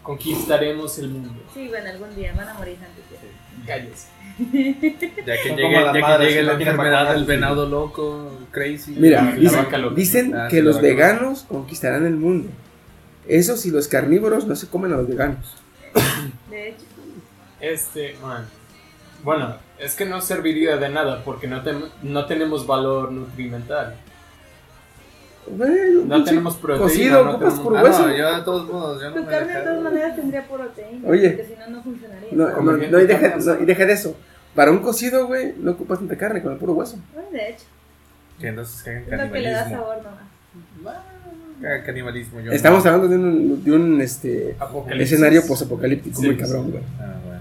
Conquistaremos 0.09 0.97
el 0.99 1.09
mundo. 1.09 1.29
Sí, 1.53 1.67
bueno, 1.67 1.89
algún 1.89 2.15
día 2.15 2.33
van 2.35 2.49
a 2.49 2.53
morir 2.55 2.77
antes 2.83 3.05
de 3.09 3.65
Calles. 3.67 4.07
Ya 5.25 5.35
que 5.41 5.49
Son 5.49 5.57
llegue, 5.57 5.63
como 5.73 5.85
las 5.85 5.85
ya 5.87 5.91
que 5.93 6.01
madres 6.01 6.27
llegue 6.29 6.39
que 6.39 6.43
la 6.45 6.51
no 6.53 6.57
quieren 6.57 6.73
enfermedad 6.75 6.99
vacunar 7.03 7.15
del 7.17 7.25
venado 7.25 7.65
loco, 7.69 8.31
crazy. 8.51 8.95
Mira, 8.97 9.23
la 9.23 9.31
dicen, 9.35 9.63
vaca 9.63 9.77
loca. 9.77 9.95
dicen 9.95 10.35
Ah, 10.35 10.47
que 10.49 10.55
sí, 10.57 10.61
la 10.61 10.65
los 10.67 10.75
vaca 10.77 10.87
loca. 10.87 10.95
veganos 10.95 11.43
conquistarán 11.43 12.05
el 12.05 12.15
mundo. 12.15 12.49
Eso 13.27 13.57
si 13.57 13.69
los 13.69 13.87
carnívoros 13.87 14.45
no 14.45 14.55
se 14.55 14.67
comen 14.67 14.93
a 14.93 14.97
los 14.97 15.07
veganos. 15.07 15.55
De 16.49 16.69
hecho, 16.69 16.85
Este, 17.59 18.15
man. 18.23 18.45
Bueno, 19.23 19.55
es 19.77 19.93
que 19.95 20.05
no 20.05 20.21
serviría 20.21 20.77
de 20.77 20.89
nada 20.89 21.23
porque 21.25 21.45
no, 21.47 21.61
tem- 21.63 21.89
no 22.01 22.25
tenemos 22.25 22.65
valor 22.65 23.11
nutrimental. 23.11 23.95
Bueno, 25.47 26.01
No 26.05 26.23
tenemos 26.23 26.55
proteína. 26.57 26.83
Cocido, 26.83 27.23
no 27.23 27.31
ocupas 27.31 27.53
tenemos 27.53 27.67
por 27.67 27.77
Ah, 27.77 27.83
hueso. 27.83 28.07
no, 28.07 28.15
yo 28.15 28.35
de 28.37 28.41
todos 28.43 28.67
modos, 28.71 29.01
yo 29.01 29.09
no 29.09 29.15
tu 29.15 29.21
me 29.23 29.27
carne 29.27 29.53
de 29.53 29.61
todas 29.61 29.81
maneras 29.81 30.15
tendría 30.15 30.47
proteína. 30.47 31.07
Oye. 31.09 31.29
Porque 31.31 31.45
si 31.45 31.59
no, 31.59 31.67
no 31.77 31.83
funcionaría. 31.83 32.29
No, 32.33 32.49
no, 32.49 32.53
Comer 32.55 32.91
no, 32.91 32.99
y 32.99 33.05
deja, 33.07 33.29
carne 33.31 33.45
no, 33.45 33.59
y 33.61 33.65
deja 33.65 33.85
de 33.85 33.93
eso. 33.93 34.15
Para 34.55 34.71
un 34.71 34.79
cocido, 34.79 35.27
güey, 35.27 35.53
no 35.59 35.71
ocupas 35.71 35.99
tanta 35.99 36.17
carne 36.17 36.41
con 36.41 36.51
el 36.53 36.57
puro 36.59 36.73
hueso. 36.73 36.97
Bueno, 37.13 37.29
de 37.31 37.49
hecho, 37.49 37.65
Que 38.39 38.47
entonces 38.49 38.83
que 38.83 38.89
hagan 38.89 39.19
es 39.21 39.25
lo 39.27 39.31
que 39.33 39.39
le 39.41 39.51
da 39.51 39.69
sabor 39.69 39.97
nomás. 39.97 40.97
Hagan 41.63 41.81
canibalismo. 41.83 42.39
Yo 42.41 42.51
Estamos 42.51 42.83
no. 42.85 42.91
hablando 42.91 43.07
de 43.09 43.15
un, 43.21 43.63
de 43.63 43.71
un 43.71 44.01
este, 44.01 44.55
escenario 44.97 45.45
posapocalíptico 45.45 46.19
Sí, 46.21 46.25
muy 46.27 46.35
sí. 46.35 46.41
cabrón, 46.41 46.71
güey. 46.71 46.83
Ah, 46.99 47.15
bueno. 47.25 47.39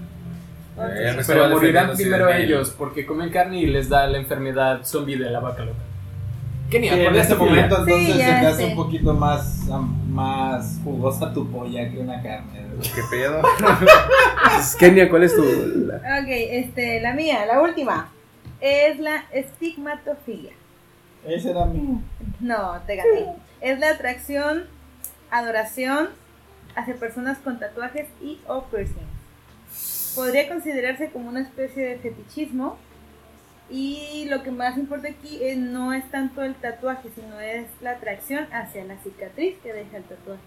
Eh, 0.93 1.17
Pero 1.27 1.49
morirán 1.49 1.93
primero 1.95 2.29
ellos 2.29 2.73
porque 2.77 3.05
comen 3.05 3.29
carne 3.29 3.59
y 3.61 3.65
les 3.67 3.89
da 3.89 4.07
la 4.07 4.17
enfermedad 4.17 4.81
zombie 4.85 5.17
de 5.17 5.29
la 5.29 5.39
vaca 5.39 5.63
loca. 5.65 5.79
Kenia, 6.69 6.93
Sí, 6.93 6.99
¿cuál 7.03 7.15
en 7.15 7.21
este 7.21 7.35
momento 7.35 7.77
entonces 7.79 7.97
Sí, 8.05 8.11
se 8.13 8.17
te 8.17 8.45
hace 8.45 8.65
un 8.65 8.75
poquito 8.75 9.13
más, 9.13 9.67
más 10.09 10.79
jugosa 10.83 11.33
tu 11.33 11.49
polla 11.51 11.89
que 11.89 11.97
una 11.99 12.21
carne. 12.21 12.65
¿Qué 12.95 13.01
pedo? 13.09 13.41
Kenia, 14.79 15.09
¿cuál 15.09 15.23
es 15.23 15.35
tu...? 15.35 15.43
la- 15.43 15.95
Ok, 15.97 16.27
este, 16.27 17.01
la 17.01 17.13
mía, 17.13 17.45
la 17.45 17.61
última. 17.61 18.09
Es 18.61 18.99
la 18.99 19.23
estigmatofilia. 19.31 20.51
Ese 21.25 21.51
era 21.51 21.65
mi. 21.65 22.01
No, 22.39 22.79
te 22.85 22.95
gané. 22.95 23.25
Es 23.61 23.79
la 23.79 23.89
atracción, 23.89 24.65
adoración 25.31 26.09
hacia 26.75 26.95
personas 26.95 27.37
con 27.39 27.59
tatuajes 27.59 28.07
y 28.21 28.39
o 28.47 28.63
piercings. 28.65 28.99
Podría 30.15 30.47
considerarse 30.49 31.09
como 31.11 31.29
una 31.29 31.41
especie 31.41 31.83
de 31.87 31.97
fetichismo. 31.99 32.77
Y 33.69 34.25
lo 34.29 34.41
que 34.41 34.51
más 34.51 34.77
importa 34.77 35.09
aquí 35.09 35.43
eh, 35.43 35.55
no 35.55 35.93
es 35.93 36.09
tanto 36.09 36.41
el 36.43 36.55
tatuaje, 36.55 37.09
sino 37.13 37.39
es 37.39 37.67
la 37.81 37.91
atracción 37.91 38.47
hacia 38.51 38.83
la 38.85 38.97
cicatriz 38.97 39.57
que 39.61 39.73
deja 39.73 39.97
el 39.97 40.03
tatuaje. 40.03 40.41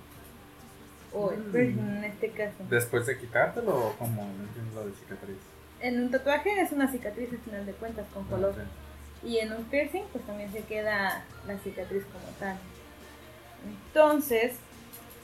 O 1.15 1.31
el 1.31 1.41
piercing 1.42 1.78
en 1.99 2.05
este 2.05 2.31
caso. 2.31 2.55
¿Después 2.70 3.07
de 3.07 3.18
quitártelo 3.18 3.76
o 3.89 3.92
como 3.99 4.23
no 4.25 4.44
entiendo 4.44 4.81
lo 4.81 4.86
de 4.86 4.92
cicatriz? 4.94 5.36
En 5.81 6.01
un 6.02 6.10
tatuaje 6.10 6.60
es 6.60 6.73
una 6.73 6.91
cicatriz 6.91 7.31
al 7.31 7.39
final 7.39 7.67
de 7.67 7.73
cuentas 7.73 8.07
con 8.15 8.25
color. 8.25 8.55
Ah, 8.59 8.65
Y 9.26 9.39
en 9.39 9.52
un 9.52 9.65
piercing, 9.65 10.02
pues 10.12 10.25
también 10.25 10.51
se 10.52 10.60
queda 10.60 11.25
la 11.47 11.59
cicatriz 11.59 12.02
como 12.05 12.26
tal. 12.41 12.57
Entonces, 13.89 14.55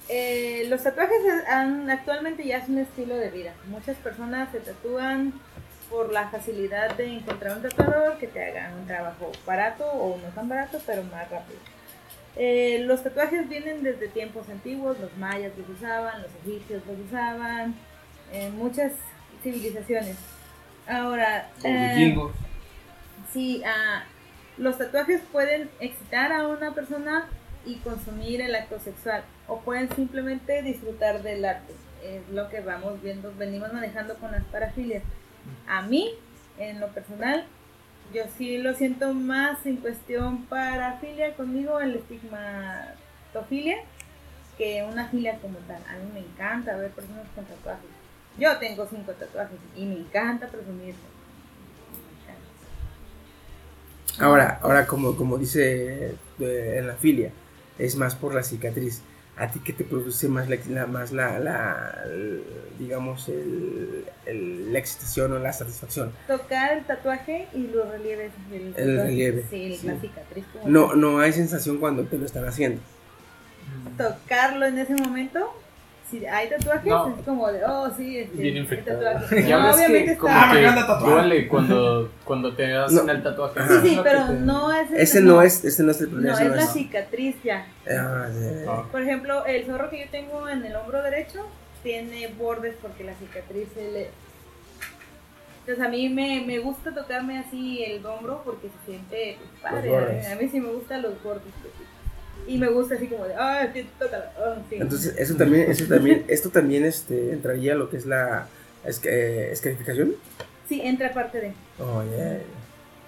eh, 0.08 0.66
los 0.68 0.82
tatuajes 0.82 1.16
han- 1.48 1.90
actualmente 1.90 2.44
ya 2.46 2.58
es 2.58 2.68
un 2.68 2.78
estilo 2.78 3.16
de 3.16 3.30
vida. 3.30 3.54
Muchas 3.68 3.96
personas 3.96 4.50
se 4.52 4.60
tatúan 4.60 5.32
por 5.90 6.12
la 6.12 6.28
facilidad 6.28 6.96
de 6.96 7.06
encontrar 7.16 7.56
un 7.56 7.62
tatuador 7.62 8.18
que 8.18 8.26
te 8.26 8.44
haga 8.44 8.72
un 8.78 8.86
trabajo 8.86 9.32
barato 9.46 9.86
o 9.86 10.18
no 10.18 10.28
tan 10.28 10.48
barato, 10.48 10.80
pero 10.86 11.02
más 11.04 11.30
rápido. 11.30 11.58
Eh, 12.36 12.82
los 12.86 13.02
tatuajes 13.02 13.48
vienen 13.48 13.82
desde 13.82 14.08
tiempos 14.08 14.48
antiguos, 14.48 14.98
los 15.00 15.16
mayas 15.16 15.52
los 15.58 15.68
usaban, 15.68 16.22
los 16.22 16.30
egipcios 16.44 16.82
los 16.86 16.98
usaban, 17.06 17.74
en 18.32 18.56
muchas 18.56 18.92
civilizaciones. 19.42 20.16
Ahora, 20.86 21.50
Los 21.56 21.64
eh, 21.64 21.92
vikingos. 21.96 22.32
Sí, 23.32 23.62
ah, 23.66 24.04
los 24.56 24.78
tatuajes 24.78 25.20
pueden 25.32 25.68
excitar 25.80 26.32
a 26.32 26.46
una 26.46 26.74
persona 26.74 27.28
y 27.66 27.76
consumir 27.76 28.40
el 28.40 28.54
acto 28.54 28.78
sexual 28.78 29.22
o 29.46 29.60
pueden 29.60 29.94
simplemente 29.94 30.62
disfrutar 30.62 31.22
del 31.22 31.44
arte. 31.44 31.74
Es 32.02 32.28
lo 32.32 32.48
que 32.48 32.60
vamos 32.60 33.02
viendo, 33.02 33.32
venimos 33.36 33.72
manejando 33.72 34.14
con 34.14 34.30
las 34.32 34.44
parafilias. 34.44 35.02
A 35.66 35.82
mí, 35.82 36.14
en 36.58 36.80
lo 36.80 36.88
personal, 36.88 37.44
yo 38.14 38.22
sí 38.36 38.58
lo 38.58 38.74
siento 38.74 39.12
más 39.14 39.64
en 39.66 39.76
cuestión 39.76 40.44
parafilia 40.46 41.34
conmigo, 41.34 41.80
el 41.80 41.96
estigmatofilia, 41.96 43.78
que 44.56 44.86
una 44.90 45.08
filia 45.08 45.38
como 45.40 45.58
tal. 45.60 45.82
A 45.88 45.98
mí 45.98 46.10
me 46.12 46.20
encanta 46.20 46.76
ver 46.76 46.90
personas 46.90 47.26
con 47.34 47.44
tatuajes. 47.44 47.90
Yo 48.38 48.56
tengo 48.58 48.86
cinco 48.88 49.12
tatuajes 49.12 49.58
y 49.76 49.84
me 49.84 49.96
encanta 49.96 50.48
presumirlo. 50.48 51.18
Ahora, 54.20 54.58
ahora 54.62 54.86
como, 54.86 55.16
como 55.16 55.38
dice 55.38 56.16
eh, 56.40 56.74
en 56.78 56.86
la 56.86 56.94
filia, 56.94 57.30
es 57.78 57.94
más 57.94 58.16
por 58.16 58.34
la 58.34 58.42
cicatriz. 58.42 59.02
¿A 59.38 59.50
ti 59.50 59.60
qué 59.60 59.72
te 59.72 59.84
produce 59.84 60.28
más 60.28 60.48
la, 60.48 60.86
más 60.86 61.12
la, 61.12 61.38
la- 61.38 62.02
el- 62.06 62.42
digamos, 62.78 63.28
el, 63.28 64.04
el- 64.26 64.72
la 64.72 64.78
excitación 64.80 65.32
o 65.32 65.38
la 65.38 65.52
satisfacción? 65.52 66.12
tocar 66.26 66.76
el 66.76 66.84
tatuaje 66.84 67.46
y 67.54 67.68
los 67.68 67.88
relieves 67.88 68.32
del 68.50 68.62
El 68.68 68.74
tatuaje. 68.74 68.96
relieve, 69.04 69.44
Sí, 69.48 69.76
sí. 69.80 69.86
la 69.86 70.00
cicatriz. 70.00 70.44
No, 70.66 70.94
no 70.96 71.20
hay 71.20 71.32
sensación 71.32 71.78
cuando 71.78 72.04
te 72.04 72.18
lo 72.18 72.26
están 72.26 72.46
haciendo. 72.46 72.80
Tocarlo 73.96 74.66
en 74.66 74.78
ese 74.78 74.94
momento, 74.94 75.52
si 76.10 76.24
hay 76.26 76.48
tatuajes, 76.48 76.86
No. 76.86 77.08
es 77.18 77.24
como 77.24 77.52
de, 77.52 77.64
oh, 77.64 77.90
sí, 77.96 78.18
este, 78.18 78.36
Bien 78.42 78.56
el 78.56 78.62
infectado. 78.62 79.00
tatuaje. 79.02 79.42
Ya 79.48 79.58
No, 79.58 79.66
ves 79.66 79.76
obviamente 79.76 80.12
que 80.12 80.18
como 80.18 80.34
está. 80.34 80.52
que 80.98 81.04
duele 81.10 81.48
cuando, 81.48 82.12
cuando 82.24 82.54
te 82.54 82.74
hacen 82.76 83.06
No. 83.06 83.12
el 83.12 83.22
tatuaje. 83.22 83.60
Sí, 83.68 83.88
sí, 83.90 84.00
pero 84.02 84.26
te- 84.26 84.32
no 84.34 84.72
es. 84.72 84.90
Ese 84.92 85.20
no 85.20 85.42
es, 85.42 85.64
ese 85.64 85.82
no 85.82 85.90
es 85.90 86.00
el 86.00 86.08
problema. 86.08 86.32
No, 86.34 86.38
es 86.40 86.48
no 86.48 86.54
la 86.56 86.62
es- 86.62 86.72
cicatriz 86.72 87.36
ya. 87.44 87.66
Ah. 87.90 88.26
Ah. 88.68 88.84
Por 88.90 89.02
ejemplo, 89.02 89.44
el 89.46 89.66
zorro 89.66 89.90
que 89.90 90.00
yo 90.04 90.10
tengo 90.10 90.48
en 90.48 90.64
el 90.64 90.74
hombro 90.76 91.02
derecho 91.02 91.46
tiene 91.82 92.28
bordes 92.38 92.74
porque 92.82 93.04
la 93.04 93.14
cicatriz 93.14 93.68
se 93.74 93.90
le... 93.92 94.10
Entonces 95.60 95.84
a 95.84 95.88
mí 95.90 96.08
me, 96.08 96.42
me 96.46 96.58
gusta 96.60 96.94
tocarme 96.94 97.38
así 97.38 97.84
el 97.84 98.04
hombro 98.06 98.40
porque 98.44 98.68
se 98.68 98.86
siente 98.90 99.36
pues, 99.60 99.60
padre. 99.72 100.26
A 100.26 100.34
mí 100.36 100.48
sí 100.48 100.60
me 100.60 100.70
gustan 100.72 101.02
los 101.02 101.22
bordes. 101.22 101.42
pues. 101.60 101.74
Y 102.46 102.58
me 102.58 102.68
gusta 102.68 102.94
así 102.94 103.06
como 103.08 103.24
de, 103.24 103.34
ay, 103.34 103.70
sí, 103.74 103.86
tócalo. 103.98 104.24
Ah, 104.38 104.56
sí. 104.68 104.76
Entonces, 104.76 105.14
eso 105.18 105.34
también, 105.36 105.70
eso 105.70 105.84
también, 105.86 106.24
esto 106.28 106.50
también 106.50 106.84
este, 106.84 107.32
entraría 107.32 107.72
a 107.72 107.76
lo 107.76 107.90
que 107.90 107.98
es 107.98 108.06
la 108.06 108.48
es, 108.84 109.00
eh, 109.04 109.50
escarificación. 109.52 110.14
Sí, 110.68 110.80
entra 110.82 111.12
parte 111.12 111.40
de... 111.40 111.52
Oh, 111.78 112.02
yeah. 112.04 112.40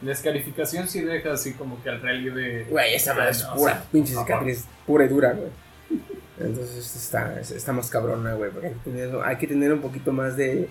La 0.03 0.13
escarificación 0.13 0.89
sí 0.89 1.03
deja 1.03 1.33
así 1.33 1.53
como 1.53 1.83
que 1.83 1.91
el 1.91 2.01
relieve. 2.01 2.65
Güey, 2.71 2.95
esa 2.95 3.13
madre 3.15 3.33
es 3.33 3.43
pura 3.43 3.85
pinche 3.93 4.15
cicatriz, 4.15 4.65
pura 4.87 5.05
y 5.05 5.09
dura, 5.09 5.33
güey. 5.33 5.51
Entonces 6.39 6.97
está, 6.97 7.39
está 7.39 7.73
más 7.73 7.91
cabrona, 7.91 8.33
güey, 8.33 8.51
porque 8.51 8.69
hay 8.69 8.73
que, 8.73 8.91
tener, 8.91 9.11
hay 9.23 9.37
que 9.37 9.47
tener 9.47 9.73
un 9.75 9.81
poquito 9.81 10.11
más 10.11 10.39
de, 10.39 10.69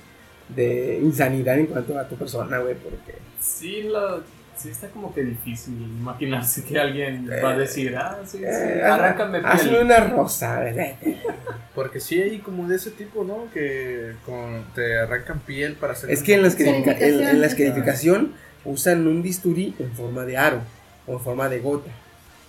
de 0.50 1.00
insanidad 1.04 1.60
en 1.60 1.68
cuanto 1.68 1.98
a 2.00 2.08
tu 2.08 2.16
persona, 2.16 2.58
güey, 2.58 2.74
porque... 2.74 3.20
Sí, 3.40 3.84
lo, 3.84 4.24
sí 4.60 4.70
está 4.70 4.88
como 4.90 5.14
que 5.14 5.24
difícil 5.24 5.74
imaginarse 5.82 6.64
que 6.64 6.80
alguien 6.80 7.30
va 7.44 7.52
a 7.52 7.58
decir, 7.58 7.96
ah, 7.98 8.20
sí, 8.26 8.40
sí, 8.40 8.44
Eh, 8.46 8.82
arráncame 8.84 9.40
hazme 9.44 9.70
piel. 9.72 9.84
una 9.86 10.00
rosa, 10.08 10.62
güey. 10.72 10.96
Porque 11.76 12.00
sí 12.00 12.22
hay 12.22 12.40
como 12.40 12.68
de 12.68 12.76
ese 12.76 12.92
tipo, 12.92 13.24
¿no? 13.24 13.50
Que 13.54 14.14
con, 14.26 14.66
te 14.76 14.98
arrancan 15.00 15.40
piel 15.40 15.74
para 15.76 15.94
hacer... 15.94 16.12
Es 16.12 16.22
que 16.24 16.34
en 16.36 16.44
la, 16.44 16.50
Sí. 16.50 16.64
escarifica- 16.64 16.98
en, 17.00 17.22
en 17.28 17.40
la 17.42 17.48
escarificación 17.48 18.34
usan 18.66 19.08
un 19.08 19.22
bisturí 19.22 19.74
en 19.80 19.92
forma 19.94 20.26
de 20.26 20.38
aro 20.38 20.60
o 21.08 21.14
en 21.14 21.20
forma 21.22 21.48
de 21.48 21.60
gota. 21.60 21.90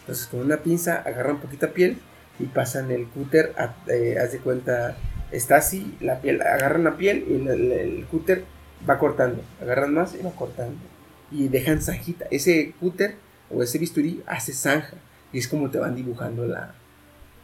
Entonces 0.00 0.26
con 0.26 0.40
una 0.40 0.56
pinza 0.58 0.96
agarran 1.06 1.38
poquita 1.38 1.68
piel 1.68 1.98
y 2.40 2.46
pasan 2.46 2.90
el 2.90 3.06
cúter, 3.06 3.52
a- 3.56 3.74
eh, 3.88 4.16
haz 4.18 4.32
de 4.32 4.38
cuenta, 4.38 4.96
está 5.30 5.56
así, 5.56 5.94
la 6.00 6.20
piel, 6.20 6.42
agarran 6.42 6.82
la 6.84 6.96
piel 6.96 7.24
y 7.28 7.34
el, 7.34 7.48
el- 7.48 7.72
el 7.72 8.06
cúter 8.06 8.44
va 8.88 8.98
cortando, 8.98 9.42
agarran 9.62 9.94
más 9.94 10.14
y 10.14 10.22
va 10.22 10.30
cortando. 10.32 10.78
Y 11.30 11.48
dejan 11.48 11.80
zanjita. 11.82 12.26
Ese 12.30 12.72
cúter 12.80 13.14
o 13.50 13.62
ese 13.62 13.78
bisturí 13.78 14.22
hace 14.26 14.52
zanja 14.52 14.94
y 15.32 15.38
es 15.38 15.48
como 15.48 15.70
te 15.70 15.78
van 15.78 15.94
dibujando 15.94 16.46
la, 16.46 16.74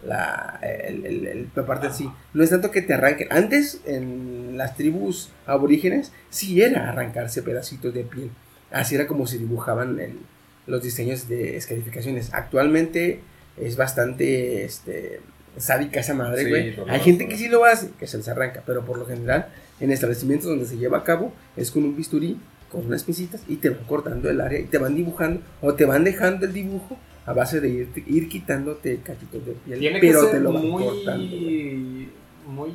la, 0.04 0.58
el- 0.62 1.04
el- 1.06 1.26
el- 1.26 1.48
la 1.54 1.66
parte 1.66 1.86
así. 1.86 2.08
No 2.34 2.42
es 2.42 2.50
tanto 2.50 2.70
que 2.70 2.82
te 2.82 2.94
arranquen. 2.94 3.28
Antes, 3.30 3.80
en 3.86 4.56
las 4.56 4.76
tribus 4.76 5.30
aborígenes, 5.46 6.12
sí 6.30 6.60
era 6.62 6.88
arrancarse 6.88 7.42
pedacitos 7.42 7.94
de 7.94 8.02
piel. 8.04 8.30
Así 8.70 8.94
era 8.94 9.06
como 9.06 9.26
se 9.26 9.38
dibujaban 9.38 9.98
el- 10.00 10.18
los 10.66 10.82
diseños 10.82 11.28
de 11.28 11.56
escarificaciones. 11.56 12.30
Actualmente 12.34 13.20
es 13.56 13.76
bastante 13.76 14.64
este, 14.64 15.20
sádica 15.56 16.00
esa 16.00 16.14
madre, 16.14 16.42
güey. 16.48 16.70
Hay 16.90 17.00
gente 17.00 17.28
que 17.28 17.36
sí 17.38 17.48
lo 17.48 17.64
hace, 17.64 17.90
que 17.98 18.06
se 18.06 18.16
les 18.18 18.28
arranca, 18.28 18.62
pero 18.66 18.84
por 18.84 18.98
lo 18.98 19.06
general, 19.06 19.46
en 19.80 19.92
establecimientos 19.92 20.48
donde 20.48 20.66
se 20.66 20.76
lleva 20.76 20.98
a 20.98 21.04
cabo, 21.04 21.32
es 21.56 21.70
con 21.70 21.84
un 21.84 21.96
bisturí, 21.96 22.38
con 22.70 22.86
unas 22.86 23.04
pincitas, 23.04 23.42
y 23.48 23.56
te 23.56 23.70
van 23.70 23.84
cortando 23.84 24.28
el 24.30 24.40
área, 24.40 24.58
y 24.60 24.64
te 24.64 24.78
van 24.78 24.94
dibujando, 24.94 25.40
o 25.62 25.74
te 25.74 25.84
van 25.84 26.04
dejando 26.04 26.46
el 26.46 26.52
dibujo 26.52 26.96
a 27.24 27.32
base 27.32 27.60
de 27.60 27.68
ir, 27.68 27.88
ir 28.06 28.28
quitándote 28.28 28.98
cachitos 29.02 29.44
de 29.46 29.52
piel. 29.52 29.78
Tiene 29.78 29.98
pero 30.00 30.26
que 30.26 30.32
te 30.32 30.40
lo 30.40 30.52
van 30.52 30.70
cortando. 30.70 31.24
muy, 31.26 32.08
muy 32.46 32.70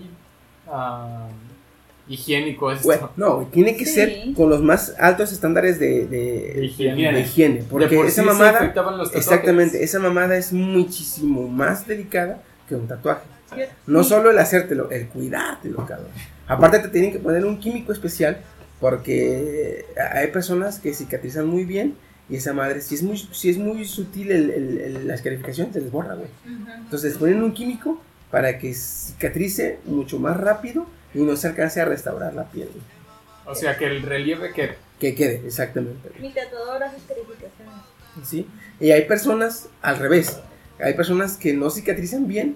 ah, 0.68 1.28
higiénico 2.08 2.72
esto. 2.72 2.86
Güey, 2.86 3.00
no, 3.16 3.36
güey, 3.36 3.48
tiene 3.48 3.76
que 3.78 3.86
Sí. 3.86 3.94
ser 3.94 4.34
con 4.36 4.50
los 4.50 4.62
más 4.62 4.94
altos 5.00 5.32
estándares 5.32 5.80
de, 5.80 6.06
de, 6.08 6.54
De 6.56 6.66
higiene. 6.66 7.14
de 7.14 7.22
higiene, 7.22 7.64
Porque 7.70 7.88
De 7.88 7.96
por 7.96 8.06
esa 8.08 8.22
sí 8.22 8.28
mamada. 8.28 8.74
exactamente, 9.14 9.84
esa 9.84 10.00
mamada 10.00 10.36
es 10.38 10.52
muchísimo 10.52 11.48
más 11.48 11.88
delicada 11.88 12.42
que 12.68 12.76
un 12.76 12.88
tatuaje. 12.88 13.24
No 13.86 14.04
solo 14.04 14.32
el 14.32 14.38
hacértelo, 14.40 14.90
el 14.92 15.08
cuidártelo, 15.08 15.86
cabrón. 15.86 16.08
Aparte, 16.48 16.80
te 16.80 16.88
tienen 16.90 17.12
que 17.12 17.20
poner 17.20 17.46
un 17.46 17.60
químico 17.60 17.92
especial 17.94 18.38
porque 18.82 19.86
hay 20.14 20.28
personas 20.32 20.80
que 20.80 20.94
cicatrizan 20.94 21.46
muy 21.48 21.64
bien 21.64 21.96
y 22.30 22.36
esa 22.36 22.52
madre, 22.54 22.82
si 22.82 22.96
es 22.96 23.04
muy, 23.04 23.18
si 23.18 23.50
es 23.50 23.58
muy 23.58 23.86
sutil 23.86 24.32
el, 24.32 24.50
el- 24.50 24.78
el- 24.82 25.08
la 25.08 25.16
escarificación, 25.16 25.72
se 25.72 25.80
les 25.82 25.92
borra, 25.92 26.16
güey. 26.16 26.30
Entonces, 26.80 27.18
ponen 27.18 27.42
un 27.44 27.54
químico 27.54 28.02
para 28.32 28.58
que 28.58 28.74
cicatrice 28.74 29.80
mucho 29.86 30.18
más 30.20 30.38
rápido 30.38 30.86
y 31.14 31.20
no 31.20 31.36
se 31.36 31.48
alcance 31.48 31.80
a 31.82 31.86
restaurar 31.86 32.34
la 32.34 32.50
piel. 32.50 32.70
güey. 32.70 32.84
O 33.46 33.56
sea, 33.56 33.78
que 33.78 33.86
el 33.86 34.02
relieve 34.02 34.52
que... 34.54 34.72
Que 35.00 35.14
quede, 35.16 35.42
exactamente. 35.46 36.10
Mi 36.20 36.32
tatuador 36.32 36.84
hace 36.84 36.98
escarificaciones. 36.98 37.74
¿sí? 38.24 38.48
Y 38.80 38.92
hay 38.92 39.06
personas 39.06 39.68
al 39.82 39.98
revés. 39.98 40.40
Hay 40.80 40.94
personas 40.94 41.38
que 41.38 41.54
no 41.54 41.70
cicatrizan 41.70 42.28
bien 42.28 42.56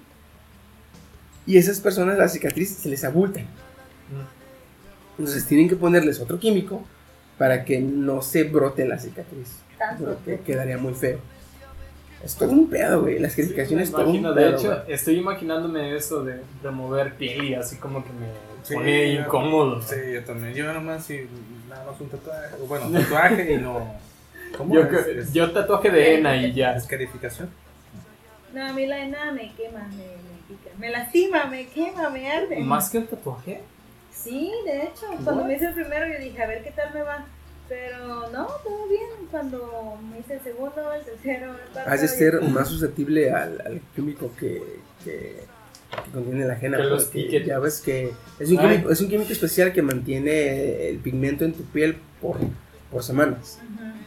y 1.46 1.58
esas 1.58 1.80
personas 1.80 2.18
la 2.18 2.28
cicatriz 2.30 2.70
se 2.78 2.88
les 2.90 3.04
abultan. 3.04 3.46
Entonces 5.18 5.46
tienen 5.46 5.70
que 5.70 5.76
ponerles 5.76 6.20
otro 6.20 6.40
químico 6.40 6.84
para 7.38 7.64
que 7.66 7.80
no 7.80 8.22
se 8.22 8.44
brote 8.44 8.86
la 8.88 8.98
cicatriz. 9.00 9.58
Tanto. 9.78 10.06
Porque 10.06 10.40
quedaría 10.46 10.78
muy 10.78 10.94
feo. 10.94 11.20
Es 12.24 12.36
todo 12.36 12.52
un 12.52 12.70
pedo, 12.70 13.02
güey. 13.02 13.20
La 13.20 13.28
escarificación 13.28 13.80
es 13.82 13.92
todo 13.92 14.02
un 14.10 14.16
Imagino, 14.16 14.34
pedo. 14.34 14.50
de 14.52 14.56
hecho, 14.58 14.84
estoy 14.88 15.18
imaginándome 15.18 15.96
eso 15.96 16.24
de 16.24 16.42
remover 16.64 17.14
piel 17.16 17.44
y 17.44 17.54
así 17.56 17.76
como 17.78 18.04
que 18.04 18.10
me 18.12 18.28
Sí, 18.64 18.74
pone 18.74 19.14
yo- 19.14 19.22
incómodo. 19.22 19.82
Sí, 19.82 19.96
yo 20.14 20.24
también. 20.24 20.54
Yo 20.56 20.74
nomás 20.74 21.06
sí, 21.06 21.28
nada 21.70 21.86
más 21.92 22.02
un 22.02 22.10
tatuaje. 22.10 22.56
Bueno, 22.68 22.90
tatuaje 23.00 23.54
y 23.54 23.58
no. 23.58 23.94
¿Cómo 24.58 24.74
Yo 24.74 24.82
es? 24.82 25.06
que- 25.06 25.20
Es- 25.20 25.34
yo 25.34 25.52
tatuaje 25.52 25.92
de 25.92 26.16
henna 26.16 26.36
y 26.38 26.54
ya. 26.54 26.76
Escarificación. 26.76 27.50
No, 28.54 28.66
a 28.66 28.74
mí 28.74 28.88
la 28.88 29.04
henna 29.04 29.32
me 29.34 29.52
quema, 29.54 29.80
me, 29.90 29.98
me 29.98 30.40
pica. 30.48 30.70
Me 30.80 30.90
lastima, 30.90 31.46
me 31.46 31.68
quema, 31.68 32.10
me 32.10 32.32
arde. 32.32 32.58
¿Más 32.62 32.90
que 32.90 32.98
un 33.00 33.08
tatuaje? 33.08 33.62
Sí, 34.26 34.52
de 34.66 34.84
hecho. 34.84 35.06
Cuando 35.24 35.42
What? 35.44 35.48
me 35.48 35.56
hice 35.56 35.66
el 35.68 35.74
primero 35.74 36.06
yo 36.12 36.20
dije, 36.20 36.42
a 36.44 36.48
ver 36.48 36.64
qué 36.64 36.72
tal 36.72 36.94
me 36.94 37.02
va. 37.04 37.26
Pero 37.70 38.30
no, 38.32 38.46
todo 38.64 38.88
bien. 38.90 39.10
Cuando 39.32 39.98
me 40.12 40.20
hice 40.20 40.34
el 40.36 40.42
segundo, 40.42 40.94
el 40.94 41.04
tercero, 41.06 41.52
el 41.54 41.72
cuarto. 41.72 41.90
Has 41.90 42.02
de 42.02 42.08
ser 42.08 42.42
más 42.42 42.68
susceptible 42.68 43.32
al, 43.32 43.62
al 43.66 43.82
químico 43.96 44.32
que, 44.38 44.62
que, 45.04 45.44
que 46.06 46.12
contiene 46.12 46.46
la 46.46 46.54
ajena. 46.54 46.78
Que. 47.12 47.44
Ya 47.46 47.58
ves 47.60 47.82
que 47.82 48.12
es 48.40 48.50
un, 48.52 48.58
químico, 48.58 48.92
es 48.92 49.02
un 49.02 49.10
químico 49.10 49.32
especial 49.32 49.72
que 49.74 49.82
mantiene 49.82 50.90
el 50.90 50.98
pigmento 51.00 51.44
en 51.46 51.54
tu 51.54 51.64
piel 51.64 51.98
por, 52.22 52.38
por 52.92 53.04
semanas. 53.04 53.60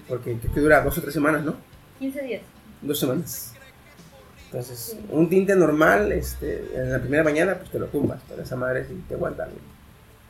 Porque 0.08 0.36
creo 0.38 0.54
que 0.54 0.60
dura 0.60 0.82
dos 0.82 0.96
o 0.98 1.00
tres 1.02 1.14
semanas, 1.14 1.42
¿no? 1.44 1.56
15 1.98 2.22
días. 2.22 2.42
Dos 2.82 2.98
semanas. 3.00 3.54
Entonces, 4.46 4.78
Sí. 4.78 5.00
un 5.10 5.28
tinte 5.28 5.54
normal, 5.56 6.10
este, 6.12 6.64
en 6.74 6.92
la 6.92 6.98
primera 7.00 7.22
mañana, 7.24 7.56
pues 7.58 7.70
te 7.70 7.78
lo 7.78 7.86
tumbas, 7.86 8.20
pero 8.28 8.42
esa 8.42 8.56
madre 8.56 8.86
sí 8.86 9.02
te 9.08 9.14
aguanta. 9.14 9.46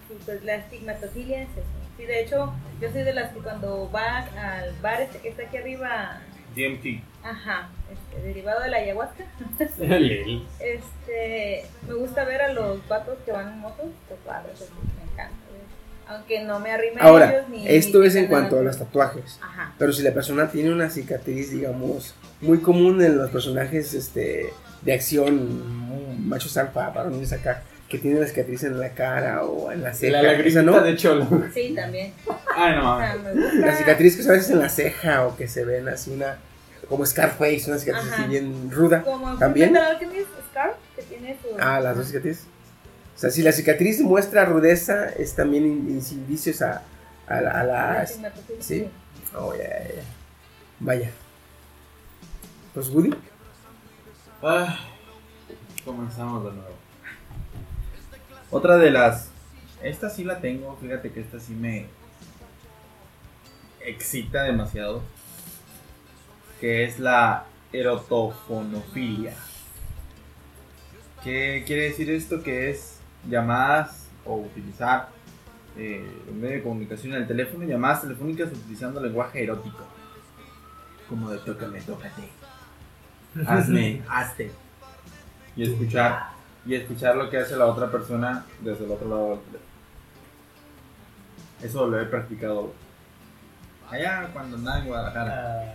Sí, 0.09 0.17
pues 0.25 0.43
la 0.45 0.57
estigmatofilia 0.57 1.43
es 1.43 1.51
eso. 1.51 1.62
Sí, 1.97 2.05
de 2.05 2.23
hecho, 2.23 2.53
yo 2.81 2.91
soy 2.91 3.03
de 3.03 3.12
las 3.12 3.33
que 3.33 3.41
cuando 3.41 3.91
va 3.91 4.19
al 4.19 4.73
bar 4.81 5.01
este 5.03 5.19
que 5.19 5.28
está 5.31 5.43
aquí 5.43 5.57
arriba, 5.57 6.20
DMT. 6.55 7.03
ajá, 7.25 7.69
este, 7.93 8.23
derivado 8.27 8.62
de 8.62 8.69
la 8.70 8.77
ayahuasca, 8.78 9.25
este, 10.61 11.67
me 11.87 11.95
gusta 11.95 12.25
ver 12.25 12.43
a 12.43 12.53
los 12.53 12.87
vatos 12.89 13.19
que 13.25 13.33
van 13.33 13.53
en 13.53 13.59
motos 13.59 13.87
tatuados, 14.09 14.53
así, 14.53 14.70
me 14.97 15.12
encanta. 15.12 15.37
Aunque 16.09 16.43
no 16.43 16.59
me 16.59 16.70
arrime 16.70 17.01
a 17.01 17.05
Ahora, 17.05 17.31
ellos 17.31 17.49
ni... 17.51 17.69
esto 17.69 18.01
ni 18.01 18.07
es 18.07 18.15
en 18.15 18.28
cuanto 18.28 18.59
a 18.59 18.62
los 18.62 18.78
tatuajes. 18.78 19.39
Ajá. 19.43 19.75
Pero 19.78 19.93
si 19.93 20.03
la 20.03 20.15
persona 20.15 20.51
tiene 20.51 20.73
una 20.73 20.89
cicatriz, 20.89 21.51
digamos, 21.51 22.15
muy 22.41 22.61
común 22.61 23.03
en 23.03 23.19
los 23.19 23.28
personajes 23.31 23.93
este, 23.93 24.51
de 24.81 24.93
acción, 24.95 26.27
machos 26.27 26.57
alfa, 26.57 26.89
varones 26.91 27.31
acá, 27.35 27.62
que 27.89 27.99
tienen 27.99 28.20
la 28.20 28.26
cicatriz 28.26 28.62
en 28.65 28.78
la 28.78 28.91
cara 28.94 29.44
o 29.44 29.73
en 29.73 29.83
la 29.83 29.94
ceja. 29.94 30.20
La 30.20 30.33
lagrimita 30.33 30.62
no. 30.62 30.81
de 30.81 30.97
cholo. 30.97 31.26
Sí, 31.55 31.73
también. 31.75 32.12
Ay, 32.55 32.76
no. 32.76 32.97
O 32.97 32.99
sea, 33.00 33.17
me 33.17 33.33
gusta. 33.33 33.55
La 33.67 33.76
cicatriz 33.76 34.17
que 34.17 34.28
a 34.28 34.33
veces 34.33 34.50
en 34.50 34.58
la 34.60 34.68
ceja 34.68 35.26
o 35.26 35.36
que 35.36 35.49
se 35.49 35.65
ven 35.65 35.89
así 35.89 36.10
una, 36.10 36.36
como 36.89 37.07
Scarface, 37.07 37.65
una 37.68 37.78
cicatriz 37.78 38.12
así 38.12 38.25
bien 38.25 38.70
ruda. 38.70 39.02
Como 39.02 39.39
También. 39.39 39.76
Alchemist, 39.76 40.28
Scar, 40.50 40.76
que 40.97 41.02
tiene 41.02 41.36
su... 41.42 41.49
Ah, 41.58 41.81
las 41.81 41.97
dos 41.97 42.07
cicatrices. 42.08 42.44
O 43.17 43.18
sea, 43.20 43.31
si 43.31 43.42
la 43.42 43.52
cicatriz 43.52 44.00
muestra 44.00 44.44
rudeza, 44.44 45.08
es 45.08 45.34
también 45.34 45.65
in- 45.67 45.89
in- 45.89 46.05
indicios 46.12 46.62
a, 46.62 46.83
a, 47.26 47.41
la- 47.41 47.50
a 47.60 47.65
la. 47.65 48.07
¿Sí? 48.60 48.86
Oh, 49.36 49.55
ya, 49.57 49.65
ya, 49.65 49.89
ya. 49.97 50.02
Vaya. 50.81 51.10
Pues 52.75 52.89
Woody. 52.91 53.12
Ah, 54.42 54.78
comenzamos 55.84 56.44
de 56.44 56.50
nuevo. 56.52 56.68
Otra 58.51 58.77
de 58.77 58.91
las. 58.91 59.31
Esta 59.83 60.10
sí 60.10 60.25
la 60.25 60.41
tengo, 60.41 60.77
fíjate 60.81 61.12
que 61.12 61.20
esta 61.20 61.39
sí 61.39 61.55
me 61.55 61.86
excita 63.81 64.43
demasiado. 64.43 65.02
Que 66.60 66.85
es 66.85 66.99
la 66.99 67.44
erotofonofilia. 67.73 69.35
¿Qué 71.23 71.62
quiere 71.67 71.83
decir 71.83 72.10
esto? 72.10 72.43
Que 72.43 72.70
es 72.70 72.99
llamadas 73.28 74.09
o 74.25 74.36
utilizar 74.36 75.10
eh, 75.77 76.05
en 76.28 76.41
medio 76.41 76.57
de 76.57 76.62
comunicación 76.62 77.15
en 77.15 77.23
el 77.23 77.28
teléfono, 77.28 77.65
llamadas 77.65 78.02
telefónicas 78.02 78.51
utilizando 78.52 79.01
lenguaje 79.01 79.43
erótico. 79.44 79.85
Como 81.09 81.31
de 81.31 81.39
tócame, 81.39 81.81
tócate. 81.83 82.23
Hazme, 83.47 84.02
hazte. 84.09 84.51
Y 85.55 85.65
escuchar, 85.65 86.31
y 86.69 86.75
escuchar 86.77 87.17
lo 87.17 87.29
que 87.31 87.39
hace 87.39 87.57
la 87.57 87.67
otra 87.67 87.91
persona 87.91 88.45
desde 88.61 88.85
el 88.85 88.91
otro 88.93 89.09
lado 89.09 89.29
del 89.31 89.39
teléfono. 89.41 89.65
Eso 91.63 91.87
lo 91.89 92.01
he 92.01 92.05
practicado 92.05 92.73
allá 93.91 94.29
cuando 94.33 94.57
andaba 94.59 94.79
en 94.81 94.87
Guadalajara. 94.87 95.75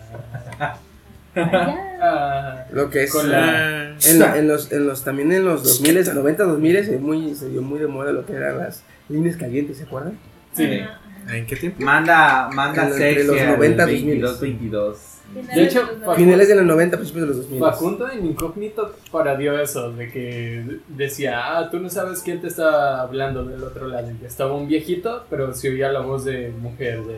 Lo 2.71 2.89
que 2.91 3.03
es 3.03 3.11
Con 3.11 3.31
la- 3.31 3.95
en, 4.05 4.19
la- 4.19 4.37
en 4.37 4.47
los, 4.47 4.71
en 4.71 4.85
los 4.85 5.03
también 5.03 5.31
en 5.31 5.43
los 5.45 5.63
2000, 5.63 6.13
90, 6.13 6.43
2000 6.43 6.85
se, 6.85 6.97
muy, 6.99 7.33
se 7.33 7.49
dio 7.49 7.61
muy 7.63 7.79
de 7.79 7.87
moda 7.87 8.11
lo 8.11 8.23
que 8.25 8.33
eran 8.33 8.59
las 8.59 8.83
líneas 9.09 9.35
calientes, 9.37 9.77
¿se 9.77 9.83
acuerdan? 9.83 10.17
sí. 10.53 10.81
¿En 11.27 11.45
qué 11.47 11.55
tiempo? 11.55 11.81
Manda, 11.81 12.49
manda 12.53 12.83
Entre 12.83 12.97
sexy 13.15 13.27
los 13.27 13.39
al 13.39 13.47
90 13.57 13.85
22 13.85 14.39
22 14.41 14.97
Finales 15.33 15.55
De 15.55 15.63
hecho, 15.63 15.85
de 15.85 16.15
Finales 16.15 16.47
de 16.47 16.55
los 16.55 16.65
90, 16.65 16.97
principios 16.97 17.21
de 17.23 17.27
los 17.27 17.37
2000. 17.37 17.59
Facundo 17.59 18.09
en 18.11 18.25
Incógnito 18.25 18.95
parodió 19.11 19.59
eso, 19.59 19.91
de 19.91 20.11
que 20.11 20.79
decía, 20.89 21.57
ah, 21.57 21.69
tú 21.69 21.79
no 21.79 21.89
sabes 21.89 22.19
quién 22.19 22.39
te 22.41 22.47
está 22.47 23.01
hablando 23.01 23.43
del 23.43 23.63
otro 23.63 23.87
lado. 23.87 24.09
Y 24.21 24.25
estaba 24.25 24.53
un 24.53 24.67
viejito, 24.67 25.25
pero 25.29 25.53
se 25.53 25.69
oía 25.69 25.91
la 25.91 26.01
voz 26.01 26.25
de 26.25 26.49
mujer, 26.49 27.03
de, 27.03 27.17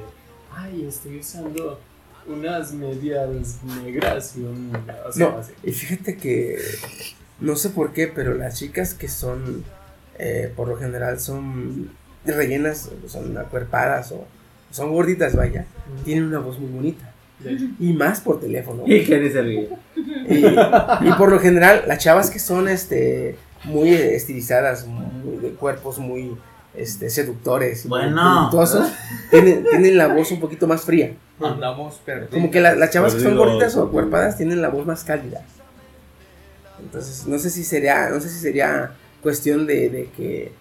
ay, 0.56 0.86
estoy 0.88 1.20
usando 1.20 1.80
unas 2.28 2.74
medias 2.74 3.60
negras 3.64 4.36
y 4.36 4.42
un... 4.42 4.72
O 5.08 5.12
sea, 5.12 5.30
No, 5.30 5.38
así. 5.38 5.54
y 5.64 5.72
fíjate 5.72 6.18
que 6.18 6.58
no 7.40 7.56
sé 7.56 7.70
por 7.70 7.92
qué, 7.94 8.08
pero 8.08 8.34
las 8.34 8.58
chicas 8.58 8.94
que 8.94 9.08
son, 9.08 9.64
eh, 10.18 10.52
por 10.56 10.68
lo 10.68 10.78
general, 10.78 11.20
son 11.20 11.92
rellenas, 12.26 12.90
son 13.08 13.38
acuerpadas 13.38 14.12
o 14.12 14.26
son 14.72 14.92
gorditas, 14.92 15.36
vaya, 15.36 15.66
tienen 16.04 16.26
una 16.26 16.40
voz 16.40 16.60
muy 16.60 16.70
bonita. 16.72 17.12
Y 17.80 17.94
más 17.94 18.22
por 18.22 18.40
teléfono. 18.40 18.84
¿Y 18.86 19.04
y 21.02 21.12
por 21.18 21.32
lo 21.32 21.40
general, 21.40 21.84
las 21.88 22.00
chavas 22.00 22.30
que 22.30 22.40
son 22.40 22.68
este 22.68 23.36
muy 23.66 23.90
estilizadas, 23.94 24.86
muy 24.88 25.38
de 25.38 25.50
cuerpos 25.52 25.98
muy 26.00 26.36
este, 26.76 27.10
seductores 27.10 27.88
Bueno. 27.88 28.50
tienen, 29.32 29.64
tienen 29.70 29.98
la 29.98 30.08
voz 30.08 30.32
un 30.32 30.40
poquito 30.40 30.68
más 30.68 30.82
fría. 30.84 31.14
Andamos 31.42 31.96
perdidos. 32.06 32.30
Como 32.32 32.52
que 32.52 32.62
la- 32.62 32.76
las 32.76 32.92
chavas 32.92 33.16
que 33.16 33.22
son 33.22 33.36
gorditas 33.38 33.76
o 33.76 33.84
acuerpadas 33.84 34.38
tienen 34.38 34.62
la 34.62 34.70
voz 34.70 34.86
más 34.86 35.04
cálida. 35.04 35.42
Entonces, 36.82 37.26
no 37.28 37.40
sé 37.40 37.50
si 37.50 37.64
sería, 37.64 38.10
no 38.10 38.20
sé 38.20 38.30
si 38.30 38.40
sería 38.40 38.92
cuestión 39.22 39.66
de, 39.66 39.90
de 39.90 40.10
que 40.16 40.52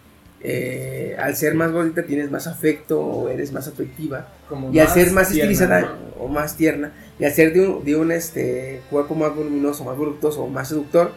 eh, 0.47 1.17
al 1.19 1.35
ser 1.37 1.55
más 1.55 1.73
gordita 1.73 2.05
tienes 2.05 2.31
más 2.31 2.47
afecto 2.47 3.01
o 3.01 3.29
eres 3.31 3.51
más 3.51 3.67
afectiva. 3.67 4.29
Como 4.47 4.71
Y 4.71 4.79
al 4.79 4.89
ser 4.89 5.11
más 5.13 5.31
tierna, 5.31 5.51
estilizada 5.51 5.81
¿no? 5.81 6.23
o 6.23 6.29
más 6.29 6.55
tierna, 6.55 6.93
y 7.19 7.25
al 7.25 7.33
ser 7.33 7.55
de 7.55 7.67
un, 7.67 7.83
de 7.83 7.97
un 7.97 8.13
este, 8.13 8.83
cuerpo 8.91 9.15
más 9.15 9.35
voluminoso, 9.35 9.85
más 9.85 9.97
voluptuoso 9.97 10.43
o 10.43 10.49
más 10.49 10.69
seductor, 10.69 11.13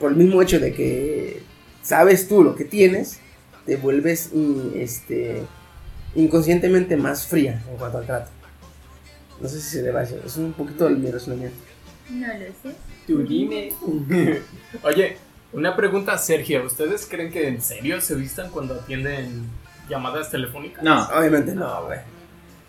por 0.00 0.10
el 0.10 0.16
mismo 0.16 0.42
hecho 0.42 0.58
de 0.58 0.74
que 0.74 1.42
sabes 1.80 2.26
tú 2.26 2.42
lo 2.42 2.56
que 2.56 2.64
tienes, 2.64 3.20
te 3.66 3.76
vuelves 3.76 4.30
este, 4.74 5.44
inconscientemente 6.16 6.96
más 6.96 7.24
fría 7.24 7.62
en 7.70 7.76
cuanto 7.76 7.98
al 7.98 8.06
trato. 8.06 8.30
No 9.40 9.48
sé 9.48 9.60
si 9.60 9.70
se 9.70 9.82
debe 9.82 10.00
a 10.00 10.02
eso, 10.02 10.16
es 10.26 10.36
un 10.36 10.54
poquito 10.54 10.88
el 10.88 10.96
mi 10.96 11.08
razonamiento. 11.08 11.56
No 12.10 12.26
lo 12.26 12.70
sé. 12.70 12.76
Tú 13.06 13.22
dime. 13.22 13.72
Oye, 14.82 15.16
una 15.52 15.76
pregunta, 15.76 16.16
Sergio. 16.18 16.64
¿Ustedes 16.64 17.06
creen 17.08 17.30
que 17.30 17.48
en 17.48 17.60
serio 17.60 18.00
se 18.00 18.14
vistan 18.14 18.50
cuando 18.50 18.74
atienden 18.74 19.48
llamadas 19.88 20.30
telefónicas? 20.30 20.82
No. 20.82 21.08
Obviamente 21.08 21.54
no, 21.54 21.86
güey. 21.86 21.98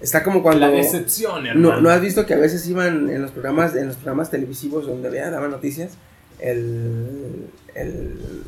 Está 0.02 0.22
como 0.22 0.44
cuando... 0.44 0.68
La 0.68 0.72
decepción, 0.72 1.48
hermano. 1.48 1.76
¿No, 1.76 1.82
¿No 1.82 1.90
has 1.90 2.02
visto 2.02 2.26
que 2.26 2.34
a 2.34 2.38
veces 2.38 2.68
iban 2.68 3.10
en 3.10 3.22
los 3.22 3.32
programas, 3.32 3.74
en 3.76 3.88
los 3.88 3.95
programas 3.95 4.30
televisivos 4.30 4.86
donde 4.86 5.10
vean, 5.10 5.32
daban 5.32 5.52
noticias, 5.52 5.94
el, 6.40 7.50
el 7.74 8.44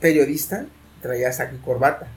periodista 0.00 0.66
traía 1.00 1.32
saco 1.32 1.56
y 1.56 1.58
corbata? 1.58 2.08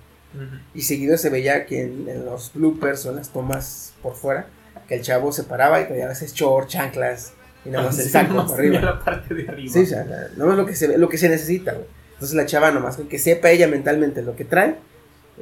Y 0.73 0.83
seguido 0.83 1.17
se 1.17 1.29
veía 1.29 1.65
que 1.65 1.83
en, 1.83 2.07
en 2.07 2.25
los 2.25 2.53
bloopers 2.53 3.05
o 3.05 3.09
en 3.09 3.17
las 3.17 3.29
tomas 3.29 3.93
por 4.01 4.15
fuera, 4.15 4.47
que 4.87 4.95
el 4.95 5.01
chavo 5.01 5.31
se 5.33 5.43
paraba 5.43 5.81
y 5.81 5.85
traía 5.85 6.05
a 6.05 6.09
veces 6.09 6.33
short, 6.33 6.69
chanclas 6.69 7.33
y 7.65 7.69
nada 7.69 7.85
más 7.85 7.99
el 8.03 8.09
saco 8.09 8.45
tenía 8.55 8.79
arriba. 8.79 8.93
la 8.93 8.99
parte 9.03 9.33
de 9.33 9.49
arriba. 9.49 9.73
Sí, 9.73 9.79
o 9.81 9.85
sea, 9.85 10.05
la- 10.05 10.27
nomás 10.37 10.57
lo 10.57 10.65
que 10.65 10.75
se 10.75 10.87
ve, 10.87 10.97
lo 10.97 11.09
que 11.09 11.17
se 11.17 11.29
necesita, 11.29 11.73
güey. 11.73 11.85
Entonces 12.13 12.35
la 12.35 12.45
chava 12.45 12.71
nomás 12.71 12.95
con 12.97 13.07
que 13.07 13.17
sepa 13.19 13.49
ella 13.49 13.67
mentalmente 13.67 14.21
lo 14.21 14.35
que 14.35 14.45
trae, 14.45 14.75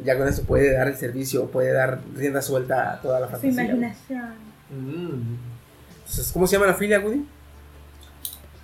ya 0.03 0.17
con 0.17 0.27
eso 0.27 0.43
puede 0.43 0.73
dar 0.73 0.87
el 0.87 0.95
servicio, 0.95 1.47
puede 1.47 1.73
dar 1.73 1.99
rienda 2.15 2.41
suelta 2.41 2.93
a 2.93 3.01
toda 3.01 3.19
la 3.19 3.25
Su 3.27 3.31
fantasía. 3.33 3.51
güey. 3.51 3.65
imaginación. 3.77 4.33
Mm. 4.69 5.37
Entonces, 5.99 6.31
¿cómo 6.31 6.47
se 6.47 6.53
llama 6.55 6.67
la 6.67 6.73
filia, 6.75 6.99
Woody? 6.99 7.25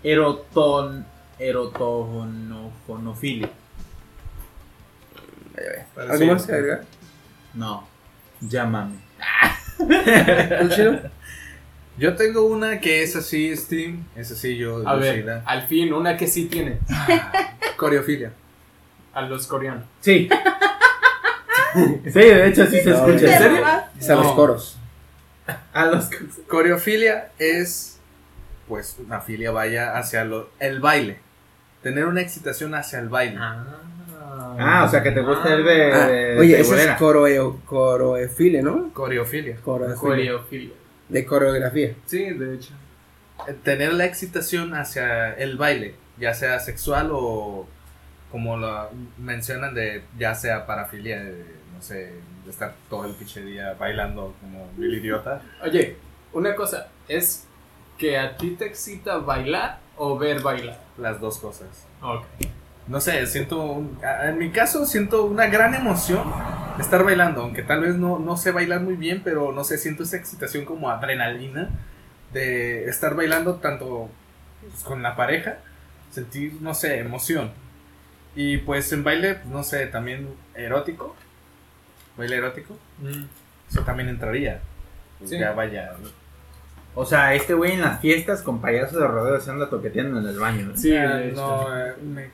Eroton. 0.03 1.05
Erotonofonofilia. 1.37 3.49
¿Algo 5.97 6.25
más 6.27 6.45
que 6.45 6.53
agregar? 6.53 6.81
No. 7.53 7.85
Llámame. 8.41 8.95
¿Tú, 9.77 10.69
Chiro? 10.69 10.99
Yo 11.97 12.15
tengo 12.15 12.43
una 12.45 12.79
que 12.81 13.03
es 13.03 13.15
así, 13.15 13.55
Steam. 13.55 14.05
Es 14.15 14.31
así, 14.31 14.57
yo. 14.57 14.87
A 14.87 14.95
yo 14.95 14.99
ver, 14.99 15.15
sí 15.15 15.21
la- 15.23 15.43
al 15.45 15.67
fin, 15.67 15.93
una 15.93 16.17
que 16.17 16.27
sí 16.27 16.45
tiene. 16.45 16.79
Coreofilia. 17.77 18.31
A 19.13 19.21
los 19.21 19.47
coreanos. 19.47 19.85
Sí. 20.01 20.27
sí, 22.05 22.11
de 22.19 22.47
hecho 22.47 22.65
sí 22.65 22.79
se 22.81 22.89
No, 22.89 23.07
escucha. 23.07 23.33
¿en 23.33 23.41
serio? 23.41 23.65
Es 23.99 24.09
a 24.09 24.15
los 24.15 24.31
coros. 24.33 24.77
A 25.73 25.85
los 25.85 26.09
Coreofilia 26.49 27.31
es, 27.39 27.99
pues, 28.67 28.97
una 29.05 29.21
filia 29.21 29.51
vaya 29.51 29.97
hacia 29.97 30.25
lo- 30.25 30.49
el 30.59 30.79
baile. 30.79 31.19
Tener 31.81 32.05
una 32.07 32.21
excitación 32.21 32.73
hacia 32.75 32.99
el 32.99 33.09
baile. 33.09 33.37
Ah, 34.57 34.83
o 34.87 34.89
sea 34.89 35.03
que 35.03 35.11
te 35.11 35.21
gusta 35.21 35.53
el 35.53 35.63
de. 35.63 35.93
Ah, 35.93 36.07
de 36.07 36.39
oye, 36.39 36.59
ese 36.59 36.83
es 36.83 36.95
coreo, 36.97 37.59
coreofilia, 37.65 38.61
¿no? 38.61 38.89
Coreofilia. 38.93 39.57
Coreofilia. 39.57 39.95
Coreofilia. 39.99 40.73
De 41.09 41.25
coreografía. 41.25 41.95
Sí, 42.05 42.29
de 42.31 42.55
hecho. 42.55 42.73
Eh, 43.47 43.55
Tener 43.63 43.93
la 43.93 44.05
excitación 44.05 44.73
hacia 44.73 45.33
el 45.33 45.57
baile, 45.57 45.95
ya 46.17 46.33
sea 46.33 46.59
sexual 46.59 47.09
o 47.11 47.67
como 48.31 48.57
lo 48.57 48.89
mencionan 49.17 49.73
de 49.73 50.03
ya 50.17 50.35
sea 50.35 50.65
parafilia, 50.65 51.23
de, 51.23 51.45
no 51.73 51.81
sé, 51.81 52.13
de 52.43 52.49
estar 52.49 52.73
todo 52.89 53.05
el 53.05 53.13
pinche 53.13 53.41
día 53.41 53.73
bailando 53.79 54.35
como 54.41 54.69
el 54.77 54.93
idiota. 54.93 55.41
Oye, 55.63 55.95
una 56.33 56.55
cosa, 56.55 56.89
¿es 57.07 57.47
que 57.97 58.17
a 58.17 58.35
ti 58.35 58.51
te 58.51 58.65
excita 58.65 59.17
bailar 59.17 59.79
o 59.95 60.17
ver 60.17 60.41
bailar? 60.41 60.79
Las 60.97 61.21
dos 61.21 61.37
cosas. 61.39 61.85
Ok. 62.01 62.25
No 62.87 63.01
sé, 63.01 63.25
siento, 63.25 63.61
un- 63.63 63.99
en 64.23 64.37
mi 64.37 64.51
caso 64.51 64.85
siento 64.85 65.25
una 65.25 65.47
gran 65.47 65.73
emoción 65.73 66.31
de 66.77 66.83
estar 66.83 67.03
bailando, 67.03 67.41
aunque 67.41 67.63
tal 67.63 67.81
vez 67.81 67.95
no, 67.95 68.19
no 68.19 68.37
sé 68.37 68.51
bailar 68.51 68.81
muy 68.81 68.95
bien, 68.95 69.21
pero 69.23 69.51
no 69.51 69.63
sé, 69.63 69.77
siento 69.77 70.03
esa 70.03 70.17
excitación 70.17 70.65
como 70.65 70.89
adrenalina 70.91 71.69
de 72.31 72.85
estar 72.85 73.15
bailando 73.15 73.55
tanto 73.55 74.09
pues, 74.61 74.83
con 74.83 75.01
la 75.01 75.15
pareja, 75.15 75.57
sentir, 76.11 76.57
no 76.61 76.73
sé, 76.75 76.99
emoción. 76.99 77.51
Y 78.35 78.57
pues 78.57 78.91
en 78.93 79.03
baile, 79.03 79.39
no 79.49 79.63
sé, 79.63 79.87
también 79.87 80.27
erótico, 80.53 81.15
baile 82.17 82.35
erótico, 82.37 82.77
Mm. 82.99 83.23
eso 83.71 83.81
también 83.81 84.09
entraría. 84.09 84.59
Pues 85.17 85.29
Sí. 85.31 85.39
Ya 85.39 85.53
vaya. 85.53 85.93
O 86.93 87.05
sea, 87.05 87.33
este 87.33 87.53
güey 87.53 87.73
en 87.73 87.81
las 87.81 87.99
fiestas 87.99 88.41
con 88.41 88.61
payasos 88.61 88.99
de 88.99 89.07
rodeo 89.07 89.39
se 89.41 89.49
anda 89.51 89.69
toqueteando 89.69 90.19
en 90.19 90.27
el 90.27 90.37
baño. 90.39 90.71
Sí, 90.75 90.93
hecho. 90.95 91.35
no, 91.35 91.77
eh, 91.79 91.93
me- 92.03 92.29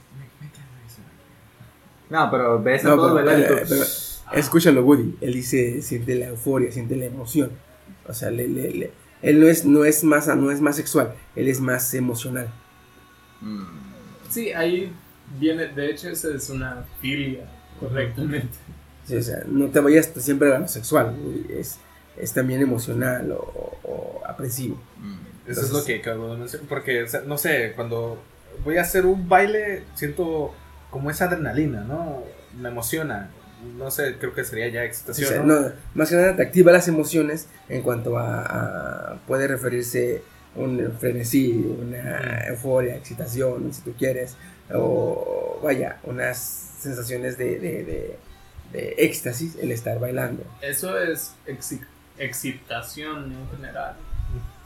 No, 2.12 2.30
pero 2.30 2.62
ves 2.62 2.86
a 2.86 2.90
No, 2.90 2.96
todos 2.98 3.22
pero, 3.24 3.84
escúchalo, 4.40 4.84
Woody. 4.84 5.16
Él 5.22 5.34
dice, 5.34 5.82
siente 5.82 6.14
la 6.16 6.28
euforia, 6.28 6.72
siente 6.72 6.96
la 6.96 7.06
emoción. 7.06 7.52
O 8.08 8.14
sea, 8.14 8.30
le- 8.30 8.48
le- 8.48 8.72
le- 8.72 8.92
él 9.22 9.40
no 9.40 9.48
es, 9.48 9.66
no, 9.66 9.86
es 9.86 10.04
más, 10.04 10.28
no 10.36 10.52
es 10.52 10.62
más 10.62 10.76
sexual, 10.76 11.14
él 11.36 11.48
es 11.48 11.60
más 11.62 11.94
emocional. 11.94 12.52
Mm. 13.42 13.64
Sí, 14.30 14.52
ahí 14.52 14.92
viene, 15.40 15.68
de 15.68 15.90
hecho, 15.92 16.10
esa 16.10 16.34
es 16.34 16.50
una 16.50 16.84
filia, 17.02 17.50
correctamente. 17.80 18.50
Sí, 19.08 19.16
o 19.16 19.22
sea, 19.22 19.44
no 19.48 19.68
te 19.70 19.80
vayas 19.80 20.12
siempre 20.18 20.54
a 20.54 20.60
lo 20.60 20.68
sexual, 20.68 21.16
Woody, 21.20 21.46
es, 21.58 21.78
es 22.18 22.34
también 22.34 22.62
emocional 22.62 23.32
o, 23.32 23.78
o 23.84 24.22
apresivo. 24.28 24.80
Eso 25.48 25.62
es 25.62 25.72
lo 25.72 25.84
que 25.84 25.96
acabo 26.00 26.34
de 26.34 26.38
mencionar. 26.40 26.68
Porque, 26.68 27.04
o 27.04 27.08
sea, 27.08 27.22
no 27.22 27.38
sé, 27.38 27.74
cuando 27.76 28.18
voy 28.64 28.78
a 28.78 28.82
hacer 28.82 29.06
un 29.06 29.28
baile, 29.28 29.84
siento 29.96 30.54
como 30.92 31.10
esa 31.10 31.26
adrenalina, 31.26 31.82
¿no? 31.82 32.24
Me 32.60 32.70
emociona. 32.70 33.30
No 33.78 33.90
sé, 33.92 34.18
creo 34.18 34.34
que 34.34 34.44
sería 34.44 34.68
ya 34.68 34.82
Sí, 34.82 34.86
o 34.86 34.88
excitación. 34.88 35.30
sea, 35.30 35.44
¿no? 35.44 35.60
no, 35.62 35.72
más 35.94 36.10
que 36.10 36.16
nada 36.16 36.36
te 36.36 36.42
activa 36.44 36.72
las 36.72 36.88
emociones 36.88 37.48
en 37.70 37.82
cuanto 37.84 38.18
a, 38.18 38.42
a- 39.14 39.16
puede 39.28 39.48
referirse 39.48 40.22
un 40.56 40.92
frenesí, 41.00 41.54
una 41.80 42.46
euforia, 42.48 42.96
excitación, 42.96 43.74
si 43.74 43.82
tú 43.84 43.94
quieres, 43.98 44.36
o 44.74 45.60
vaya, 45.64 45.98
unas 46.04 46.38
sensaciones 46.80 47.38
de, 47.38 47.60
de, 47.60 47.84
de- 47.84 48.18
de 48.74 48.96
éxtasis 48.98 49.56
el 49.62 49.72
estar 49.72 50.00
bailando. 50.00 50.44
Eso 50.62 50.98
es 50.98 51.34
exi- 51.48 51.86
excitación 52.18 53.32
en 53.32 53.50
general. 53.58 53.96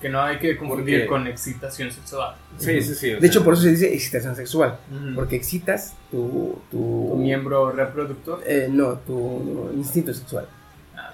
Que 0.01 0.09
no 0.09 0.21
hay 0.21 0.37
que 0.39 0.55
confundir 0.57 0.99
Porque- 0.99 1.07
con 1.07 1.27
excitación 1.27 1.91
sexual. 1.91 2.35
Sí, 2.57 2.81
sí, 2.81 2.93
sí. 2.93 3.09
De 3.11 3.19
sea, 3.19 3.27
hecho, 3.29 3.43
por 3.43 3.53
eso 3.53 3.63
se 3.63 3.71
dice 3.71 3.93
excitación 3.93 4.35
sexual, 4.35 4.77
porque 5.15 5.35
excitas 5.35 5.93
tu, 6.11 6.61
tu, 6.69 7.09
Tu 7.11 7.15
miembro 7.17 7.71
reproductor. 7.71 8.43
eh, 8.45 8.67
no, 8.69 8.93
tu 8.99 9.71
instinto 9.73 10.13
sexual, 10.13 10.47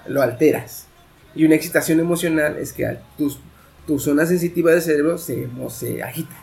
lo 0.08 0.20
alteras. 0.20 0.86
Y 1.34 1.44
una 1.46 1.54
excitación 1.54 2.00
emocional 2.00 2.58
es 2.58 2.72
que 2.74 2.98
tus, 3.16 3.38
tu 3.86 3.98
zona 3.98 4.26
sensitiva 4.26 4.72
del 4.72 4.82
cerebro 4.82 5.16
se, 5.16 5.48
se 5.70 6.02
agita. 6.02 6.34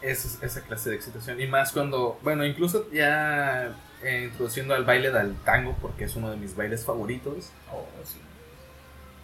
es- 0.00 0.38
esa 0.42 0.60
clase 0.62 0.90
de 0.90 0.96
excitación. 0.96 1.40
Y 1.40 1.46
más 1.46 1.70
cuando, 1.70 2.18
bueno, 2.24 2.44
incluso 2.44 2.90
ya 2.90 3.72
eh, 4.02 4.24
introduciendo 4.32 4.74
al 4.74 4.84
baile 4.84 5.12
del 5.12 5.36
tango, 5.44 5.76
porque 5.80 6.04
es 6.06 6.16
uno 6.16 6.28
de 6.32 6.36
mis 6.36 6.56
bailes 6.56 6.84
favoritos. 6.84 7.50
Oh, 7.72 7.86
sí. 8.04 8.16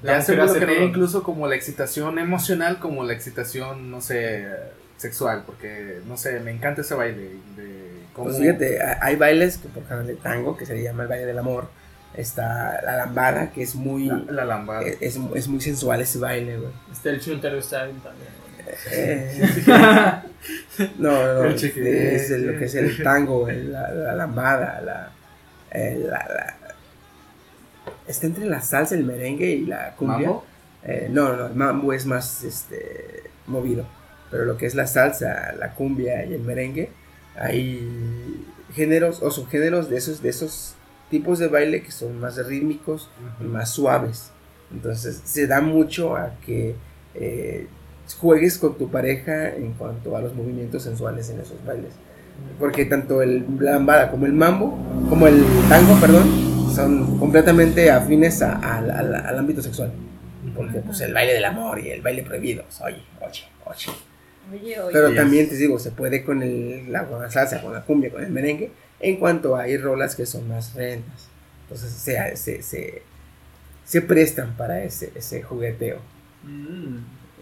La 0.02 0.18
Ya 0.18 0.22
se 0.22 0.34
todo. 0.76 0.84
incluso 0.84 1.22
como 1.22 1.48
la 1.48 1.56
excitación 1.56 2.18
emocional, 2.18 2.78
como 2.78 3.04
la 3.04 3.12
excitación, 3.14 3.90
no 3.90 4.00
sé, 4.00 4.46
sexual, 4.96 5.42
porque, 5.44 6.00
no 6.06 6.16
sé, 6.16 6.38
me 6.40 6.50
encanta 6.52 6.82
ese 6.82 6.94
baile. 6.94 7.30
De 7.56 7.90
cómo- 8.12 8.26
Pues 8.28 8.38
fíjate, 8.38 8.80
ha- 8.82 8.98
hay 9.02 9.16
bailes, 9.16 9.58
que 9.58 9.68
por 9.68 9.82
ejemplo 9.82 10.08
el 10.08 10.18
tango, 10.18 10.56
que 10.56 10.66
se 10.66 10.74
le 10.74 10.82
llama 10.82 11.02
el 11.02 11.08
baile 11.08 11.26
del 11.26 11.38
amor. 11.38 11.68
Está 12.14 12.80
la 12.82 12.96
lambada, 12.96 13.50
que 13.50 13.62
es 13.62 13.74
muy. 13.74 14.06
La, 14.06 14.22
la 14.30 14.44
lambada. 14.44 14.82
es, 14.82 14.96
es- 15.00 15.18
es 15.34 15.48
muy 15.48 15.60
sensual 15.60 16.00
ese 16.00 16.18
baile, 16.18 16.56
güey. 16.58 16.70
Está 16.92 17.10
el 17.10 17.20
Chuntaro 17.20 17.60
Style 17.60 17.94
también. 18.02 18.38
Eh, 18.92 19.48
no, 20.98 21.34
no, 21.34 21.44
es, 21.50 22.30
lo 22.30 22.58
que 22.58 22.64
es 22.64 22.74
el 22.74 23.02
tango, 23.02 23.48
el- 23.48 23.72
la, 23.72 23.90
la 23.90 24.14
lambada, 24.14 24.80
la, 24.80 25.10
la- 25.72 26.56
Está 28.08 28.26
entre 28.26 28.46
la 28.46 28.60
salsa, 28.62 28.94
el 28.94 29.04
merengue 29.04 29.50
y 29.50 29.66
la 29.66 29.94
cumbia. 29.94 30.28
¿Mambo? 30.28 30.44
Eh, 30.82 31.08
no, 31.10 31.36
no, 31.36 31.46
el 31.46 31.54
mambo 31.54 31.92
es 31.92 32.06
más 32.06 32.42
este, 32.42 33.24
movido. 33.46 33.86
Pero 34.30 34.44
lo 34.44 34.56
que 34.56 34.66
es 34.66 34.74
la 34.74 34.86
salsa, 34.86 35.52
la 35.58 35.74
cumbia 35.74 36.24
y 36.24 36.34
el 36.34 36.40
merengue, 36.40 36.90
hay 37.36 38.44
géneros 38.74 39.22
o 39.22 39.30
subgéneros 39.30 39.88
de 39.88 39.96
esos, 39.96 40.22
de 40.22 40.28
esos 40.28 40.74
tipos 41.10 41.38
de 41.38 41.48
baile 41.48 41.82
que 41.82 41.90
son 41.90 42.18
más 42.20 42.44
rítmicos 42.46 43.10
y 43.40 43.44
más 43.44 43.70
suaves. 43.70 44.30
Entonces 44.72 45.22
se 45.24 45.46
da 45.46 45.60
mucho 45.60 46.16
a 46.16 46.34
que 46.44 46.74
eh, 47.14 47.66
juegues 48.20 48.58
con 48.58 48.76
tu 48.76 48.90
pareja 48.90 49.54
en 49.54 49.72
cuanto 49.72 50.16
a 50.16 50.20
los 50.20 50.34
movimientos 50.34 50.82
sensuales 50.82 51.30
en 51.30 51.40
esos 51.40 51.64
bailes. 51.64 51.92
Porque 52.58 52.84
tanto 52.86 53.22
el 53.22 53.44
la 53.60 53.72
lambada 53.72 54.10
como 54.10 54.26
el 54.26 54.32
mambo, 54.32 54.76
como 55.08 55.26
el 55.28 55.44
tango, 55.68 55.94
perdón, 56.00 56.72
son 56.74 57.18
completamente 57.18 57.90
afines 57.90 58.42
a- 58.42 58.54
a- 58.56 58.78
al- 58.78 59.14
al 59.14 59.38
ámbito 59.38 59.62
sexual. 59.62 59.92
Porque 60.56 60.78
pues 60.80 61.00
el 61.02 61.12
baile 61.14 61.34
del 61.34 61.44
amor 61.44 61.78
y 61.80 61.90
el 61.90 62.02
baile 62.02 62.22
prohibido, 62.22 62.64
pues, 62.64 62.80
oye, 62.80 63.02
oye, 63.20 63.42
oye. 63.64 63.92
Oye, 64.50 64.80
oye. 64.80 64.92
Pero 64.92 65.14
también 65.14 65.48
te 65.48 65.56
digo, 65.56 65.78
se 65.78 65.90
puede 65.92 66.24
con, 66.24 66.42
el, 66.42 66.90
la, 66.90 67.04
con 67.04 67.20
la 67.22 67.30
salsa, 67.30 67.60
con 67.62 67.72
la 67.74 67.82
cumbia, 67.82 68.10
con 68.10 68.24
el 68.24 68.30
merengue, 68.30 68.70
en 68.98 69.16
cuanto 69.16 69.56
hay 69.56 69.76
rolas 69.76 70.16
que 70.16 70.26
son 70.26 70.48
más 70.48 70.74
lentas. 70.74 71.28
Entonces 71.64 71.92
se, 71.92 72.36
se, 72.36 72.62
se, 72.62 73.02
se 73.84 74.02
prestan 74.02 74.56
para 74.56 74.82
ese, 74.82 75.12
ese 75.14 75.42
jugueteo. 75.42 75.98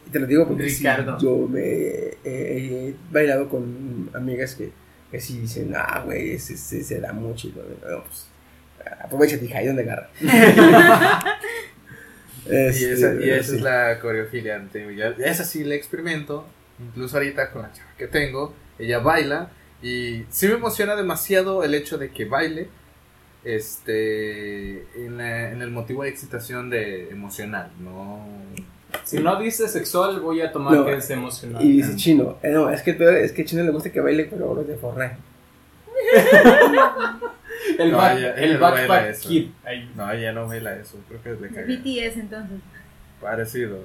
Y 0.07 0.11
te 0.11 0.19
lo 0.19 0.27
digo 0.27 0.47
porque 0.49 0.65
sí, 0.71 0.83
yo 1.21 1.49
me 1.49 1.61
he, 1.61 2.19
he 2.25 2.95
bailado 3.13 3.49
con 3.49 4.11
amigas 4.15 4.55
que, 4.57 4.71
que 5.17 5.23
sí 5.23 5.41
dicen, 5.41 5.73
ah, 5.77 6.03
güey, 6.05 6.33
ese, 6.33 6.55
ese 6.55 6.83
se 6.85 7.01
da 7.01 7.13
mucho. 7.13 7.49
Y 7.49 7.53
yo, 7.53 7.63
"No, 7.91 8.03
pues, 8.05 8.27
aprovechate, 9.05 9.45
hija, 9.45 9.63
¿y 9.63 9.67
dónde 9.67 9.83
agarra? 9.83 10.11
Y 12.49 12.55
esa, 12.55 13.15
y 13.15 13.29
esa 13.31 13.51
sí. 13.51 13.57
es 13.57 13.61
la 13.63 13.99
coreofilia. 14.01 14.65
Esa 15.19 15.45
sí 15.45 15.65
la 15.65 15.75
experimento. 15.75 16.47
Incluso 16.79 17.17
ahorita 17.17 17.51
con 17.51 17.63
la 17.63 17.73
chava 17.73 17.91
que 17.99 18.07
tengo. 18.07 18.55
Ella 18.79 19.01
baila. 19.01 19.51
Y 19.83 20.25
sí 20.31 20.47
me 20.47 20.55
emociona 20.55 20.95
demasiado 20.95 21.65
el 21.65 21.75
hecho 21.75 21.99
de 21.99 22.11
que 22.13 22.25
baile. 22.25 22.69
Este. 23.45 24.83
En, 25.05 25.17
la- 25.19 25.51
en 25.51 25.61
el 25.63 25.71
motivo 25.71 26.05
de 26.05 26.11
excitación 26.11 26.71
de 26.71 27.09
emocional. 27.11 27.73
No. 27.81 28.25
Si 29.05 29.19
no 29.19 29.41
dice 29.41 29.69
sexual, 29.69 30.21
voy 30.21 30.41
a 30.41 30.51
tomar 30.53 30.75
No, 30.75 30.85
que 30.87 30.95
es 30.97 31.11
emocional. 31.11 31.63
Y 31.65 31.73
dice 31.79 31.97
chino, 31.97 32.39
eh, 32.43 32.51
no, 32.51 32.71
es 32.71 32.83
que 32.83 32.91
es 33.25 33.33
que 33.33 33.43
a 33.43 33.45
chino 33.45 33.63
le 33.63 33.71
gusta 33.71 33.91
que 33.91 34.01
baile, 34.01 34.25
pero 34.31 34.55
los 34.55 34.67
de 34.67 34.77
forré. 34.77 35.13
El, 37.79 37.91
No, 37.91 37.97
back- 37.99 38.19
ella- 38.19 38.35
el 38.35 38.45
ella 38.45 38.55
no 38.55 38.61
backpack 38.61 39.07
eso. 39.11 39.29
kid. 39.29 39.49
Ahí. 39.65 39.91
No, 39.97 40.11
ella 40.13 40.33
no 40.33 40.47
baila 40.47 40.77
eso. 40.77 40.99
Creo 41.09 41.23
que 41.23 41.33
es 41.33 41.41
de 41.41 41.49
cagar. 41.49 41.67
BTS 41.67 42.17
entonces. 42.21 42.59
Parecido. 43.21 43.79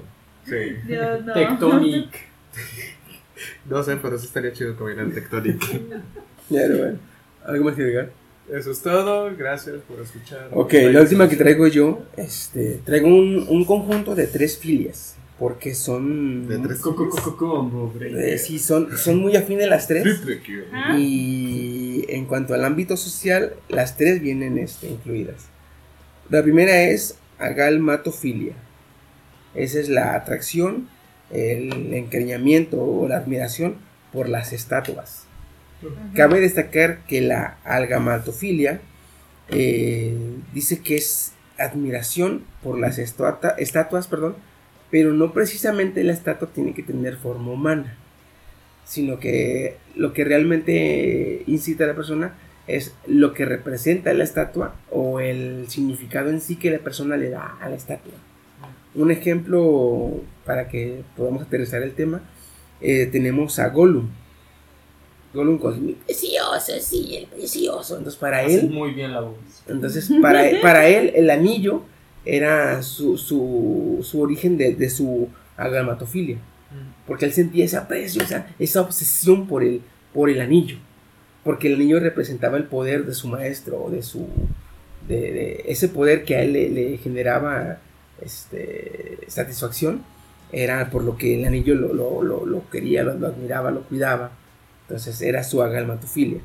Sí. 0.44 0.76
Dios 0.84 1.24
no. 1.24 1.32
Tectonic. 1.32 2.08
No 3.68 3.82
sé, 3.82 3.96
pero 3.96 4.16
sí 4.18 4.26
estaría 4.26 4.52
chido 4.52 4.76
que 4.76 4.84
bailar 4.84 5.08
Tectonic. 5.10 5.60
Ya, 6.48 6.60
pero 6.68 6.78
bueno. 6.78 6.98
¿Algo 7.44 7.64
más 7.64 7.74
que 7.74 7.82
agregar? 7.82 8.10
Eso 8.52 8.70
es 8.70 8.80
todo. 8.82 9.34
Gracias 9.36 9.76
por 9.88 10.00
escuchar. 10.00 10.48
Ok, 10.52 10.72
la 10.90 11.00
última 11.00 11.28
que 11.28 11.36
traigo 11.36 11.66
yo, 11.66 12.02
este, 12.16 12.80
traigo 12.84 13.08
un, 13.08 13.46
un 13.48 13.64
conjunto 13.64 14.14
de 14.14 14.26
tres 14.26 14.58
filias, 14.58 15.14
porque 15.38 15.74
son... 15.74 16.46
De 16.48 16.58
tres 16.58 16.80
Co- 16.80 16.94
co- 16.94 17.08
co- 17.08 17.22
co- 17.22 17.36
combo, 17.36 17.92
eh, 18.00 18.38
sí, 18.38 18.58
son, 18.58 18.96
son 18.98 19.16
muy 19.18 19.36
afines 19.36 19.68
las 19.68 19.86
tres. 19.88 20.04
Y 20.98 22.04
en 22.08 22.26
cuanto 22.26 22.52
al 22.54 22.64
ámbito 22.64 22.96
social, 22.96 23.54
las 23.68 23.96
tres 23.96 24.20
vienen 24.20 24.58
este, 24.58 24.88
incluidas. 24.88 25.46
La 26.28 26.42
primera 26.42 26.82
es 26.82 27.16
agalmatofilia. 27.38 28.54
Esa 29.54 29.80
es 29.80 29.88
la 29.88 30.14
atracción, 30.14 30.88
el 31.30 31.92
encariñamiento 31.94 32.80
o 32.82 33.08
la 33.08 33.16
admiración 33.16 33.76
por 34.12 34.28
las 34.28 34.52
estatuas. 34.52 35.24
Cabe 36.14 36.40
destacar 36.40 37.04
que 37.06 37.20
la 37.20 37.58
algamatofilia 37.64 38.80
eh, 39.48 40.16
dice 40.54 40.80
que 40.80 40.96
es 40.96 41.32
admiración 41.58 42.44
por 42.62 42.78
las 42.78 42.98
estatua- 42.98 43.54
estatuas, 43.58 44.06
perdón, 44.08 44.36
pero 44.90 45.12
no 45.12 45.32
precisamente 45.32 46.02
la 46.04 46.12
estatua 46.12 46.48
tiene 46.52 46.74
que 46.74 46.82
tener 46.82 47.16
forma 47.16 47.52
humana, 47.52 47.96
sino 48.84 49.18
que 49.18 49.76
lo 49.94 50.12
que 50.12 50.24
realmente 50.24 51.42
incita 51.46 51.84
a 51.84 51.88
la 51.88 51.94
persona 51.94 52.34
es 52.66 52.94
lo 53.06 53.34
que 53.34 53.44
representa 53.44 54.12
la 54.14 54.24
estatua 54.24 54.74
o 54.90 55.20
el 55.20 55.66
significado 55.68 56.30
en 56.30 56.40
sí 56.40 56.56
que 56.56 56.70
la 56.70 56.78
persona 56.78 57.16
le 57.16 57.30
da 57.30 57.56
a 57.60 57.68
la 57.68 57.76
estatua. 57.76 58.12
Un 58.94 59.10
ejemplo 59.10 60.20
para 60.44 60.68
que 60.68 61.02
podamos 61.16 61.42
aterrizar 61.42 61.82
el 61.82 61.92
tema, 61.92 62.22
eh, 62.80 63.06
tenemos 63.10 63.58
a 63.58 63.68
Gollum. 63.68 64.08
Gollum 65.34 65.58
con 65.58 65.84
mi 65.86 65.92
precioso, 65.94 66.72
sí, 66.80 67.16
el 67.16 67.26
precioso. 67.26 67.96
Entonces 67.96 68.18
para 68.20 68.40
Hace 68.40 68.60
él, 68.60 68.70
muy 68.70 68.90
bien 68.92 69.12
la 69.12 69.20
voz. 69.20 69.36
entonces 69.68 70.10
para, 70.20 70.44
para 70.60 70.86
él 70.88 71.12
el 71.14 71.30
anillo 71.30 71.82
era 72.24 72.82
su, 72.82 73.16
su, 73.18 73.98
su 74.02 74.20
origen 74.20 74.56
de, 74.58 74.74
de 74.74 74.90
su 74.90 75.28
agalmatofilia. 75.56 76.36
Porque 77.06 77.24
él 77.26 77.32
sentía 77.32 77.64
ese 77.64 77.76
aprecio, 77.76 78.22
esa, 78.22 78.46
esa 78.58 78.80
obsesión 78.80 79.46
por 79.46 79.62
el, 79.62 79.82
por 80.14 80.30
el 80.30 80.40
anillo. 80.40 80.76
Porque 81.44 81.66
el 81.68 81.74
anillo 81.74 81.98
representaba 82.00 82.56
el 82.56 82.64
poder 82.64 83.04
de 83.04 83.14
su 83.14 83.26
maestro, 83.28 83.88
de 83.90 84.02
su. 84.02 84.26
De, 85.08 85.16
de 85.32 85.64
ese 85.66 85.88
poder 85.88 86.24
que 86.24 86.36
a 86.36 86.42
él 86.42 86.52
le, 86.52 86.68
le 86.70 86.96
generaba 86.98 87.78
este, 88.24 89.18
satisfacción. 89.26 90.02
Era 90.52 90.90
por 90.90 91.02
lo 91.02 91.16
que 91.16 91.40
el 91.40 91.44
anillo 91.46 91.74
lo, 91.74 91.92
lo, 91.94 92.22
lo- 92.22 92.46
lo 92.46 92.70
quería, 92.70 93.02
lo 93.02 93.26
admiraba, 93.26 93.70
lo 93.70 93.82
cuidaba. 93.82 94.30
Entonces 94.92 95.22
era 95.22 95.42
su 95.42 95.62
agalmatofilia. 95.62 96.40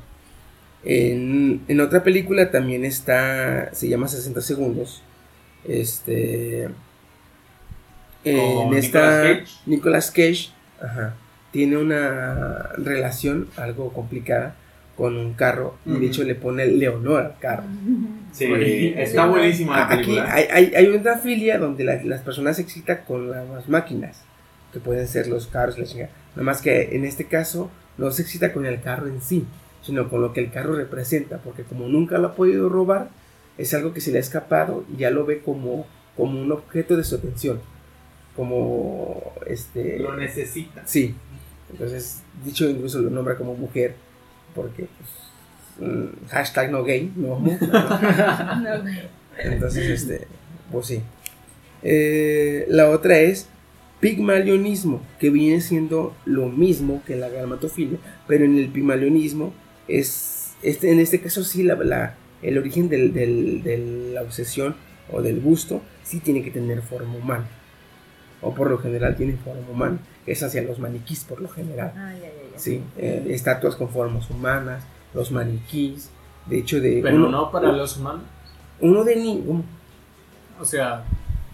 En, 0.82 1.60
en 1.68 1.80
otra 1.82 2.02
película 2.02 2.50
también 2.50 2.86
está. 2.86 3.68
Se 3.74 3.88
llama 3.90 4.08
60 4.08 4.40
segundos. 4.40 5.02
Este. 5.66 6.70
En 8.24 8.72
esta. 8.74 9.22
Nicolas 9.22 9.40
Cage. 9.40 9.60
Nicolas 9.66 10.10
Cage 10.10 10.48
ajá, 10.80 11.14
tiene 11.52 11.76
una 11.76 12.70
relación 12.78 13.48
algo 13.56 13.92
complicada 13.92 14.54
con 14.96 15.16
un 15.18 15.34
carro. 15.34 15.76
Y 15.84 15.92
de 15.98 16.06
hecho 16.06 16.24
le 16.24 16.34
pone 16.34 16.64
Leonor 16.66 17.20
al 17.22 17.38
carro. 17.38 17.64
Sí, 18.32 18.94
está 18.96 19.26
buenísima 19.26 19.76
la 19.76 19.84
Aquí 19.86 19.96
película. 20.04 20.32
hay, 20.32 20.44
hay, 20.50 20.72
hay 20.74 20.86
una 20.86 21.18
filia 21.18 21.58
donde 21.58 21.84
la- 21.84 22.02
las 22.02 22.22
personas 22.22 22.56
se 22.56 22.62
excitan 22.62 23.00
con 23.06 23.30
las 23.30 23.68
máquinas, 23.68 24.22
que 24.72 24.80
pueden 24.80 25.06
ser 25.06 25.26
los 25.28 25.46
carros, 25.48 25.78
la 25.78 25.84
chingada. 25.84 26.10
Nada 26.34 26.44
más 26.44 26.60
que 26.62 26.94
en 26.96 27.04
este 27.04 27.24
caso 27.24 27.70
no 27.98 28.10
se 28.10 28.22
excita 28.22 28.52
con 28.52 28.64
el 28.64 28.80
carro 28.80 29.08
en 29.08 29.20
sí, 29.20 29.44
sino 29.82 30.08
con 30.08 30.22
lo 30.22 30.32
que 30.32 30.40
el 30.40 30.50
carro 30.50 30.74
representa, 30.74 31.38
porque 31.38 31.64
como 31.64 31.88
nunca 31.88 32.18
lo 32.18 32.28
ha 32.28 32.34
podido 32.34 32.68
robar, 32.68 33.10
es 33.58 33.74
algo 33.74 33.92
que 33.92 34.00
se 34.00 34.12
le 34.12 34.18
ha 34.18 34.20
escapado 34.20 34.84
y 34.92 34.98
ya 34.98 35.10
lo 35.10 35.26
ve 35.26 35.40
como, 35.40 35.86
como 36.16 36.40
un 36.40 36.50
objeto 36.52 36.96
de 36.96 37.04
su 37.04 37.16
atención. 37.16 37.60
Como 38.36 39.32
este. 39.46 39.98
Lo 39.98 40.16
necesita. 40.16 40.86
Sí. 40.86 41.14
Entonces, 41.70 42.22
dicho 42.44 42.68
incluso 42.70 43.00
lo 43.00 43.10
nombra 43.10 43.36
como 43.36 43.54
mujer, 43.54 43.94
porque 44.54 44.86
pues, 45.78 45.90
mm, 45.90 46.26
hashtag 46.28 46.70
no 46.70 46.84
gay, 46.84 47.12
no. 47.16 47.38
No, 47.40 48.82
güey. 48.82 49.00
Entonces, 49.38 50.02
este, 50.02 50.26
pues 50.70 50.86
sí. 50.86 51.02
Eh, 51.82 52.66
la 52.68 52.90
otra 52.90 53.18
es 53.18 53.48
pigmalionismo, 54.00 55.00
que 55.18 55.30
viene 55.30 55.60
siendo 55.60 56.14
lo 56.24 56.46
mismo 56.48 57.02
que 57.06 57.16
la 57.16 57.28
galmatofilia, 57.28 57.98
pero 58.26 58.44
en 58.44 58.56
el 58.58 58.68
pigmalionismo 58.68 59.52
es, 59.88 60.54
este, 60.62 60.92
en 60.92 61.00
este 61.00 61.20
caso 61.20 61.44
sí, 61.44 61.62
la, 61.62 61.74
la- 61.76 62.14
el 62.42 62.58
origen 62.58 62.88
del- 62.88 63.12
del- 63.12 63.62
de 63.62 64.10
la 64.14 64.22
obsesión 64.22 64.76
o 65.10 65.22
del 65.22 65.40
gusto 65.40 65.80
sí 66.04 66.20
tiene 66.20 66.42
que 66.42 66.50
tener 66.50 66.82
forma 66.82 67.14
humana. 67.16 67.46
O 68.40 68.54
por 68.54 68.70
lo 68.70 68.78
general 68.78 69.16
tiene 69.16 69.36
forma 69.36 69.68
humana. 69.68 69.98
Es 70.24 70.42
hacia 70.44 70.62
los 70.62 70.78
maniquís 70.78 71.24
por 71.24 71.40
lo 71.40 71.48
general. 71.48 71.92
Ah, 71.96 72.12
ya, 72.14 72.20
ya, 72.28 72.52
ya. 72.52 72.58
Sí, 72.58 72.80
eh, 72.96 73.26
estatuas 73.30 73.74
con 73.74 73.88
formas 73.88 74.30
humanas, 74.30 74.84
los 75.12 75.32
maniquís. 75.32 76.10
De 76.46 76.58
hecho, 76.60 76.80
de 76.80 77.00
Pero 77.02 77.16
uno, 77.16 77.28
no 77.30 77.50
para 77.50 77.72
los 77.72 77.96
humanos. 77.96 78.22
uno 78.80 79.02
de 79.02 79.16
ni- 79.16 79.42
uno- 79.44 79.64
O 80.60 80.64
sea, 80.64 81.02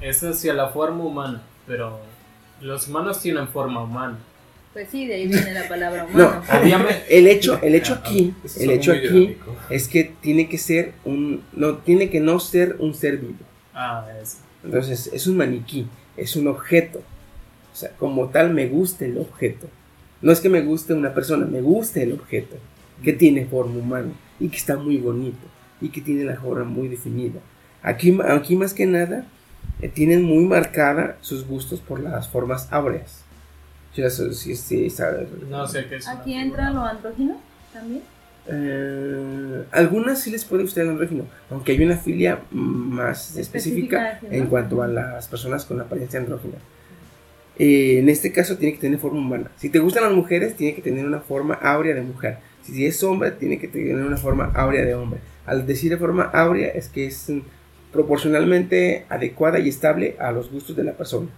es 0.02 0.23
hacia 0.24 0.52
la 0.52 0.68
forma 0.68 1.05
humana, 1.05 1.42
pero 1.66 2.00
los 2.65 2.89
humanos 2.89 3.20
tienen 3.20 3.47
forma 3.49 3.83
humana. 3.83 4.18
Pues 4.73 4.89
sí, 4.91 5.07
de 5.07 5.15
ahí 5.15 5.28
viene 5.28 5.52
la 5.52 5.68
palabra 5.68 6.07
No, 6.15 6.26
humano. 6.28 6.43
Obviamente. 6.60 7.18
el 7.18 7.26
hecho, 7.28 7.60
el 7.62 7.75
hecho 7.75 7.94
aquí, 7.94 8.34
Eso 8.43 8.60
el 8.60 8.70
hecho 8.70 8.93
aquí 8.93 9.36
es 9.70 9.86
que 9.86 10.12
tiene 10.20 10.49
que 10.49 10.59
ser 10.59 10.94
un, 11.05 11.43
no, 11.52 11.76
tiene 11.76 12.10
que 12.10 12.20
no 12.20 12.41
ser 12.41 12.76
un 12.78 12.94
ser 12.94 13.18
vivo. 13.18 13.39
Ah, 13.75 14.07
eso. 14.20 14.39
Entonces, 14.65 15.10
es 15.12 15.26
un 15.26 15.36
maniquí, 15.36 15.86
es 16.17 16.36
un 16.36 16.49
objeto. 16.49 17.01
O 17.73 17.76
sea, 17.76 17.91
como 17.91 18.28
tal 18.28 18.55
me 18.55 18.67
gusta 18.67 19.05
el 19.05 19.18
objeto. 19.18 19.68
No 20.23 20.33
es 20.33 20.41
que 20.41 20.49
me 20.49 20.62
guste 20.62 20.94
una 20.94 21.12
persona, 21.12 21.44
me 21.44 21.60
gusta 21.60 22.01
el 22.01 22.12
objeto, 22.12 22.57
que 23.02 23.12
tiene 23.12 23.44
forma 23.44 23.78
humana 23.78 24.12
y 24.41 24.49
que 24.49 24.57
está 24.57 24.76
muy 24.76 24.97
bonito 24.97 25.47
y 25.81 25.91
que 25.91 26.01
tiene 26.01 26.25
la 26.25 26.36
forma 26.36 26.65
muy 26.65 26.89
definida. 26.89 27.41
Aquí, 27.83 28.17
aquí 28.26 28.57
más 28.57 28.73
que 28.73 28.86
nada, 28.86 29.26
tienen 29.88 30.22
muy 30.22 30.44
marcada 30.44 31.16
sus 31.20 31.46
gustos 31.46 31.80
por 31.80 32.00
las 32.00 32.28
formas 32.28 32.68
áureas. 32.70 33.22
Sí, 33.94 34.02
eso- 34.02 34.32
sí, 34.32 34.56
sí, 34.56 34.90
sabe- 34.90 35.26
No 35.48 35.66
sé 35.66 35.86
qué 35.86 35.96
es. 35.96 36.08
Aquí 36.08 36.34
entra 36.34 36.70
lo 36.70 36.84
andrógino 36.84 37.36
también. 37.72 38.02
Eh, 38.46 39.64
algunas 39.72 40.20
sí 40.20 40.30
les 40.30 40.44
puede 40.44 40.62
gustar 40.64 40.84
el 40.84 40.90
andrógino, 40.90 41.24
aunque 41.50 41.72
hay 41.72 41.82
una 41.82 41.96
filia 41.96 42.40
más 42.50 43.36
específica 43.36 44.12
Específica, 44.12 44.36
en 44.36 44.46
cuanto 44.46 44.82
a 44.82 44.86
las 44.88 45.28
personas 45.28 45.64
con 45.64 45.80
apariencia 45.80 46.20
andrógina. 46.20 46.56
Eh, 47.58 47.98
en 48.00 48.08
este 48.08 48.32
caso 48.32 48.56
tiene 48.58 48.74
que 48.74 48.80
tener 48.80 48.98
forma 48.98 49.18
humana. 49.20 49.50
Si 49.56 49.70
te 49.70 49.78
gustan 49.78 50.02
las 50.04 50.12
mujeres, 50.12 50.56
tiene 50.56 50.74
que 50.74 50.82
tener 50.82 51.06
una 51.06 51.20
forma 51.20 51.54
áurea 51.54 51.94
de 51.94 52.02
mujer. 52.02 52.38
Si 52.64 52.84
es 52.84 53.02
hombre, 53.02 53.30
tiene 53.30 53.58
que 53.58 53.68
tener 53.68 53.94
una 53.96 54.16
forma 54.16 54.50
áurea 54.54 54.84
de 54.84 54.94
hombre. 54.94 55.20
Al 55.46 55.66
decir 55.66 55.90
de 55.90 55.96
forma 55.98 56.24
áurea 56.24 56.68
es 56.68 56.88
que 56.88 57.06
es 57.06 57.30
proporcionalmente 57.94 59.06
adecuada 59.08 59.58
y 59.60 59.68
estable 59.68 60.16
a 60.18 60.32
los 60.32 60.50
gustos 60.50 60.76
de 60.76 60.84
la 60.84 60.92
persona. 60.92 61.28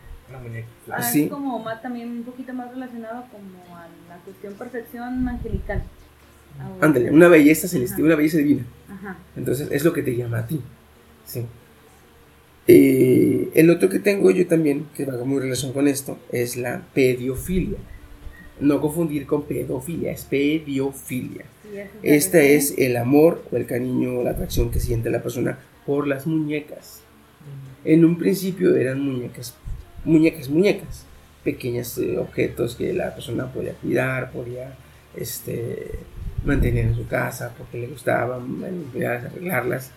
Muñeca. 0.42 0.66
Ah, 0.90 1.02
Sí. 1.02 1.24
Es 1.24 1.30
como 1.30 1.58
más 1.60 1.80
también 1.80 2.08
un 2.08 2.22
poquito 2.24 2.52
más 2.52 2.70
relacionado 2.70 3.24
como 3.30 3.76
a 3.76 3.86
la 4.08 4.16
cuestión 4.24 4.54
perfección 4.54 5.28
angelical. 5.28 5.82
Ándale, 6.80 7.10
una 7.10 7.28
belleza 7.28 7.68
celestial, 7.68 8.04
una 8.06 8.16
belleza 8.16 8.38
divina. 8.38 8.64
Ajá. 8.88 9.18
Entonces 9.36 9.68
es 9.70 9.84
lo 9.84 9.92
que 9.92 10.02
te 10.02 10.16
llama 10.16 10.38
a 10.38 10.46
ti. 10.46 10.60
Sí. 11.26 11.44
Eh, 12.66 13.50
el 13.54 13.70
otro 13.70 13.88
que 13.88 13.98
tengo 13.98 14.30
yo 14.30 14.46
también, 14.46 14.86
que 14.96 15.04
va 15.04 15.22
muy 15.24 15.40
relación 15.40 15.72
con 15.72 15.86
esto, 15.86 16.18
es 16.32 16.56
la 16.56 16.82
pediofilia. 16.94 17.78
No 18.58 18.80
confundir 18.80 19.26
con 19.26 19.42
pedofilia, 19.44 20.12
es 20.12 20.24
pediofilia. 20.24 21.44
Esta 22.02 22.40
es 22.40 22.74
el 22.78 22.96
amor 22.96 23.44
o 23.52 23.56
el 23.56 23.66
cariño 23.66 24.18
o 24.18 24.24
la 24.24 24.30
atracción 24.30 24.70
que 24.70 24.80
siente 24.80 25.10
la 25.10 25.22
persona 25.22 25.58
por 25.86 26.06
las 26.06 26.26
muñecas. 26.26 27.00
En 27.84 28.04
un 28.04 28.18
principio 28.18 28.74
eran 28.74 29.00
muñecas, 29.00 29.54
muñecas, 30.04 30.48
muñecas, 30.48 31.04
pequeños 31.44 31.96
eh, 31.98 32.18
objetos 32.18 32.74
que 32.74 32.92
la 32.92 33.14
persona 33.14 33.46
podía 33.52 33.74
cuidar, 33.74 34.32
podía 34.32 34.74
este, 35.16 36.00
mantener 36.44 36.86
en 36.86 36.96
su 36.96 37.06
casa 37.06 37.54
porque 37.56 37.78
le 37.78 37.86
gustaban, 37.86 38.60
limpiarlas, 38.60 39.32
arreglarlas. 39.32 39.90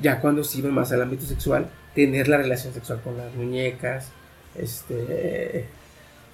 Ya 0.00 0.20
cuando 0.20 0.44
se 0.44 0.58
iba 0.58 0.70
más 0.70 0.92
al 0.92 1.02
ámbito 1.02 1.26
sexual, 1.26 1.68
tener 1.94 2.28
la 2.28 2.38
relación 2.38 2.72
sexual 2.72 3.00
con 3.02 3.16
las 3.16 3.34
muñecas, 3.34 4.10
este, 4.56 5.66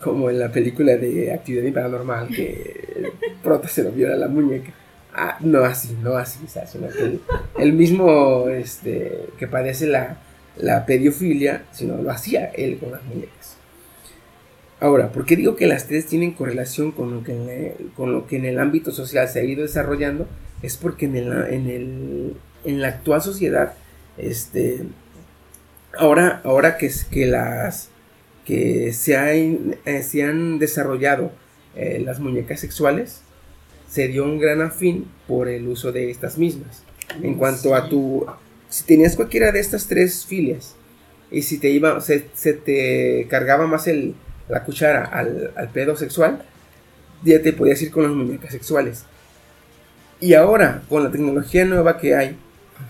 como 0.01 0.31
en 0.31 0.39
la 0.39 0.53
película 0.53 0.97
de 0.97 1.33
Actividad 1.33 1.73
Paranormal 1.73 2.29
que 2.29 3.13
Prota 3.43 3.69
se 3.69 3.83
lo 3.83 3.91
viola 3.91 4.17
la 4.17 4.29
muñeca. 4.29 4.73
Ah, 5.19 5.39
no 5.41 5.65
así, 5.65 5.97
no 6.03 6.19
así, 6.19 6.41
sino 6.47 6.89
que 6.89 7.19
el, 7.59 7.73
mismo 7.73 8.51
este, 8.51 9.31
que 9.39 9.47
padece 9.47 9.87
la, 9.87 10.19
la 10.59 10.85
pediofilia, 10.85 11.65
sino 11.73 11.97
lo 12.03 12.11
hacía 12.11 12.51
él 12.55 12.77
con 12.77 12.93
las 12.93 13.03
muñecas. 13.05 13.57
Ahora, 14.79 15.13
¿por 15.13 15.25
qué 15.25 15.37
digo 15.37 15.57
que 15.57 15.67
las 15.67 15.87
tres 15.87 16.05
tienen 16.05 16.33
correlación 16.33 16.93
con 16.93 17.15
lo 17.15 17.25
que 17.25 17.33
en 17.33 17.49
el, 17.49 17.91
con 17.97 18.13
lo 18.13 18.27
que 18.27 18.37
en 18.37 18.45
el 18.45 18.59
ámbito 18.59 18.93
social 18.93 19.27
se 19.27 19.41
ha 19.41 19.45
ido 19.45 19.63
desarrollando? 19.63 20.29
Es 20.63 20.77
porque 20.77 21.07
en, 21.07 21.17
el, 21.17 21.33
en, 21.51 21.71
el, 21.71 22.37
en 22.65 22.83
la 22.83 22.89
actual 22.89 23.23
sociedad, 23.23 23.73
este, 24.19 24.83
ahora, 25.99 26.43
ahora 26.45 26.77
que, 26.77 26.91
que 27.11 27.25
las 27.25 27.89
que 28.45 28.93
se, 28.93 29.15
eh, 29.87 30.03
se 30.03 30.23
han 30.25 30.59
desarrollado 30.59 31.33
eh, 31.75 32.03
las 32.05 32.21
muñecas 32.21 32.61
sexuales, 32.61 33.23
se 33.89 34.09
dio 34.09 34.25
un 34.25 34.39
gran 34.39 34.63
afín 34.63 35.07
por 35.27 35.49
el 35.49 35.67
uso 35.69 35.93
de 35.93 36.11
estas 36.11 36.39
mismas. 36.39 36.83
En 37.23 37.35
cuanto 37.35 37.75
a 37.75 37.89
tu, 37.89 38.27
si 38.69 38.85
tenías 38.85 39.17
cualquiera 39.17 39.53
de 39.53 39.61
estas 39.61 39.87
tres 39.87 40.27
filias 40.27 40.75
y 41.31 41.43
si 41.43 41.59
te 41.59 41.71
iba, 41.71 42.01
se, 42.01 42.27
se 42.35 42.53
te 42.53 43.27
cargaba 43.29 43.67
más 43.67 43.87
el, 43.87 44.15
la 44.49 44.65
cuchara 44.65 45.05
al, 45.05 45.53
al 45.57 45.69
pedo 45.71 45.97
sexual, 45.97 46.45
ya 47.23 47.41
te 47.43 47.53
podías 47.53 47.81
ir 47.83 47.91
con 47.91 48.05
las 48.05 48.13
muñecas 48.13 48.53
sexuales. 48.53 49.05
Y 50.21 50.35
ahora, 50.35 50.83
con 50.89 51.05
la 51.05 51.11
tecnología 51.11 51.65
nueva 51.65 51.99
que 51.99 52.15
hay, 52.15 52.37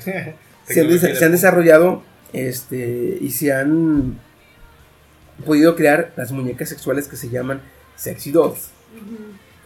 se 0.66 0.81
han, 0.81 0.99
se 0.99 1.28
desarrollado 1.28 2.02
este, 2.33 3.18
y 3.20 3.31
se 3.31 3.52
han 3.52 4.18
podido 5.44 5.76
crear 5.76 6.12
las 6.16 6.33
muñecas 6.33 6.68
sexuales 6.68 7.08
que 7.08 7.16
se 7.16 7.28
llaman 7.28 7.60
sexy 7.97 8.31
dolls, 8.31 8.70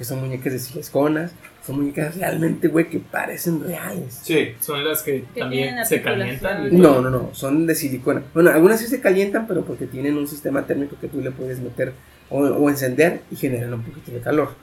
que 0.00 0.04
son 0.06 0.20
muñecas 0.20 0.52
de 0.54 0.58
silicona, 0.58 1.30
son 1.66 1.76
muñecas 1.76 2.16
realmente, 2.16 2.68
güey, 2.68 2.88
que 2.88 3.00
parecen 3.00 3.62
reales. 3.62 4.18
Sí, 4.22 4.54
son 4.58 4.82
las 4.82 5.02
que, 5.02 5.24
Que 5.34 5.40
también 5.40 5.84
se 5.84 6.00
calientan. 6.00 6.66
y 6.72 6.76
No, 6.76 7.02
no, 7.02 7.10
no, 7.10 7.28
son 7.34 7.66
de 7.66 7.74
silicona. 7.74 8.22
Bueno, 8.32 8.48
algunas 8.48 8.80
sí 8.80 8.86
se 8.86 9.02
calientan, 9.02 9.46
pero 9.46 9.62
porque 9.62 9.86
tienen 9.86 10.16
un 10.16 10.26
sistema 10.26 10.66
térmico 10.66 10.96
que 10.98 11.08
tú 11.08 11.20
le 11.20 11.30
puedes 11.32 11.60
meter 11.60 11.92
o, 12.30 12.38
o 12.40 12.70
encender 12.70 13.20
y 13.30 13.36
generan 13.36 13.74
un 13.74 13.82
poquito 13.82 14.10
de 14.10 14.20
calor. 14.20 14.54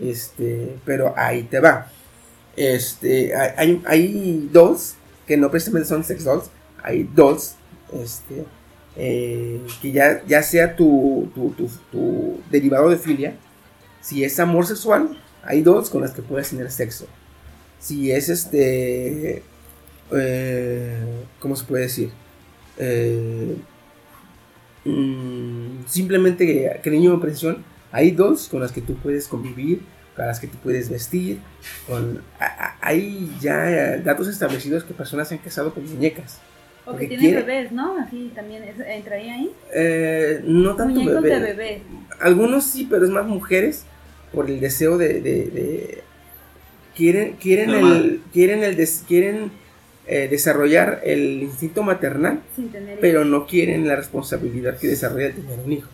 Este, 0.00 0.76
pero 0.86 1.12
ahí 1.16 1.42
te 1.42 1.60
va. 1.60 1.88
Este, 2.56 3.34
hay, 3.34 3.82
hay, 3.86 4.48
dolls 4.52 4.96
que 5.26 5.36
no 5.36 5.50
precisamente 5.50 5.88
son 5.88 6.04
sex 6.04 6.24
dolls, 6.24 6.50
hay 6.82 7.02
dolls, 7.14 7.56
este, 7.92 8.44
eh, 8.96 9.60
que 9.82 9.92
ya, 9.92 10.22
ya 10.26 10.42
sea 10.42 10.76
tu, 10.76 11.30
tu, 11.34 11.50
tu- 11.50 11.70
tu 11.90 12.40
derivado 12.50 12.88
de 12.90 12.96
filia, 12.96 13.34
si 14.04 14.22
es 14.22 14.38
amor 14.38 14.66
sexual, 14.66 15.16
hay 15.42 15.62
dolls 15.62 15.88
con 15.88 16.02
las 16.02 16.10
que 16.12 16.20
puedes 16.20 16.50
tener 16.50 16.70
sexo. 16.70 17.06
Si 17.80 18.12
es 18.12 18.28
este, 18.28 19.42
eh, 20.12 20.98
¿cómo 21.40 21.56
se 21.56 21.64
puede 21.64 21.84
decir? 21.84 22.10
Eh, 22.78 23.56
mm, 24.84 25.84
simplemente 25.86 26.80
cariño 26.82 27.14
o 27.14 27.20
presión, 27.20 27.64
hay 27.92 28.10
dos 28.10 28.48
con 28.48 28.60
las 28.60 28.72
que 28.72 28.80
tú 28.80 28.94
puedes 28.96 29.28
convivir, 29.28 29.82
con 30.16 30.26
las 30.26 30.40
que 30.40 30.46
tú 30.48 30.56
puedes 30.62 30.88
vestir, 30.90 31.38
con 31.88 32.20
a- 32.38 32.44
a- 32.44 32.76
hay 32.80 33.34
ya 33.40 33.96
datos 33.98 34.28
establecidos 34.28 34.84
que 34.84 34.94
personas 34.94 35.28
se 35.28 35.34
han 35.34 35.40
casado 35.40 35.72
con 35.74 35.88
muñecas. 35.88 36.38
O 36.86 36.92
que 36.96 37.06
tienen 37.06 37.18
quiere- 37.30 37.42
bebés, 37.42 37.72
¿no? 37.72 37.96
Así 37.98 38.30
también 38.34 38.62
es- 38.64 38.78
entraría 38.78 39.34
ahí. 39.34 39.50
Eh, 39.74 40.42
no 40.44 40.76
tanto 40.76 40.94
Muñecos 41.00 41.22
bebé. 41.22 41.40
de 41.40 41.46
bebé. 41.52 41.82
Algunos 42.20 42.64
sí, 42.64 42.86
pero 42.90 43.04
es 43.04 43.10
más 43.10 43.24
mujeres 43.26 43.84
por 44.34 44.50
el 44.50 44.60
deseo 44.60 44.98
de, 44.98 45.20
de- 45.20 45.44
de- 45.50 45.98
quieren 46.96 47.32
quieren 47.40 47.70
el 47.70 47.82
madre. 47.82 48.18
quieren 48.32 48.62
el 48.64 48.76
des- 48.76 49.04
quieren 49.06 49.50
eh, 50.06 50.28
desarrollar 50.30 51.00
el 51.04 51.42
instinto 51.42 51.82
maternal, 51.82 52.40
Sin 52.54 52.68
tener 52.68 52.98
pero 53.00 53.24
no 53.24 53.46
quieren 53.46 53.88
la 53.88 53.96
responsabilidad 53.96 54.76
que 54.78 54.88
desarrolla 54.88 55.26
el 55.28 55.34
tener 55.34 55.58
un 55.64 55.72
hijo. 55.72 55.88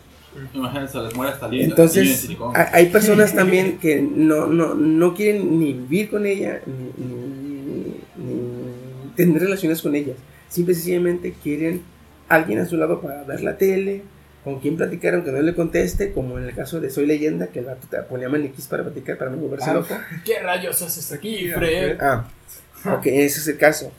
Imagínate, 0.53 0.91
se 0.93 0.99
les 0.99 1.15
muere 1.15 1.31
hasta 1.33 1.47
linda. 1.47 1.65
Entonces, 1.67 2.29
ha- 2.55 2.69
hay 2.73 2.85
personas 2.87 3.33
también 3.41 3.77
que 3.79 4.01
no, 4.01 4.47
no, 4.47 4.73
no 4.75 5.13
quieren 5.13 5.59
ni 5.59 5.73
vivir 5.73 6.09
con 6.09 6.25
ella, 6.25 6.61
ni, 6.65 7.03
ni- 7.05 7.95
ni 8.25 9.13
tener 9.15 9.41
relaciones 9.41 9.81
con 9.81 9.95
ellas. 9.95 10.15
Simple 10.49 10.73
y 10.73 10.75
sencillamente 10.75 11.33
quieren 11.43 11.81
alguien 12.29 12.59
a 12.59 12.65
su 12.65 12.77
lado 12.77 13.01
para 13.01 13.23
ver 13.23 13.41
la 13.43 13.57
tele, 13.57 14.03
con 14.43 14.59
quien 14.59 14.75
platicar 14.77 15.13
aunque 15.13 15.31
no 15.31 15.41
le 15.41 15.53
conteste, 15.53 16.11
como 16.13 16.37
en 16.39 16.45
el 16.45 16.55
caso 16.55 16.79
de 16.79 16.89
Soy 16.89 17.05
Leyenda, 17.05 17.47
que 17.47 17.59
el 17.59 17.65
vato 17.65 17.87
te 17.89 17.97
ponía 18.03 18.27
maniquís 18.29 18.67
para 18.67 18.83
platicar, 18.83 19.17
para 19.17 19.29
no 19.31 19.37
volverse 19.37 19.69
Ah, 19.69 19.73
loco. 19.75 19.95
¿Qué 20.25 20.39
rayos 20.39 20.81
haces 20.81 21.11
aquí, 21.11 21.49
Fred? 21.49 21.97
Ah, 22.01 22.25
ok, 22.85 23.05
ese 23.05 23.39
es 23.39 23.47
el 23.47 23.57
caso. 23.57 23.91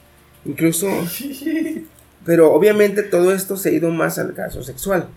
Incluso, 0.45 0.89
pero 2.25 2.53
obviamente 2.53 3.03
todo 3.03 3.33
esto 3.33 3.57
se 3.57 3.71
ha 3.71 3.73
ido 3.73 3.91
más 3.91 4.19
al 4.19 4.35
caso 4.35 4.63
sexual, 4.63 5.09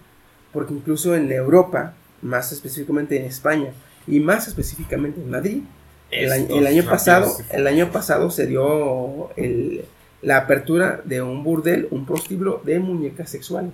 porque 0.54 0.74
incluso 0.74 1.16
en 1.16 1.32
Europa, 1.32 1.94
más 2.22 2.52
específicamente 2.52 3.18
en 3.18 3.26
España 3.26 3.72
y 4.08 4.20
más 4.20 4.48
específicamente 4.48 5.20
en 5.22 5.30
Madrid, 5.30 5.64
el, 6.12 6.32
año- 6.32 6.45
el 6.60 6.68
Estos 6.68 6.68
año 6.68 6.90
pasado, 6.90 7.38
el 7.52 7.68
año 7.68 7.92
pasado 7.92 8.30
se 8.30 8.48
dio 8.48 9.32
el- 9.38 9.86
la 10.22 10.38
apertura 10.38 11.02
de 11.04 11.22
un 11.22 11.44
burdel, 11.44 11.88
un 11.92 12.06
prostíbulo 12.06 12.62
de 12.64 12.80
muñecas 12.80 13.30
sexuales 13.30 13.72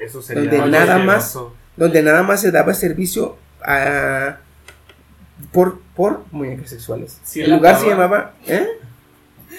Eso 0.00 0.22
sería 0.22 0.50
donde 0.50 0.70
nada 0.70 0.98
más 0.98 1.38
donde 1.76 2.02
nada 2.02 2.22
más 2.22 2.40
se 2.40 2.50
daba 2.50 2.74
servicio 2.74 3.36
a 3.62 4.38
por 5.52 5.80
por 5.94 6.24
muñecas 6.30 6.70
sexuales. 6.70 7.18
Sí, 7.22 7.40
el 7.42 7.50
la 7.50 7.56
lugar 7.56 7.78
se 7.78 7.88
llamaba 7.88 8.34
¿eh? 8.46 8.66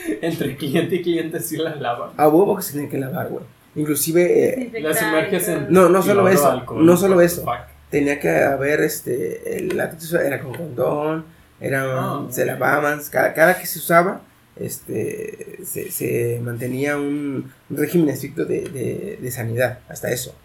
Entre 0.22 0.56
cliente 0.56 0.96
y 0.96 1.02
cliente 1.02 1.40
sí 1.40 1.58
las 1.58 1.80
lavan. 1.80 2.12
a 2.18 2.28
huevo 2.28 2.56
que 2.56 2.64
se 2.64 2.74
tiene 2.74 2.90
que 2.90 2.98
lavar 2.98 3.30
güey. 3.30 3.44
Inclusive, 3.76 4.74
eh, 4.76 4.82
Las 4.82 5.02
emerges 5.02 5.48
en 5.48 5.68
no, 5.70 5.88
no 5.88 6.02
solo 6.02 6.28
eso, 6.28 6.52
alcohol, 6.52 6.86
no 6.86 6.98
solo 6.98 7.22
eso. 7.22 7.46
Tenía 7.90 8.20
que 8.20 8.30
haber, 8.30 8.82
este, 8.82 9.58
el 9.58 9.80
acto 9.80 10.20
era 10.20 10.42
con 10.42 10.54
condón, 10.54 11.26
era, 11.60 11.84
Ah, 11.86 12.26
se 12.30 12.46
lavaban, 12.46 13.02
cada, 13.10 13.34
cada 13.34 13.58
que 13.58 13.66
se 13.66 13.80
usaba, 13.80 14.22
este, 14.56 15.60
se, 15.64 15.92
se 15.92 16.40
mantenía 16.44 16.98
un 16.98 17.52
régimen 17.70 18.10
estricto 18.10 18.46
de, 18.46 18.62
de- 18.70 19.20
de 19.22 19.32
sanidad, 19.32 19.80
hasta 19.90 20.12
eso. 20.12 20.36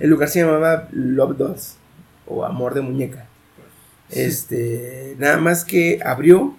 El 0.00 0.10
lugar 0.10 0.28
se 0.28 0.40
llamaba 0.40 0.88
Love 0.92 1.36
Dolls, 1.36 1.76
o 2.26 2.44
Amor 2.44 2.74
de 2.74 2.80
Muñeca. 2.80 3.26
Este, 4.10 5.16
nada 5.18 5.38
más 5.38 5.64
que 5.64 6.00
abrió, 6.04 6.54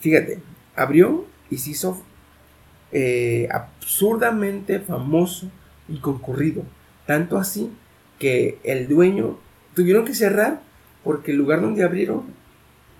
fíjate, 0.00 0.38
abrió 0.76 1.26
y 1.50 1.58
se 1.58 1.70
hizo 1.70 2.02
eh, 2.92 3.48
absurdamente 3.50 4.80
famoso 4.80 5.50
y 5.88 5.98
concurrido. 5.98 6.62
Tanto 7.06 7.36
así 7.38 7.70
que 8.18 8.58
el 8.64 8.88
dueño 8.88 9.38
tuvieron 9.74 10.04
que 10.04 10.14
cerrar 10.14 10.60
porque 11.02 11.32
el 11.32 11.36
lugar 11.38 11.60
donde 11.60 11.82
abrieron, 11.84 12.22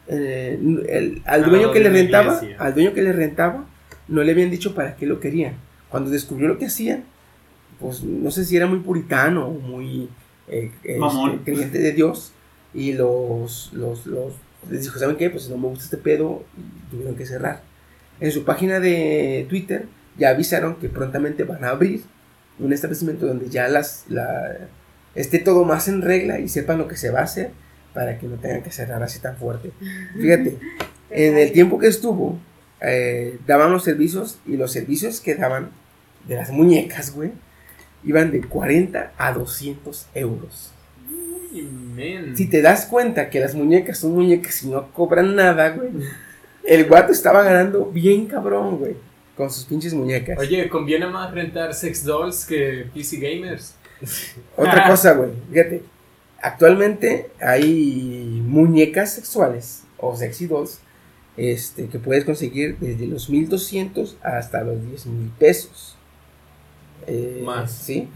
eh, 0.09 0.59
el- 0.89 1.23
al 1.25 1.45
Al 1.45 1.51
dueño 1.51 1.73
que 1.73 1.81
le 1.81 1.89
rentaba, 1.91 2.41
al 2.59 2.75
dueño 2.75 2.93
que 2.93 3.03
le 3.03 3.13
rentaba, 3.13 3.65
no 4.09 4.23
le 4.23 4.33
habían 4.33 4.51
dicho 4.51 4.75
para 4.75 4.97
qué 4.97 5.07
lo 5.07 5.21
querían. 5.21 5.55
Cuando 5.89 6.11
descubrió 6.11 6.49
lo 6.49 6.59
que 6.59 6.67
hacían, 6.67 7.05
pues 7.81 8.03
no 8.03 8.31
sé 8.31 8.45
si 8.45 8.57
era 8.57 8.67
muy 8.67 8.81
puritano 8.81 9.47
o 9.49 9.53
muy 9.53 10.09
eh, 10.49 10.71
este, 10.83 10.99
creyente 11.45 11.79
de 11.79 11.93
Dios 11.93 12.33
y 12.75 12.93
los, 12.93 13.71
los, 13.73 14.07
los 14.07 14.33
les 14.71 14.83
dijo, 14.83 14.99
¿saben 14.99 15.17
qué? 15.17 15.31
Pues 15.31 15.49
no 15.49 15.57
me 15.59 15.69
gusta 15.69 15.85
este 15.85 15.97
pedo 15.99 16.43
y 16.57 16.91
tuvieron 16.91 17.17
que 17.17 17.27
cerrar. 17.27 17.63
En 18.21 18.31
su 18.33 18.45
página 18.45 18.81
de 18.81 19.47
Twitter 19.49 19.87
ya 20.19 20.31
avisaron 20.31 20.77
que 20.77 20.89
prontamente 20.89 21.45
van 21.45 21.65
a 21.65 21.71
abrir 21.71 22.03
un 22.59 22.73
establecimiento 22.73 23.27
donde 23.27 23.49
ya 23.51 23.69
las 23.69 24.05
la, 24.09 24.57
esté 25.15 25.39
todo 25.39 25.65
más 25.65 25.89
en 25.89 26.03
regla 26.03 26.39
y 26.41 26.49
sepan 26.49 26.79
lo 26.79 26.89
que 26.89 26.97
se 26.97 27.11
va 27.11 27.21
a 27.21 27.25
hacer 27.25 27.51
para 27.95 28.19
que 28.19 28.27
no 28.27 28.37
tengan 28.37 28.63
que 28.63 28.71
cerrar 28.71 29.03
así 29.03 29.21
tan 29.21 29.37
fuerte. 29.37 29.71
Fíjate, 30.21 30.59
en 31.11 31.39
el 31.39 31.53
tiempo 31.53 31.79
que 31.79 31.87
estuvo, 31.87 32.39
eh, 32.81 33.39
daban 33.47 33.73
los 33.73 33.85
servicios 33.85 34.39
y 34.47 34.57
los 34.57 34.73
servicios 34.73 35.21
que 35.21 35.37
daban 35.37 35.71
de 36.27 36.35
las 36.35 36.51
muñecas, 36.51 37.15
güey, 37.15 37.31
iban 38.03 38.31
de 38.31 38.43
40 38.43 39.13
a 39.17 39.33
200 39.33 40.07
euros. 40.15 40.73
Si 42.35 42.49
te 42.49 42.63
das 42.63 42.87
cuenta 42.87 43.31
que 43.31 43.39
las 43.39 43.55
muñecas 43.55 43.99
son 43.99 44.13
muñecas 44.13 44.63
y 44.65 44.69
no 44.69 44.91
cobran 44.93 45.37
nada, 45.37 45.71
güey, 45.71 45.91
el 46.65 46.87
guato 46.87 47.13
estaba 47.13 47.45
ganando 47.45 47.87
bien 47.87 48.27
cabrón, 48.27 48.79
güey, 48.79 48.97
con 49.37 49.51
sus 49.51 49.65
pinches 49.65 49.95
muñecas. 49.95 50.37
Oye, 50.39 50.69
conviene 50.69 51.07
más 51.07 51.33
rentar 51.33 51.73
sex 51.73 52.05
dolls 52.05 52.45
que 52.45 52.87
PC 52.93 53.19
gamers. 53.19 53.77
Otra 54.57 54.87
cosa, 54.89 55.13
güey, 55.13 55.31
fíjate. 55.49 55.94
Actualmente 56.45 57.31
hay 57.41 58.43
muñecas 58.47 59.15
sexuales 59.15 59.85
o 59.97 60.15
sexy 60.15 60.47
dolls 60.47 60.81
este, 61.39 61.89
que 61.89 61.99
puedes 61.99 62.27
conseguir 62.27 62.77
desde 62.79 63.07
los 63.07 63.31
1200 63.31 64.19
hasta 64.23 64.63
los 64.63 64.85
10 64.87 65.07
mil 65.07 65.31
pesos. 65.39 65.97
Eh, 67.07 67.43
Más. 67.47 67.73
Sí. 67.73 68.11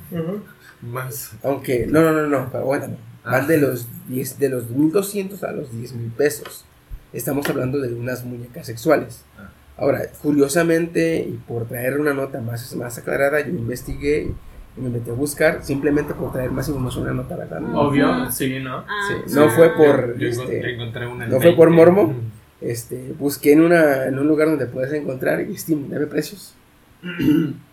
Más. 0.83 1.33
Aunque, 1.43 1.87
no, 1.87 2.03
no, 2.03 2.13
no, 2.13 2.27
no, 2.27 2.49
pero 2.53 2.65
aguántame. 2.65 2.97
Van 3.25 3.45
Ah. 3.45 3.47
de 3.47 3.57
los 3.57 3.89
10, 4.09 4.39
de 4.39 4.51
los 4.51 4.69
1200 4.69 5.43
a 5.43 5.53
los 5.53 5.73
10 5.73 5.95
mil 5.95 6.11
pesos. 6.11 6.67
Estamos 7.15 7.49
hablando 7.49 7.81
de 7.81 7.95
unas 7.95 8.27
muñecas 8.27 8.67
sexuales. 8.67 9.25
Ah. 9.39 9.51
Ahora, 9.79 10.03
curiosamente, 10.21 11.21
y 11.21 11.41
por 11.49 11.67
traer 11.67 11.99
una 11.99 12.13
nota 12.13 12.43
más, 12.43 12.77
más 12.77 12.99
aclarada, 12.99 13.41
yo 13.41 13.49
investigué 13.51 14.35
y 14.77 14.81
me 14.81 14.91
metí 14.91 15.11
a 15.11 15.13
buscar, 15.15 15.65
simplemente 15.65 16.15
por 16.15 16.33
traer 16.33 16.51
más 16.53 16.69
información 16.69 17.05
una 17.05 17.15
nota, 17.15 17.37
¿verdad? 17.37 17.61
No, 17.61 17.81
Obvio, 17.81 18.31
sí, 18.31 18.59
¿no? 18.61 18.85
Ah, 18.89 19.01
Sí, 19.27 19.35
no 19.35 19.49
fue 19.51 19.71
por, 19.77 20.15
Yo, 20.19 20.29
yo 20.29 20.29
este, 20.29 20.75
encontré 20.75 21.07
una 21.07 21.25
en 21.25 21.31
no 21.31 21.41
fue 21.41 21.55
por 21.57 21.69
20. 21.75 21.85
morbo. 21.93 22.15
este, 22.61 23.13
busqué 23.19 23.53
en, 23.53 23.63
una, 23.63 24.05
en 24.07 24.19
un 24.19 24.29
lugar 24.29 24.49
donde 24.49 24.67
puedes 24.67 24.93
encontrar 24.93 25.41
y 25.41 25.57
Steam, 25.57 25.89
dame 25.89 26.07
precios. 26.07 26.55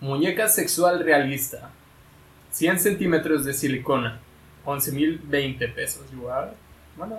Muñeca 0.00 0.48
sexual 0.48 1.00
realista. 1.04 1.70
100 2.52 2.78
centímetros 2.80 3.44
de 3.44 3.52
silicona. 3.52 4.18
11.020 4.64 5.74
pesos. 5.74 6.04
Igual. 6.12 6.52
Bueno, 6.96 7.18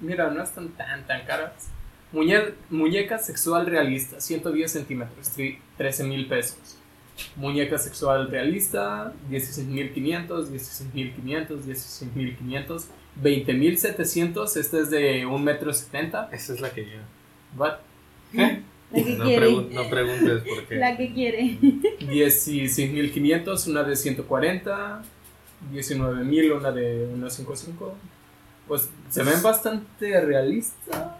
mira, 0.00 0.30
no 0.30 0.42
están 0.42 0.68
tan, 0.70 1.06
tan 1.06 1.24
caras. 1.26 1.68
Muñe- 2.12 2.52
muñeca 2.70 3.18
sexual 3.18 3.66
realista. 3.66 4.20
110 4.20 4.70
centímetros. 4.70 5.30
13.000 5.78 6.28
pesos. 6.28 6.77
Muñeca 7.36 7.78
sexual 7.78 8.30
realista. 8.30 9.12
16.500, 9.30 10.48
16.500, 10.48 11.60
16.500. 11.64 12.84
20.700. 13.22 14.56
Este 14.56 14.80
es 14.80 14.90
de 14.90 15.26
1 15.26 15.38
metro 15.38 15.72
70. 15.72 16.30
Esa 16.32 16.54
es 16.54 16.60
la 16.60 16.70
que 16.70 16.84
yo. 16.84 16.98
What? 17.56 17.74
La 18.32 18.48
que 19.04 19.16
No, 19.16 19.24
quiere. 19.24 19.46
pregun- 19.50 19.70
no 19.70 19.90
preguntes 19.90 20.42
por 20.44 20.64
qué. 20.66 20.76
La 20.76 20.96
que 20.96 21.12
quiere. 21.12 21.58
16.500, 22.00 23.66
una 23.68 23.82
de 23.82 23.96
140, 23.96 25.02
19.000, 25.72 26.52
una 26.56 26.70
de 26.72 27.06
155. 27.08 27.94
Pues 28.66 28.88
se 29.10 29.22
ven 29.22 29.42
bastante 29.42 30.20
realistas, 30.20 31.12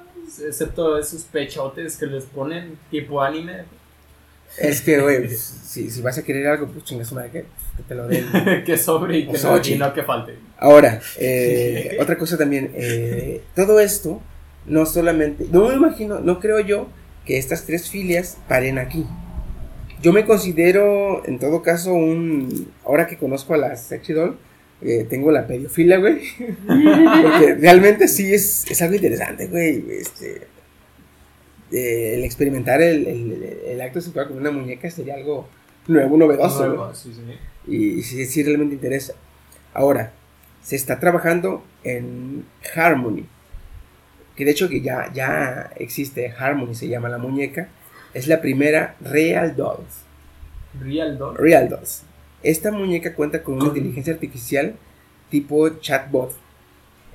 excepto 0.47 0.99
esos 0.99 1.23
pechotes 1.23 1.97
que 1.97 2.07
les 2.07 2.25
ponen 2.25 2.79
tipo 2.91 3.23
anime. 3.23 3.65
Es 4.61 4.83
que, 4.83 5.01
güey, 5.01 5.29
si, 5.69 5.91
si 5.91 6.01
vas 6.01 6.19
a 6.19 6.23
querer 6.23 6.47
algo, 6.47 6.67
pues 6.69 6.85
chingas 6.85 7.13
madre 7.13 7.31
que, 7.31 7.45
que 7.77 7.83
te 7.87 7.95
lo 7.95 8.09
den. 8.09 8.27
que 8.65 8.77
sobre 8.77 9.19
y 9.19 9.27
que 9.27 9.39
no, 9.39 9.61
y 9.63 9.75
no 9.77 9.95
que 9.95 10.03
falte. 10.03 10.35
Ahora, 10.59 11.01
eh, 11.19 11.97
otra 12.01 12.17
cosa 12.17 12.37
también, 12.37 12.73
eh, 12.75 13.43
todo 13.55 13.81
esto, 13.81 14.21
no 14.67 14.87
solamente, 14.87 15.47
no 15.51 15.69
me 15.69 15.75
imagino, 15.75 16.21
no 16.21 16.41
creo 16.41 16.61
yo 16.61 16.89
que 17.25 17.39
estas 17.39 17.65
tres 17.65 17.89
filias 17.89 18.39
paren 18.49 18.79
aquí. 18.79 19.07
Yo 20.01 20.13
me 20.13 20.25
considero, 20.25 21.27
en 21.27 21.39
todo 21.39 21.63
caso, 21.63 21.93
un, 21.93 22.71
ahora 22.85 23.07
que 23.07 23.17
conozco 23.17 23.55
a 23.55 23.59
la 23.59 23.77
sexy 23.77 24.13
doll, 24.13 24.39
eh, 24.81 25.07
tengo 25.11 25.33
la 25.33 25.47
pediofilia, 25.47 25.99
güey. 25.99 26.21
Porque 26.67 27.57
realmente 27.61 28.07
sí 28.07 28.33
es, 28.33 28.65
es 28.71 28.81
algo 28.81 28.95
interesante, 28.95 29.49
güey. 29.49 29.85
Este, 29.91 30.47
eh, 31.73 32.15
el 32.15 32.25
experimentar 32.25 32.81
el, 32.83 33.07
el- 33.07 33.43
el 33.67 33.81
acto 33.81 34.01
sexual 34.01 34.29
con 34.29 34.39
una 34.39 34.51
muñeca 34.51 34.91
sería 34.91 35.15
algo 35.15 35.49
nuevo, 35.87 36.17
novedoso. 36.17 36.67
Nuevo, 36.67 36.87
¿no? 36.89 36.95
sí, 36.95 37.13
sí. 37.15 37.73
y 37.73 38.03
sí, 38.03 38.25
sí 38.27 38.43
realmente 38.43 38.75
interesa. 38.75 39.15
Ahora, 39.75 40.13
se 40.63 40.77
está 40.77 40.99
trabajando 41.01 41.63
en 41.85 42.45
Harmony, 42.75 43.25
que 44.37 44.45
de 44.45 44.51
hecho 44.53 44.69
que 44.69 44.81
ya, 44.81 45.11
ya 45.13 45.71
existe 45.77 46.31
Harmony, 46.39 46.75
se 46.75 46.89
llama 46.89 47.09
la 47.09 47.19
muñeca, 47.19 47.69
es 48.15 48.27
la 48.29 48.41
primera 48.41 48.97
Real 49.01 49.55
Dolls. 49.57 50.03
Real 50.81 51.17
Doll. 51.19 51.37
Real 51.37 51.69
Dolls. 51.69 52.03
Esta 52.43 52.71
muñeca 52.71 53.15
cuenta 53.15 53.43
con 53.43 53.55
una 53.55 53.67
inteligencia 53.69 54.13
artificial 54.13 54.75
tipo 55.31 55.69
chatbot 55.81 56.33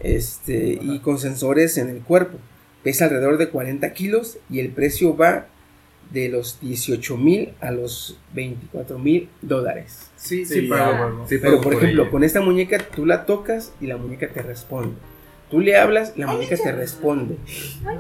este, 0.02 0.78
y 0.82 1.00
con 1.00 1.18
sensores 1.18 1.78
en 1.78 1.90
el 1.90 2.02
cuerpo. 2.02 2.38
Pesa 2.84 3.06
alrededor 3.06 3.38
de 3.38 3.50
40 3.50 3.94
kilos 3.94 4.38
y 4.50 4.60
el 4.60 4.70
precio 4.70 5.16
va 5.16 5.48
de 6.12 6.30
los 6.30 6.60
18 6.60 7.18
mil 7.18 7.54
a 7.62 7.72
los 7.72 8.20
24 8.34 9.00
mil 9.00 9.30
dólares. 9.42 10.12
Sí, 10.18 10.46
Sí, 10.46 10.62
sí, 10.62 10.68
pago. 10.68 11.26
sí 11.28 11.38
Pero 11.42 11.62
por 11.62 11.74
ejemplo, 11.74 12.04
ella. 12.04 12.12
con 12.12 12.24
esta 12.24 12.42
muñeca 12.42 12.78
tú 12.96 13.06
la 13.06 13.26
tocas 13.26 13.74
y 13.82 13.88
la 13.88 13.98
muñeca 13.98 14.28
te 14.30 14.42
responde. 14.42 14.96
Tú 15.50 15.60
le 15.60 15.78
hablas, 15.78 16.18
la 16.18 16.28
muñeca 16.28 16.56
te 16.58 16.72
responde. 16.72 17.38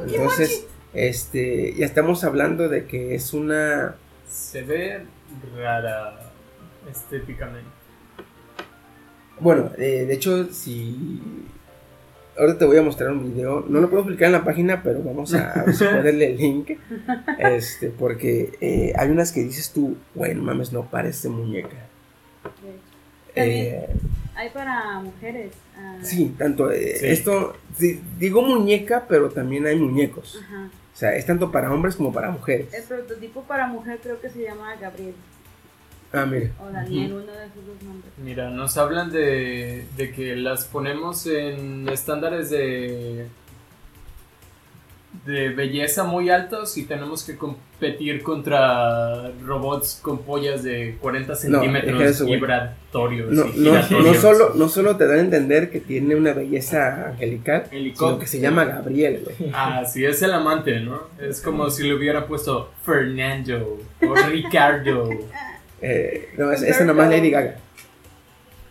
Entonces, 0.07 0.65
este, 0.93 1.73
ya 1.75 1.85
estamos 1.85 2.23
hablando 2.23 2.67
de 2.69 2.85
que 2.85 3.15
es 3.15 3.33
una 3.33 3.95
Se 4.27 4.63
ve 4.63 5.05
rara 5.57 6.31
estéticamente. 6.91 7.69
Bueno, 9.39 9.71
eh, 9.77 10.05
de 10.07 10.13
hecho, 10.13 10.51
si. 10.53 11.19
Ahora 12.37 12.57
te 12.57 12.65
voy 12.65 12.77
a 12.77 12.81
mostrar 12.81 13.11
un 13.11 13.33
video. 13.33 13.65
No 13.67 13.79
lo 13.79 13.89
puedo 13.89 14.03
publicar 14.03 14.25
en 14.27 14.31
la 14.33 14.43
página, 14.43 14.81
pero 14.81 15.01
vamos 15.03 15.33
a, 15.35 15.53
ponerle 15.77 16.31
el 16.31 16.37
link. 16.37 16.71
Este, 17.39 17.89
porque 17.89 18.51
eh, 18.61 18.93
hay 18.97 19.09
unas 19.09 19.31
que 19.31 19.41
dices 19.43 19.71
tú, 19.71 19.97
bueno, 20.15 20.41
mames, 20.43 20.71
no 20.73 20.83
parece 20.89 21.29
muñeca. 21.29 21.77
También 23.35 23.75
Eh, 23.75 23.87
hay 24.35 24.49
para 24.49 24.99
mujeres. 24.99 25.51
ah, 25.77 25.97
sí, 26.01 26.33
tanto. 26.37 26.71
eh, 26.71 26.97
Sí. 26.99 27.07
Esto, 27.07 27.55
sí, 27.77 28.01
digo 28.19 28.41
muñeca, 28.41 29.05
pero 29.07 29.29
también 29.29 29.65
hay 29.67 29.77
muñecos. 29.77 30.39
Ajá. 30.43 30.69
O 30.93 30.95
sea, 30.95 31.15
es 31.15 31.25
tanto 31.25 31.51
para 31.51 31.71
hombres 31.73 31.95
como 31.95 32.13
para 32.13 32.29
mujeres. 32.31 32.71
El 32.73 32.83
prototipo 32.83 33.41
para 33.43 33.67
mujer 33.67 33.99
creo 34.01 34.21
que 34.21 34.29
se 34.29 34.43
llama 34.43 34.75
Gabriel 34.79 35.15
Ah, 36.13 36.25
mira. 36.25 36.51
o 36.61 36.71
Daniel, 36.71 37.13
Ujú. 37.13 37.23
uno 37.23 37.31
de 37.31 37.45
esos 37.45 37.65
dos 37.67 37.83
nombres. 37.83 38.11
Mira, 38.23 38.49
nos 38.51 38.77
hablan 38.77 39.11
de, 39.11 39.85
de 39.97 40.11
que 40.11 40.35
las 40.35 40.65
ponemos 40.65 41.25
en 41.27 41.89
estándares 41.89 42.49
de 42.49 43.27
de 45.25 45.49
belleza 45.49 46.03
muy 46.05 46.31
altos 46.31 46.75
y 46.75 46.85
tenemos 46.85 47.23
que 47.23 47.37
competir 47.37 48.23
contra 48.23 49.29
robots 49.45 49.99
con 50.01 50.17
pollas 50.23 50.63
de 50.63 50.97
40 50.99 51.35
centímetros 51.35 52.01
eso, 52.01 52.25
güey. 52.25 52.39
vibratorios 52.39 53.31
No, 53.31 53.45
y 53.45 53.59
no, 53.59 53.73
no, 54.01 54.13
solo, 54.15 54.53
no 54.55 54.67
solo 54.67 54.97
te 54.97 55.05
dan 55.05 55.17
a 55.19 55.21
entender 55.21 55.69
que 55.69 55.79
tiene 55.79 56.15
una 56.15 56.33
belleza 56.33 57.09
angelical, 57.09 57.65
sino 57.69 57.79
Helicóptero. 57.79 58.19
que 58.19 58.25
se 58.27 58.39
llama 58.39 58.65
Gabriel, 58.65 59.23
güey. 59.23 59.51
Ah, 59.53 59.85
sí, 59.85 60.03
es 60.03 60.19
el 60.23 60.33
amante, 60.33 60.79
¿no? 60.79 61.03
Es 61.21 61.41
como 61.41 61.69
si 61.69 61.83
le 61.83 61.93
hubiera 61.93 62.25
puesto 62.25 62.71
Fernando 62.83 63.77
o 64.01 64.15
Ricardo, 64.15 65.09
Eh, 65.85 66.29
no, 66.37 66.51
es, 66.51 66.61
es 66.63 66.79
nomás 66.85 67.09
Lady 67.09 67.29
Gaga. 67.29 67.55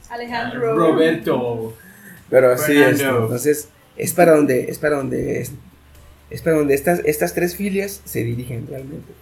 Alejandro. 0.08 0.74
Roberto. 0.76 1.74
Pero 2.30 2.56
sí, 2.56 2.72
Fernando. 2.72 2.90
este, 2.90 3.04
entonces 3.06 3.68
es 3.96 4.12
para 4.14 4.32
donde, 4.36 4.70
es 4.70 4.78
para 4.78 4.96
donde, 4.96 5.40
es, 5.40 5.52
es 6.30 6.42
para 6.42 6.56
donde 6.56 6.74
estas, 6.74 7.00
estas 7.04 7.34
tres 7.34 7.56
filias 7.56 8.00
se 8.04 8.22
dirigen 8.24 8.66
realmente. 8.66 9.12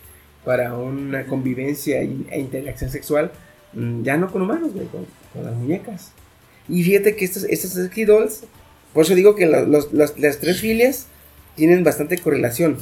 Para 0.45 0.75
una 0.75 1.27
convivencia 1.27 2.03
y- 2.03 2.27
e 2.31 2.39
interacción 2.41 2.91
sexual, 2.91 3.31
mm, 3.73 4.03
ya 4.03 4.17
no 4.17 4.31
con 4.31 4.43
humanos, 4.43 4.73
güey, 4.73 4.87
con, 4.87 5.07
con 5.33 5.45
las 5.45 5.55
muñecas. 5.55 6.13
Y 6.69 6.83
fíjate 6.85 7.17
que 7.17 7.25
estos, 7.25 7.45
estos 7.45 7.73
Sexy 7.73 8.05
Dolls, 8.05 8.45
por 8.95 9.05
eso 9.05 9.15
digo 9.15 9.35
que 9.35 9.47
la- 9.47 9.63
los- 9.63 9.93
los- 9.93 10.19
las 10.19 10.39
tres 10.39 10.61
filias 10.61 11.07
tienen 11.57 11.83
bastante 11.85 12.17
correlación. 12.19 12.79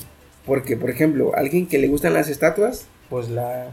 Porque, 0.47 0.77
por 0.77 0.89
ejemplo, 0.91 1.33
alguien 1.35 1.67
que 1.67 1.79
le 1.79 1.89
gustan 1.89 2.15
las 2.15 2.29
estatuas, 2.29 2.87
pues 3.11 3.29
la, 3.29 3.67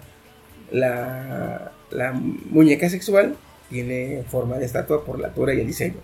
la, 0.72 1.72
la 1.92 2.12
muñeca 2.14 2.90
sexual 2.90 3.36
tiene 3.70 4.24
forma 4.30 4.58
de 4.58 4.66
estatua 4.66 5.04
por 5.04 5.20
la 5.20 5.28
altura 5.28 5.54
y 5.54 5.62
el 5.62 5.68
diseño. 5.68 5.96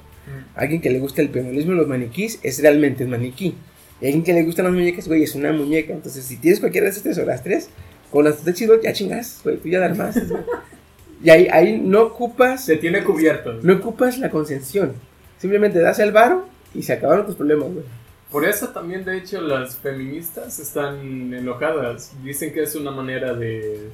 Alguien 0.55 0.81
que 0.81 0.89
le 0.89 0.99
gusta 0.99 1.21
el 1.21 1.29
peonismo 1.29 1.73
y 1.73 1.75
los 1.75 1.87
maniquís 1.87 2.39
es 2.43 2.61
realmente 2.61 3.03
un 3.03 3.11
maniquí. 3.11 3.55
Y 3.99 4.05
alguien 4.05 4.23
que 4.23 4.33
le 4.33 4.43
gustan 4.43 4.65
las 4.65 4.73
muñecas, 4.73 5.07
güey, 5.07 5.23
es 5.23 5.35
una 5.35 5.51
muñeca. 5.51 5.93
Entonces, 5.93 6.23
si 6.25 6.37
tienes 6.37 6.59
cualquiera 6.59 6.85
de 6.85 6.91
esas 6.91 7.03
tres 7.03 7.17
o 7.17 7.25
las 7.25 7.43
tres, 7.43 7.69
con 8.11 8.23
las 8.23 8.37
tres 8.37 8.55
chido, 8.55 8.81
ya 8.81 8.93
chingas, 8.93 9.41
güey, 9.43 9.57
tú 9.57 9.69
ya 9.69 9.79
dar 9.79 9.95
más. 9.95 10.19
y 11.23 11.29
ahí, 11.29 11.47
ahí 11.51 11.79
no 11.79 12.03
ocupas. 12.03 12.65
Se 12.65 12.77
tiene 12.77 13.03
cubierto. 13.03 13.53
No 13.61 13.73
ocupas 13.73 14.17
la 14.17 14.29
concesión. 14.29 14.93
Simplemente 15.37 15.79
das 15.79 15.99
el 15.99 16.11
varo 16.11 16.47
y 16.73 16.83
se 16.83 16.93
acabaron 16.93 17.25
tus 17.25 17.35
problemas, 17.35 17.71
güey. 17.73 17.85
Por 18.31 18.45
eso 18.45 18.69
también, 18.69 19.03
de 19.03 19.17
hecho, 19.17 19.41
las 19.41 19.75
feministas 19.77 20.57
están 20.59 21.33
enojadas. 21.33 22.13
Dicen 22.23 22.53
que 22.53 22.63
es 22.63 22.75
una 22.75 22.91
manera 22.91 23.33
de... 23.33 23.89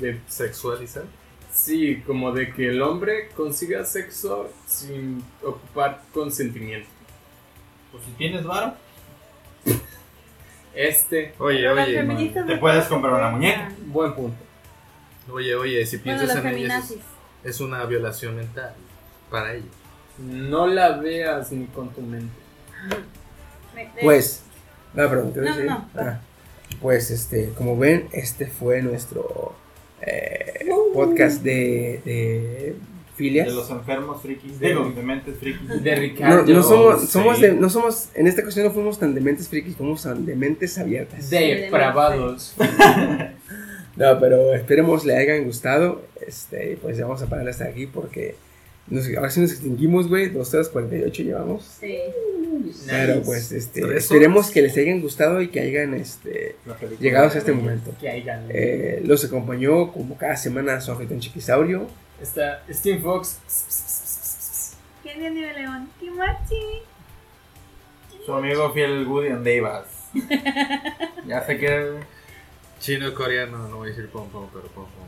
de 0.00 0.20
Sexualizar. 0.28 1.04
Sí, 1.52 2.02
como 2.06 2.32
de 2.32 2.52
que 2.52 2.68
el 2.68 2.80
hombre 2.80 3.28
consiga 3.36 3.84
sexo 3.84 4.50
sin 4.66 5.22
ocupar 5.42 6.02
consentimiento. 6.14 6.88
Pues 7.90 8.04
si 8.04 8.10
tienes 8.12 8.44
varo, 8.44 8.74
Este. 10.74 11.34
Oye, 11.38 11.58
Pero 11.60 11.82
oye, 11.82 12.02
man. 12.02 12.46
te 12.46 12.56
puedes 12.56 12.86
comprar 12.86 13.12
una 13.14 13.30
muñeca. 13.30 13.70
Buen 13.86 14.14
punto. 14.14 14.38
Oye, 15.30 15.54
oye, 15.54 15.84
si 15.84 15.98
piensas 15.98 16.34
en 16.36 16.46
ellas, 16.48 16.90
es, 16.90 16.98
es 17.44 17.60
una 17.60 17.84
violación 17.84 18.36
mental 18.36 18.74
para 19.30 19.52
ellos. 19.54 19.68
No 20.18 20.66
la 20.66 20.96
veas 20.98 21.52
ni 21.52 21.66
con 21.66 21.90
tu 21.90 22.00
mente. 22.00 22.32
Pues, 24.00 24.42
no, 24.94 25.08
perdón, 25.08 25.32
¿te 25.32 25.40
voy 25.40 25.48
a 25.48 25.50
No, 25.52 25.56
decir? 25.56 25.70
no, 25.70 25.88
Ah, 26.00 26.20
pues, 26.80 27.10
este, 27.10 27.50
como 27.56 27.76
ven, 27.78 28.08
este 28.12 28.46
fue 28.46 28.82
nuestro 28.82 29.54
eh, 30.06 30.66
Uh. 30.68 30.92
podcast 30.94 31.42
de, 31.42 32.00
de 32.04 32.74
filias. 33.16 33.46
De 33.48 33.54
los 33.54 33.70
enfermos 33.70 34.22
frikis, 34.22 34.58
De- 34.58 34.68
de 34.74 35.02
mentes 35.02 35.36
frikis. 35.38 35.82
De 35.82 35.94
Ricardo. 35.94 36.44
no 36.52 36.62
somos, 36.62 37.00
sí. 37.02 37.06
somos 37.08 37.40
de- 37.40 37.52
no 37.52 37.68
somos, 37.70 38.08
en 38.14 38.26
esta 38.26 38.42
ocasión 38.42 38.66
no 38.66 38.72
fuimos 38.72 38.98
tan 38.98 39.14
dementes 39.14 39.48
frikis, 39.48 39.76
fuimos 39.76 40.02
tan 40.02 40.24
dementes 40.24 40.78
abiertas. 40.78 41.28
Depravados. 41.30 42.54
No, 43.94 44.18
pero 44.18 44.54
esperemos 44.54 45.04
le 45.04 45.14
hayan 45.16 45.44
gustado. 45.44 46.00
Este, 46.26 46.78
pues 46.80 46.96
ya 46.96 47.04
vamos 47.04 47.20
a 47.20 47.26
parar 47.26 47.46
hasta 47.48 47.64
aquí 47.66 47.86
porque 47.86 48.36
nos, 48.92 49.08
ahora 49.16 49.30
sí 49.30 49.40
nos 49.40 49.52
extinguimos, 49.52 50.08
güey. 50.08 50.28
2 50.28 50.54
horas 50.54 50.68
48 50.68 51.22
llevamos. 51.22 51.64
Sí. 51.80 51.98
Pero 52.88 53.22
pues 53.22 53.50
este, 53.52 53.96
esperemos 53.96 54.50
que 54.50 54.62
les 54.62 54.76
hayan 54.76 55.00
gustado 55.00 55.40
y 55.40 55.48
que 55.48 55.60
hayan 55.60 55.94
este, 55.94 56.56
La 56.66 56.74
película. 56.74 57.00
llegado 57.00 57.30
a 57.30 57.38
este 57.38 57.52
momento. 57.52 57.94
Que 58.00 58.08
hayan. 58.08 58.46
Eh, 58.50 59.02
los 59.04 59.24
acompañó 59.24 59.92
como 59.92 60.16
cada 60.16 60.36
semana 60.36 60.80
su 60.80 60.92
anfitrión 60.92 61.20
Chiquisaurio. 61.20 61.86
Está 62.20 62.62
Steam 62.70 63.02
Fox. 63.02 63.38
Genio 65.02 65.52
León. 65.52 65.88
Kimachi. 65.98 66.82
Su 68.24 68.34
amigo 68.34 68.72
fiel 68.72 69.06
Woody 69.06 69.28
and 69.28 69.44
Davis. 69.44 69.88
ya 71.26 71.44
sé 71.44 71.58
que. 71.58 71.94
Chino, 72.78 73.14
coreano, 73.14 73.68
no 73.68 73.76
voy 73.78 73.88
a 73.88 73.90
decir 73.90 74.08
pom 74.10 74.28
pom, 74.28 74.48
pero 74.52 74.66
pom 74.68 74.84
pom. 74.84 75.01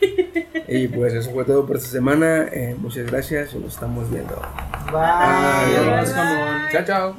Y 0.72 0.86
pues 0.86 1.12
eso 1.14 1.32
fue 1.32 1.44
todo 1.44 1.66
por 1.66 1.76
esta 1.76 1.88
semana. 1.88 2.44
Eh, 2.52 2.76
muchas 2.78 3.10
gracias 3.10 3.52
y 3.54 3.58
nos 3.58 3.74
estamos 3.74 4.08
viendo. 4.08 4.36
Bye. 4.92 5.00
Adiós, 5.00 6.12
jamón. 6.12 6.62
Chao, 6.70 6.84
chao. 6.84 7.16